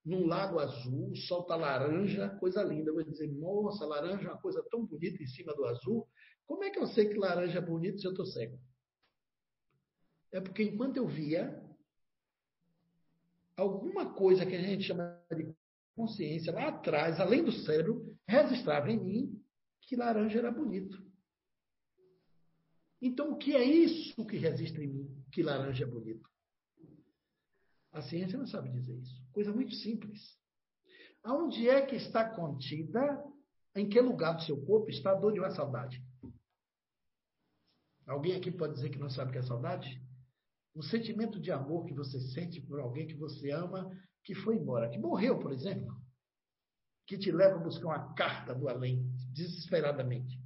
num 0.04 0.26
lago 0.26 0.58
azul, 0.58 1.10
o 1.10 1.16
sol 1.16 1.42
está 1.42 1.56
laranja, 1.56 2.30
coisa 2.40 2.62
linda. 2.62 2.90
Eu 2.90 2.94
vou 2.94 3.02
dizer, 3.02 3.26
nossa, 3.32 3.84
laranja 3.84 4.28
é 4.28 4.30
uma 4.30 4.40
coisa 4.40 4.64
tão 4.70 4.86
bonita 4.86 5.22
em 5.22 5.26
cima 5.26 5.52
do 5.54 5.66
azul. 5.66 6.06
Como 6.46 6.64
é 6.64 6.70
que 6.70 6.78
eu 6.78 6.86
sei 6.86 7.08
que 7.08 7.18
laranja 7.18 7.58
é 7.58 7.60
bonito 7.60 8.00
se 8.00 8.06
eu 8.06 8.12
estou 8.12 8.24
cego? 8.24 8.58
É 10.32 10.40
porque 10.40 10.62
enquanto 10.62 10.96
eu 10.96 11.06
via 11.06 11.62
alguma 13.56 14.14
coisa 14.14 14.46
que 14.46 14.54
a 14.54 14.62
gente 14.62 14.84
chama 14.84 15.20
de 15.34 15.54
consciência 15.96 16.52
lá 16.52 16.68
atrás, 16.68 17.18
além 17.18 17.42
do 17.42 17.52
cérebro, 17.52 18.16
registrava 18.26 18.90
em 18.90 19.02
mim 19.02 19.44
que 19.82 19.96
laranja 19.96 20.38
era 20.38 20.50
bonito. 20.50 21.02
Então, 23.00 23.32
o 23.32 23.36
que 23.36 23.54
é 23.54 23.64
isso 23.64 24.24
que 24.26 24.36
registra 24.36 24.82
em 24.82 24.88
mim 24.88 25.24
que 25.32 25.42
laranja 25.42 25.84
é 25.84 25.86
bonito? 25.86 26.28
A 27.92 28.02
ciência 28.02 28.38
não 28.38 28.46
sabe 28.46 28.70
dizer 28.70 28.96
isso. 28.96 29.22
Coisa 29.32 29.52
muito 29.52 29.74
simples. 29.74 30.38
Aonde 31.22 31.68
é 31.68 31.84
que 31.84 31.96
está 31.96 32.28
contida, 32.28 33.24
em 33.74 33.88
que 33.88 34.00
lugar 34.00 34.34
do 34.34 34.42
seu 34.42 34.64
corpo 34.64 34.90
está 34.90 35.12
a 35.12 35.14
dor 35.14 35.32
de 35.32 35.40
uma 35.40 35.50
saudade? 35.50 36.02
Alguém 38.06 38.36
aqui 38.36 38.50
pode 38.50 38.74
dizer 38.74 38.90
que 38.90 38.98
não 38.98 39.10
sabe 39.10 39.30
o 39.30 39.32
que 39.32 39.38
é 39.38 39.42
saudade? 39.42 40.00
Um 40.78 40.82
sentimento 40.82 41.40
de 41.40 41.50
amor 41.50 41.86
que 41.86 41.92
você 41.92 42.20
sente 42.20 42.60
por 42.60 42.78
alguém 42.78 43.08
que 43.08 43.16
você 43.16 43.50
ama, 43.50 43.90
que 44.22 44.32
foi 44.32 44.54
embora, 44.54 44.88
que 44.88 44.96
morreu, 44.96 45.36
por 45.36 45.52
exemplo, 45.52 45.92
que 47.04 47.18
te 47.18 47.32
leva 47.32 47.56
a 47.56 47.64
buscar 47.64 47.86
uma 47.86 48.14
carta 48.14 48.54
do 48.54 48.68
além, 48.68 49.04
desesperadamente. 49.32 50.40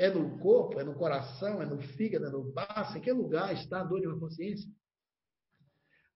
É 0.00 0.10
no 0.10 0.40
corpo, 0.40 0.80
é 0.80 0.82
no 0.82 0.96
coração, 0.96 1.62
é 1.62 1.66
no 1.66 1.80
fígado, 1.80 2.26
é 2.26 2.30
no 2.30 2.52
baço, 2.52 2.98
em 2.98 3.00
que 3.00 3.12
lugar 3.12 3.54
está 3.54 3.82
a 3.82 3.84
dor 3.84 4.00
de 4.00 4.18
consciência? 4.18 4.68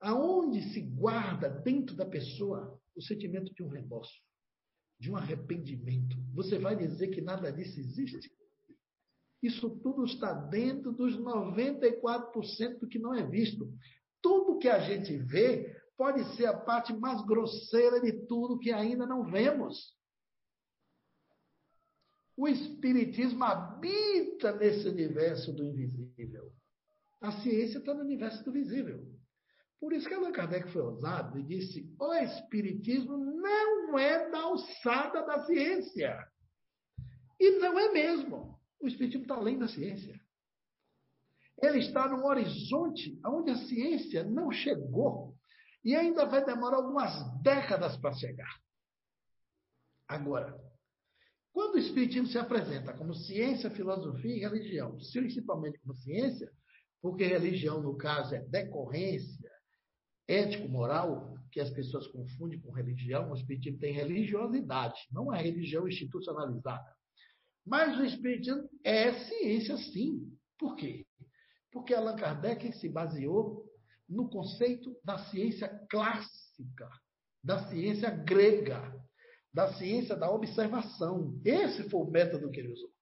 Aonde 0.01 0.73
se 0.73 0.81
guarda 0.81 1.49
dentro 1.49 1.95
da 1.95 2.07
pessoa 2.07 2.77
o 2.97 3.01
sentimento 3.01 3.55
de 3.55 3.63
um 3.63 3.69
remorso, 3.69 4.21
de 4.99 5.13
um 5.13 5.17
arrependimento? 5.17 6.17
Você 6.35 6.59
vai 6.59 6.75
dizer 6.75 7.07
que 7.11 7.21
nada 7.21 7.53
disso 7.53 7.79
existe? 7.79 8.19
Isso 9.47 9.71
tudo 9.81 10.05
está 10.05 10.33
dentro 10.33 10.93
dos 10.93 11.17
94% 11.17 12.81
do 12.81 12.89
que 12.89 12.99
não 12.99 13.15
é 13.15 13.25
visto. 13.25 13.73
Tudo 14.21 14.59
que 14.59 14.69
a 14.69 14.81
gente 14.81 15.17
vê 15.17 15.77
pode 15.97 16.25
ser 16.37 16.47
a 16.47 16.57
parte 16.57 16.93
mais 16.93 17.25
grosseira 17.25 18.01
de 18.01 18.27
tudo 18.27 18.59
que 18.59 18.73
ainda 18.73 19.07
não 19.07 19.25
vemos. 19.25 19.95
O 22.37 22.49
Espiritismo 22.49 23.45
habita 23.45 24.53
nesse 24.53 24.89
universo 24.89 25.53
do 25.53 25.65
invisível. 25.65 26.53
A 27.21 27.33
ciência 27.41 27.79
está 27.79 27.95
no 27.95 28.01
universo 28.01 28.45
do 28.45 28.53
visível. 28.53 29.07
Por 29.81 29.93
isso 29.93 30.09
que 30.09 30.15
Allan 30.15 30.33
Kardec 30.33 30.71
foi 30.73 30.83
ousado 30.83 31.39
e 31.39 31.43
disse: 31.45 31.95
o 31.99 32.13
Espiritismo 32.15 33.17
não 33.17 33.99
é 33.99 34.29
da 34.29 34.41
alçada 34.41 35.25
da 35.25 35.47
ciência. 35.47 36.27
E 37.39 37.59
não 37.59 37.79
é 37.79 37.93
mesmo. 37.93 38.56
O 38.81 38.87
Espiritismo 38.87 39.23
está 39.23 39.35
além 39.35 39.59
da 39.59 39.69
ciência. 39.69 40.21
Ele 41.63 41.79
está 41.79 42.09
num 42.09 42.25
horizonte 42.25 43.19
onde 43.25 43.51
a 43.51 43.57
ciência 43.67 44.25
não 44.25 44.51
chegou 44.51 45.35
e 45.85 45.95
ainda 45.95 46.27
vai 46.27 46.45
demorar 46.45 46.77
algumas 46.77 47.13
décadas 47.43 47.97
para 47.97 48.13
chegar. 48.13 48.61
Agora, 50.07 50.55
quando 51.53 51.77
o 51.77 51.79
Espiritismo 51.79 52.27
se 52.27 52.39
apresenta 52.39 52.93
como 52.93 53.15
ciência, 53.15 53.71
filosofia 53.71 54.37
e 54.37 54.41
religião, 54.41 54.97
principalmente 55.13 55.79
como 55.81 55.95
ciência, 55.95 56.51
porque 57.01 57.25
religião, 57.25 57.81
no 57.81 57.97
caso, 57.97 58.35
é 58.35 58.41
decorrência 58.41 59.51
ético-moral, 60.29 61.37
que 61.53 61.61
as 61.61 61.71
pessoas 61.71 62.07
confundem 62.09 62.61
com 62.61 62.73
religião, 62.73 63.31
o 63.31 63.35
Espiritismo 63.35 63.79
tem 63.79 63.95
religiosidade, 63.95 65.01
não 65.11 65.33
é 65.33 65.41
religião 65.41 65.89
institucionalizada. 65.89 66.96
Mas 67.67 67.99
o 67.99 68.05
Espiritismo 68.05 68.71
é 68.85 69.13
ciência, 69.13 69.77
sim. 69.77 70.33
Por 70.57 70.77
quê? 70.77 71.05
Porque 71.73 71.93
Allan 71.93 72.15
Kardec 72.17 72.73
se 72.79 72.89
baseou 72.89 73.67
no 74.09 74.31
conceito 74.31 74.97
da 75.03 75.19
ciência 75.19 75.69
clássica, 75.91 76.89
da 77.43 77.69
ciência 77.69 78.09
grega, 78.09 78.95
da 79.53 79.75
ciência 79.75 80.15
da 80.15 80.31
observação. 80.31 81.41
Esse 81.45 81.91
foi 81.91 82.01
o 82.01 82.11
método 82.11 82.51
que 82.53 82.61
ele 82.61 82.73
usou. 82.73 82.93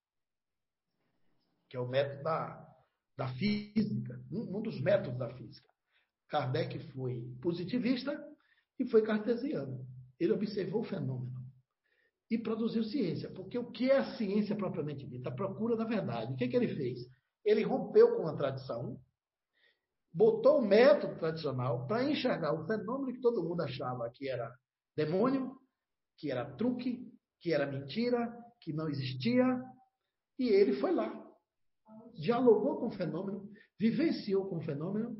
Que 1.69 1.77
é 1.77 1.79
o 1.79 1.87
método 1.87 2.23
da, 2.23 2.75
da 3.15 3.27
física, 3.35 4.19
um, 4.31 4.57
um 4.57 4.61
dos 4.63 4.81
métodos 4.81 5.19
da 5.19 5.29
física. 5.35 5.69
Kardec 6.27 6.79
foi 6.91 7.21
positivista 7.39 8.11
e 8.79 8.85
foi 8.85 9.03
cartesiano. 9.03 9.87
Ele 10.19 10.33
observou 10.33 10.81
o 10.81 10.85
fenômeno 10.85 11.34
e 12.29 12.37
produziu 12.37 12.83
ciência. 12.83 13.29
Porque 13.29 13.57
o 13.57 13.71
que 13.71 13.89
é 13.89 13.97
a 13.97 14.15
ciência 14.17 14.55
propriamente 14.55 15.05
dita? 15.05 15.29
A 15.29 15.35
procura 15.35 15.75
da 15.75 15.85
verdade. 15.85 16.33
O 16.33 16.35
que, 16.35 16.45
é 16.45 16.47
que 16.47 16.55
ele 16.55 16.75
fez? 16.75 16.99
Ele 17.43 17.63
rompeu 17.63 18.17
com 18.17 18.27
a 18.27 18.35
tradição, 18.35 18.99
botou 20.11 20.59
o 20.59 20.65
método 20.65 21.17
tradicional 21.19 21.85
para 21.87 22.09
enxergar 22.09 22.53
o 22.53 22.65
fenômeno 22.65 23.13
que 23.13 23.21
todo 23.21 23.43
mundo 23.43 23.61
achava 23.61 24.09
que 24.09 24.27
era 24.27 24.51
demônio, 24.95 25.55
que 26.17 26.31
era 26.31 26.45
truque, 26.55 27.11
que 27.39 27.53
era 27.53 27.69
mentira, 27.69 28.33
que 28.61 28.73
não 28.73 28.89
existia. 28.89 29.61
E 30.39 30.47
ele 30.49 30.79
foi 30.79 30.91
lá, 30.91 31.13
dialogou 32.15 32.79
com 32.79 32.87
o 32.87 32.91
fenômeno, 32.91 33.47
vivenciou 33.79 34.49
com 34.49 34.57
o 34.57 34.61
fenômeno 34.61 35.15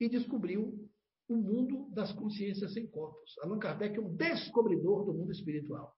e 0.00 0.08
descobriu 0.08 0.88
o 1.28 1.36
mundo 1.36 1.90
das 1.90 2.10
consciências 2.12 2.72
sem 2.72 2.86
corpos. 2.86 3.36
Allan 3.42 3.58
Kardec 3.58 3.98
é 3.98 4.00
um 4.00 4.16
descobridor 4.16 5.04
do 5.04 5.12
mundo 5.12 5.30
espiritual. 5.30 5.97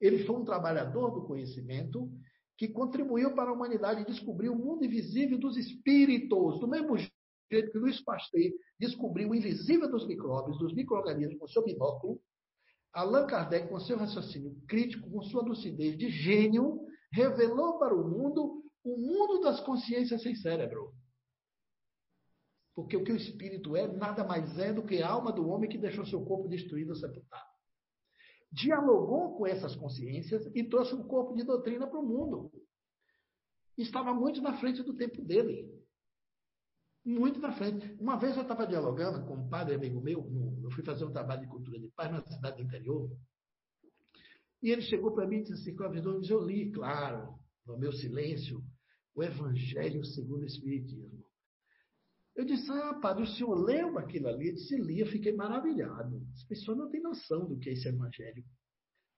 Ele 0.00 0.24
foi 0.24 0.36
um 0.36 0.44
trabalhador 0.44 1.10
do 1.10 1.26
conhecimento 1.26 2.10
que 2.56 2.68
contribuiu 2.68 3.34
para 3.34 3.50
a 3.50 3.52
humanidade 3.52 4.04
descobrir 4.04 4.48
o 4.48 4.56
mundo 4.56 4.84
invisível 4.84 5.38
dos 5.38 5.56
espíritos, 5.56 6.58
do 6.58 6.66
mesmo 6.66 6.96
jeito 6.96 7.70
que 7.70 7.78
Luiz 7.78 8.00
Pasteur 8.02 8.52
descobriu 8.78 9.30
o 9.30 9.34
invisível 9.34 9.88
dos 9.90 10.06
micróbios, 10.06 10.58
dos 10.58 10.74
micro-organismos 10.74 11.38
com 11.38 11.46
seu 11.48 11.64
binóculo, 11.64 12.20
Allan 12.92 13.26
Kardec, 13.26 13.68
com 13.68 13.78
seu 13.78 13.96
raciocínio 13.96 14.56
crítico, 14.66 15.08
com 15.10 15.22
sua 15.22 15.42
lucidez 15.42 15.96
de 15.96 16.10
gênio, 16.10 16.80
revelou 17.12 17.78
para 17.78 17.94
o 17.94 18.08
mundo 18.08 18.64
o 18.84 18.96
mundo 18.96 19.40
das 19.40 19.60
consciências 19.60 20.22
sem 20.22 20.34
cérebro. 20.34 20.92
Porque 22.74 22.96
o 22.96 23.04
que 23.04 23.12
o 23.12 23.16
espírito 23.16 23.76
é, 23.76 23.86
nada 23.86 24.24
mais 24.24 24.58
é 24.58 24.72
do 24.72 24.84
que 24.84 25.02
a 25.02 25.08
alma 25.08 25.32
do 25.32 25.48
homem 25.48 25.68
que 25.68 25.78
deixou 25.78 26.06
seu 26.06 26.24
corpo 26.24 26.48
destruído, 26.48 26.94
sepultado 26.94 27.47
dialogou 28.50 29.36
com 29.36 29.46
essas 29.46 29.76
consciências 29.76 30.50
e 30.54 30.64
trouxe 30.64 30.94
um 30.94 31.02
corpo 31.02 31.34
de 31.34 31.44
doutrina 31.44 31.86
para 31.86 31.98
o 32.00 32.06
mundo. 32.06 32.50
Estava 33.76 34.12
muito 34.12 34.40
na 34.40 34.58
frente 34.58 34.82
do 34.82 34.94
tempo 34.94 35.22
dele. 35.22 35.70
Muito 37.04 37.38
na 37.40 37.52
frente. 37.52 37.96
Uma 38.00 38.16
vez 38.16 38.36
eu 38.36 38.42
estava 38.42 38.66
dialogando 38.66 39.24
com 39.26 39.34
um 39.34 39.48
padre 39.48 39.74
amigo 39.74 40.00
meu, 40.00 40.28
eu 40.62 40.70
fui 40.70 40.84
fazer 40.84 41.04
um 41.04 41.12
trabalho 41.12 41.42
de 41.42 41.48
cultura 41.48 41.78
de 41.78 41.88
paz 41.88 42.10
na 42.10 42.22
cidade 42.22 42.56
do 42.56 42.62
interior, 42.62 43.10
e 44.62 44.70
ele 44.70 44.82
chegou 44.82 45.12
para 45.12 45.26
mim 45.26 45.36
e 45.36 45.42
disse 45.42 45.54
assim, 45.54 45.76
Cláudio, 45.76 46.20
eu 46.28 46.44
li, 46.44 46.72
claro, 46.72 47.38
no 47.64 47.78
meu 47.78 47.92
silêncio, 47.92 48.62
o 49.14 49.22
Evangelho 49.22 50.04
segundo 50.04 50.42
o 50.42 50.46
Espiritismo. 50.46 51.24
Eu 52.38 52.44
disse, 52.44 52.70
ah, 52.70 52.94
padre, 52.94 53.24
o 53.24 53.26
senhor 53.26 53.52
leu 53.56 53.98
aquilo 53.98 54.28
ali? 54.28 54.50
Eu 54.50 54.54
disse, 54.54 54.76
li, 54.76 55.00
eu 55.00 55.08
fiquei 55.08 55.32
maravilhado. 55.32 56.24
As 56.32 56.44
pessoas 56.44 56.78
não 56.78 56.88
têm 56.88 57.02
noção 57.02 57.48
do 57.48 57.58
que 57.58 57.68
é 57.68 57.72
esse 57.72 57.88
evangelho. 57.88 58.44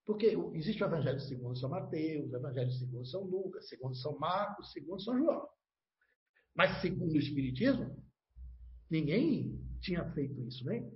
Porque 0.06 0.34
existe 0.54 0.82
o 0.82 0.86
evangelho 0.86 1.20
segundo 1.20 1.54
São 1.58 1.68
Mateus, 1.68 2.32
o 2.32 2.36
evangelho 2.36 2.72
segundo 2.72 3.04
São 3.04 3.22
Lucas, 3.24 3.68
segundo 3.68 3.94
São 3.94 4.18
Marcos, 4.18 4.72
segundo 4.72 5.02
São 5.02 5.18
João. 5.18 5.46
Mas 6.56 6.80
segundo 6.80 7.12
o 7.12 7.18
Espiritismo, 7.18 7.94
ninguém 8.90 9.54
tinha 9.82 10.02
feito 10.12 10.40
isso, 10.40 10.64
né? 10.64 10.90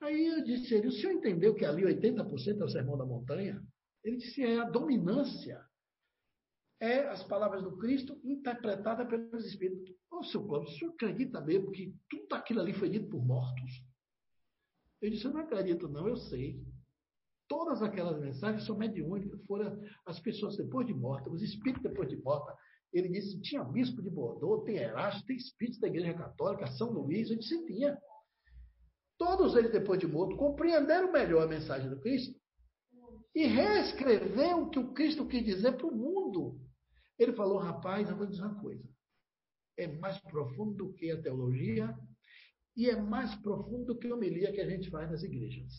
Aí 0.00 0.28
eu 0.28 0.42
disse 0.42 0.74
a 0.74 0.78
ele, 0.78 0.88
o 0.88 0.92
senhor 0.92 1.12
entendeu 1.12 1.54
que 1.54 1.66
ali 1.66 1.82
80% 1.82 2.58
é 2.58 2.64
o 2.64 2.68
sermão 2.70 2.96
da 2.96 3.04
montanha? 3.04 3.62
Ele 4.02 4.16
disse, 4.16 4.42
é 4.42 4.60
a 4.60 4.70
dominância 4.70 5.62
é 6.80 7.08
as 7.08 7.24
palavras 7.24 7.62
do 7.62 7.76
Cristo 7.76 8.20
interpretadas 8.24 9.08
pelos 9.08 9.44
Espíritos. 9.44 9.94
Ô, 10.10 10.22
seu 10.22 10.46
Cláudio, 10.46 10.68
o 10.68 10.78
senhor 10.78 10.92
acredita 10.92 11.40
mesmo 11.40 11.70
que 11.72 11.94
tudo 12.08 12.32
aquilo 12.34 12.60
ali 12.60 12.72
foi 12.72 12.88
dito 12.88 13.08
por 13.08 13.24
mortos? 13.24 13.84
Eu 15.00 15.10
disse, 15.10 15.24
eu 15.24 15.32
não 15.32 15.40
acredito, 15.40 15.88
não, 15.88 16.08
eu 16.08 16.16
sei. 16.16 16.60
Todas 17.48 17.82
aquelas 17.82 18.20
mensagens 18.20 18.64
são 18.66 18.76
mediúnicas, 18.76 19.44
foram 19.46 19.80
as 20.06 20.20
pessoas 20.20 20.56
depois 20.56 20.86
de 20.86 20.94
mortas, 20.94 21.32
os 21.32 21.42
espíritos 21.42 21.82
depois 21.82 22.08
de 22.08 22.16
morta. 22.16 22.54
Ele 22.92 23.08
disse, 23.08 23.40
tinha 23.40 23.64
bispo 23.64 24.02
de 24.02 24.10
Bordeaux, 24.10 24.64
tem 24.64 24.76
Erasto, 24.76 25.26
tem 25.26 25.36
espíritos 25.36 25.80
da 25.80 25.88
Igreja 25.88 26.14
Católica, 26.14 26.66
São 26.72 26.90
Luís, 26.90 27.30
eu 27.30 27.38
disse, 27.38 27.66
tinha. 27.66 27.98
Todos 29.18 29.56
eles, 29.56 29.72
depois 29.72 29.98
de 29.98 30.06
morto, 30.06 30.36
compreenderam 30.36 31.10
melhor 31.10 31.42
a 31.42 31.48
mensagem 31.48 31.90
do 31.90 32.00
Cristo 32.00 32.38
e 33.34 33.46
reescreveram 33.46 34.64
o 34.64 34.70
que 34.70 34.78
o 34.78 34.92
Cristo 34.92 35.26
quis 35.26 35.44
dizer 35.44 35.76
para 35.76 35.86
o 35.86 35.94
mundo. 35.94 36.60
Ele 37.18 37.32
falou, 37.32 37.58
rapaz, 37.58 38.08
eu 38.08 38.16
vou 38.16 38.26
dizer 38.26 38.42
uma 38.42 38.60
coisa. 38.60 38.88
É 39.76 39.86
mais 39.86 40.18
profundo 40.18 40.74
do 40.74 40.92
que 40.92 41.10
a 41.10 41.20
teologia 41.20 41.96
e 42.76 42.88
é 42.88 42.96
mais 43.00 43.34
profundo 43.36 43.86
do 43.86 43.98
que 43.98 44.08
a 44.08 44.14
homilia 44.14 44.52
que 44.52 44.60
a 44.60 44.68
gente 44.68 44.90
faz 44.90 45.10
nas 45.10 45.22
igrejas. 45.22 45.72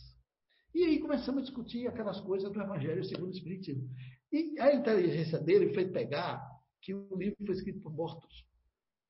E 0.74 0.84
aí 0.84 1.00
começamos 1.00 1.42
a 1.42 1.44
discutir 1.44 1.86
aquelas 1.86 2.20
coisas 2.20 2.52
do 2.52 2.60
Evangelho 2.60 3.04
segundo 3.04 3.28
o 3.28 3.36
Espiritismo. 3.36 3.88
E 4.32 4.58
a 4.60 4.74
inteligência 4.74 5.38
dele 5.38 5.74
foi 5.74 5.88
pegar 5.88 6.40
que 6.80 6.94
o 6.94 7.16
livro 7.16 7.36
foi 7.44 7.54
escrito 7.54 7.80
por 7.80 7.92
mortos, 7.92 8.46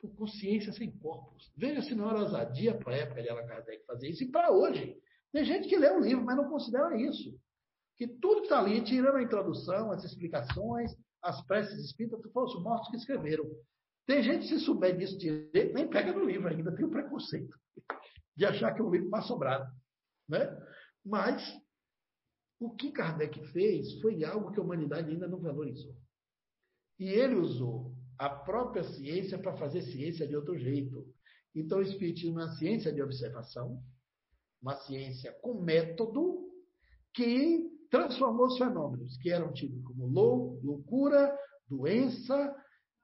por 0.01 0.15
consciência 0.15 0.73
sem 0.73 0.91
corpos. 0.91 1.53
Veja 1.57 1.83
se 1.83 1.95
não 1.95 2.09
era 2.09 2.21
ousadia 2.21 2.75
para 2.75 2.95
a 2.95 2.99
época 2.99 3.23
de 3.23 3.29
Allan 3.29 3.47
Kardec 3.47 3.85
fazer 3.85 4.09
isso, 4.09 4.25
e 4.25 4.31
para 4.31 4.51
hoje. 4.51 4.97
Tem 5.33 5.45
gente 5.45 5.69
que 5.69 5.77
lê 5.77 5.91
o 5.91 6.01
livro, 6.01 6.25
mas 6.25 6.37
não 6.37 6.49
considera 6.49 6.97
isso. 7.01 7.39
Que 7.97 8.09
tudo 8.09 8.41
que 8.41 8.47
está 8.47 8.59
ali, 8.59 8.83
tirando 8.83 9.17
a 9.17 9.23
introdução, 9.23 9.93
as 9.93 10.03
explicações, 10.03 10.97
as 11.23 11.45
preces 11.47 11.85
espíritas 11.85 12.21
foram 12.33 12.47
os 12.47 12.63
mortos 12.63 12.91
que 12.91 12.97
escreveram. 12.97 13.45
Tem 14.07 14.23
gente, 14.23 14.47
se 14.47 14.59
souber 14.61 14.97
disso 14.97 15.17
direito, 15.19 15.75
nem 15.75 15.89
pega 15.89 16.13
no 16.13 16.25
livro 16.25 16.49
ainda, 16.49 16.75
tem 16.75 16.85
o 16.85 16.91
preconceito 16.91 17.57
de 18.37 18.45
achar 18.45 18.75
que 18.75 18.81
é 18.81 18.85
um 18.85 18.91
livro 18.91 19.11
mal 19.11 19.23
sobrado. 19.23 19.71
Né? 20.29 20.41
Mas 21.05 21.43
o 22.59 22.75
que 22.75 22.93
Kardec 22.93 23.39
fez 23.53 24.01
foi 24.01 24.25
algo 24.25 24.51
que 24.51 24.61
a 24.61 24.63
humanidade 24.63 25.11
ainda 25.11 25.29
não 25.29 25.41
valorizou. 25.41 25.95
E 26.99 27.09
ele 27.09 27.35
usou 27.37 27.95
a 28.19 28.29
própria 28.29 28.85
ciência 28.85 29.39
para 29.39 29.57
fazer 29.57 29.83
ciência 29.83 30.27
de 30.27 30.37
outro 30.37 30.59
jeito. 30.59 31.07
Então, 31.55 31.79
o 31.79 31.83
Espiritismo 31.83 32.41
é 32.41 32.45
uma 32.45 32.57
ciência 32.57 32.93
de 32.93 33.03
observação, 33.03 33.83
uma 34.61 34.77
ciência 34.77 35.33
com 35.41 35.63
método 35.63 36.47
que 37.15 37.71
transformou 37.91 38.47
os 38.47 38.57
fenômenos 38.57 39.17
que 39.19 39.31
eram 39.31 39.53
tidos 39.53 39.83
como 39.83 40.07
lou, 40.07 40.61
loucura, 40.63 41.37
doença, 41.69 42.55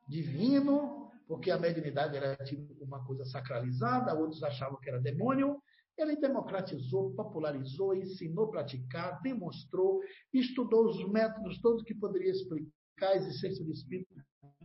divino, 0.09 1.11
porque 1.27 1.51
a 1.51 1.59
mediunidade 1.59 2.17
era 2.17 2.37
uma 2.81 3.05
coisa 3.05 3.25
sacralizada, 3.25 4.15
outros 4.15 4.43
achavam 4.43 4.79
que 4.81 4.89
era 4.89 5.01
demônio. 5.01 5.61
Ele 5.99 6.15
democratizou, 6.17 7.15
popularizou, 7.15 7.95
ensinou 7.95 8.45
a 8.47 8.51
praticar, 8.51 9.21
demonstrou, 9.23 10.01
estudou 10.33 10.87
os 10.87 11.09
métodos 11.09 11.61
todos 11.61 11.83
que 11.83 11.95
poderia 11.95 12.31
explicar 12.31 12.69
a 13.01 13.17
existência 13.17 13.65
do 13.65 13.73
espírito 13.73 14.15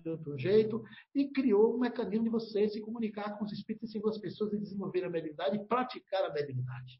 de 0.03 0.09
outro 0.09 0.37
jeito 0.37 0.83
e 1.15 1.29
criou 1.29 1.75
um 1.75 1.79
mecanismo 1.79 2.25
de 2.25 2.29
você 2.29 2.67
se 2.69 2.81
comunicar 2.81 3.37
com 3.37 3.45
os 3.45 3.51
espíritos 3.51 3.93
e 3.95 3.99
com 3.99 4.09
as 4.09 4.17
pessoas 4.17 4.53
e 4.53 4.59
desenvolver 4.59 5.03
a 5.03 5.09
mediunidade 5.09 5.57
e 5.57 5.67
praticar 5.67 6.25
a 6.25 6.33
mediunidade. 6.33 6.99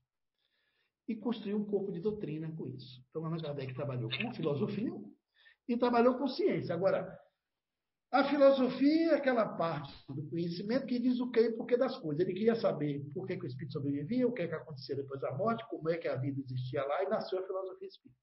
E 1.11 1.15
construiu 1.17 1.57
um 1.57 1.65
corpo 1.65 1.91
de 1.91 1.99
doutrina 1.99 2.49
com 2.55 2.67
isso. 2.67 3.03
Então, 3.09 3.25
Allan 3.25 3.37
Kardec 3.37 3.73
trabalhou 3.73 4.09
com 4.09 4.33
filosofia 4.33 4.93
e 5.67 5.77
trabalhou 5.77 6.17
com 6.17 6.25
ciência. 6.25 6.73
Agora, 6.73 7.05
a 8.13 8.29
filosofia 8.29 9.11
é 9.11 9.15
aquela 9.15 9.45
parte 9.57 9.93
do 10.07 10.25
conhecimento 10.29 10.85
que 10.85 10.97
diz 10.99 11.19
o 11.19 11.29
que 11.29 11.41
e 11.41 11.51
porquê 11.51 11.75
das 11.75 11.97
coisas. 11.97 12.25
Ele 12.25 12.33
queria 12.33 12.55
saber 12.55 13.03
por 13.13 13.27
que, 13.27 13.35
que 13.35 13.43
o 13.43 13.47
espírito 13.47 13.73
sobrevivia, 13.73 14.25
o 14.25 14.31
que, 14.31 14.43
é 14.43 14.47
que 14.47 14.55
acontecia 14.55 14.95
depois 14.95 15.19
da 15.19 15.35
morte, 15.35 15.67
como 15.69 15.89
é 15.89 15.97
que 15.97 16.07
a 16.07 16.15
vida 16.15 16.39
existia 16.39 16.81
lá, 16.85 17.03
e 17.03 17.09
nasceu 17.09 17.39
a 17.39 17.45
filosofia 17.45 17.89
espírita. 17.89 18.19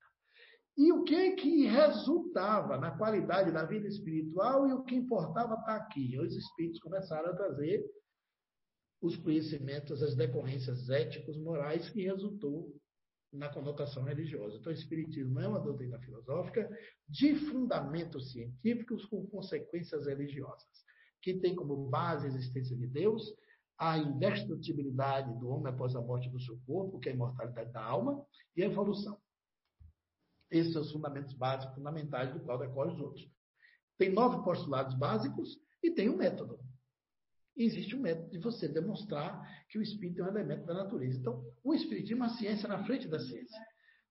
E 0.79 0.91
o 0.91 1.05
que 1.05 1.33
que 1.33 1.67
resultava 1.67 2.79
na 2.79 2.97
qualidade 2.97 3.53
da 3.53 3.67
vida 3.67 3.87
espiritual 3.87 4.67
e 4.67 4.73
o 4.73 4.83
que 4.85 4.95
importava 4.95 5.57
estar 5.57 5.77
aqui? 5.77 6.19
Os 6.19 6.35
espíritos 6.35 6.81
começaram 6.81 7.33
a 7.33 7.37
trazer 7.37 7.85
os 9.01 9.17
conhecimentos, 9.17 10.03
as 10.03 10.15
decorrências 10.15 10.91
éticos, 10.91 11.39
morais, 11.39 11.89
que 11.91 12.03
resultou 12.03 12.75
na 13.33 13.49
conotação 13.49 14.03
religiosa. 14.03 14.57
Então, 14.57 14.73
o 14.73 14.75
Espiritismo 14.75 15.39
é 15.41 15.47
uma 15.47 15.61
doutrina 15.61 15.99
filosófica 16.01 16.69
de 17.09 17.35
fundamentos 17.35 18.33
científicos 18.33 19.05
com 19.07 19.27
consequências 19.27 20.07
religiosas, 20.07 20.85
que 21.23 21.35
tem 21.35 21.55
como 21.55 21.89
base 21.89 22.27
a 22.27 22.29
existência 22.29 22.77
de 22.77 22.87
Deus, 22.87 23.35
a 23.79 23.97
indestrutibilidade 23.97 25.39
do 25.39 25.49
homem 25.49 25.73
após 25.73 25.95
a 25.95 26.01
morte 26.01 26.29
do 26.31 26.41
seu 26.41 26.59
corpo, 26.67 26.99
que 26.99 27.09
é 27.09 27.13
a 27.13 27.15
imortalidade 27.15 27.73
da 27.73 27.85
alma, 27.85 28.25
e 28.57 28.63
a 28.63 28.67
evolução. 28.67 29.17
Esses 30.51 30.73
são 30.73 30.83
os 30.83 30.91
fundamentos 30.91 31.35
básicos, 31.35 31.75
fundamentais, 31.75 32.33
do 32.33 32.41
qual 32.41 32.59
decorre 32.59 32.93
os 32.93 33.01
outros. 33.01 33.31
Tem 33.99 34.11
nove 34.11 34.43
postulados 34.43 34.95
básicos 34.95 35.61
e 35.83 35.91
tem 35.91 36.09
um 36.09 36.17
método. 36.17 36.59
Existe 37.59 37.97
um 37.97 38.01
método 38.01 38.31
de 38.31 38.39
você 38.39 38.69
demonstrar 38.69 39.43
que 39.69 39.79
o 39.79 39.83
espírito 39.83 40.23
é 40.23 40.25
um 40.27 40.29
elemento 40.29 40.65
da 40.65 40.75
natureza. 40.75 41.19
Então, 41.19 41.45
o 41.65 41.75
espiritismo 41.75 42.23
é 42.23 42.27
uma 42.27 42.37
ciência 42.37 42.69
na 42.69 42.85
frente 42.85 43.09
da 43.09 43.19
ciência. 43.19 43.61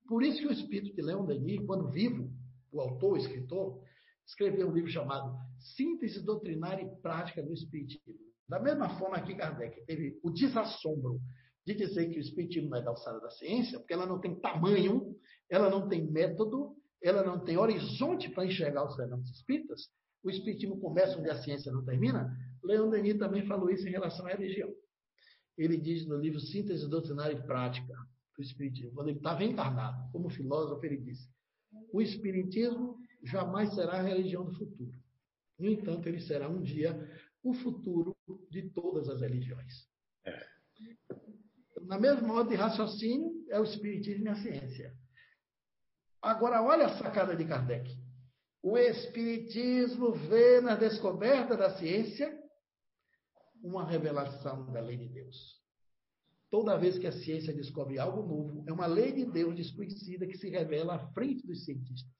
Por 0.05 0.21
isso 0.21 0.39
que 0.39 0.47
o 0.47 0.51
espírito 0.51 0.93
de 0.93 1.01
Leon 1.01 1.25
Denis, 1.25 1.65
quando 1.65 1.89
vivo, 1.89 2.29
o 2.71 2.81
autor, 2.81 3.13
o 3.13 3.17
escritor, 3.17 3.81
escreveu 4.25 4.67
um 4.67 4.73
livro 4.73 4.89
chamado 4.89 5.33
Síntese 5.57 6.21
Doutrinária 6.23 6.83
e 6.83 7.01
Prática 7.01 7.41
do 7.41 7.53
Espiritismo. 7.53 8.13
Da 8.49 8.59
mesma 8.59 8.97
forma 8.97 9.21
que 9.21 9.35
Kardec 9.35 9.85
teve 9.85 10.19
o 10.21 10.29
desassombro 10.29 11.19
de 11.65 11.73
dizer 11.73 12.09
que 12.09 12.17
o 12.17 12.21
Espiritismo 12.21 12.69
não 12.69 12.77
é 12.77 12.81
da 12.81 12.89
alçada 12.89 13.19
da 13.19 13.29
ciência, 13.29 13.79
porque 13.79 13.93
ela 13.93 14.05
não 14.05 14.19
tem 14.19 14.39
tamanho, 14.39 15.15
ela 15.49 15.69
não 15.69 15.87
tem 15.87 16.09
método, 16.09 16.75
ela 17.01 17.23
não 17.23 17.43
tem 17.43 17.57
horizonte 17.57 18.29
para 18.29 18.45
enxergar 18.45 18.85
os 18.85 18.95
fenômenos 18.95 19.29
espíritas. 19.31 19.89
O 20.23 20.29
Espiritismo 20.29 20.79
começa 20.79 21.17
onde 21.17 21.29
a 21.29 21.41
ciência 21.41 21.71
não 21.71 21.83
termina. 21.83 22.35
Leon 22.63 22.89
Denis 22.89 23.17
também 23.17 23.45
falou 23.45 23.69
isso 23.69 23.87
em 23.87 23.91
relação 23.91 24.25
à 24.25 24.29
religião. 24.29 24.73
Ele 25.57 25.77
diz 25.77 26.05
no 26.05 26.17
livro 26.17 26.39
Síntese 26.39 26.87
Doutrinária 26.87 27.33
e 27.33 27.43
Prática 27.43 27.93
do 28.35 28.43
Espiritismo, 28.43 28.93
quando 28.93 29.09
ele 29.09 29.17
estava 29.17 29.43
encarnado, 29.43 30.11
como 30.11 30.29
filósofo, 30.29 30.85
ele 30.85 30.97
disse: 30.97 31.27
o 31.91 32.01
Espiritismo 32.01 32.97
jamais 33.23 33.73
será 33.73 33.93
a 33.93 34.01
religião 34.01 34.45
do 34.45 34.53
futuro. 34.53 34.91
No 35.57 35.67
entanto, 35.67 36.07
ele 36.07 36.19
será 36.19 36.47
um 36.47 36.61
dia 36.61 36.93
o 37.43 37.53
futuro 37.53 38.15
de 38.51 38.69
todas 38.69 39.09
as 39.09 39.21
religiões. 39.21 39.87
É 40.25 40.57
na 41.87 41.99
mesma 41.99 42.33
ordem 42.33 42.55
de 42.57 42.61
raciocínio, 42.61 43.45
é 43.49 43.59
o 43.59 43.63
Espiritismo 43.63 44.25
e 44.25 44.29
a 44.29 44.35
ciência. 44.35 44.93
Agora, 46.21 46.61
olha 46.61 46.87
a 46.87 46.97
sacada 46.97 47.35
de 47.35 47.45
Kardec. 47.45 47.89
O 48.69 48.77
Espiritismo 48.77 50.11
vê 50.11 50.59
na 50.59 50.75
descoberta 50.75 51.55
da 51.55 51.77
ciência 51.77 52.37
uma 53.63 53.87
revelação 53.87 54.69
da 54.73 54.81
lei 54.81 54.97
de 54.97 55.07
Deus. 55.07 55.37
Toda 56.51 56.77
vez 56.77 56.99
que 56.99 57.07
a 57.07 57.13
ciência 57.13 57.53
descobre 57.53 57.97
algo 57.97 58.23
novo, 58.23 58.65
é 58.67 58.73
uma 58.73 58.85
lei 58.85 59.13
de 59.13 59.23
Deus 59.23 59.55
desconhecida 59.55 60.27
que 60.27 60.37
se 60.37 60.49
revela 60.49 60.95
à 60.95 61.13
frente 61.13 61.47
dos 61.47 61.63
cientistas. 61.63 62.11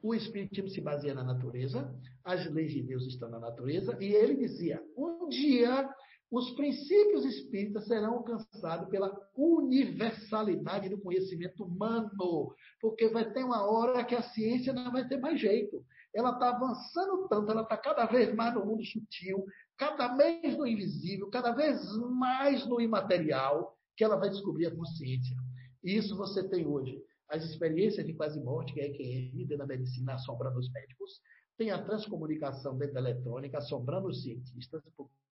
O 0.00 0.14
Espiritismo 0.14 0.70
se 0.70 0.80
baseia 0.80 1.12
na 1.12 1.24
natureza, 1.24 1.92
as 2.22 2.48
leis 2.48 2.70
de 2.70 2.84
Deus 2.84 3.04
estão 3.04 3.28
na 3.28 3.40
natureza, 3.40 3.98
e 4.00 4.14
ele 4.14 4.36
dizia: 4.36 4.80
um 4.96 5.28
dia 5.28 5.92
os 6.30 6.50
princípios 6.50 7.24
espíritas 7.24 7.86
serão 7.86 8.14
alcançados 8.14 8.88
pela 8.88 9.16
universalidade 9.36 10.88
do 10.88 11.00
conhecimento 11.00 11.64
humano, 11.64 12.54
porque 12.80 13.08
vai 13.08 13.30
ter 13.32 13.44
uma 13.44 13.64
hora 13.64 14.04
que 14.04 14.14
a 14.14 14.22
ciência 14.22 14.72
não 14.72 14.90
vai 14.90 15.06
ter 15.06 15.18
mais 15.18 15.40
jeito. 15.40 15.84
Ela 16.12 16.30
está 16.30 16.48
avançando 16.48 17.28
tanto, 17.28 17.50
ela 17.50 17.62
está 17.62 17.76
cada 17.76 18.06
vez 18.06 18.34
mais 18.34 18.54
no 18.54 18.64
mundo 18.66 18.84
sutil, 18.84 19.44
cada 19.76 20.16
vez 20.16 20.56
no 20.56 20.66
invisível, 20.66 21.30
cada 21.30 21.52
vez 21.52 21.80
mais 22.10 22.66
no 22.66 22.80
imaterial, 22.80 23.76
que 23.96 24.02
ela 24.02 24.16
vai 24.16 24.28
descobrir 24.28 24.66
a 24.66 24.74
consciência. 24.74 25.36
Isso 25.84 26.16
você 26.16 26.42
tem 26.48 26.66
hoje. 26.66 27.00
As 27.28 27.44
experiências 27.44 28.06
de 28.06 28.14
quase 28.14 28.40
morte, 28.40 28.72
que 28.72 28.80
é 28.80 28.86
EQM, 28.86 29.46
dentro 29.46 29.58
da 29.58 29.66
medicina, 29.66 30.14
assombrando 30.14 30.58
os 30.58 30.70
médicos, 30.72 31.20
tem 31.56 31.70
a 31.70 31.82
transcomunicação 31.82 32.76
dentro 32.76 32.94
da 32.94 33.00
eletrônica, 33.00 33.58
assombrando 33.58 34.08
os 34.08 34.22
cientistas, 34.22 34.82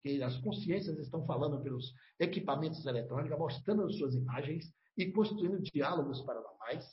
que 0.04 0.22
as 0.24 0.38
consciências 0.38 0.98
estão 0.98 1.26
falando 1.26 1.62
pelos 1.62 1.94
equipamentos 2.20 2.86
eletrônicos, 2.86 3.38
mostrando 3.38 3.84
as 3.84 3.96
suas 3.98 4.16
imagens 4.16 4.72
e 4.98 5.12
construindo 5.12 5.62
diálogos 5.62 6.22
paranormais. 6.22 6.86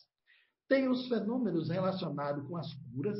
Tem 0.68 0.88
os 0.88 1.08
fenômenos 1.08 1.68
relacionados 1.68 2.46
com 2.46 2.56
as 2.56 2.72
curas, 2.74 3.18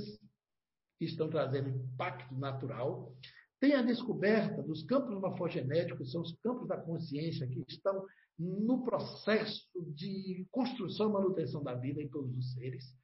que 0.99 1.05
estão 1.05 1.31
trazendo 1.31 1.69
impacto 1.69 2.35
natural. 2.35 3.15
Tem 3.61 3.75
a 3.75 3.83
descoberta 3.83 4.63
dos 4.63 4.83
campos 4.83 5.19
morfogenéticos, 5.21 6.07
que 6.07 6.13
são 6.13 6.23
os 6.23 6.37
campos 6.43 6.69
da 6.69 6.77
consciência 6.77 7.47
que 7.47 7.65
estão 7.69 8.05
no 8.39 8.85
processo 8.85 9.67
de 9.95 10.47
construção 10.51 11.09
e 11.09 11.13
manutenção 11.13 11.63
da 11.63 11.75
vida 11.75 12.01
em 12.01 12.09
todos 12.09 12.37
os 12.37 12.53
seres. 12.53 12.95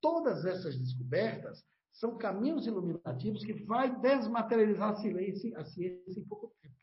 Todas 0.00 0.44
essas 0.44 0.78
descobertas 0.78 1.64
são 1.92 2.16
caminhos 2.16 2.66
iluminativos 2.66 3.44
que 3.44 3.52
vai 3.64 3.98
desmaterializar 4.00 4.90
a 4.90 4.96
ciência, 4.96 5.58
a 5.58 5.64
ciência 5.64 6.20
em 6.20 6.24
pouco 6.24 6.52
tempo. 6.62 6.74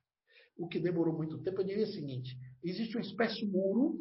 O 0.58 0.68
que 0.68 0.80
demorou 0.80 1.16
muito 1.16 1.42
tempo, 1.44 1.61
eu 1.61 1.66
diria 1.66 1.86
o 1.86 1.92
seguinte: 1.92 2.38
existe 2.64 2.95
uma 2.95 3.02
espécie 3.02 3.40
de 3.40 3.48
muro, 3.48 4.00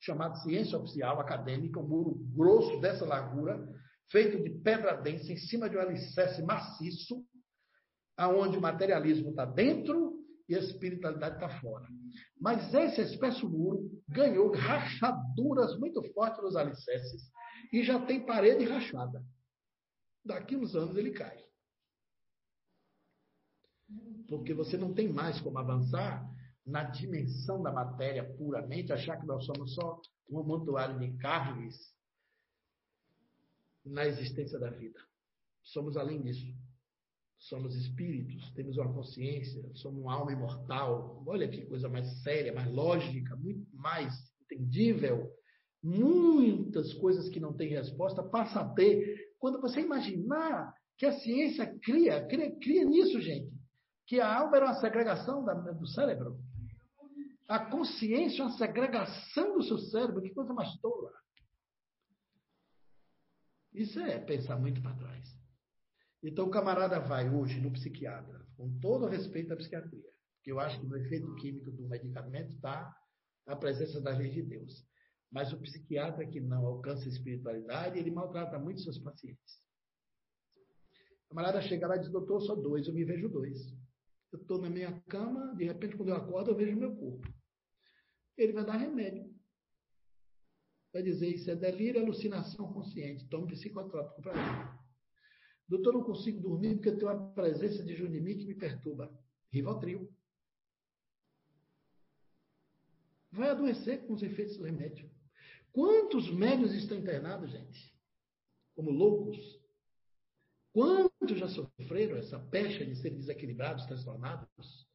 chamado 0.00 0.36
ciência 0.42 0.78
oficial 0.78 1.20
acadêmica, 1.20 1.80
um 1.80 1.88
muro 1.88 2.14
grosso 2.34 2.80
dessa 2.80 3.04
largura, 3.04 3.66
feito 4.10 4.42
de 4.42 4.50
pedra 4.60 4.94
densa, 4.94 5.32
em 5.32 5.36
cima 5.36 5.68
de 5.68 5.76
um 5.76 5.80
alicerce 5.80 6.42
maciço, 6.42 7.24
aonde 8.16 8.56
o 8.56 8.60
materialismo 8.60 9.30
está 9.30 9.44
dentro 9.44 10.16
e 10.48 10.54
a 10.54 10.60
espiritualidade 10.60 11.36
está 11.36 11.48
fora. 11.60 11.86
Mas 12.40 12.72
esse 12.72 13.00
espécie 13.00 13.44
muro 13.44 13.90
ganhou 14.08 14.52
rachaduras 14.52 15.78
muito 15.78 16.02
fortes 16.12 16.42
nos 16.42 16.56
alicerces 16.56 17.22
e 17.72 17.82
já 17.82 17.98
tem 18.06 18.24
parede 18.24 18.64
rachada 18.64 19.22
daqui 20.26 20.56
uns 20.56 20.74
anos 20.74 20.96
ele 20.96 21.12
cai. 21.12 21.44
Porque 24.28 24.52
você 24.52 24.76
não 24.76 24.92
tem 24.92 25.08
mais 25.08 25.40
como 25.40 25.58
avançar 25.58 26.28
na 26.64 26.82
dimensão 26.82 27.62
da 27.62 27.72
matéria 27.72 28.24
puramente, 28.36 28.92
achar 28.92 29.16
que 29.20 29.26
nós 29.26 29.44
somos 29.46 29.74
só 29.74 30.00
um 30.28 30.40
amontoado 30.40 30.98
de 30.98 31.16
carnes 31.18 31.94
na 33.84 34.04
existência 34.04 34.58
da 34.58 34.68
vida. 34.68 35.00
Somos 35.62 35.96
além 35.96 36.20
disso. 36.22 36.46
Somos 37.38 37.76
espíritos, 37.76 38.50
temos 38.54 38.76
uma 38.76 38.92
consciência, 38.92 39.62
somos 39.74 40.00
uma 40.00 40.14
alma 40.14 40.32
imortal. 40.32 41.22
Olha 41.26 41.48
que 41.48 41.66
coisa 41.66 41.88
mais 41.88 42.22
séria, 42.22 42.52
mais 42.52 42.72
lógica, 42.72 43.36
muito 43.36 43.68
mais 43.76 44.12
entendível. 44.40 45.30
Muitas 45.82 46.92
coisas 46.94 47.28
que 47.28 47.38
não 47.38 47.52
têm 47.52 47.68
resposta 47.68 48.22
passa 48.22 48.60
a 48.60 48.74
ter 48.74 49.25
quando 49.38 49.60
você 49.60 49.80
imaginar 49.80 50.72
que 50.96 51.06
a 51.06 51.18
ciência 51.20 51.66
cria, 51.82 52.26
cria, 52.26 52.54
cria 52.58 52.84
nisso, 52.84 53.20
gente, 53.20 53.52
que 54.06 54.20
a 54.20 54.38
alma 54.38 54.56
era 54.56 54.66
uma 54.66 54.80
segregação 54.80 55.44
da, 55.44 55.54
do 55.54 55.86
cérebro, 55.86 56.38
A 57.48 57.58
consciência 57.70 58.42
é 58.42 58.46
uma 58.46 58.56
segregação 58.56 59.56
do 59.56 59.62
seu 59.62 59.78
cérebro, 59.78 60.22
que 60.22 60.34
coisa 60.34 60.52
mais 60.52 60.74
tola. 60.80 61.12
Isso 63.72 64.00
é 64.00 64.18
pensar 64.18 64.58
muito 64.58 64.82
para 64.82 64.96
trás. 64.96 65.36
Então 66.22 66.46
o 66.46 66.50
camarada 66.50 66.98
vai 66.98 67.28
hoje 67.28 67.60
no 67.60 67.70
psiquiatra, 67.70 68.44
com 68.56 68.78
todo 68.80 69.04
o 69.04 69.08
respeito 69.08 69.52
à 69.52 69.56
psiquiatria, 69.56 70.10
porque 70.36 70.50
eu 70.50 70.58
acho 70.58 70.80
que 70.80 70.86
no 70.86 70.96
efeito 70.96 71.34
químico 71.36 71.70
do 71.70 71.86
medicamento 71.86 72.54
está 72.54 72.92
a 73.46 73.54
presença 73.54 74.00
da 74.00 74.10
lei 74.10 74.30
de 74.30 74.42
Deus. 74.42 74.84
Mas 75.30 75.52
o 75.52 75.60
psiquiatra 75.60 76.26
que 76.26 76.40
não 76.40 76.64
alcança 76.66 77.04
a 77.04 77.08
espiritualidade, 77.08 77.98
ele 77.98 78.10
maltrata 78.10 78.58
muito 78.58 78.80
seus 78.80 78.98
pacientes. 78.98 79.60
O 81.24 81.28
camarada 81.30 81.60
chega 81.60 81.86
lá 81.86 81.96
e 81.96 82.00
diz, 82.00 82.10
doutor, 82.10 82.40
sou 82.40 82.60
dois, 82.60 82.86
eu 82.86 82.94
me 82.94 83.04
vejo 83.04 83.28
dois. 83.28 83.58
Eu 84.32 84.40
estou 84.40 84.60
na 84.60 84.70
minha 84.70 85.00
cama, 85.08 85.54
de 85.56 85.64
repente, 85.64 85.96
quando 85.96 86.10
eu 86.10 86.16
acordo, 86.16 86.50
eu 86.50 86.56
vejo 86.56 86.76
meu 86.76 86.94
corpo. 86.94 87.26
Ele 88.36 88.52
vai 88.52 88.64
dar 88.64 88.76
remédio. 88.76 89.34
Vai 90.92 91.02
dizer, 91.02 91.28
isso 91.28 91.50
é 91.50 91.56
delírio, 91.56 92.00
alucinação 92.00 92.72
consciente. 92.72 93.28
Tome 93.28 93.48
psicotrópico 93.48 94.22
para 94.22 94.34
mim. 94.34 94.78
Doutor, 95.68 95.94
não 95.94 96.04
consigo 96.04 96.40
dormir 96.40 96.74
porque 96.74 96.90
eu 96.90 96.98
tenho 96.98 97.10
uma 97.10 97.32
presença 97.32 97.82
de 97.84 97.94
Junimi 97.94 98.36
que 98.36 98.46
me 98.46 98.54
perturba. 98.54 99.12
Rivotril. 99.52 100.10
Vai 103.32 103.50
adoecer 103.50 104.06
com 104.06 104.14
os 104.14 104.22
efeitos 104.22 104.56
do 104.56 104.64
remédio. 104.64 105.10
Quantos 105.76 106.30
médios 106.30 106.72
estão 106.72 106.96
internados, 106.96 107.50
gente? 107.50 107.94
Como 108.74 108.90
loucos? 108.90 109.36
Quantos 110.72 111.38
já 111.38 111.48
sofreram 111.48 112.16
essa 112.16 112.38
pecha 112.38 112.82
de 112.82 112.96
serem 112.96 113.18
desequilibrados, 113.18 113.84
transtornados? 113.84 114.88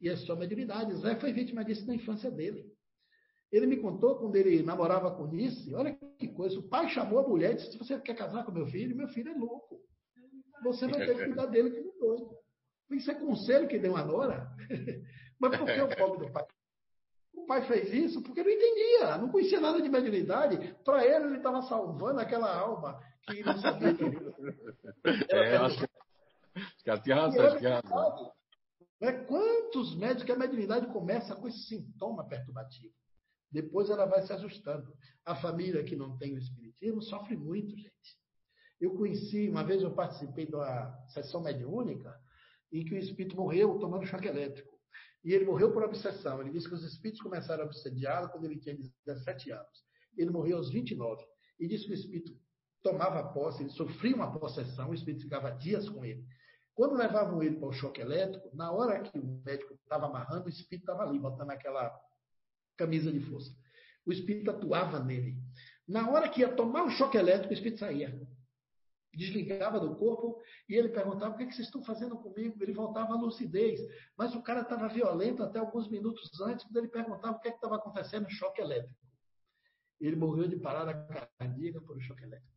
E 0.00 0.08
é 0.08 0.14
só 0.14 0.36
mediunidade. 0.36 0.94
Zé 0.98 1.16
foi 1.16 1.32
vítima 1.32 1.64
disso 1.64 1.84
na 1.84 1.96
infância 1.96 2.30
dele. 2.30 2.72
Ele 3.50 3.66
me 3.66 3.78
contou 3.78 4.20
quando 4.20 4.36
ele 4.36 4.62
namorava 4.62 5.10
com 5.16 5.26
Nice, 5.26 5.74
olha 5.74 5.98
que 6.16 6.28
coisa, 6.28 6.60
o 6.60 6.68
pai 6.68 6.88
chamou 6.88 7.18
a 7.18 7.28
mulher 7.28 7.54
e 7.54 7.56
disse, 7.56 7.76
você 7.76 8.00
quer 8.00 8.14
casar 8.14 8.44
com 8.44 8.52
meu 8.52 8.68
filho? 8.68 8.94
Meu 8.94 9.08
filho 9.08 9.32
é 9.32 9.34
louco. 9.36 9.82
Você 10.62 10.86
vai 10.86 11.06
ter 11.06 11.16
que 11.16 11.24
cuidar 11.24 11.46
dele 11.46 11.72
que 11.72 11.80
não 11.80 11.98
doido. 11.98 12.38
Isso 12.92 13.10
é 13.10 13.16
conselho 13.16 13.66
que 13.66 13.80
deu 13.80 13.96
a 13.96 14.04
Nora. 14.04 14.48
Mas 15.40 15.58
por 15.58 15.66
que 15.66 15.80
o 15.80 15.96
pobre 15.96 16.24
do 16.24 16.32
pai? 16.32 16.46
Pai 17.50 17.66
fez 17.66 17.92
isso 17.92 18.22
porque 18.22 18.44
não 18.44 18.48
entendia, 18.48 19.18
não 19.18 19.28
conhecia 19.28 19.60
nada 19.60 19.82
de 19.82 19.88
mediunidade. 19.88 20.72
Para 20.84 21.04
ele, 21.04 21.24
ele 21.24 21.36
estava 21.38 21.60
salvando 21.62 22.20
aquela 22.20 22.48
alma 22.56 23.02
que 23.24 23.42
não 23.42 23.58
sabia 23.58 23.92
que 23.92 24.04
É, 25.34 25.56
eu 25.56 25.64
acho 25.64 25.78
que. 25.78 26.92
Os 26.92 27.00
tinham 27.02 27.18
razão, 27.18 28.32
é, 29.00 29.12
Quantos 29.24 29.96
médicos 29.96 30.22
que 30.22 30.30
a 30.30 30.38
mediunidade 30.38 30.86
começa 30.92 31.34
com 31.34 31.48
esse 31.48 31.58
sintoma 31.64 32.24
perturbativo? 32.28 32.94
Depois 33.50 33.90
ela 33.90 34.06
vai 34.06 34.24
se 34.24 34.32
ajustando. 34.32 34.86
A 35.26 35.34
família 35.34 35.82
que 35.82 35.96
não 35.96 36.16
tem 36.18 36.36
o 36.36 36.38
espiritismo 36.38 37.02
sofre 37.02 37.36
muito, 37.36 37.76
gente. 37.76 38.16
Eu 38.80 38.94
conheci, 38.94 39.48
uma 39.48 39.64
vez 39.64 39.82
eu 39.82 39.92
participei 39.92 40.46
de 40.46 40.54
uma 40.54 40.96
sessão 41.08 41.42
mediúnica 41.42 42.16
em 42.72 42.84
que 42.84 42.94
o 42.94 42.98
espírito 42.98 43.34
morreu 43.34 43.76
tomando 43.80 44.06
choque 44.06 44.28
elétrico. 44.28 44.79
E 45.24 45.32
ele 45.32 45.44
morreu 45.44 45.72
por 45.72 45.82
obsessão. 45.82 46.40
Ele 46.40 46.50
disse 46.50 46.68
que 46.68 46.74
os 46.74 46.84
espíritos 46.84 47.20
começaram 47.20 47.64
a 47.64 47.66
obsediá-lo 47.66 48.28
quando 48.30 48.44
ele 48.44 48.58
tinha 48.58 48.76
17 49.06 49.52
anos. 49.52 49.84
Ele 50.16 50.30
morreu 50.30 50.56
aos 50.56 50.70
29. 50.70 51.24
E 51.58 51.68
disse 51.68 51.84
que 51.84 51.92
o 51.92 51.94
espírito 51.94 52.32
tomava 52.82 53.22
posse, 53.32 53.62
ele 53.62 53.70
sofria 53.70 54.16
uma 54.16 54.38
possessão, 54.38 54.90
o 54.90 54.94
espírito 54.94 55.24
ficava 55.24 55.50
dias 55.50 55.88
com 55.88 56.04
ele. 56.04 56.24
Quando 56.74 56.96
levavam 56.96 57.42
ele 57.42 57.56
para 57.56 57.68
o 57.68 57.72
choque 57.72 58.00
elétrico, 58.00 58.50
na 58.56 58.72
hora 58.72 59.02
que 59.02 59.18
o 59.18 59.42
médico 59.44 59.74
estava 59.74 60.06
amarrando, 60.06 60.46
o 60.46 60.48
espírito 60.48 60.84
estava 60.90 61.02
ali, 61.02 61.18
botando 61.18 61.50
aquela 61.50 61.94
camisa 62.76 63.12
de 63.12 63.20
força. 63.20 63.54
O 64.06 64.12
espírito 64.12 64.50
atuava 64.50 64.98
nele. 64.98 65.36
Na 65.86 66.08
hora 66.10 66.28
que 66.28 66.40
ia 66.40 66.48
tomar 66.48 66.84
o 66.84 66.90
choque 66.90 67.18
elétrico, 67.18 67.50
o 67.50 67.54
espírito 67.54 67.80
saía. 67.80 68.18
Desligava 69.12 69.80
do 69.80 69.96
corpo 69.96 70.40
e 70.68 70.74
ele 70.74 70.88
perguntava: 70.88 71.34
o 71.34 71.36
que, 71.36 71.42
é 71.42 71.46
que 71.46 71.54
vocês 71.54 71.66
estão 71.66 71.82
fazendo 71.82 72.16
comigo? 72.16 72.62
Ele 72.62 72.72
voltava 72.72 73.14
à 73.14 73.16
lucidez. 73.16 73.80
Mas 74.16 74.34
o 74.34 74.42
cara 74.42 74.60
estava 74.60 74.88
violento 74.88 75.42
até 75.42 75.58
alguns 75.58 75.88
minutos 75.88 76.40
antes, 76.40 76.64
quando 76.64 76.76
ele 76.76 76.88
perguntava 76.88 77.36
o 77.36 77.40
que 77.40 77.48
é 77.48 77.52
estava 77.52 77.76
acontecendo, 77.76 78.30
choque 78.30 78.60
elétrico. 78.60 78.98
Ele 80.00 80.16
morreu 80.16 80.48
de 80.48 80.56
parada 80.56 80.94
cardíaca 81.38 81.80
por 81.80 81.96
um 81.96 82.00
choque 82.00 82.22
elétrico. 82.22 82.54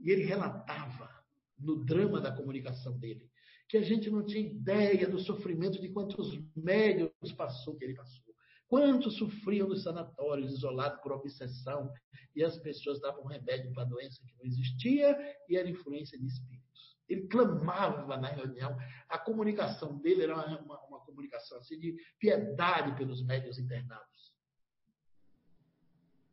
E 0.00 0.10
ele 0.10 0.22
relatava 0.22 1.10
no 1.58 1.84
drama 1.84 2.20
da 2.20 2.30
comunicação 2.30 2.96
dele 2.98 3.28
que 3.68 3.76
a 3.76 3.82
gente 3.82 4.08
não 4.10 4.24
tinha 4.24 4.46
ideia 4.46 5.08
do 5.08 5.18
sofrimento 5.18 5.80
de 5.80 5.88
quantos 5.88 6.38
médios 6.54 7.10
passou 7.36 7.76
que 7.76 7.84
ele 7.84 7.94
passou. 7.94 8.25
Quantos 8.68 9.16
sofriam 9.16 9.68
nos 9.68 9.84
sanatórios, 9.84 10.52
isolados 10.52 11.00
por 11.00 11.12
obsessão, 11.12 11.92
e 12.34 12.44
as 12.44 12.58
pessoas 12.58 13.00
davam 13.00 13.24
remédio 13.24 13.72
para 13.72 13.84
a 13.84 13.86
doença 13.86 14.20
que 14.26 14.34
não 14.36 14.44
existia 14.44 15.16
e 15.48 15.56
era 15.56 15.68
influência 15.68 16.18
de 16.18 16.26
espíritos. 16.26 16.96
Ele 17.08 17.28
clamava 17.28 18.16
na 18.16 18.28
reunião. 18.28 18.76
A 19.08 19.18
comunicação 19.18 19.96
dele 19.98 20.24
era 20.24 20.34
uma, 20.34 20.84
uma, 20.86 21.00
comunicação 21.00 21.58
assim, 21.58 21.78
de 21.78 21.96
piedade 22.18 22.96
pelos 22.96 23.24
médios 23.24 23.58
internados. 23.58 24.34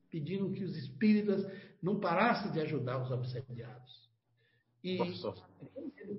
Pedindo 0.10 0.52
que 0.52 0.64
os 0.64 0.76
espíritas 0.76 1.46
não 1.82 2.00
parassem 2.00 2.52
de 2.52 2.60
ajudar 2.60 3.02
os 3.02 3.12
obsediados. 3.12 4.12
E 4.84 4.98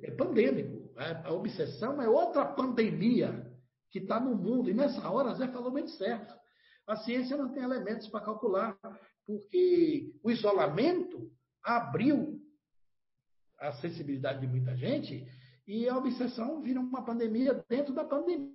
é 0.03 0.11
pandêmico. 0.13 0.91
A 1.25 1.33
obsessão 1.33 2.01
é 2.01 2.09
outra 2.09 2.45
pandemia 2.47 3.54
que 3.95 4.01
está 4.01 4.19
no 4.19 4.35
mundo. 4.35 4.69
E 4.69 4.75
nessa 4.75 5.09
hora, 5.09 5.33
Zé 5.35 5.47
falou 5.47 5.71
bem 5.71 5.87
certo. 5.87 6.35
A 6.85 6.97
ciência 6.97 7.37
não 7.37 7.53
tem 7.53 7.63
elementos 7.63 8.09
para 8.09 8.25
calcular, 8.25 8.77
porque 9.25 10.13
o 10.21 10.33
isolamento 10.33 11.31
abriu 11.63 12.43
a 13.57 13.73
sensibilidade 13.75 14.41
de 14.41 14.49
muita 14.49 14.77
gente 14.77 15.25
e 15.65 15.89
a 15.89 15.97
obsessão 15.97 16.61
vira 16.61 16.81
uma 16.81 17.05
pandemia 17.05 17.65
dentro 17.69 17.95
da 17.95 18.05
pandemia. 18.05 18.53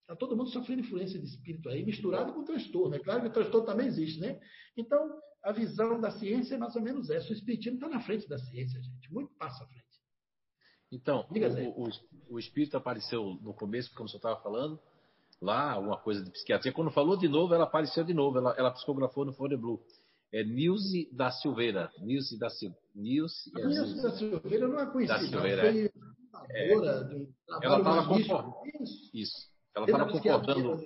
Está 0.00 0.16
todo 0.18 0.36
mundo 0.36 0.50
sofrendo 0.50 0.80
influência 0.80 1.20
de 1.20 1.26
espírito 1.26 1.68
aí, 1.68 1.84
misturado 1.84 2.32
com 2.32 2.42
transtorno. 2.42 2.96
É 2.96 2.98
claro 2.98 3.20
que 3.20 3.28
o 3.28 3.32
transtorno 3.32 3.64
também 3.64 3.86
existe, 3.86 4.18
né? 4.18 4.40
Então, 4.76 5.16
a 5.44 5.52
visão 5.52 6.00
da 6.00 6.10
ciência 6.10 6.56
é 6.56 6.58
mais 6.58 6.74
ou 6.74 6.82
menos 6.82 7.08
essa. 7.08 7.30
O 7.30 7.32
espiritismo 7.32 7.76
está 7.76 7.88
na 7.88 8.00
frente 8.00 8.28
da 8.28 8.36
ciência, 8.36 8.82
gente. 8.82 9.12
Muito 9.12 9.32
passo 9.36 9.62
à 9.62 9.66
frente. 9.68 9.89
Então, 10.92 11.26
o, 11.30 11.84
o, 11.84 11.90
o, 12.30 12.38
espírito 12.38 12.76
apareceu 12.76 13.38
no 13.42 13.54
começo, 13.54 13.94
como 13.94 14.08
você 14.08 14.16
estava 14.16 14.40
falando, 14.40 14.78
lá, 15.40 15.78
uma 15.78 15.96
coisa 15.96 16.22
de 16.24 16.30
psiquiatria. 16.30 16.72
Quando 16.72 16.90
falou 16.90 17.16
de 17.16 17.28
novo, 17.28 17.54
ela 17.54 17.64
apareceu 17.64 18.04
de 18.04 18.12
novo, 18.12 18.38
ela, 18.38 18.54
ela 18.58 18.72
psicografou 18.72 19.24
no 19.24 19.32
Fore 19.32 19.56
Blue. 19.56 19.80
É 20.32 20.44
Nilce 20.44 21.08
da 21.12 21.30
Silveira. 21.30 21.92
Nilce 21.98 22.38
da, 22.38 22.50
Sil... 22.50 22.74
Nilce, 22.94 23.50
é, 23.56 23.66
Nilce 23.66 24.02
da 24.02 24.12
Silveira 24.12 24.68
não 24.68 24.80
é 24.80 24.86
conhecida. 24.86 25.18
Da 25.18 25.26
Silveira, 25.26 25.62
foi 25.62 25.90
é. 26.50 26.72
ela 27.62 27.78
estava 27.78 28.06
concordando. 28.06 28.54
Isso. 29.14 29.50
Ela 29.74 29.86
estava 29.86 30.12
concordando. 30.12 30.80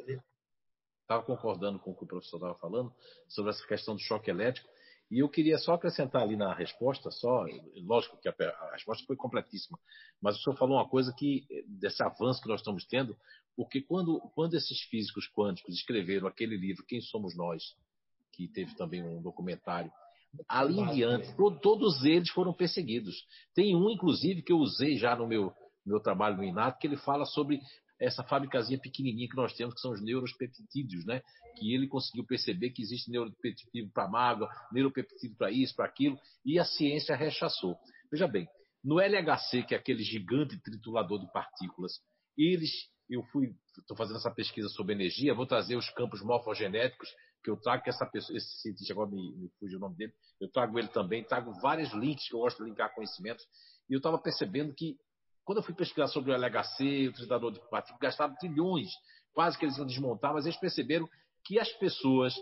Estava 1.03 1.23
concordando 1.23 1.79
com 1.79 1.91
o 1.91 1.97
que 1.97 2.05
o 2.05 2.07
professor 2.07 2.37
estava 2.37 2.55
falando 2.55 2.93
sobre 3.29 3.51
essa 3.51 3.67
questão 3.67 3.95
do 3.95 4.01
choque 4.01 4.31
elétrico. 4.31 4.69
E 5.11 5.19
eu 5.19 5.29
queria 5.29 5.59
só 5.59 5.75
acrescentar 5.75 6.23
ali 6.23 6.37
na 6.37 6.55
resposta, 6.55 7.11
só, 7.11 7.45
lógico 7.77 8.17
que 8.17 8.29
a, 8.29 8.35
a, 8.39 8.73
resposta 8.73 9.05
foi 9.07 9.17
completíssima, 9.17 9.79
mas 10.21 10.37
o 10.37 10.43
senhor 10.43 10.57
falou 10.57 10.77
uma 10.79 10.89
coisa 10.89 11.13
que, 11.13 11.47
desse 11.67 12.03
avanço 12.03 12.41
que 12.43 12.49
nós 12.49 12.61
estamos 12.61 12.85
tendo, 12.87 13.17
porque 13.57 13.81
quando, 13.83 14.19
quando 14.35 14.55
esses 14.55 14.81
físicos 14.83 15.29
quânticos 15.29 15.75
escreveram 15.75 16.27
aquele 16.27 16.57
livro, 16.57 16.85
Quem 16.87 17.01
Somos 17.01 17.37
Nós, 17.37 17.77
que 18.33 18.49
teve 18.49 18.75
também 18.77 19.03
um 19.03 19.23
documentário, 19.23 19.93
ali 20.49 20.81
em 20.81 20.87
diante, 20.95 21.33
todos 21.63 22.05
eles 22.05 22.31
foram 22.31 22.53
perseguidos. 22.53 23.25
Tem 23.55 23.77
um, 23.77 23.91
inclusive, 23.91 24.43
que 24.43 24.53
eu 24.53 24.59
usei 24.59 24.97
já 24.97 25.15
no 25.15 25.27
meu, 25.27 25.53
meu 25.87 26.01
trabalho 26.01 26.37
no 26.37 26.45
INAT, 26.45 26.79
que 26.79 26.87
ele 26.87 26.97
fala 26.97 27.25
sobre 27.25 27.61
essa 28.01 28.23
fábricazinha 28.25 28.79
pequenininha 28.79 29.29
que 29.29 29.37
nós 29.37 29.53
temos, 29.55 29.75
que 29.75 29.81
são 29.81 29.93
os 29.93 30.03
neuropeptídeos, 30.03 31.05
né? 31.05 31.23
Que 31.57 31.75
ele 31.75 31.87
conseguiu 31.87 32.25
perceber 32.25 32.71
que 32.71 32.83
existe 32.83 33.11
neuropeptídeo 33.11 33.91
para 33.93 34.09
mágoa, 34.09 34.49
neuropeptídeo 34.73 35.37
para 35.37 35.51
isso, 35.51 35.75
para 35.75 35.87
aquilo, 35.87 36.19
e 36.45 36.59
a 36.59 36.65
ciência 36.65 37.15
rechaçou. 37.15 37.77
Veja 38.11 38.27
bem, 38.27 38.49
no 38.83 39.01
LHC, 39.01 39.63
que 39.63 39.75
é 39.75 39.79
aquele 39.79 40.03
gigante 40.03 40.61
triturador 40.61 41.19
de 41.19 41.31
partículas, 41.33 42.01
eles, 42.37 42.71
eu 43.09 43.23
fui, 43.33 43.55
estou 43.79 43.97
fazendo 43.97 44.17
essa 44.17 44.31
pesquisa 44.31 44.69
sobre 44.69 44.95
energia, 44.95 45.35
vou 45.35 45.47
trazer 45.47 45.77
os 45.77 45.89
campos 45.91 46.21
morfogenéticos 46.23 47.09
que 47.43 47.51
eu 47.51 47.57
trago, 47.57 47.83
que 47.83 47.91
essa 47.91 48.07
pessoa, 48.07 48.37
esse 48.37 48.61
cientista 48.63 48.93
agora 48.93 49.11
me, 49.11 49.37
me 49.37 49.51
fugiu 49.59 49.79
o 49.79 49.81
nome 49.81 49.97
dele, 49.97 50.13
eu 50.41 50.51
trago 50.51 50.79
ele 50.79 50.89
também, 50.89 51.23
trago 51.23 51.53
vários 51.61 51.93
links 51.93 52.29
que 52.29 52.35
eu 52.35 52.41
gosto 52.41 52.63
de 52.63 52.71
linkar 52.71 52.95
conhecimentos, 52.95 53.45
e 53.89 53.93
eu 53.93 53.99
estava 53.99 54.19
percebendo 54.19 54.75
que 54.75 54.97
quando 55.45 55.59
eu 55.59 55.65
fui 55.65 55.75
pesquisar 55.75 56.09
sobre 56.09 56.33
o 56.33 56.35
LHC, 56.35 57.09
o 57.09 57.13
tratador 57.13 57.53
de 57.53 57.61
partículas, 57.69 58.01
gastavam 58.01 58.37
trilhões, 58.37 58.91
quase 59.33 59.59
que 59.59 59.65
eles 59.65 59.77
iam 59.77 59.87
desmontar, 59.87 60.33
mas 60.33 60.47
eles 60.47 60.59
perceberam 60.59 61.09
que 61.45 61.59
as 61.59 61.71
pessoas 61.75 62.35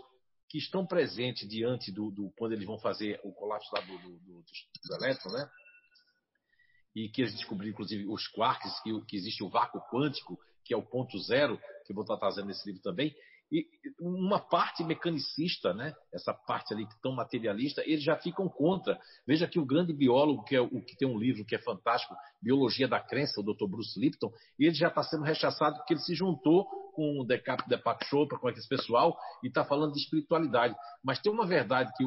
que 0.49 0.57
estão 0.57 0.85
presentes 0.85 1.47
diante 1.49 1.91
do, 1.91 2.11
do 2.11 2.31
quando 2.37 2.53
eles 2.53 2.65
vão 2.65 2.79
fazer 2.79 3.19
o 3.23 3.33
colapso 3.33 3.69
lá 3.73 3.81
do, 3.81 3.97
do, 3.97 4.19
do, 4.19 4.43
do 4.43 4.95
elétron, 4.95 5.31
né? 5.31 5.49
E 6.95 7.09
que 7.09 7.23
eles 7.23 7.33
descobriram, 7.33 7.73
inclusive, 7.73 8.05
os 8.07 8.27
quarks, 8.27 8.79
que, 8.81 9.01
que 9.05 9.17
existe 9.17 9.43
o 9.43 9.49
vácuo 9.49 9.81
quântico, 9.89 10.39
que 10.63 10.73
é 10.73 10.77
o 10.77 10.85
ponto 10.85 11.17
zero, 11.19 11.59
que 11.85 11.91
eu 11.91 11.95
vou 11.95 12.03
estar 12.03 12.17
trazendo 12.17 12.47
nesse 12.47 12.65
livro 12.67 12.81
também, 12.83 13.13
e 13.51 13.67
uma 13.99 14.39
parte 14.39 14.83
mecanicista, 14.83 15.73
né? 15.73 15.93
essa 16.11 16.33
parte 16.33 16.73
ali 16.73 16.87
tão 17.01 17.13
materialista, 17.13 17.83
eles 17.85 18.03
já 18.03 18.15
ficam 18.15 18.49
contra. 18.49 18.99
Veja 19.27 19.47
que 19.47 19.59
o 19.59 19.65
grande 19.65 19.93
biólogo, 19.93 20.43
que 20.43 20.55
é 20.55 20.61
o 20.61 20.81
que 20.81 20.97
tem 20.97 21.07
um 21.07 21.17
livro 21.17 21.45
que 21.45 21.55
é 21.55 21.59
fantástico, 21.59 22.15
Biologia 22.41 22.87
da 22.87 22.99
Crença, 22.99 23.39
o 23.39 23.43
Dr. 23.43 23.67
Bruce 23.67 23.99
Lipton, 23.99 24.31
ele 24.57 24.73
já 24.73 24.87
está 24.87 25.03
sendo 25.03 25.23
rechaçado 25.23 25.77
porque 25.77 25.93
ele 25.93 26.01
se 26.01 26.15
juntou 26.15 26.65
com 26.93 27.21
o 27.21 27.25
Decapo 27.25 27.67
Deepak 27.67 28.05
Chopra, 28.05 28.39
com 28.39 28.49
esse 28.49 28.67
pessoal, 28.67 29.17
e 29.43 29.47
está 29.47 29.63
falando 29.63 29.93
de 29.93 29.99
espiritualidade. 29.99 30.75
Mas 31.03 31.19
tem 31.19 31.31
uma 31.31 31.45
verdade 31.45 31.91
que, 31.95 32.05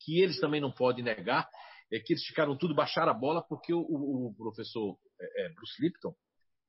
que 0.00 0.20
eles 0.20 0.40
também 0.40 0.60
não 0.60 0.70
podem 0.70 1.04
negar, 1.04 1.48
é 1.92 1.98
que 2.00 2.14
eles 2.14 2.24
ficaram 2.24 2.56
tudo 2.56 2.74
baixar 2.74 3.08
a 3.08 3.14
bola 3.14 3.42
porque 3.42 3.72
o, 3.72 3.80
o 3.80 4.34
professor 4.36 4.96
é, 5.20 5.44
é, 5.44 5.48
Bruce 5.54 5.80
Lipton, 5.80 6.14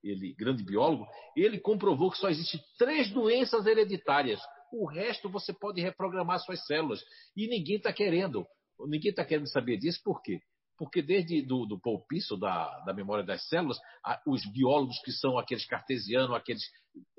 ele 0.04 0.34
grande 0.34 0.64
biólogo, 0.64 1.08
ele 1.36 1.60
comprovou 1.60 2.12
que 2.12 2.18
só 2.18 2.30
existem 2.30 2.60
três 2.78 3.10
doenças 3.12 3.66
hereditárias. 3.66 4.40
O 4.72 4.86
resto 4.86 5.30
você 5.30 5.54
pode 5.54 5.82
reprogramar 5.82 6.40
suas 6.40 6.66
células. 6.66 7.04
E 7.36 7.48
ninguém 7.48 7.78
está 7.78 7.94
querendo. 7.94 8.46
Ninguém 8.88 9.12
está 9.12 9.24
querendo 9.24 9.48
saber 9.48 9.78
disso, 9.78 10.02
por 10.04 10.22
quê? 10.22 10.40
Porque 10.78 11.02
desde 11.02 11.42
do, 11.44 11.66
do 11.66 11.80
Paul 11.80 12.04
da, 12.40 12.80
da 12.80 12.94
memória 12.94 13.24
das 13.24 13.48
células, 13.48 13.78
a, 14.04 14.20
os 14.28 14.44
biólogos 14.52 15.00
que 15.06 15.12
são 15.12 15.38
aqueles 15.38 15.66
cartesianos, 15.66 16.36
aqueles 16.36 16.64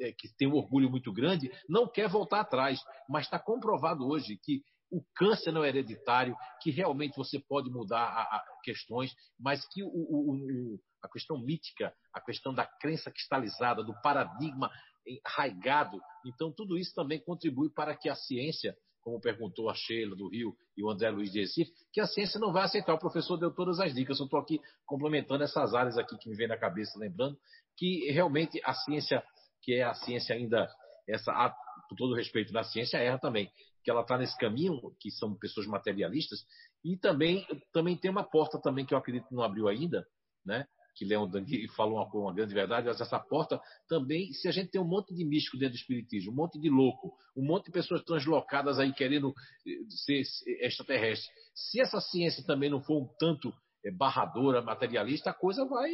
é, 0.00 0.12
que 0.12 0.28
têm 0.36 0.48
um 0.48 0.56
orgulho 0.56 0.90
muito 0.90 1.12
grande, 1.12 1.50
não 1.68 1.88
quer 1.88 2.08
voltar 2.08 2.40
atrás. 2.40 2.80
Mas 3.08 3.24
está 3.24 3.38
comprovado 3.38 4.06
hoje 4.06 4.38
que 4.42 4.62
o 4.94 5.04
câncer 5.16 5.50
não 5.50 5.64
é 5.64 5.68
hereditário, 5.68 6.36
que 6.62 6.70
realmente 6.70 7.16
você 7.16 7.40
pode 7.40 7.68
mudar 7.68 8.04
a, 8.04 8.22
a 8.22 8.44
questões, 8.62 9.12
mas 9.38 9.66
que 9.68 9.82
o, 9.82 9.88
o, 9.88 10.34
o 10.34 10.80
a 11.02 11.08
questão 11.08 11.36
mítica, 11.36 11.92
a 12.12 12.20
questão 12.20 12.54
da 12.54 12.64
crença 12.64 13.10
cristalizada, 13.10 13.82
do 13.82 13.92
paradigma 14.00 14.70
enraigado. 15.06 16.00
Então, 16.24 16.52
tudo 16.52 16.78
isso 16.78 16.94
também 16.94 17.20
contribui 17.20 17.68
para 17.70 17.94
que 17.96 18.08
a 18.08 18.14
ciência, 18.14 18.74
como 19.02 19.20
perguntou 19.20 19.68
a 19.68 19.74
Sheila 19.74 20.16
do 20.16 20.28
Rio 20.28 20.56
e 20.76 20.82
o 20.82 20.88
André 20.88 21.10
Luiz 21.10 21.30
de 21.30 21.40
Recife, 21.40 21.72
que 21.92 22.00
a 22.00 22.06
ciência 22.06 22.40
não 22.40 22.52
vai 22.52 22.64
aceitar. 22.64 22.94
O 22.94 22.98
professor 22.98 23.36
deu 23.36 23.52
todas 23.52 23.80
as 23.80 23.92
dicas. 23.92 24.18
Eu 24.18 24.24
estou 24.24 24.40
aqui 24.40 24.60
complementando 24.86 25.42
essas 25.42 25.74
áreas 25.74 25.98
aqui 25.98 26.16
que 26.16 26.30
me 26.30 26.36
vem 26.36 26.48
na 26.48 26.56
cabeça, 26.56 26.98
lembrando 26.98 27.36
que 27.76 28.10
realmente 28.12 28.60
a 28.64 28.72
ciência, 28.72 29.22
que 29.60 29.74
é 29.74 29.82
a 29.82 29.92
ciência 29.92 30.34
ainda, 30.34 30.66
essa, 31.06 31.32
com 31.88 31.96
todo 31.96 32.14
respeito 32.14 32.52
da 32.52 32.62
ciência, 32.62 32.96
erra 32.96 33.18
também, 33.18 33.50
que 33.84 33.90
ela 33.90 34.00
está 34.00 34.16
nesse 34.16 34.36
caminho, 34.38 34.80
que 34.98 35.10
são 35.10 35.36
pessoas 35.36 35.66
materialistas, 35.66 36.40
e 36.82 36.96
também, 36.96 37.46
também 37.72 37.96
tem 37.96 38.10
uma 38.10 38.24
porta 38.24 38.60
também 38.60 38.86
que 38.86 38.94
eu 38.94 38.98
acredito 38.98 39.28
que 39.28 39.34
não 39.34 39.42
abriu 39.42 39.68
ainda, 39.68 40.06
né? 40.44 40.66
que 40.94 41.04
Leon 41.04 41.28
Dangui 41.28 41.66
falou 41.76 41.96
uma, 41.96 42.06
uma, 42.06 42.32
grande 42.32 42.54
verdade, 42.54 42.86
mas 42.86 43.00
essa 43.00 43.18
porta 43.18 43.60
também, 43.88 44.32
se 44.32 44.48
a 44.48 44.52
gente 44.52 44.70
tem 44.70 44.80
um 44.80 44.86
monte 44.86 45.12
de 45.14 45.24
místico 45.24 45.58
dentro 45.58 45.74
do 45.74 45.80
espiritismo, 45.80 46.32
um 46.32 46.36
monte 46.36 46.58
de 46.58 46.70
louco, 46.70 47.12
um 47.36 47.44
monte 47.44 47.66
de 47.66 47.72
pessoas 47.72 48.02
translocadas 48.04 48.78
aí 48.78 48.92
querendo 48.92 49.34
eh, 49.66 49.70
ser 49.88 50.22
extraterrestre, 50.60 51.28
se 51.54 51.80
essa 51.80 52.00
ciência 52.00 52.44
também 52.46 52.70
não 52.70 52.80
for 52.80 53.02
um 53.02 53.08
tanto 53.18 53.52
é, 53.84 53.90
barradora, 53.90 54.62
materialista, 54.62 55.30
a 55.30 55.34
coisa 55.34 55.64
vai. 55.66 55.90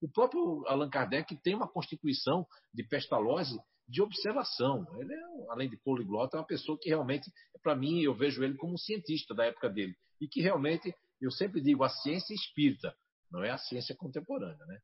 O 0.00 0.08
próprio 0.08 0.64
Allan 0.66 0.90
Kardec 0.90 1.36
tem 1.42 1.54
uma 1.54 1.68
constituição 1.68 2.46
de 2.72 2.86
pestalose 2.86 3.58
de 3.88 4.02
observação. 4.02 4.86
Ele 4.98 5.12
é, 5.12 5.20
além 5.50 5.68
de 5.68 5.76
poliglota, 5.76 6.36
é 6.36 6.40
uma 6.40 6.46
pessoa 6.46 6.78
que 6.80 6.88
realmente, 6.88 7.30
para 7.62 7.76
mim, 7.76 8.00
eu 8.02 8.14
vejo 8.14 8.42
ele 8.42 8.56
como 8.56 8.74
um 8.74 8.78
cientista 8.78 9.34
da 9.34 9.44
época 9.44 9.68
dele. 9.68 9.94
E 10.20 10.28
que 10.28 10.40
realmente, 10.40 10.94
eu 11.20 11.30
sempre 11.30 11.60
digo, 11.60 11.84
a 11.84 11.88
ciência 11.88 12.34
espírita 12.34 12.94
não 13.30 13.42
é 13.42 13.50
a 13.50 13.58
ciência 13.58 13.94
contemporânea, 13.94 14.64
né? 14.66 14.78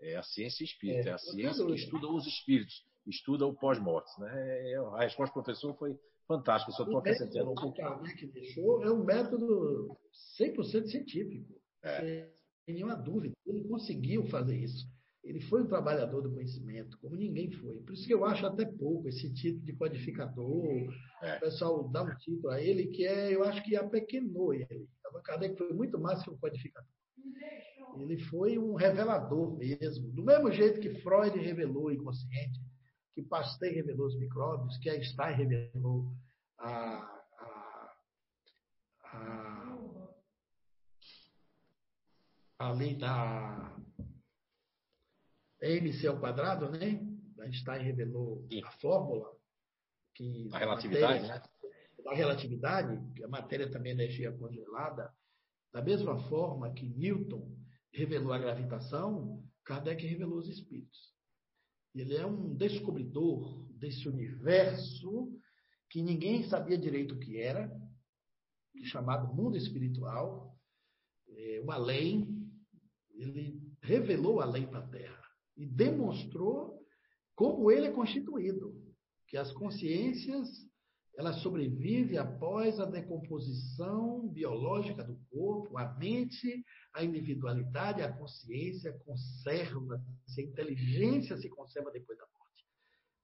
É 0.00 0.16
a 0.16 0.22
ciência 0.22 0.64
espírita, 0.64 1.08
é, 1.08 1.12
é 1.12 1.14
a 1.14 1.18
ciência 1.18 1.64
que 1.64 1.74
estuda 1.74 2.08
os 2.08 2.26
espíritos, 2.26 2.84
estuda 3.06 3.46
o 3.46 3.54
pós-morte. 3.54 4.10
Né? 4.20 4.72
É, 4.72 4.76
a 4.76 5.00
resposta 5.00 5.32
do 5.32 5.44
professor 5.44 5.76
foi 5.78 5.98
fantástica, 6.26 6.72
só 6.72 6.82
estou 6.82 6.98
acrescentando 6.98 7.52
um 7.52 7.54
pouco. 7.54 7.80
O 7.80 8.02
que 8.02 8.26
deixou 8.26 8.82
é 8.82 8.90
um 8.90 9.04
método 9.04 9.96
100% 10.40 10.86
científico, 10.86 11.54
é. 11.82 12.30
sem 12.64 12.74
nenhuma 12.74 12.96
dúvida. 12.96 13.34
Ele 13.46 13.64
conseguiu 13.68 14.26
fazer 14.26 14.56
isso. 14.56 14.86
Ele 15.24 15.40
foi 15.40 15.62
um 15.62 15.66
trabalhador 15.66 16.20
do 16.20 16.30
conhecimento, 16.30 16.98
como 16.98 17.16
ninguém 17.16 17.50
foi. 17.50 17.78
Por 17.80 17.94
isso 17.94 18.06
que 18.06 18.12
eu 18.12 18.26
acho 18.26 18.46
até 18.46 18.66
pouco 18.66 19.08
esse 19.08 19.32
título 19.32 19.64
de 19.64 19.72
codificador. 19.72 20.66
É. 21.22 21.36
O 21.36 21.40
pessoal 21.40 21.88
dá 21.88 22.02
um 22.02 22.14
título 22.16 22.50
a 22.50 22.60
ele 22.60 22.88
que 22.88 23.06
é, 23.06 23.34
eu 23.34 23.42
acho 23.42 23.62
que 23.64 23.74
apequenou 23.74 24.52
ele. 24.52 24.86
Allan 25.06 25.22
Kardec 25.22 25.56
foi 25.56 25.72
muito 25.72 25.98
mais 25.98 26.22
que 26.22 26.30
um 26.30 26.36
codificador. 26.36 26.90
Ele 27.98 28.18
foi 28.24 28.58
um 28.58 28.74
revelador 28.74 29.56
mesmo. 29.56 30.10
Do 30.12 30.22
mesmo 30.22 30.52
jeito 30.52 30.80
que 30.80 31.00
Freud 31.00 31.38
revelou 31.38 31.84
o 31.84 31.92
inconsciente, 31.92 32.60
que 33.14 33.22
Pasteur 33.22 33.72
revelou 33.72 34.06
os 34.08 34.18
micróbios, 34.18 34.76
que 34.78 34.90
Einstein 34.90 35.36
revelou 35.36 36.12
a, 36.58 36.70
a, 37.38 37.94
a, 39.04 39.78
a 42.58 42.72
lei 42.72 42.96
da 42.96 43.73
MC 45.70 46.06
ao 46.06 46.18
quadrado, 46.18 46.70
né? 46.70 47.00
Einstein 47.40 47.82
revelou 47.82 48.46
Sim. 48.50 48.62
a 48.64 48.70
fórmula 48.72 49.30
que 50.14 50.48
a 50.52 50.58
relatividade, 50.58 51.22
matéria, 51.22 51.34
né? 51.34 51.42
Da 52.04 52.14
relatividade, 52.14 53.12
que 53.14 53.24
a 53.24 53.28
matéria 53.28 53.70
também 53.70 53.92
é 53.92 53.94
energia 53.94 54.32
congelada. 54.32 55.12
Da 55.72 55.82
mesma 55.82 56.18
forma 56.28 56.72
que 56.72 56.86
Newton 56.86 57.50
revelou 57.92 58.32
a 58.32 58.38
gravitação, 58.38 59.44
Kardec 59.64 60.06
revelou 60.06 60.38
os 60.38 60.48
espíritos. 60.48 61.12
Ele 61.94 62.16
é 62.16 62.26
um 62.26 62.54
descobridor 62.54 63.64
desse 63.72 64.08
universo 64.08 65.32
que 65.90 66.02
ninguém 66.02 66.42
sabia 66.44 66.76
direito 66.76 67.14
o 67.14 67.18
que 67.18 67.38
era, 67.38 67.70
chamado 68.84 69.32
mundo 69.32 69.56
espiritual, 69.56 70.58
é, 71.28 71.60
uma 71.62 71.76
lei. 71.76 72.26
Ele 73.12 73.60
revelou 73.80 74.40
a 74.40 74.44
lei 74.44 74.66
para 74.66 74.80
a 74.80 74.88
Terra 74.88 75.13
e 75.56 75.66
demonstrou 75.66 76.80
como 77.34 77.70
ele 77.70 77.86
é 77.86 77.92
constituído, 77.92 78.74
que 79.28 79.36
as 79.36 79.52
consciências 79.52 80.48
ela 81.16 81.32
sobrevive 81.32 82.18
após 82.18 82.80
a 82.80 82.86
decomposição 82.86 84.28
biológica 84.28 85.04
do 85.04 85.16
corpo, 85.30 85.78
a 85.78 85.94
mente, 85.94 86.64
a 86.92 87.04
individualidade, 87.04 88.02
a 88.02 88.12
consciência 88.12 88.92
conserva-se, 89.04 90.40
a 90.40 90.44
inteligência 90.44 91.36
se 91.36 91.48
conserva 91.48 91.92
depois 91.92 92.18
da 92.18 92.24
morte. 92.24 92.66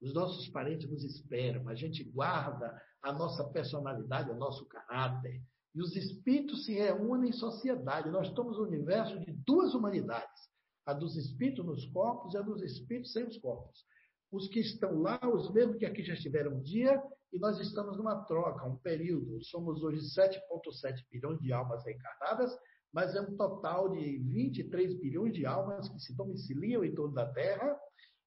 Os 0.00 0.14
nossos 0.14 0.48
parentes 0.48 0.88
nos 0.88 1.04
esperam, 1.04 1.68
a 1.68 1.74
gente 1.74 2.04
guarda 2.04 2.80
a 3.02 3.12
nossa 3.12 3.44
personalidade, 3.48 4.30
o 4.30 4.36
nosso 4.36 4.66
caráter. 4.66 5.42
E 5.74 5.80
os 5.80 5.94
espíritos 5.96 6.64
se 6.64 6.74
reúnem 6.74 7.30
em 7.30 7.32
sociedade. 7.32 8.10
Nós 8.10 8.28
estamos 8.28 8.56
no 8.56 8.64
universo 8.64 9.18
de 9.20 9.32
duas 9.32 9.74
humanidades: 9.74 10.49
a 10.90 10.94
dos 10.94 11.16
espíritos 11.16 11.64
nos 11.64 11.86
corpos 11.86 12.34
e 12.34 12.38
a 12.38 12.42
dos 12.42 12.62
espíritos 12.62 13.12
sem 13.12 13.24
os 13.24 13.38
corpos 13.38 13.84
os 14.30 14.48
que 14.48 14.60
estão 14.60 15.00
lá, 15.00 15.18
os 15.34 15.52
mesmos 15.52 15.76
que 15.76 15.84
aqui 15.84 16.02
já 16.02 16.14
estiveram 16.14 16.54
um 16.54 16.62
dia, 16.62 17.02
e 17.32 17.38
nós 17.38 17.58
estamos 17.58 17.96
numa 17.96 18.24
troca, 18.24 18.66
um 18.66 18.76
período. 18.76 19.42
Somos 19.44 19.82
hoje 19.82 20.00
7,7 20.00 21.04
bilhões 21.10 21.40
de 21.40 21.52
almas 21.52 21.84
reencarnadas, 21.84 22.56
mas 22.92 23.14
é 23.14 23.20
um 23.20 23.36
total 23.36 23.90
de 23.90 24.18
23 24.18 24.98
bilhões 25.00 25.32
de 25.32 25.46
almas 25.46 25.88
que 25.88 26.00
se 26.00 26.14
domiciliam 26.16 26.84
em 26.84 26.94
torno 26.94 27.14
da 27.14 27.32
Terra 27.32 27.76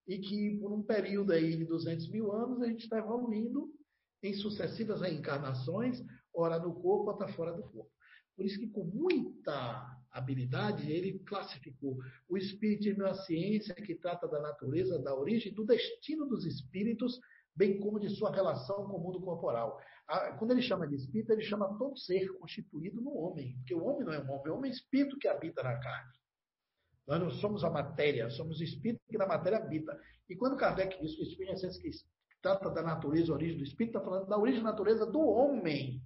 e 0.08 0.20
que, 0.20 0.58
por 0.60 0.72
um 0.72 0.84
período 0.84 1.32
aí 1.32 1.56
de 1.56 1.66
200 1.66 2.10
mil 2.10 2.32
anos, 2.32 2.62
a 2.62 2.68
gente 2.68 2.84
está 2.84 2.98
evoluindo 2.98 3.70
em 4.22 4.34
sucessivas 4.34 5.02
reencarnações, 5.02 6.02
ora 6.34 6.60
no 6.60 6.74
corpo, 6.74 7.12
outra 7.12 7.28
fora 7.30 7.54
do 7.54 7.64
corpo. 7.64 7.92
Por 8.36 8.46
isso 8.46 8.58
que, 8.58 8.68
com 8.68 8.86
muita 8.86 9.93
habilidade, 10.14 10.90
ele 10.92 11.20
classificou 11.20 11.98
o 12.30 12.38
espiritismo 12.38 13.04
é 13.04 13.10
a 13.10 13.16
ciência 13.16 13.74
que 13.74 13.96
trata 13.96 14.28
da 14.28 14.40
natureza, 14.40 15.00
da 15.00 15.14
origem 15.16 15.52
e 15.52 15.56
do 15.56 15.66
destino 15.66 16.28
dos 16.28 16.46
espíritos, 16.46 17.20
bem 17.56 17.80
como 17.80 18.00
de 18.00 18.10
sua 18.10 18.32
relação 18.32 18.88
com 18.88 18.98
o 18.98 19.00
mundo 19.00 19.20
corporal. 19.22 19.80
Quando 20.38 20.52
ele 20.52 20.62
chama 20.62 20.88
de 20.88 20.96
espírito, 20.96 21.32
ele 21.32 21.44
chama 21.44 21.78
todo 21.78 21.98
ser 21.98 22.28
constituído 22.38 23.02
no 23.02 23.16
homem, 23.18 23.56
porque 23.58 23.74
o 23.74 23.84
homem 23.84 24.06
não 24.06 24.14
é 24.14 24.20
um 24.20 24.32
homem, 24.32 24.70
é 24.72 24.74
espírito 24.74 25.18
que 25.18 25.28
habita 25.28 25.64
na 25.64 25.80
carne. 25.80 26.14
Nós 27.08 27.20
não 27.20 27.32
somos 27.32 27.64
a 27.64 27.70
matéria, 27.70 28.30
somos 28.30 28.60
o 28.60 28.64
espírito 28.64 29.02
que 29.10 29.18
na 29.18 29.28
matéria 29.28 29.58
habita. 29.58 30.00
E 30.30 30.36
quando 30.36 30.58
Kardec 30.58 31.02
diz 31.02 31.16
que 31.16 31.22
o 31.22 31.26
espírito 31.26 31.52
é 31.52 31.54
a 31.54 31.58
ciência 31.58 31.82
que 31.82 31.90
trata 32.42 32.70
da 32.70 32.82
natureza, 32.82 33.34
origem 33.34 33.58
do 33.58 33.64
espírito, 33.64 33.98
está 33.98 34.10
falando 34.10 34.28
da 34.28 34.38
origem 34.38 34.64
da 34.64 34.72
natureza 34.72 35.06
do 35.06 35.20
homem 35.20 36.02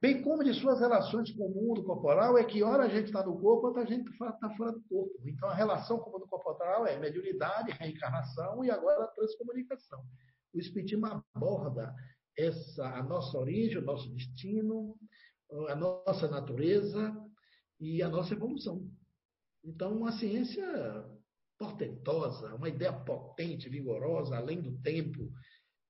bem 0.00 0.22
como 0.22 0.42
de 0.42 0.54
suas 0.54 0.80
relações 0.80 1.30
com 1.32 1.46
o 1.46 1.54
mundo 1.54 1.84
corporal, 1.84 2.38
é 2.38 2.44
que 2.44 2.62
hora 2.62 2.84
a 2.84 2.88
gente 2.88 3.06
está 3.06 3.24
no 3.24 3.38
corpo, 3.38 3.66
outra 3.66 3.82
a 3.82 3.86
gente 3.86 4.10
está 4.10 4.50
fora 4.56 4.72
do 4.72 4.82
corpo. 4.82 5.14
Então 5.26 5.48
a 5.48 5.54
relação 5.54 5.98
com 5.98 6.10
o 6.10 6.12
mundo 6.14 6.26
corporal 6.26 6.86
é 6.86 6.98
mediunidade, 6.98 7.72
reencarnação 7.78 8.64
e 8.64 8.70
agora 8.70 9.06
transcomunicação. 9.08 10.02
O 10.52 10.58
Espiritismo 10.58 11.06
aborda 11.06 11.94
essa, 12.36 12.86
a 12.96 13.02
nossa 13.02 13.38
origem, 13.38 13.78
o 13.78 13.84
nosso 13.84 14.08
destino, 14.10 14.96
a 15.68 15.74
nossa 15.74 16.28
natureza 16.28 17.14
e 17.78 18.02
a 18.02 18.08
nossa 18.08 18.34
evolução. 18.34 18.88
Então, 19.64 19.96
uma 19.96 20.12
ciência 20.12 20.64
portentosa, 21.58 22.54
uma 22.54 22.68
ideia 22.68 22.92
potente, 22.92 23.68
vigorosa, 23.68 24.36
além 24.36 24.62
do 24.62 24.72
tempo, 24.78 25.30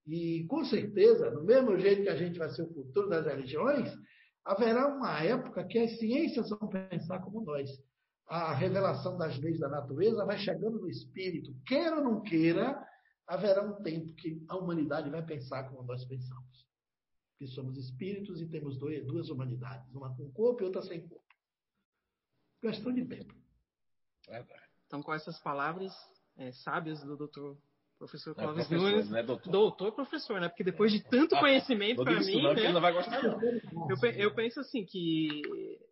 E, 0.07 0.45
com 0.49 0.65
certeza, 0.65 1.31
no 1.31 1.45
mesmo 1.45 1.79
jeito 1.79 2.03
que 2.03 2.09
a 2.09 2.17
gente 2.17 2.39
vai 2.39 2.49
ser 2.51 2.63
o 2.63 2.73
futuro 2.73 3.09
das 3.09 3.27
religiões, 3.27 3.91
haverá 4.45 4.89
uma 4.89 5.23
época 5.23 5.65
que 5.65 5.79
as 5.79 5.99
ciências 5.99 6.51
vão 6.51 6.69
pensar 6.69 7.21
como 7.21 7.43
nós. 7.43 7.71
A 8.27 8.55
revelação 8.55 9.19
das 9.19 9.39
leis 9.39 9.59
da 9.59 9.69
natureza 9.69 10.25
vai 10.25 10.39
chegando 10.39 10.81
no 10.81 10.89
espírito. 10.89 11.55
Queira 11.67 11.97
ou 11.97 12.05
não 12.05 12.23
queira, 12.23 12.81
haverá 13.27 13.63
um 13.65 13.83
tempo 13.83 14.15
que 14.15 14.43
a 14.49 14.57
humanidade 14.57 15.11
vai 15.11 15.25
pensar 15.25 15.69
como 15.69 15.83
nós 15.83 16.05
pensamos. 16.05 16.67
Que 17.39 17.47
somos 17.47 17.77
espíritos 17.77 18.41
e 18.41 18.47
temos 18.47 18.79
duas 18.79 19.29
humanidades, 19.31 19.93
uma 19.95 20.15
com 20.15 20.31
corpo 20.33 20.63
e 20.63 20.67
outra 20.67 20.83
sem 20.83 21.07
corpo. 21.09 21.25
Questão 22.61 22.93
de 22.93 23.05
tempo. 23.07 23.35
Então, 24.87 25.03
com 25.03 25.15
essas 25.15 25.39
palavras 25.41 25.93
é, 26.37 26.53
sábias 26.53 27.03
do 27.03 27.17
doutor 27.17 27.57
Professor 28.01 28.31
é, 28.31 28.35
Clóvis 28.43 28.73
é 28.73 28.75
Nunes. 28.75 29.11
Né, 29.11 29.23
doutor? 29.23 29.51
doutor 29.51 29.93
professor, 29.93 30.41
né? 30.41 30.49
Porque 30.49 30.65
depois 30.65 30.91
de 30.91 31.05
tanto 31.05 31.35
ah, 31.35 31.41
conhecimento 31.41 32.03
para 32.03 32.19
mim. 32.19 32.43
Não, 32.43 32.55
né? 32.55 32.81
vai 32.81 32.95
gostar, 32.95 33.23
não. 33.23 33.39
Eu, 33.91 34.11
eu, 34.13 34.35
penso 34.35 34.59
assim 34.59 34.87
que 34.87 35.43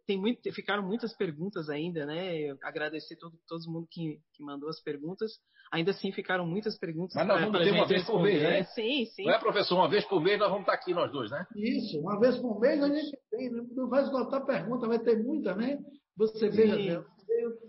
tem 0.06 0.18
muito, 0.18 0.40
ficaram 0.54 0.82
muitas 0.82 1.14
perguntas 1.14 1.68
ainda, 1.68 2.06
né? 2.06 2.34
Eu 2.34 2.56
agradecer 2.62 3.14
todo, 3.16 3.34
todo 3.46 3.70
mundo 3.70 3.86
que, 3.90 4.18
que 4.32 4.42
mandou 4.42 4.70
as 4.70 4.82
perguntas. 4.82 5.32
Ainda 5.70 5.90
assim 5.90 6.10
ficaram 6.10 6.46
muitas 6.46 6.78
perguntas. 6.78 7.14
Mas 7.14 7.26
nós 7.26 7.40
vamos 7.42 7.58
ter 7.58 7.72
uma 7.72 7.86
vez 7.86 8.06
por 8.06 8.22
mês, 8.22 8.42
né? 8.42 8.64
Sim, 8.64 9.04
sim. 9.04 9.24
Não 9.26 9.34
é, 9.34 9.38
professor? 9.38 9.76
Uma 9.76 9.90
vez 9.90 10.02
por 10.06 10.22
mês 10.22 10.38
nós 10.38 10.48
vamos 10.48 10.62
estar 10.62 10.72
aqui 10.72 10.94
nós 10.94 11.12
dois, 11.12 11.30
né? 11.30 11.46
Isso, 11.54 12.00
uma 12.00 12.18
vez 12.18 12.38
por 12.38 12.58
mês 12.58 12.82
a 12.82 12.88
gente 12.88 13.18
tem. 13.30 13.50
Não 13.50 13.86
vai 13.86 14.02
esgotar 14.02 14.46
pergunta, 14.46 14.88
vai 14.88 14.98
ter 14.98 15.22
muita, 15.22 15.54
né? 15.54 15.78
Você 16.16 16.48
veja, 16.48 17.04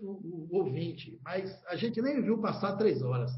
o, 0.00 0.10
o, 0.10 0.48
o 0.50 0.56
ouvinte, 0.64 1.20
mas 1.22 1.62
a 1.66 1.76
gente 1.76 2.00
nem 2.00 2.22
viu 2.22 2.40
passar 2.40 2.78
três 2.78 3.02
horas. 3.02 3.30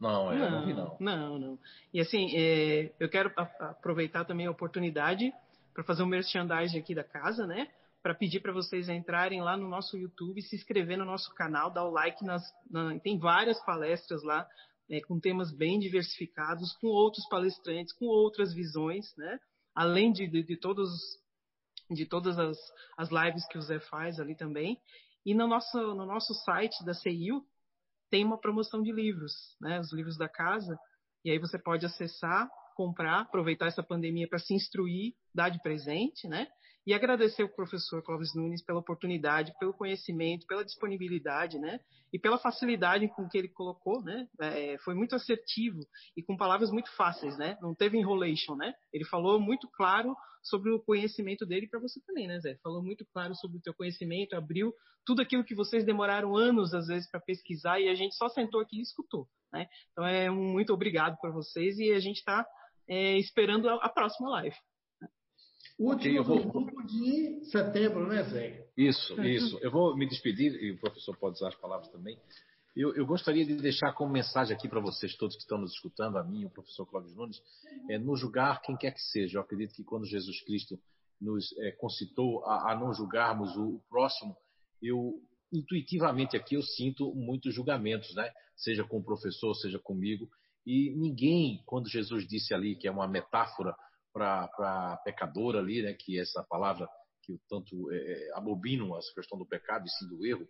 Não, 0.00 0.32
é, 0.32 0.38
não, 0.38 0.50
não 0.50 0.66
vi 0.66 0.74
não. 0.74 0.96
Não, 1.00 1.38
não. 1.38 1.58
E 1.92 2.00
assim, 2.00 2.28
é, 2.36 2.92
eu 2.98 3.08
quero 3.08 3.32
aproveitar 3.36 4.24
também 4.24 4.46
a 4.46 4.50
oportunidade 4.50 5.32
para 5.72 5.84
fazer 5.84 6.02
um 6.02 6.06
merchandising 6.06 6.78
aqui 6.78 6.94
da 6.94 7.04
casa, 7.04 7.46
né? 7.46 7.68
Para 8.02 8.14
pedir 8.14 8.40
para 8.40 8.52
vocês 8.52 8.88
entrarem 8.88 9.40
lá 9.40 9.56
no 9.56 9.68
nosso 9.68 9.96
YouTube, 9.96 10.42
se 10.42 10.56
inscrever 10.56 10.98
no 10.98 11.04
nosso 11.04 11.32
canal, 11.34 11.70
dar 11.70 11.84
o 11.84 11.90
like 11.90 12.24
nas. 12.24 12.42
Na, 12.70 12.98
tem 12.98 13.18
várias 13.18 13.62
palestras 13.64 14.22
lá, 14.22 14.46
é, 14.90 15.00
com 15.00 15.18
temas 15.18 15.50
bem 15.50 15.78
diversificados, 15.78 16.76
com 16.76 16.88
outros 16.88 17.26
palestrantes, 17.28 17.94
com 17.94 18.06
outras 18.06 18.52
visões, 18.52 19.06
né? 19.16 19.38
Além 19.74 20.12
de, 20.12 20.28
de, 20.28 20.42
de 20.42 20.56
todos 20.56 20.90
de 21.90 22.06
todas 22.06 22.38
as, 22.38 22.56
as 22.96 23.10
lives 23.10 23.46
que 23.48 23.58
o 23.58 23.62
Zé 23.62 23.78
faz 23.78 24.18
ali 24.18 24.34
também. 24.34 24.78
E 25.24 25.34
no 25.34 25.46
nosso, 25.46 25.78
no 25.94 26.06
nosso 26.06 26.34
site 26.44 26.84
da 26.84 26.94
CIU, 26.94 27.44
tem 28.14 28.24
uma 28.24 28.38
promoção 28.38 28.80
de 28.80 28.92
livros, 28.92 29.32
né? 29.60 29.80
Os 29.80 29.92
livros 29.92 30.16
da 30.16 30.28
casa. 30.28 30.78
E 31.24 31.32
aí 31.32 31.38
você 31.40 31.58
pode 31.58 31.84
acessar, 31.84 32.48
comprar, 32.76 33.22
aproveitar 33.22 33.66
essa 33.66 33.82
pandemia 33.82 34.28
para 34.28 34.38
se 34.38 34.54
instruir, 34.54 35.14
dar 35.34 35.48
de 35.48 35.60
presente, 35.60 36.28
né? 36.28 36.46
E 36.86 36.92
agradecer 36.92 37.42
ao 37.42 37.48
professor 37.48 38.02
Clóvis 38.02 38.34
Nunes 38.34 38.62
pela 38.62 38.80
oportunidade, 38.80 39.54
pelo 39.58 39.72
conhecimento, 39.72 40.46
pela 40.46 40.64
disponibilidade, 40.64 41.58
né? 41.58 41.80
E 42.12 42.18
pela 42.18 42.38
facilidade 42.38 43.08
com 43.08 43.28
que 43.28 43.38
ele 43.38 43.48
colocou, 43.48 44.02
né? 44.02 44.28
É, 44.40 44.76
foi 44.78 44.94
muito 44.94 45.14
assertivo 45.14 45.80
e 46.16 46.22
com 46.22 46.36
palavras 46.36 46.70
muito 46.70 46.94
fáceis, 46.94 47.38
né? 47.38 47.56
Não 47.62 47.74
teve 47.74 47.98
enrolation, 47.98 48.54
né? 48.54 48.74
Ele 48.92 49.04
falou 49.04 49.40
muito 49.40 49.68
claro 49.68 50.14
sobre 50.42 50.70
o 50.70 50.78
conhecimento 50.78 51.46
dele 51.46 51.66
para 51.66 51.80
você 51.80 52.00
também, 52.06 52.26
né, 52.26 52.38
Zé? 52.38 52.58
Falou 52.62 52.82
muito 52.82 53.04
claro 53.06 53.34
sobre 53.34 53.56
o 53.56 53.62
teu 53.62 53.72
conhecimento, 53.72 54.36
abriu 54.36 54.74
tudo 55.04 55.22
aquilo 55.22 55.44
que 55.44 55.54
vocês 55.54 55.84
demoraram 55.84 56.36
anos 56.36 56.74
às 56.74 56.86
vezes 56.86 57.10
para 57.10 57.20
pesquisar 57.20 57.80
e 57.80 57.88
a 57.88 57.94
gente 57.94 58.14
só 58.14 58.28
sentou 58.28 58.60
aqui 58.60 58.78
e 58.78 58.82
escutou, 58.82 59.26
né? 59.52 59.66
Então 59.92 60.06
é 60.06 60.30
um 60.30 60.52
muito 60.52 60.72
obrigado 60.72 61.16
para 61.18 61.30
vocês 61.30 61.78
e 61.78 61.92
a 61.92 61.98
gente 61.98 62.18
está 62.18 62.46
é, 62.86 63.18
esperando 63.18 63.68
a, 63.68 63.76
a 63.76 63.88
próxima 63.88 64.28
live. 64.30 64.56
Último 65.78 66.20
okay, 66.20 66.42
vou... 66.42 66.86
de 66.86 67.44
setembro, 67.46 68.06
né, 68.06 68.22
Zé? 68.24 68.68
Isso, 68.76 69.20
isso. 69.22 69.58
Eu 69.60 69.70
vou 69.70 69.96
me 69.96 70.08
despedir, 70.08 70.54
e 70.62 70.72
o 70.72 70.78
professor 70.78 71.16
pode 71.16 71.36
usar 71.36 71.48
as 71.48 71.56
palavras 71.56 71.88
também. 71.90 72.16
Eu, 72.76 72.94
eu 72.94 73.06
gostaria 73.06 73.44
de 73.44 73.54
deixar 73.56 73.92
como 73.92 74.12
mensagem 74.12 74.54
aqui 74.54 74.68
para 74.68 74.80
vocês 74.80 75.16
todos 75.16 75.36
que 75.36 75.42
estão 75.42 75.58
nos 75.58 75.72
escutando, 75.72 76.18
a 76.18 76.24
mim 76.24 76.42
e 76.42 76.46
o 76.46 76.50
professor 76.50 76.86
Cláudio 76.86 77.14
Nunes, 77.14 77.40
é 77.88 77.98
não 77.98 78.16
julgar 78.16 78.60
quem 78.62 78.76
quer 78.76 78.92
que 78.92 79.00
seja. 79.00 79.38
Eu 79.38 79.42
acredito 79.42 79.74
que 79.74 79.84
quando 79.84 80.06
Jesus 80.06 80.40
Cristo 80.42 80.78
nos 81.20 81.56
é, 81.58 81.72
concitou 81.72 82.44
a, 82.44 82.72
a, 82.72 82.78
não 82.78 82.92
julgarmos 82.92 83.56
o, 83.56 83.76
o 83.76 83.80
próximo, 83.88 84.36
eu 84.82 85.20
intuitivamente 85.52 86.36
aqui 86.36 86.56
eu 86.56 86.62
sinto 86.62 87.14
muitos 87.14 87.54
julgamentos, 87.54 88.12
né? 88.14 88.28
Seja 88.56 88.84
com 88.84 88.98
o 88.98 89.04
professor, 89.04 89.54
seja 89.54 89.78
comigo. 89.78 90.28
E 90.66 90.94
ninguém, 90.96 91.62
quando 91.66 91.88
Jesus 91.88 92.26
disse 92.26 92.52
ali 92.52 92.74
que 92.74 92.88
é 92.88 92.90
uma 92.90 93.06
metáfora 93.06 93.74
para 94.14 94.96
pecador 95.04 95.56
ali, 95.56 95.82
né, 95.82 95.92
que 95.92 96.16
é 96.16 96.22
essa 96.22 96.42
palavra 96.44 96.88
que 97.24 97.36
tanto 97.48 97.90
é, 97.90 97.96
é, 97.96 98.32
abobinam 98.34 98.96
essa 98.96 99.12
questão 99.12 99.36
do 99.36 99.44
pecado 99.44 99.84
e 99.86 99.90
sim 99.90 100.06
do 100.06 100.24
erro, 100.24 100.46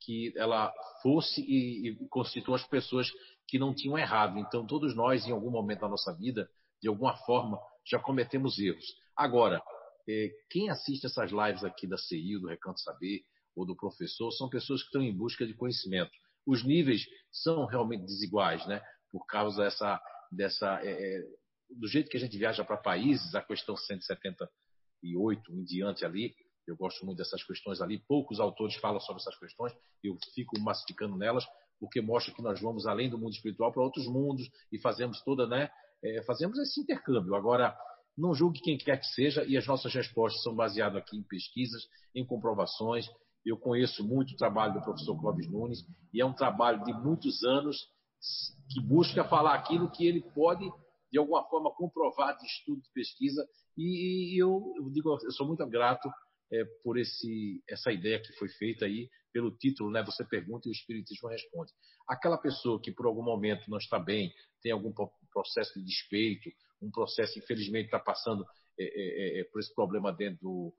que 0.00 0.32
ela 0.36 0.72
fosse 1.02 1.40
e, 1.40 1.88
e 1.88 2.08
constitua 2.08 2.56
as 2.56 2.66
pessoas 2.66 3.10
que 3.46 3.58
não 3.58 3.74
tinham 3.74 3.96
errado. 3.96 4.38
Então, 4.38 4.66
todos 4.66 4.94
nós, 4.94 5.26
em 5.26 5.32
algum 5.32 5.50
momento 5.50 5.80
da 5.80 5.88
nossa 5.88 6.12
vida, 6.12 6.48
de 6.82 6.88
alguma 6.88 7.16
forma, 7.24 7.58
já 7.84 7.98
cometemos 7.98 8.58
erros. 8.58 8.84
Agora, 9.16 9.62
é, 10.08 10.30
quem 10.50 10.68
assiste 10.68 11.06
essas 11.06 11.30
lives 11.30 11.64
aqui 11.64 11.86
da 11.86 11.96
CI, 11.96 12.38
do 12.38 12.48
Recanto 12.48 12.80
Saber, 12.80 13.22
ou 13.56 13.66
do 13.66 13.74
professor, 13.74 14.30
são 14.32 14.48
pessoas 14.48 14.82
que 14.82 14.88
estão 14.88 15.02
em 15.02 15.16
busca 15.16 15.46
de 15.46 15.54
conhecimento. 15.54 16.12
Os 16.46 16.64
níveis 16.64 17.06
são 17.32 17.64
realmente 17.66 18.04
desiguais, 18.04 18.64
né? 18.66 18.80
Por 19.10 19.26
causa 19.26 19.64
dessa, 19.64 20.00
dessa 20.30 20.80
é, 20.82 20.90
é 20.90 21.22
do 21.70 21.86
jeito 21.86 22.10
que 22.10 22.16
a 22.16 22.20
gente 22.20 22.36
viaja 22.36 22.64
para 22.64 22.76
países, 22.76 23.34
a 23.34 23.42
questão 23.42 23.76
178 23.76 25.52
em 25.52 25.64
diante 25.64 26.04
ali, 26.04 26.34
eu 26.66 26.76
gosto 26.76 27.04
muito 27.04 27.18
dessas 27.18 27.42
questões 27.42 27.80
ali. 27.80 27.98
Poucos 28.06 28.40
autores 28.40 28.76
falam 28.76 29.00
sobre 29.00 29.22
essas 29.22 29.38
questões, 29.38 29.72
eu 30.02 30.16
fico 30.34 30.58
massificando 30.60 31.16
nelas, 31.16 31.44
porque 31.80 32.00
mostra 32.00 32.34
que 32.34 32.42
nós 32.42 32.60
vamos 32.60 32.86
além 32.86 33.08
do 33.08 33.18
mundo 33.18 33.32
espiritual 33.32 33.72
para 33.72 33.82
outros 33.82 34.06
mundos 34.06 34.48
e 34.70 34.78
fazemos 34.78 35.22
toda, 35.22 35.46
né? 35.46 35.70
É, 36.02 36.22
fazemos 36.22 36.58
esse 36.58 36.80
intercâmbio. 36.80 37.34
Agora, 37.34 37.76
não 38.16 38.34
julgue 38.34 38.60
quem 38.60 38.76
quer 38.76 38.98
que 38.98 39.06
seja, 39.06 39.44
e 39.44 39.56
as 39.56 39.66
nossas 39.66 39.94
respostas 39.94 40.42
são 40.42 40.54
baseadas 40.54 41.00
aqui 41.00 41.16
em 41.16 41.22
pesquisas, 41.22 41.88
em 42.14 42.26
comprovações. 42.26 43.06
Eu 43.46 43.56
conheço 43.56 44.06
muito 44.06 44.32
o 44.32 44.36
trabalho 44.36 44.74
do 44.74 44.82
professor 44.82 45.18
Clóvis 45.18 45.48
Nunes, 45.48 45.84
e 46.12 46.20
é 46.20 46.26
um 46.26 46.34
trabalho 46.34 46.84
de 46.84 46.92
muitos 46.92 47.44
anos 47.44 47.88
que 48.70 48.80
busca 48.80 49.24
falar 49.24 49.54
aquilo 49.54 49.90
que 49.90 50.06
ele 50.06 50.20
pode 50.20 50.68
de 51.10 51.18
alguma 51.18 51.44
forma 51.48 51.74
comprovado 51.74 52.38
de 52.38 52.46
estudo, 52.46 52.82
de 52.82 52.90
pesquisa, 52.92 53.46
e, 53.76 54.40
eu, 54.40 54.74
eu, 54.76 54.90
digo, 54.90 55.10
eu 55.22 55.30
sou 55.32 55.46
muito 55.46 55.66
grato 55.66 56.08
é, 56.52 56.64
por 56.82 56.98
esse, 56.98 57.62
essa 57.68 57.92
ideia 57.92 58.20
que 58.20 58.32
foi 58.34 58.48
feita 58.48 58.84
aí, 58.84 59.08
pelo 59.32 59.50
título, 59.56 59.90
né? 59.90 60.02
Você 60.02 60.24
pergunta 60.24 60.68
e 60.68 60.70
o 60.70 60.72
Espiritismo 60.72 61.28
responde. 61.28 61.72
Aquela 62.08 62.38
pessoa 62.38 62.80
que 62.80 62.90
por 62.90 63.06
algum 63.06 63.22
momento 63.22 63.70
não 63.70 63.78
está 63.78 63.98
bem, 63.98 64.32
tem 64.62 64.72
algum 64.72 64.92
processo 65.32 65.78
de 65.78 65.84
despeito, 65.84 66.50
um 66.80 66.90
processo, 66.90 67.38
infelizmente, 67.38 67.86
está 67.86 67.98
passando 67.98 68.44
é, 68.78 68.84
é, 68.84 69.40
é, 69.40 69.44
por 69.44 69.60
esse 69.60 69.74
problema 69.74 70.12
dentro 70.12 70.40
do. 70.40 70.74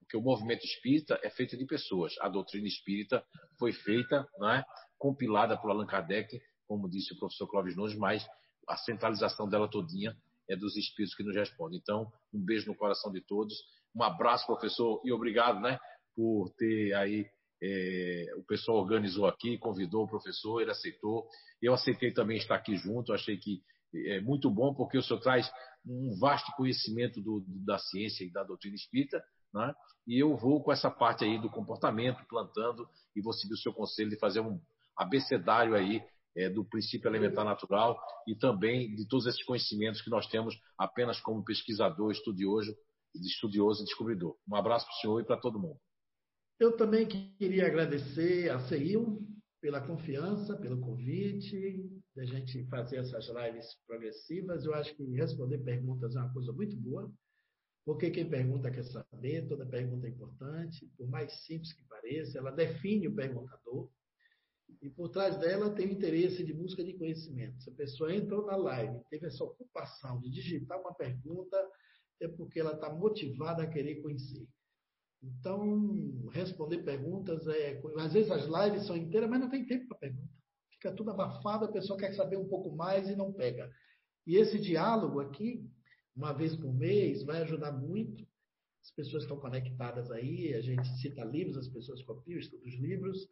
Porque 0.00 0.16
o 0.16 0.22
movimento 0.22 0.64
espírita 0.64 1.20
é 1.22 1.30
feito 1.30 1.56
de 1.56 1.66
pessoas. 1.66 2.14
A 2.20 2.28
doutrina 2.28 2.66
espírita 2.66 3.24
foi 3.58 3.72
feita, 3.72 4.26
é, 4.44 4.62
compilada 4.96 5.56
por 5.56 5.70
Allan 5.70 5.86
Kardec, 5.86 6.40
como 6.66 6.88
disse 6.88 7.14
o 7.14 7.18
professor 7.18 7.46
Clóvis 7.46 7.76
Nunes, 7.76 7.96
mas 7.96 8.26
a 8.68 8.76
centralização 8.76 9.48
dela 9.48 9.68
todinha 9.68 10.16
é 10.48 10.56
dos 10.56 10.76
espíritos 10.76 11.16
que 11.16 11.24
nos 11.24 11.34
respondem. 11.34 11.78
Então, 11.78 12.10
um 12.32 12.44
beijo 12.44 12.66
no 12.66 12.76
coração 12.76 13.12
de 13.12 13.20
todos, 13.20 13.54
um 13.94 14.02
abraço, 14.02 14.46
professor, 14.46 15.00
e 15.04 15.12
obrigado, 15.12 15.60
né, 15.60 15.78
por 16.14 16.50
ter 16.56 16.94
aí 16.94 17.26
é, 17.62 18.26
o 18.36 18.44
pessoal 18.44 18.78
organizou 18.78 19.26
aqui, 19.26 19.58
convidou 19.58 20.04
o 20.04 20.08
professor, 20.08 20.60
ele 20.60 20.70
aceitou. 20.70 21.26
Eu 21.60 21.74
aceitei 21.74 22.12
também 22.12 22.36
estar 22.38 22.54
aqui 22.54 22.76
junto, 22.76 23.12
achei 23.12 23.36
que 23.36 23.62
é 23.94 24.20
muito 24.20 24.50
bom, 24.50 24.74
porque 24.74 24.98
o 24.98 25.02
senhor 25.02 25.20
traz 25.20 25.50
um 25.84 26.16
vasto 26.18 26.52
conhecimento 26.52 27.20
do, 27.20 27.44
da 27.64 27.78
ciência 27.78 28.24
e 28.24 28.30
da 28.30 28.44
doutrina 28.44 28.76
espírita, 28.76 29.22
né? 29.52 29.74
e 30.06 30.22
eu 30.22 30.36
vou 30.36 30.62
com 30.62 30.70
essa 30.70 30.90
parte 30.90 31.24
aí 31.24 31.40
do 31.40 31.50
comportamento, 31.50 32.24
plantando, 32.28 32.88
e 33.16 33.22
vou 33.22 33.32
seguir 33.32 33.54
o 33.54 33.58
seu 33.58 33.72
conselho 33.72 34.10
de 34.10 34.18
fazer 34.18 34.40
um 34.40 34.60
abecedário 34.96 35.74
aí 35.74 36.02
é, 36.36 36.48
do 36.48 36.64
princípio 36.64 37.08
elementar 37.08 37.44
natural 37.44 37.98
e 38.26 38.34
também 38.34 38.94
de 38.94 39.06
todos 39.08 39.26
esses 39.26 39.42
conhecimentos 39.44 40.02
que 40.02 40.10
nós 40.10 40.26
temos 40.26 40.54
apenas 40.78 41.20
como 41.20 41.44
pesquisador, 41.44 42.10
estudioso, 42.12 42.74
estudioso 43.14 43.82
e 43.82 43.84
descobridor. 43.84 44.36
Um 44.48 44.54
abraço 44.56 44.86
para 44.86 44.94
o 44.94 45.00
senhor 45.00 45.20
e 45.20 45.24
para 45.24 45.40
todo 45.40 45.58
mundo. 45.58 45.78
Eu 46.58 46.76
também 46.76 47.06
queria 47.06 47.66
agradecer 47.66 48.50
a 48.50 48.58
CEIL 48.60 49.24
pela 49.60 49.80
confiança, 49.80 50.56
pelo 50.56 50.80
convite, 50.80 51.88
da 52.14 52.24
gente 52.24 52.64
fazer 52.66 52.96
essas 52.96 53.28
lives 53.28 53.76
progressivas. 53.86 54.64
Eu 54.64 54.74
acho 54.74 54.94
que 54.96 55.04
responder 55.14 55.58
perguntas 55.58 56.16
é 56.16 56.18
uma 56.18 56.32
coisa 56.32 56.52
muito 56.52 56.76
boa, 56.76 57.12
porque 57.84 58.10
quem 58.10 58.28
pergunta 58.28 58.70
quer 58.70 58.84
saber, 58.84 59.46
toda 59.48 59.66
pergunta 59.66 60.06
é 60.06 60.10
importante, 60.10 60.90
por 60.96 61.08
mais 61.08 61.32
simples 61.44 61.72
que 61.72 61.84
pareça, 61.84 62.38
ela 62.38 62.50
define 62.50 63.08
o 63.08 63.14
perguntador. 63.14 63.88
E 64.80 64.88
por 64.88 65.08
trás 65.08 65.36
dela 65.38 65.74
tem 65.74 65.88
o 65.88 65.92
interesse 65.92 66.44
de 66.44 66.52
busca 66.52 66.84
de 66.84 66.92
conhecimento. 66.94 67.60
Se 67.62 67.70
a 67.70 67.74
pessoa 67.74 68.14
entrou 68.14 68.46
na 68.46 68.56
live, 68.56 69.00
teve 69.10 69.26
essa 69.26 69.42
ocupação 69.42 70.20
de 70.20 70.30
digitar 70.30 70.80
uma 70.80 70.94
pergunta, 70.94 71.56
é 72.20 72.28
porque 72.28 72.60
ela 72.60 72.74
está 72.74 72.92
motivada 72.92 73.62
a 73.62 73.66
querer 73.66 74.00
conhecer. 74.02 74.46
Então, 75.22 76.28
responder 76.30 76.84
perguntas 76.84 77.46
é. 77.48 77.80
Às 77.98 78.12
vezes 78.12 78.30
as 78.30 78.44
lives 78.44 78.86
são 78.86 78.96
inteiras, 78.96 79.28
mas 79.28 79.40
não 79.40 79.50
tem 79.50 79.66
tempo 79.66 79.88
para 79.88 79.98
pergunta. 79.98 80.32
Fica 80.70 80.92
tudo 80.92 81.10
abafado, 81.10 81.64
a 81.64 81.72
pessoa 81.72 81.98
quer 81.98 82.14
saber 82.14 82.36
um 82.36 82.48
pouco 82.48 82.74
mais 82.74 83.08
e 83.08 83.16
não 83.16 83.32
pega. 83.32 83.68
E 84.24 84.36
esse 84.36 84.60
diálogo 84.60 85.18
aqui, 85.20 85.68
uma 86.14 86.32
vez 86.32 86.54
por 86.54 86.72
mês, 86.72 87.24
vai 87.24 87.42
ajudar 87.42 87.72
muito. 87.72 88.24
As 88.80 88.92
pessoas 88.92 89.24
estão 89.24 89.40
conectadas 89.40 90.10
aí, 90.12 90.54
a 90.54 90.60
gente 90.60 90.86
cita 91.00 91.24
livros, 91.24 91.56
as 91.56 91.68
pessoas 91.68 92.00
copiam, 92.02 92.38
estudam 92.38 92.66
os 92.66 92.74
livros. 92.74 93.28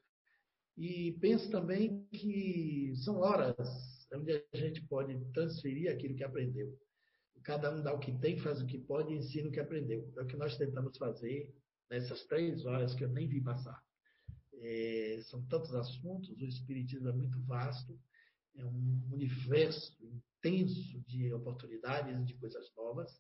E 0.77 1.13
penso 1.21 1.51
também 1.51 2.07
que 2.09 2.93
são 2.97 3.17
horas 3.17 3.57
onde 4.13 4.45
a 4.53 4.57
gente 4.57 4.83
pode 4.83 5.19
transferir 5.33 5.91
aquilo 5.91 6.15
que 6.15 6.25
aprendeu. 6.25 6.79
Cada 7.43 7.75
um 7.75 7.83
dá 7.83 7.95
o 7.95 7.99
que 7.99 8.13
tem, 8.19 8.39
faz 8.39 8.61
o 8.61 8.67
que 8.67 8.79
pode 8.79 9.13
e 9.13 9.17
ensina 9.17 9.49
o 9.49 9.53
que 9.53 9.61
aprendeu. 9.61 10.13
É 10.17 10.23
o 10.23 10.27
que 10.27 10.37
nós 10.37 10.57
tentamos 10.57 10.97
fazer 10.99 11.55
nessas 11.91 12.25
três 12.27 12.65
horas 12.67 12.95
que 12.95 13.05
eu 13.05 13.09
nem 13.09 13.29
vi 13.29 13.41
passar. 13.41 13.81
É, 14.55 15.21
são 15.25 15.47
tantos 15.47 15.75
assuntos, 15.75 16.31
o 16.31 16.45
Espiritismo 16.45 17.09
é 17.09 17.13
muito 17.13 17.41
vasto, 17.43 17.99
é 18.57 18.65
um 18.65 19.09
universo 19.13 19.97
intenso 20.03 21.01
de 21.07 21.33
oportunidades 21.33 22.27
de 22.27 22.35
coisas 22.35 22.73
novas. 22.77 23.11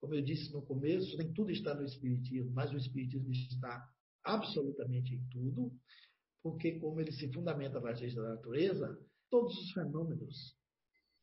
Como 0.00 0.14
eu 0.14 0.22
disse 0.22 0.52
no 0.52 0.62
começo, 0.62 1.16
nem 1.16 1.32
tudo 1.32 1.50
está 1.50 1.74
no 1.74 1.84
Espiritismo, 1.84 2.50
mas 2.52 2.72
o 2.72 2.76
Espiritismo 2.76 3.30
está 3.30 3.88
absolutamente 4.24 5.14
em 5.14 5.22
tudo, 5.30 5.72
porque, 6.46 6.78
como 6.78 7.00
ele 7.00 7.10
se 7.10 7.26
fundamenta 7.32 7.80
nas 7.80 8.00
leis 8.00 8.14
da 8.14 8.22
natureza, 8.22 8.96
todos 9.28 9.52
os 9.58 9.72
fenômenos 9.72 10.56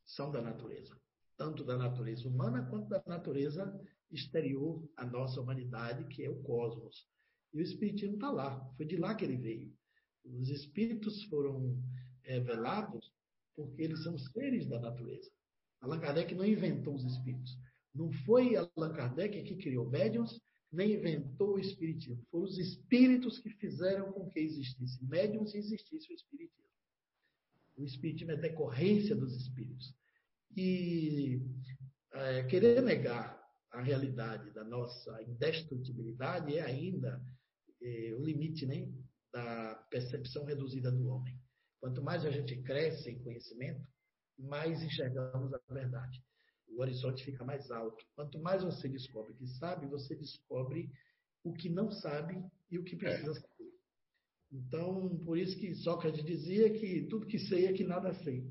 são 0.03 0.30
da 0.30 0.42
natureza, 0.42 1.00
tanto 1.38 1.64
da 1.64 1.77
natureza 1.77 2.27
humana 2.27 2.68
quanto 2.69 2.90
da 2.90 3.02
natureza 3.08 3.74
exterior 4.11 4.85
à 4.98 5.06
nossa 5.06 5.40
humanidade, 5.40 6.14
que 6.14 6.26
é 6.26 6.30
o 6.30 6.43
cosmos. 6.43 7.08
E 7.53 7.60
o 7.60 7.61
Espiritismo 7.61 8.16
está 8.16 8.30
lá, 8.30 8.69
foi 8.76 8.85
de 8.85 8.98
lá 8.98 9.16
que 9.16 9.24
ele 9.24 9.38
veio. 9.38 9.74
Os 10.26 10.50
espíritos 10.50 11.24
foram 11.30 11.82
revelados 12.24 13.10
porque 13.56 13.82
eles 13.82 14.03
são 14.03 14.18
seres 14.18 14.68
da 14.68 14.77
natureza. 14.77 15.32
Allan 15.80 16.02
Kardec 16.02 16.35
não 16.35 16.45
inventou 16.45 16.95
os 16.95 17.06
espíritos. 17.06 17.58
Não 17.95 18.11
foi 18.26 18.58
Allan 18.58 18.92
Kardec 18.92 19.42
que 19.43 19.56
criou 19.56 19.90
médiums, 19.90 20.42
nem 20.74 20.93
inventou 20.93 21.56
o 21.56 21.60
espiritismo. 21.60 22.26
Foram 22.32 22.45
os 22.45 22.58
espíritos 22.58 23.40
que 23.40 23.50
fizeram 23.52 24.11
com 24.11 24.30
que 24.30 24.40
existisse 24.40 25.03
médiums 25.06 25.53
e 25.53 25.60
existisse 25.60 26.11
o 26.11 26.16
espiritismo. 26.16 26.64
O 27.77 27.85
espiritismo 27.85 28.32
é 28.32 28.38
decorrência 28.38 29.16
dos 29.16 29.35
espíritos. 29.35 29.95
E 30.56 31.42
é, 32.11 32.43
querer 32.43 32.82
negar 32.82 33.42
a 33.72 33.82
realidade 33.82 34.52
da 34.52 34.64
nossa 34.64 35.22
indestrutibilidade 35.24 36.56
é 36.56 36.61
ainda 36.61 37.24
é, 37.82 38.14
o 38.16 38.24
limite 38.24 38.66
né, 38.66 38.92
da 39.32 39.76
percepção 39.90 40.45
reduzida 40.45 40.92
do 40.92 41.08
homem. 41.08 41.40
Quanto 41.80 42.02
mais 42.02 42.26
a 42.26 42.32
gente 42.32 42.61
cresce 42.64 43.10
em 43.10 43.19
conhecimento, 43.19 43.85
mais 44.38 44.82
enxergamos 44.82 45.53
a 45.53 45.74
verdade. 45.74 46.24
O 46.76 46.82
horizonte 46.82 47.24
fica 47.24 47.43
mais 47.43 47.69
alto. 47.72 48.03
Quanto 48.16 48.40
mais 48.40 48.64
você 48.64 48.88
descobre 48.88 49.34
que 49.34 49.48
sabe, 49.48 49.88
você 49.88 50.16
descobre 50.16 50.90
o 51.43 51.53
que 51.53 51.69
não 51.69 51.92
sabe 51.92 52.43
e 52.72 52.77
o 52.77 52.84
que 52.84 52.95
precisa 52.95 53.34
saber. 53.34 53.72
Então, 54.52 55.18
por 55.26 55.38
isso 55.38 55.58
que 55.58 55.74
Sócrates 55.76 56.24
dizia 56.24 56.72
que 56.72 57.08
tudo 57.10 57.27
que 57.27 57.40
sei 57.40 57.66
é 57.66 57.74
que 57.74 57.84
nada 57.84 58.14
sei. 58.14 58.45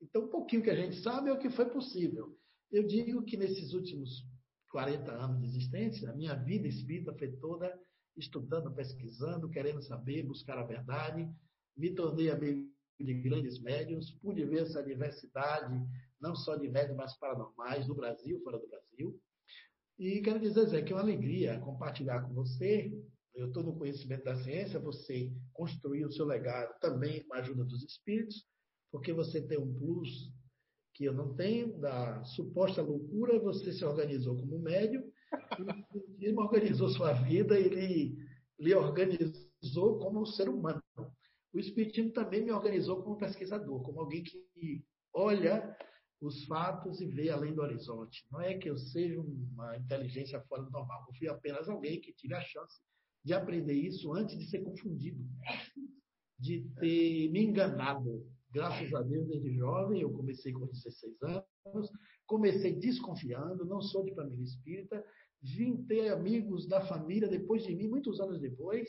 Então, 0.00 0.24
um 0.24 0.28
pouquinho 0.28 0.62
que 0.62 0.70
a 0.70 0.76
gente 0.76 1.00
sabe 1.02 1.30
é 1.30 1.32
o 1.32 1.38
que 1.38 1.50
foi 1.50 1.68
possível. 1.68 2.36
Eu 2.70 2.86
digo 2.86 3.24
que 3.24 3.36
nesses 3.36 3.72
últimos 3.72 4.24
40 4.70 5.10
anos 5.10 5.40
de 5.40 5.46
existência, 5.46 6.10
a 6.10 6.14
minha 6.14 6.34
vida 6.34 6.68
espírita 6.68 7.12
foi 7.14 7.32
toda 7.38 7.72
estudando, 8.16 8.74
pesquisando, 8.74 9.48
querendo 9.48 9.82
saber, 9.82 10.24
buscar 10.24 10.58
a 10.58 10.66
verdade. 10.66 11.28
Me 11.76 11.94
tornei 11.94 12.30
amigo 12.30 12.68
de 12.98 13.14
grandes 13.14 13.60
médiums, 13.60 14.10
pude 14.20 14.44
ver 14.44 14.62
essa 14.62 14.82
diversidade, 14.82 15.80
não 16.20 16.34
só 16.34 16.56
de 16.56 16.68
médiums, 16.68 16.96
mas 16.96 17.16
paranormais, 17.18 17.86
no 17.86 17.94
Brasil, 17.94 18.40
fora 18.42 18.58
do 18.58 18.68
Brasil. 18.68 19.18
E 19.98 20.20
quero 20.20 20.40
dizer, 20.40 20.66
Zé, 20.66 20.82
que 20.82 20.92
é 20.92 20.96
uma 20.96 21.02
alegria 21.02 21.60
compartilhar 21.60 22.22
com 22.22 22.34
você. 22.34 22.92
Eu 23.34 23.48
estou 23.48 23.62
no 23.62 23.76
conhecimento 23.76 24.24
da 24.24 24.36
ciência, 24.36 24.80
você 24.80 25.32
construiu 25.52 26.08
o 26.08 26.12
seu 26.12 26.26
legado 26.26 26.74
também 26.80 27.24
com 27.24 27.34
a 27.34 27.38
ajuda 27.38 27.64
dos 27.64 27.82
espíritos, 27.84 28.44
porque 28.90 29.12
você 29.12 29.40
tem 29.40 29.58
um 29.58 29.72
plus 29.74 30.32
que 30.94 31.04
eu 31.04 31.12
não 31.12 31.34
tenho, 31.34 31.78
da 31.78 32.24
suposta 32.24 32.82
loucura, 32.82 33.38
você 33.38 33.72
se 33.72 33.84
organizou 33.84 34.36
como 34.36 34.58
médium, 34.58 35.04
e 36.18 36.26
ele 36.26 36.36
organizou 36.36 36.88
sua 36.88 37.12
vida, 37.12 37.58
ele 37.58 38.16
lhe 38.58 38.74
organizou 38.74 39.98
como 40.00 40.22
um 40.22 40.26
ser 40.26 40.48
humano 40.48 40.82
o 41.52 41.58
Espiritismo 41.58 42.12
também 42.12 42.44
me 42.44 42.52
organizou 42.52 43.02
como 43.02 43.16
pesquisador, 43.16 43.82
como 43.82 44.00
alguém 44.00 44.22
que 44.22 44.84
olha 45.12 45.76
os 46.20 46.44
fatos 46.44 47.00
e 47.00 47.06
vê 47.06 47.30
além 47.30 47.54
do 47.54 47.62
horizonte. 47.62 48.24
Não 48.30 48.40
é 48.40 48.56
que 48.58 48.68
eu 48.68 48.76
seja 48.76 49.20
uma 49.20 49.76
inteligência 49.76 50.40
fora 50.42 50.62
do 50.62 50.70
normal. 50.70 51.04
Eu 51.08 51.14
fui 51.14 51.28
apenas 51.28 51.68
alguém 51.68 52.00
que 52.00 52.12
tive 52.12 52.34
a 52.34 52.40
chance 52.40 52.80
de 53.24 53.32
aprender 53.32 53.74
isso 53.74 54.12
antes 54.12 54.38
de 54.38 54.48
ser 54.48 54.62
confundido, 54.62 55.22
de 56.38 56.62
ter 56.80 57.30
me 57.30 57.44
enganado. 57.44 58.26
Graças 58.50 58.92
a 58.94 59.02
Deus, 59.02 59.28
desde 59.28 59.54
jovem, 59.54 60.00
eu 60.00 60.10
comecei 60.10 60.52
com 60.52 60.66
16 60.66 61.22
anos, 61.22 61.90
comecei 62.26 62.74
desconfiando, 62.74 63.66
não 63.66 63.82
sou 63.82 64.04
de 64.04 64.14
família 64.14 64.42
espírita, 64.42 65.04
vim 65.42 65.84
ter 65.84 66.08
amigos 66.08 66.66
da 66.66 66.80
família 66.86 67.28
depois 67.28 67.62
de 67.62 67.74
mim, 67.76 67.88
muitos 67.88 68.20
anos 68.20 68.40
depois, 68.40 68.88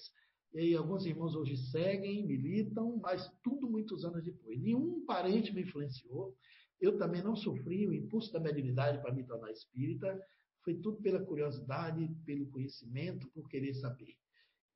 e 0.54 0.76
alguns 0.76 1.06
irmãos 1.06 1.36
hoje 1.36 1.58
seguem, 1.58 2.26
militam, 2.26 2.98
mas 2.98 3.30
tudo 3.44 3.70
muitos 3.70 4.04
anos 4.04 4.24
depois. 4.24 4.60
Nenhum 4.60 5.06
parente 5.06 5.54
me 5.54 5.62
influenciou. 5.62 6.36
Eu 6.82 6.98
também 6.98 7.22
não 7.22 7.36
sofri 7.36 7.88
o 7.88 7.94
impulso 7.94 8.32
da 8.32 8.40
mediunidade 8.40 9.02
para 9.02 9.14
me 9.14 9.24
tornar 9.24 9.52
espírita. 9.52 10.20
Foi 10.64 10.76
tudo 10.76 11.02
pela 11.02 11.20
curiosidade, 11.20 12.10
pelo 12.26 12.48
conhecimento, 12.48 13.28
por 13.30 13.48
querer 13.50 13.74
saber. 13.74 14.16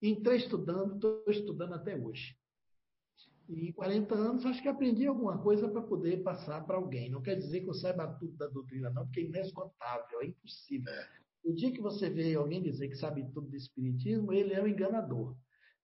Entrei 0.02 0.38
estudando, 0.38 0.96
estou 0.96 1.24
estudando 1.28 1.74
até 1.74 1.96
hoje. 1.96 2.38
E 3.48 3.70
em 3.70 3.72
40 3.72 4.16
anos, 4.16 4.46
acho 4.46 4.62
que 4.62 4.68
aprendi 4.68 5.06
alguma 5.06 5.38
coisa 5.38 5.68
para 5.68 5.82
poder 5.82 6.24
passar 6.24 6.66
para 6.66 6.78
alguém. 6.78 7.10
Não 7.10 7.22
quer 7.22 7.36
dizer 7.36 7.62
que 7.62 7.70
eu 7.70 7.74
saiba 7.74 8.08
tudo 8.20 8.36
da 8.38 8.48
doutrina, 8.48 8.90
não, 8.90 9.06
porque 9.06 9.20
é 9.20 9.24
inesgotável, 9.24 10.22
é 10.22 10.28
impossível. 10.28 10.92
É. 10.92 11.10
O 11.44 11.54
dia 11.54 11.72
que 11.72 11.82
você 11.82 12.10
vê 12.10 12.36
alguém 12.36 12.62
dizer 12.62 12.88
que 12.88 12.96
sabe 12.96 13.24
tudo 13.34 13.50
do 13.50 13.56
espiritismo, 13.56 14.32
ele 14.32 14.54
é 14.54 14.62
um 14.62 14.68
enganador. 14.68 15.36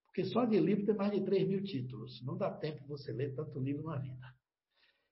Porque 0.06 0.24
só 0.24 0.46
de 0.46 0.60
livro 0.60 0.86
tem 0.86 0.96
mais 0.96 1.12
de 1.12 1.22
3 1.22 1.48
mil 1.48 1.62
títulos. 1.64 2.22
Não 2.24 2.38
dá 2.38 2.50
tempo 2.50 2.88
você 2.88 3.12
ler 3.12 3.36
tanto 3.36 3.60
livro 3.60 3.84
na 3.84 3.98
vida. 3.98 4.34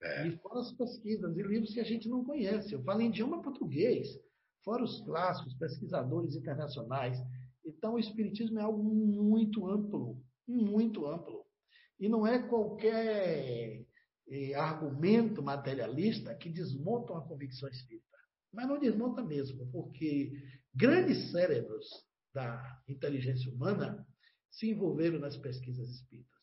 É. 0.02 0.28
E 0.28 0.38
fora 0.38 0.60
as 0.60 0.72
pesquisas 0.72 1.36
e 1.36 1.42
livros 1.42 1.74
que 1.74 1.80
a 1.80 1.84
gente 1.84 2.08
não 2.08 2.24
conhece. 2.24 2.74
Eu 2.74 2.84
falo 2.84 3.02
em 3.02 3.10
idioma 3.10 3.42
português, 3.42 4.08
fora 4.64 4.84
os 4.84 5.02
clássicos, 5.02 5.56
pesquisadores 5.56 6.36
internacionais. 6.36 7.18
Então, 7.66 7.96
o 7.96 8.00
Espiritismo 8.00 8.60
é 8.60 8.64
algo 8.64 8.84
muito 8.84 9.68
amplo, 9.68 10.22
muito 10.48 11.06
amplo. 11.08 11.46
E 12.00 12.08
não 12.08 12.26
é 12.26 12.48
qualquer 12.48 13.86
eh, 14.30 14.54
argumento 14.54 15.42
materialista 15.42 16.36
que 16.36 16.50
desmonta 16.50 17.14
uma 17.14 17.28
convicção 17.28 17.68
espírita. 17.70 18.06
Mas 18.54 18.68
não 18.68 18.80
desmonta 18.80 19.24
mesmo, 19.24 19.70
porque 19.72 20.32
grandes 20.74 21.32
cérebros 21.32 21.88
da 22.34 22.82
inteligência 22.88 23.52
humana 23.52 24.08
se 24.52 24.70
envolveram 24.70 25.20
nas 25.20 25.36
pesquisas 25.38 25.90
espíritas. 25.90 26.37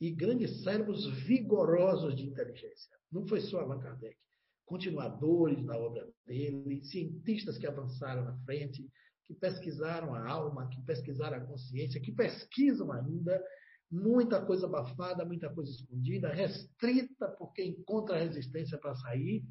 E 0.00 0.10
grandes 0.10 0.62
cérebros 0.62 1.06
vigorosos 1.26 2.16
de 2.16 2.26
inteligência. 2.26 2.96
Não 3.12 3.26
foi 3.26 3.40
só 3.40 3.60
Allan 3.60 3.80
Kardec. 3.80 4.16
Continuadores 4.64 5.64
da 5.66 5.76
obra 5.76 6.08
dele, 6.24 6.82
cientistas 6.84 7.58
que 7.58 7.66
avançaram 7.66 8.24
na 8.24 8.36
frente, 8.44 8.88
que 9.26 9.34
pesquisaram 9.34 10.14
a 10.14 10.28
alma, 10.28 10.68
que 10.68 10.80
pesquisaram 10.82 11.36
a 11.36 11.46
consciência, 11.46 12.00
que 12.00 12.12
pesquisam 12.12 12.90
ainda 12.92 13.42
muita 13.90 14.44
coisa 14.44 14.66
abafada, 14.66 15.24
muita 15.24 15.52
coisa 15.52 15.70
escondida, 15.70 16.32
restrita 16.32 17.28
porque 17.38 17.64
encontra 17.64 18.18
resistência 18.18 18.78
para 18.78 18.94
sair. 18.94 19.44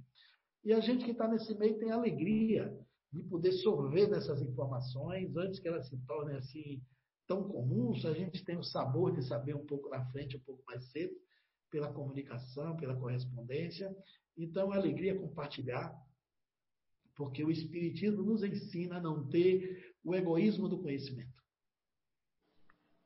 E 0.64 0.74
a 0.74 0.80
gente 0.80 1.04
que 1.04 1.12
está 1.12 1.28
nesse 1.28 1.54
meio 1.58 1.78
tem 1.78 1.92
alegria 1.92 2.74
de 3.12 3.24
poder 3.24 3.52
sorver 3.52 4.10
dessas 4.10 4.42
informações 4.42 5.36
antes 5.36 5.60
que 5.60 5.68
elas 5.68 5.88
se 5.88 5.98
tornem 6.06 6.38
assim 6.38 6.82
tão 7.30 7.48
comuns, 7.48 8.04
a 8.06 8.14
gente 8.14 8.44
tem 8.44 8.58
o 8.58 8.64
sabor 8.64 9.16
de 9.16 9.22
saber 9.24 9.56
um 9.56 9.64
pouco 9.64 9.88
na 9.88 10.04
frente, 10.08 10.36
um 10.36 10.40
pouco 10.40 10.64
mais 10.66 10.84
cedo, 10.92 11.16
pela 11.70 11.94
comunicação, 11.94 12.76
pela 12.76 13.00
correspondência. 13.00 13.96
Então, 14.36 14.74
é 14.74 14.78
alegria 14.78 15.16
compartilhar, 15.16 15.96
porque 17.16 17.44
o 17.44 17.52
Espiritismo 17.52 18.24
nos 18.24 18.44
ensina 18.44 18.98
a 18.98 19.02
não 19.02 19.30
ter 19.30 19.96
o 20.04 20.16
egoísmo 20.16 20.68
do 20.68 20.82
conhecimento. 20.82 21.40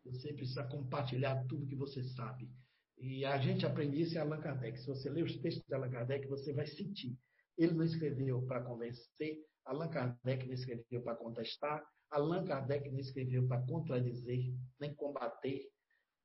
Você 0.05 0.31
precisa 0.31 0.63
compartilhar 0.63 1.43
tudo 1.49 1.67
que 1.67 1.75
você 1.75 2.01
sabe. 2.03 2.49
E 2.97 3.25
a 3.25 3.37
gente 3.37 3.65
aprende 3.65 4.01
isso 4.01 4.15
em 4.15 4.19
Allan 4.19 4.39
Kardec. 4.39 4.79
Se 4.79 4.87
você 4.87 5.09
ler 5.09 5.25
os 5.25 5.35
textos 5.39 5.65
de 5.67 5.73
Allan 5.73 5.89
Kardec, 5.89 6.25
você 6.27 6.53
vai 6.53 6.65
sentir. 6.65 7.17
Ele 7.57 7.73
não 7.73 7.83
escreveu 7.83 8.41
para 8.43 8.63
convencer, 8.63 9.37
Allan 9.65 9.89
Kardec 9.89 10.45
não 10.45 10.53
escreveu 10.53 11.01
para 11.01 11.17
contestar, 11.17 11.83
Allan 12.13 12.45
Kardec 12.45 12.89
não 12.91 12.99
escreveu 12.99 13.47
para 13.47 13.65
contradizer, 13.65 14.53
nem 14.79 14.93
combater, 14.93 15.67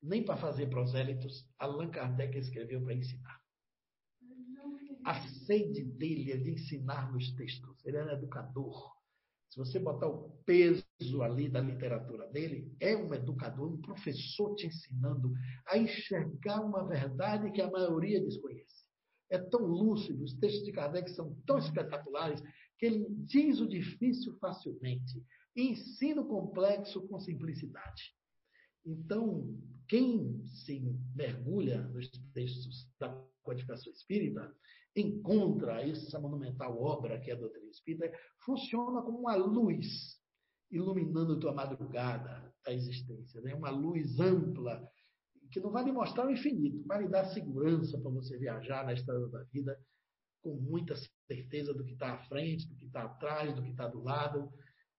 nem 0.02 0.22
para 0.22 0.36
fazer 0.36 0.68
prosélitos. 0.68 1.48
Allan 1.58 1.90
Kardec 1.90 2.36
escreveu 2.36 2.82
para 2.82 2.94
ensinar. 2.94 3.40
A 5.04 5.18
sede 5.46 5.84
dele 5.84 6.32
é 6.32 6.36
de 6.36 6.50
ensinar 6.50 7.10
nos 7.10 7.32
textos. 7.34 7.84
Ele 7.86 7.96
era 7.96 8.12
educador. 8.12 8.92
Se 9.48 9.58
você 9.58 9.78
botar 9.78 10.08
o 10.08 10.28
peso 10.44 10.84
ali 11.22 11.48
da 11.48 11.62
literatura 11.62 12.28
dele, 12.28 12.70
é 12.78 12.94
um 12.94 13.14
educador, 13.14 13.72
um 13.72 13.80
professor 13.80 14.54
te 14.56 14.66
ensinando 14.66 15.32
a 15.66 15.78
enxergar 15.78 16.60
uma 16.60 16.86
verdade 16.86 17.50
que 17.50 17.62
a 17.62 17.70
maioria 17.70 18.20
desconhece. 18.20 18.86
É 19.30 19.38
tão 19.38 19.60
lúcido, 19.60 20.22
os 20.22 20.34
textos 20.34 20.64
de 20.64 20.72
Kardec 20.72 21.10
são 21.12 21.34
tão 21.46 21.56
espetaculares, 21.56 22.42
que 22.78 22.84
ele 22.84 23.06
diz 23.08 23.58
o 23.60 23.68
difícil 23.68 24.36
facilmente 24.38 25.24
e 25.58 25.72
ensina 25.72 26.20
o 26.20 26.28
complexo 26.28 27.06
com 27.08 27.18
simplicidade. 27.18 28.14
Então, 28.86 29.58
quem 29.88 30.46
se 30.46 30.80
mergulha 31.16 31.82
nos 31.88 32.08
textos 32.32 32.88
da 33.00 33.10
codificação 33.42 33.92
espírita, 33.92 34.54
encontra 34.94 35.82
essa 35.82 36.20
monumental 36.20 36.80
obra 36.80 37.18
que 37.18 37.32
é 37.32 37.34
a 37.34 37.38
doutrina 37.38 37.70
espírita, 37.70 38.16
funciona 38.44 39.02
como 39.02 39.18
uma 39.18 39.34
luz 39.34 40.16
iluminando 40.70 41.40
tua 41.40 41.52
madrugada 41.52 42.54
da 42.64 42.72
existência, 42.72 43.40
né? 43.40 43.52
uma 43.54 43.70
luz 43.70 44.20
ampla 44.20 44.88
que 45.50 45.58
não 45.58 45.72
vai 45.72 45.82
lhe 45.82 45.92
mostrar 45.92 46.26
o 46.26 46.30
infinito, 46.30 46.86
vai 46.86 47.02
lhe 47.02 47.08
dar 47.08 47.24
segurança 47.32 47.98
para 47.98 48.10
você 48.10 48.38
viajar 48.38 48.84
na 48.84 48.92
estrada 48.92 49.28
da 49.28 49.42
vida 49.44 49.76
com 50.40 50.54
muita 50.54 50.94
certeza 51.26 51.74
do 51.74 51.84
que 51.84 51.94
está 51.94 52.14
à 52.14 52.18
frente, 52.28 52.68
do 52.68 52.76
que 52.76 52.86
está 52.86 53.02
atrás, 53.02 53.54
do 53.54 53.62
que 53.62 53.70
está 53.70 53.88
do 53.88 54.02
lado. 54.02 54.52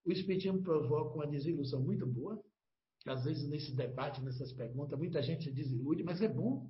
O 0.10 0.12
Espiritismo 0.12 0.64
provoca 0.64 1.14
uma 1.14 1.28
desilusão 1.28 1.84
muito 1.84 2.04
boa, 2.08 2.42
às 3.06 3.26
vezes, 3.26 3.48
nesse 3.48 3.76
debate, 3.76 4.20
nessas 4.24 4.52
perguntas, 4.52 4.98
muita 4.98 5.22
gente 5.22 5.44
se 5.44 5.52
desilude, 5.52 6.04
mas 6.04 6.20
é 6.20 6.28
bom, 6.28 6.68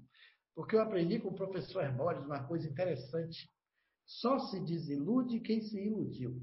porque 0.54 0.76
eu 0.76 0.82
aprendi 0.82 1.20
com 1.20 1.30
o 1.30 1.36
professor 1.36 1.82
Hermógenes 1.82 2.26
uma 2.26 2.44
coisa 2.44 2.68
interessante. 2.68 3.50
Só 4.06 4.40
se 4.40 4.60
desilude 4.66 5.40
quem 5.40 5.62
se 5.62 5.80
iludiu. 5.80 6.36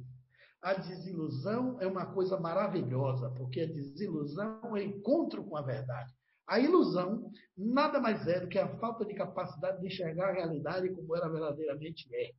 A 0.63 0.73
desilusão 0.73 1.79
é 1.83 1.87
uma 1.87 2.07
coisa 2.07 2.41
maravilhosa, 2.41 3.29
porque 3.37 3.61
a 3.61 3.67
desilusão 3.67 4.59
é 4.63 4.73
o 4.73 4.79
encontro 4.79 5.45
com 5.45 5.55
a 5.55 5.63
verdade. 5.63 6.11
A 6.49 6.59
ilusão 6.59 7.31
nada 7.55 8.01
mais 8.01 8.27
é 8.27 8.41
do 8.41 8.49
que 8.49 8.59
a 8.59 8.79
falta 8.79 9.05
de 9.05 9.13
capacidade 9.13 9.83
de 9.83 9.89
enxergar 9.89 10.31
a 10.31 10.33
realidade 10.33 10.89
como 10.95 11.15
ela 11.15 11.29
verdadeiramente 11.29 12.09
é. 12.15 12.33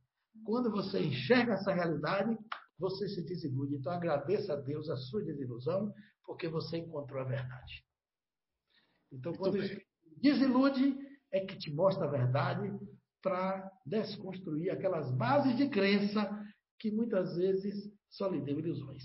Quando 0.44 0.68
você 0.68 0.98
enxerga 0.98 1.54
essa 1.54 1.72
realidade, 1.72 2.36
você 2.78 3.08
se 3.08 3.22
desilude. 3.22 3.74
Então 3.74 3.92
agradeça 3.92 4.52
a 4.52 4.56
Deus 4.56 4.88
a 4.88 4.96
sua 4.96 5.22
desilusão, 5.22 5.92
porque 6.24 6.48
você 6.48 6.78
encontrou 6.78 7.20
a 7.20 7.24
verdade. 7.24 7.84
Então, 9.10 9.32
quando 9.32 9.58
desilude, 10.20 10.96
é 11.32 11.40
que 11.40 11.58
te 11.58 11.70
mostra 11.70 12.04
a 12.06 12.10
verdade 12.10 12.70
para 13.22 13.70
desconstruir 13.84 14.70
aquelas 14.70 15.10
bases 15.16 15.56
de 15.56 15.68
crença 15.68 16.28
que 16.78 16.90
muitas 16.90 17.36
vezes 17.36 17.90
só 18.10 18.28
lhe 18.28 18.40
deu 18.40 18.58
ilusões. 18.58 19.02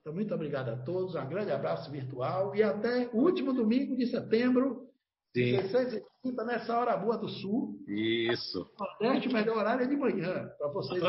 Então, 0.00 0.12
muito 0.12 0.34
obrigado 0.34 0.68
a 0.68 0.76
todos, 0.76 1.14
um 1.14 1.28
grande 1.28 1.50
abraço 1.50 1.90
virtual 1.90 2.54
e 2.54 2.62
até 2.62 3.08
o 3.12 3.18
último 3.18 3.52
domingo 3.52 3.96
de 3.96 4.06
setembro, 4.06 4.90
Sim. 5.34 5.52
16 5.52 5.94
e 5.94 6.04
30, 6.22 6.44
nessa 6.44 6.78
hora 6.78 6.96
boa 6.96 7.16
do 7.16 7.28
Sul. 7.28 7.82
Isso. 7.86 8.70
Nordeste, 8.78 9.28
o 9.28 9.32
melhor 9.32 9.58
horário 9.58 9.84
é 9.84 9.88
de 9.88 9.96
manhã, 9.96 10.48
para 10.58 10.68
vocês. 10.68 11.02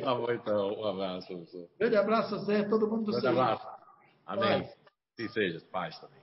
Tá 0.00 0.14
bom, 0.14 0.30
então. 0.30 0.72
Um 0.78 0.84
abraço, 0.84 1.26
professor. 1.26 1.68
Grande 1.78 1.96
abraço, 1.96 2.38
Zé. 2.44 2.62
Todo 2.68 2.86
mundo 2.88 3.06
do 3.06 3.12
Grande 3.12 3.20
seu. 3.20 3.30
abraço. 3.30 3.66
Amém. 4.26 4.68
Que 5.16 5.28
seja. 5.28 5.60
Paz 5.72 5.98
também. 5.98 6.20